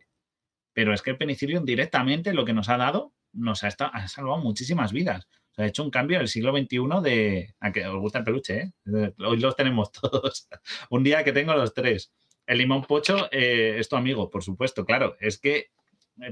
Pero 0.72 0.92
es 0.92 1.00
que 1.00 1.10
el 1.10 1.16
penicillium 1.16 1.64
directamente 1.64 2.34
lo 2.34 2.44
que 2.44 2.52
nos 2.52 2.68
ha 2.68 2.76
dado, 2.76 3.14
nos 3.32 3.64
ha, 3.64 3.68
ha 3.68 4.08
salvado 4.08 4.38
muchísimas 4.38 4.92
vidas. 4.92 5.28
Ha 5.56 5.66
hecho 5.66 5.84
un 5.84 5.90
cambio 5.90 6.16
en 6.16 6.22
el 6.22 6.28
siglo 6.28 6.52
XXI 6.52 6.78
de... 7.02 7.54
A 7.60 7.72
que 7.72 7.86
os 7.86 8.00
gusta 8.00 8.18
el 8.18 8.24
peluche, 8.24 8.72
¿eh? 8.86 9.12
Hoy 9.18 9.38
los 9.38 9.56
tenemos 9.56 9.92
todos. 10.00 10.48
un 10.90 11.04
día 11.04 11.24
que 11.24 11.32
tengo 11.32 11.54
los 11.54 11.72
tres. 11.72 12.12
El 12.46 12.58
limón 12.58 12.82
pocho 12.82 13.28
eh, 13.30 13.76
es 13.78 13.88
tu 13.88 13.96
amigo, 13.96 14.28
por 14.28 14.42
supuesto, 14.42 14.84
claro. 14.84 15.16
Es 15.20 15.38
que 15.38 15.56
eh, 15.58 15.68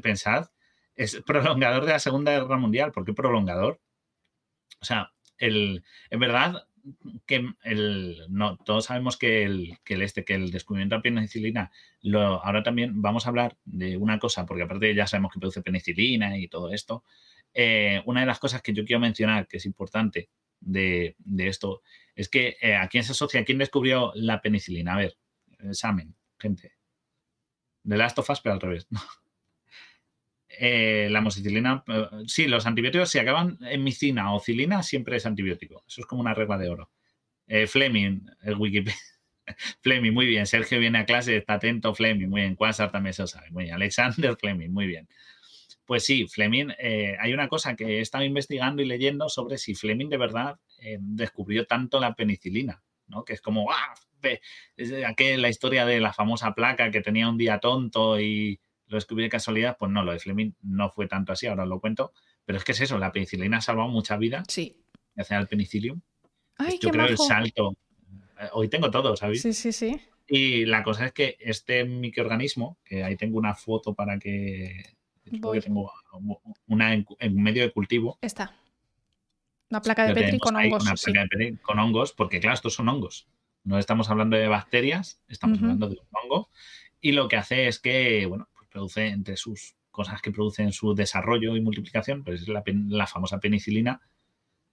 pensad, 0.02 0.50
es 0.94 1.22
prolongador 1.26 1.84
de 1.84 1.92
la 1.92 1.98
Segunda 1.98 2.32
Guerra 2.32 2.56
Mundial. 2.56 2.92
¿Por 2.92 3.04
qué 3.04 3.12
prolongador? 3.12 3.80
O 4.80 4.84
sea, 4.84 5.12
el, 5.38 5.84
en 6.10 6.20
verdad, 6.20 6.66
que 7.26 7.46
el, 7.64 8.26
no, 8.28 8.56
todos 8.58 8.86
sabemos 8.86 9.16
que 9.16 9.44
el, 9.44 9.78
que 9.84 9.94
el, 9.94 10.02
este, 10.02 10.24
que 10.24 10.34
el 10.34 10.50
descubrimiento 10.50 10.94
de 10.94 10.98
la 10.98 11.02
penicilina, 11.02 11.70
lo, 12.00 12.44
ahora 12.44 12.62
también 12.62 13.00
vamos 13.00 13.26
a 13.26 13.30
hablar 13.30 13.56
de 13.64 13.96
una 13.96 14.18
cosa, 14.18 14.46
porque 14.46 14.64
aparte 14.64 14.94
ya 14.94 15.06
sabemos 15.06 15.32
que 15.32 15.40
produce 15.40 15.62
penicilina 15.62 16.36
y 16.38 16.48
todo 16.48 16.72
esto. 16.72 17.04
Eh, 17.54 18.02
una 18.06 18.20
de 18.20 18.26
las 18.26 18.38
cosas 18.38 18.62
que 18.62 18.72
yo 18.72 18.84
quiero 18.84 19.00
mencionar, 19.00 19.46
que 19.46 19.58
es 19.58 19.66
importante 19.66 20.30
de, 20.60 21.16
de 21.18 21.48
esto, 21.48 21.82
es 22.14 22.28
que 22.28 22.56
eh, 22.60 22.74
a 22.74 22.88
quién 22.88 23.04
se 23.04 23.12
asocia, 23.12 23.44
quién 23.44 23.58
descubrió 23.58 24.12
la 24.14 24.40
penicilina. 24.40 24.94
A 24.94 24.98
ver, 24.98 25.16
examen, 25.60 26.14
gente. 26.38 26.72
De 27.84 27.96
Last 27.96 28.18
of 28.18 28.30
Us, 28.30 28.40
pero 28.40 28.54
al 28.54 28.60
revés. 28.60 28.86
Eh, 30.58 31.08
la 31.10 31.20
amoxicilina, 31.20 31.82
eh, 31.88 32.06
sí, 32.26 32.46
los 32.46 32.66
antibióticos 32.66 33.10
si 33.10 33.18
acaban 33.18 33.58
en 33.62 33.82
micina 33.82 34.34
o 34.34 34.40
cilina 34.40 34.82
siempre 34.82 35.16
es 35.16 35.26
antibiótico. 35.26 35.82
Eso 35.86 36.02
es 36.02 36.06
como 36.06 36.20
una 36.20 36.34
regla 36.34 36.58
de 36.58 36.68
oro. 36.68 36.90
Eh, 37.46 37.66
Fleming, 37.66 38.26
el 38.42 38.56
Wikipedia. 38.56 38.98
Fleming, 39.82 40.12
muy 40.12 40.26
bien. 40.26 40.46
Sergio 40.46 40.78
viene 40.78 40.98
a 40.98 41.06
clase, 41.06 41.36
está 41.36 41.54
atento. 41.54 41.94
Fleming, 41.94 42.28
muy 42.28 42.42
bien. 42.42 42.54
Quasar 42.54 42.92
también 42.92 43.14
se 43.14 43.22
lo 43.22 43.26
sabe. 43.28 43.50
Muy 43.50 43.64
bien. 43.64 43.74
Alexander 43.74 44.36
Fleming, 44.36 44.70
muy 44.70 44.86
bien. 44.86 45.08
Pues 45.84 46.04
sí, 46.04 46.26
Fleming, 46.28 46.68
hay 47.18 47.34
una 47.34 47.48
cosa 47.48 47.74
que 47.74 47.98
he 47.98 48.00
estado 48.00 48.24
investigando 48.24 48.82
y 48.82 48.86
leyendo 48.86 49.28
sobre 49.28 49.58
si 49.58 49.74
Fleming 49.74 50.08
de 50.08 50.16
verdad 50.16 50.58
descubrió 51.00 51.66
tanto 51.66 51.98
la 51.98 52.14
penicilina, 52.14 52.82
¿no? 53.08 53.24
Que 53.24 53.32
es 53.32 53.42
como, 53.42 53.70
¡ah! 53.70 53.94
Aquella 55.06 55.38
la 55.38 55.48
historia 55.48 55.84
de 55.84 55.98
la 56.00 56.12
famosa 56.12 56.54
placa 56.54 56.90
que 56.92 57.00
tenía 57.00 57.28
un 57.28 57.36
día 57.36 57.58
tonto 57.58 58.20
y 58.20 58.60
lo 58.92 58.96
descubrí 58.98 59.24
de 59.24 59.30
casualidad, 59.30 59.76
pues 59.78 59.90
no, 59.90 60.04
lo 60.04 60.12
de 60.12 60.18
Fleming 60.18 60.52
no 60.62 60.90
fue 60.90 61.08
tanto 61.08 61.32
así, 61.32 61.46
ahora 61.46 61.64
os 61.64 61.68
lo 61.68 61.80
cuento. 61.80 62.12
Pero 62.44 62.58
es 62.58 62.64
que 62.64 62.72
es 62.72 62.80
eso, 62.80 62.98
la 62.98 63.10
penicilina 63.12 63.56
ha 63.56 63.60
salvado 63.60 63.88
mucha 63.88 64.16
vida. 64.16 64.44
Sí. 64.48 64.76
Gracias 65.14 65.38
al 65.38 65.48
penicillium. 65.48 66.00
Ay, 66.58 66.74
Yo 66.74 66.90
qué 66.90 66.90
creo 66.90 67.02
majo. 67.02 67.10
el 67.12 67.16
salto. 67.18 67.76
eh, 68.40 68.48
Hoy 68.52 68.68
tengo 68.68 68.90
todo, 68.90 69.16
¿sabéis? 69.16 69.42
Sí, 69.42 69.52
sí, 69.52 69.72
sí. 69.72 70.00
Y 70.28 70.64
la 70.66 70.82
cosa 70.82 71.06
es 71.06 71.12
que 71.12 71.36
este 71.40 71.84
microorganismo, 71.84 72.78
que 72.84 73.02
ahí 73.04 73.16
tengo 73.16 73.38
una 73.38 73.54
foto 73.54 73.94
para 73.94 74.18
que. 74.18 74.94
creo 75.24 75.40
Voy. 75.40 75.58
que 75.58 75.64
tengo 75.64 75.90
una 76.66 76.92
en, 76.94 77.06
en 77.18 77.42
medio 77.42 77.62
de 77.62 77.72
cultivo. 77.72 78.18
Está. 78.20 78.54
Una 79.70 79.80
placa 79.80 80.04
de 80.06 80.14
Petri 80.14 80.38
con 80.38 80.54
hongos. 80.56 80.82
una 80.82 80.96
sí. 80.96 81.06
placa 81.06 81.20
de 81.22 81.28
Petri 81.28 81.56
con 81.62 81.78
hongos, 81.78 82.12
porque 82.12 82.40
claro, 82.40 82.54
estos 82.54 82.74
son 82.74 82.88
hongos. 82.88 83.26
No 83.64 83.78
estamos 83.78 84.10
hablando 84.10 84.36
de 84.36 84.48
bacterias, 84.48 85.20
estamos 85.28 85.58
hablando 85.62 85.88
de 85.88 85.94
un 85.98 86.06
hongo. 86.10 86.50
Y 87.00 87.12
lo 87.12 87.28
que 87.28 87.36
hace 87.36 87.68
es 87.68 87.78
que, 87.78 88.26
bueno, 88.26 88.48
pues 88.51 88.51
produce 88.72 89.06
entre 89.08 89.36
sus 89.36 89.76
cosas 89.90 90.22
que 90.22 90.30
produce 90.32 90.62
en 90.62 90.72
su 90.72 90.94
desarrollo 90.94 91.54
y 91.56 91.60
multiplicación, 91.60 92.24
pues 92.24 92.42
es 92.42 92.48
la, 92.48 93.06
famosa 93.06 93.38
penicilina. 93.38 94.00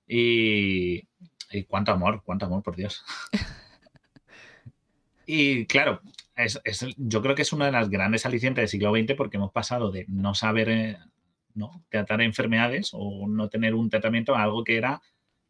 Y, 0.08 1.08
y 1.52 1.64
cuánto 1.68 1.92
amor, 1.92 2.22
cuánto 2.26 2.46
amor, 2.46 2.64
por 2.64 2.76
Dios. 2.76 3.04
y 5.26 5.66
claro, 5.66 6.02
es- 6.36 6.60
es- 6.64 6.86
yo 6.98 7.22
creo 7.22 7.36
que 7.36 7.44
es 7.44 7.54
una 7.54 7.66
de 7.66 7.72
las 7.72 7.90
grandes 7.90 8.26
alicientes 8.26 8.62
del 8.64 8.70
siglo 8.70 8.92
XX 8.92 9.16
porque 9.16 9.38
hemos 9.38 9.52
pasado 9.52 9.92
de 9.92 10.06
no 10.08 10.34
saber 10.34 10.70
eh, 10.70 10.98
¿no? 11.54 11.84
tratar 11.90 12.22
enfermedades 12.22 12.90
o 12.94 13.28
no 13.28 13.50
tener 13.50 13.76
un 13.76 13.90
tratamiento 13.90 14.36
a 14.36 14.44
algo 14.44 14.64
que 14.64 14.78
era 14.78 15.02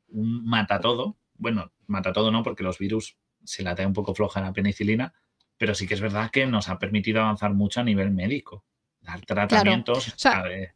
un 0.10 0.46
matatodo. 0.46 1.18
Bueno, 1.36 1.72
matatodo 1.88 2.32
no, 2.32 2.44
porque 2.44 2.64
los 2.64 2.78
virus 2.80 3.18
se 3.44 3.64
la 3.64 3.76
trae 3.76 3.88
un 3.88 3.94
poco 3.94 4.14
floja 4.14 4.42
la 4.42 4.52
penicilina, 4.54 5.14
pero 5.60 5.76
sí 5.76 5.86
que 5.86 5.94
es 5.94 6.02
verdad 6.02 6.32
que 6.32 6.48
nos 6.48 6.70
ha 6.70 6.80
permitido 6.80 7.20
avanzar 7.22 7.54
mucho 7.54 7.82
a 7.82 7.84
nivel 7.84 8.12
médico. 8.12 8.64
Dar 9.02 9.22
tratamientos. 9.26 10.16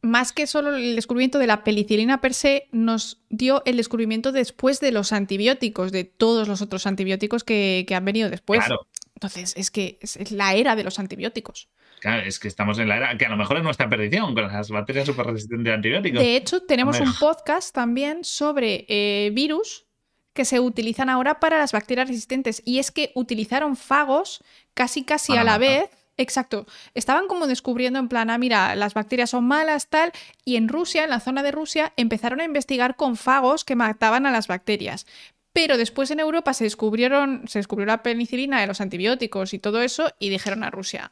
Más 0.01 0.33
que 0.33 0.45
solo 0.45 0.75
el 0.75 0.95
descubrimiento 0.95 1.39
de 1.39 1.47
la 1.47 1.63
penicilina 1.63 2.19
per 2.19 2.33
se, 2.33 2.67
nos 2.71 3.21
dio 3.29 3.63
el 3.65 3.77
descubrimiento 3.77 4.31
después 4.31 4.79
de 4.81 4.91
los 4.91 5.13
antibióticos, 5.13 5.91
de 5.91 6.03
todos 6.03 6.47
los 6.47 6.61
otros 6.61 6.85
antibióticos 6.85 7.43
que, 7.43 7.85
que 7.87 7.95
han 7.95 8.03
venido 8.03 8.29
después. 8.29 8.59
claro, 8.59 8.87
Entonces, 9.15 9.53
es 9.55 9.71
que 9.71 9.99
es 10.01 10.31
la 10.31 10.53
era 10.53 10.75
de 10.75 10.83
los 10.83 10.99
antibióticos. 10.99 11.69
claro, 12.01 12.23
es 12.23 12.39
que 12.39 12.49
estamos 12.49 12.77
en 12.79 12.89
la 12.89 12.97
era 12.97 13.17
que 13.17 13.25
a 13.25 13.29
lo 13.29 13.37
mejor 13.37 13.57
es 13.57 13.63
nuestra 13.63 13.87
perdición 13.89 14.33
con 14.33 14.47
las 14.47 14.69
bacterias 14.69 15.05
súper 15.05 15.27
resistentes 15.27 15.71
a 15.71 15.75
antibióticos. 15.75 16.19
De 16.19 16.35
hecho, 16.35 16.63
tenemos 16.63 16.99
un 16.99 17.13
podcast 17.17 17.73
también 17.73 18.25
sobre 18.25 18.85
eh, 18.89 19.31
virus 19.33 19.85
que 20.33 20.45
se 20.45 20.59
utilizan 20.59 21.09
ahora 21.09 21.39
para 21.39 21.57
las 21.57 21.71
bacterias 21.71 22.07
resistentes. 22.07 22.61
Y 22.65 22.79
es 22.79 22.91
que 22.91 23.11
utilizaron 23.15 23.75
fagos 23.75 24.43
casi 24.73 25.03
casi 25.03 25.37
a 25.37 25.43
la 25.43 25.57
vez. 25.57 25.89
Exacto. 26.17 26.65
Estaban 26.93 27.27
como 27.27 27.47
descubriendo 27.47 27.99
en 27.99 28.07
plan, 28.07 28.29
ah, 28.29 28.37
mira, 28.37 28.75
las 28.75 28.93
bacterias 28.93 29.31
son 29.31 29.45
malas, 29.45 29.87
tal. 29.87 30.11
Y 30.45 30.57
en 30.57 30.69
Rusia, 30.69 31.03
en 31.03 31.09
la 31.09 31.19
zona 31.19 31.43
de 31.43 31.51
Rusia, 31.51 31.93
empezaron 31.97 32.39
a 32.39 32.45
investigar 32.45 32.95
con 32.95 33.15
fagos 33.15 33.63
que 33.63 33.75
mataban 33.75 34.25
a 34.25 34.31
las 34.31 34.47
bacterias. 34.47 35.05
Pero 35.53 35.77
después 35.77 36.09
en 36.11 36.19
Europa 36.19 36.53
se 36.53 36.63
descubrieron, 36.63 37.47
se 37.47 37.59
descubrió 37.59 37.85
la 37.85 38.01
penicilina 38.01 38.59
de 38.59 38.67
los 38.67 38.81
antibióticos 38.81 39.53
y 39.53 39.59
todo 39.59 39.81
eso, 39.81 40.11
y 40.17 40.29
dijeron 40.29 40.63
a 40.63 40.71
Rusia, 40.71 41.11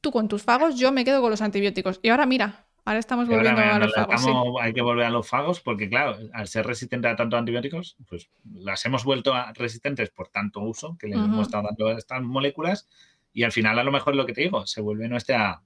tú 0.00 0.10
con 0.10 0.28
tus 0.28 0.42
fagos, 0.42 0.78
yo 0.78 0.90
me 0.90 1.04
quedo 1.04 1.20
con 1.20 1.30
los 1.30 1.42
antibióticos. 1.42 2.00
Y 2.02 2.08
ahora 2.08 2.24
mira, 2.24 2.64
ahora 2.84 2.98
estamos 2.98 3.28
ahora, 3.28 3.36
volviendo 3.54 3.60
mira, 3.60 3.76
a 3.76 3.78
los 3.78 3.94
fagos. 3.94 4.22
sí. 4.22 4.30
Hay 4.60 4.72
que 4.72 4.82
volver 4.82 5.06
a 5.06 5.10
los 5.10 5.28
fagos 5.28 5.60
porque, 5.60 5.88
claro, 5.88 6.18
al 6.32 6.48
ser 6.48 6.66
resistente 6.66 7.08
a 7.08 7.16
tantos 7.16 7.38
antibióticos, 7.38 7.96
pues 8.08 8.30
las 8.54 8.84
hemos 8.86 9.04
vuelto 9.04 9.34
resistentes 9.54 10.10
por 10.10 10.28
tanto 10.28 10.60
uso 10.60 10.96
que 10.98 11.08
le 11.08 11.16
Ujú. 11.16 11.24
hemos 11.26 11.46
estado 11.46 11.64
dando 11.64 11.88
a 11.88 11.98
estas 11.98 12.22
moléculas 12.22 12.88
y 13.32 13.44
al 13.44 13.52
final 13.52 13.78
a 13.78 13.84
lo 13.84 13.92
mejor 13.92 14.16
lo 14.16 14.26
que 14.26 14.32
te 14.32 14.42
digo, 14.42 14.66
se 14.66 14.80
vuelve 14.80 15.08
nuestra, 15.08 15.62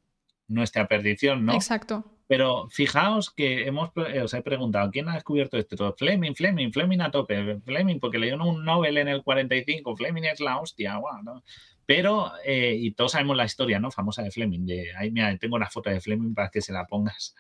nuestra 0.49 0.87
perdición, 0.87 1.45
¿no? 1.47 1.55
Exacto. 1.55 2.05
Pero 2.27 2.69
fijaos 2.71 3.31
que 3.31 3.67
hemos, 3.67 3.91
eh, 3.97 4.23
os 4.23 4.33
he 4.33 4.43
preguntado, 4.43 4.91
¿quién 4.91 5.09
ha 5.09 5.15
descubierto 5.15 5.59
esto? 5.59 5.95
Fleming, 5.97 6.35
Fleming, 6.35 6.73
Fleming 6.73 7.01
a 7.01 7.11
tope, 7.11 7.61
Fleming, 7.61 8.01
porque 8.01 8.19
le 8.19 8.29
dio 8.29 8.43
un 8.43 8.65
Nobel 8.65 8.97
en 8.97 9.09
el 9.09 9.23
45, 9.23 9.95
Fleming 9.95 10.23
es 10.25 10.41
la 10.41 10.59
hostia, 10.59 10.97
guau, 10.97 11.23
¿no? 11.23 11.43
Pero, 11.87 12.33
eh, 12.45 12.77
y 12.79 12.93
todos 12.93 13.13
sabemos 13.13 13.37
la 13.37 13.45
historia, 13.45 13.79
¿no? 13.79 13.91
Famosa 13.91 14.23
de 14.23 14.31
Fleming, 14.31 14.67
de, 14.67 14.95
ahí 14.97 15.11
mira, 15.11 15.37
tengo 15.39 15.57
una 15.57 15.69
foto 15.69 15.91
de 15.91 16.01
Fleming 16.01 16.35
para 16.35 16.49
que 16.51 16.61
se 16.61 16.73
la 16.73 16.87
pongas. 16.87 17.35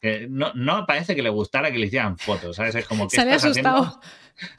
Que 0.00 0.26
no, 0.28 0.52
no 0.54 0.84
parece 0.86 1.14
que 1.14 1.22
le 1.22 1.30
gustara 1.30 1.70
que 1.70 1.78
le 1.78 1.86
hicieran 1.86 2.18
fotos, 2.18 2.56
¿sabes? 2.56 2.74
Es 2.74 2.86
como 2.86 3.08
que 3.08 3.16
Sale 3.16 3.34
estás 3.34 3.50
haciendo? 3.50 3.70
asustado. 3.70 4.00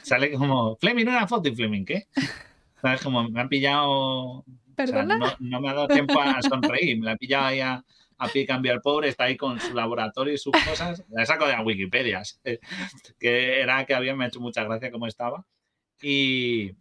Sale 0.01 0.31
como, 0.31 0.75
Fleming, 0.77 1.07
una 1.07 1.27
foto 1.27 1.49
y 1.49 1.55
Fleming, 1.55 1.85
¿qué? 1.85 2.07
¿Sabes? 2.81 3.01
Como 3.01 3.29
me 3.29 3.41
han 3.41 3.49
pillado 3.49 4.45
o 4.77 4.85
sea, 4.85 4.85
¿Perdona? 4.85 5.17
no, 5.17 5.33
no 5.39 5.61
me 5.61 5.69
ha 5.69 5.73
dado 5.73 5.87
tiempo 5.87 6.19
a 6.19 6.41
sonreír, 6.41 6.99
me 6.99 7.05
la 7.05 7.11
ha 7.13 7.17
pillado 7.17 7.45
ahí 7.45 7.61
a, 7.61 7.83
a 8.17 8.27
pie 8.27 8.45
cambio 8.45 8.79
pobre, 8.81 9.09
está 9.09 9.25
ahí 9.25 9.37
con 9.37 9.59
su 9.59 9.73
laboratorio 9.73 10.33
y 10.33 10.37
sus 10.37 10.53
cosas. 10.67 11.03
La 11.09 11.23
he 11.23 11.25
sacado 11.25 11.49
de 11.49 11.57
la 11.57 11.63
Wikipedia, 11.63 12.21
que 13.19 13.61
era 13.61 13.85
que 13.85 13.93
había 13.93 14.15
me 14.15 14.25
ha 14.25 14.27
hecho 14.27 14.39
mucha 14.39 14.63
gracia 14.63 14.91
cómo 14.91 15.07
estaba. 15.07 15.45
Y, 16.01 16.73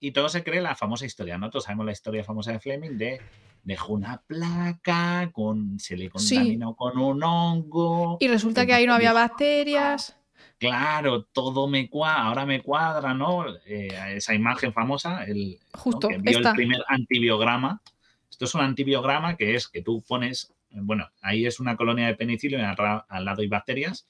y 0.00 0.12
todo 0.12 0.28
se 0.28 0.44
cree 0.44 0.60
la 0.60 0.74
famosa 0.74 1.06
historia, 1.06 1.38
¿no? 1.38 1.50
Todos 1.50 1.64
sabemos 1.64 1.86
la 1.86 1.92
historia 1.92 2.24
famosa 2.24 2.52
de 2.52 2.60
Fleming 2.60 2.96
de 2.96 3.20
dejó 3.62 3.94
una 3.94 4.22
placa, 4.26 5.30
con, 5.32 5.78
se 5.78 5.96
le 5.96 6.10
Sí. 6.16 6.36
contaminó 6.36 6.74
con 6.74 6.98
un 6.98 7.22
hongo. 7.22 8.16
Y 8.20 8.28
resulta 8.28 8.64
que 8.64 8.72
ahí 8.72 8.86
no 8.86 8.94
había 8.94 9.12
bacterias. 9.12 10.16
Claro, 10.58 11.24
todo 11.24 11.68
me 11.68 11.88
cuadra, 11.88 12.24
ahora 12.24 12.46
me 12.46 12.62
cuadra, 12.62 13.14
¿no? 13.14 13.44
Eh, 13.66 13.88
esa 14.14 14.34
imagen 14.34 14.72
famosa, 14.72 15.24
el, 15.24 15.58
¿no? 15.74 15.80
Justo, 15.80 16.08
que 16.08 16.18
vio 16.18 16.38
esta. 16.38 16.50
el 16.50 16.56
primer 16.56 16.82
antibiograma. 16.88 17.82
Esto 18.30 18.44
es 18.44 18.54
un 18.54 18.62
antibiograma 18.62 19.36
que 19.36 19.54
es 19.54 19.68
que 19.68 19.82
tú 19.82 20.02
pones, 20.06 20.52
bueno, 20.70 21.08
ahí 21.22 21.46
es 21.46 21.60
una 21.60 21.76
colonia 21.76 22.06
de 22.06 22.14
penicilio 22.14 22.58
y 22.58 22.62
al, 22.62 23.24
lado 23.24 23.42
hay 23.42 23.48
bacterias. 23.48 24.08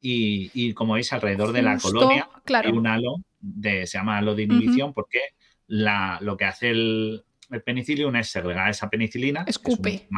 Y, 0.00 0.50
y 0.52 0.74
como 0.74 0.94
veis, 0.94 1.12
alrededor 1.12 1.52
de 1.52 1.62
la 1.62 1.78
colonia 1.78 2.28
claro. 2.44 2.68
hay 2.68 2.76
un 2.76 2.86
halo, 2.86 3.16
de, 3.44 3.86
se 3.86 3.98
llama 3.98 4.18
halo 4.18 4.34
de 4.34 4.44
inhibición, 4.44 4.94
porque 4.94 5.20
la, 5.66 6.18
lo 6.22 6.36
que 6.36 6.46
hace 6.46 6.70
el, 6.70 7.24
el 7.50 8.16
es 8.16 8.28
segregar 8.28 8.70
esa 8.70 8.88
penicilina. 8.88 9.44
que 9.44 9.50
es 9.50 9.58
un 9.58 9.70
Escupe. 9.70 10.08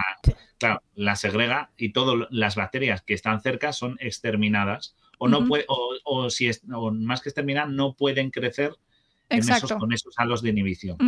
claro, 0.59 0.83
la 0.95 1.17
segrega 1.17 1.71
y 1.77 1.93
todas 1.93 2.29
las 2.31 2.55
bacterias 2.55 3.03
que 3.03 3.15
están 3.15 3.41
cerca 3.41 3.73
son 3.73 3.97
exterminadas. 4.01 4.97
O 5.19 5.29
no 5.29 5.47
puede, 5.47 5.65
o, 5.69 5.95
o 6.05 6.29
si 6.29 6.47
es, 6.49 6.63
o 6.71 6.93
más 6.93 7.23
que 7.23 7.31
exterminar, 7.31 7.71
no 7.71 7.95
pueden 7.95 8.31
crecer 8.31 8.75
en 9.31 9.39
esos, 9.39 9.73
con 9.73 9.93
esos 9.93 10.15
halos 10.19 10.43
de 10.43 10.51
inhibición. 10.51 10.99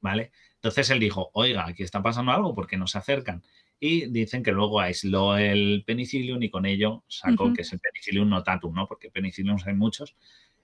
¿Vale? 0.00 0.30
Entonces 0.54 0.88
él 0.90 1.00
dijo, 1.00 1.30
oiga, 1.34 1.66
aquí 1.66 1.82
está 1.82 2.02
pasando 2.02 2.32
algo 2.32 2.54
porque 2.54 2.76
no 2.76 2.86
se 2.86 2.98
acercan. 2.98 3.42
Y 3.80 4.06
dicen 4.06 4.42
que 4.42 4.52
luego 4.52 4.80
aisló 4.80 5.36
el 5.36 5.82
penicillium 5.84 6.42
y 6.42 6.48
con 6.48 6.64
ello 6.64 7.04
sacó 7.08 7.52
que 7.52 7.62
es 7.62 7.72
el 7.72 7.80
penicillium 7.80 8.28
notatum, 8.28 8.72
¿no? 8.72 8.86
Porque 8.86 9.10
penicillium 9.10 9.58
hay 9.66 9.74
muchos. 9.74 10.14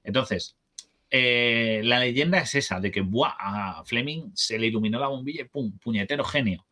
Entonces, 0.03 0.57
eh, 1.11 1.81
la 1.85 1.99
leyenda 1.99 2.39
es 2.39 2.55
esa, 2.55 2.81
de 2.81 2.91
que 2.91 3.01
¡buah! 3.01 3.35
a 3.39 3.85
Fleming 3.85 4.31
se 4.35 4.59
le 4.59 4.69
iluminó 4.69 4.99
la 4.99 5.09
bombilla 5.09 5.43
y 5.43 5.49
¡pum! 5.49 5.79
puñetero 5.79 6.25
genio. 6.25 6.67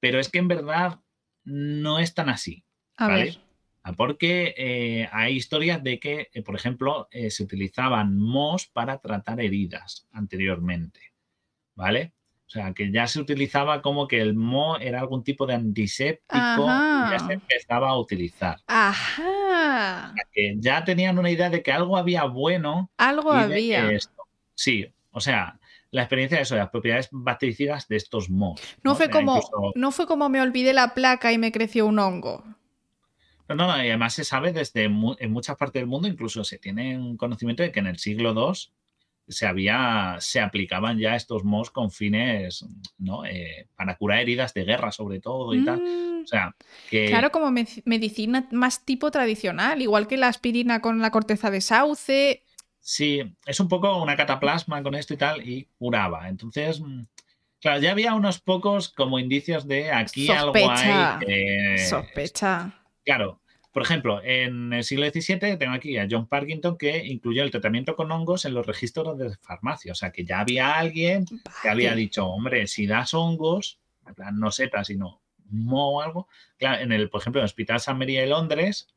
Pero 0.00 0.20
es 0.20 0.28
que 0.28 0.38
en 0.38 0.48
verdad 0.48 1.00
no 1.44 1.98
es 1.98 2.14
tan 2.14 2.28
así. 2.28 2.64
A 2.96 3.08
¿vale? 3.08 3.24
ver. 3.24 3.38
Ah, 3.82 3.92
Porque 3.92 4.54
eh, 4.56 5.08
hay 5.12 5.36
historias 5.36 5.82
de 5.82 5.98
que, 5.98 6.28
eh, 6.32 6.42
por 6.42 6.54
ejemplo, 6.56 7.08
se 7.10 7.42
utilizaban 7.42 8.18
mohos 8.18 8.66
para 8.66 8.98
tratar 8.98 9.40
heridas 9.40 10.06
anteriormente. 10.12 11.00
¿Vale? 11.74 12.12
O 12.48 12.50
sea, 12.50 12.72
que 12.72 12.90
ya 12.90 13.06
se 13.06 13.20
utilizaba 13.20 13.82
como 13.82 14.08
que 14.08 14.22
el 14.22 14.34
moho 14.34 14.78
era 14.78 15.00
algún 15.00 15.22
tipo 15.22 15.46
de 15.46 15.52
antiséptico 15.54 16.64
y 16.64 17.10
ya 17.10 17.18
se 17.26 17.34
empezaba 17.34 17.90
a 17.90 17.98
utilizar. 17.98 18.56
Ajá. 18.66 20.10
O 20.12 20.14
sea, 20.14 20.24
que 20.32 20.54
ya 20.58 20.82
tenían 20.82 21.18
una 21.18 21.30
idea 21.30 21.50
de 21.50 21.62
que 21.62 21.72
algo 21.72 21.96
había 21.98 22.24
bueno 22.24 22.90
Algo 22.96 23.32
había. 23.32 23.90
esto. 23.90 24.22
Sí, 24.54 24.86
o 25.10 25.20
sea, 25.20 25.60
la 25.90 26.02
experiencia 26.02 26.38
de 26.38 26.42
eso, 26.44 26.54
de 26.54 26.60
las 26.62 26.70
propiedades 26.70 27.08
bactericidas 27.12 27.86
de 27.86 27.96
estos 27.96 28.30
mohos. 28.30 28.60
No 28.82 28.92
¿no? 28.92 28.96
fue 28.96 29.10
como, 29.10 29.36
incluso- 29.36 29.72
no 29.74 29.90
fue 29.90 30.06
como 30.06 30.28
me 30.30 30.40
olvidé 30.40 30.72
la 30.72 30.94
placa 30.94 31.32
y 31.32 31.38
me 31.38 31.52
creció 31.52 31.84
un 31.86 31.98
hongo. 31.98 32.44
No, 33.48 33.54
no, 33.56 33.76
y 33.76 33.88
además 33.88 34.14
se 34.14 34.24
sabe 34.24 34.52
desde 34.52 34.88
mu- 34.88 35.16
en 35.18 35.32
muchas 35.32 35.56
partes 35.56 35.80
del 35.80 35.86
mundo, 35.88 36.08
incluso 36.08 36.44
se 36.44 36.58
tiene 36.58 36.98
un 36.98 37.16
conocimiento 37.18 37.62
de 37.62 37.72
que 37.72 37.80
en 37.80 37.86
el 37.88 37.98
siglo 37.98 38.32
II 38.32 38.70
se 39.28 39.46
había, 39.46 40.16
se 40.20 40.40
aplicaban 40.40 40.98
ya 40.98 41.14
estos 41.16 41.44
mohos 41.44 41.70
con 41.70 41.90
fines, 41.90 42.64
¿no? 42.98 43.24
Eh, 43.24 43.68
para 43.76 43.96
curar 43.96 44.20
heridas 44.20 44.54
de 44.54 44.64
guerra, 44.64 44.90
sobre 44.92 45.20
todo, 45.20 45.54
y 45.54 45.64
tal. 45.64 45.78
Mm, 45.80 46.22
O 46.22 46.26
sea, 46.26 46.54
que 46.90 47.06
Claro, 47.06 47.30
como 47.30 47.50
me- 47.50 47.66
medicina 47.84 48.48
más 48.52 48.84
tipo 48.84 49.10
tradicional, 49.10 49.80
igual 49.82 50.06
que 50.06 50.16
la 50.16 50.28
aspirina 50.28 50.80
con 50.80 50.98
la 51.00 51.10
corteza 51.10 51.50
de 51.50 51.60
sauce. 51.60 52.44
sí, 52.80 53.20
es 53.44 53.60
un 53.60 53.68
poco 53.68 54.02
una 54.02 54.16
cataplasma 54.16 54.82
con 54.82 54.94
esto 54.94 55.12
y 55.14 55.16
tal, 55.18 55.46
y 55.48 55.68
curaba. 55.78 56.28
Entonces, 56.28 56.80
mm, 56.80 57.02
claro, 57.60 57.80
ya 57.82 57.90
había 57.90 58.14
unos 58.14 58.40
pocos 58.40 58.88
como 58.88 59.18
indicios 59.18 59.66
de 59.68 59.90
aquí 59.92 60.28
algo 60.30 60.52
hay. 60.70 61.76
Sospecha. 61.76 62.72
Claro, 63.04 63.40
por 63.78 63.84
ejemplo, 63.84 64.20
en 64.24 64.72
el 64.72 64.82
siglo 64.82 65.08
XVII 65.08 65.56
tengo 65.56 65.72
aquí 65.72 65.96
a 65.98 66.08
John 66.10 66.26
Parkinson 66.26 66.76
que 66.76 67.06
incluyó 67.06 67.44
el 67.44 67.52
tratamiento 67.52 67.94
con 67.94 68.10
hongos 68.10 68.44
en 68.44 68.52
los 68.52 68.66
registros 68.66 69.16
de 69.16 69.36
farmacia. 69.36 69.92
O 69.92 69.94
sea, 69.94 70.10
que 70.10 70.24
ya 70.24 70.40
había 70.40 70.74
alguien 70.74 71.26
que 71.62 71.68
había 71.68 71.90
Vale. 71.90 72.00
dicho, 72.00 72.26
hombre, 72.26 72.66
si 72.66 72.88
das 72.88 73.14
hongos, 73.14 73.78
en 74.04 74.16
plan, 74.16 74.36
no 74.36 74.50
setas, 74.50 74.88
sino 74.88 75.22
mo 75.48 75.90
o 75.92 76.02
algo. 76.02 76.26
Claro, 76.56 76.82
en 76.82 76.90
el, 76.90 77.08
por 77.08 77.20
ejemplo, 77.20 77.38
en 77.40 77.44
el 77.44 77.46
Hospital 77.46 77.78
San 77.78 77.98
María 77.98 78.22
de 78.22 78.26
Londres 78.26 78.88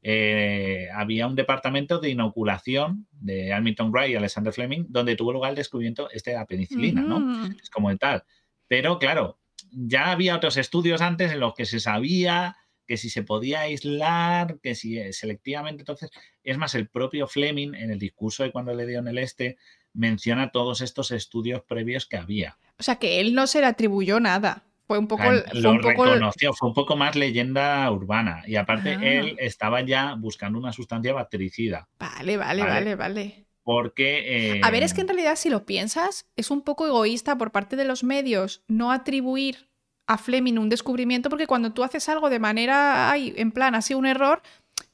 eh, 0.00 0.88
había 0.94 1.26
un 1.26 1.34
departamento 1.34 1.98
de 1.98 2.08
inoculación 2.08 3.06
de 3.12 3.52
Hamilton 3.52 3.92
Gray 3.92 4.12
y 4.12 4.16
Alexander 4.16 4.54
Fleming, 4.54 4.86
donde 4.88 5.14
tuvo 5.16 5.34
lugar 5.34 5.50
el 5.50 5.56
descubrimiento 5.56 6.08
este 6.10 6.30
de 6.30 6.36
la 6.38 6.46
penicilina, 6.46 7.02
¿no? 7.02 7.48
Es 7.62 7.68
como 7.68 7.90
el 7.90 7.98
tal. 7.98 8.24
Pero 8.66 8.98
claro, 8.98 9.38
ya 9.72 10.10
había 10.10 10.36
otros 10.36 10.56
estudios 10.56 11.02
antes 11.02 11.32
en 11.32 11.40
los 11.40 11.52
que 11.52 11.66
se 11.66 11.80
sabía 11.80 12.56
que 12.86 12.96
si 12.96 13.10
se 13.10 13.22
podía 13.22 13.60
aislar, 13.60 14.58
que 14.62 14.74
si 14.74 14.98
eh, 14.98 15.12
selectivamente, 15.12 15.82
entonces, 15.82 16.10
es 16.42 16.56
más, 16.58 16.74
el 16.74 16.88
propio 16.88 17.26
Fleming 17.26 17.74
en 17.74 17.90
el 17.90 17.98
discurso 17.98 18.42
de 18.42 18.52
cuando 18.52 18.74
le 18.74 18.86
dio 18.86 18.98
en 19.00 19.08
el 19.08 19.18
este 19.18 19.56
menciona 19.92 20.50
todos 20.52 20.80
estos 20.82 21.10
estudios 21.10 21.62
previos 21.62 22.06
que 22.06 22.16
había. 22.16 22.58
O 22.78 22.82
sea, 22.82 22.96
que 22.96 23.20
él 23.20 23.34
no 23.34 23.46
se 23.46 23.60
le 23.60 23.66
atribuyó 23.66 24.20
nada. 24.20 24.62
Fue 24.86 24.98
un 24.98 25.08
poco. 25.08 25.24
fue 25.24 25.42
lo 25.54 25.72
un 25.72 25.80
poco 25.80 26.04
el- 26.04 26.12
reconoció, 26.12 26.52
fue 26.52 26.68
un 26.68 26.74
poco 26.74 26.94
más 26.96 27.16
leyenda 27.16 27.90
urbana. 27.90 28.44
Y 28.46 28.54
aparte, 28.56 28.90
Ah. 28.90 29.00
él 29.02 29.36
estaba 29.40 29.80
ya 29.80 30.14
buscando 30.14 30.58
una 30.58 30.72
sustancia 30.72 31.12
bactericida. 31.12 31.88
Vale, 31.98 32.36
vale, 32.36 32.62
Vale. 32.62 32.72
vale, 32.74 32.94
vale. 32.94 33.46
Porque. 33.64 34.60
A 34.62 34.70
ver, 34.70 34.84
es 34.84 34.92
eh, 34.92 34.94
que 34.94 35.00
en 35.00 35.08
realidad, 35.08 35.34
si 35.34 35.50
lo 35.50 35.66
piensas, 35.66 36.28
es 36.36 36.52
un 36.52 36.62
poco 36.62 36.86
egoísta 36.86 37.36
por 37.36 37.50
parte 37.50 37.74
de 37.74 37.84
los 37.84 38.04
medios 38.04 38.62
no 38.68 38.92
atribuir 38.92 39.68
a 40.06 40.18
Fleming 40.18 40.58
un 40.58 40.68
descubrimiento, 40.68 41.30
porque 41.30 41.46
cuando 41.46 41.72
tú 41.72 41.82
haces 41.82 42.08
algo 42.08 42.30
de 42.30 42.38
manera, 42.38 43.10
ay, 43.10 43.34
en 43.36 43.50
plan, 43.52 43.74
ha 43.74 43.82
sido 43.82 43.98
un 43.98 44.06
error, 44.06 44.42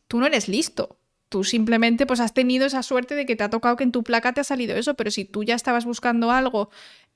tú 0.08 0.18
no 0.18 0.26
eres 0.26 0.48
listo. 0.48 0.98
Tú 1.28 1.44
simplemente 1.44 2.04
pues 2.04 2.20
has 2.20 2.34
tenido 2.34 2.66
esa 2.66 2.82
suerte 2.82 3.14
de 3.14 3.24
que 3.24 3.36
te 3.36 3.44
ha 3.44 3.50
tocado 3.50 3.76
que 3.76 3.84
en 3.84 3.92
tu 3.92 4.02
placa 4.02 4.34
te 4.34 4.42
ha 4.42 4.44
salido 4.44 4.76
eso, 4.76 4.94
pero 4.94 5.10
si 5.10 5.24
tú 5.24 5.44
ya 5.44 5.54
estabas 5.54 5.86
buscando 5.86 6.30
algo 6.30 6.70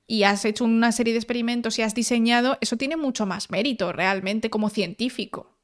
y 0.07 0.23
has 0.23 0.43
hecho 0.45 0.65
una 0.65 0.91
serie 0.91 1.13
de 1.13 1.19
experimentos 1.19 1.77
y 1.77 1.83
has 1.83 1.93
diseñado, 1.93 2.57
eso 2.61 2.77
tiene 2.77 2.97
mucho 2.97 3.27
más 3.27 3.51
mérito 3.51 3.91
realmente 3.93 4.49
como 4.49 4.69
científico. 4.69 5.55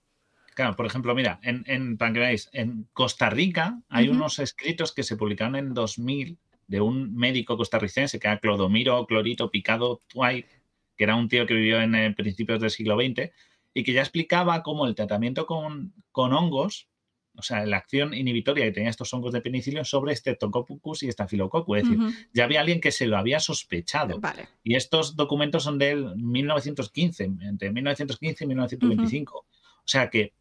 Claro, 0.54 0.76
por 0.76 0.86
ejemplo, 0.86 1.16
mira, 1.16 1.40
en, 1.42 1.64
en, 1.66 1.98
para 1.98 2.14
que 2.14 2.20
veáis, 2.20 2.50
en 2.54 2.88
Costa 2.94 3.30
Rica 3.32 3.82
hay 3.90 4.10
unos 4.10 4.38
escritos 4.38 4.94
que 4.94 5.02
se 5.02 5.18
publicaron 5.18 5.56
en 5.56 5.74
2000 5.74 6.38
de 6.68 6.82
un 6.82 7.16
médico 7.16 7.58
costarricense 7.58 8.20
que 8.20 8.28
era 8.28 8.40
Clodomiro 8.40 9.06
Clorito 9.08 9.50
Picado 9.50 10.02
Twite, 10.08 10.63
que 10.98 11.04
era 11.04 11.16
un 11.16 11.30
tío 11.30 11.46
que 11.46 11.54
vivió 11.54 11.82
en 11.82 11.96
eh, 11.96 12.14
principios 12.14 12.60
del 12.60 12.70
siglo 12.70 12.96
XX 12.96 13.32
y 13.74 13.84
que 13.84 13.94
ya 13.94 14.02
explicaba 14.02 14.62
cómo 14.64 14.86
el 14.86 14.96
tratamiento 14.96 15.46
con, 15.46 15.94
con 16.12 16.34
hongos, 16.34 16.90
o 17.36 17.42
sea, 17.42 17.66
la 17.66 17.78
acción 17.78 18.14
inhibitoria 18.14 18.66
que 18.66 18.72
tenía 18.72 18.92
estos 18.92 19.12
hongos 19.14 19.34
de 19.34 19.42
penicilio 19.42 19.84
sobre 19.84 20.16
Streptococcus 20.16 21.04
y 21.04 21.12
Staphylococcus. 21.12 21.78
Es 21.80 21.90
decir, 21.90 22.28
ya 22.32 22.44
había 22.44 22.60
alguien 22.60 22.80
que 22.80 22.92
se 22.92 23.08
lo 23.08 23.18
había 23.18 23.40
sospechado. 23.40 24.20
Vale. 24.20 24.50
Y 24.64 24.76
estos 24.76 25.16
documentos 25.16 25.64
son 25.64 25.80
del 25.80 26.16
1915, 26.16 27.24
entre 27.42 27.72
1915 27.72 28.44
y 28.44 28.48
1925. 28.48 29.38
O 29.38 29.88
sea 29.88 30.10
que 30.10 30.34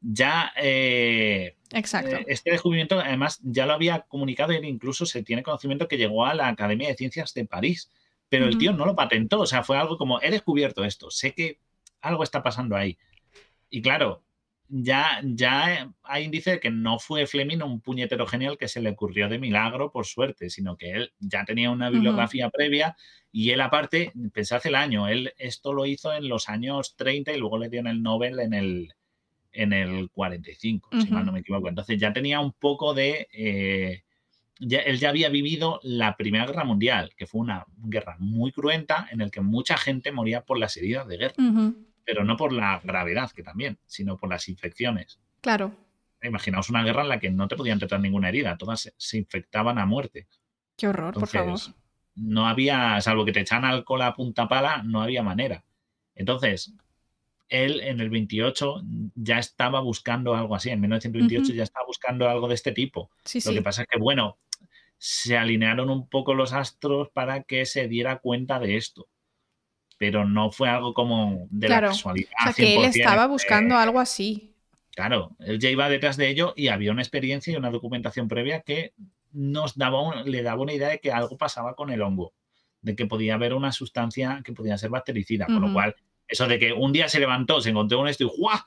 ya 0.00 0.52
eh, 0.56 1.56
Exacto. 1.72 2.16
eh, 2.16 2.24
este 2.28 2.50
descubrimiento, 2.50 2.98
además, 3.00 3.40
ya 3.42 3.66
lo 3.66 3.72
había 3.72 4.00
comunicado 4.00 4.52
e 4.52 4.66
incluso 4.66 5.06
se 5.06 5.22
tiene 5.22 5.42
conocimiento 5.42 5.88
que 5.88 5.98
llegó 5.98 6.24
a 6.24 6.34
la 6.34 6.48
Academia 6.48 6.88
de 6.88 6.96
Ciencias 6.96 7.34
de 7.34 7.44
París. 7.44 7.90
Pero 8.28 8.46
el 8.46 8.58
tío 8.58 8.72
no 8.72 8.84
lo 8.84 8.94
patentó. 8.94 9.40
O 9.40 9.46
sea, 9.46 9.62
fue 9.62 9.78
algo 9.78 9.96
como, 9.96 10.20
he 10.20 10.30
descubierto 10.30 10.84
esto, 10.84 11.10
sé 11.10 11.34
que 11.34 11.60
algo 12.00 12.22
está 12.22 12.42
pasando 12.42 12.76
ahí. 12.76 12.98
Y 13.70 13.82
claro, 13.82 14.22
ya, 14.68 15.20
ya 15.24 15.92
hay 16.02 16.24
índice 16.24 16.52
de 16.52 16.60
que 16.60 16.70
no 16.70 16.98
fue 16.98 17.26
Fleming 17.26 17.62
un 17.62 17.80
puñetero 17.80 18.26
genial 18.26 18.58
que 18.58 18.68
se 18.68 18.80
le 18.80 18.90
ocurrió 18.90 19.28
de 19.28 19.38
milagro 19.38 19.90
por 19.90 20.06
suerte, 20.06 20.50
sino 20.50 20.76
que 20.76 20.92
él 20.92 21.12
ya 21.18 21.44
tenía 21.44 21.70
una 21.70 21.90
bibliografía 21.90 22.50
previa 22.50 22.96
y 23.32 23.50
él 23.50 23.60
aparte, 23.60 24.12
pensad 24.32 24.60
el 24.66 24.74
año, 24.74 25.08
él 25.08 25.32
esto 25.38 25.72
lo 25.72 25.86
hizo 25.86 26.12
en 26.12 26.28
los 26.28 26.48
años 26.48 26.96
30 26.96 27.32
y 27.32 27.38
luego 27.38 27.58
le 27.58 27.68
dieron 27.68 27.88
el 27.88 28.02
Nobel 28.02 28.40
en 28.40 28.54
el, 28.54 28.94
en 29.52 29.72
el 29.72 30.10
45, 30.10 30.90
si 31.00 31.10
mal 31.10 31.26
no 31.26 31.32
me 31.32 31.40
equivoco. 31.40 31.68
Entonces 31.68 31.98
ya 31.98 32.12
tenía 32.12 32.40
un 32.40 32.52
poco 32.52 32.94
de... 32.94 33.28
Eh, 33.32 34.02
ya, 34.60 34.80
él 34.80 34.98
ya 34.98 35.10
había 35.10 35.28
vivido 35.28 35.80
la 35.82 36.16
Primera 36.16 36.46
Guerra 36.46 36.64
Mundial, 36.64 37.12
que 37.16 37.26
fue 37.26 37.40
una 37.40 37.64
guerra 37.76 38.16
muy 38.18 38.52
cruenta 38.52 39.08
en 39.10 39.18
la 39.18 39.30
que 39.30 39.40
mucha 39.40 39.76
gente 39.76 40.12
moría 40.12 40.44
por 40.44 40.58
las 40.58 40.76
heridas 40.76 41.06
de 41.06 41.16
guerra, 41.16 41.34
pero 42.04 42.24
no 42.24 42.36
por 42.36 42.52
la 42.52 42.80
gravedad, 42.82 43.30
que 43.30 43.42
también, 43.42 43.78
sino 43.86 44.16
por 44.16 44.30
las 44.30 44.48
infecciones. 44.48 45.20
Claro. 45.40 45.74
Imaginaos 46.22 46.70
una 46.70 46.82
guerra 46.82 47.02
en 47.02 47.08
la 47.08 47.20
que 47.20 47.30
no 47.30 47.46
te 47.46 47.56
podían 47.56 47.78
tratar 47.78 48.00
ninguna 48.00 48.28
herida, 48.28 48.56
todas 48.56 48.92
se, 48.96 49.18
infectaban 49.18 49.78
a 49.78 49.86
muerte. 49.86 50.26
Qué 50.76 50.88
horror, 50.88 51.14
por 51.14 51.28
favor. 51.28 51.58
No 52.14 52.48
había, 52.48 53.00
salvo 53.00 53.24
que 53.24 53.32
te 53.32 53.40
echan 53.40 53.64
alcohol 53.64 54.02
a 54.02 54.14
punta 54.14 54.48
pala, 54.48 54.82
no 54.82 55.02
había 55.02 55.22
manera. 55.22 55.64
Entonces, 56.16 56.74
él 57.48 57.80
en 57.80 58.00
el 58.00 58.10
28 58.10 58.82
ya 59.14 59.38
estaba 59.38 59.80
buscando 59.80 60.34
algo 60.34 60.54
así, 60.54 60.70
en 60.70 60.80
1928 60.80 61.52
ya 61.52 61.62
estaba 61.62 61.86
buscando 61.86 62.28
algo 62.28 62.48
de 62.48 62.54
este 62.54 62.72
tipo. 62.72 63.10
Lo 63.46 63.52
que 63.52 63.62
pasa 63.62 63.82
es 63.82 63.88
que, 63.88 63.98
bueno, 63.98 64.38
se 64.98 65.36
alinearon 65.36 65.90
un 65.90 66.08
poco 66.08 66.34
los 66.34 66.52
astros 66.52 67.08
para 67.10 67.44
que 67.44 67.64
se 67.64 67.88
diera 67.88 68.18
cuenta 68.18 68.58
de 68.58 68.76
esto. 68.76 69.08
Pero 69.96 70.24
no 70.24 70.50
fue 70.50 70.68
algo 70.68 70.94
como 70.94 71.46
de 71.50 71.68
la 71.68 71.80
casualidad. 71.80 72.30
O 72.40 72.44
sea, 72.44 72.52
que 72.52 72.76
él 72.76 72.84
estaba 72.84 73.26
buscando 73.26 73.76
algo 73.76 74.00
así. 74.00 74.54
Claro, 74.94 75.36
él 75.40 75.58
ya 75.60 75.70
iba 75.70 75.88
detrás 75.88 76.16
de 76.16 76.28
ello 76.28 76.54
y 76.56 76.68
había 76.68 76.92
una 76.92 77.02
experiencia 77.02 77.52
y 77.52 77.56
una 77.56 77.70
documentación 77.70 78.28
previa 78.28 78.62
que 78.62 78.94
nos 79.32 79.76
daba 79.76 80.22
le 80.24 80.42
daba 80.42 80.62
una 80.62 80.72
idea 80.72 80.88
de 80.88 81.00
que 81.00 81.12
algo 81.12 81.36
pasaba 81.36 81.74
con 81.74 81.90
el 81.90 82.02
hongo, 82.02 82.34
de 82.80 82.96
que 82.96 83.06
podía 83.06 83.34
haber 83.34 83.54
una 83.54 83.70
sustancia 83.70 84.40
que 84.44 84.52
podía 84.52 84.78
ser 84.78 84.90
bactericida, 84.90 85.46
con 85.46 85.60
lo 85.60 85.72
cual 85.72 85.94
eso 86.26 86.46
de 86.48 86.58
que 86.58 86.72
un 86.72 86.92
día 86.92 87.08
se 87.08 87.20
levantó, 87.20 87.60
se 87.60 87.70
encontró 87.70 88.00
un 88.00 88.08
esto 88.08 88.24
y 88.24 88.30
¡guau! 88.36 88.58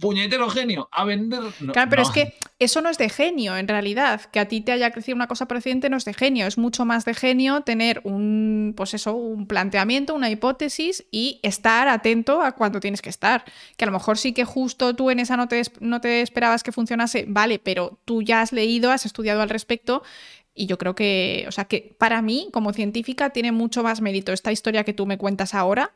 Puñetero 0.00 0.48
genio, 0.50 0.88
a 0.90 1.04
vender. 1.04 1.40
claro, 1.72 1.90
pero 1.90 2.02
es 2.02 2.10
que 2.10 2.34
eso 2.58 2.80
no 2.80 2.88
es 2.88 2.98
de 2.98 3.08
genio, 3.08 3.56
en 3.56 3.68
realidad. 3.68 4.22
Que 4.32 4.40
a 4.40 4.48
ti 4.48 4.60
te 4.60 4.72
haya 4.72 4.90
crecido 4.90 5.14
una 5.14 5.28
cosa 5.28 5.46
precedente 5.46 5.90
no 5.90 5.96
es 5.96 6.04
de 6.04 6.14
genio. 6.14 6.46
Es 6.46 6.58
mucho 6.58 6.84
más 6.84 7.04
de 7.04 7.14
genio 7.14 7.60
tener 7.60 8.00
un, 8.04 8.74
pues 8.76 8.94
eso, 8.94 9.14
un 9.14 9.46
planteamiento, 9.46 10.14
una 10.14 10.30
hipótesis 10.30 11.04
y 11.10 11.38
estar 11.42 11.88
atento 11.88 12.42
a 12.42 12.52
cuando 12.52 12.80
tienes 12.80 13.02
que 13.02 13.10
estar. 13.10 13.44
Que 13.76 13.84
a 13.84 13.86
lo 13.86 13.92
mejor 13.92 14.18
sí 14.18 14.32
que 14.32 14.44
justo 14.44 14.94
tú 14.96 15.10
en 15.10 15.20
esa 15.20 15.36
no 15.36 15.48
te, 15.48 15.62
no 15.80 16.00
te 16.00 16.22
esperabas 16.22 16.62
que 16.62 16.72
funcionase, 16.72 17.26
vale, 17.28 17.58
pero 17.58 18.00
tú 18.04 18.22
ya 18.22 18.40
has 18.40 18.52
leído, 18.52 18.90
has 18.90 19.06
estudiado 19.06 19.42
al 19.42 19.50
respecto. 19.50 20.02
Y 20.54 20.66
yo 20.66 20.78
creo 20.78 20.94
que, 20.94 21.44
o 21.46 21.52
sea, 21.52 21.66
que 21.66 21.94
para 21.98 22.22
mí, 22.22 22.48
como 22.52 22.72
científica, 22.72 23.30
tiene 23.30 23.52
mucho 23.52 23.82
más 23.82 24.00
mérito 24.00 24.32
esta 24.32 24.50
historia 24.50 24.84
que 24.84 24.92
tú 24.92 25.06
me 25.06 25.18
cuentas 25.18 25.54
ahora 25.54 25.92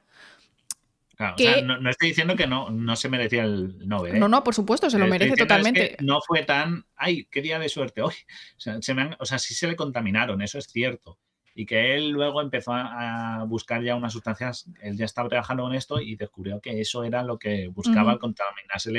no, 1.19 1.91
estoy 1.91 2.09
diciendo 2.09 2.37
que 2.37 2.47
no, 2.47 2.71
no 2.71 2.97
se 2.97 3.09
merecía 3.09 3.45
el 3.45 3.87
Nobel. 3.87 4.17
¿eh? 4.17 4.19
No, 4.19 4.29
no, 4.29 4.43
por 4.45 4.55
supuesto, 4.55 4.91
se 4.91 4.99
lo 4.99 5.07
merece 5.07 5.37
totalmente. 5.37 5.97
no 6.01 6.21
fue 6.21 6.43
tan, 6.43 6.85
ay, 6.97 7.27
qué 7.31 7.43
día 7.43 7.59
de 7.59 7.69
suerte 7.69 8.03
hoy. 8.03 8.15
O 8.57 8.61
sea, 8.61 8.81
se 8.81 8.95
o 9.19 9.25
sea, 9.25 9.39
sí 9.39 9.55
se 9.55 9.67
le 9.67 9.77
contaminaron, 9.77 10.43
eso 10.43 10.59
es 10.59 10.67
cierto. 10.67 11.19
Y 11.55 11.67
que 11.67 11.95
él 11.95 12.11
luego 12.11 12.41
empezó 12.41 12.73
a, 12.75 13.45
buscar 13.47 13.83
ya 13.83 13.95
unas 13.95 14.13
sustancias, 14.13 14.69
él 14.83 14.97
ya 14.97 15.05
estaba 15.05 15.29
trabajando 15.29 15.69
en 15.69 15.75
esto 15.75 16.01
y 16.01 16.17
descubrió 16.17 16.61
que 16.61 16.81
eso 16.81 17.05
era 17.05 17.23
lo 17.23 17.39
que 17.39 17.69
buscaba 17.69 18.13
al 18.13 18.19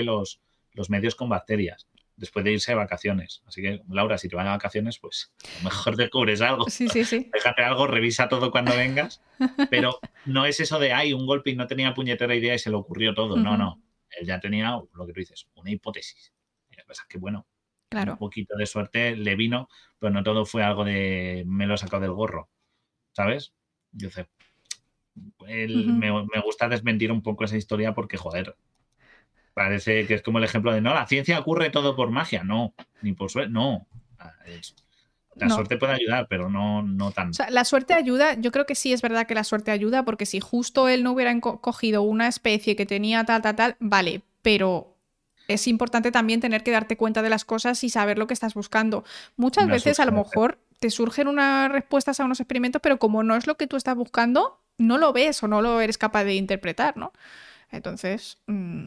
los, 0.05 0.39
los 0.73 0.89
medios 0.89 1.15
con 1.15 1.27
bacterias 1.27 1.87
después 2.17 2.45
de 2.45 2.53
irse 2.53 2.71
de 2.71 2.75
vacaciones. 2.75 3.43
Así 3.45 3.61
que, 3.61 3.81
Laura, 3.89 4.17
si 4.17 4.29
te 4.29 4.35
van 4.35 4.47
a 4.47 4.51
vacaciones, 4.51 4.99
pues 4.99 5.33
a 5.43 5.57
lo 5.57 5.63
mejor 5.65 5.95
descubres 5.95 6.41
algo. 6.41 6.69
Sí, 6.69 6.87
sí, 6.87 7.03
sí. 7.03 7.29
Déjate 7.33 7.63
algo, 7.63 7.87
revisa 7.87 8.29
todo 8.29 8.51
cuando 8.51 8.75
vengas. 8.75 9.21
Pero 9.69 9.99
no 10.25 10.45
es 10.45 10.59
eso 10.59 10.79
de, 10.79 10.93
ay, 10.93 11.13
un 11.13 11.25
golpe 11.25 11.51
y 11.51 11.55
no 11.55 11.67
tenía 11.67 11.93
puñetera 11.93 12.35
idea 12.35 12.55
y 12.55 12.59
se 12.59 12.69
le 12.69 12.77
ocurrió 12.77 13.13
todo. 13.13 13.35
No, 13.37 13.57
no. 13.57 13.81
Él 14.09 14.25
ya 14.25 14.39
tenía, 14.39 14.79
lo 14.93 15.05
que 15.05 15.13
tú 15.13 15.19
dices, 15.19 15.47
una 15.55 15.71
hipótesis. 15.71 16.33
Y 16.69 16.75
la 16.75 16.83
cosa 16.85 17.03
es 17.03 17.07
que, 17.07 17.17
bueno, 17.17 17.45
claro. 17.89 18.13
un 18.13 18.17
poquito 18.17 18.55
de 18.55 18.65
suerte 18.65 19.15
le 19.15 19.35
vino, 19.35 19.67
pero 19.99 20.13
no 20.13 20.23
todo 20.23 20.45
fue 20.45 20.63
algo 20.63 20.85
de, 20.85 21.43
me 21.45 21.67
lo 21.67 21.75
he 21.75 21.77
sacado 21.77 22.01
del 22.01 22.13
gorro. 22.13 22.49
¿Sabes? 23.11 23.53
Yo 23.91 24.09
sé. 24.09 24.27
me, 25.39 26.11
me 26.11 26.41
gusta 26.43 26.69
desmentir 26.69 27.11
un 27.11 27.21
poco 27.21 27.43
esa 27.43 27.57
historia 27.57 27.93
porque, 27.93 28.17
joder, 28.17 28.55
Parece 29.55 30.05
que 30.05 30.15
es 30.15 30.21
como 30.21 30.39
el 30.39 30.43
ejemplo 30.43 30.73
de, 30.73 30.81
no, 30.81 30.93
la 30.93 31.07
ciencia 31.07 31.39
ocurre 31.39 31.69
todo 31.69 31.95
por 31.95 32.11
magia. 32.11 32.43
No, 32.43 32.73
ni 33.01 33.13
por 33.13 33.31
suerte, 33.31 33.53
no. 33.53 33.87
La 35.35 35.49
suerte 35.49 35.77
puede 35.77 35.93
ayudar, 35.93 36.27
pero 36.29 36.49
no, 36.49 36.81
no 36.83 37.11
tanto. 37.11 37.41
la 37.49 37.63
suerte 37.63 37.93
ayuda, 37.93 38.33
yo 38.33 38.51
creo 38.51 38.65
que 38.65 38.75
sí 38.75 38.91
es 38.91 39.01
verdad 39.01 39.25
que 39.25 39.33
la 39.33 39.45
suerte 39.45 39.71
ayuda, 39.71 40.03
porque 40.03 40.25
si 40.25 40.41
justo 40.41 40.89
él 40.89 41.03
no 41.03 41.13
hubiera 41.13 41.39
cogido 41.39 42.01
una 42.01 42.27
especie 42.27 42.75
que 42.75 42.85
tenía 42.85 43.23
tal, 43.23 43.41
tal, 43.41 43.55
tal, 43.55 43.75
vale, 43.79 44.23
pero 44.41 44.97
es 45.47 45.67
importante 45.69 46.11
también 46.11 46.41
tener 46.41 46.61
que 46.61 46.71
darte 46.71 46.97
cuenta 46.97 47.21
de 47.21 47.29
las 47.29 47.45
cosas 47.45 47.81
y 47.85 47.89
saber 47.89 48.17
lo 48.17 48.27
que 48.27 48.33
estás 48.33 48.55
buscando. 48.55 49.05
Muchas 49.37 49.67
veces 49.67 50.01
a 50.01 50.05
lo 50.05 50.11
mejor 50.11 50.59
te 50.81 50.89
surgen 50.89 51.29
unas 51.29 51.71
respuestas 51.71 52.19
a 52.19 52.25
unos 52.25 52.41
experimentos, 52.41 52.81
pero 52.81 52.99
como 52.99 53.23
no 53.23 53.37
es 53.37 53.47
lo 53.47 53.55
que 53.55 53.67
tú 53.67 53.77
estás 53.77 53.95
buscando, 53.95 54.59
no 54.77 54.97
lo 54.97 55.13
ves 55.13 55.41
o 55.43 55.47
no 55.47 55.61
lo 55.61 55.79
eres 55.79 55.97
capaz 55.97 56.25
de 56.25 56.35
interpretar, 56.35 56.97
¿no? 56.97 57.13
Entonces, 57.71 58.37
mm, 58.47 58.85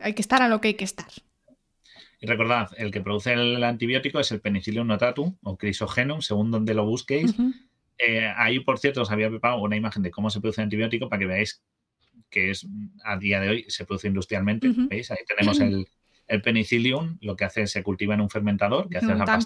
hay 0.00 0.14
que 0.14 0.22
estar 0.22 0.42
a 0.42 0.48
lo 0.48 0.60
que 0.60 0.68
hay 0.68 0.74
que 0.74 0.84
estar. 0.84 1.08
Y 2.20 2.26
recordad, 2.26 2.68
el 2.76 2.90
que 2.90 3.00
produce 3.00 3.32
el 3.32 3.62
antibiótico 3.64 4.20
es 4.20 4.30
el 4.30 4.40
penicillium 4.40 4.86
notatum 4.86 5.36
o 5.42 5.56
crisogenum, 5.56 6.20
según 6.20 6.50
donde 6.50 6.74
lo 6.74 6.84
busquéis. 6.84 7.34
Eh, 7.96 8.30
ahí, 8.36 8.60
por 8.60 8.78
cierto, 8.78 9.02
os 9.02 9.10
había 9.10 9.30
preparado 9.30 9.62
una 9.62 9.76
imagen 9.76 10.02
de 10.02 10.10
cómo 10.10 10.28
se 10.30 10.40
produce 10.40 10.60
el 10.60 10.64
antibiótico 10.64 11.08
para 11.08 11.20
que 11.20 11.26
veáis 11.26 11.62
que 12.30 12.50
es 12.50 12.66
a 13.04 13.16
día 13.16 13.40
de 13.40 13.48
hoy 13.48 13.64
se 13.68 13.84
produce 13.84 14.08
industrialmente. 14.08 14.70
¿Veis? 14.88 15.10
Ahí 15.10 15.18
tenemos 15.26 15.60
el, 15.60 15.88
el, 16.28 16.42
penicillium, 16.42 17.18
lo 17.20 17.36
que 17.36 17.44
hace 17.44 17.62
es 17.62 17.72
se 17.72 17.82
cultiva 17.82 18.14
en 18.14 18.20
un 18.20 18.30
fermentador 18.30 18.88
que 18.88 18.98
hace 18.98 19.14
la. 19.14 19.38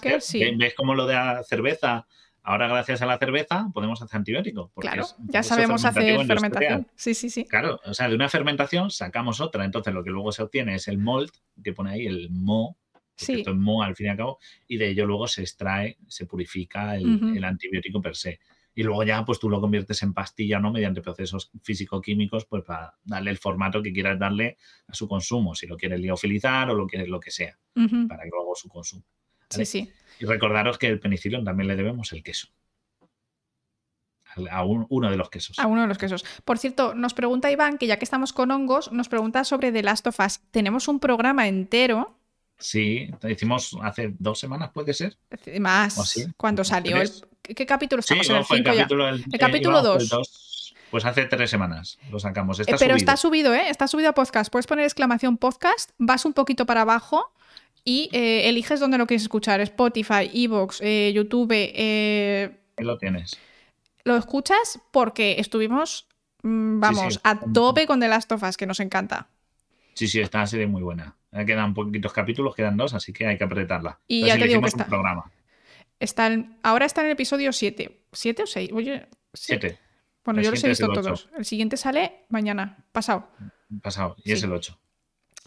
¿Veis 0.57 0.73
cómo 0.75 0.93
lo 0.95 1.07
de 1.07 1.15
la 1.15 1.43
cerveza 1.43 2.07
Ahora, 2.47 2.67
gracias 2.67 3.01
a 3.01 3.07
la 3.07 3.17
cerveza, 3.17 3.71
podemos 3.73 3.99
hacer 4.03 4.17
antibiótico. 4.17 4.71
Claro, 4.75 5.03
ya 5.29 5.41
sabemos 5.41 5.83
hacer 5.83 6.23
fermentación. 6.27 6.87
Sí, 6.95 7.15
sí, 7.15 7.31
sí. 7.31 7.45
Claro, 7.45 7.79
o 7.83 7.93
sea, 7.95 8.07
de 8.07 8.13
una 8.13 8.29
fermentación 8.29 8.91
sacamos 8.91 9.41
otra. 9.41 9.65
Entonces, 9.65 9.91
lo 9.95 10.03
que 10.03 10.11
luego 10.11 10.31
se 10.31 10.43
obtiene 10.43 10.75
es 10.75 10.87
el 10.87 10.99
malt, 10.99 11.33
que 11.63 11.73
pone 11.73 11.93
ahí 11.93 12.05
el 12.05 12.29
mo, 12.29 12.77
sí. 13.15 13.33
esto 13.33 13.49
es 13.49 13.57
mo 13.57 13.81
al 13.81 13.95
fin 13.95 14.05
y 14.05 14.09
al 14.09 14.17
cabo, 14.17 14.37
y 14.67 14.77
de 14.77 14.89
ello 14.89 15.07
luego 15.07 15.27
se 15.27 15.41
extrae, 15.41 15.97
se 16.07 16.27
purifica 16.27 16.95
el, 16.95 17.43
antibiótico 17.43 17.99
per 17.99 18.15
se. 18.15 18.39
Y 18.75 18.83
luego 18.83 19.03
ya, 19.03 19.25
pues 19.25 19.39
tú 19.39 19.49
lo 19.49 19.59
conviertes 19.59 20.03
en 20.03 20.13
pastilla, 20.13 20.59
¿no? 20.59 20.71
Mediante 20.71 21.01
procesos 21.01 21.49
físico-químicos, 21.63 22.45
pues 22.45 22.63
para 22.63 22.93
darle 23.03 23.31
el 23.31 23.37
formato 23.37 23.81
que 23.81 23.91
quieras 23.91 24.19
darle 24.19 24.57
a 24.87 24.93
su 24.93 25.07
consumo, 25.07 25.55
si 25.55 25.65
lo 25.65 25.77
quieres 25.77 25.99
liofilizar 25.99 26.69
o 26.69 26.75
lo 26.75 26.85
quieres 26.85 27.07
lo 27.07 27.19
que 27.19 27.31
sea, 27.31 27.57
para 27.73 28.23
que 28.23 28.29
luego 28.29 28.53
su 28.53 28.69
consumo. 28.69 29.03
Sí, 29.49 29.65
sí. 29.65 29.91
Y 30.19 30.25
recordaros 30.25 30.77
que 30.77 30.87
el 30.87 30.99
penicilio 30.99 31.43
también 31.43 31.67
le 31.67 31.75
debemos 31.75 32.11
el 32.13 32.23
queso. 32.23 32.47
A 34.51 34.65
uno 34.65 35.09
de 35.09 35.15
los 35.15 35.29
quesos. 35.29 35.57
A 35.59 35.67
uno 35.67 35.81
de 35.81 35.87
los 35.87 35.97
quesos. 35.97 36.25
Por 36.43 36.57
cierto, 36.57 36.93
nos 36.93 37.13
pregunta 37.13 37.51
Iván, 37.51 37.77
que 37.77 37.87
ya 37.87 37.97
que 37.97 38.03
estamos 38.03 38.33
con 38.33 38.51
hongos, 38.51 38.91
nos 38.91 39.07
pregunta 39.07 39.43
sobre 39.45 39.71
The 39.71 39.83
Last 39.83 40.07
of 40.07 40.19
Us. 40.19 40.41
Tenemos 40.51 40.87
un 40.87 40.99
programa 40.99 41.47
entero. 41.47 42.17
Sí, 42.57 43.09
hicimos 43.29 43.77
hace 43.81 44.13
dos 44.19 44.39
semanas, 44.39 44.71
puede 44.73 44.93
ser. 44.93 45.17
Más. 45.59 46.27
Cuando 46.37 46.63
salió. 46.63 46.97
¿Qué 47.41 47.65
capítulo 47.65 47.99
estamos 47.99 48.29
en 48.29 48.35
el 48.37 48.45
5 48.45 48.71
El 49.31 49.39
capítulo 49.39 49.81
2. 49.81 50.73
Pues 50.91 51.05
hace 51.05 51.25
tres 51.25 51.49
semanas 51.49 51.97
lo 52.09 52.19
sacamos. 52.19 52.59
Eh, 52.59 52.65
pero 52.79 52.95
está 52.95 53.17
subido, 53.17 53.53
¿eh? 53.53 53.69
Está 53.69 53.87
subido 53.87 54.09
a 54.09 54.13
podcast. 54.13 54.51
Puedes 54.51 54.67
poner 54.67 54.85
exclamación 54.85 55.37
podcast, 55.37 55.91
vas 55.97 56.25
un 56.25 56.33
poquito 56.33 56.65
para 56.65 56.81
abajo 56.81 57.33
y 57.87 58.09
eh, 58.11 58.49
eliges 58.49 58.79
dónde 58.79 58.97
lo 58.97 59.05
quieres 59.05 59.21
escuchar, 59.21 59.61
Spotify, 59.61 60.29
Evox, 60.33 60.81
eh, 60.81 61.13
YouTube. 61.13 61.51
Eh, 61.53 62.59
lo 62.77 62.97
tienes. 62.97 63.37
Lo 64.03 64.17
escuchas 64.17 64.79
porque 64.91 65.35
estuvimos, 65.39 66.07
mm, 66.41 66.79
vamos, 66.79 67.19
a 67.23 67.39
tope 67.39 67.85
con 67.85 67.99
The 67.99 68.07
Last 68.07 68.31
of 68.31 68.41
Us, 68.41 68.57
que 68.57 68.65
nos 68.65 68.79
encanta. 68.79 69.29
Sí, 69.93 70.07
sí, 70.07 70.19
esta 70.19 70.45
serie 70.47 70.65
muy 70.65 70.81
buena. 70.81 71.15
Quedan 71.31 71.73
poquitos 71.73 72.11
capítulos, 72.11 72.55
quedan 72.55 72.75
dos, 72.75 72.93
así 72.93 73.13
que 73.13 73.27
hay 73.27 73.37
que 73.37 73.43
apretarla. 73.43 73.99
Y 74.07 74.25
ya 74.25 74.37
te 74.37 74.47
digo 74.47 74.61
que 74.61 74.67
está, 74.67 74.87
programa. 74.87 75.31
Está 75.99 76.31
ahora 76.63 76.85
está 76.85 77.01
en 77.01 77.07
el 77.07 77.13
episodio 77.13 77.53
7. 77.53 78.05
¿7 78.11 78.43
o 78.43 78.47
6? 78.47 78.71
Oye, 78.73 79.07
7. 79.33 79.77
Bueno, 80.23 80.41
yo 80.41 80.51
los 80.51 80.63
he 80.63 80.69
visto 80.69 80.91
todos. 80.91 81.29
El 81.37 81.45
siguiente 81.45 81.77
sale 81.77 82.25
mañana, 82.29 82.85
pasado. 82.91 83.29
Pasado, 83.81 84.15
y 84.23 84.31
es 84.31 84.41
el 84.43 84.53
8. 84.53 84.79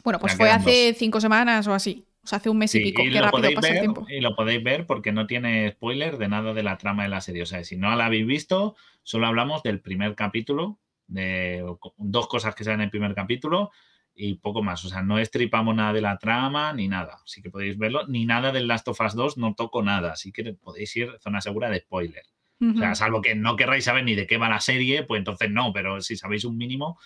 Bueno, 0.05 0.21
pues 0.21 0.37
fue 0.37 0.51
hace 0.51 0.95
5 0.95 1.21
semanas 1.21 1.67
o 1.67 1.75
así 1.75 2.08
hace 2.33 2.51
un 2.51 2.59
mes 2.59 2.75
y 2.75 2.81
pico. 2.81 3.03
Qué 3.03 3.21
rápido 3.21 3.51
pasa 3.55 3.69
el 3.69 3.81
tiempo. 3.81 4.07
Y 4.09 4.21
lo 4.21 4.35
podéis 4.35 4.63
ver 4.63 4.87
porque 4.87 5.13
no 5.13 5.27
tiene 5.27 5.71
spoiler 5.73 6.19
de 6.19 6.29
nada 6.29 6.55
de 6.55 6.63
la 6.63 6.79
trama 6.79 7.05
de 7.05 7.09
la 7.09 7.21
serie. 7.21 7.43
O 7.43 7.47
sea, 7.47 7.65
si 7.65 7.77
no 7.77 7.95
la 7.97 8.07
habéis 8.07 8.27
visto, 8.27 8.77
solo 9.03 9.27
hablamos 9.27 9.63
del 9.63 9.81
primer 9.81 10.15
capítulo, 10.15 10.79
de 11.07 11.65
dos 11.97 12.29
cosas 12.29 12.55
que 12.55 12.65
salen 12.65 12.81
en 12.81 12.85
el 12.85 12.91
primer 12.91 13.15
capítulo 13.15 13.71
y 14.15 14.35
poco 14.35 14.63
más. 14.63 14.85
O 14.85 14.89
sea, 14.89 15.03
no 15.03 15.19
estripamos 15.19 15.75
nada 15.75 15.93
de 15.93 16.01
la 16.01 16.19
trama 16.19 16.73
ni 16.73 16.89
nada. 16.89 17.21
Así 17.25 17.41
que 17.41 17.51
podéis 17.51 17.79
verlo. 17.79 18.07
Ni 18.09 18.27
nada 18.27 18.53
del 18.53 18.69
Last 18.69 18.89
of 18.89 19.01
Us 19.01 19.15
2, 19.15 19.39
no 19.39 19.55
toco 19.55 19.83
nada. 19.83 20.13
Así 20.13 20.33
que 20.33 20.55
podéis 20.55 20.95
ir 20.97 21.17
zona 21.21 21.41
segura 21.41 21.71
de 21.71 21.81
spoiler. 21.81 22.25
O 22.61 22.77
sea, 22.77 22.97
salvo 22.97 23.23
que 23.23 23.37
no 23.37 23.55
querráis 23.55 23.85
saber 23.85 24.03
ni 24.03 24.17
de 24.17 24.27
qué 24.27 24.37
va 24.37 24.49
la 24.49 24.59
serie, 24.59 25.05
pues 25.05 25.21
entonces 25.21 25.49
no, 25.49 25.73
pero 25.73 26.01
si 26.01 26.17
sabéis 26.17 26.45
un 26.45 26.57
mínimo, 26.57 26.99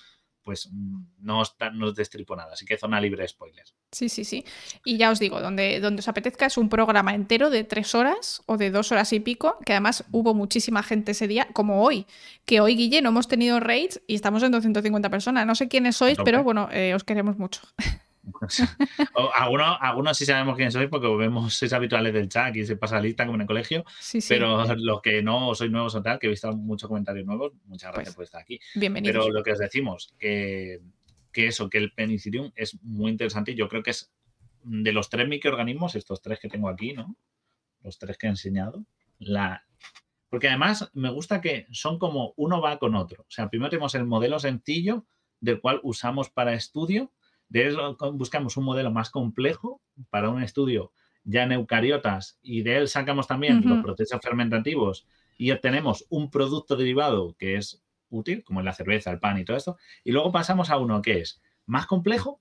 pues 0.43 0.71
no, 1.21 1.43
está, 1.43 1.71
no 1.71 1.87
os 1.87 1.95
destripo 1.95 2.37
nada. 2.37 2.53
Así 2.53 2.65
que 2.65 2.77
zona 2.77 3.01
libre 3.01 3.23
de 3.23 3.29
spoilers. 3.29 3.75
Sí, 3.91 4.09
sí, 4.09 4.25
sí. 4.25 4.45
Y 4.85 4.97
ya 4.97 5.11
os 5.11 5.19
digo, 5.19 5.41
donde, 5.41 5.81
donde 5.81 6.01
os 6.01 6.09
apetezca 6.09 6.47
es 6.47 6.57
un 6.57 6.69
programa 6.69 7.15
entero 7.15 7.51
de 7.51 7.65
tres 7.65 7.95
horas 7.95 8.43
o 8.47 8.57
de 8.57 8.71
dos 8.71 8.93
horas 8.93 9.13
y 9.13 9.21
pico, 9.21 9.59
que 9.65 9.73
además 9.73 10.05
hubo 10.11 10.35
muchísima 10.35 10.83
gente 10.83 11.13
ese 11.13 11.29
día, 11.29 11.49
como 11.53 11.83
hoy, 11.83 12.07
que 12.45 12.61
hoy, 12.61 12.77
Guille, 12.77 13.03
no 13.03 13.11
hemos 13.11 13.29
tenido 13.29 13.61
raids 13.61 14.01
y 14.07 14.15
estamos 14.15 14.43
en 14.43 14.53
250 14.53 15.11
personas. 15.11 15.47
No 15.47 15.55
sé 15.55 15.69
quiénes 15.69 15.97
sois, 15.97 16.19
pero 16.25 16.43
bueno, 16.43 16.69
eh, 16.73 16.95
os 16.95 17.05
queremos 17.05 17.39
mucho. 17.39 17.61
algunos, 19.35 19.77
algunos 19.81 20.17
sí 20.17 20.25
sabemos 20.25 20.57
quién 20.57 20.71
sois 20.71 20.89
porque 20.89 21.09
vemos, 21.09 21.55
sois 21.55 21.73
habituales 21.73 22.13
del 22.13 22.29
chat 22.29 22.55
y 22.55 22.65
se 22.65 22.77
pasa 22.77 23.01
lista 23.01 23.25
como 23.25 23.37
en 23.37 23.43
el 23.43 23.47
colegio. 23.47 23.85
Pero 24.29 24.65
los 24.77 25.03
que 25.03 25.23
no 25.23 25.55
sois 25.55 25.71
nuevos 25.71 25.95
o 25.95 26.03
tal, 26.03 26.19
que 26.19 26.27
he 26.27 26.31
visto 26.31 26.53
muchos 26.53 26.89
comentarios 26.89 27.27
nuevos, 27.27 27.53
muchas 27.65 27.93
gracias 27.93 28.15
pues, 28.15 28.17
por 28.17 28.25
estar 28.25 28.43
aquí. 28.43 28.61
Bienvenidos. 28.75 29.25
Pero 29.25 29.33
lo 29.33 29.43
que 29.43 29.53
os 29.53 29.59
decimos, 29.59 30.15
que, 30.19 30.81
que 31.33 31.49
eso, 31.49 31.69
que 31.69 31.79
el 31.79 31.93
penicillium 31.93 32.53
es 32.55 32.81
muy 32.83 33.11
interesante 33.11 33.53
y 33.53 33.55
yo 33.57 33.69
creo 33.69 33.83
que 33.83 33.91
es 33.91 34.13
de 34.63 34.93
los 34.93 35.09
tres 35.11 35.29
microorganismos, 35.29 35.97
estos 35.97 36.23
tres 36.23 36.39
que 36.39 36.49
tengo 36.49 36.69
aquí, 36.69 36.93
¿no? 36.93 37.17
Los 37.83 37.99
tres 37.99 38.17
que 38.19 38.27
he 38.27 38.31
enseñado, 38.31 38.85
la... 39.19 39.65
Porque 40.29 40.49
además 40.49 40.91
me 40.95 41.11
gusta 41.11 41.41
que 41.41 41.67
son 41.73 41.99
como 41.99 42.33
uno 42.37 42.61
va 42.61 42.79
con 42.79 42.95
otro. 42.95 43.23
O 43.23 43.31
sea, 43.31 43.51
primero 43.51 43.69
tenemos 43.69 43.95
el 43.95 44.07
modelo 44.07 44.39
sencillo 44.39 45.05
del 45.41 45.61
cual 45.61 45.81
usamos 45.83 46.31
para 46.31 46.55
estudio 46.55 47.13
de 47.53 47.67
él 47.67 47.77
buscamos 48.15 48.57
un 48.57 48.65
modelo 48.65 48.91
más 48.91 49.11
complejo 49.11 49.83
para 50.09 50.31
un 50.31 50.43
estudio 50.43 50.91
ya 51.23 51.43
en 51.43 51.53
eucariotas 51.53 52.39
y 52.43 52.63
de 52.63 52.79
él 52.79 52.89
sacamos 52.89 53.27
también 53.29 53.63
los 53.63 53.83
procesos 53.83 54.21
fermentativos 54.23 55.07
y 55.37 55.51
obtenemos 55.51 56.07
un 56.09 56.31
producto 56.31 56.77
derivado 56.77 57.37
que 57.39 57.57
es 57.57 57.83
útil, 58.09 58.43
como 58.43 58.61
en 58.61 58.67
la 58.67 58.73
cerveza, 58.73 59.11
el 59.11 59.21
pan 59.21 59.39
y 59.39 59.45
todo 59.45 59.59
esto. 59.59 59.77
Y 60.03 60.13
luego 60.13 60.33
pasamos 60.33 60.71
a 60.71 60.79
uno 60.79 61.03
que 61.03 61.21
es 61.21 61.43
más 61.67 61.87
complejo, 61.87 62.41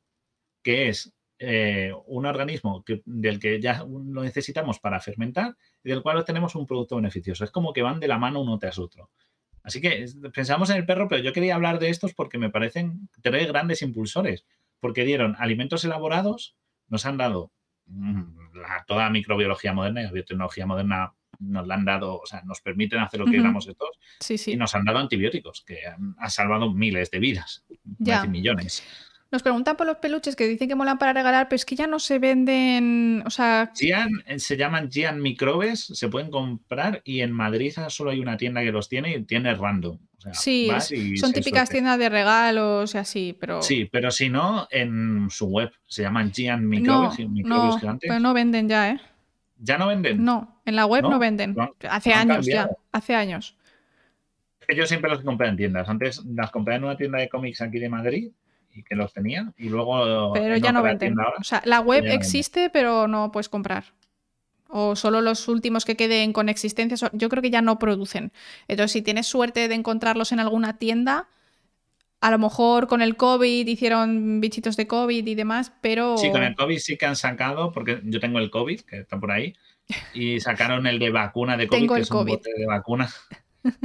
que 0.64 0.88
es 0.88 1.14
eh, 1.40 1.92
un 2.08 2.26
organismo 2.26 2.84
del 3.06 3.40
que 3.40 3.60
ya 3.60 3.84
lo 3.84 4.24
necesitamos 4.24 4.80
para 4.80 5.02
fermentar 5.02 5.58
y 5.84 5.90
del 5.90 6.02
cual 6.02 6.18
obtenemos 6.18 6.56
un 6.56 6.66
producto 6.66 6.96
beneficioso. 6.96 7.44
Es 7.44 7.52
como 7.52 7.74
que 7.74 7.82
van 7.82 8.00
de 8.00 8.08
la 8.08 8.18
mano 8.18 8.42
uno 8.42 8.58
tras 8.58 8.80
otro. 8.80 9.10
Así 9.62 9.82
que 9.82 10.06
pensamos 10.34 10.70
en 10.70 10.78
el 10.78 10.86
perro, 10.86 11.08
pero 11.08 11.22
yo 11.22 11.34
quería 11.34 11.56
hablar 11.56 11.80
de 11.80 11.90
estos 11.90 12.14
porque 12.14 12.38
me 12.38 12.50
parecen 12.50 13.10
tres 13.22 13.48
grandes 13.48 13.82
impulsores 13.82 14.46
porque 14.82 15.06
dieron 15.06 15.38
alimentos 15.40 15.86
elaborados, 15.86 16.58
nos 16.90 17.06
han 17.06 17.18
dado 17.18 17.54
mm, 17.86 18.24
toda 18.86 19.06
la 19.06 19.10
microbiología 19.10 19.74
moderna 19.74 20.02
y 20.02 20.04
la 20.06 20.12
biotecnología 20.12 20.66
moderna 20.66 21.14
nos 21.40 21.66
la 21.66 21.76
han 21.76 21.86
dado, 21.86 22.20
o 22.20 22.26
sea, 22.26 22.42
nos 22.44 22.62
permiten 22.62 23.00
hacer 23.00 23.20
lo 23.20 23.26
que 23.26 23.34
queramos. 23.34 23.70
Sí, 24.20 24.38
sí. 24.38 24.52
Y 24.52 24.58
nos 24.58 24.76
han 24.76 24.84
dado 24.84 25.00
antibióticos, 25.00 25.64
que 25.66 25.80
han, 25.88 26.16
salvado 26.30 26.72
miles 26.72 27.10
de 27.10 27.20
vidas, 27.20 27.64
millones. 28.28 28.84
Nos 29.32 29.44
preguntan 29.44 29.78
por 29.78 29.88
los 29.88 29.98
peluches 29.98 30.36
que 30.36 30.46
dicen 30.46 30.68
que 30.68 30.76
molan 30.76 30.98
para 30.98 31.14
regalar, 31.14 31.48
pero 31.48 31.56
es 31.56 31.64
que 31.64 31.78
ya 31.78 31.88
no 31.88 32.00
se 32.00 32.20
venden. 32.20 33.24
O 33.26 33.30
sea. 33.30 33.72
Gian, 33.74 34.10
eh, 34.26 34.40
se 34.40 34.58
llaman 34.58 34.92
Gian 34.92 35.22
Microbes, 35.22 35.86
se 35.86 36.10
pueden 36.10 36.30
comprar 36.30 37.02
y 37.06 37.22
en 37.22 37.32
Madrid 37.32 37.74
solo 37.88 38.12
hay 38.12 38.20
una 38.20 38.36
tienda 38.36 38.62
que 38.62 38.74
los 38.74 38.90
tiene 38.90 39.16
y 39.16 39.24
tiene 39.24 39.56
random. 39.56 39.98
sí, 40.34 40.70
son 41.16 41.32
típicas 41.32 41.70
tiendas 41.70 41.98
de 41.98 42.10
regalos 42.10 42.94
y 42.94 42.98
así, 42.98 43.38
pero. 43.40 43.62
Sí, 43.62 43.88
pero 43.90 44.12
si 44.12 44.28
no, 44.28 44.68
en 44.70 45.30
su 45.30 45.48
web 45.48 45.72
se 45.88 46.02
llaman 46.02 46.34
Gian 46.34 46.68
Microbes 46.68 47.20
y 47.20 47.26
Microbes 47.26 47.82
no, 47.84 48.00
Pero 48.02 48.20
no 48.20 48.34
venden 48.34 48.68
ya, 48.68 48.92
¿eh? 48.92 49.02
¿Ya 49.60 49.78
no 49.78 49.88
venden? 49.88 50.26
No, 50.26 50.62
en 50.66 50.76
la 50.76 50.86
web 50.86 51.04
no, 51.04 51.20
venden. 51.20 51.56
Hace 51.90 52.14
años 52.14 52.46
ya, 52.46 52.70
hace 52.92 53.16
años. 53.16 53.56
Yo 54.76 54.86
siempre 54.86 55.10
los 55.10 55.22
compré 55.22 55.48
en 55.48 55.58
tiendas. 55.58 55.88
Antes 55.88 56.22
las 56.26 56.52
compré 56.52 56.76
en 56.76 56.84
una 56.84 56.98
tienda 56.98 57.20
de 57.20 57.30
cómics 57.30 57.62
aquí 57.62 57.80
de 57.80 57.90
Madrid 57.90 58.32
y 58.74 58.84
que 58.84 58.96
los 58.96 59.14
tenía 59.14 59.54
y 59.58 59.70
luego... 59.70 60.32
Pero 60.34 60.58
ya 60.58 60.72
no 60.72 60.84
venden. 60.84 61.16
o 61.20 61.44
sea, 61.44 61.62
la 61.66 61.80
web 61.80 62.06
existe, 62.06 62.70
pero 62.70 63.08
no 63.08 63.32
puedes 63.32 63.50
comprar. 63.50 63.86
O 64.68 64.96
solo 64.96 65.20
los 65.22 65.48
últimos 65.50 65.84
que 65.84 65.98
queden 65.98 66.32
con 66.32 66.48
existencia, 66.48 67.10
yo 67.12 67.30
creo 67.30 67.42
que 67.42 67.50
ya 67.50 67.62
no 67.62 67.78
producen. 67.78 68.32
Entonces, 68.70 68.94
si 68.94 69.02
tienes 69.02 69.28
suerte 69.28 69.68
de 69.68 69.76
encontrarlos 69.76 70.32
en 70.32 70.40
alguna 70.40 70.78
tienda, 70.78 71.28
a 72.22 72.32
lo 72.32 72.38
mejor 72.38 72.88
con 72.88 73.02
el 73.02 73.18
COVID 73.18 73.68
hicieron 73.68 74.40
bichitos 74.40 74.78
de 74.78 74.88
COVID 74.88 75.28
y 75.28 75.36
demás, 75.36 75.74
pero... 75.82 76.18
Sí, 76.18 76.32
con 76.32 76.44
el 76.44 76.56
COVID 76.56 76.78
sí 76.78 76.98
que 76.98 77.06
han 77.06 77.18
sacado, 77.18 77.72
porque 77.74 78.00
yo 78.06 78.20
tengo 78.20 78.40
el 78.40 78.50
COVID, 78.50 78.82
que 78.82 79.00
está 79.00 79.20
por 79.20 79.32
ahí, 79.32 79.56
y 80.14 80.40
sacaron 80.40 80.88
el 80.88 81.00
de 81.00 81.10
vacuna 81.10 81.58
de 81.58 81.68
COVID, 81.68 81.92
que 81.92 82.02
es 82.02 82.12
un 82.12 82.26
bote 82.26 82.52
de 82.56 82.66
vacuna. 82.66 83.10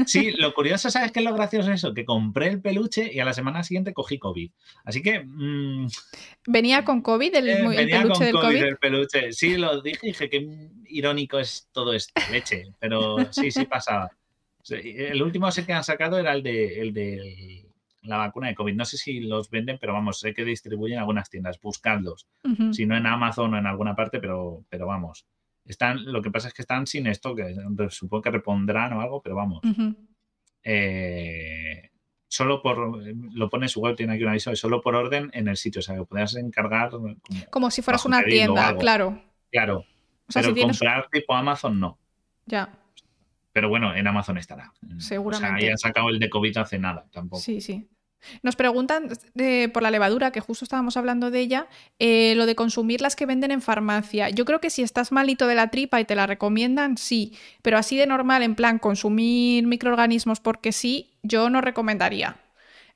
Sí, 0.06 0.32
lo 0.32 0.54
curioso, 0.54 0.90
¿sabes 0.90 1.12
qué 1.12 1.20
es 1.20 1.24
lo 1.24 1.34
gracioso 1.34 1.70
eso? 1.70 1.92
Que 1.92 2.04
compré 2.04 2.48
el 2.48 2.60
peluche 2.60 3.12
y 3.12 3.20
a 3.20 3.24
la 3.24 3.32
semana 3.32 3.62
siguiente 3.62 3.92
cogí 3.92 4.18
COVID. 4.18 4.50
Así 4.84 5.02
que. 5.02 5.20
Mm, 5.24 5.86
¿Venía 6.46 6.84
con 6.84 7.02
COVID 7.02 7.34
el, 7.34 7.48
eh, 7.48 7.68
venía 7.68 8.02
peluche 8.02 8.32
con 8.32 8.42
COVID, 8.42 8.62
El 8.62 8.76
peluche. 8.78 9.32
Sí, 9.32 9.56
lo 9.56 9.82
dije, 9.82 10.06
dije 10.06 10.30
que 10.30 10.70
irónico 10.86 11.38
es 11.38 11.68
todo 11.72 11.92
esto, 11.92 12.12
leche. 12.30 12.64
Pero 12.78 13.16
sí, 13.32 13.50
sí 13.50 13.64
pasaba. 13.66 14.10
El 14.68 15.22
último 15.22 15.48
que 15.64 15.72
han 15.72 15.84
sacado 15.84 16.18
era 16.18 16.32
el 16.32 16.42
de, 16.42 16.80
el 16.80 16.92
de 16.92 17.66
la 18.02 18.16
vacuna 18.16 18.48
de 18.48 18.54
COVID. 18.54 18.74
No 18.74 18.84
sé 18.84 18.96
si 18.96 19.20
los 19.20 19.50
venden, 19.50 19.78
pero 19.78 19.92
vamos, 19.92 20.20
sé 20.20 20.34
que 20.34 20.44
distribuyen 20.44 20.98
algunas 20.98 21.30
tiendas. 21.30 21.60
Buscadlos. 21.60 22.26
Si 22.72 22.86
no 22.86 22.96
en 22.96 23.06
Amazon 23.06 23.54
o 23.54 23.58
en 23.58 23.66
alguna 23.66 23.94
parte, 23.94 24.18
pero, 24.20 24.64
pero 24.68 24.86
vamos. 24.86 25.26
Están, 25.66 26.04
lo 26.04 26.22
que 26.22 26.30
pasa 26.30 26.48
es 26.48 26.54
que 26.54 26.62
están 26.62 26.86
sin 26.86 27.06
esto, 27.06 27.34
que 27.34 27.54
supongo 27.90 28.22
que 28.22 28.30
repondrán 28.30 28.92
o 28.92 29.00
algo, 29.00 29.20
pero 29.20 29.34
vamos. 29.34 29.60
Eh, 30.62 31.90
solo 32.28 32.62
por, 32.62 33.02
lo 33.32 33.50
pone 33.50 33.68
su 33.68 33.80
web, 33.80 33.96
tiene 33.96 34.14
aquí 34.14 34.22
un 34.22 34.30
aviso, 34.30 34.54
solo 34.54 34.80
por 34.80 34.94
orden 34.94 35.30
en 35.32 35.48
el 35.48 35.56
sitio, 35.56 35.80
o 35.80 35.82
sea, 35.82 35.96
que 35.96 36.04
podrías 36.04 36.36
encargar. 36.36 36.90
Como, 37.50 37.70
si 37.70 37.82
fueras 37.82 38.04
una 38.04 38.22
tienda, 38.22 38.76
claro. 38.76 39.22
Claro. 39.50 39.84
pero 40.32 40.54
comprar 40.54 41.08
tipo 41.10 41.34
Amazon 41.34 41.80
no. 41.80 41.98
Ya. 42.46 42.70
Pero 43.52 43.68
bueno, 43.68 43.94
en 43.94 44.06
Amazon 44.06 44.38
estará. 44.38 44.72
Seguramente. 44.98 45.54
O 45.54 45.58
sea, 45.58 45.66
ahí 45.66 45.70
han 45.70 45.78
sacado 45.78 46.10
el 46.10 46.18
de 46.18 46.28
COVID 46.28 46.58
hace 46.58 46.78
nada, 46.78 47.06
tampoco. 47.10 47.40
Sí, 47.40 47.60
sí. 47.60 47.88
Nos 48.42 48.56
preguntan 48.56 49.08
eh, 49.36 49.68
por 49.68 49.82
la 49.82 49.90
levadura, 49.90 50.30
que 50.30 50.40
justo 50.40 50.64
estábamos 50.64 50.96
hablando 50.96 51.30
de 51.30 51.40
ella, 51.40 51.68
eh, 51.98 52.34
lo 52.36 52.46
de 52.46 52.54
consumir 52.54 53.00
las 53.00 53.16
que 53.16 53.26
venden 53.26 53.50
en 53.50 53.62
farmacia. 53.62 54.30
Yo 54.30 54.44
creo 54.44 54.60
que 54.60 54.70
si 54.70 54.82
estás 54.82 55.12
malito 55.12 55.46
de 55.46 55.54
la 55.54 55.70
tripa 55.70 56.00
y 56.00 56.04
te 56.04 56.14
la 56.14 56.26
recomiendan, 56.26 56.96
sí, 56.98 57.34
pero 57.62 57.78
así 57.78 57.96
de 57.96 58.06
normal, 58.06 58.42
en 58.42 58.54
plan, 58.54 58.78
consumir 58.78 59.66
microorganismos 59.66 60.40
porque 60.40 60.72
sí, 60.72 61.14
yo 61.22 61.50
no 61.50 61.60
recomendaría. 61.60 62.36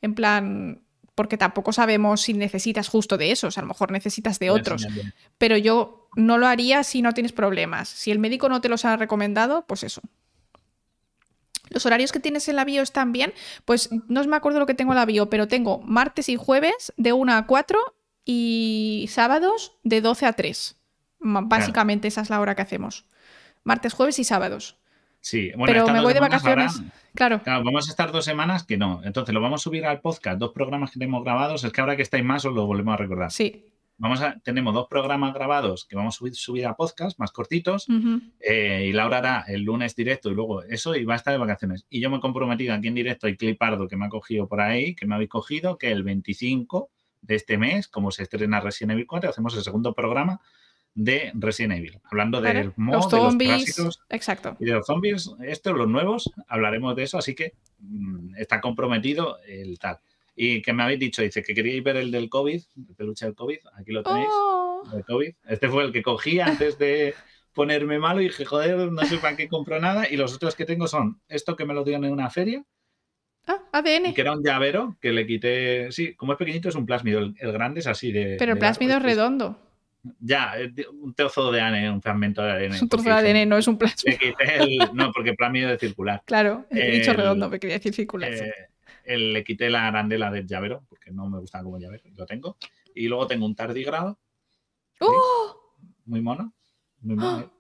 En 0.03 0.15
plan, 0.15 0.83
porque 1.15 1.37
tampoco 1.37 1.73
sabemos 1.73 2.23
si 2.23 2.33
necesitas 2.33 2.89
justo 2.89 3.19
de 3.19 3.31
esos, 3.31 3.59
a 3.59 3.61
lo 3.61 3.67
mejor 3.67 3.93
necesitas 3.93 4.39
de 4.39 4.51
otros. 4.51 4.87
Pero 5.37 5.57
yo 5.57 6.09
no 6.17 6.39
lo 6.39 6.47
haría 6.47 6.83
si 6.83 7.03
no 7.03 7.13
tienes 7.13 7.33
problemas. 7.33 7.89
Si 7.89 8.11
el 8.11 8.19
médico 8.19 8.49
no 8.49 8.61
te 8.61 8.69
los 8.69 8.85
ha 8.85 8.97
recomendado, 8.97 9.67
pues 9.67 9.85
eso, 9.85 10.01
los 11.71 11.87
horarios 11.87 12.13
que 12.13 12.21
tienes 12.21 12.49
en 12.49 12.57
la 12.57 12.65
bio 12.65 12.83
están 12.83 13.13
bien. 13.13 13.33
Pues 13.65 13.89
no 14.09 14.23
me 14.25 14.37
acuerdo 14.37 14.59
lo 14.59 14.67
que 14.67 14.75
tengo 14.75 14.93
en 14.93 14.99
la 14.99 15.07
bio, 15.07 15.31
pero 15.31 15.49
tengo 15.49 15.81
martes 15.83 16.29
y 16.29 16.37
jueves 16.37 16.93
de 16.97 17.13
1 17.13 17.33
a 17.33 17.47
4 17.47 17.79
y 18.25 19.07
sábados 19.09 19.79
de 19.83 20.01
12 20.01 20.27
a 20.27 20.33
3. 20.35 20.77
Básicamente 21.21 22.09
esa 22.09 22.21
es 22.21 22.31
la 22.31 22.41
hora 22.41 22.55
que 22.55 22.63
hacemos. 22.63 23.07
Martes, 23.65 23.95
jueves 23.95 24.19
y 24.19 24.25
sábados. 24.25 24.79
Sí, 25.21 25.53
bueno, 25.57 25.67
pero 25.67 25.87
me 25.93 26.01
voy 26.01 26.15
de 26.15 26.21
vacaciones. 26.21 26.81
claro. 27.15 27.43
claro. 27.43 27.63
Vamos 27.63 27.89
a 27.89 27.91
estar 27.91 28.11
dos 28.11 28.25
semanas 28.25 28.65
que 28.65 28.79
no. 28.79 29.03
Entonces 29.05 29.35
lo 29.35 29.41
vamos 29.41 29.61
a 29.61 29.65
subir 29.65 29.85
al 29.85 30.01
podcast, 30.01 30.39
dos 30.39 30.53
programas 30.53 30.91
que 30.91 30.99
tenemos 30.99 31.23
grabados. 31.25 31.63
Es 31.63 31.73
que 31.73 31.81
ahora 31.81 31.95
que 31.95 32.03
estáis 32.03 32.25
más 32.25 32.45
os 32.47 32.55
lo 32.55 32.67
volvemos 32.67 32.95
a 32.95 32.97
recordar. 32.97 33.31
Sí 33.31 33.71
vamos 34.01 34.23
a, 34.23 34.41
tenemos 34.41 34.73
dos 34.73 34.89
programas 34.89 35.35
grabados 35.35 35.85
que 35.85 35.95
vamos 35.95 36.17
a 36.17 36.33
subir, 36.33 36.67
a 36.67 36.75
podcast 36.75 37.19
más 37.19 37.33
cortitos 37.33 37.87
eh, 38.41 38.87
y 38.89 38.93
Laura 38.93 39.19
hará 39.19 39.45
el 39.47 39.63
lunes 39.63 39.95
directo 39.95 40.31
y 40.31 40.35
luego 40.35 40.63
eso 40.63 40.97
y 40.97 41.05
va 41.05 41.15
a 41.15 41.17
estar 41.17 41.33
de 41.33 41.39
vacaciones. 41.39 41.87
Y 41.91 42.01
yo 42.01 42.09
me 42.09 42.17
he 42.17 42.21
comprometido 42.21 42.75
aquí 42.75 42.89
en 42.89 42.95
directo 42.95 43.27
hay 43.27 43.37
Clipardo 43.37 43.89
que 43.89 43.97
me 43.97 44.07
ha 44.07 44.09
cogido 44.09 44.49
por 44.49 44.63
ahí, 44.63 44.95
que 44.95 45.07
me 45.07 45.15
habéis 45.15 45.29
cogido, 45.29 45.77
que 45.77 45.93
el 45.93 46.03
25 46.03 46.91
de 47.21 47.35
este 47.35 47.59
mes, 47.59 47.89
como 47.89 48.11
se 48.11 48.23
estrena 48.23 48.61
Resident 48.61 48.93
Evil 48.93 49.07
4, 49.07 49.31
hacemos 49.31 49.55
el 49.55 49.63
segundo 49.63 49.93
programa 49.93 50.41
de 50.95 51.31
Resident 51.35 51.75
Evil, 51.75 52.01
hablando 52.05 52.41
del 52.41 52.73
mod, 52.77 52.95
los 52.95 53.11
zombies, 53.11 53.77
de 53.77 53.85
los 53.85 54.01
exacto. 54.09 54.57
y 54.59 54.65
de 54.65 54.73
los 54.73 54.87
zombies, 54.87 55.31
estos, 55.43 55.77
los 55.77 55.89
nuevos, 55.89 56.33
hablaremos 56.49 56.97
de 56.97 57.03
eso, 57.03 57.19
así 57.19 57.35
que 57.35 57.53
mm, 57.79 58.37
está 58.37 58.63
comprometido 58.63 59.39
el 59.47 59.79
tal. 59.79 60.01
Y 60.43 60.63
que 60.63 60.73
me 60.73 60.83
habéis 60.83 60.99
dicho, 60.99 61.21
dice 61.21 61.43
que 61.43 61.53
queríais 61.53 61.85
ver 61.85 61.99
el 61.99 62.11
del 62.11 62.31
COVID, 62.31 62.63
el 62.89 62.95
peluche 62.97 63.27
del 63.27 63.35
COVID, 63.35 63.59
aquí 63.75 63.93
lo 63.93 64.03
tenéis, 64.03 64.31
oh. 64.33 64.83
el 64.97 65.05
COVID. 65.05 65.35
Este 65.47 65.69
fue 65.69 65.85
el 65.85 65.93
que 65.93 66.03
cogí 66.03 66.41
antes 66.41 66.79
de 66.79 67.15
ponerme 67.53 67.99
malo 67.99 68.23
y 68.23 68.29
dije, 68.29 68.47
joder, 68.47 68.91
no 68.91 69.05
sé 69.05 69.19
para 69.19 69.37
qué 69.37 69.49
compro 69.49 69.79
nada. 69.81 70.09
Y 70.11 70.17
los 70.17 70.35
otros 70.35 70.55
que 70.55 70.65
tengo 70.65 70.87
son 70.87 71.21
esto 71.29 71.57
que 71.57 71.67
me 71.67 71.75
lo 71.75 71.85
dieron 71.85 72.07
en 72.07 72.13
una 72.13 72.31
feria. 72.31 72.65
Ah, 73.47 73.59
ADN. 73.71 74.15
Que 74.15 74.21
era 74.23 74.33
un 74.33 74.43
llavero 74.43 74.97
que 74.99 75.13
le 75.13 75.27
quité. 75.27 75.93
Sí, 75.93 76.15
como 76.15 76.33
es 76.33 76.39
pequeñito 76.39 76.71
es 76.71 76.75
un 76.75 76.87
plásmido. 76.87 77.21
El, 77.21 77.53
grande 77.53 77.81
es 77.81 77.87
así 77.87 78.11
de. 78.11 78.37
Pero 78.39 78.55
el 78.55 78.59
plásmido 78.59 78.97
es 78.97 79.03
redondo. 79.03 79.59
Ya, 80.21 80.55
un 80.91 81.13
trozo 81.13 81.53
de 81.53 81.61
ADN, 81.61 81.93
un 81.93 82.01
fragmento 82.01 82.41
de 82.41 82.53
ADN. 82.53 82.73
Es 82.73 82.81
un 82.83 82.89
trozo 82.89 83.11
de 83.11 83.15
ADN, 83.15 83.47
no 83.47 83.59
es 83.59 83.69
un 83.69 83.77
plásmido. 83.77 84.19
no, 84.95 85.13
porque 85.13 85.35
plásmido 85.35 85.69
es 85.69 85.79
circular. 85.81 86.23
Claro, 86.25 86.65
he 86.71 86.93
dicho 86.93 87.13
redondo, 87.13 87.51
me 87.51 87.61
quería 87.61 87.77
decir 87.77 87.93
circular. 87.93 88.33
Eh, 88.33 88.39
el- 88.39 88.71
le 89.05 89.45
quité 89.45 89.71
la 89.71 89.87
arandela 89.89 90.31
del 90.31 90.47
llavero, 90.47 90.85
porque 90.89 91.11
no 91.11 91.29
me 91.29 91.39
gusta 91.39 91.63
como 91.63 91.79
llavero, 91.79 92.03
lo 92.15 92.27
tengo. 92.27 92.57
Y 92.95 93.09
luego 93.09 93.27
tengo 93.27 93.47
un 93.47 93.55
tardigrado, 93.55 94.19
¡Oh! 95.01 95.57
muy 96.05 96.21
mono, 96.21 96.55
muy 97.01 97.17
mono, 97.17 97.41
¿eh? 97.41 97.51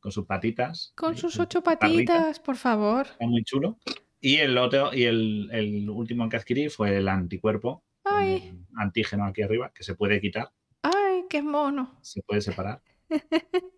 con 0.00 0.12
sus 0.12 0.26
patitas. 0.26 0.92
Con 0.96 1.14
¿eh? 1.14 1.16
sus 1.16 1.34
Su 1.34 1.42
ocho 1.42 1.62
patitas, 1.62 2.38
por 2.40 2.56
favor. 2.56 3.06
Está 3.06 3.26
muy 3.26 3.42
chulo. 3.44 3.78
Y 4.20 4.36
el 4.36 4.56
otro, 4.58 4.94
y 4.94 5.04
el, 5.04 5.48
el 5.52 5.90
último 5.90 6.28
que 6.28 6.36
adquirí 6.36 6.68
fue 6.68 6.96
el 6.98 7.08
anticuerpo, 7.08 7.82
Ay, 8.04 8.48
el 8.48 8.66
antígeno 8.76 9.24
aquí 9.24 9.42
arriba, 9.42 9.72
que 9.74 9.82
se 9.82 9.94
puede 9.94 10.20
quitar, 10.20 10.52
ay, 10.82 11.24
qué 11.28 11.42
mono. 11.42 11.98
se 12.02 12.22
puede 12.22 12.40
separar 12.40 12.82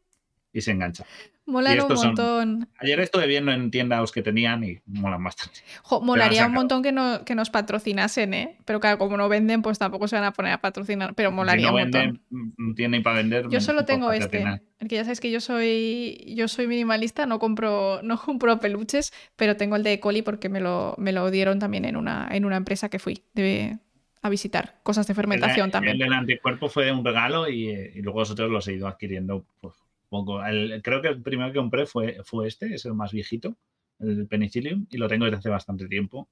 y 0.55 0.60
se 0.62 0.70
engancha. 0.70 1.05
Molan 1.47 1.73
un 1.74 1.78
estos 1.81 2.00
son- 2.00 2.07
montón. 2.10 2.68
Ayer 2.78 2.99
estuve 3.00 3.26
viendo 3.26 3.52
en 3.52 3.70
tiendas 3.70 4.10
que 4.12 4.23
tenían 4.23 4.65
y 4.65 4.78
molan 4.86 5.23
bastante. 5.23 5.60
Jo, 5.83 6.00
molaría 6.00 6.47
un 6.47 6.52
montón 6.55 6.83
que, 6.83 6.91
no- 6.92 7.23
que 7.26 7.34
nos 7.34 7.50
patrocinasen, 7.50 8.33
¿eh? 8.33 8.57
Pero 8.65 8.81
claro, 8.81 8.97
como 8.97 9.18
no 9.18 9.28
venden, 9.28 9.60
pues 9.60 9.78
tampoco 9.78 10.08
se 10.08 10.16
van 10.16 10.24
a 10.24 10.33
poner 10.33 10.52
a 10.52 10.62
patrocinar. 10.62 11.15
Pero 11.15 11.33
molaría 11.33 11.66
si 11.68 11.73
no 11.74 11.76
un 11.76 11.83
montón. 11.83 12.23
no 12.57 12.74
tienen 12.74 13.02
para 13.02 13.16
vender. 13.16 13.42
Yo 13.42 13.49
menos 13.50 13.65
solo 13.65 13.81
por 13.81 13.86
tengo 13.86 14.10
este. 14.12 14.24
patrocinar. 14.24 14.62
Porque 14.78 14.94
ya 14.94 15.05
sabes 15.05 15.20
que 15.20 15.31
yo 15.31 15.41
soy, 15.41 16.33
yo 16.34 16.49
soy 16.49 16.66
minimalista, 16.66 17.26
no 17.26 17.39
compro, 17.39 18.00
no 18.02 18.16
compro 18.18 18.58
peluches, 18.60 19.12
pero 19.36 19.57
tengo 19.57 19.76
el 19.76 19.83
de 19.83 20.00
Coli 20.00 20.23
porque 20.23 20.49
me 20.49 20.60
lo, 20.60 20.94
me 20.97 21.12
lo 21.12 21.31
dieron 21.31 21.58
también 21.58 21.84
en 21.84 21.97
una, 21.97 22.26
en 22.31 22.47
una 22.47 22.57
empresa 22.57 22.89
que 22.89 22.99
fui 22.99 23.23
de- 23.34 23.76
a 24.23 24.31
visitar. 24.31 24.76
Cosas 24.83 25.07
de 25.07 25.12
fermentación 25.15 25.66
el, 25.66 25.73
también. 25.73 25.92
El 25.97 25.99
del 25.99 26.12
anticuerpo 26.15 26.70
fue 26.70 26.91
un 26.91 27.05
regalo 27.05 27.49
y, 27.50 27.68
eh, 27.68 27.92
y 27.97 28.00
luego 28.00 28.20
los 28.20 28.31
otros 28.31 28.50
los 28.50 28.66
he 28.68 28.73
ido 28.73 28.89
adquiriendo 28.89 29.44
pues, 29.60 29.74
poco. 30.15 30.44
El- 30.44 30.81
creo 30.83 31.02
que 31.02 31.09
el 31.09 31.20
primero 31.23 31.52
que 31.52 31.59
compré 31.59 31.86
fue, 31.86 32.18
fue 32.25 32.47
este, 32.49 32.75
es 32.75 32.84
el 32.84 32.94
más 32.94 33.12
viejito, 33.12 33.57
el 33.99 34.26
penicillium, 34.26 34.86
y 34.91 34.97
lo 34.99 35.09
tengo 35.09 35.25
desde 35.25 35.39
hace 35.39 35.49
bastante 35.49 35.86
tiempo. 35.89 36.28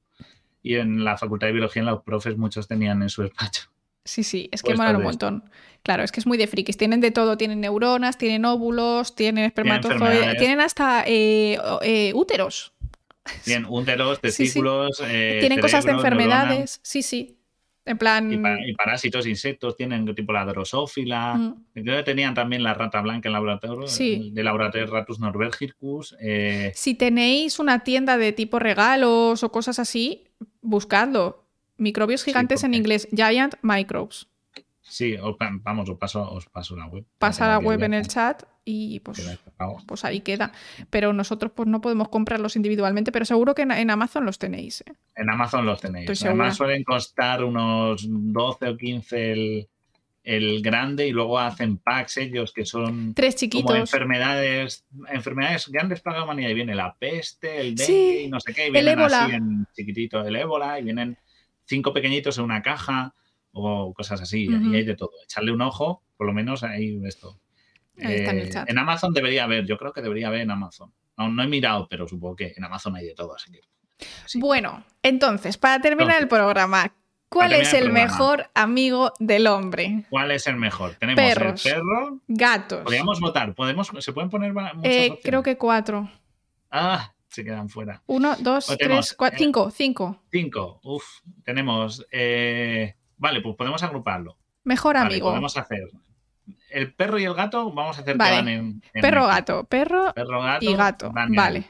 Y 0.63 0.77
en 0.77 1.05
la 1.05 1.17
facultad 1.19 1.49
de 1.49 1.55
biología, 1.55 1.83
los 1.83 2.03
profes, 2.03 2.37
muchos 2.37 2.69
tenían 2.69 3.03
en 3.03 3.09
su 3.09 3.23
despacho. 3.23 3.69
Sí, 4.05 4.23
sí, 4.25 4.49
es 4.53 4.63
que 4.63 4.69
Pues 4.71 4.79
molan 4.79 4.97
un 4.97 5.03
montón. 5.03 5.51
Claro, 5.83 6.03
es 6.03 6.11
que 6.13 6.21
es 6.21 6.27
muy 6.27 6.37
de 6.39 6.47
frikis. 6.47 6.77
Tienen 6.77 7.01
de 7.01 7.11
todo, 7.11 7.37
tienen 7.37 7.61
neuronas, 7.61 8.19
tienen 8.19 8.45
óvulos, 8.45 9.15
tienen 9.15 9.45
espermatozoides, 9.45 10.37
tienen 10.39 10.61
hasta 10.61 11.05
eh, 11.07 11.59
eh, 11.83 12.13
úteros. 12.15 12.73
Tienen 13.45 13.67
úteros, 13.69 14.19
Sí, 14.23 14.31
sí. 14.31 14.45
testículos, 14.45 15.03
eh, 15.07 15.37
tienen 15.41 15.61
cosas 15.61 15.85
de 15.85 15.93
neuronas, 15.93 16.13
enfermedades. 16.13 16.81
Sí, 16.83 17.03
sí. 17.03 17.39
En 17.85 17.99
plan. 17.99 18.33
Y, 18.33 18.37
pa- 18.39 18.59
y 18.65 18.75
parásitos, 18.75 19.27
insectos, 19.27 19.77
tienen 19.77 20.07
tipo 20.15 20.33
la 20.33 20.45
drosófila. 20.45 21.35
mm, 21.35 21.55
Creo 21.83 21.97
que 21.97 22.03
tenían 22.05 22.33
también 22.35 22.63
la 22.63 22.75
rata 22.75 23.01
blanca 23.01 23.29
en 23.29 23.33
laboratorio, 23.33 23.89
Sí. 23.89 24.31
de 24.33 24.43
laboratorio 24.45 24.87
Ratus 24.87 25.19
norbergicus. 25.19 26.17
eh, 26.21 26.71
Si 26.75 26.95
tenéis 26.95 27.59
una 27.59 27.81
tienda 27.83 28.19
de 28.19 28.33
tipo 28.33 28.59
regalos 28.59 29.43
o 29.43 29.51
cosas 29.51 29.79
así, 29.81 30.25
buscadlo. 30.61 31.45
Microbios 31.77 32.23
gigantes 32.23 32.63
en 32.63 32.71
porque- 32.71 32.77
inglés, 32.79 33.09
Giant 33.13 33.55
Microbes. 33.63 34.29
Sí, 34.83 35.17
pa- 35.39 35.51
vamos, 35.63 35.89
os 35.89 35.99
paso, 35.99 36.31
os 36.31 36.47
paso 36.47 36.77
la 36.77 36.87
web. 36.87 37.05
Pasa 37.19 37.49
la 37.49 37.59
web 37.59 37.83
en 37.83 37.95
el 37.95 38.07
chat 38.09 38.43
y 38.65 39.01
pues, 39.01 39.39
pues 39.87 40.05
ahí 40.05 40.21
queda. 40.21 40.53
Pero 40.91 41.13
nosotros 41.13 41.53
pues 41.55 41.69
no 41.69 41.81
podemos 41.81 42.09
comprarlos 42.09 42.55
individualmente, 42.57 43.11
pero 43.13 43.25
seguro 43.25 43.55
que 43.55 43.63
en, 43.63 43.73
en 43.73 43.91
Amazon 43.91 44.25
los 44.25 44.39
tenéis. 44.39 44.83
¿eh? 44.83 44.93
En 45.17 45.31
Amazon 45.31 45.65
los 45.67 45.81
tenéis. 45.81 46.11
Estoy 46.11 46.29
Además 46.29 46.55
segura. 46.57 46.69
suelen 46.69 46.85
costar 46.85 47.43
unos 47.45 48.05
12 48.09 48.69
o 48.69 48.77
15 48.77 49.33
el, 49.33 49.69
el 50.25 50.63
grande 50.63 51.09
y 51.09 51.11
luego 51.11 51.39
hacen 51.41 51.79
packs 51.79 52.19
ellos 52.19 52.53
que 52.53 52.65
son 52.65 53.13
Tres 53.15 53.35
como 53.35 53.39
chiquitos. 53.41 53.77
enfermedades, 53.77 54.85
enfermedades 55.09 55.69
grandes 55.69 56.01
para 56.01 56.19
la 56.19 56.25
humanidad. 56.25 56.51
Y 56.51 56.55
viene 56.55 56.75
la 56.75 56.95
peste, 56.95 57.61
el 57.61 57.75
dengue 57.75 57.85
Sí, 57.85 58.23
y 58.27 58.29
no 58.29 58.39
sé 58.41 58.55
qué. 58.55 58.69
Y 58.69 58.71
vienen 58.71 58.99
ébola. 59.01 59.25
así 59.25 59.35
en 59.35 59.67
chiquitito 59.75 60.23
el 60.25 60.37
ébola 60.37 60.79
y 60.79 60.85
vienen 60.85 61.19
cinco 61.65 61.93
pequeñitos 61.93 62.39
en 62.39 62.45
una 62.45 62.63
caja 62.63 63.15
o 63.53 63.93
cosas 63.95 64.21
así. 64.21 64.47
Y 64.51 64.75
hay 64.75 64.85
de 64.85 64.97
todo. 64.97 65.11
Echarle 65.25 65.53
un 65.53 65.63
ojo, 65.63 66.03
por 66.17 66.27
lo 66.27 66.33
menos 66.33 66.63
ahí 66.63 67.01
esto. 67.07 67.39
Ahí 68.03 68.15
está 68.15 68.31
en 68.33 68.39
el 68.39 68.47
Eh, 68.49 68.51
chat. 68.51 68.71
en 68.71 68.79
Amazon 68.79 69.13
debería 69.13 69.45
haber, 69.45 69.67
yo 69.67 69.77
creo 69.77 69.93
que 69.93 70.01
debería 70.03 70.29
haber 70.29 70.41
en 70.41 70.51
Amazon. 70.51 70.93
Aún 71.17 71.37
no 71.37 71.43
he 71.43 71.47
mirado, 71.47 71.87
pero 71.91 72.09
supongo 72.09 72.37
que 72.37 72.55
en 72.57 72.65
Amazon 72.65 72.97
hay 72.97 73.07
de 73.07 73.15
todo, 73.15 73.35
así 73.35 73.53
que. 73.53 73.61
sí. 74.27 74.41
Bueno, 74.41 74.83
entonces, 75.03 75.59
para 75.59 75.81
terminar 75.81 76.21
el 76.21 76.27
programa, 76.29 76.95
¿cuál 77.29 77.53
es 77.53 77.75
el 77.75 77.93
mejor 77.93 78.51
amigo 78.55 79.13
del 79.21 79.47
hombre? 79.47 80.05
¿Cuál 80.09 80.31
es 80.31 80.47
el 80.47 80.57
mejor? 80.57 80.95
Tenemos 80.95 81.23
Perros. 81.23 81.67
el 81.67 81.73
perro. 81.75 82.19
Gatos. 82.29 82.83
Podríamos 82.85 83.21
votar. 83.21 83.55
¿Podemos, 83.55 83.93
¿Se 84.01 84.13
pueden 84.15 84.31
poner 84.31 84.53
muchas 84.55 84.77
Eh, 84.85 85.21
creo 85.23 85.43
que 85.43 85.59
cuatro. 85.59 86.11
Ah, 86.71 87.13
se 87.29 87.45
quedan 87.45 87.69
fuera. 87.69 88.03
Uno, 88.07 88.35
dos, 88.41 88.67
tenemos, 88.79 89.09
tres, 89.09 89.17
cuatro, 89.17 89.37
eh, 89.37 89.39
cinco, 89.39 89.71
cinco. 89.71 90.23
Cinco. 90.31 90.81
Uf, 90.83 91.05
tenemos. 91.45 92.05
eh, 92.11 92.97
Vale, 93.23 93.41
pues 93.41 93.55
podemos 93.55 93.81
agruparlo. 93.85 94.37
Mejor 94.65 94.95
Vale, 94.97 95.07
amigo. 95.07 95.29
podemos 95.29 95.57
hacer. 95.57 95.89
El 96.71 96.93
perro 96.93 97.21
y 97.21 97.25
el 97.25 97.35
gato, 97.35 97.71
vamos 97.73 97.97
a 97.99 98.01
hacer 98.03 98.17
Vale. 98.17 98.31
que 98.31 98.37
van 98.37 98.49
en. 98.49 98.83
en 98.95 99.01
Perro, 99.01 99.27
gato, 99.29 99.63
perro. 99.65 100.13
Perro, 100.13 100.43
gato. 100.43 100.65
y 100.69 100.75
gato, 100.75 101.13
vale. 101.13 101.65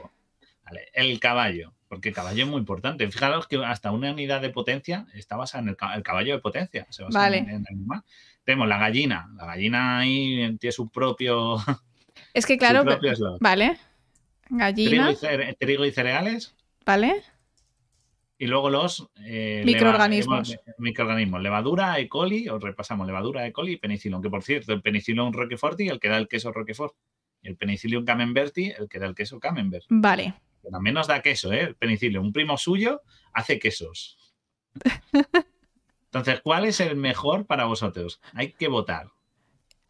Vale, 0.64 0.88
El 0.94 1.20
caballo. 1.20 1.74
Porque 1.88 2.08
el 2.08 2.14
caballo 2.14 2.44
es 2.44 2.48
muy 2.50 2.58
importante. 2.58 3.06
Fijaros 3.10 3.46
que 3.46 3.62
hasta 3.62 3.90
una 3.90 4.12
unidad 4.12 4.40
de 4.40 4.48
potencia 4.48 5.04
está 5.12 5.36
basada 5.36 5.62
en 5.64 5.68
el, 5.68 5.76
ca- 5.76 5.94
el 5.94 6.02
caballo 6.02 6.32
de 6.32 6.40
potencia. 6.40 6.86
Se 6.88 7.02
basa 7.02 7.18
Vale. 7.18 7.36
en, 7.38 7.50
en 7.50 7.56
el 7.56 7.66
animal. 7.68 8.02
Tenemos 8.44 8.66
la 8.66 8.78
gallina. 8.78 9.28
La 9.36 9.44
gallina 9.44 9.98
ahí 9.98 10.56
tiene 10.58 10.72
su 10.72 10.88
propio. 10.88 11.58
Es 12.32 12.46
que 12.46 12.54
su 12.54 12.58
claro, 12.60 12.82
propio 12.84 13.12
vale. 13.40 13.66
trigo, 14.46 14.58
Gallina, 14.58 15.10
y 15.12 15.16
cere- 15.16 15.56
trigo 15.58 15.84
y 15.84 15.90
cereales 15.92 16.54
¿vale? 16.86 17.22
Y 18.42 18.46
luego 18.48 18.70
los 18.70 19.08
eh, 19.24 19.62
Microorganismos. 19.64 20.48
leva- 20.48 20.62
microorganismos. 20.78 21.40
Levadura, 21.42 21.98
E. 22.00 22.08
coli, 22.08 22.48
os 22.48 22.60
repasamos 22.60 23.06
levadura, 23.06 23.46
E. 23.46 23.52
coli 23.52 23.74
y 23.74 23.76
penicilón, 23.76 24.20
que 24.20 24.30
por 24.30 24.42
cierto, 24.42 24.72
el 24.72 24.82
penicilón 24.82 25.32
roqueforti, 25.32 25.88
el 25.88 26.00
que 26.00 26.08
da 26.08 26.16
el 26.18 26.26
queso 26.26 26.50
roquefort, 26.50 26.94
el 27.42 27.56
penicillium 27.56 28.04
camemberti, 28.04 28.70
el 28.76 28.88
que 28.88 28.98
da 28.98 29.06
el 29.06 29.14
queso 29.14 29.38
camembert. 29.38 29.84
Vale. 29.88 30.34
Que 30.60 30.70
también 30.70 30.94
nos 30.94 31.06
da 31.06 31.22
queso, 31.22 31.52
¿eh? 31.52 31.60
El 31.60 31.76
penicillium. 31.76 32.24
Un 32.26 32.32
primo 32.32 32.56
suyo 32.58 33.02
hace 33.32 33.60
quesos. 33.60 34.18
Entonces, 36.06 36.40
¿cuál 36.42 36.64
es 36.64 36.80
el 36.80 36.96
mejor 36.96 37.46
para 37.46 37.64
vosotros? 37.66 38.20
Hay 38.34 38.52
que 38.52 38.68
votar. 38.68 39.08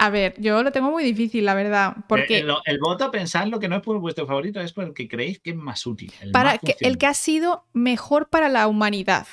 A 0.05 0.11
ver, 0.11 0.35
yo 0.39 0.63
lo 0.63 0.73
tengo 0.73 0.91
muy 0.91 1.05
difícil, 1.05 1.45
la 1.45 1.55
verdad. 1.55 1.95
Porque 2.09 2.39
El, 2.41 2.51
el- 2.51 2.57
el 2.67 2.79
voto, 2.79 3.11
pensadlo 3.11 3.61
que 3.61 3.69
no 3.69 3.77
es 3.77 3.83
por 3.83 3.99
vuestro 4.01 4.27
favorito, 4.27 4.61
es 4.61 4.73
por 4.73 4.85
el 4.85 4.95
que 4.95 5.07
creéis 5.07 5.39
que 5.39 5.51
es 5.51 5.57
más 5.57 5.87
útil. 5.87 6.13
el 6.21 6.33
para 6.33 6.53
más 6.53 6.59
que, 6.61 6.77
el 6.81 6.99
que 6.99 7.07
ha 7.07 7.15
sido 7.15 7.67
mejor 7.73 8.29
para 8.29 8.49
la 8.49 8.67
humanidad. 8.67 9.27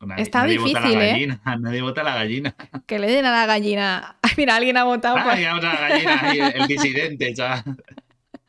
Nadie- 0.00 0.22
está 0.22 0.42
nadie 0.42 0.58
vota 0.58 0.68
difícil, 0.80 0.98
la 0.98 1.04
¿eh? 1.04 1.10
gallina, 1.12 1.40
Nadie 1.60 1.82
vota 1.82 2.02
la 2.02 2.14
gallina. 2.14 2.54
Que 2.86 2.98
le 2.98 3.08
den 3.08 3.24
a 3.26 3.32
la 3.32 3.46
gallina. 3.46 4.16
Ay, 4.22 4.30
mira, 4.36 4.56
alguien 4.56 4.76
ha 4.76 4.84
votado. 4.84 5.16
Ah, 5.18 5.36
ahora 5.50 5.74
la 5.74 5.88
gallina 5.88 6.32
el, 6.32 6.40
el 6.62 6.66
disidente, 6.68 7.34
chaval. 7.34 7.64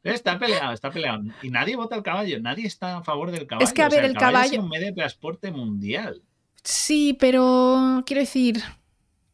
Está 0.03 0.39
peleado, 0.39 0.73
está 0.73 0.89
peleado. 0.89 1.23
Y 1.43 1.49
nadie 1.49 1.75
vota 1.75 1.95
al 1.95 2.03
caballo, 2.03 2.39
nadie 2.39 2.65
está 2.65 2.97
a 2.97 3.03
favor 3.03 3.31
del 3.31 3.45
caballo. 3.47 3.65
Es 3.67 3.73
que, 3.73 3.81
a 3.83 3.87
O 3.87 3.89
sea, 3.91 3.97
ver, 3.99 4.05
el 4.09 4.15
es 4.15 4.17
caballo- 4.21 4.61
un 4.61 4.69
medio 4.69 4.87
de 4.87 4.93
transporte 4.93 5.51
mundial. 5.51 6.21
Sí, 6.63 7.17
pero 7.19 8.03
quiero 8.05 8.21
decir, 8.21 8.61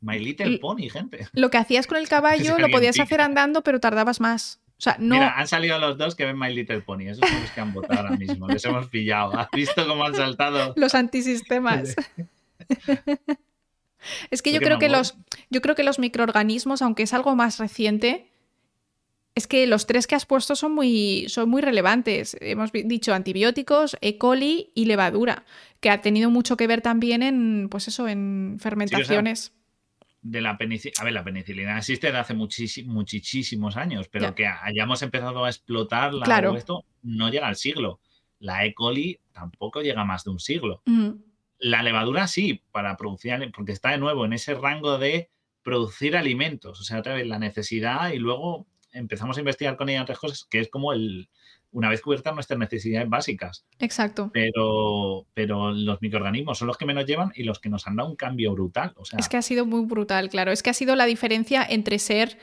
My 0.02 0.20
Little 0.20 0.60
Pony, 0.60 0.90
gente. 0.90 1.28
lo 1.34 1.50
que 1.50 1.58
hacías 1.58 1.88
con 1.88 1.98
el 1.98 2.08
caballo 2.10 2.58
lo 2.58 2.70
podías 2.70 3.00
hacer 3.00 3.22
andando, 3.22 3.64
pero 3.64 3.80
tardabas 3.80 4.20
más. 4.20 4.62
O 4.78 4.82
sea, 4.82 4.96
no. 5.00 5.16
Mira, 5.16 5.34
han 5.36 5.48
salido 5.48 5.80
los 5.80 5.98
dos 5.98 6.14
que 6.14 6.26
ven 6.26 6.38
My 6.38 6.54
Little 6.54 6.82
Pony. 6.82 7.08
Esos 7.10 7.28
son 7.28 7.42
los 7.42 7.50
que 7.50 7.62
han 7.62 7.74
votado 7.74 8.00
ahora 8.00 8.16
mismo. 8.16 8.48
Les 8.48 8.64
hemos 8.64 8.88
pillado. 8.88 9.36
¿Has 9.38 9.50
visto 9.52 9.88
cómo 9.88 10.04
han 10.04 10.14
saltado? 10.14 10.74
los 10.78 10.94
antisistemas. 10.94 11.96
es 14.30 14.42
que 14.44 14.54
yo 14.54 14.60
creo 14.60 14.78
que 14.78 14.90
los, 14.90 15.16
yo 15.50 15.62
creo 15.62 15.74
que 15.74 15.82
los 15.84 15.98
microorganismos, 15.98 16.84
aunque 16.84 17.04
es 17.04 17.14
algo 17.14 17.36
más 17.36 17.58
reciente, 17.58 18.30
es 19.34 19.48
que 19.48 19.66
los 19.66 19.88
tres 19.88 20.06
que 20.06 20.14
has 20.14 20.28
puesto 20.28 20.56
son 20.56 20.74
muy, 20.76 21.26
son 21.28 21.50
muy 21.50 21.64
relevantes. 21.64 22.38
Hemos 22.40 22.72
dicho 22.72 23.16
antibióticos, 23.16 23.98
E. 24.02 24.20
coli 24.20 24.72
y 24.76 24.86
levadura, 24.86 25.44
que 25.80 25.90
ha 25.90 26.02
tenido 26.02 26.30
mucho 26.30 26.56
que 26.56 26.68
ver 26.68 26.82
también 26.82 27.24
en, 27.24 27.68
pues 27.70 27.88
eso, 27.88 28.08
en 28.08 28.58
fermentaciones. 28.60 29.54
De 30.22 30.42
la 30.42 30.58
penicilina. 30.58 31.00
A 31.02 31.04
ver, 31.06 31.14
la 31.14 31.24
penicilina 31.24 31.78
existe 31.78 32.08
desde 32.08 32.20
hace 32.20 32.34
muchísi- 32.34 32.84
muchísimos 32.86 33.78
años, 33.78 34.08
pero 34.10 34.26
Ya. 34.26 34.36
que 34.36 34.48
hayamos 34.48 35.02
empezado 35.02 35.46
a 35.46 35.50
explotarla 35.50 36.26
Claro. 36.26 36.56
esto 36.58 36.86
no 37.04 37.30
llega 37.30 37.48
al 37.48 37.56
siglo. 37.56 38.00
La 38.40 38.66
E. 38.66 38.74
coli 38.74 39.20
tampoco 39.32 39.82
llega 39.82 40.04
más 40.06 40.24
de 40.24 40.32
un 40.32 40.40
siglo. 40.40 40.82
La 41.60 41.82
levadura 41.82 42.28
sí, 42.28 42.62
para 42.72 42.98
producir, 42.98 43.52
porque 43.56 43.72
está 43.72 43.92
de 43.92 43.98
nuevo 43.98 44.26
en 44.26 44.34
ese 44.34 44.54
rango 44.54 44.98
de 44.98 45.30
producir 45.64 46.16
alimentos, 46.16 46.80
o 46.80 46.84
sea, 46.84 47.00
otra 47.00 47.14
vez 47.16 47.26
la 47.28 47.40
necesidad 47.40 48.12
y 48.12 48.20
luego 48.20 48.68
empezamos 48.94 49.38
a 49.38 49.42
investigar 49.42 49.76
con 49.76 49.90
ella 49.90 50.02
otras 50.04 50.20
cosas, 50.20 50.46
que 50.50 50.60
es 50.60 50.70
como 50.70 50.94
el, 50.94 51.30
una 51.72 51.90
vez 51.90 52.02
cubiertas 52.02 52.34
nuestras 52.34 52.60
necesidades 52.60 53.10
básicas, 53.10 53.66
exacto. 53.80 54.32
pero, 54.34 55.26
pero 55.34 55.72
los 55.72 56.02
microorganismos 56.02 56.58
son 56.58 56.68
los 56.68 56.78
que 56.78 56.86
menos 56.86 57.06
llevan 57.06 57.32
y 57.36 57.44
los 57.44 57.60
que 57.60 57.70
nos 57.70 57.88
han 57.88 57.96
dado 57.96 58.10
un 58.10 58.16
cambio 58.16 58.54
brutal, 58.54 58.94
o 58.96 59.06
sea, 59.06 59.20
Es 59.20 59.30
que 59.30 59.38
ha 59.38 59.42
sido 59.42 59.66
muy 59.66 59.86
brutal, 59.86 60.30
claro. 60.30 60.52
Es 60.52 60.64
que 60.64 60.70
ha 60.70 60.74
sido 60.74 60.96
la 60.96 61.06
diferencia 61.06 61.66
entre 61.68 62.00
ser, 62.00 62.38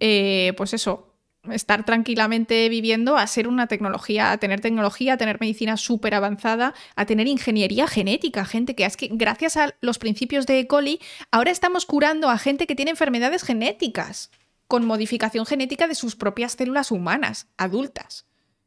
eh, 0.00 0.52
pues 0.56 0.74
eso, 0.74 1.16
estar 1.52 1.84
tranquilamente 1.84 2.68
viviendo 2.68 3.16
a 3.16 3.26
ser 3.26 3.48
una 3.48 3.66
tecnología, 3.66 4.32
a 4.32 4.38
tener 4.38 4.60
tecnología, 4.60 5.14
a 5.14 5.16
tener 5.16 5.40
medicina 5.40 5.76
súper 5.76 6.14
avanzada, 6.14 6.74
a 6.94 7.06
tener 7.06 7.26
ingeniería 7.26 7.86
genética, 7.86 8.44
gente 8.44 8.74
que 8.74 8.84
es 8.84 8.96
que 8.96 9.08
gracias 9.12 9.56
a 9.56 9.74
los 9.80 9.98
principios 9.98 10.46
de 10.46 10.60
E. 10.60 10.66
coli, 10.66 11.00
ahora 11.30 11.50
estamos 11.50 11.86
curando 11.86 12.30
a 12.30 12.38
gente 12.38 12.66
que 12.66 12.74
tiene 12.74 12.90
enfermedades 12.90 13.42
genéticas 13.42 14.30
con 14.66 14.84
modificación 14.84 15.46
genética 15.46 15.86
de 15.86 15.94
sus 15.94 16.16
propias 16.16 16.52
células 16.52 16.90
humanas, 16.90 17.48
adultas. 17.56 18.25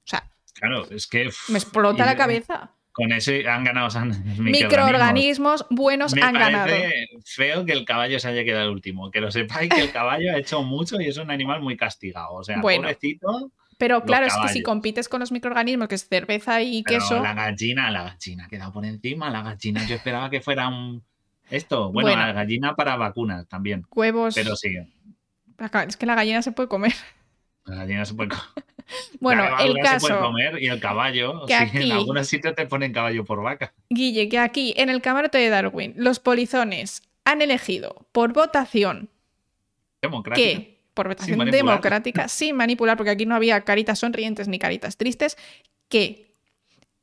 O 0.09 0.19
sea, 0.19 0.23
Claro, 0.53 0.89
es 0.89 1.07
que. 1.07 1.29
me 1.49 1.57
explota 1.59 2.03
y- 2.03 2.05
la 2.05 2.17
cabeza. 2.17 2.71
Con 2.91 3.11
ese 3.13 3.47
han 3.47 3.63
ganado 3.63 3.87
Microorganismos 4.39 5.65
buenos 5.69 6.13
Me 6.15 6.21
han 6.21 6.33
ganado. 6.33 6.73
feo 7.23 7.65
que 7.65 7.71
el 7.71 7.85
caballo 7.85 8.19
se 8.19 8.27
haya 8.27 8.43
quedado 8.43 8.65
el 8.65 8.71
último. 8.71 9.09
Que 9.11 9.21
lo 9.21 9.31
sepáis 9.31 9.69
que 9.73 9.81
el 9.81 9.91
caballo 9.91 10.33
ha 10.33 10.37
hecho 10.37 10.63
mucho 10.63 10.99
y 10.99 11.07
es 11.07 11.17
un 11.17 11.31
animal 11.31 11.61
muy 11.61 11.77
castigado. 11.77 12.33
O 12.33 12.43
sea, 12.43 12.59
Bueno. 12.59 12.83
pobrecito. 12.83 13.51
Pero 13.77 14.03
claro, 14.03 14.25
es 14.25 14.33
que 14.35 14.49
si 14.49 14.61
compites 14.63 15.07
con 15.07 15.21
los 15.21 15.31
microorganismos, 15.31 15.87
que 15.87 15.95
es 15.95 16.09
cerveza 16.09 16.61
y 16.61 16.83
Pero 16.83 16.99
queso, 16.99 17.21
la 17.23 17.33
gallina, 17.33 17.89
la 17.91 18.03
gallina 18.03 18.45
ha 18.45 18.47
quedado 18.49 18.73
por 18.73 18.83
encima. 18.85 19.29
La 19.29 19.43
gallina, 19.43 19.85
yo 19.85 19.95
esperaba 19.95 20.29
que 20.29 20.41
fuera 20.41 20.67
un. 20.67 21.01
Esto, 21.49 21.91
bueno, 21.93 22.09
Bueno. 22.09 22.21
la 22.27 22.33
gallina 22.33 22.75
para 22.75 22.97
vacunas 22.97 23.47
también. 23.47 23.85
huevos. 23.91 24.35
Pero 24.35 24.55
sí, 24.57 24.75
Es 25.87 25.95
que 25.97 26.05
la 26.05 26.15
gallina 26.15 26.41
se 26.41 26.51
puede 26.51 26.67
comer. 26.67 26.93
la 27.65 27.75
gallina 27.77 28.03
se 28.03 28.13
puede, 28.15 28.29
co- 28.29 28.35
Bueno, 29.19 29.43
la 29.43 29.57
el 29.63 29.73
levadura 29.73 29.93
se 29.93 29.99
puede 29.99 30.13
caso, 30.15 30.25
comer 30.25 30.61
y 30.61 30.67
el 30.67 30.79
caballo. 30.79 31.45
que 31.45 31.53
aquí- 31.55 31.77
En 31.83 31.91
algunos 31.91 32.27
sitios 32.27 32.55
te 32.55 32.65
ponen 32.65 32.91
caballo 32.93 33.23
por 33.25 33.41
vaca. 33.43 33.73
Guille, 33.89 34.29
que 34.29 34.39
aquí 34.39 34.73
en 34.77 34.89
el 34.89 35.01
camarote 35.01 35.37
de 35.37 35.49
Darwin, 35.49 35.93
los 35.97 36.19
polizones 36.19 37.01
han 37.25 37.41
elegido 37.41 38.07
por 38.11 38.33
votación 38.33 39.09
Democrático. 40.01 40.45
que, 40.47 40.79
por 40.93 41.07
votación 41.07 41.37
manipular. 41.37 41.65
democrática, 41.65 42.27
sin 42.29 42.55
manipular, 42.55 42.97
porque 42.97 43.11
aquí 43.11 43.25
no 43.25 43.35
había 43.35 43.61
caritas 43.61 43.99
sonrientes 43.99 44.47
ni 44.47 44.57
caritas 44.59 44.97
tristes, 44.97 45.37
que 45.89 46.33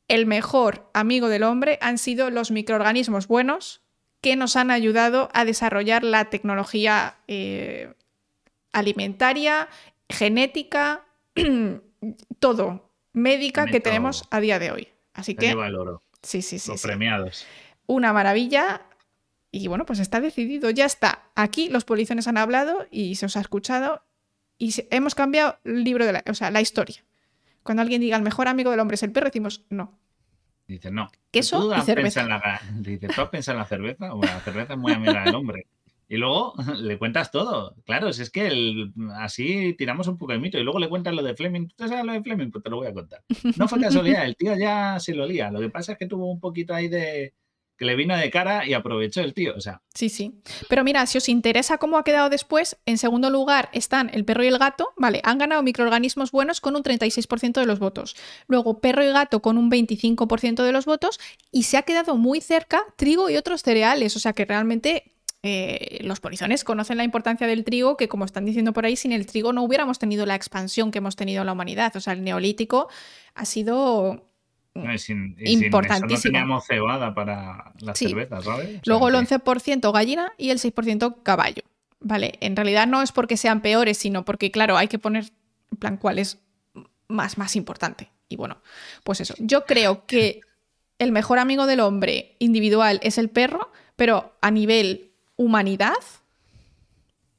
el 0.09 0.27
mejor 0.27 0.89
amigo 0.95 1.29
del 1.29 1.43
hombre 1.43 1.79
han 1.81 1.99
sido 1.99 2.31
los 2.31 2.51
microorganismos 2.51 3.27
buenos 3.27 3.83
que 4.21 4.37
nos 4.37 4.57
han 4.57 4.71
ayudado 4.71 5.29
a 5.35 5.45
desarrollar 5.45 6.03
la 6.05 6.27
tecnología 6.27 7.17
eh, 7.29 7.93
alimentaria, 8.73 9.69
genética, 10.09 11.05
todo, 12.39 12.91
médica 13.13 13.67
que 13.67 13.81
tenemos 13.81 14.25
a 14.31 14.41
día 14.41 14.59
de 14.59 14.71
hoy. 14.71 14.89
Así 15.15 15.33
Se 15.33 15.37
que, 15.39 15.47
lleva 15.49 15.67
el 15.69 15.77
oro. 15.77 16.03
sí, 16.23 16.43
sí, 16.43 16.59
sí. 16.59 16.71
los 16.71 16.81
sí. 16.81 16.87
premiados. 16.87 17.47
Una 17.87 18.13
maravilla. 18.13 18.83
Y 19.53 19.69
bueno, 19.69 19.87
pues 19.87 20.01
está 20.01 20.21
decidido, 20.21 20.69
ya 20.71 20.85
está. 20.85 21.31
Aquí 21.35 21.69
los 21.71 21.85
polizones 21.85 22.27
han 22.29 22.37
hablado 22.37 22.87
y 22.91 23.15
se 23.15 23.27
os 23.27 23.37
ha 23.37 23.41
escuchado 23.41 24.03
y 24.59 24.75
hemos 24.91 25.15
cambiado 25.15 25.59
el 25.65 25.85
libro 25.85 26.05
de 26.05 26.13
la, 26.13 26.25
o 26.29 26.35
sea, 26.35 26.51
la 26.51 26.61
historia. 26.61 27.05
Cuando 27.63 27.83
alguien 27.83 28.01
diga 28.01 28.17
el 28.17 28.23
mejor 28.23 28.49
amigo 28.49 28.71
del 28.71 28.81
hombre 28.81 28.97
es 28.97 29.03
el 29.03 29.13
perro, 29.13 29.27
decimos 29.27 29.65
no. 29.71 29.99
Dice, 30.67 30.91
no. 30.91 31.11
Queso 31.31 31.61
¿Tú 31.61 31.75
y 31.75 31.81
cerveza. 31.83 32.23
en 32.23 32.29
la, 32.29 32.61
dice, 32.75 33.09
¿tú 33.09 33.21
has 33.21 33.29
pensado 33.29 33.57
en 33.57 33.61
la 33.61 33.67
cerveza? 33.69 34.13
Bueno, 34.13 34.33
la 34.35 34.41
cerveza 34.41 34.73
es 34.75 34.79
muy 34.79 34.93
amiga 34.93 35.25
del 35.25 35.35
hombre. 35.35 35.67
Y 36.09 36.17
luego 36.18 36.55
le 36.81 36.99
cuentas 36.99 37.31
todo. 37.31 37.75
Claro, 37.85 38.12
si 38.12 38.23
es 38.23 38.31
que 38.31 38.47
el- 38.47 38.93
así 39.17 39.75
tiramos 39.76 40.07
un 40.09 40.17
poco 40.18 40.33
de 40.33 40.39
mito. 40.39 40.59
Y 40.59 40.62
luego 40.62 40.78
le 40.78 40.89
cuentas 40.89 41.15
lo 41.15 41.23
de 41.23 41.35
Fleming. 41.35 41.68
¿Tú 41.76 41.89
sabes 41.89 42.05
lo 42.05 42.12
de 42.12 42.23
Fleming? 42.23 42.51
Pues 42.51 42.62
te 42.62 42.70
lo 42.70 42.76
voy 42.76 42.86
a 42.86 42.94
contar. 42.94 43.23
No 43.57 43.67
fue 43.68 43.81
casualidad, 43.81 44.25
el 44.25 44.36
tío 44.36 44.57
ya 44.57 44.99
se 45.01 45.15
lo 45.15 45.26
lía. 45.26 45.51
Lo 45.51 45.60
que 45.60 45.70
pasa 45.70 45.93
es 45.93 45.99
que 45.99 46.07
tuvo 46.07 46.31
un 46.31 46.41
poquito 46.41 46.75
ahí 46.75 46.89
de. 46.89 47.35
que 47.76 47.85
le 47.85 47.94
vino 47.97 48.17
de 48.17 48.31
cara 48.31 48.67
y 48.67 48.73
aprovechó 48.73 49.20
el 49.20 49.35
tío. 49.35 49.55
O 49.57 49.60
sea, 49.60 49.83
Sí, 49.94 50.09
sí. 50.09 50.41
Pero 50.68 50.85
mira, 50.85 51.05
si 51.07 51.18
os 51.18 51.28
interesa 51.28 51.78
cómo 51.78 51.99
ha 51.99 52.05
quedado 52.05 52.31
después, 52.31 52.76
en 52.86 52.99
segundo 52.99 53.28
lugar 53.28 53.68
están 53.73 54.09
el 54.15 54.25
perro 54.25 54.44
y 54.44 54.47
el 54.49 54.59
gato. 54.59 54.91
Vale, 54.97 55.20
han 55.25 55.39
ganado 55.39 55.62
microorganismos 55.62 56.31
buenos 56.31 56.60
con 56.60 56.76
un 56.76 56.83
36% 56.85 57.60
de 57.60 57.67
los 57.67 57.78
votos. 57.81 58.15
Luego 58.47 58.81
perro 58.81 59.02
y 59.02 59.09
gato 59.09 59.43
con 59.43 59.59
un 59.59 59.70
25% 59.70 60.62
de 60.62 60.73
los 60.73 60.85
votos. 60.86 61.18
Y 61.51 61.65
se 61.65 61.76
ha 61.78 61.83
quedado 61.83 62.17
muy 62.17 62.41
cerca 62.41 62.81
trigo 62.97 63.28
y 63.28 63.36
otros 63.36 63.62
cereales. 63.62 64.15
O 64.17 64.20
sea 64.20 64.33
que 64.35 64.44
realmente 64.44 65.12
eh, 65.47 65.99
los 66.02 66.20
polizones 66.20 66.65
conocen 66.65 66.97
la 66.99 67.05
importancia 67.05 67.47
del 67.47 67.65
trigo, 67.65 67.97
que 67.97 68.08
como 68.08 68.25
están 68.25 68.44
diciendo 68.44 68.73
por 68.73 68.84
ahí, 68.84 68.97
sin 68.97 69.12
el 69.12 69.26
trigo 69.26 69.52
no 69.52 69.62
hubiéramos 69.62 69.99
tenido 69.99 70.26
la 70.26 70.34
expansión 70.34 70.91
que 70.91 70.99
hemos 70.99 71.16
tenido 71.16 71.41
en 71.42 71.47
la 71.47 71.52
humanidad. 71.52 71.94
O 71.97 72.00
sea, 72.00 72.12
el 72.12 72.23
neolítico 72.25 72.89
ha 73.34 73.44
sido... 73.44 74.28
no, 74.75 74.92
y 74.92 74.99
sin, 74.99 75.36
y 75.39 75.47
sin 75.47 75.58
eso 75.58 75.65
Importantísimo. 75.66 76.16
no 76.16 76.23
teníamos 76.23 76.66
cebada 76.66 77.15
para 77.15 77.73
la 77.81 77.94
Sí. 77.94 78.08
cerveza, 78.08 78.42
¿sabes? 78.42 78.66
O 78.66 78.70
sea, 78.73 78.81
Luego 78.84 79.08
el 79.08 79.15
que- 79.26 79.34
11% 79.36 79.92
gallina 79.92 80.33
y 80.36 80.50
el 80.50 80.58
6% 80.58 81.23
caballo. 81.23 81.62
Vale, 82.00 82.34
en 82.41 82.55
realidad 82.57 82.86
no 82.86 83.00
es 83.02 83.10
porque 83.12 83.36
sean 83.36 83.62
peores, 83.62 83.97
sino 83.99 84.25
porque, 84.25 84.50
claro, 84.50 84.76
hay 84.76 84.89
que 84.89 84.99
poner 84.99 85.31
en 85.73 85.78
plan 85.78 85.97
cuál 85.97 86.18
es 86.18 86.39
más, 87.08 87.39
más 87.39 87.57
importante. 87.57 88.10
Y 88.28 88.36
bueno, 88.36 88.58
pues 89.05 89.20
eso. 89.20 89.34
Yo 89.39 89.65
creo 89.65 90.05
que 90.07 90.41
el 90.99 91.12
mejor 91.12 91.39
amigo 91.39 91.66
del 91.66 91.81
hombre 91.81 92.36
individual 92.39 93.00
es 93.02 93.18
el 93.18 93.31
perro, 93.31 93.70
pero 93.97 94.36
a 94.41 94.50
nivel 94.50 95.12
humanidad, 95.37 95.95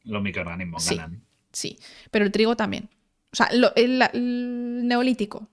Los 0.04 0.22
microorganismos 0.22 0.84
Sí. 0.84 0.96
ganan. 0.96 1.22
sí. 1.52 1.78
Pero 2.12 2.26
el 2.26 2.32
trigo 2.32 2.56
también. 2.56 2.90
O 3.32 3.36
sea, 3.36 3.50
lo- 3.54 3.76
el, 3.76 4.02
el 4.14 4.88
neolítico. 4.88 5.48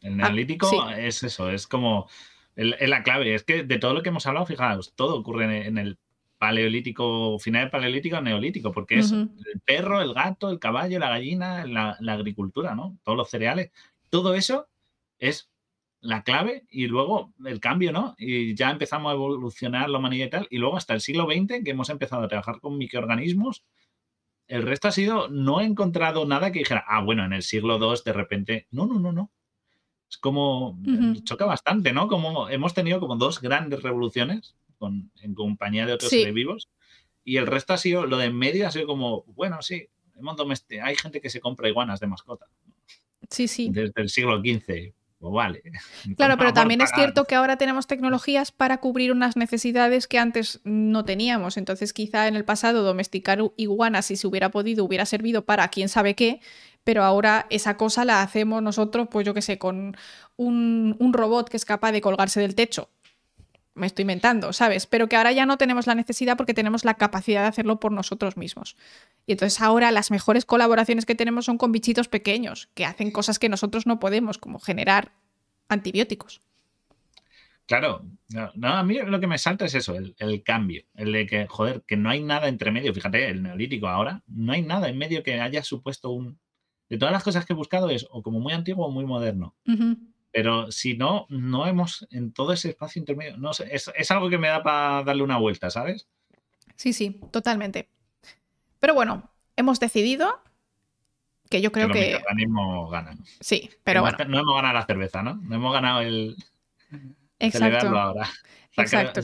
El 0.00 0.14
Ah, 0.20 0.28
neolítico 0.28 0.68
sí. 0.70 0.76
es 0.98 1.22
eso, 1.22 1.50
es 1.50 1.66
como. 1.66 2.08
Es 2.56 2.88
la 2.88 3.02
clave. 3.02 3.34
Es 3.34 3.42
que 3.44 3.64
de 3.64 3.78
todo 3.78 3.94
lo 3.94 4.02
que 4.02 4.08
hemos 4.10 4.26
hablado, 4.26 4.46
fijaos, 4.46 4.92
todo 4.94 5.18
ocurre 5.18 5.66
en- 5.66 5.78
el 5.78 5.98
paleolítico, 6.38 7.38
final 7.38 7.62
del 7.64 7.70
paleolítico, 7.70 8.20
neolítico, 8.22 8.72
porque 8.72 8.98
es 9.00 9.12
el 9.12 9.28
perro, 9.64 10.00
el 10.00 10.14
gato, 10.14 10.48
el 10.50 10.58
caballo, 10.58 10.98
la 10.98 11.10
gallina, 11.10 11.66
la, 11.66 11.96
la 12.00 12.14
agricultura, 12.14 12.74
¿no? 12.74 12.96
Todos 13.04 13.18
los 13.18 13.28
cereales. 13.30 13.70
Todo 14.08 14.34
eso 14.34 14.66
es 15.18 15.49
la 16.00 16.22
clave 16.22 16.64
y 16.70 16.86
luego 16.86 17.32
el 17.44 17.60
cambio, 17.60 17.92
¿no? 17.92 18.14
Y 18.18 18.54
ya 18.54 18.70
empezamos 18.70 19.10
a 19.10 19.14
evolucionar 19.14 19.90
la 19.90 19.98
humanidad 19.98 20.26
y 20.26 20.30
tal. 20.30 20.46
Y 20.50 20.58
luego 20.58 20.76
hasta 20.76 20.94
el 20.94 21.00
siglo 21.00 21.26
XX, 21.26 21.62
que 21.62 21.70
hemos 21.70 21.90
empezado 21.90 22.22
a 22.24 22.28
trabajar 22.28 22.60
con 22.60 22.78
microorganismos, 22.78 23.64
el 24.48 24.62
resto 24.62 24.88
ha 24.88 24.92
sido, 24.92 25.28
no 25.28 25.60
he 25.60 25.64
encontrado 25.64 26.24
nada 26.26 26.50
que 26.52 26.60
dijera, 26.60 26.84
ah, 26.88 27.02
bueno, 27.02 27.24
en 27.24 27.32
el 27.32 27.42
siglo 27.42 27.76
II 27.78 28.00
de 28.04 28.12
repente, 28.12 28.66
no, 28.70 28.86
no, 28.86 28.98
no, 28.98 29.12
no. 29.12 29.30
Es 30.08 30.18
como, 30.18 30.76
choca 31.22 31.44
bastante, 31.44 31.92
¿no? 31.92 32.08
Como 32.08 32.48
hemos 32.48 32.74
tenido 32.74 32.98
como 32.98 33.14
dos 33.16 33.40
grandes 33.40 33.82
revoluciones 33.82 34.56
con- 34.78 35.12
en 35.22 35.34
compañía 35.34 35.86
de 35.86 35.92
otros 35.92 36.10
Sí. 36.10 36.18
seres 36.20 36.34
vivos 36.34 36.68
y 37.22 37.36
el 37.36 37.46
resto 37.46 37.74
ha 37.74 37.78
sido, 37.78 38.06
lo 38.06 38.16
de 38.16 38.24
en 38.26 38.36
medio 38.36 38.66
ha 38.66 38.70
sido 38.72 38.86
como, 38.86 39.22
bueno, 39.26 39.62
sí, 39.62 39.86
hay 40.82 40.96
gente 40.96 41.20
que 41.20 41.30
se 41.30 41.40
compra 41.40 41.68
iguanas 41.68 42.00
de 42.00 42.06
mascota 42.08 42.46
Sí, 43.30 43.46
sí. 43.46 43.68
desde 43.70 44.00
el 44.02 44.08
siglo 44.08 44.40
XV. 44.40 44.94
Pues 45.20 45.32
vale. 45.32 45.62
Claro, 46.16 46.36
pero 46.38 46.52
también 46.52 46.80
es 46.80 46.90
cierto 46.94 47.24
que 47.26 47.34
ahora 47.34 47.56
tenemos 47.56 47.86
tecnologías 47.86 48.52
para 48.52 48.78
cubrir 48.78 49.12
unas 49.12 49.36
necesidades 49.36 50.06
que 50.06 50.18
antes 50.18 50.60
no 50.64 51.04
teníamos. 51.04 51.56
Entonces, 51.58 51.92
quizá 51.92 52.26
en 52.26 52.36
el 52.36 52.44
pasado 52.44 52.82
domesticar 52.82 53.40
iguanas, 53.56 54.06
si 54.06 54.16
se 54.16 54.26
hubiera 54.26 54.50
podido, 54.50 54.84
hubiera 54.84 55.04
servido 55.04 55.44
para 55.44 55.68
quién 55.68 55.88
sabe 55.90 56.14
qué, 56.14 56.40
pero 56.84 57.04
ahora 57.04 57.46
esa 57.50 57.76
cosa 57.76 58.04
la 58.06 58.22
hacemos 58.22 58.62
nosotros, 58.62 59.08
pues 59.10 59.26
yo 59.26 59.34
qué 59.34 59.42
sé, 59.42 59.58
con 59.58 59.94
un, 60.36 60.96
un 60.98 61.12
robot 61.12 61.50
que 61.50 61.58
es 61.58 61.66
capaz 61.66 61.92
de 61.92 62.00
colgarse 62.00 62.40
del 62.40 62.54
techo. 62.54 62.88
Me 63.80 63.86
estoy 63.86 64.02
inventando, 64.02 64.52
¿sabes? 64.52 64.86
Pero 64.86 65.08
que 65.08 65.16
ahora 65.16 65.32
ya 65.32 65.46
no 65.46 65.56
tenemos 65.56 65.86
la 65.86 65.94
necesidad 65.94 66.36
porque 66.36 66.52
tenemos 66.52 66.84
la 66.84 66.94
capacidad 66.94 67.40
de 67.40 67.48
hacerlo 67.48 67.80
por 67.80 67.92
nosotros 67.92 68.36
mismos. 68.36 68.76
Y 69.26 69.32
entonces 69.32 69.62
ahora 69.62 69.90
las 69.90 70.10
mejores 70.10 70.44
colaboraciones 70.44 71.06
que 71.06 71.14
tenemos 71.14 71.46
son 71.46 71.56
con 71.56 71.72
bichitos 71.72 72.06
pequeños, 72.06 72.68
que 72.74 72.84
hacen 72.84 73.10
cosas 73.10 73.38
que 73.38 73.48
nosotros 73.48 73.86
no 73.86 73.98
podemos, 73.98 74.36
como 74.36 74.58
generar 74.58 75.12
antibióticos. 75.70 76.42
Claro, 77.64 78.04
no, 78.28 78.50
no, 78.54 78.68
a 78.68 78.82
mí 78.82 78.98
lo 78.98 79.18
que 79.18 79.26
me 79.26 79.38
salta 79.38 79.64
es 79.64 79.74
eso, 79.74 79.94
el, 79.94 80.14
el 80.18 80.42
cambio, 80.42 80.84
el 80.94 81.12
de 81.12 81.24
que, 81.24 81.46
joder, 81.46 81.82
que 81.86 81.96
no 81.96 82.10
hay 82.10 82.22
nada 82.22 82.48
entre 82.48 82.72
medio. 82.72 82.92
Fíjate, 82.92 83.30
el 83.30 83.42
neolítico 83.42 83.88
ahora, 83.88 84.22
no 84.26 84.52
hay 84.52 84.60
nada 84.60 84.90
en 84.90 84.98
medio 84.98 85.22
que 85.22 85.40
haya 85.40 85.62
supuesto 85.62 86.10
un... 86.10 86.38
De 86.90 86.98
todas 86.98 87.12
las 87.12 87.22
cosas 87.22 87.46
que 87.46 87.54
he 87.54 87.56
buscado 87.56 87.88
es 87.88 88.06
o 88.10 88.22
como 88.22 88.40
muy 88.40 88.52
antiguo 88.52 88.86
o 88.86 88.90
muy 88.90 89.06
moderno. 89.06 89.54
Pero 90.32 90.70
si 90.70 90.96
no, 90.96 91.26
no 91.28 91.66
hemos 91.66 92.06
en 92.10 92.32
todo 92.32 92.52
ese 92.52 92.70
espacio 92.70 93.00
intermedio, 93.00 93.36
no 93.36 93.52
sé, 93.52 93.68
es, 93.74 93.90
es 93.96 94.10
algo 94.10 94.30
que 94.30 94.38
me 94.38 94.48
da 94.48 94.62
para 94.62 95.02
darle 95.02 95.22
una 95.22 95.38
vuelta, 95.38 95.70
¿sabes? 95.70 96.08
Sí, 96.76 96.92
sí, 96.92 97.20
totalmente. 97.32 97.88
Pero 98.78 98.94
bueno, 98.94 99.30
hemos 99.56 99.80
decidido 99.80 100.40
que 101.50 101.60
yo 101.60 101.72
creo 101.72 101.88
los 101.88 101.96
que 101.96 102.06
microorganismos 102.12 102.90
ganan. 102.90 103.18
sí, 103.40 103.68
pero 103.82 104.00
Hemos- 104.00 104.16
bueno, 104.16 104.30
No 104.30 104.38
hemos 104.38 104.54
ganado 104.54 104.74
la 104.74 104.86
cerveza, 104.86 105.22
¿no? 105.22 105.34
No 105.34 105.56
hemos 105.56 105.72
ganado 105.72 106.00
el... 106.00 106.36
exacto. 107.38 107.58
Celebrarlo 107.58 107.98
ahora. 108.00 108.28
Exacto, 108.76 109.20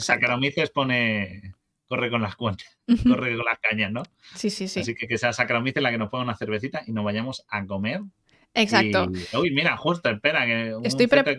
pone... 0.74 1.54
Corre 1.88 2.10
con 2.10 2.20
las 2.20 2.34
cuentas, 2.34 2.66
corre 3.06 3.36
con 3.36 3.44
las 3.46 3.60
cañas, 3.60 3.92
¿no? 3.92 4.02
Sí, 4.34 4.50
sí, 4.50 4.66
sí. 4.66 4.80
Así 4.80 4.96
que 4.96 5.06
que 5.06 5.18
sea 5.18 5.32
Saccharomyces 5.32 5.80
la 5.80 5.92
que 5.92 5.98
nos 5.98 6.10
ponga 6.10 6.24
una 6.24 6.36
cervecita 6.36 6.82
y 6.84 6.90
nos 6.90 7.04
vayamos 7.04 7.44
a 7.48 7.64
comer 7.64 8.00
Exacto. 8.56 9.08
Y- 9.32 9.36
uy, 9.36 9.50
mira, 9.50 9.76
justo, 9.76 10.08
espera, 10.10 10.46
que 10.46 10.74
Estoy 10.82 11.06
pre-. 11.06 11.36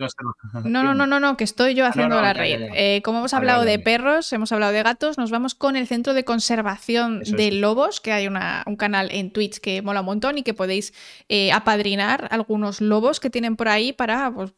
No, 0.64 0.82
no, 0.84 0.94
no, 0.94 1.06
no, 1.06 1.18
no, 1.20 1.36
que 1.36 1.44
estoy 1.44 1.74
yo 1.74 1.84
haciendo 1.84 2.14
no, 2.16 2.22
la 2.22 2.32
ya. 2.32 2.68
Eh, 2.74 3.02
como 3.02 3.18
hemos 3.18 3.34
hablado 3.34 3.64
de 3.64 3.78
perros, 3.80 4.32
hemos 4.32 4.52
hablado 4.52 4.72
de 4.72 4.82
gatos, 4.82 5.18
nos 5.18 5.30
vamos 5.30 5.54
con 5.56 5.74
el 5.76 5.86
centro 5.88 6.14
de 6.14 6.24
conservación 6.24 7.22
Eso 7.22 7.36
de 7.36 7.48
es. 7.48 7.54
lobos, 7.54 8.00
que 8.00 8.12
hay 8.12 8.26
una- 8.28 8.62
un 8.66 8.76
canal 8.76 9.08
en 9.12 9.32
Twitch 9.32 9.58
que 9.58 9.82
mola 9.82 10.00
un 10.00 10.06
montón 10.06 10.38
y 10.38 10.42
que 10.42 10.54
podéis 10.54 10.94
eh, 11.28 11.50
apadrinar 11.52 12.28
algunos 12.30 12.80
lobos 12.80 13.20
que 13.20 13.30
tienen 13.30 13.56
por 13.56 13.68
ahí 13.68 13.92
para, 13.92 14.30
pues, 14.32 14.52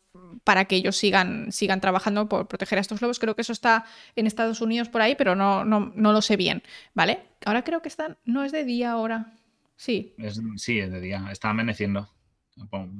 para 0.44 0.66
que 0.66 0.76
ellos 0.76 0.96
sigan, 0.96 1.50
sigan 1.52 1.80
trabajando 1.80 2.28
por 2.28 2.46
proteger 2.46 2.78
a 2.78 2.80
estos 2.82 3.00
lobos. 3.00 3.18
Creo 3.18 3.34
que 3.34 3.42
eso 3.42 3.52
está 3.52 3.84
en 4.16 4.26
Estados 4.26 4.60
Unidos 4.60 4.88
por 4.88 5.00
ahí, 5.02 5.14
pero 5.16 5.34
no, 5.34 5.64
no, 5.64 5.92
no 5.94 6.12
lo 6.12 6.20
sé 6.22 6.36
bien, 6.36 6.62
¿vale? 6.94 7.20
Ahora 7.46 7.64
creo 7.64 7.80
que 7.82 7.88
están, 7.88 8.18
no 8.24 8.44
es 8.44 8.52
de 8.52 8.64
día 8.64 8.92
ahora. 8.92 9.32
Sí, 9.76 10.14
Es- 10.18 10.40
sí, 10.56 10.78
es 10.78 10.90
de 10.92 11.00
día, 11.00 11.24
está 11.32 11.48
amaneciendo. 11.50 12.08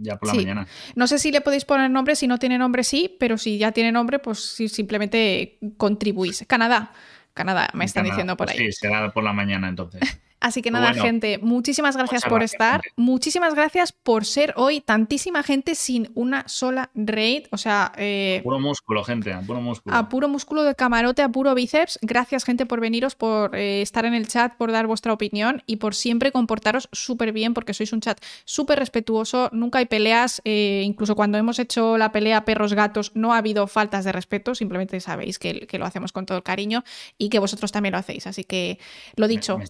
Ya 0.00 0.16
por 0.18 0.28
la 0.28 0.34
Sí. 0.34 0.40
mañana. 0.40 0.66
No 0.94 1.06
sé 1.06 1.18
si 1.18 1.30
le 1.32 1.40
podéis 1.40 1.64
poner 1.64 1.90
nombre, 1.90 2.16
si 2.16 2.26
no 2.26 2.38
tiene 2.38 2.58
nombre 2.58 2.84
sí, 2.84 3.16
pero 3.18 3.38
si 3.38 3.58
ya 3.58 3.72
tiene 3.72 3.92
nombre, 3.92 4.18
pues 4.18 4.38
sí, 4.40 4.68
simplemente 4.68 5.58
contribuís. 5.76 6.44
Canadá. 6.46 6.92
Canadá, 7.34 7.70
me 7.74 7.84
están 7.84 8.04
diciendo 8.04 8.36
por 8.36 8.48
pues 8.48 8.58
ahí. 8.58 8.66
Sí, 8.66 8.72
será 8.72 9.12
por 9.12 9.22
la 9.24 9.32
mañana 9.32 9.68
entonces. 9.68 10.00
Así 10.40 10.62
que 10.62 10.70
Pues 10.70 10.80
nada, 10.80 10.92
bueno. 10.92 11.02
gente, 11.04 11.38
muchísimas 11.38 11.96
gracias 11.96 12.22
por 12.22 12.38
gracias, 12.40 12.52
estar. 12.52 12.80
gente. 12.82 12.94
Muchísimas 12.96 13.54
gracias 13.54 13.92
por 13.92 14.24
ser 14.24 14.54
hoy 14.56 14.80
tantísima 14.80 15.42
gente 15.42 15.74
sin 15.74 16.10
una 16.14 16.48
sola 16.48 16.90
raid. 16.94 17.46
O 17.50 17.58
sea, 17.58 17.92
eh, 17.96 18.40
Puro 18.42 18.58
músculo, 18.58 19.04
gente, 19.04 19.32
a 19.32 19.40
puro 19.42 19.60
músculo. 19.60 19.94
a 19.94 20.08
puro 20.08 20.28
músculo 20.28 20.62
de 20.64 20.74
camarote, 20.74 21.22
a 21.22 21.28
puro 21.28 21.54
bíceps. 21.54 21.98
Gracias, 22.02 22.44
gente, 22.44 22.64
por 22.64 22.80
veniros, 22.80 23.14
por 23.14 23.54
eh, 23.54 23.82
estar 23.82 24.04
en 24.06 24.14
el 24.14 24.28
chat, 24.28 24.54
por 24.56 24.72
dar 24.72 24.86
vuestra 24.86 25.12
opinión 25.12 25.62
y 25.66 25.76
por 25.76 25.94
siempre 25.94 26.32
comportaros 26.32 26.88
súper 26.92 27.32
bien, 27.32 27.52
porque 27.52 27.74
sois 27.74 27.92
un 27.92 28.00
chat 28.00 28.18
súper 28.44 28.78
respetuoso. 28.78 29.50
Nunca 29.52 29.78
hay 29.80 29.86
peleas. 29.86 30.40
eh, 30.46 30.82
incluso 30.86 31.14
cuando 31.16 31.36
hemos 31.38 31.58
hecho 31.58 31.98
la 31.98 32.12
pelea 32.12 32.44
perros-gatos, 32.46 33.12
no 33.14 33.34
ha 33.34 33.38
habido 33.38 33.66
faltas 33.66 34.04
de 34.06 34.12
respeto. 34.12 34.54
Simplemente 34.54 34.98
sabéis 35.00 35.38
que, 35.38 35.66
que 35.66 35.78
lo 35.78 35.84
hacemos 35.84 36.12
con 36.12 36.24
todo 36.24 36.38
el 36.38 36.44
cariño 36.44 36.82
y 37.18 37.28
que 37.28 37.38
vosotros 37.38 37.72
también 37.72 37.92
lo 37.92 37.98
hacéis. 37.98 38.26
Así 38.26 38.44
que, 38.44 38.78
lo 39.16 39.28
dicho. 39.28 39.58
me 39.58 39.66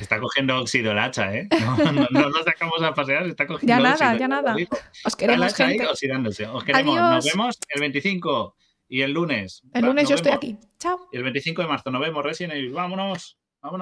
está 0.00 0.20
cogiendo 0.20 0.58
óxido 0.60 0.92
el 0.92 0.98
hacha, 0.98 1.34
¿eh? 1.34 1.48
No, 1.60 1.76
no, 1.92 2.06
no 2.10 2.30
nos 2.30 2.44
sacamos 2.44 2.82
a 2.82 2.92
pasear, 2.94 3.26
está 3.26 3.46
cogiendo 3.46 3.68
Ya 3.74 3.80
nada, 3.80 3.92
óxido, 3.92 4.12
ya 4.18 4.28
lo 4.28 4.42
nada. 4.42 4.56
Os 5.04 5.16
queremos, 5.16 5.52
hacha 5.52 5.66
ahí 5.66 5.70
gente. 5.78 5.86
oxidándose. 5.86 6.46
Os 6.46 6.64
queremos. 6.64 6.96
Adiós. 6.96 7.14
Nos 7.14 7.24
vemos 7.24 7.58
el 7.68 7.80
25 7.80 8.56
y 8.88 9.00
el 9.02 9.12
lunes. 9.12 9.62
El 9.72 9.86
lunes 9.86 10.04
nos 10.04 10.10
yo 10.10 10.16
estoy 10.16 10.32
aquí. 10.32 10.58
Chao. 10.78 11.08
Y 11.12 11.16
el 11.16 11.22
25 11.22 11.62
de 11.62 11.68
marzo 11.68 11.90
nos 11.90 12.00
vemos, 12.00 12.22
Resident 12.24 12.54
Evil. 12.54 12.72
Vámonos. 12.72 13.38